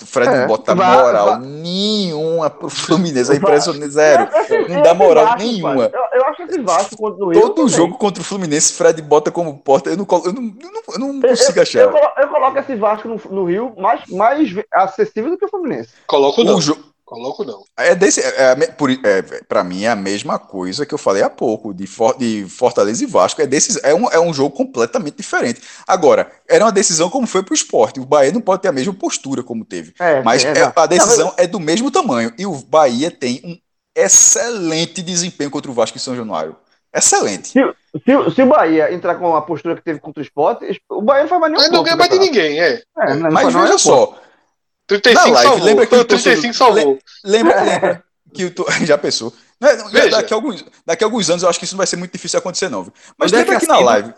Fred 0.05 0.28
é, 0.28 0.47
bota 0.47 0.74
vai, 0.74 0.97
moral 0.97 1.27
vai. 1.27 1.40
nenhuma 1.40 2.51
pro 2.51 2.69
Fluminense. 2.69 3.32
É 3.32 3.36
impressionante, 3.36 3.90
zero. 3.90 4.28
não 4.69 4.82
dá 4.82 4.93
moral 4.93 5.24
Vasco, 5.24 5.43
nenhuma. 5.43 5.85
Eu, 5.85 6.05
eu, 6.12 6.24
acho 6.27 6.43
esse 6.43 6.60
Vasco 6.60 6.97
contra 6.97 7.24
o 7.24 7.32
Todo 7.32 7.65
o 7.65 7.69
jogo 7.69 7.97
contra 7.97 8.20
o 8.20 8.24
Fluminense, 8.24 8.74
Fred 8.74 9.01
bota 9.01 9.31
como 9.31 9.59
porta. 9.59 9.89
Eu 9.89 9.97
não, 9.97 10.06
eu 10.24 10.32
não, 10.32 10.43
eu 10.60 10.73
não, 10.73 10.82
eu 10.93 10.98
não 10.98 11.20
consigo 11.23 11.60
achar. 11.60 11.81
Eu, 11.81 11.94
eu, 12.19 12.28
coloco 12.28 12.59
esse 12.59 12.77
Vasco 12.77 13.09
no, 13.09 13.20
no, 13.31 13.44
Rio 13.44 13.74
mais, 13.78 14.06
mais 14.09 14.51
acessível 14.73 15.31
do 15.31 15.39
que 15.39 15.47
o 15.47 15.48
Fluminense. 15.48 15.90
Coloco 16.06 16.44
não. 16.44 16.56
O, 16.56 16.60
jo 16.60 16.77
Coloco 17.09 17.43
não. 17.43 17.64
É 17.74 17.94
desse, 17.94 18.20
é, 18.20 18.52
é, 18.52 18.56
é 18.60 19.43
para 19.48 19.64
mim 19.64 19.85
é 19.85 19.89
a 19.89 19.97
mesma 19.97 20.39
coisa 20.39 20.85
que 20.85 20.93
eu 20.93 20.98
falei 20.98 21.22
há 21.22 21.30
pouco 21.30 21.72
de, 21.72 21.86
For, 21.86 22.14
de 22.18 22.44
Fortaleza 22.47 23.02
e 23.02 23.06
Vasco. 23.06 23.40
É, 23.40 23.47
desses, 23.47 23.82
é, 23.82 23.94
um, 23.94 24.10
é 24.10 24.20
um 24.20 24.35
jogo 24.35 24.55
completamente 24.55 25.16
diferente. 25.16 25.62
Agora, 25.86 26.30
era 26.47 26.66
uma 26.66 26.70
decisão 26.70 27.09
como 27.09 27.26
foi 27.26 27.43
para 27.43 27.52
o 27.52 27.55
esporte. 27.55 27.98
O 27.98 28.05
Bahia 28.05 28.30
não 28.30 28.43
pode 28.43 28.60
ter 28.60 28.68
a 28.68 28.72
mesma 28.72 28.93
postura 28.93 29.43
como 29.43 29.64
teve. 29.64 29.94
É, 29.98 30.22
mas 30.22 30.44
é, 30.44 30.52
é 30.52 30.72
a 30.76 30.86
decisão 30.86 31.32
é 31.39 31.47
do 31.47 31.59
mesmo 31.59 31.90
tamanho. 31.90 32.30
E 32.39 32.44
o 32.44 32.52
Bahia 32.52 33.10
tem 33.10 33.40
um 33.43 33.56
excelente 33.97 35.01
desempenho 35.01 35.51
contra 35.51 35.70
o 35.70 35.74
Vasco 35.74 35.97
em 35.97 36.01
São 36.01 36.14
Januário. 36.14 36.56
Excelente. 36.94 37.48
Se, 37.48 37.60
se, 38.05 38.35
se, 38.35 38.43
o 38.43 38.47
Bahia 38.47 38.93
entrar 38.93 39.14
com 39.14 39.35
a 39.35 39.40
postura 39.40 39.76
que 39.76 39.82
teve 39.82 39.98
contra 39.98 40.20
o 40.20 40.24
esporte, 40.24 40.78
o 40.90 41.01
Bahia 41.01 41.22
não 41.22 41.28
faz 41.30 41.40
mais 41.40 41.52
nenhum. 41.52 41.64
Mas 41.64 41.72
não 41.72 41.82
ganha 41.82 41.97
mais 41.97 42.10
de 42.10 42.18
ninguém, 42.18 42.60
é. 42.60 42.82
mas 43.32 43.55
veja 43.55 43.78
só. 43.78 44.14
35 44.89 45.31
live, 45.31 45.48
salvou. 45.48 45.66
Lembra 45.66 45.86
que 45.86 45.94
o 45.94 46.05
35 46.05 46.55
salvou. 46.55 46.98
Lembra, 47.24 47.62
lembra 47.62 48.05
que 48.35 48.44
o 48.44 48.55
já 48.86 48.97
pensou. 48.98 49.32
É, 49.60 50.09
daqui, 50.09 50.32
a 50.32 50.36
alguns, 50.36 50.65
daqui 50.86 51.05
a 51.05 51.06
alguns 51.06 51.28
anos 51.28 51.43
eu 51.43 51.48
acho 51.48 51.59
que 51.59 51.65
isso 51.65 51.74
não 51.74 51.78
vai 51.78 51.86
ser 51.86 51.97
muito 51.97 52.12
difícil 52.12 52.39
de 52.39 52.43
acontecer, 52.43 52.69
não. 52.69 52.90
Mas 53.16 53.32
Onde 53.32 53.35
é 53.35 53.39
lembra 53.39 53.55
é 53.55 53.59
que, 53.59 53.66
que 53.66 53.73
na 53.73 53.78
live. 53.81 54.15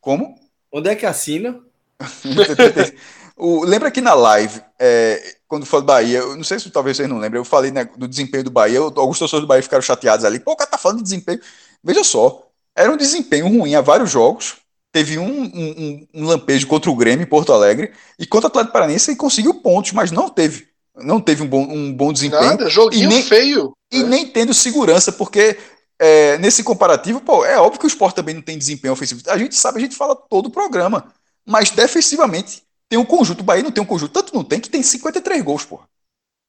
Como? 0.00 0.34
Onde 0.72 0.90
é 0.90 0.96
que 0.96 1.06
assina? 1.06 1.60
o, 3.36 3.64
lembra 3.64 3.90
que 3.90 4.00
na 4.00 4.14
live, 4.14 4.60
é, 4.78 5.36
quando 5.46 5.64
foi 5.64 5.80
do 5.80 5.86
Bahia, 5.86 6.18
eu 6.18 6.36
não 6.36 6.42
sei 6.42 6.58
se 6.58 6.70
talvez 6.70 6.96
vocês 6.96 7.08
não 7.08 7.18
lembrem, 7.18 7.40
eu 7.40 7.44
falei 7.44 7.70
né, 7.70 7.84
do 7.84 8.08
desempenho 8.08 8.42
do 8.42 8.50
Bahia, 8.50 8.80
alguns 8.80 9.18
torcedores 9.18 9.44
do 9.44 9.46
Bahia 9.46 9.62
ficaram 9.62 9.82
chateados 9.82 10.24
ali. 10.24 10.40
Pô, 10.40 10.52
o 10.52 10.56
cara 10.56 10.70
tá 10.70 10.78
falando 10.78 10.98
de 10.98 11.04
desempenho. 11.04 11.40
Veja 11.84 12.02
só, 12.02 12.48
era 12.74 12.90
um 12.90 12.96
desempenho 12.96 13.46
ruim 13.46 13.74
há 13.76 13.80
vários 13.80 14.10
jogos, 14.10 14.56
teve 14.92 15.18
um, 15.18 15.42
um, 15.42 16.06
um, 16.14 16.24
lampejo 16.26 16.66
contra 16.66 16.90
o 16.90 16.94
Grêmio 16.94 17.24
em 17.24 17.28
Porto 17.28 17.52
Alegre 17.52 17.92
e 18.18 18.26
contra 18.26 18.46
o 18.46 18.50
Atlético 18.50 18.72
Paranaense 18.74 19.10
ele 19.10 19.18
conseguiu 19.18 19.54
pontos, 19.54 19.92
mas 19.92 20.10
não 20.10 20.28
teve 20.28 20.70
não 20.94 21.20
teve 21.20 21.42
um 21.42 21.46
bom, 21.46 21.62
um 21.62 21.90
bom 21.92 22.12
desempenho. 22.12 22.42
Nada, 22.42 22.68
joguinho 22.68 23.04
e 23.04 23.06
nem, 23.06 23.22
feio. 23.22 23.72
E 23.90 24.02
né? 24.02 24.08
nem 24.10 24.26
tendo 24.26 24.52
segurança, 24.52 25.10
porque 25.10 25.58
é, 25.98 26.36
nesse 26.38 26.62
comparativo, 26.62 27.20
pô, 27.20 27.44
é 27.44 27.58
óbvio 27.58 27.80
que 27.80 27.86
o 27.86 27.88
esporte 27.88 28.16
também 28.16 28.34
não 28.34 28.42
tem 28.42 28.58
desempenho 28.58 28.92
ofensivo. 28.92 29.22
A 29.28 29.38
gente 29.38 29.54
sabe, 29.54 29.78
a 29.78 29.80
gente 29.80 29.96
fala 29.96 30.14
todo 30.14 30.46
o 30.46 30.50
programa, 30.50 31.12
mas 31.46 31.70
defensivamente 31.70 32.62
tem 32.88 32.98
um 32.98 33.04
conjunto, 33.04 33.40
o 33.40 33.44
Bahia 33.44 33.62
não 33.62 33.70
tem 33.70 33.82
um 33.82 33.86
conjunto, 33.86 34.12
tanto 34.12 34.34
não 34.34 34.44
tem 34.44 34.60
que 34.60 34.68
tem 34.68 34.82
53 34.82 35.42
gols, 35.42 35.64
pô. 35.64 35.80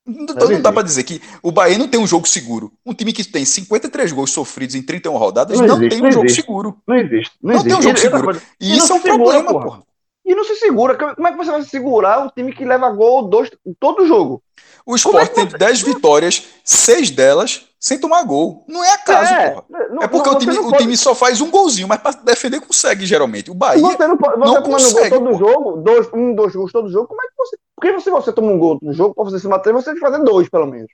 Não, 0.06 0.26
não 0.26 0.62
dá 0.62 0.72
para 0.72 0.84
dizer 0.84 1.04
que 1.04 1.22
o 1.42 1.52
Bahia 1.52 1.78
não 1.78 1.88
tem 1.88 2.00
um 2.00 2.08
jogo 2.08 2.28
seguro. 2.28 2.74
Um 2.86 2.94
time 2.94 3.14
que 3.14 3.24
tem 3.24 3.46
53 3.46 4.12
gols 4.12 4.32
sofridos 4.32 4.76
em 4.76 4.82
31 4.82 5.16
rodadas 5.16 5.60
não, 5.60 5.68
não 5.68 5.78
existe, 5.78 5.90
tem 5.90 6.00
um 6.00 6.04
não 6.04 6.12
jogo 6.12 6.26
existe. 6.26 6.42
seguro. 6.42 6.78
Não 6.86 6.96
existe. 6.96 7.32
Não, 7.42 7.54
não 7.56 7.64
tem 7.64 7.76
um 7.76 7.82
jogo 7.82 7.98
seguro. 7.98 8.42
E, 8.60 8.78
isso 8.78 8.92
é 8.92 8.96
um 8.96 9.00
problema, 9.00 9.62
porra. 9.62 9.84
e 10.26 10.36
não 10.36 10.44
se 10.44 10.56
segura. 10.58 10.98
Como 10.98 11.28
é 11.28 11.32
que 11.32 11.38
você 11.38 11.52
vai 11.52 11.64
segurar 11.64 12.20
um 12.20 12.30
time 12.30 12.54
que 12.54 12.66
leva 12.66 12.90
gol 12.90 13.30
dois, 13.30 13.50
todo 13.80 14.06
jogo? 14.06 14.44
O 14.86 14.96
Sport 14.96 15.30
é 15.30 15.46
tem 15.46 15.48
10 15.48 15.82
vitórias, 15.82 16.48
seis 16.64 17.10
delas 17.10 17.66
sem 17.80 18.00
tomar 18.00 18.24
gol. 18.24 18.66
Não 18.68 18.84
é 18.84 18.94
acaso, 18.94 19.34
é, 19.34 19.50
porra. 19.50 19.66
Não, 19.90 20.04
é 20.04 20.08
porque 20.08 20.30
o, 20.30 20.38
time, 20.38 20.58
o 20.58 20.72
time 20.74 20.96
só 20.96 21.14
faz 21.14 21.42
um 21.42 21.50
golzinho, 21.50 21.88
mas 21.88 22.00
para 22.00 22.16
defender 22.22 22.62
consegue, 22.62 23.06
geralmente. 23.06 23.52
O 23.52 23.54
Bahia 23.54 23.82
você 23.82 24.08
não, 24.08 24.18
pode, 24.18 24.40
você 24.40 24.54
não 24.54 24.64
consegue. 24.64 25.10
Gol 25.10 25.20
todo 25.20 25.38
jogo, 25.38 25.78
dois, 25.82 26.10
um, 26.14 26.34
dois 26.34 26.56
gols 26.56 26.72
todo 26.72 26.90
jogo, 26.90 27.08
como 27.08 27.22
é 27.22 27.26
que 27.26 27.34
você... 27.38 27.58
Porque 27.84 28.00
se 28.00 28.10
você 28.10 28.32
toma 28.32 28.50
um 28.50 28.58
gol 28.58 28.80
no 28.82 28.94
jogo, 28.94 29.14
para 29.14 29.26
você 29.26 29.38
se 29.40 29.48
matar, 29.48 29.74
você 29.74 29.88
tem 29.88 29.96
que 29.96 30.00
fazer 30.00 30.24
dois, 30.24 30.48
pelo 30.48 30.66
menos. 30.66 30.90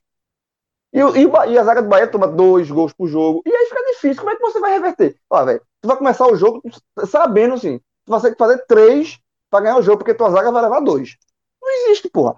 E, 0.91 0.98
e, 0.98 1.52
e, 1.53 1.57
a 1.60 1.64
zaga 1.64 1.84
do 1.84 1.88
Bahia 1.88 2.07
toma 2.07 2.28
dois 2.28 2.72
gols 2.72 2.91
por 2.94 3.07
jogo. 3.07 3.44
E 3.45 3.56
aí 3.56 3.66
fica 3.68 3.86
difícil. 3.91 4.16
Como 4.18 4.32
é 4.32 4.36
que 4.36 4.41
você 4.41 4.60
vai 4.60 4.72
reverter? 4.72 5.16
Ó, 5.30 5.45
velho, 5.45 5.61
tu 5.82 5.88
vai 5.88 5.95
começar 5.95 6.26
o 6.26 6.36
jogo 6.36 6.64
sabendo 7.06 7.53
assim. 7.53 7.78
Tu 7.78 8.10
vai 8.10 8.20
ter 8.20 8.32
que 8.32 8.40
fazer 8.40 8.66
três 8.66 9.20
para 9.52 9.66
ganhar 9.66 9.78
o 9.78 9.84
jogo, 9.84 9.99
porque 9.99 10.16
tua 10.16 10.32
zaga 10.32 10.52
vai 10.52 10.64
levar 10.64 10.80
dois. 10.80 11.16
Não 11.61 11.70
existe, 11.70 12.10
porra. 12.10 12.38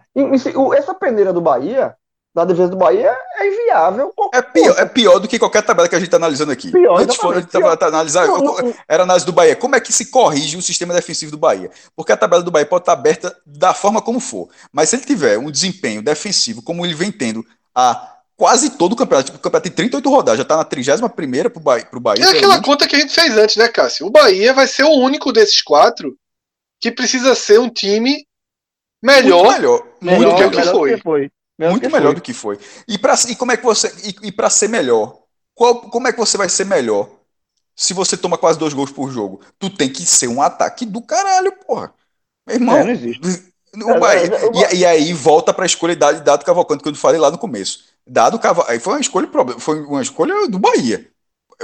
essa 0.75 0.93
peneira 0.93 1.31
do 1.31 1.39
Bahia, 1.39 1.95
da 2.33 2.45
defesa 2.45 2.69
do 2.69 2.77
Bahia, 2.77 3.13
é 3.37 3.47
inviável. 3.47 4.13
É 4.33 4.41
pior, 4.41 4.79
é 4.79 4.85
pior 4.85 5.19
do 5.19 5.27
que 5.27 5.37
qualquer 5.37 5.61
tabela 5.63 5.89
que 5.89 5.95
a 5.95 5.99
gente 5.99 6.07
está 6.07 6.17
analisando 6.17 6.51
aqui. 6.51 6.71
Pior, 6.71 7.01
Antes 7.01 7.17
for, 7.17 7.35
a 7.35 7.41
gente 7.41 7.49
tava, 7.49 7.75
tá 7.75 7.87
analisar, 7.87 8.25
não, 8.25 8.39
não, 8.39 8.73
era 8.87 9.03
a 9.03 9.05
análise 9.05 9.25
do 9.25 9.33
Bahia. 9.33 9.55
Como 9.55 9.75
é 9.75 9.81
que 9.81 9.91
se 9.91 10.05
corrige 10.05 10.55
o 10.55 10.61
sistema 10.61 10.93
defensivo 10.93 11.31
do 11.31 11.37
Bahia? 11.37 11.69
Porque 11.95 12.11
a 12.11 12.17
tabela 12.17 12.41
do 12.41 12.51
Bahia 12.51 12.65
pode 12.65 12.83
estar 12.83 12.93
aberta 12.93 13.35
da 13.45 13.73
forma 13.73 14.01
como 14.01 14.19
for. 14.19 14.49
Mas 14.71 14.89
se 14.89 14.95
ele 14.95 15.03
tiver 15.03 15.37
um 15.37 15.51
desempenho 15.51 16.01
defensivo, 16.01 16.61
como 16.61 16.85
ele 16.85 16.95
vem 16.95 17.11
tendo 17.11 17.45
a 17.75 18.11
quase 18.37 18.71
todo 18.71 18.93
o 18.93 18.95
campeonato. 18.95 19.25
Tipo, 19.25 19.37
o 19.37 19.41
campeonato 19.41 19.69
tem 19.69 19.75
38 19.75 20.09
rodadas, 20.09 20.39
já 20.39 20.45
tá 20.45 20.57
na 20.57 20.63
31 20.63 21.07
primeira 21.09 21.49
pro 21.49 21.59
Bahia. 21.59 21.85
Pro 21.85 21.99
Bahia 21.99 22.25
é 22.25 22.29
aquela 22.29 22.59
conta 22.59 22.87
que 22.87 22.95
a 22.95 22.99
gente 22.99 23.13
fez 23.13 23.37
antes, 23.37 23.55
né, 23.55 23.67
Cássio? 23.67 24.07
O 24.07 24.09
Bahia 24.09 24.53
vai 24.53 24.67
ser 24.67 24.83
o 24.83 24.97
único 24.97 25.31
desses 25.31 25.61
quatro 25.61 26.17
que 26.79 26.91
precisa 26.91 27.35
ser 27.35 27.59
um 27.59 27.69
time 27.69 28.25
melhor, 29.03 29.43
muito 29.43 29.55
melhor, 29.57 29.83
muito 30.01 30.19
melhor, 30.19 30.49
do 30.49 30.49
que, 30.49 30.57
melhor 30.57 31.01
foi. 31.03 31.31
Foi. 31.61 31.69
Muito 31.69 31.89
melhor 31.91 32.07
foi. 32.07 32.15
do 32.15 32.21
que 32.21 32.33
foi. 32.33 32.59
E, 32.87 32.97
pra, 32.97 33.15
e 33.27 33.35
como 33.35 33.51
é 33.51 33.57
que 33.57 33.63
você. 33.63 33.93
E, 34.03 34.27
e 34.27 34.31
para 34.31 34.49
ser 34.49 34.67
melhor, 34.67 35.19
qual, 35.53 35.81
como 35.81 36.07
é 36.07 36.11
que 36.11 36.17
você 36.17 36.37
vai 36.37 36.49
ser 36.49 36.65
melhor 36.65 37.09
se 37.75 37.93
você 37.93 38.17
toma 38.17 38.37
quase 38.37 38.57
dois 38.57 38.73
gols 38.73 38.91
por 38.91 39.11
jogo? 39.11 39.41
Tu 39.59 39.69
tem 39.69 39.91
que 39.91 40.05
ser 40.05 40.27
um 40.27 40.41
ataque 40.41 40.85
do 40.85 41.01
caralho, 41.01 41.51
porra. 41.67 41.93
Meu 42.47 42.55
irmão. 42.55 42.77
É, 42.77 42.83
não 42.83 42.91
existe. 42.91 43.51
O 43.73 43.99
Bahia, 43.99 44.23
é, 44.23 44.73
é, 44.73 44.75
e, 44.75 44.79
e, 44.79 44.85
aí 44.85 45.13
volta 45.13 45.53
para 45.53 45.63
a 45.63 45.65
escolha 45.65 45.95
de 45.95 46.21
Dado 46.21 46.43
Cavalcante, 46.43 46.83
que 46.83 46.89
eu 46.89 46.95
falei 46.95 47.19
lá 47.19 47.31
no 47.31 47.37
começo. 47.37 47.85
Dado 48.05 48.37
Cavalcante, 48.37 48.73
aí 48.73 48.79
foi 48.79 48.93
uma 48.93 48.99
escolha, 48.99 49.29
foi 49.59 49.81
uma 49.83 50.01
escolha 50.01 50.47
do 50.49 50.59
Bahia. 50.59 51.07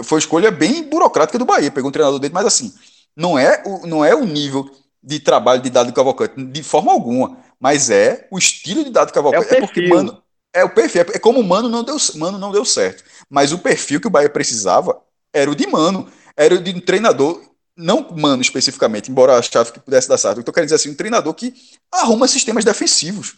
Foi 0.03 0.17
uma 0.17 0.19
escolha 0.19 0.51
bem 0.51 0.83
burocrática 0.83 1.37
do 1.37 1.45
Bahia. 1.45 1.71
Pegou 1.71 1.89
um 1.89 1.91
treinador 1.91 2.19
dele, 2.19 2.33
mas 2.33 2.45
assim, 2.45 2.73
não 3.15 3.37
é 3.37 3.61
o, 3.65 3.85
não 3.87 4.05
é 4.05 4.15
o 4.15 4.23
nível 4.23 4.69
de 5.03 5.19
trabalho 5.19 5.61
de 5.61 5.69
Dado 5.69 5.91
Cavalcante, 5.91 6.41
de 6.45 6.63
forma 6.63 6.91
alguma. 6.91 7.37
Mas 7.59 7.89
é 7.89 8.27
o 8.31 8.37
estilo 8.37 8.83
de 8.83 8.91
Dado 8.91 9.11
Cavalcante. 9.11 9.53
É, 9.53 9.57
é 9.57 9.61
porque, 9.61 9.87
mano, 9.87 10.21
é 10.53 10.63
o 10.63 10.69
perfil. 10.69 11.01
É 11.13 11.19
como 11.19 11.39
o 11.39 11.43
Mano 11.43 11.69
não, 11.69 11.83
deu, 11.83 11.97
Mano 12.15 12.37
não 12.37 12.51
deu 12.51 12.65
certo. 12.65 13.03
Mas 13.29 13.51
o 13.51 13.59
perfil 13.59 13.99
que 13.99 14.07
o 14.07 14.09
Bahia 14.09 14.29
precisava 14.29 14.99
era 15.33 15.49
o 15.49 15.55
de 15.55 15.67
Mano. 15.67 16.07
Era 16.35 16.55
o 16.55 16.61
de 16.61 16.71
um 16.71 16.79
treinador, 16.79 17.41
não 17.75 18.07
Mano 18.15 18.41
especificamente, 18.41 19.11
embora 19.11 19.37
achava 19.37 19.71
que 19.71 19.79
pudesse 19.79 20.07
dar 20.07 20.17
certo. 20.17 20.39
Eu 20.39 20.43
tô 20.43 20.51
querendo 20.51 20.67
dizer 20.67 20.75
assim, 20.75 20.89
um 20.89 20.95
treinador 20.95 21.33
que 21.33 21.53
arruma 21.91 22.27
sistemas 22.27 22.63
defensivos. 22.63 23.35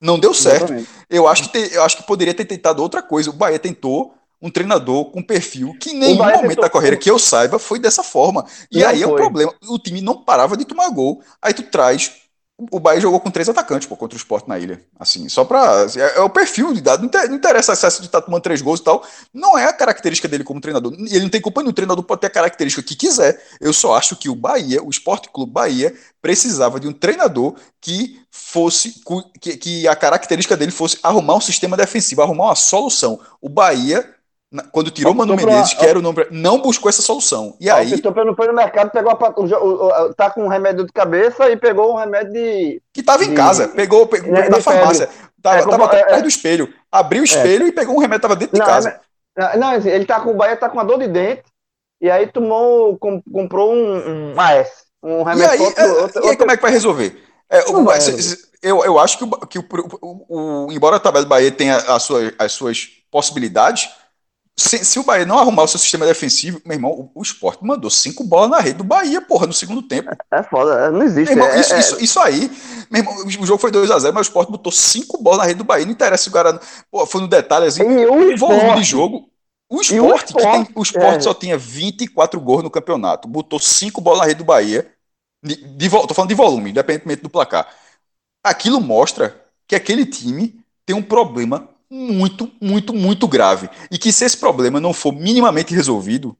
Não 0.00 0.18
deu 0.18 0.34
certo. 0.34 0.74
Eu 1.08 1.28
acho, 1.28 1.44
que 1.44 1.48
te, 1.50 1.74
eu 1.74 1.82
acho 1.82 1.96
que 1.96 2.02
poderia 2.02 2.34
ter 2.34 2.44
tentado 2.44 2.82
outra 2.82 3.02
coisa. 3.02 3.30
O 3.30 3.34
Bahia 3.34 3.58
tentou 3.58 4.14
um 4.40 4.50
treinador 4.50 5.04
com 5.12 5.22
perfil 5.22 5.76
que 5.78 5.90
em 5.90 5.98
nenhum 5.98 6.16
momento 6.16 6.40
tentou... 6.40 6.64
da 6.64 6.70
carreira 6.70 6.96
que 6.96 7.08
eu 7.08 7.18
saiba 7.18 7.58
foi 7.58 7.78
dessa 7.78 8.02
forma. 8.02 8.44
E 8.70 8.80
não 8.80 8.88
aí 8.88 9.02
foi. 9.02 9.08
é 9.08 9.12
o 9.12 9.14
problema. 9.14 9.54
O 9.68 9.78
time 9.78 10.00
não 10.00 10.24
parava 10.24 10.56
de 10.56 10.64
tomar 10.64 10.88
gol. 10.90 11.22
Aí 11.40 11.54
tu 11.54 11.62
traz 11.62 12.21
o 12.70 12.80
Bahia 12.80 13.00
jogou 13.00 13.20
com 13.20 13.30
três 13.30 13.48
atacantes 13.48 13.88
pô, 13.88 13.96
contra 13.96 14.16
o 14.16 14.18
Sport 14.18 14.46
na 14.46 14.58
ilha. 14.58 14.80
Assim, 14.98 15.28
só 15.28 15.44
pra. 15.44 15.86
É, 15.96 16.18
é 16.18 16.20
o 16.20 16.30
perfil 16.30 16.72
de 16.72 16.80
dado. 16.80 17.08
Não 17.28 17.36
interessa 17.36 17.72
acesso 17.72 18.02
de 18.02 18.08
tá 18.08 18.20
tomando 18.20 18.42
três 18.42 18.60
gols 18.60 18.80
e 18.80 18.84
tal. 18.84 19.04
Não 19.32 19.56
é 19.56 19.64
a 19.64 19.72
característica 19.72 20.28
dele 20.28 20.44
como 20.44 20.60
treinador. 20.60 20.92
Ele 20.92 21.20
não 21.20 21.28
tem 21.28 21.40
culpa 21.40 21.60
nenhum. 21.60 21.70
O 21.70 21.74
treinador 21.74 22.04
pode 22.04 22.20
ter 22.20 22.26
a 22.28 22.30
característica 22.30 22.82
que 22.82 22.94
quiser. 22.94 23.42
Eu 23.60 23.72
só 23.72 23.94
acho 23.94 24.16
que 24.16 24.28
o 24.28 24.34
Bahia, 24.34 24.82
o 24.82 24.90
Esporte 24.90 25.28
Clube 25.30 25.52
Bahia, 25.52 25.94
precisava 26.20 26.78
de 26.78 26.86
um 26.86 26.92
treinador 26.92 27.54
que 27.80 28.20
fosse. 28.30 29.02
Que, 29.40 29.56
que 29.56 29.88
a 29.88 29.96
característica 29.96 30.56
dele 30.56 30.72
fosse 30.72 30.98
arrumar 31.02 31.36
um 31.36 31.40
sistema 31.40 31.76
defensivo, 31.76 32.22
arrumar 32.22 32.46
uma 32.46 32.54
solução. 32.54 33.20
O 33.40 33.48
Bahia 33.48 34.08
quando 34.70 34.90
tirou 34.90 35.12
o 35.12 35.16
Mano 35.16 35.34
Menezes, 35.34 35.72
que 35.72 35.84
era 35.84 35.98
o 35.98 36.02
nome, 36.02 36.26
não 36.30 36.60
buscou 36.60 36.88
essa 36.88 37.00
solução. 37.00 37.56
E 37.58 37.70
aí. 37.70 37.94
O 37.94 38.24
não 38.24 38.36
foi 38.36 38.46
no 38.46 38.52
mercado, 38.52 38.90
pegou 38.90 39.10
a, 39.10 39.34
o, 39.40 40.08
o, 40.08 40.14
tá 40.14 40.30
com 40.30 40.44
um 40.44 40.48
remédio 40.48 40.84
de 40.84 40.92
cabeça 40.92 41.50
e 41.50 41.56
pegou 41.56 41.94
um 41.94 41.96
remédio 41.96 42.32
de. 42.32 42.82
Que 42.92 43.02
tava 43.02 43.24
em 43.24 43.34
casa, 43.34 43.68
pegou, 43.68 44.06
pegou 44.06 44.30
na 44.30 44.60
farmácia. 44.60 45.08
Tava, 45.40 45.58
é, 45.58 45.62
tava 45.66 45.82
é, 45.84 46.00
atrás 46.02 46.18
é, 46.18 46.22
do 46.22 46.28
espelho. 46.28 46.72
Abriu 46.90 47.22
o 47.22 47.24
é. 47.24 47.26
espelho 47.26 47.64
é. 47.64 47.68
e 47.68 47.72
pegou 47.72 47.96
um 47.96 47.98
remédio, 47.98 48.22
tava 48.22 48.36
dentro 48.36 48.58
não, 48.58 48.64
de 48.64 48.70
casa. 48.70 49.00
Não, 49.56 49.70
assim, 49.70 49.88
ele 49.88 50.04
tá 50.04 50.20
com 50.20 50.30
o 50.30 50.34
Bahia, 50.34 50.56
tá 50.56 50.68
com 50.68 50.76
uma 50.76 50.84
dor 50.84 50.98
de 50.98 51.08
dente. 51.08 51.42
E 52.00 52.10
aí 52.10 52.26
tomou, 52.26 52.98
comprou 52.98 53.72
um, 53.72 54.34
um 54.34 54.40
AS. 54.40 54.68
Um 55.02 55.22
remédio. 55.22 55.44
E 55.44 55.48
aí, 55.48 55.60
outro, 55.60 55.84
outro, 55.84 56.20
e 56.20 56.24
aí 56.24 56.24
outro... 56.24 56.38
como 56.38 56.50
é 56.50 56.56
que 56.56 56.62
vai 56.62 56.70
resolver? 56.70 57.22
É, 57.48 57.60
o, 57.70 57.86
eu, 58.62 58.84
eu 58.84 58.98
acho 58.98 59.18
que, 59.18 59.24
o, 59.24 59.28
que 59.46 59.58
o, 59.58 59.64
o, 60.00 60.66
o, 60.66 60.72
embora 60.72 60.96
a 60.96 61.00
tabela 61.00 61.24
do 61.24 61.28
Bahia 61.28 61.50
tenha 61.50 61.76
as 61.76 62.02
suas, 62.02 62.32
as 62.38 62.52
suas 62.52 62.88
possibilidades, 63.10 63.90
se, 64.54 64.84
se, 64.84 64.98
o 64.98 65.02
Bahia 65.02 65.24
não 65.24 65.38
arrumar 65.38 65.62
o 65.62 65.68
seu 65.68 65.78
sistema 65.78 66.04
defensivo, 66.04 66.60
meu 66.64 66.76
irmão, 66.76 66.90
o, 66.90 67.10
o 67.14 67.22
esporte 67.22 67.64
mandou 67.64 67.90
cinco 67.90 68.22
bolas 68.22 68.50
na 68.50 68.60
rede 68.60 68.78
do 68.78 68.84
Bahia, 68.84 69.20
porra, 69.20 69.46
no 69.46 69.52
segundo 69.52 69.82
tempo. 69.82 70.10
É 70.30 70.42
foda, 70.42 70.86
é, 70.86 70.90
não 70.90 71.02
existe. 71.02 71.32
Irmão, 71.32 71.48
é, 71.48 71.60
isso, 71.60 71.74
é... 71.74 71.78
Isso, 71.78 72.04
isso, 72.04 72.20
aí, 72.20 72.50
meu 72.90 73.00
irmão, 73.00 73.24
o 73.24 73.46
jogo 73.46 73.58
foi 73.58 73.70
2x0, 73.70 74.12
mas 74.12 74.26
o 74.26 74.28
esporte 74.28 74.52
botou 74.52 74.70
cinco 74.70 75.16
bolas 75.22 75.38
na 75.38 75.44
rede 75.44 75.58
do 75.58 75.64
Bahia. 75.64 75.86
Não 75.86 75.92
interessa 75.92 76.24
se 76.24 76.28
o 76.28 76.32
cara 76.32 76.60
pô, 76.90 77.06
foi 77.06 77.22
no 77.22 77.28
detalhe 77.28 77.66
assim, 77.66 77.82
o 77.82 78.36
volume 78.36 78.74
de 78.76 78.84
jogo. 78.84 79.28
O 79.70 79.80
esporte, 79.80 80.34
o 80.34 80.38
esporte, 80.38 80.66
tem, 80.66 80.68
o 80.74 80.82
esporte 80.82 81.16
é. 81.16 81.20
só 81.20 81.32
tinha 81.32 81.56
24 81.56 82.38
gols 82.38 82.62
no 82.62 82.70
campeonato. 82.70 83.26
Botou 83.26 83.58
cinco 83.58 84.02
bolas 84.02 84.20
na 84.20 84.26
rede 84.26 84.38
do 84.38 84.44
Bahia. 84.44 84.92
De, 85.42 85.56
de, 85.56 85.88
tô 85.88 86.12
falando 86.12 86.28
de 86.28 86.34
volume, 86.34 86.70
independentemente 86.70 87.22
do 87.22 87.30
placar. 87.30 87.66
Aquilo 88.44 88.82
mostra 88.82 89.42
que 89.66 89.74
aquele 89.74 90.04
time 90.04 90.62
tem 90.84 90.94
um 90.94 91.02
problema 91.02 91.71
muito, 91.92 92.50
muito, 92.58 92.94
muito 92.94 93.28
grave. 93.28 93.68
E 93.90 93.98
que 93.98 94.10
se 94.10 94.24
esse 94.24 94.36
problema 94.38 94.80
não 94.80 94.94
for 94.94 95.12
minimamente 95.12 95.74
resolvido, 95.74 96.34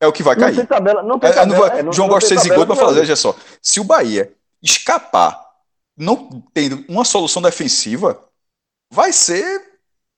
é 0.00 0.06
o 0.06 0.12
que 0.12 0.22
vai 0.22 0.34
cair. 0.34 0.52
Não 0.52 0.56
tem 0.56 0.66
tabela, 0.66 1.02
não 1.02 1.18
tem 1.18 1.30
tabela. 1.30 1.44
É, 1.44 1.46
não 1.46 1.68
vai, 1.68 1.78
é, 1.78 1.82
não, 1.82 1.92
João 1.92 2.08
gosta 2.08 2.34
de 2.34 2.40
zigoto 2.40 2.66
para 2.66 2.76
falar, 2.76 2.92
veja 2.92 3.14
só. 3.14 3.36
Se 3.60 3.78
o 3.78 3.84
Bahia 3.84 4.32
escapar 4.62 5.38
não 5.94 6.42
tendo 6.54 6.82
uma 6.88 7.04
solução 7.04 7.42
defensiva, 7.42 8.18
vai 8.90 9.12
ser 9.12 9.62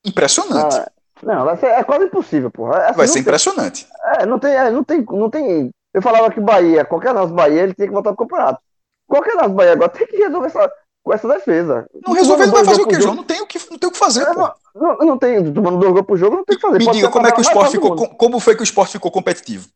impressionante. 0.05 0.77
Ah, 0.77 0.93
não, 1.25 1.45
vai 1.45 1.57
ser, 1.57 1.67
é 1.67 1.83
quase 1.83 2.05
impossível, 2.05 2.51
porra. 2.51 2.85
Assim, 2.85 2.97
vai 2.97 3.07
ser 3.09 3.15
tem, 3.15 3.23
impressionante. 3.23 3.89
É, 4.21 4.27
não 4.27 4.39
tem, 4.39 4.55
é, 4.55 4.71
não 4.71 4.85
tem, 4.85 5.05
não 5.11 5.29
tem. 5.29 5.71
Eu 5.93 6.01
falava 6.01 6.31
que 6.31 6.41
Bahia, 6.41 6.85
qualquer 6.85 7.13
nosso 7.13 7.35
Bahia, 7.35 7.63
ele 7.63 7.75
tem 7.75 7.89
que 7.89 7.93
voltar 7.93 8.15
pro 8.15 8.25
campeonato. 8.25 8.61
Qualquer 9.09 9.35
nosso 9.35 9.51
Bahia 9.51 9.73
agora 9.73 9.89
tem 9.89 10.07
que 10.07 10.17
resolver 10.17 10.47
essa, 10.47 10.73
com 11.07 11.15
essa 11.15 11.29
defesa. 11.29 11.89
Não 12.05 12.15
resolver, 12.15 12.43
ele 12.43 12.51
vai 12.51 12.65
fazer 12.65 12.83
o 12.83 12.89
quê, 12.89 13.01
João? 13.01 13.15
Não 13.15 13.23
tem 13.23 13.41
o 13.41 13.47
que, 13.47 13.61
não 13.71 13.79
tem 13.79 13.89
o 13.89 13.93
que 13.93 13.99
fazer, 13.99 14.23
é, 14.23 14.35
pô. 14.35 14.51
Não, 14.75 14.97
não 14.97 15.17
tem, 15.17 15.53
tomando 15.53 15.79
dois 15.79 15.93
gols 15.93 16.05
pro 16.05 16.17
jogo, 16.17 16.37
não 16.39 16.45
tem 16.45 16.57
o 16.57 16.59
que 16.59 16.67
fazer. 16.67 16.79
Me 16.79 16.85
Pode 16.85 16.97
diga, 16.97 17.09
como 17.11 17.27
é 17.29 17.31
que 17.31 17.39
o 17.39 17.43
esporte 17.43 17.71
ficou, 17.71 18.09
como 18.09 18.41
foi 18.41 18.57
que 18.57 18.63
o 18.63 18.65
esporte 18.65 18.91
ficou 18.91 19.13
competitivo? 19.13 19.69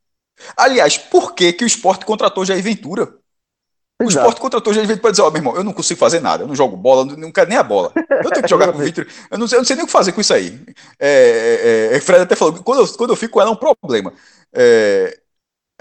Aliás, 0.56 0.98
por 0.98 1.32
que, 1.32 1.52
que 1.52 1.62
o 1.62 1.66
esporte 1.68 2.04
contratou 2.04 2.44
Jair 2.44 2.60
Ventura? 2.60 3.14
O 4.02 4.04
Exato. 4.04 4.26
esporte 4.26 4.40
contratou 4.40 4.74
Jair 4.74 4.88
Ventura 4.88 5.02
para 5.02 5.10
dizer, 5.12 5.22
ó, 5.22 5.28
oh, 5.28 5.30
meu 5.30 5.38
irmão, 5.38 5.54
eu 5.54 5.62
não 5.62 5.72
consigo 5.72 6.00
fazer 6.00 6.18
nada, 6.18 6.42
eu 6.42 6.48
não 6.48 6.56
jogo 6.56 6.76
bola, 6.76 7.04
não 7.04 7.30
quero 7.30 7.48
nem 7.48 7.58
a 7.58 7.62
bola. 7.62 7.92
Eu 7.94 8.30
tenho 8.30 8.42
que 8.42 8.50
jogar 8.50 8.72
com 8.72 8.78
o 8.78 8.82
Vitor. 8.82 9.06
Eu 9.30 9.38
não, 9.38 9.46
sei, 9.46 9.56
eu 9.56 9.60
não 9.60 9.66
sei 9.66 9.76
nem 9.76 9.84
o 9.84 9.86
que 9.86 9.92
fazer 9.92 10.10
com 10.10 10.20
isso 10.20 10.34
aí. 10.34 10.60
É, 10.98 11.90
é, 11.92 11.96
é, 11.96 12.00
Fred 12.00 12.22
até 12.22 12.34
falou, 12.34 12.60
quando 12.64 12.80
eu, 12.80 12.88
quando 12.94 13.10
eu 13.10 13.16
fico 13.16 13.34
com 13.34 13.40
ela 13.40 13.50
é 13.50 13.52
um 13.52 13.56
problema. 13.56 14.12
É, 14.52 15.16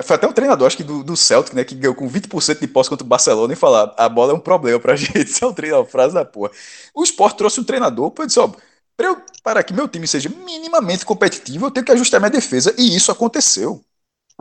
foi 0.04 0.16
até 0.16 0.28
um 0.28 0.32
treinador, 0.32 0.68
acho 0.68 0.78
que 0.78 0.84
do, 0.84 1.04
do 1.04 1.18
Celtic, 1.18 1.54
né, 1.54 1.64
que 1.64 1.76
ganhou 1.76 1.96
com 1.96 2.10
20% 2.10 2.60
de 2.60 2.68
posse 2.68 2.90
contra 2.90 3.06
o 3.06 3.08
Barcelona 3.08 3.54
e 3.54 3.56
falar: 3.56 3.94
a 3.98 4.08
bola 4.08 4.32
é 4.32 4.36
um 4.36 4.40
problema 4.40 4.80
pra 4.80 4.96
gente. 4.98 5.20
Isso 5.20 5.44
é 5.44 5.48
um 5.48 5.54
treinador, 5.54 5.86
frase 5.86 6.14
da 6.14 6.24
porra. 6.24 6.52
O 6.94 7.04
Sport 7.04 7.36
trouxe 7.36 7.60
um 7.60 7.64
treinador, 7.64 8.12
pô, 8.12 8.26
disse: 8.26 8.40
ó, 8.40 8.50
para, 8.96 9.08
eu, 9.08 9.18
para 9.44 9.64
que 9.64 9.74
meu 9.74 9.88
time 9.88 10.08
seja 10.08 10.30
minimamente 10.30 11.06
competitivo, 11.06 11.66
eu 11.66 11.72
tenho 11.72 11.86
que 11.86 11.92
ajustar 11.92 12.20
minha 12.20 12.30
defesa. 12.30 12.74
E 12.78 12.96
isso 12.96 13.12
aconteceu. 13.12 13.82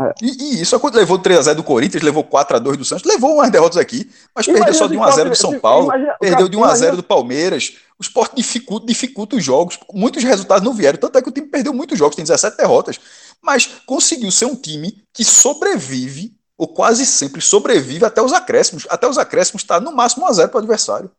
É. 0.00 0.14
E, 0.22 0.58
e, 0.58 0.62
isso 0.62 0.80
levou 0.94 1.18
3x0 1.18 1.54
do 1.54 1.64
Corinthians, 1.64 2.04
levou 2.04 2.22
4x2 2.22 2.76
do 2.76 2.84
Santos, 2.84 3.04
levou 3.04 3.34
umas 3.34 3.50
derrotas 3.50 3.78
aqui, 3.78 4.08
mas 4.32 4.46
imagina 4.46 4.66
perdeu 4.66 4.78
só 4.78 4.86
de 4.86 4.96
1x0 4.96 5.28
do 5.28 5.34
São 5.34 5.58
Paulo, 5.58 5.86
imagina, 5.86 6.16
perdeu 6.20 6.48
de 6.48 6.56
1x0 6.56 6.96
do 6.96 7.02
Palmeiras. 7.02 7.78
O 7.98 8.02
esporte 8.02 8.36
dificulta, 8.36 8.86
dificulta 8.86 9.34
os 9.34 9.42
jogos, 9.42 9.76
muitos 9.92 10.22
resultados 10.22 10.62
não 10.62 10.72
vieram, 10.72 11.00
tanto 11.00 11.18
é 11.18 11.22
que 11.22 11.28
o 11.28 11.32
time 11.32 11.48
perdeu 11.48 11.74
muitos 11.74 11.98
jogos, 11.98 12.14
tem 12.14 12.24
17 12.24 12.56
derrotas 12.56 13.00
mas 13.42 13.66
conseguiu 13.86 14.30
ser 14.30 14.46
um 14.46 14.56
time 14.56 15.04
que 15.12 15.24
sobrevive, 15.24 16.36
ou 16.56 16.68
quase 16.68 17.06
sempre 17.06 17.40
sobrevive 17.40 18.04
até 18.04 18.20
os 18.20 18.32
acréscimos. 18.32 18.86
Até 18.90 19.06
os 19.06 19.18
acréscimos 19.18 19.62
está 19.62 19.80
no 19.80 19.92
máximo 19.92 20.24
1 20.24 20.28
a 20.28 20.32
0 20.32 20.48
para 20.48 20.56
o 20.56 20.60
adversário. 20.60 21.10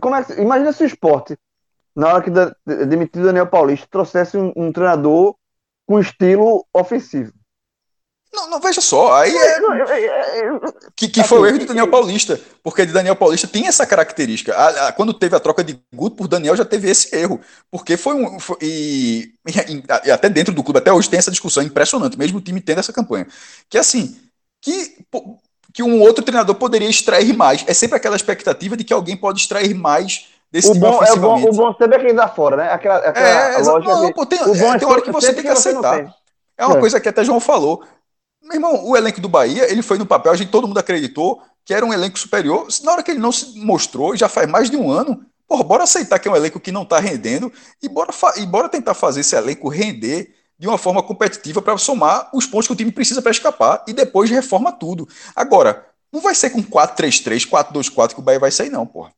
Como 0.00 0.14
é 0.14 0.24
imagina 0.38 0.72
se 0.72 0.84
o 0.84 0.86
esporte, 0.86 1.36
na 1.94 2.08
hora 2.08 2.22
que 2.22 2.30
demitiu 2.86 3.22
o 3.22 3.26
Daniel 3.26 3.46
Paulista, 3.46 3.86
trouxesse 3.90 4.36
um, 4.36 4.52
um 4.56 4.72
treinador 4.72 5.36
com 5.86 6.00
estilo 6.00 6.66
ofensivo. 6.72 7.32
Não, 8.34 8.50
não, 8.50 8.60
veja 8.60 8.80
só, 8.80 9.14
aí 9.14 9.34
é. 9.36 9.60
Que, 10.96 11.08
que 11.08 11.22
foi 11.22 11.38
o 11.38 11.46
erro 11.46 11.58
de 11.58 11.66
Daniel 11.66 11.88
Paulista, 11.88 12.40
porque 12.62 12.84
de 12.84 12.92
Daniel 12.92 13.14
Paulista 13.14 13.46
tem 13.46 13.66
essa 13.66 13.86
característica. 13.86 14.54
A, 14.54 14.88
a, 14.88 14.92
quando 14.92 15.14
teve 15.14 15.36
a 15.36 15.40
troca 15.40 15.62
de 15.62 15.78
Guto 15.94 16.16
por 16.16 16.26
Daniel, 16.26 16.56
já 16.56 16.64
teve 16.64 16.90
esse 16.90 17.14
erro. 17.16 17.40
Porque 17.70 17.96
foi 17.96 18.14
um. 18.14 18.40
Foi, 18.40 18.56
e, 18.60 19.32
e, 19.46 20.10
até 20.10 20.28
dentro 20.28 20.52
do 20.52 20.64
clube, 20.64 20.78
até 20.78 20.92
hoje 20.92 21.08
tem 21.08 21.18
essa 21.18 21.30
discussão 21.30 21.62
impressionante, 21.62 22.18
mesmo 22.18 22.38
o 22.38 22.42
time 22.42 22.60
tendo 22.60 22.80
essa 22.80 22.92
campanha. 22.92 23.26
Que 23.68 23.78
assim, 23.78 24.16
que, 24.60 24.96
que 25.72 25.82
um 25.82 26.00
outro 26.00 26.24
treinador 26.24 26.56
poderia 26.56 26.88
extrair 26.88 27.36
mais. 27.36 27.64
É 27.68 27.74
sempre 27.74 27.96
aquela 27.96 28.16
expectativa 28.16 28.76
de 28.76 28.82
que 28.82 28.92
alguém 28.92 29.16
pode 29.16 29.40
extrair 29.40 29.74
mais 29.74 30.28
desse 30.50 30.70
o 30.70 30.72
time 30.72 30.86
bom, 30.86 31.04
é 31.04 31.12
o 31.12 31.16
bom, 31.16 31.42
o 31.42 31.52
bom 31.52 31.74
sempre 31.74 31.96
é 31.96 32.04
quem 32.04 32.14
dá 32.14 32.28
fora, 32.28 32.56
né? 32.56 32.72
Aquela, 32.72 32.96
aquela 32.96 33.28
é, 33.28 33.62
não, 33.62 34.12
pô, 34.12 34.26
tem, 34.26 34.42
o 34.42 34.54
bom 34.54 34.74
é, 34.74 34.78
tem 34.78 34.88
hora 34.88 35.02
que 35.02 35.12
você 35.12 35.32
tem 35.32 35.42
que 35.42 35.50
aceitar. 35.50 36.14
É 36.56 36.64
uma 36.64 36.76
é. 36.76 36.80
coisa 36.80 37.00
que 37.00 37.08
até 37.08 37.24
João 37.24 37.40
falou. 37.40 37.84
Meu 38.44 38.56
irmão, 38.56 38.84
o 38.84 38.94
elenco 38.94 39.22
do 39.22 39.28
Bahia, 39.28 39.70
ele 39.72 39.80
foi 39.80 39.96
no 39.96 40.04
papel, 40.04 40.30
a 40.30 40.36
gente 40.36 40.50
todo 40.50 40.68
mundo 40.68 40.78
acreditou 40.78 41.42
que 41.64 41.72
era 41.72 41.84
um 41.84 41.92
elenco 41.92 42.18
superior. 42.18 42.68
Na 42.82 42.92
hora 42.92 43.02
que 43.02 43.10
ele 43.10 43.18
não 43.18 43.32
se 43.32 43.58
mostrou, 43.58 44.14
já 44.14 44.28
faz 44.28 44.46
mais 44.48 44.68
de 44.68 44.76
um 44.76 44.90
ano, 44.90 45.24
porra, 45.48 45.64
bora 45.64 45.84
aceitar 45.84 46.18
que 46.18 46.28
é 46.28 46.30
um 46.30 46.36
elenco 46.36 46.60
que 46.60 46.70
não 46.70 46.82
está 46.82 46.98
rendendo 46.98 47.50
e 47.82 47.88
bora, 47.88 48.12
e 48.36 48.44
bora 48.44 48.68
tentar 48.68 48.92
fazer 48.92 49.20
esse 49.20 49.34
elenco 49.34 49.68
render 49.68 50.34
de 50.58 50.68
uma 50.68 50.76
forma 50.76 51.02
competitiva 51.02 51.62
para 51.62 51.78
somar 51.78 52.28
os 52.34 52.46
pontos 52.46 52.66
que 52.66 52.72
o 52.74 52.76
time 52.76 52.92
precisa 52.92 53.22
para 53.22 53.30
escapar 53.30 53.82
e 53.88 53.94
depois 53.94 54.30
reforma 54.30 54.70
tudo. 54.72 55.08
Agora, 55.34 55.86
não 56.12 56.20
vai 56.20 56.34
ser 56.34 56.50
com 56.50 56.62
4-3-3, 56.62 57.48
4-2-4 57.48 58.14
que 58.14 58.20
o 58.20 58.22
Bahia 58.22 58.38
vai 58.38 58.50
sair, 58.50 58.70
não, 58.70 58.86
porra. 58.86 59.12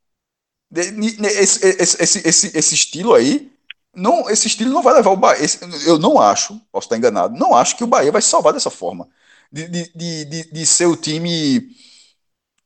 Esse, 0.72 1.66
esse, 1.66 2.02
esse, 2.02 2.28
esse, 2.28 2.58
esse 2.58 2.74
estilo 2.74 3.12
aí 3.12 3.52
não, 3.96 4.28
esse 4.28 4.46
estilo 4.46 4.72
não 4.72 4.82
vai 4.82 4.94
levar 4.94 5.10
o 5.10 5.16
Bahia. 5.16 5.42
Esse, 5.42 5.58
eu 5.88 5.98
não 5.98 6.20
acho, 6.20 6.60
posso 6.70 6.86
estar 6.86 6.96
enganado, 6.98 7.36
não 7.38 7.54
acho 7.54 7.76
que 7.76 7.82
o 7.84 7.86
Bahia 7.86 8.12
vai 8.12 8.20
salvar 8.20 8.52
dessa 8.52 8.70
forma. 8.70 9.08
De, 9.50 9.66
de, 9.68 10.24
de, 10.24 10.52
de, 10.52 10.66
ser 10.66 10.86
o 10.86 10.96
time. 10.96 11.68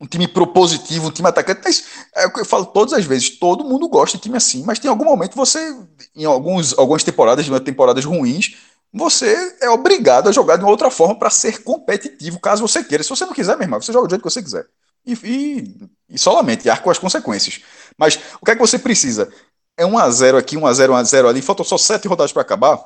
Um 0.00 0.06
time 0.06 0.26
propositivo, 0.26 1.08
um 1.08 1.10
time 1.10 1.28
atacante. 1.28 1.60
Mas 1.62 1.84
é 2.16 2.26
o 2.26 2.32
que 2.32 2.40
eu 2.40 2.44
falo 2.44 2.66
todas 2.66 2.94
as 2.94 3.04
vezes: 3.04 3.38
todo 3.38 3.64
mundo 3.64 3.88
gosta 3.88 4.16
de 4.16 4.22
time 4.22 4.36
assim, 4.36 4.64
mas 4.64 4.78
tem 4.78 4.90
algum 4.90 5.04
momento 5.04 5.36
você, 5.36 5.76
em 6.16 6.24
alguns, 6.24 6.76
algumas 6.76 7.04
temporadas, 7.04 7.46
temporadas 7.60 8.04
ruins, 8.04 8.56
você 8.92 9.56
é 9.60 9.70
obrigado 9.70 10.28
a 10.28 10.32
jogar 10.32 10.56
de 10.56 10.64
uma 10.64 10.70
outra 10.70 10.90
forma 10.90 11.16
para 11.16 11.30
ser 11.30 11.62
competitivo, 11.62 12.40
caso 12.40 12.66
você 12.66 12.82
queira. 12.82 13.04
Se 13.04 13.10
você 13.10 13.24
não 13.24 13.34
quiser, 13.34 13.56
meu 13.56 13.64
irmão, 13.64 13.80
você 13.80 13.92
joga 13.92 14.08
do 14.08 14.10
jeito 14.10 14.22
que 14.22 14.30
você 14.30 14.42
quiser. 14.42 14.66
E, 15.06 15.12
e, 15.24 15.90
e 16.08 16.18
solamente, 16.18 16.68
arco 16.68 16.90
as 16.90 16.98
consequências. 16.98 17.60
Mas 17.96 18.18
o 18.40 18.44
que 18.44 18.50
é 18.50 18.54
que 18.54 18.60
você 18.60 18.78
precisa? 18.78 19.32
É 19.80 19.84
1x0 19.84 20.36
aqui, 20.36 20.56
1x0, 20.56 20.90
1x0 20.90 21.28
ali, 21.28 21.40
faltam 21.40 21.64
só 21.64 21.78
7 21.78 22.06
rodadas 22.06 22.32
para 22.32 22.42
acabar. 22.42 22.78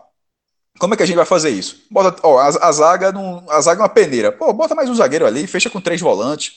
Como 0.79 0.95
é 0.95 0.97
que 0.97 1.03
a 1.03 1.07
gente 1.07 1.16
vai 1.16 1.27
fazer 1.27 1.51
isso? 1.51 1.85
Bota, 1.91 2.21
ó, 2.27 2.39
a, 2.39 2.47
a, 2.47 2.73
zaga 2.73 3.12
não, 3.12 3.45
a 3.51 3.61
zaga 3.61 3.81
é 3.81 3.83
uma 3.83 3.89
peneira. 3.89 4.33
Pô, 4.33 4.53
bota 4.53 4.75
mais 4.75 4.89
um 4.89 4.95
zagueiro 4.95 5.27
ali, 5.27 5.47
fecha 5.47 5.69
com 5.69 5.81
três 5.81 6.01
volantes. 6.01 6.55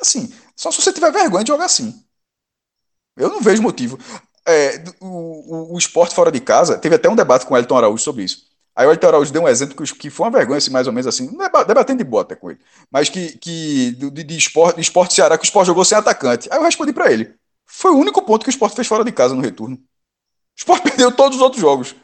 Assim, 0.00 0.32
só 0.56 0.70
se 0.70 0.80
você 0.80 0.92
tiver 0.92 1.12
vergonha 1.12 1.44
de 1.44 1.48
jogar 1.48 1.64
assim. 1.64 2.02
Eu 3.16 3.28
não 3.28 3.40
vejo 3.40 3.62
motivo. 3.62 3.98
É, 4.46 4.82
o, 5.00 5.06
o, 5.06 5.74
o 5.74 5.78
esporte 5.78 6.14
fora 6.14 6.30
de 6.32 6.40
casa, 6.40 6.78
teve 6.78 6.94
até 6.94 7.08
um 7.08 7.16
debate 7.16 7.46
com 7.46 7.54
o 7.54 7.56
Elton 7.56 7.76
Araújo 7.76 8.02
sobre 8.02 8.24
isso. 8.24 8.48
Aí 8.74 8.86
o 8.86 8.92
Elton 8.92 9.08
Araújo 9.08 9.32
deu 9.32 9.42
um 9.42 9.48
exemplo 9.48 9.76
que, 9.76 9.94
que 9.94 10.10
foi 10.10 10.26
uma 10.26 10.38
vergonha, 10.38 10.58
assim, 10.58 10.70
mais 10.70 10.86
ou 10.86 10.92
menos 10.92 11.06
assim, 11.06 11.28
debatendo 11.66 11.98
de 11.98 12.04
bota 12.04 12.36
com 12.36 12.50
ele, 12.50 12.60
mas 12.90 13.08
que, 13.08 13.36
que 13.38 13.92
de, 13.92 14.24
de, 14.24 14.36
esporte, 14.38 14.76
de 14.76 14.82
esporte 14.82 15.14
Ceará, 15.14 15.36
que 15.36 15.44
o 15.44 15.46
esporte 15.46 15.66
jogou 15.66 15.84
sem 15.84 15.98
atacante. 15.98 16.48
Aí 16.50 16.58
eu 16.58 16.62
respondi 16.62 16.92
para 16.92 17.12
ele. 17.12 17.34
Foi 17.78 17.92
o 17.92 17.96
único 17.96 18.20
ponto 18.22 18.42
que 18.42 18.48
o 18.48 18.50
Sport 18.50 18.74
fez 18.74 18.88
fora 18.88 19.04
de 19.04 19.12
casa 19.12 19.36
no 19.36 19.40
retorno. 19.40 19.76
O 19.76 19.80
Sport 20.56 20.82
perdeu 20.90 21.12
todos 21.14 21.36
os 21.36 21.42
outros 21.42 21.60
jogos. 21.60 21.94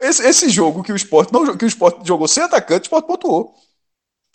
Esse, 0.00 0.26
esse 0.26 0.48
jogo 0.48 0.82
que 0.82 0.92
o 0.92 0.96
Sport 0.96 1.30
não 1.30 1.56
que 1.56 1.64
o 1.64 1.68
Sport 1.68 2.04
jogou 2.04 2.26
sem 2.26 2.42
atacante, 2.42 2.82
o 2.82 2.86
Sport 2.86 3.06
pontuou. 3.06 3.54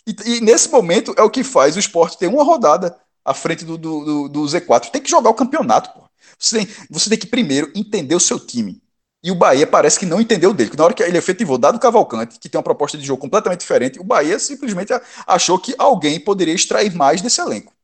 E, 0.06 0.16
e, 0.24 0.40
nesse 0.40 0.70
momento 0.70 1.14
é 1.18 1.22
o 1.22 1.28
que 1.28 1.44
faz 1.44 1.76
o 1.76 1.78
Sport 1.78 2.14
ter 2.14 2.26
uma 2.26 2.42
rodada 2.42 2.98
à 3.22 3.34
frente 3.34 3.66
do, 3.66 3.76
do, 3.76 4.02
do, 4.02 4.28
do 4.30 4.42
Z4. 4.44 4.90
Tem 4.90 5.02
que 5.02 5.10
jogar 5.10 5.28
o 5.28 5.34
campeonato, 5.34 5.90
pô. 5.92 6.08
Você 6.38 6.56
tem, 6.56 6.74
você 6.88 7.10
tem 7.10 7.18
que 7.18 7.26
primeiro 7.26 7.70
entender 7.76 8.14
o 8.14 8.20
seu 8.20 8.40
time. 8.40 8.80
E 9.22 9.30
o 9.30 9.34
Bahia 9.34 9.66
parece 9.66 9.98
que 9.98 10.06
não 10.06 10.22
entendeu 10.22 10.54
dele. 10.54 10.70
Na 10.74 10.84
hora 10.84 10.94
que 10.94 11.02
ele 11.02 11.18
efetivou, 11.18 11.58
dado 11.58 11.76
o 11.76 11.80
Cavalcante, 11.80 12.38
que 12.38 12.48
tem 12.48 12.58
uma 12.58 12.64
proposta 12.64 12.96
de 12.96 13.04
jogo 13.04 13.20
completamente 13.20 13.60
diferente, 13.60 14.00
o 14.00 14.04
Bahia 14.04 14.38
simplesmente 14.38 14.94
achou 15.26 15.58
que 15.58 15.74
alguém 15.76 16.18
poderia 16.18 16.54
extrair 16.54 16.94
mais 16.94 17.20
desse 17.20 17.42
elenco. 17.42 17.74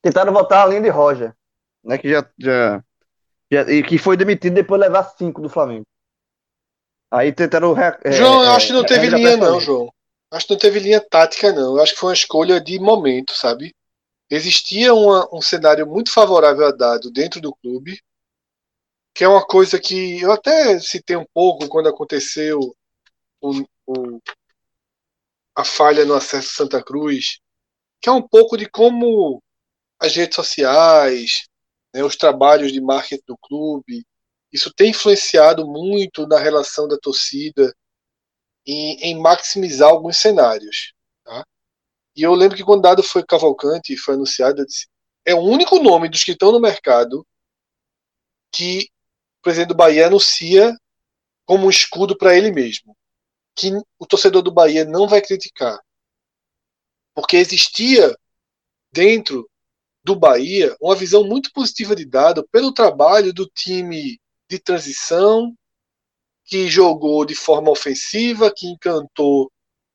Tentaram 0.00 0.32
voltar 0.32 0.62
a 0.62 0.66
linha 0.66 0.80
de 0.80 0.88
Roger 0.88 1.36
né? 1.88 1.96
Que 1.96 2.10
já, 2.10 2.30
já, 2.38 2.84
já 3.50 3.62
e 3.72 3.82
que 3.82 3.96
foi 3.96 4.16
demitido 4.16 4.54
depois 4.54 4.80
de 4.80 4.86
levar 4.86 5.04
cinco 5.16 5.40
do 5.40 5.48
Flamengo. 5.48 5.86
Aí 7.10 7.32
tentaram. 7.32 7.74
É, 7.80 8.12
João, 8.12 8.44
eu 8.44 8.52
é, 8.52 8.56
acho 8.56 8.66
que 8.66 8.72
não 8.74 8.84
teve 8.84 9.08
linha, 9.08 9.36
não, 9.38 9.58
João. 9.58 9.90
Acho 10.30 10.46
que 10.46 10.52
não 10.52 10.60
teve 10.60 10.78
linha 10.78 11.00
tática, 11.00 11.50
não. 11.52 11.76
Eu 11.76 11.82
acho 11.82 11.94
que 11.94 11.98
foi 11.98 12.10
uma 12.10 12.14
escolha 12.14 12.60
de 12.60 12.78
momento, 12.78 13.32
sabe? 13.32 13.74
Existia 14.30 14.92
uma, 14.92 15.26
um 15.34 15.40
cenário 15.40 15.86
muito 15.86 16.12
favorável 16.12 16.66
a 16.66 16.70
dado 16.70 17.10
dentro 17.10 17.40
do 17.40 17.54
clube, 17.54 17.98
que 19.14 19.24
é 19.24 19.28
uma 19.28 19.44
coisa 19.44 19.80
que 19.80 20.20
eu 20.20 20.30
até 20.30 20.78
citei 20.80 21.16
um 21.16 21.24
pouco 21.32 21.66
quando 21.66 21.88
aconteceu 21.88 22.76
o, 23.40 23.64
o, 23.86 24.20
a 25.56 25.64
falha 25.64 26.04
no 26.04 26.12
acesso 26.12 26.54
Santa 26.54 26.84
Cruz, 26.84 27.40
que 28.02 28.10
é 28.10 28.12
um 28.12 28.20
pouco 28.20 28.58
de 28.58 28.68
como 28.68 29.42
as 29.98 30.14
redes 30.14 30.36
sociais, 30.36 31.48
né, 31.92 32.02
os 32.04 32.16
trabalhos 32.16 32.72
de 32.72 32.80
marketing 32.80 33.22
do 33.26 33.36
clube. 33.36 34.06
Isso 34.52 34.72
tem 34.72 34.90
influenciado 34.90 35.66
muito 35.66 36.26
na 36.26 36.38
relação 36.38 36.88
da 36.88 36.96
torcida 36.98 37.74
em, 38.66 38.96
em 39.00 39.20
maximizar 39.20 39.90
alguns 39.90 40.18
cenários. 40.18 40.92
Tá? 41.24 41.44
E 42.16 42.22
eu 42.22 42.34
lembro 42.34 42.56
que 42.56 42.64
quando 42.64 42.82
dado 42.82 43.02
foi 43.02 43.24
Cavalcante 43.24 43.92
e 43.92 43.96
foi 43.96 44.14
anunciado, 44.14 44.64
disse, 44.64 44.86
é 45.24 45.34
o 45.34 45.40
único 45.40 45.78
nome 45.78 46.08
dos 46.08 46.24
que 46.24 46.32
estão 46.32 46.52
no 46.52 46.60
mercado 46.60 47.26
que 48.50 48.88
o 49.38 49.42
presidente 49.42 49.68
do 49.68 49.74
Bahia 49.74 50.06
anuncia 50.06 50.74
como 51.44 51.66
um 51.66 51.70
escudo 51.70 52.16
para 52.16 52.36
ele 52.36 52.50
mesmo. 52.50 52.96
Que 53.54 53.72
o 53.98 54.06
torcedor 54.06 54.42
do 54.42 54.52
Bahia 54.52 54.84
não 54.84 55.08
vai 55.08 55.20
criticar. 55.20 55.78
Porque 57.14 57.36
existia 57.36 58.16
dentro 58.92 59.48
do 60.08 60.16
Bahia 60.16 60.74
uma 60.80 60.96
visão 60.96 61.22
muito 61.22 61.52
positiva 61.52 61.94
de 61.94 62.06
dado 62.06 62.46
pelo 62.50 62.72
trabalho 62.72 63.32
do 63.32 63.46
time 63.46 64.18
de 64.50 64.58
transição 64.58 65.54
que 66.46 66.66
jogou 66.66 67.26
de 67.26 67.34
forma 67.34 67.70
ofensiva, 67.70 68.50
que 68.54 68.66
encantou 68.66 69.52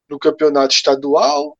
no 0.07 0.19
campeonato 0.19 0.75
estadual, 0.75 1.57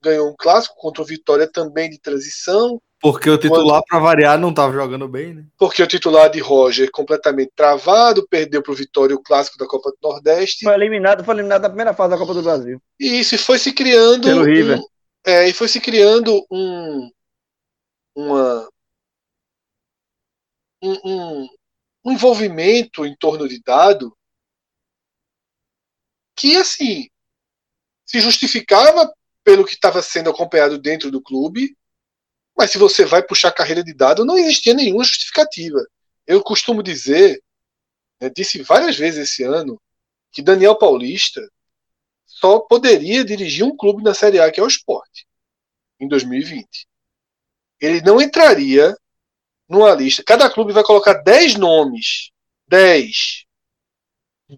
ganhou 0.00 0.28
um 0.28 0.34
clássico 0.38 0.76
contra 0.76 1.02
o 1.02 1.04
Vitória 1.04 1.50
também 1.50 1.90
de 1.90 1.98
transição. 1.98 2.80
Porque 3.00 3.28
o 3.28 3.36
titular, 3.36 3.82
para 3.88 3.98
variar, 3.98 4.38
não 4.38 4.50
estava 4.50 4.72
jogando 4.72 5.08
bem, 5.08 5.34
né? 5.34 5.44
Porque 5.58 5.82
o 5.82 5.86
titular 5.88 6.30
de 6.30 6.38
Roger 6.38 6.88
completamente 6.92 7.50
travado, 7.54 8.26
perdeu 8.28 8.62
para 8.62 8.72
o 8.72 8.76
Vitória 8.76 9.16
o 9.16 9.22
clássico 9.22 9.58
da 9.58 9.66
Copa 9.66 9.90
do 9.90 10.08
Nordeste. 10.08 10.64
Foi 10.64 10.74
eliminado, 10.74 11.24
foi 11.24 11.34
eliminado 11.34 11.62
na 11.62 11.68
primeira 11.68 11.94
fase 11.94 12.10
da 12.10 12.18
Copa 12.18 12.34
do 12.34 12.42
Brasil. 12.42 12.80
E 13.00 13.18
isso 13.18 13.36
foi 13.38 13.58
se 13.58 13.72
criando. 13.72 14.28
Pelo 14.28 14.42
um, 14.42 14.44
River. 14.44 14.80
É, 15.26 15.48
e 15.48 15.52
foi 15.52 15.66
se 15.66 15.80
criando 15.80 16.44
um, 16.50 17.10
uma, 18.18 18.68
um, 20.82 21.48
um, 22.04 22.12
envolvimento 22.12 23.06
em 23.06 23.14
torno 23.16 23.48
de 23.48 23.62
dado 23.62 24.16
que, 26.34 26.56
assim, 26.56 27.08
se 28.04 28.20
justificava 28.20 29.12
pelo 29.44 29.64
que 29.64 29.74
estava 29.74 30.02
sendo 30.02 30.30
acompanhado 30.30 30.78
dentro 30.78 31.12
do 31.12 31.22
clube, 31.22 31.76
mas 32.56 32.72
se 32.72 32.78
você 32.78 33.04
vai 33.04 33.22
puxar 33.22 33.52
carreira 33.52 33.84
de 33.84 33.94
dado, 33.94 34.24
não 34.24 34.36
existia 34.36 34.74
nenhuma 34.74 35.04
justificativa. 35.04 35.78
Eu 36.26 36.42
costumo 36.42 36.82
dizer, 36.82 37.40
né, 38.20 38.28
disse 38.28 38.62
várias 38.62 38.96
vezes 38.96 39.30
esse 39.30 39.44
ano, 39.44 39.80
que 40.32 40.42
Daniel 40.42 40.76
Paulista 40.76 41.48
só 42.26 42.58
poderia 42.58 43.24
dirigir 43.24 43.64
um 43.64 43.76
clube 43.76 44.02
na 44.02 44.12
Série 44.12 44.40
A, 44.40 44.50
que 44.50 44.58
é 44.58 44.62
o 44.62 44.66
Esporte, 44.68 45.24
em 46.00 46.08
2020 46.08 46.87
ele 47.80 48.00
não 48.00 48.20
entraria 48.20 48.96
numa 49.68 49.94
lista. 49.94 50.22
Cada 50.24 50.52
clube 50.52 50.72
vai 50.72 50.82
colocar 50.82 51.14
10 51.22 51.56
nomes. 51.56 52.30
10. 52.66 53.46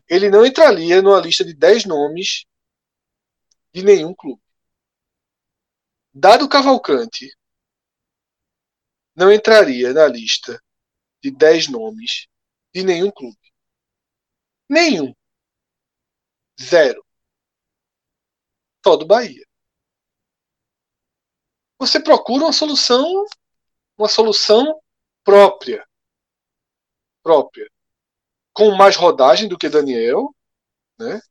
Ele 0.08 0.30
não 0.30 0.44
entraria 0.46 1.02
numa 1.02 1.20
lista 1.20 1.44
de 1.44 1.54
10 1.54 1.84
nomes 1.84 2.44
de 3.72 3.82
nenhum 3.82 4.14
clube. 4.14 4.42
Dado 6.12 6.48
Cavalcante 6.48 7.32
não 9.14 9.32
entraria 9.32 9.92
na 9.92 10.06
lista 10.06 10.60
de 11.22 11.30
10 11.30 11.68
nomes 11.68 12.26
de 12.72 12.82
nenhum 12.82 13.10
clube. 13.10 13.38
Nenhum. 14.68 15.14
Zero. 16.60 17.04
Só 18.84 18.96
do 18.96 19.06
Bahia 19.06 19.49
você 21.80 21.98
procura 21.98 22.44
uma 22.44 22.52
solução, 22.52 23.24
uma 23.96 24.06
solução 24.06 24.78
própria, 25.24 25.88
própria, 27.22 27.66
com 28.52 28.72
mais 28.72 28.96
rodagem 28.96 29.48
do 29.48 29.56
que 29.56 29.66
Daniel, 29.66 30.34
né? 30.98 31.22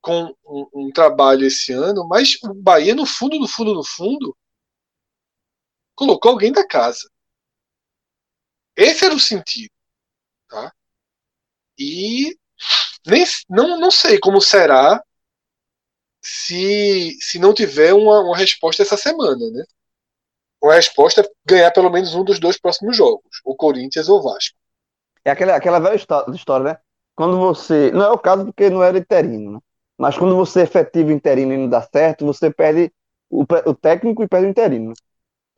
com 0.00 0.34
um, 0.46 0.66
um, 0.72 0.90
trabalho 0.90 1.44
esse 1.44 1.74
ano, 1.74 2.08
mas 2.08 2.38
o 2.42 2.54
Bahia, 2.54 2.94
no 2.94 3.04
fundo, 3.04 3.38
no 3.38 3.46
fundo, 3.46 3.74
no 3.74 3.84
fundo, 3.84 4.34
colocou 5.94 6.30
alguém 6.30 6.50
da 6.50 6.66
casa. 6.66 7.10
Esse 8.74 9.04
era 9.04 9.14
o 9.14 9.20
sentido. 9.20 9.72
Tá? 10.48 10.72
E 11.78 12.34
nem, 13.06 13.24
não, 13.46 13.78
não 13.78 13.90
sei 13.90 14.18
como 14.18 14.40
será 14.40 15.04
se, 16.28 17.16
se 17.20 17.38
não 17.38 17.54
tiver 17.54 17.94
uma, 17.94 18.20
uma 18.20 18.36
resposta 18.36 18.82
essa 18.82 18.96
semana, 18.96 19.48
né? 19.52 19.64
Uma 20.60 20.74
resposta 20.74 21.20
é 21.20 21.30
ganhar 21.46 21.70
pelo 21.70 21.88
menos 21.88 22.16
um 22.16 22.24
dos 22.24 22.40
dois 22.40 22.58
próximos 22.58 22.96
jogos, 22.96 23.40
o 23.44 23.54
Corinthians 23.54 24.08
ou 24.08 24.18
o 24.18 24.22
Vasco. 24.22 24.56
É 25.24 25.30
aquela, 25.30 25.54
aquela 25.54 25.78
velha 25.78 25.94
história, 25.94 26.64
né? 26.64 26.78
Quando 27.14 27.38
você. 27.38 27.92
Não 27.92 28.02
é 28.02 28.10
o 28.10 28.18
caso 28.18 28.46
porque 28.46 28.68
não 28.68 28.82
era 28.82 28.98
interino, 28.98 29.52
né? 29.52 29.60
Mas 29.96 30.18
quando 30.18 30.34
você 30.34 30.60
é 30.60 30.62
efetiva 30.64 31.12
interino 31.12 31.52
e 31.52 31.56
não 31.56 31.68
dá 31.68 31.80
certo, 31.80 32.26
você 32.26 32.50
perde 32.50 32.92
o, 33.30 33.42
o 33.42 33.74
técnico 33.74 34.22
e 34.22 34.28
perde 34.28 34.46
o 34.46 34.50
interino. 34.50 34.88
Né? 34.88 34.94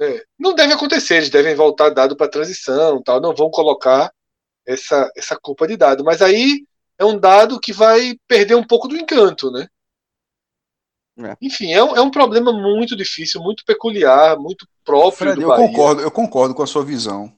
É, 0.01 0.25
não 0.39 0.55
deve 0.55 0.75
acontecer, 0.75 1.17
eles 1.17 1.31
devem 1.31 1.55
voltar 1.55 1.89
dado 1.89 2.15
para 2.15 2.31
transição, 2.31 3.03
tal, 3.03 3.21
não 3.21 3.35
vão 3.35 3.51
colocar 3.51 4.13
essa, 4.67 5.11
essa 5.17 5.37
culpa 5.37 5.67
de 5.67 5.77
dado. 5.77 6.05
Mas 6.05 6.21
aí 6.21 6.67
é 6.99 7.05
um 7.05 7.19
dado 7.19 7.59
que 7.59 7.73
vai 7.73 8.17
perder 8.29 8.55
um 8.55 8.67
pouco 8.67 8.87
do 8.87 8.97
encanto, 8.97 9.51
né? 9.51 9.67
É. 11.19 11.37
Enfim, 11.43 11.73
é 11.73 11.83
um, 11.83 11.97
é 11.97 12.01
um 12.01 12.11
problema 12.11 12.53
muito 12.53 12.97
difícil, 12.97 13.43
muito 13.43 13.65
peculiar, 13.65 14.39
muito 14.39 14.67
próprio 14.85 15.13
Fred, 15.13 15.35
do 15.37 15.43
eu 15.43 15.49
Bahia. 15.49 15.67
Concordo, 15.67 16.03
eu 16.03 16.11
concordo 16.11 16.55
com 16.55 16.63
a 16.63 16.67
sua 16.67 16.85
visão 16.85 17.33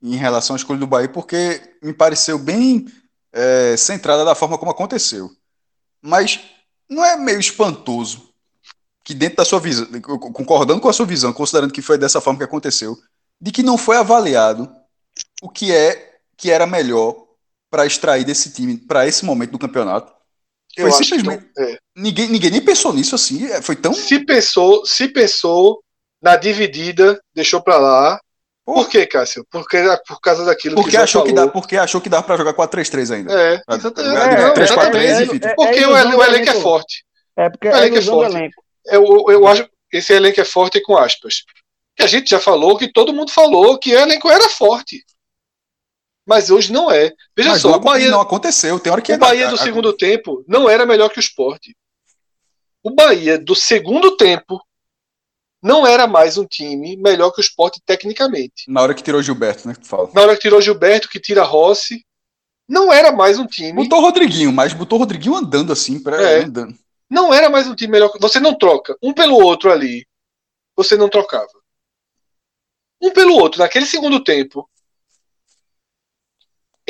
em 0.00 0.16
relação 0.16 0.54
à 0.54 0.56
escolha 0.56 0.78
do 0.78 0.86
Bahia, 0.86 1.08
porque 1.08 1.60
me 1.82 1.92
pareceu 1.92 2.38
bem 2.38 2.86
é, 3.32 3.76
centrada 3.76 4.24
da 4.24 4.34
forma 4.34 4.56
como 4.56 4.70
aconteceu. 4.70 5.30
Mas 6.00 6.40
não 6.88 7.04
é 7.04 7.16
meio 7.16 7.40
espantoso 7.40 8.30
que 9.04 9.14
dentro 9.14 9.36
da 9.36 9.44
sua 9.44 9.58
visão, 9.58 9.86
concordando 10.00 10.80
com 10.80 10.88
a 10.88 10.92
sua 10.92 11.06
visão, 11.06 11.32
considerando 11.32 11.72
que 11.72 11.82
foi 11.82 11.98
dessa 11.98 12.20
forma 12.20 12.38
que 12.38 12.44
aconteceu, 12.44 12.96
de 13.40 13.50
que 13.50 13.62
não 13.62 13.76
foi 13.76 13.96
avaliado 13.96 14.70
o 15.40 15.48
que 15.48 15.72
é 15.72 16.20
que 16.36 16.50
era 16.50 16.66
melhor 16.66 17.16
para 17.68 17.86
extrair 17.86 18.24
desse 18.24 18.52
time 18.52 18.76
para 18.76 19.06
esse 19.06 19.24
momento 19.24 19.52
do 19.52 19.58
campeonato. 19.58 20.12
Eu 20.76 20.90
foi 20.90 21.04
simplesmente 21.04 21.44
é. 21.58 21.78
ninguém, 21.96 22.28
ninguém 22.28 22.50
nem 22.50 22.60
pensou 22.60 22.92
nisso 22.92 23.14
assim, 23.14 23.46
é, 23.50 23.60
foi 23.60 23.76
tão 23.76 23.92
Se 23.92 24.24
pensou, 24.24 24.86
se 24.86 25.08
pensou 25.08 25.82
na 26.20 26.36
dividida, 26.36 27.20
deixou 27.34 27.62
para 27.62 27.78
lá. 27.78 28.20
Por 28.64 28.88
quê, 28.88 29.06
Cássio? 29.06 29.44
Porque 29.50 29.76
por 30.06 30.20
causa 30.20 30.44
daquilo 30.44 30.76
porque 30.76 30.92
que 30.92 30.96
achou 30.96 31.24
que 31.24 31.32
dá, 31.32 31.48
porque 31.48 31.76
achou 31.76 32.00
que 32.00 32.08
dá 32.08 32.22
para 32.22 32.36
jogar 32.36 32.54
4-3-3 32.54 33.14
ainda. 33.14 33.32
É, 33.32 33.60
exatamente. 33.68 34.54
3 34.54 34.70
4 34.70 34.92
3 34.92 35.20
enfim. 35.20 35.40
Porque 35.56 35.84
o, 35.84 35.90
o 35.90 36.24
elenco 36.24 36.50
é 36.50 36.54
forte. 36.54 37.04
É 37.36 37.50
porque 37.50 37.68
o 37.68 37.72
elenco 37.72 37.98
é 37.98 38.02
forte. 38.02 38.36
Elenco 38.36 38.62
eu, 38.86 39.24
eu 39.28 39.46
acho 39.46 39.68
esse 39.92 40.12
elenco 40.12 40.40
é 40.40 40.44
forte 40.44 40.80
com 40.80 40.96
aspas. 40.96 41.44
Que 41.94 42.02
a 42.02 42.06
gente 42.06 42.30
já 42.30 42.40
falou, 42.40 42.78
que 42.78 42.90
todo 42.90 43.12
mundo 43.12 43.30
falou 43.30 43.78
que 43.78 43.94
o 43.94 43.98
elenco 43.98 44.30
era 44.30 44.48
forte. 44.48 45.04
Mas 46.26 46.50
hoje 46.50 46.72
não 46.72 46.90
é. 46.90 47.12
Veja 47.36 47.50
Mas 47.50 47.62
só, 47.62 47.76
o 47.76 47.80
Bahia. 47.80 48.10
Não 48.10 48.20
aconteceu. 48.20 48.78
Tem 48.78 48.92
hora 48.92 49.02
que 49.02 49.12
o 49.12 49.18
Bahia 49.18 49.48
do 49.48 49.58
segundo 49.58 49.92
tempo 49.92 50.44
não 50.46 50.68
era 50.68 50.86
melhor 50.86 51.08
que 51.08 51.18
o 51.18 51.20
esporte. 51.20 51.76
O 52.82 52.90
Bahia 52.90 53.38
do 53.38 53.54
segundo 53.54 54.16
tempo 54.16 54.60
não 55.62 55.86
era 55.86 56.06
mais 56.06 56.36
um 56.36 56.44
time 56.44 56.96
melhor 56.96 57.30
que 57.30 57.40
o 57.40 57.42
esporte 57.42 57.80
tecnicamente. 57.86 58.64
Na 58.68 58.82
hora 58.82 58.94
que 58.94 59.02
tirou 59.02 59.22
Gilberto, 59.22 59.68
né? 59.68 59.74
Que 59.74 59.86
fala. 59.86 60.10
Na 60.12 60.22
hora 60.22 60.34
que 60.34 60.42
tirou 60.42 60.60
Gilberto, 60.60 61.08
que 61.08 61.20
tira 61.20 61.44
Rossi. 61.44 62.04
Não 62.68 62.92
era 62.92 63.12
mais 63.12 63.38
um 63.38 63.46
time. 63.46 63.72
Botou 63.72 63.98
o 63.98 64.02
Rodriguinho, 64.02 64.52
mas 64.52 64.72
botou 64.72 64.98
o 64.98 65.00
Rodriguinho 65.00 65.36
andando 65.36 65.72
assim, 65.72 66.02
pra, 66.02 66.20
é. 66.22 66.44
andando. 66.44 66.74
Não 67.10 67.32
era 67.32 67.50
mais 67.50 67.66
um 67.66 67.74
time 67.74 67.92
melhor. 67.92 68.10
Você 68.18 68.40
não 68.40 68.56
troca 68.56 68.96
um 69.02 69.12
pelo 69.12 69.34
outro 69.34 69.70
ali. 69.70 70.06
Você 70.76 70.96
não 70.96 71.08
trocava. 71.08 71.50
Um 73.00 73.10
pelo 73.10 73.34
outro, 73.34 73.60
naquele 73.60 73.84
segundo 73.84 74.22
tempo. 74.24 74.68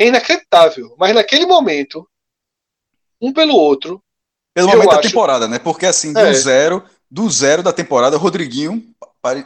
É 0.03 0.07
inacreditável. 0.07 0.95
Mas 0.97 1.13
naquele 1.13 1.45
momento, 1.45 2.07
um 3.21 3.31
pelo 3.31 3.55
outro. 3.55 4.01
Pelo 4.53 4.67
momento 4.67 4.89
acho... 4.89 4.97
da 4.97 5.01
temporada, 5.01 5.47
né? 5.47 5.59
Porque 5.59 5.85
assim, 5.85 6.13
do 6.13 6.19
é. 6.19 6.33
zero, 6.33 6.83
do 7.09 7.29
zero 7.29 7.63
da 7.63 7.73
temporada, 7.73 8.17
Rodriguinho 8.17 8.83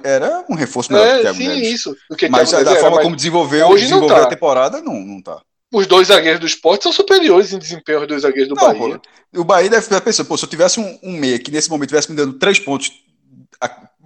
era 0.03 0.43
um 0.49 0.55
reforço 0.55 0.91
melhor 0.91 1.07
é, 1.07 1.11
que 1.11 1.17
o 1.17 1.21
Thiago 1.21 1.37
sim, 1.37 1.47
Neves. 1.47 1.71
isso. 1.71 1.95
Mas 2.31 2.51
da 2.51 2.75
forma 2.77 3.01
como 3.01 3.15
desenvolveu, 3.15 3.67
hoje 3.67 3.83
desenvolveu 3.83 4.17
tá. 4.17 4.23
a 4.23 4.27
temporada, 4.27 4.81
não, 4.81 4.95
não 4.95 5.21
tá 5.21 5.41
os 5.71 5.85
dois 5.85 6.07
zagueiros 6.07 6.39
do 6.39 6.45
esporte 6.45 6.83
são 6.83 6.91
superiores 6.91 7.51
em 7.51 7.59
desempenho 7.59 7.99
aos 7.99 8.07
dois 8.07 8.21
zagueiros 8.21 8.49
do 8.49 8.55
não, 8.55 8.63
Bahia. 8.63 8.99
Pô, 8.99 9.41
o 9.41 9.43
Bahia 9.43 9.69
deve 9.69 9.83
estar 9.83 10.01
pensando, 10.01 10.27
pô, 10.27 10.37
se 10.37 10.45
eu 10.45 10.49
tivesse 10.49 10.79
um, 10.79 10.99
um 11.03 11.11
meia 11.17 11.39
que 11.39 11.51
nesse 11.51 11.69
momento 11.69 11.89
tivesse 11.89 12.09
me 12.09 12.15
dando 12.15 12.39
três 12.39 12.59
pontos 12.59 12.91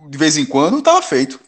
de 0.09 0.17
vez 0.17 0.37
em 0.37 0.45
quando, 0.45 0.79
estava 0.79 1.01
feito. 1.01 1.39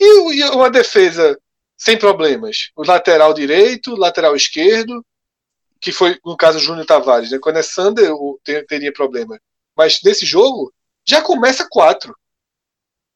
E, 0.00 0.34
e 0.36 0.44
uma 0.50 0.70
defesa 0.70 1.38
sem 1.78 1.96
problemas? 1.96 2.70
O 2.76 2.84
lateral 2.84 3.32
direito, 3.32 3.96
lateral 3.96 4.34
esquerdo, 4.34 5.04
que 5.80 5.92
foi 5.92 6.18
no 6.24 6.36
caso 6.36 6.58
Júnior 6.58 6.84
Tavares, 6.84 7.30
né? 7.30 7.38
Quando 7.40 7.58
é 7.58 7.62
Sander, 7.62 8.12
teria 8.68 8.92
problema. 8.92 9.38
Mas 9.76 10.00
nesse 10.02 10.26
jogo, 10.26 10.72
já 11.06 11.22
começa 11.22 11.66
quatro. 11.70 12.14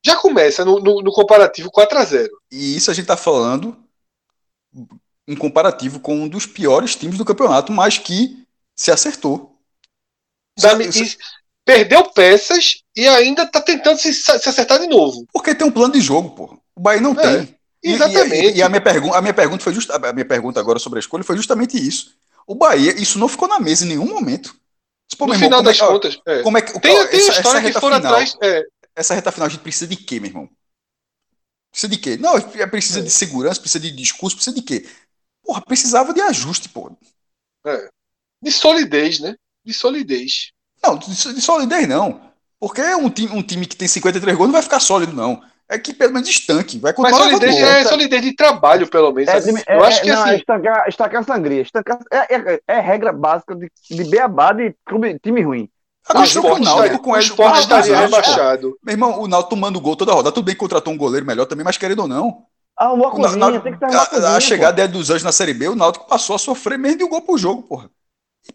Já 0.05 0.17
começa 0.17 0.65
no, 0.65 0.81
no, 0.81 1.03
no 1.03 1.13
comparativo 1.13 1.71
4 1.71 1.99
a 1.99 2.05
0 2.05 2.31
E 2.51 2.77
isso 2.77 2.91
a 2.91 2.95
gente 2.95 3.05
está 3.05 3.17
falando 3.17 3.77
em 5.29 5.37
comparativo 5.37 6.01
com 6.01 6.15
um 6.15 6.29
dos 6.29 6.47
piores 6.47 6.97
times 6.97 7.19
do 7.19 7.25
campeonato, 7.25 7.71
mas 7.71 7.99
que 7.99 8.47
se 8.75 8.91
acertou. 8.91 9.57
Se, 10.59 11.19
perdeu 11.65 12.11
peças 12.11 12.83
e 12.97 13.07
ainda 13.07 13.45
está 13.45 13.61
tentando 13.61 13.99
se, 13.99 14.13
se, 14.13 14.31
acertar 14.31 14.81
de 14.81 14.87
novo. 14.87 15.27
Porque 15.33 15.55
tem 15.55 15.67
um 15.67 15.71
plano 15.71 15.93
de 15.93 16.01
jogo, 16.01 16.31
pô. 16.31 16.59
O 16.75 16.81
Bahia 16.81 17.01
não 17.01 17.13
é, 17.13 17.45
tem. 17.45 17.59
Exatamente. 17.83 18.55
E, 18.55 18.59
e, 18.59 18.63
a, 18.63 18.69
minha 18.69 18.81
pergunta, 18.81 19.17
a 19.17 19.21
minha 19.21 19.35
pergunta 19.35 19.65
foi 19.65 19.75
just, 19.75 19.91
a 19.91 20.13
minha 20.13 20.25
pergunta 20.25 20.61
agora 20.61 20.79
sobre 20.79 20.99
a 20.99 21.01
escolha 21.01 21.25
foi 21.25 21.37
justamente 21.37 21.77
isso. 21.77 22.15
O 22.47 22.55
Bahia, 22.55 22.95
isso 23.01 23.19
não 23.19 23.29
ficou 23.29 23.49
na 23.49 23.59
mesa 23.59 23.85
em 23.85 23.89
nenhum 23.89 24.07
momento. 24.07 24.55
Pô, 25.17 25.27
no 25.27 25.35
irmão, 25.35 25.49
final 25.49 25.63
das 25.63 25.79
é, 25.79 25.87
contas. 25.87 26.21
É. 26.27 26.43
Como 26.43 26.59
é 26.59 26.63
que, 26.63 26.73
tem, 26.73 26.81
tem 26.81 27.21
essa, 27.21 27.31
história 27.33 27.59
essa 27.59 27.73
que 27.73 27.81
foram 27.81 27.97
atrás. 27.97 28.37
É. 28.41 28.65
Essa 28.95 29.15
reta 29.15 29.33
final 29.33 29.47
a 29.47 29.51
gente 29.51 29.63
precisa 29.63 29.87
de 29.87 29.97
quê, 29.97 30.21
meu 30.21 30.31
irmão? 30.31 30.49
Precisa 31.71 31.91
de 31.91 31.99
quê? 31.99 32.17
Não, 32.17 32.41
precisa 32.69 33.01
é. 33.01 33.03
de 33.03 33.11
segurança, 33.11 33.61
precisa 33.61 33.81
de 33.81 33.91
discurso, 33.91 34.37
precisa 34.37 34.55
de 34.55 34.63
quê? 34.63 34.87
Porra, 35.43 35.61
precisava 35.63 36.13
de 36.13 36.21
ajuste, 36.21 36.69
pô. 36.69 36.93
É. 37.67 37.89
De 38.41 38.51
solidez, 38.51 39.21
né? 39.21 39.37
De 39.65 39.73
solidez. 39.73 40.53
Não, 40.83 40.97
de, 40.97 41.41
solidez 41.41 41.89
não. 41.89 42.33
Porque 42.59 42.83
um 42.95 43.09
time, 43.09 43.33
um 43.33 43.43
time 43.43 43.67
que 43.67 43.77
tem 43.77 43.89
53 43.89 44.37
gols 44.37 44.49
não 44.49 44.53
vai 44.53 44.63
ficar 44.63 44.81
sólido, 44.81 45.13
não. 45.13 45.43
É 45.73 45.79
que 45.79 45.95
pelo 45.95 46.13
menos 46.13 46.29
estanque. 46.29 46.79
Vai 46.79 46.93
Mas 46.99 47.17
solidez 47.17 47.57
é 47.57 47.85
solidez 47.85 48.21
de 48.21 48.37
trabalho, 48.37 48.87
pelo 48.87 49.11
menos. 49.11 49.33
É, 49.33 49.75
eu 49.75 49.83
acho 49.83 50.03
que 50.03 50.09
não, 50.09 50.23
assim. 50.23 50.31
É 50.33 50.37
estancar, 50.37 50.85
estancar 50.87 51.25
sangria. 51.25 51.63
Estancar, 51.63 51.99
é, 52.13 52.35
é, 52.35 52.61
é, 52.69 52.81
regra 52.81 53.11
básica 53.11 53.55
de, 53.55 53.71
de 53.91 54.05
beabá 54.05 54.53
de 54.53 54.75
time 55.23 55.41
ruim. 55.41 55.71
Ah, 56.07 56.21
o 56.21 56.25
esporte, 56.25 56.63
estaria, 56.63 56.99
com 56.99 57.13
o 57.13 57.17
esporte 57.17 57.61
estaria 57.61 57.97
rebaixado. 57.97 58.77
Meu 58.85 58.93
irmão, 58.93 59.19
o 59.19 59.27
Náutico 59.27 59.51
tomando 59.55 59.81
gol 59.81 59.97
toda 59.97 60.13
roda. 60.13 60.31
Tudo 60.31 60.45
bem 60.45 60.55
que 60.55 60.61
contratou 60.61 60.93
um 60.93 60.99
goleiro 60.99 61.25
melhor 61.25 61.47
também, 61.47 61.65
mas 61.65 61.79
querendo 61.79 62.01
ou 62.01 62.09
não. 62.09 62.45
Ah, 62.77 62.93
uma 62.93 63.11
cozinha, 63.11 63.37
na, 63.37 63.61
tem 63.61 63.73
que 63.73 63.79
ter 63.79 63.87
uma 63.87 64.07
cozinha. 64.07 64.29
A, 64.29 64.37
a 64.37 64.41
chegada 64.41 64.87
dos 64.87 65.09
Anjos 65.09 65.23
na 65.23 65.33
Série 65.33 65.55
B, 65.55 65.69
o 65.69 65.75
Náutico 65.75 66.07
passou 66.07 66.37
a 66.37 66.39
sofrer 66.39 66.79
mesmo 66.79 66.99
de 66.99 67.05
um 67.05 67.09
gol 67.09 67.23
pro 67.23 67.39
jogo, 67.39 67.63
porra. 67.63 67.89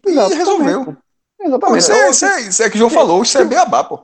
E, 0.06 0.10
e 0.10 0.34
resolveu. 0.34 0.96
Exatamente. 1.40 1.78
Isso 1.78 1.92
é, 1.92 2.10
isso, 2.10 2.24
é, 2.24 2.40
isso 2.42 2.62
é 2.62 2.70
que 2.70 2.76
o 2.76 2.78
João 2.78 2.90
falou, 2.90 3.22
isso 3.22 3.38
é 3.38 3.44
beabá, 3.44 3.82
pô. 3.82 4.02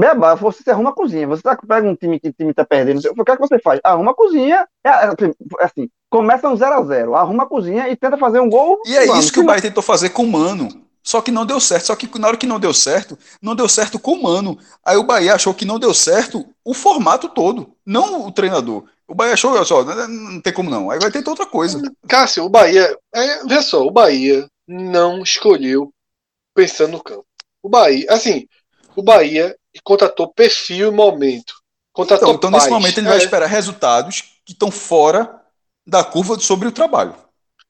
Beabá, 0.00 0.34
você 0.34 0.70
arruma 0.70 0.90
a 0.90 0.94
cozinha. 0.94 1.26
Você 1.26 1.42
tá, 1.42 1.54
pega 1.56 1.86
um 1.86 1.94
time 1.94 2.18
que 2.18 2.28
o 2.28 2.32
time 2.32 2.54
tá 2.54 2.64
perdendo. 2.64 3.00
O 3.18 3.24
que 3.24 3.30
é 3.30 3.36
que 3.36 3.40
você 3.40 3.58
faz? 3.58 3.78
Arruma 3.84 4.12
a 4.12 4.14
cozinha. 4.14 4.66
É, 4.82 4.88
é, 4.88 5.08
é 5.60 5.64
assim, 5.64 5.90
começa 6.08 6.48
um 6.48 6.56
0x0. 6.56 7.14
Arruma 7.14 7.42
a 7.42 7.46
cozinha 7.46 7.86
e 7.86 7.94
tenta 7.94 8.16
fazer 8.16 8.40
um 8.40 8.48
gol. 8.48 8.80
E 8.86 8.96
é 8.96 9.04
mano, 9.04 9.20
isso 9.20 9.30
que 9.30 9.40
o 9.40 9.44
Bahia 9.44 9.60
tentou 9.60 9.82
fazer 9.82 10.08
com 10.08 10.22
o 10.22 10.32
Mano. 10.32 10.68
Só 11.02 11.20
que 11.20 11.30
não 11.30 11.44
deu 11.44 11.60
certo. 11.60 11.86
Só 11.86 11.96
que 11.96 12.18
na 12.18 12.28
hora 12.28 12.36
que 12.38 12.46
não 12.46 12.58
deu 12.58 12.72
certo, 12.72 13.18
não 13.42 13.54
deu 13.54 13.68
certo 13.68 13.98
com 13.98 14.12
o 14.12 14.22
Mano. 14.22 14.58
Aí 14.82 14.96
o 14.96 15.04
Bahia 15.04 15.34
achou 15.34 15.52
que 15.52 15.66
não 15.66 15.78
deu 15.78 15.92
certo 15.92 16.46
o 16.64 16.72
formato 16.72 17.28
todo, 17.28 17.74
não 17.84 18.26
o 18.26 18.32
treinador. 18.32 18.84
O 19.06 19.14
Bahia 19.14 19.34
achou, 19.34 19.62
só, 19.66 19.84
não, 19.84 20.08
não 20.08 20.40
tem 20.40 20.52
como 20.52 20.70
não. 20.70 20.90
Aí 20.90 20.98
vai 20.98 21.10
ter 21.10 21.28
outra 21.28 21.44
coisa. 21.44 21.78
Cássio, 22.08 22.44
o 22.44 22.48
Bahia. 22.48 22.96
É, 23.14 23.44
veja 23.44 23.60
só, 23.60 23.84
o 23.84 23.90
Bahia 23.90 24.48
não 24.66 25.22
escolheu 25.22 25.92
pensando 26.54 26.92
no 26.92 27.02
campo. 27.02 27.26
O 27.62 27.68
Bahia, 27.68 28.06
assim, 28.08 28.46
o 28.96 29.02
Bahia 29.02 29.56
contratou 29.82 30.32
perfil 30.32 30.88
e 30.88 30.94
momento. 30.94 31.54
Contratou 31.92 32.34
então, 32.34 32.48
então 32.48 32.50
nesse 32.50 32.70
momento 32.70 32.98
ele 32.98 33.06
é, 33.06 33.10
vai 33.10 33.18
esperar 33.18 33.46
resultados 33.46 34.22
que 34.44 34.52
estão 34.52 34.70
fora 34.70 35.42
da 35.86 36.04
curva 36.04 36.38
sobre 36.38 36.68
o 36.68 36.72
trabalho. 36.72 37.14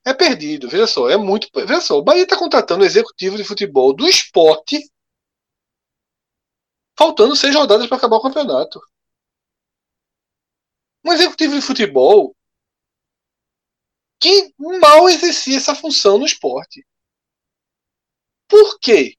É 0.04 0.14
perdido, 0.14 0.68
veja 0.68 0.86
só, 0.86 1.08
é 1.10 1.16
muito. 1.16 1.48
Veja 1.54 1.80
só, 1.80 1.98
o 1.98 2.02
Bahia 2.02 2.22
está 2.22 2.36
contratando 2.36 2.82
o 2.82 2.86
executivo 2.86 3.36
de 3.36 3.44
futebol 3.44 3.92
do 3.92 4.08
esporte, 4.08 4.80
faltando 6.98 7.36
seis 7.36 7.54
rodadas 7.54 7.86
para 7.86 7.96
acabar 7.96 8.16
o 8.16 8.22
campeonato 8.22 8.80
um 11.04 11.12
executivo 11.12 11.54
de 11.54 11.62
futebol 11.62 12.34
que 14.20 14.52
mal 14.58 15.08
exercia 15.08 15.56
essa 15.56 15.74
função 15.74 16.18
no 16.18 16.26
esporte. 16.26 16.86
Por 18.46 18.78
quê? 18.78 19.16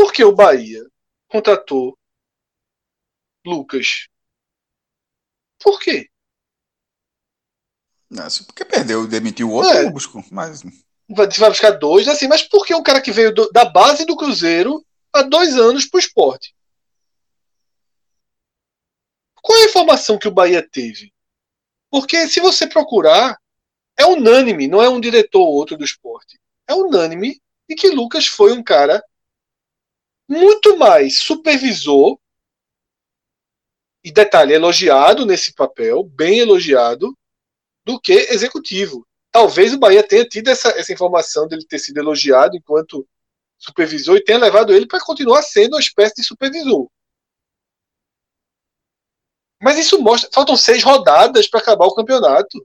Por 0.00 0.14
que 0.14 0.24
o 0.24 0.34
Bahia 0.34 0.82
contratou 1.28 1.94
Lucas? 3.44 4.08
Por 5.62 5.78
quê? 5.78 6.08
Não, 8.08 8.26
porque 8.46 8.64
perdeu, 8.64 9.06
demitiu 9.06 9.50
o 9.50 9.52
outro, 9.52 9.70
é. 9.70 9.90
busco, 9.90 10.24
mas 10.30 10.62
vai, 11.06 11.28
vai 11.28 11.50
buscar 11.50 11.72
dois, 11.72 12.08
assim, 12.08 12.26
mas 12.28 12.42
por 12.42 12.64
que 12.64 12.74
um 12.74 12.82
cara 12.82 13.02
que 13.02 13.12
veio 13.12 13.34
do, 13.34 13.50
da 13.50 13.66
base 13.66 14.06
do 14.06 14.16
Cruzeiro 14.16 14.82
há 15.12 15.20
dois 15.20 15.54
anos 15.54 15.84
pro 15.84 16.00
esporte? 16.00 16.56
Qual 19.42 19.58
é 19.58 19.64
a 19.64 19.68
informação 19.68 20.18
que 20.18 20.28
o 20.28 20.32
Bahia 20.32 20.66
teve? 20.66 21.12
Porque 21.90 22.26
se 22.26 22.40
você 22.40 22.66
procurar, 22.66 23.38
é 23.98 24.06
unânime, 24.06 24.66
não 24.66 24.82
é 24.82 24.88
um 24.88 24.98
diretor 24.98 25.42
ou 25.42 25.52
outro 25.52 25.76
do 25.76 25.84
esporte. 25.84 26.40
É 26.66 26.72
unânime 26.72 27.38
de 27.68 27.74
que 27.74 27.90
Lucas 27.90 28.26
foi 28.26 28.54
um 28.54 28.64
cara 28.64 29.04
muito 30.30 30.76
mais 30.78 31.18
supervisor 31.18 32.16
e 34.04 34.12
detalhe, 34.12 34.54
elogiado 34.54 35.26
nesse 35.26 35.52
papel, 35.52 36.04
bem 36.04 36.38
elogiado, 36.38 37.12
do 37.84 38.00
que 38.00 38.12
executivo. 38.12 39.04
Talvez 39.32 39.74
o 39.74 39.78
Bahia 39.78 40.06
tenha 40.06 40.24
tido 40.24 40.48
essa, 40.48 40.68
essa 40.70 40.92
informação 40.92 41.48
dele 41.48 41.66
ter 41.66 41.80
sido 41.80 41.98
elogiado 41.98 42.56
enquanto 42.56 43.06
supervisor 43.58 44.16
e 44.16 44.24
tenha 44.24 44.38
levado 44.38 44.72
ele 44.72 44.86
para 44.86 45.04
continuar 45.04 45.42
sendo 45.42 45.74
uma 45.74 45.80
espécie 45.80 46.14
de 46.14 46.24
supervisor. 46.24 46.88
Mas 49.60 49.78
isso 49.78 50.00
mostra. 50.00 50.30
Faltam 50.32 50.56
seis 50.56 50.82
rodadas 50.82 51.48
para 51.48 51.60
acabar 51.60 51.86
o 51.86 51.94
campeonato. 51.94 52.64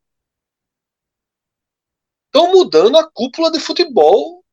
Estão 2.28 2.52
mudando 2.52 2.98
a 2.98 3.10
cúpula 3.12 3.52
de 3.52 3.60
futebol. 3.60 4.46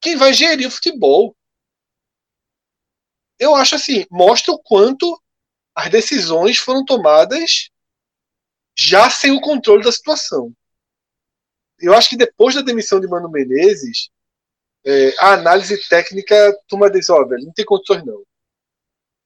Quem 0.00 0.16
vai 0.16 0.32
gerir 0.32 0.68
o 0.68 0.70
futebol? 0.70 1.34
Eu 3.40 3.56
acho 3.56 3.74
assim, 3.74 4.04
mostra 4.10 4.52
o 4.52 4.58
quanto 4.58 5.20
as 5.74 5.88
decisões 5.88 6.58
foram 6.58 6.84
tomadas 6.84 7.70
já 8.76 9.08
sem 9.08 9.32
o 9.32 9.40
controle 9.40 9.82
da 9.82 9.90
situação. 9.90 10.54
Eu 11.78 11.94
acho 11.94 12.10
que 12.10 12.16
depois 12.16 12.54
da 12.54 12.60
demissão 12.60 13.00
de 13.00 13.08
Mano 13.08 13.30
Menezes, 13.30 14.10
é, 14.84 15.14
a 15.18 15.32
análise 15.32 15.88
técnica, 15.88 16.54
turma 16.68 16.90
diz, 16.90 17.08
ó, 17.08 17.24
velho, 17.24 17.46
não 17.46 17.52
tem 17.52 17.64
condições 17.64 18.04
não. 18.04 18.22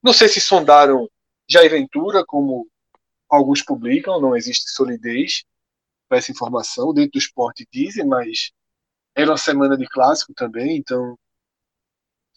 Não 0.00 0.12
sei 0.12 0.28
se 0.28 0.40
sondaram 0.40 1.08
Jair 1.48 1.70
Ventura, 1.70 2.24
como 2.24 2.68
alguns 3.28 3.62
publicam, 3.62 4.20
não 4.20 4.36
existe 4.36 4.70
solidez 4.70 5.44
para 6.08 6.18
essa 6.18 6.30
informação. 6.30 6.94
Dentro 6.94 7.12
do 7.12 7.18
esporte 7.18 7.66
dizem, 7.72 8.06
mas 8.06 8.52
era 9.14 9.30
uma 9.30 9.36
semana 9.36 9.76
de 9.76 9.88
clássico 9.88 10.32
também, 10.34 10.76
então 10.76 11.18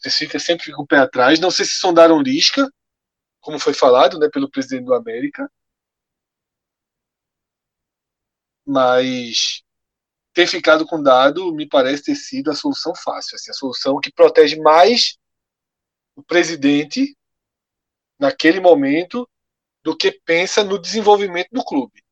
você 0.10 0.26
fica 0.26 0.40
sempre 0.40 0.72
com 0.74 0.84
o 0.84 0.88
pé 0.88 0.98
atrás. 0.98 1.40
Não 1.40 1.52
sei 1.52 1.66
se 1.66 1.74
sondaram 1.74 2.22
Lisca, 2.22 2.69
como 3.42 3.60
foi 3.60 3.74
falado 3.74 4.19
né, 4.19 4.30
pelo 4.32 4.50
presidente 4.50 4.86
do 4.86 4.94
América. 4.94 5.50
Mas 8.66 9.64
ter 10.34 10.48
ficado 10.48 10.86
com 10.86 11.02
dado 11.02 11.53
me 11.53 11.68
parece 11.68 12.03
ter 12.03 12.16
sido 12.16 12.52
a 12.52 12.56
solução 12.56 12.94
fácil, 12.95 13.36
assim, 13.36 13.50
a 13.50 13.53
solução 13.53 14.00
que 14.00 14.11
protege 14.11 14.60
mais 14.60 15.18
o 16.16 16.24
presidente 16.24 17.18
naquele 18.19 18.60
momento 18.60 19.27
do 19.84 19.95
que 19.95 20.11
pensa 20.11 20.64
no 20.64 20.80
desenvolvimento 20.80 21.50
do 21.52 21.64
clube. 21.64 22.03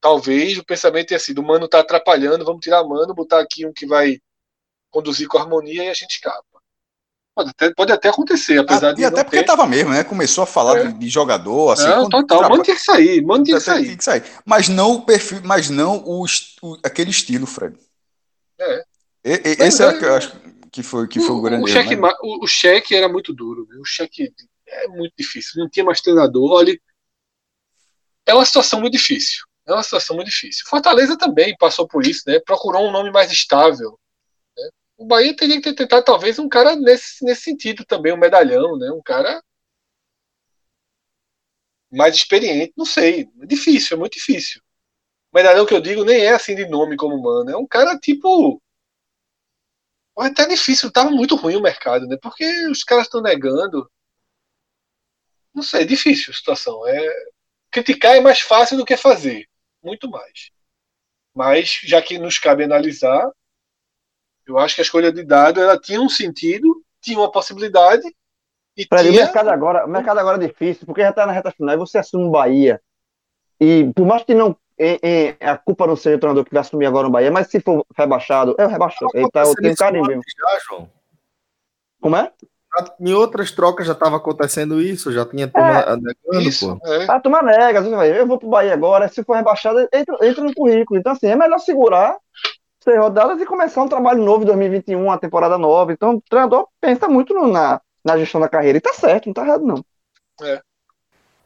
Talvez 0.00 0.56
o 0.56 0.64
pensamento 0.64 1.08
tenha 1.08 1.18
sido: 1.18 1.40
o 1.40 1.44
mano 1.44 1.64
está 1.64 1.80
atrapalhando, 1.80 2.44
vamos 2.44 2.60
tirar 2.60 2.84
mano, 2.84 3.14
botar 3.14 3.40
aqui 3.40 3.66
um 3.66 3.72
que 3.72 3.86
vai 3.86 4.20
conduzir 4.96 5.28
com 5.28 5.36
harmonia 5.36 5.84
e 5.84 5.88
a 5.88 5.94
gente 5.94 6.12
escapa. 6.12 6.42
Pode 7.34 7.50
até, 7.50 7.74
pode 7.74 7.92
até 7.92 8.08
acontecer, 8.08 8.58
apesar 8.58 8.88
ah, 8.88 8.92
de. 8.94 9.02
E 9.02 9.04
até 9.04 9.22
porque 9.22 9.40
ter... 9.40 9.44
tava 9.44 9.66
mesmo, 9.66 9.90
né? 9.90 10.02
Começou 10.02 10.42
a 10.42 10.46
falar 10.46 10.78
é. 10.78 10.92
de, 10.92 11.08
jogador, 11.08 11.72
assim. 11.72 11.86
Não, 11.86 12.08
total, 12.08 12.38
traba... 12.38 12.48
mano 12.48 12.62
tinha 12.62 12.76
que 12.76 12.82
sair, 12.82 13.22
mano 13.22 13.44
tinha 13.44 13.58
que 13.58 13.62
sair. 13.62 13.84
Tinha 13.84 13.96
que 13.98 14.04
sair. 14.04 14.24
Mas 14.42 14.70
não 14.70 14.92
o 14.92 15.02
perfil, 15.02 15.42
mas 15.44 15.68
não 15.68 15.98
o, 15.98 16.24
o 16.62 16.78
aquele 16.82 17.10
estilo, 17.10 17.46
Fred. 17.46 17.76
É. 18.58 18.82
E, 19.22 19.32
e, 19.32 19.66
esse 19.66 19.82
é, 19.82 19.86
é, 19.86 19.98
que 19.98 20.04
eu 20.06 20.14
acho 20.14 20.32
que 20.72 20.82
foi, 20.82 21.06
que 21.06 21.20
foi 21.20 21.36
o, 21.36 21.38
o 21.38 21.42
grande. 21.42 21.64
O 21.64 21.66
cheque, 21.66 21.94
né? 21.94 22.08
o, 22.22 22.44
o 22.44 22.46
cheque 22.46 22.94
era 22.94 23.08
muito 23.08 23.34
duro, 23.34 23.66
viu? 23.66 23.82
o 23.82 23.84
cheque 23.84 24.32
é 24.66 24.88
muito 24.88 25.12
difícil. 25.18 25.60
Não 25.62 25.68
tinha 25.68 25.84
mais 25.84 26.00
treinador. 26.00 26.52
Olha, 26.52 26.74
é 28.24 28.32
uma 28.32 28.46
situação 28.46 28.80
muito 28.80 28.94
difícil. 28.94 29.44
É 29.66 29.74
uma 29.74 29.82
situação 29.82 30.16
muito 30.16 30.28
difícil. 30.28 30.64
Fortaleza 30.66 31.18
também 31.18 31.54
passou 31.58 31.86
por 31.86 32.06
isso, 32.06 32.22
né? 32.26 32.40
Procurou 32.40 32.88
um 32.88 32.92
nome 32.92 33.10
mais 33.10 33.30
estável. 33.30 33.98
O 34.96 35.06
Bahia 35.06 35.36
teria 35.36 35.56
que 35.56 35.62
ter 35.62 35.74
tentado 35.74 36.04
talvez 36.04 36.38
um 36.38 36.48
cara 36.48 36.74
nesse, 36.76 37.24
nesse 37.24 37.42
sentido 37.42 37.84
também, 37.84 38.12
um 38.12 38.16
medalhão, 38.16 38.78
né? 38.78 38.90
Um 38.90 39.02
cara 39.02 39.42
mais 41.90 42.14
experiente, 42.16 42.72
não 42.76 42.84
sei. 42.86 43.28
É 43.42 43.46
difícil, 43.46 43.96
é 43.96 44.00
muito 44.00 44.14
difícil. 44.14 44.60
O 45.32 45.36
medalhão 45.36 45.66
que 45.66 45.74
eu 45.74 45.80
digo 45.80 46.04
nem 46.04 46.22
é 46.24 46.30
assim 46.34 46.54
de 46.54 46.66
nome 46.66 46.96
como 46.96 47.20
mano. 47.22 47.50
É 47.50 47.56
um 47.56 47.66
cara 47.66 47.98
tipo 47.98 48.60
é 50.18 50.26
até 50.26 50.46
difícil, 50.46 50.90
tava 50.90 51.10
muito 51.10 51.36
ruim 51.36 51.56
o 51.56 51.62
mercado, 51.62 52.06
né? 52.06 52.16
Porque 52.20 52.44
os 52.68 52.82
caras 52.84 53.06
estão 53.06 53.20
negando. 53.20 53.90
Não 55.54 55.62
sei, 55.62 55.82
é 55.82 55.84
difícil 55.84 56.32
a 56.32 56.36
situação. 56.36 56.86
É... 56.86 57.08
Criticar 57.70 58.16
é 58.16 58.20
mais 58.20 58.40
fácil 58.40 58.76
do 58.76 58.84
que 58.84 58.96
fazer. 58.96 59.48
Muito 59.82 60.08
mais. 60.10 60.50
Mas, 61.34 61.80
já 61.84 62.00
que 62.02 62.18
nos 62.18 62.38
cabe 62.38 62.64
analisar, 62.64 63.30
eu 64.46 64.58
acho 64.58 64.74
que 64.74 64.80
a 64.80 64.84
escolha 64.84 65.12
de 65.12 65.24
dado 65.24 65.60
ela 65.60 65.78
tinha 65.78 66.00
um 66.00 66.08
sentido, 66.08 66.82
tinha 67.00 67.18
uma 67.18 67.30
possibilidade. 67.30 68.06
E 68.76 68.84
tinha... 68.84 69.10
o 69.10 69.14
mercado 69.14 69.48
agora, 69.48 69.86
o 69.86 69.88
mercado 69.88 70.18
agora 70.18 70.42
é 70.42 70.46
difícil, 70.46 70.86
porque 70.86 71.02
já 71.02 71.10
está 71.10 71.26
na 71.26 71.32
reta 71.32 71.50
final 71.50 71.74
e 71.74 71.78
você 71.78 71.98
assume 71.98 72.24
o 72.24 72.30
Bahia. 72.30 72.80
E 73.58 73.90
por 73.94 74.06
mais 74.06 74.22
que 74.22 74.34
não 74.34 74.56
em, 74.78 74.98
em, 75.02 75.36
a 75.40 75.56
culpa 75.56 75.86
não 75.86 75.96
seja 75.96 76.16
o 76.16 76.20
treinador 76.20 76.44
que 76.44 76.52
vai 76.52 76.60
assumir 76.60 76.86
agora 76.86 77.06
no 77.06 77.12
Bahia, 77.12 77.30
mas 77.30 77.48
se 77.48 77.60
for 77.60 77.84
rebaixado, 77.96 78.54
é 78.58 78.66
o 78.66 78.68
rebaixado. 78.68 79.10
Ele 79.14 79.30
tá, 79.30 79.42
eu 79.42 79.54
tenho 79.54 79.74
carinho 79.74 80.04
mesmo. 80.06 80.22
Já, 80.38 80.58
João. 80.68 80.90
Como 82.00 82.16
é? 82.16 82.30
Em 83.00 83.14
outras 83.14 83.50
trocas 83.50 83.86
já 83.86 83.94
estava 83.94 84.16
acontecendo 84.16 84.82
isso, 84.82 85.10
já 85.10 85.24
tinha 85.24 85.48
tomado 85.48 85.92
é, 85.92 85.96
negando, 85.96 86.46
isso, 86.46 86.78
pô. 86.78 86.86
É. 86.86 87.10
A 87.10 87.18
turma 87.18 87.40
nega, 87.40 87.80
eu 87.80 88.26
vou 88.26 88.38
pro 88.38 88.50
Bahia 88.50 88.74
agora, 88.74 89.08
se 89.08 89.24
for 89.24 89.34
rebaixado, 89.34 89.88
entra, 89.90 90.18
entra 90.20 90.44
no 90.44 90.54
currículo. 90.54 91.00
Então, 91.00 91.12
assim, 91.12 91.26
é 91.26 91.36
melhor 91.36 91.58
segurar 91.58 92.18
seis 92.86 92.98
rodadas 93.00 93.40
e 93.40 93.44
começar 93.44 93.82
um 93.82 93.88
trabalho 93.88 94.22
novo 94.22 94.44
em 94.44 94.46
2021, 94.46 95.02
uma 95.02 95.18
temporada 95.18 95.58
nova. 95.58 95.92
Então, 95.92 96.14
o 96.14 96.20
treinador 96.20 96.68
pensa 96.80 97.08
muito 97.08 97.34
no, 97.34 97.48
na, 97.48 97.80
na 98.04 98.16
gestão 98.16 98.40
da 98.40 98.48
carreira. 98.48 98.78
E 98.78 98.80
tá 98.80 98.92
certo, 98.92 99.26
não 99.26 99.34
tá 99.34 99.44
errado, 99.44 99.66
não. 99.66 99.84
É. 100.40 100.60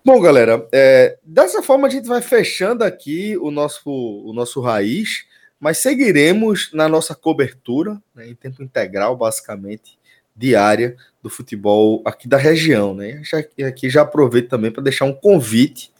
Bom, 0.04 0.20
galera, 0.20 0.68
é, 0.70 1.18
dessa 1.22 1.62
forma 1.62 1.86
a 1.86 1.90
gente 1.90 2.06
vai 2.06 2.20
fechando 2.20 2.84
aqui 2.84 3.38
o 3.38 3.50
nosso, 3.50 3.90
o 3.90 4.32
nosso 4.34 4.60
raiz, 4.60 5.24
mas 5.58 5.78
seguiremos 5.78 6.70
na 6.74 6.88
nossa 6.88 7.14
cobertura, 7.14 8.00
né, 8.14 8.28
em 8.28 8.34
tempo 8.34 8.62
integral, 8.62 9.16
basicamente, 9.16 9.98
diária 10.36 10.94
do 11.22 11.30
futebol 11.30 12.02
aqui 12.04 12.28
da 12.28 12.36
região. 12.36 12.94
Né? 12.94 13.22
Já, 13.24 13.38
aqui 13.66 13.88
já 13.88 14.02
aproveito 14.02 14.48
também 14.50 14.70
para 14.70 14.82
deixar 14.82 15.06
um 15.06 15.14
convite 15.14 15.90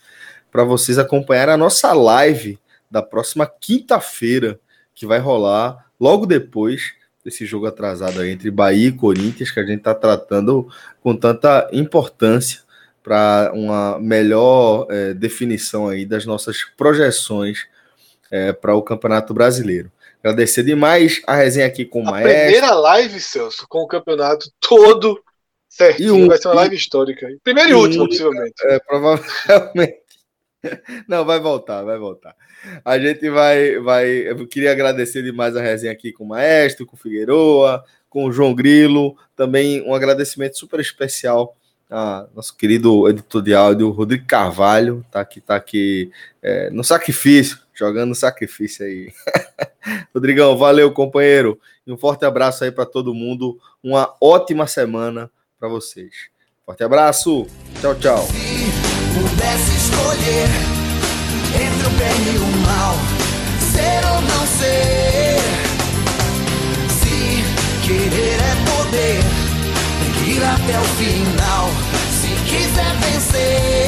para 0.51 0.65
vocês 0.65 0.99
acompanhar 0.99 1.49
a 1.49 1.57
nossa 1.57 1.93
live 1.95 2.59
da 2.91 3.03
próxima 3.03 3.47
quinta-feira, 3.47 4.59
que 5.01 5.07
vai 5.07 5.19
rolar 5.19 5.87
logo 5.99 6.27
depois 6.27 6.93
desse 7.25 7.47
jogo 7.47 7.65
atrasado 7.65 8.23
entre 8.23 8.51
Bahia 8.51 8.89
e 8.89 8.93
Corinthians, 8.93 9.51
que 9.51 9.59
a 9.59 9.65
gente 9.65 9.79
está 9.79 9.95
tratando 9.95 10.69
com 11.03 11.17
tanta 11.17 11.71
importância 11.73 12.61
para 13.03 13.51
uma 13.55 13.99
melhor 13.99 14.87
é, 14.91 15.15
definição 15.15 15.89
aí 15.89 16.05
das 16.05 16.27
nossas 16.27 16.65
projeções 16.77 17.67
é, 18.31 18.53
para 18.53 18.75
o 18.75 18.83
Campeonato 18.83 19.33
Brasileiro. 19.33 19.91
Agradecer 20.23 20.63
demais 20.65 21.23
a 21.27 21.35
resenha 21.35 21.67
aqui 21.67 21.87
com 21.87 22.03
o 22.03 22.09
a 22.09 22.11
Maestro. 22.11 22.35
Primeira 22.35 22.75
live, 22.75 23.21
Celso, 23.21 23.67
com 23.71 23.79
o 23.79 23.89
campeonato 23.89 24.51
todo 24.61 25.19
certinho. 25.67 26.15
Um, 26.15 26.29
vai 26.29 26.37
ser 26.37 26.49
uma 26.49 26.57
live 26.57 26.77
histórica. 26.77 27.27
Primeira 27.43 27.71
e, 27.71 27.73
e 27.73 27.75
última, 27.75 28.07
possivelmente. 28.07 28.55
É, 28.65 28.79
provavelmente. 28.81 30.00
Não, 31.09 31.25
vai 31.25 31.41
voltar, 31.41 31.83
vai 31.83 31.99
voltar. 31.99 32.35
A 32.85 32.99
gente 32.99 33.29
vai, 33.31 33.79
vai. 33.79 34.09
Eu 34.09 34.47
queria 34.47 34.73
agradecer 34.73 35.23
demais 35.23 35.57
a 35.57 35.63
resenha 35.63 35.93
aqui 35.93 36.13
com 36.13 36.25
o 36.25 36.29
Maestro, 36.29 36.87
com 36.87 36.97
o 36.97 36.99
Figueroa, 36.99 37.85
com 38.09 38.25
o 38.25 38.33
João 38.33 38.55
Grilo. 38.55 39.17
Também 39.35 39.83
um 39.83 39.95
agradecimento 39.95 40.59
super 40.59 40.81
especial 40.81 41.57
ah, 41.91 42.29
nosso 42.35 42.57
querido 42.57 43.09
editor 43.09 43.43
de 43.43 43.53
áudio, 43.53 43.91
Rodrigo 43.91 44.25
Carvalho, 44.25 45.05
tá 45.11 45.21
aqui, 45.21 45.41
tá 45.41 45.57
aqui 45.57 46.13
é, 46.41 46.71
no 46.71 46.85
sacrifício, 46.85 47.59
jogando 47.75 48.15
sacrifício 48.15 48.87
aí. 48.87 49.13
Rodrigão, 50.15 50.57
valeu, 50.57 50.93
companheiro. 50.93 51.59
E 51.85 51.93
um 51.93 51.99
forte 51.99 52.25
abraço 52.25 52.63
aí 52.63 52.71
para 52.71 52.87
todo 52.87 53.13
mundo. 53.13 53.59
Uma 53.83 54.15
ótima 54.21 54.69
semana 54.69 55.29
para 55.59 55.69
vocês. 55.69 56.29
Forte 56.65 56.85
abraço. 56.85 57.47
Tchau, 57.81 57.95
tchau 57.97 58.60
pudesse 59.15 59.77
escolher 59.77 60.49
entre 61.55 61.87
o 61.87 61.91
bem 61.91 62.35
e 62.35 62.39
o 62.39 62.47
mal, 62.67 62.97
ser 63.73 64.05
ou 64.07 64.21
não 64.23 64.47
ser. 64.47 65.41
Se 67.01 67.45
querer 67.87 68.41
é 68.41 68.55
poder, 68.71 69.23
tem 70.01 70.13
que 70.13 70.31
ir 70.31 70.45
até 70.45 70.79
o 70.79 70.85
final. 70.85 71.71
Se 72.21 72.29
quiser 72.49 72.95
vencer. 72.97 73.80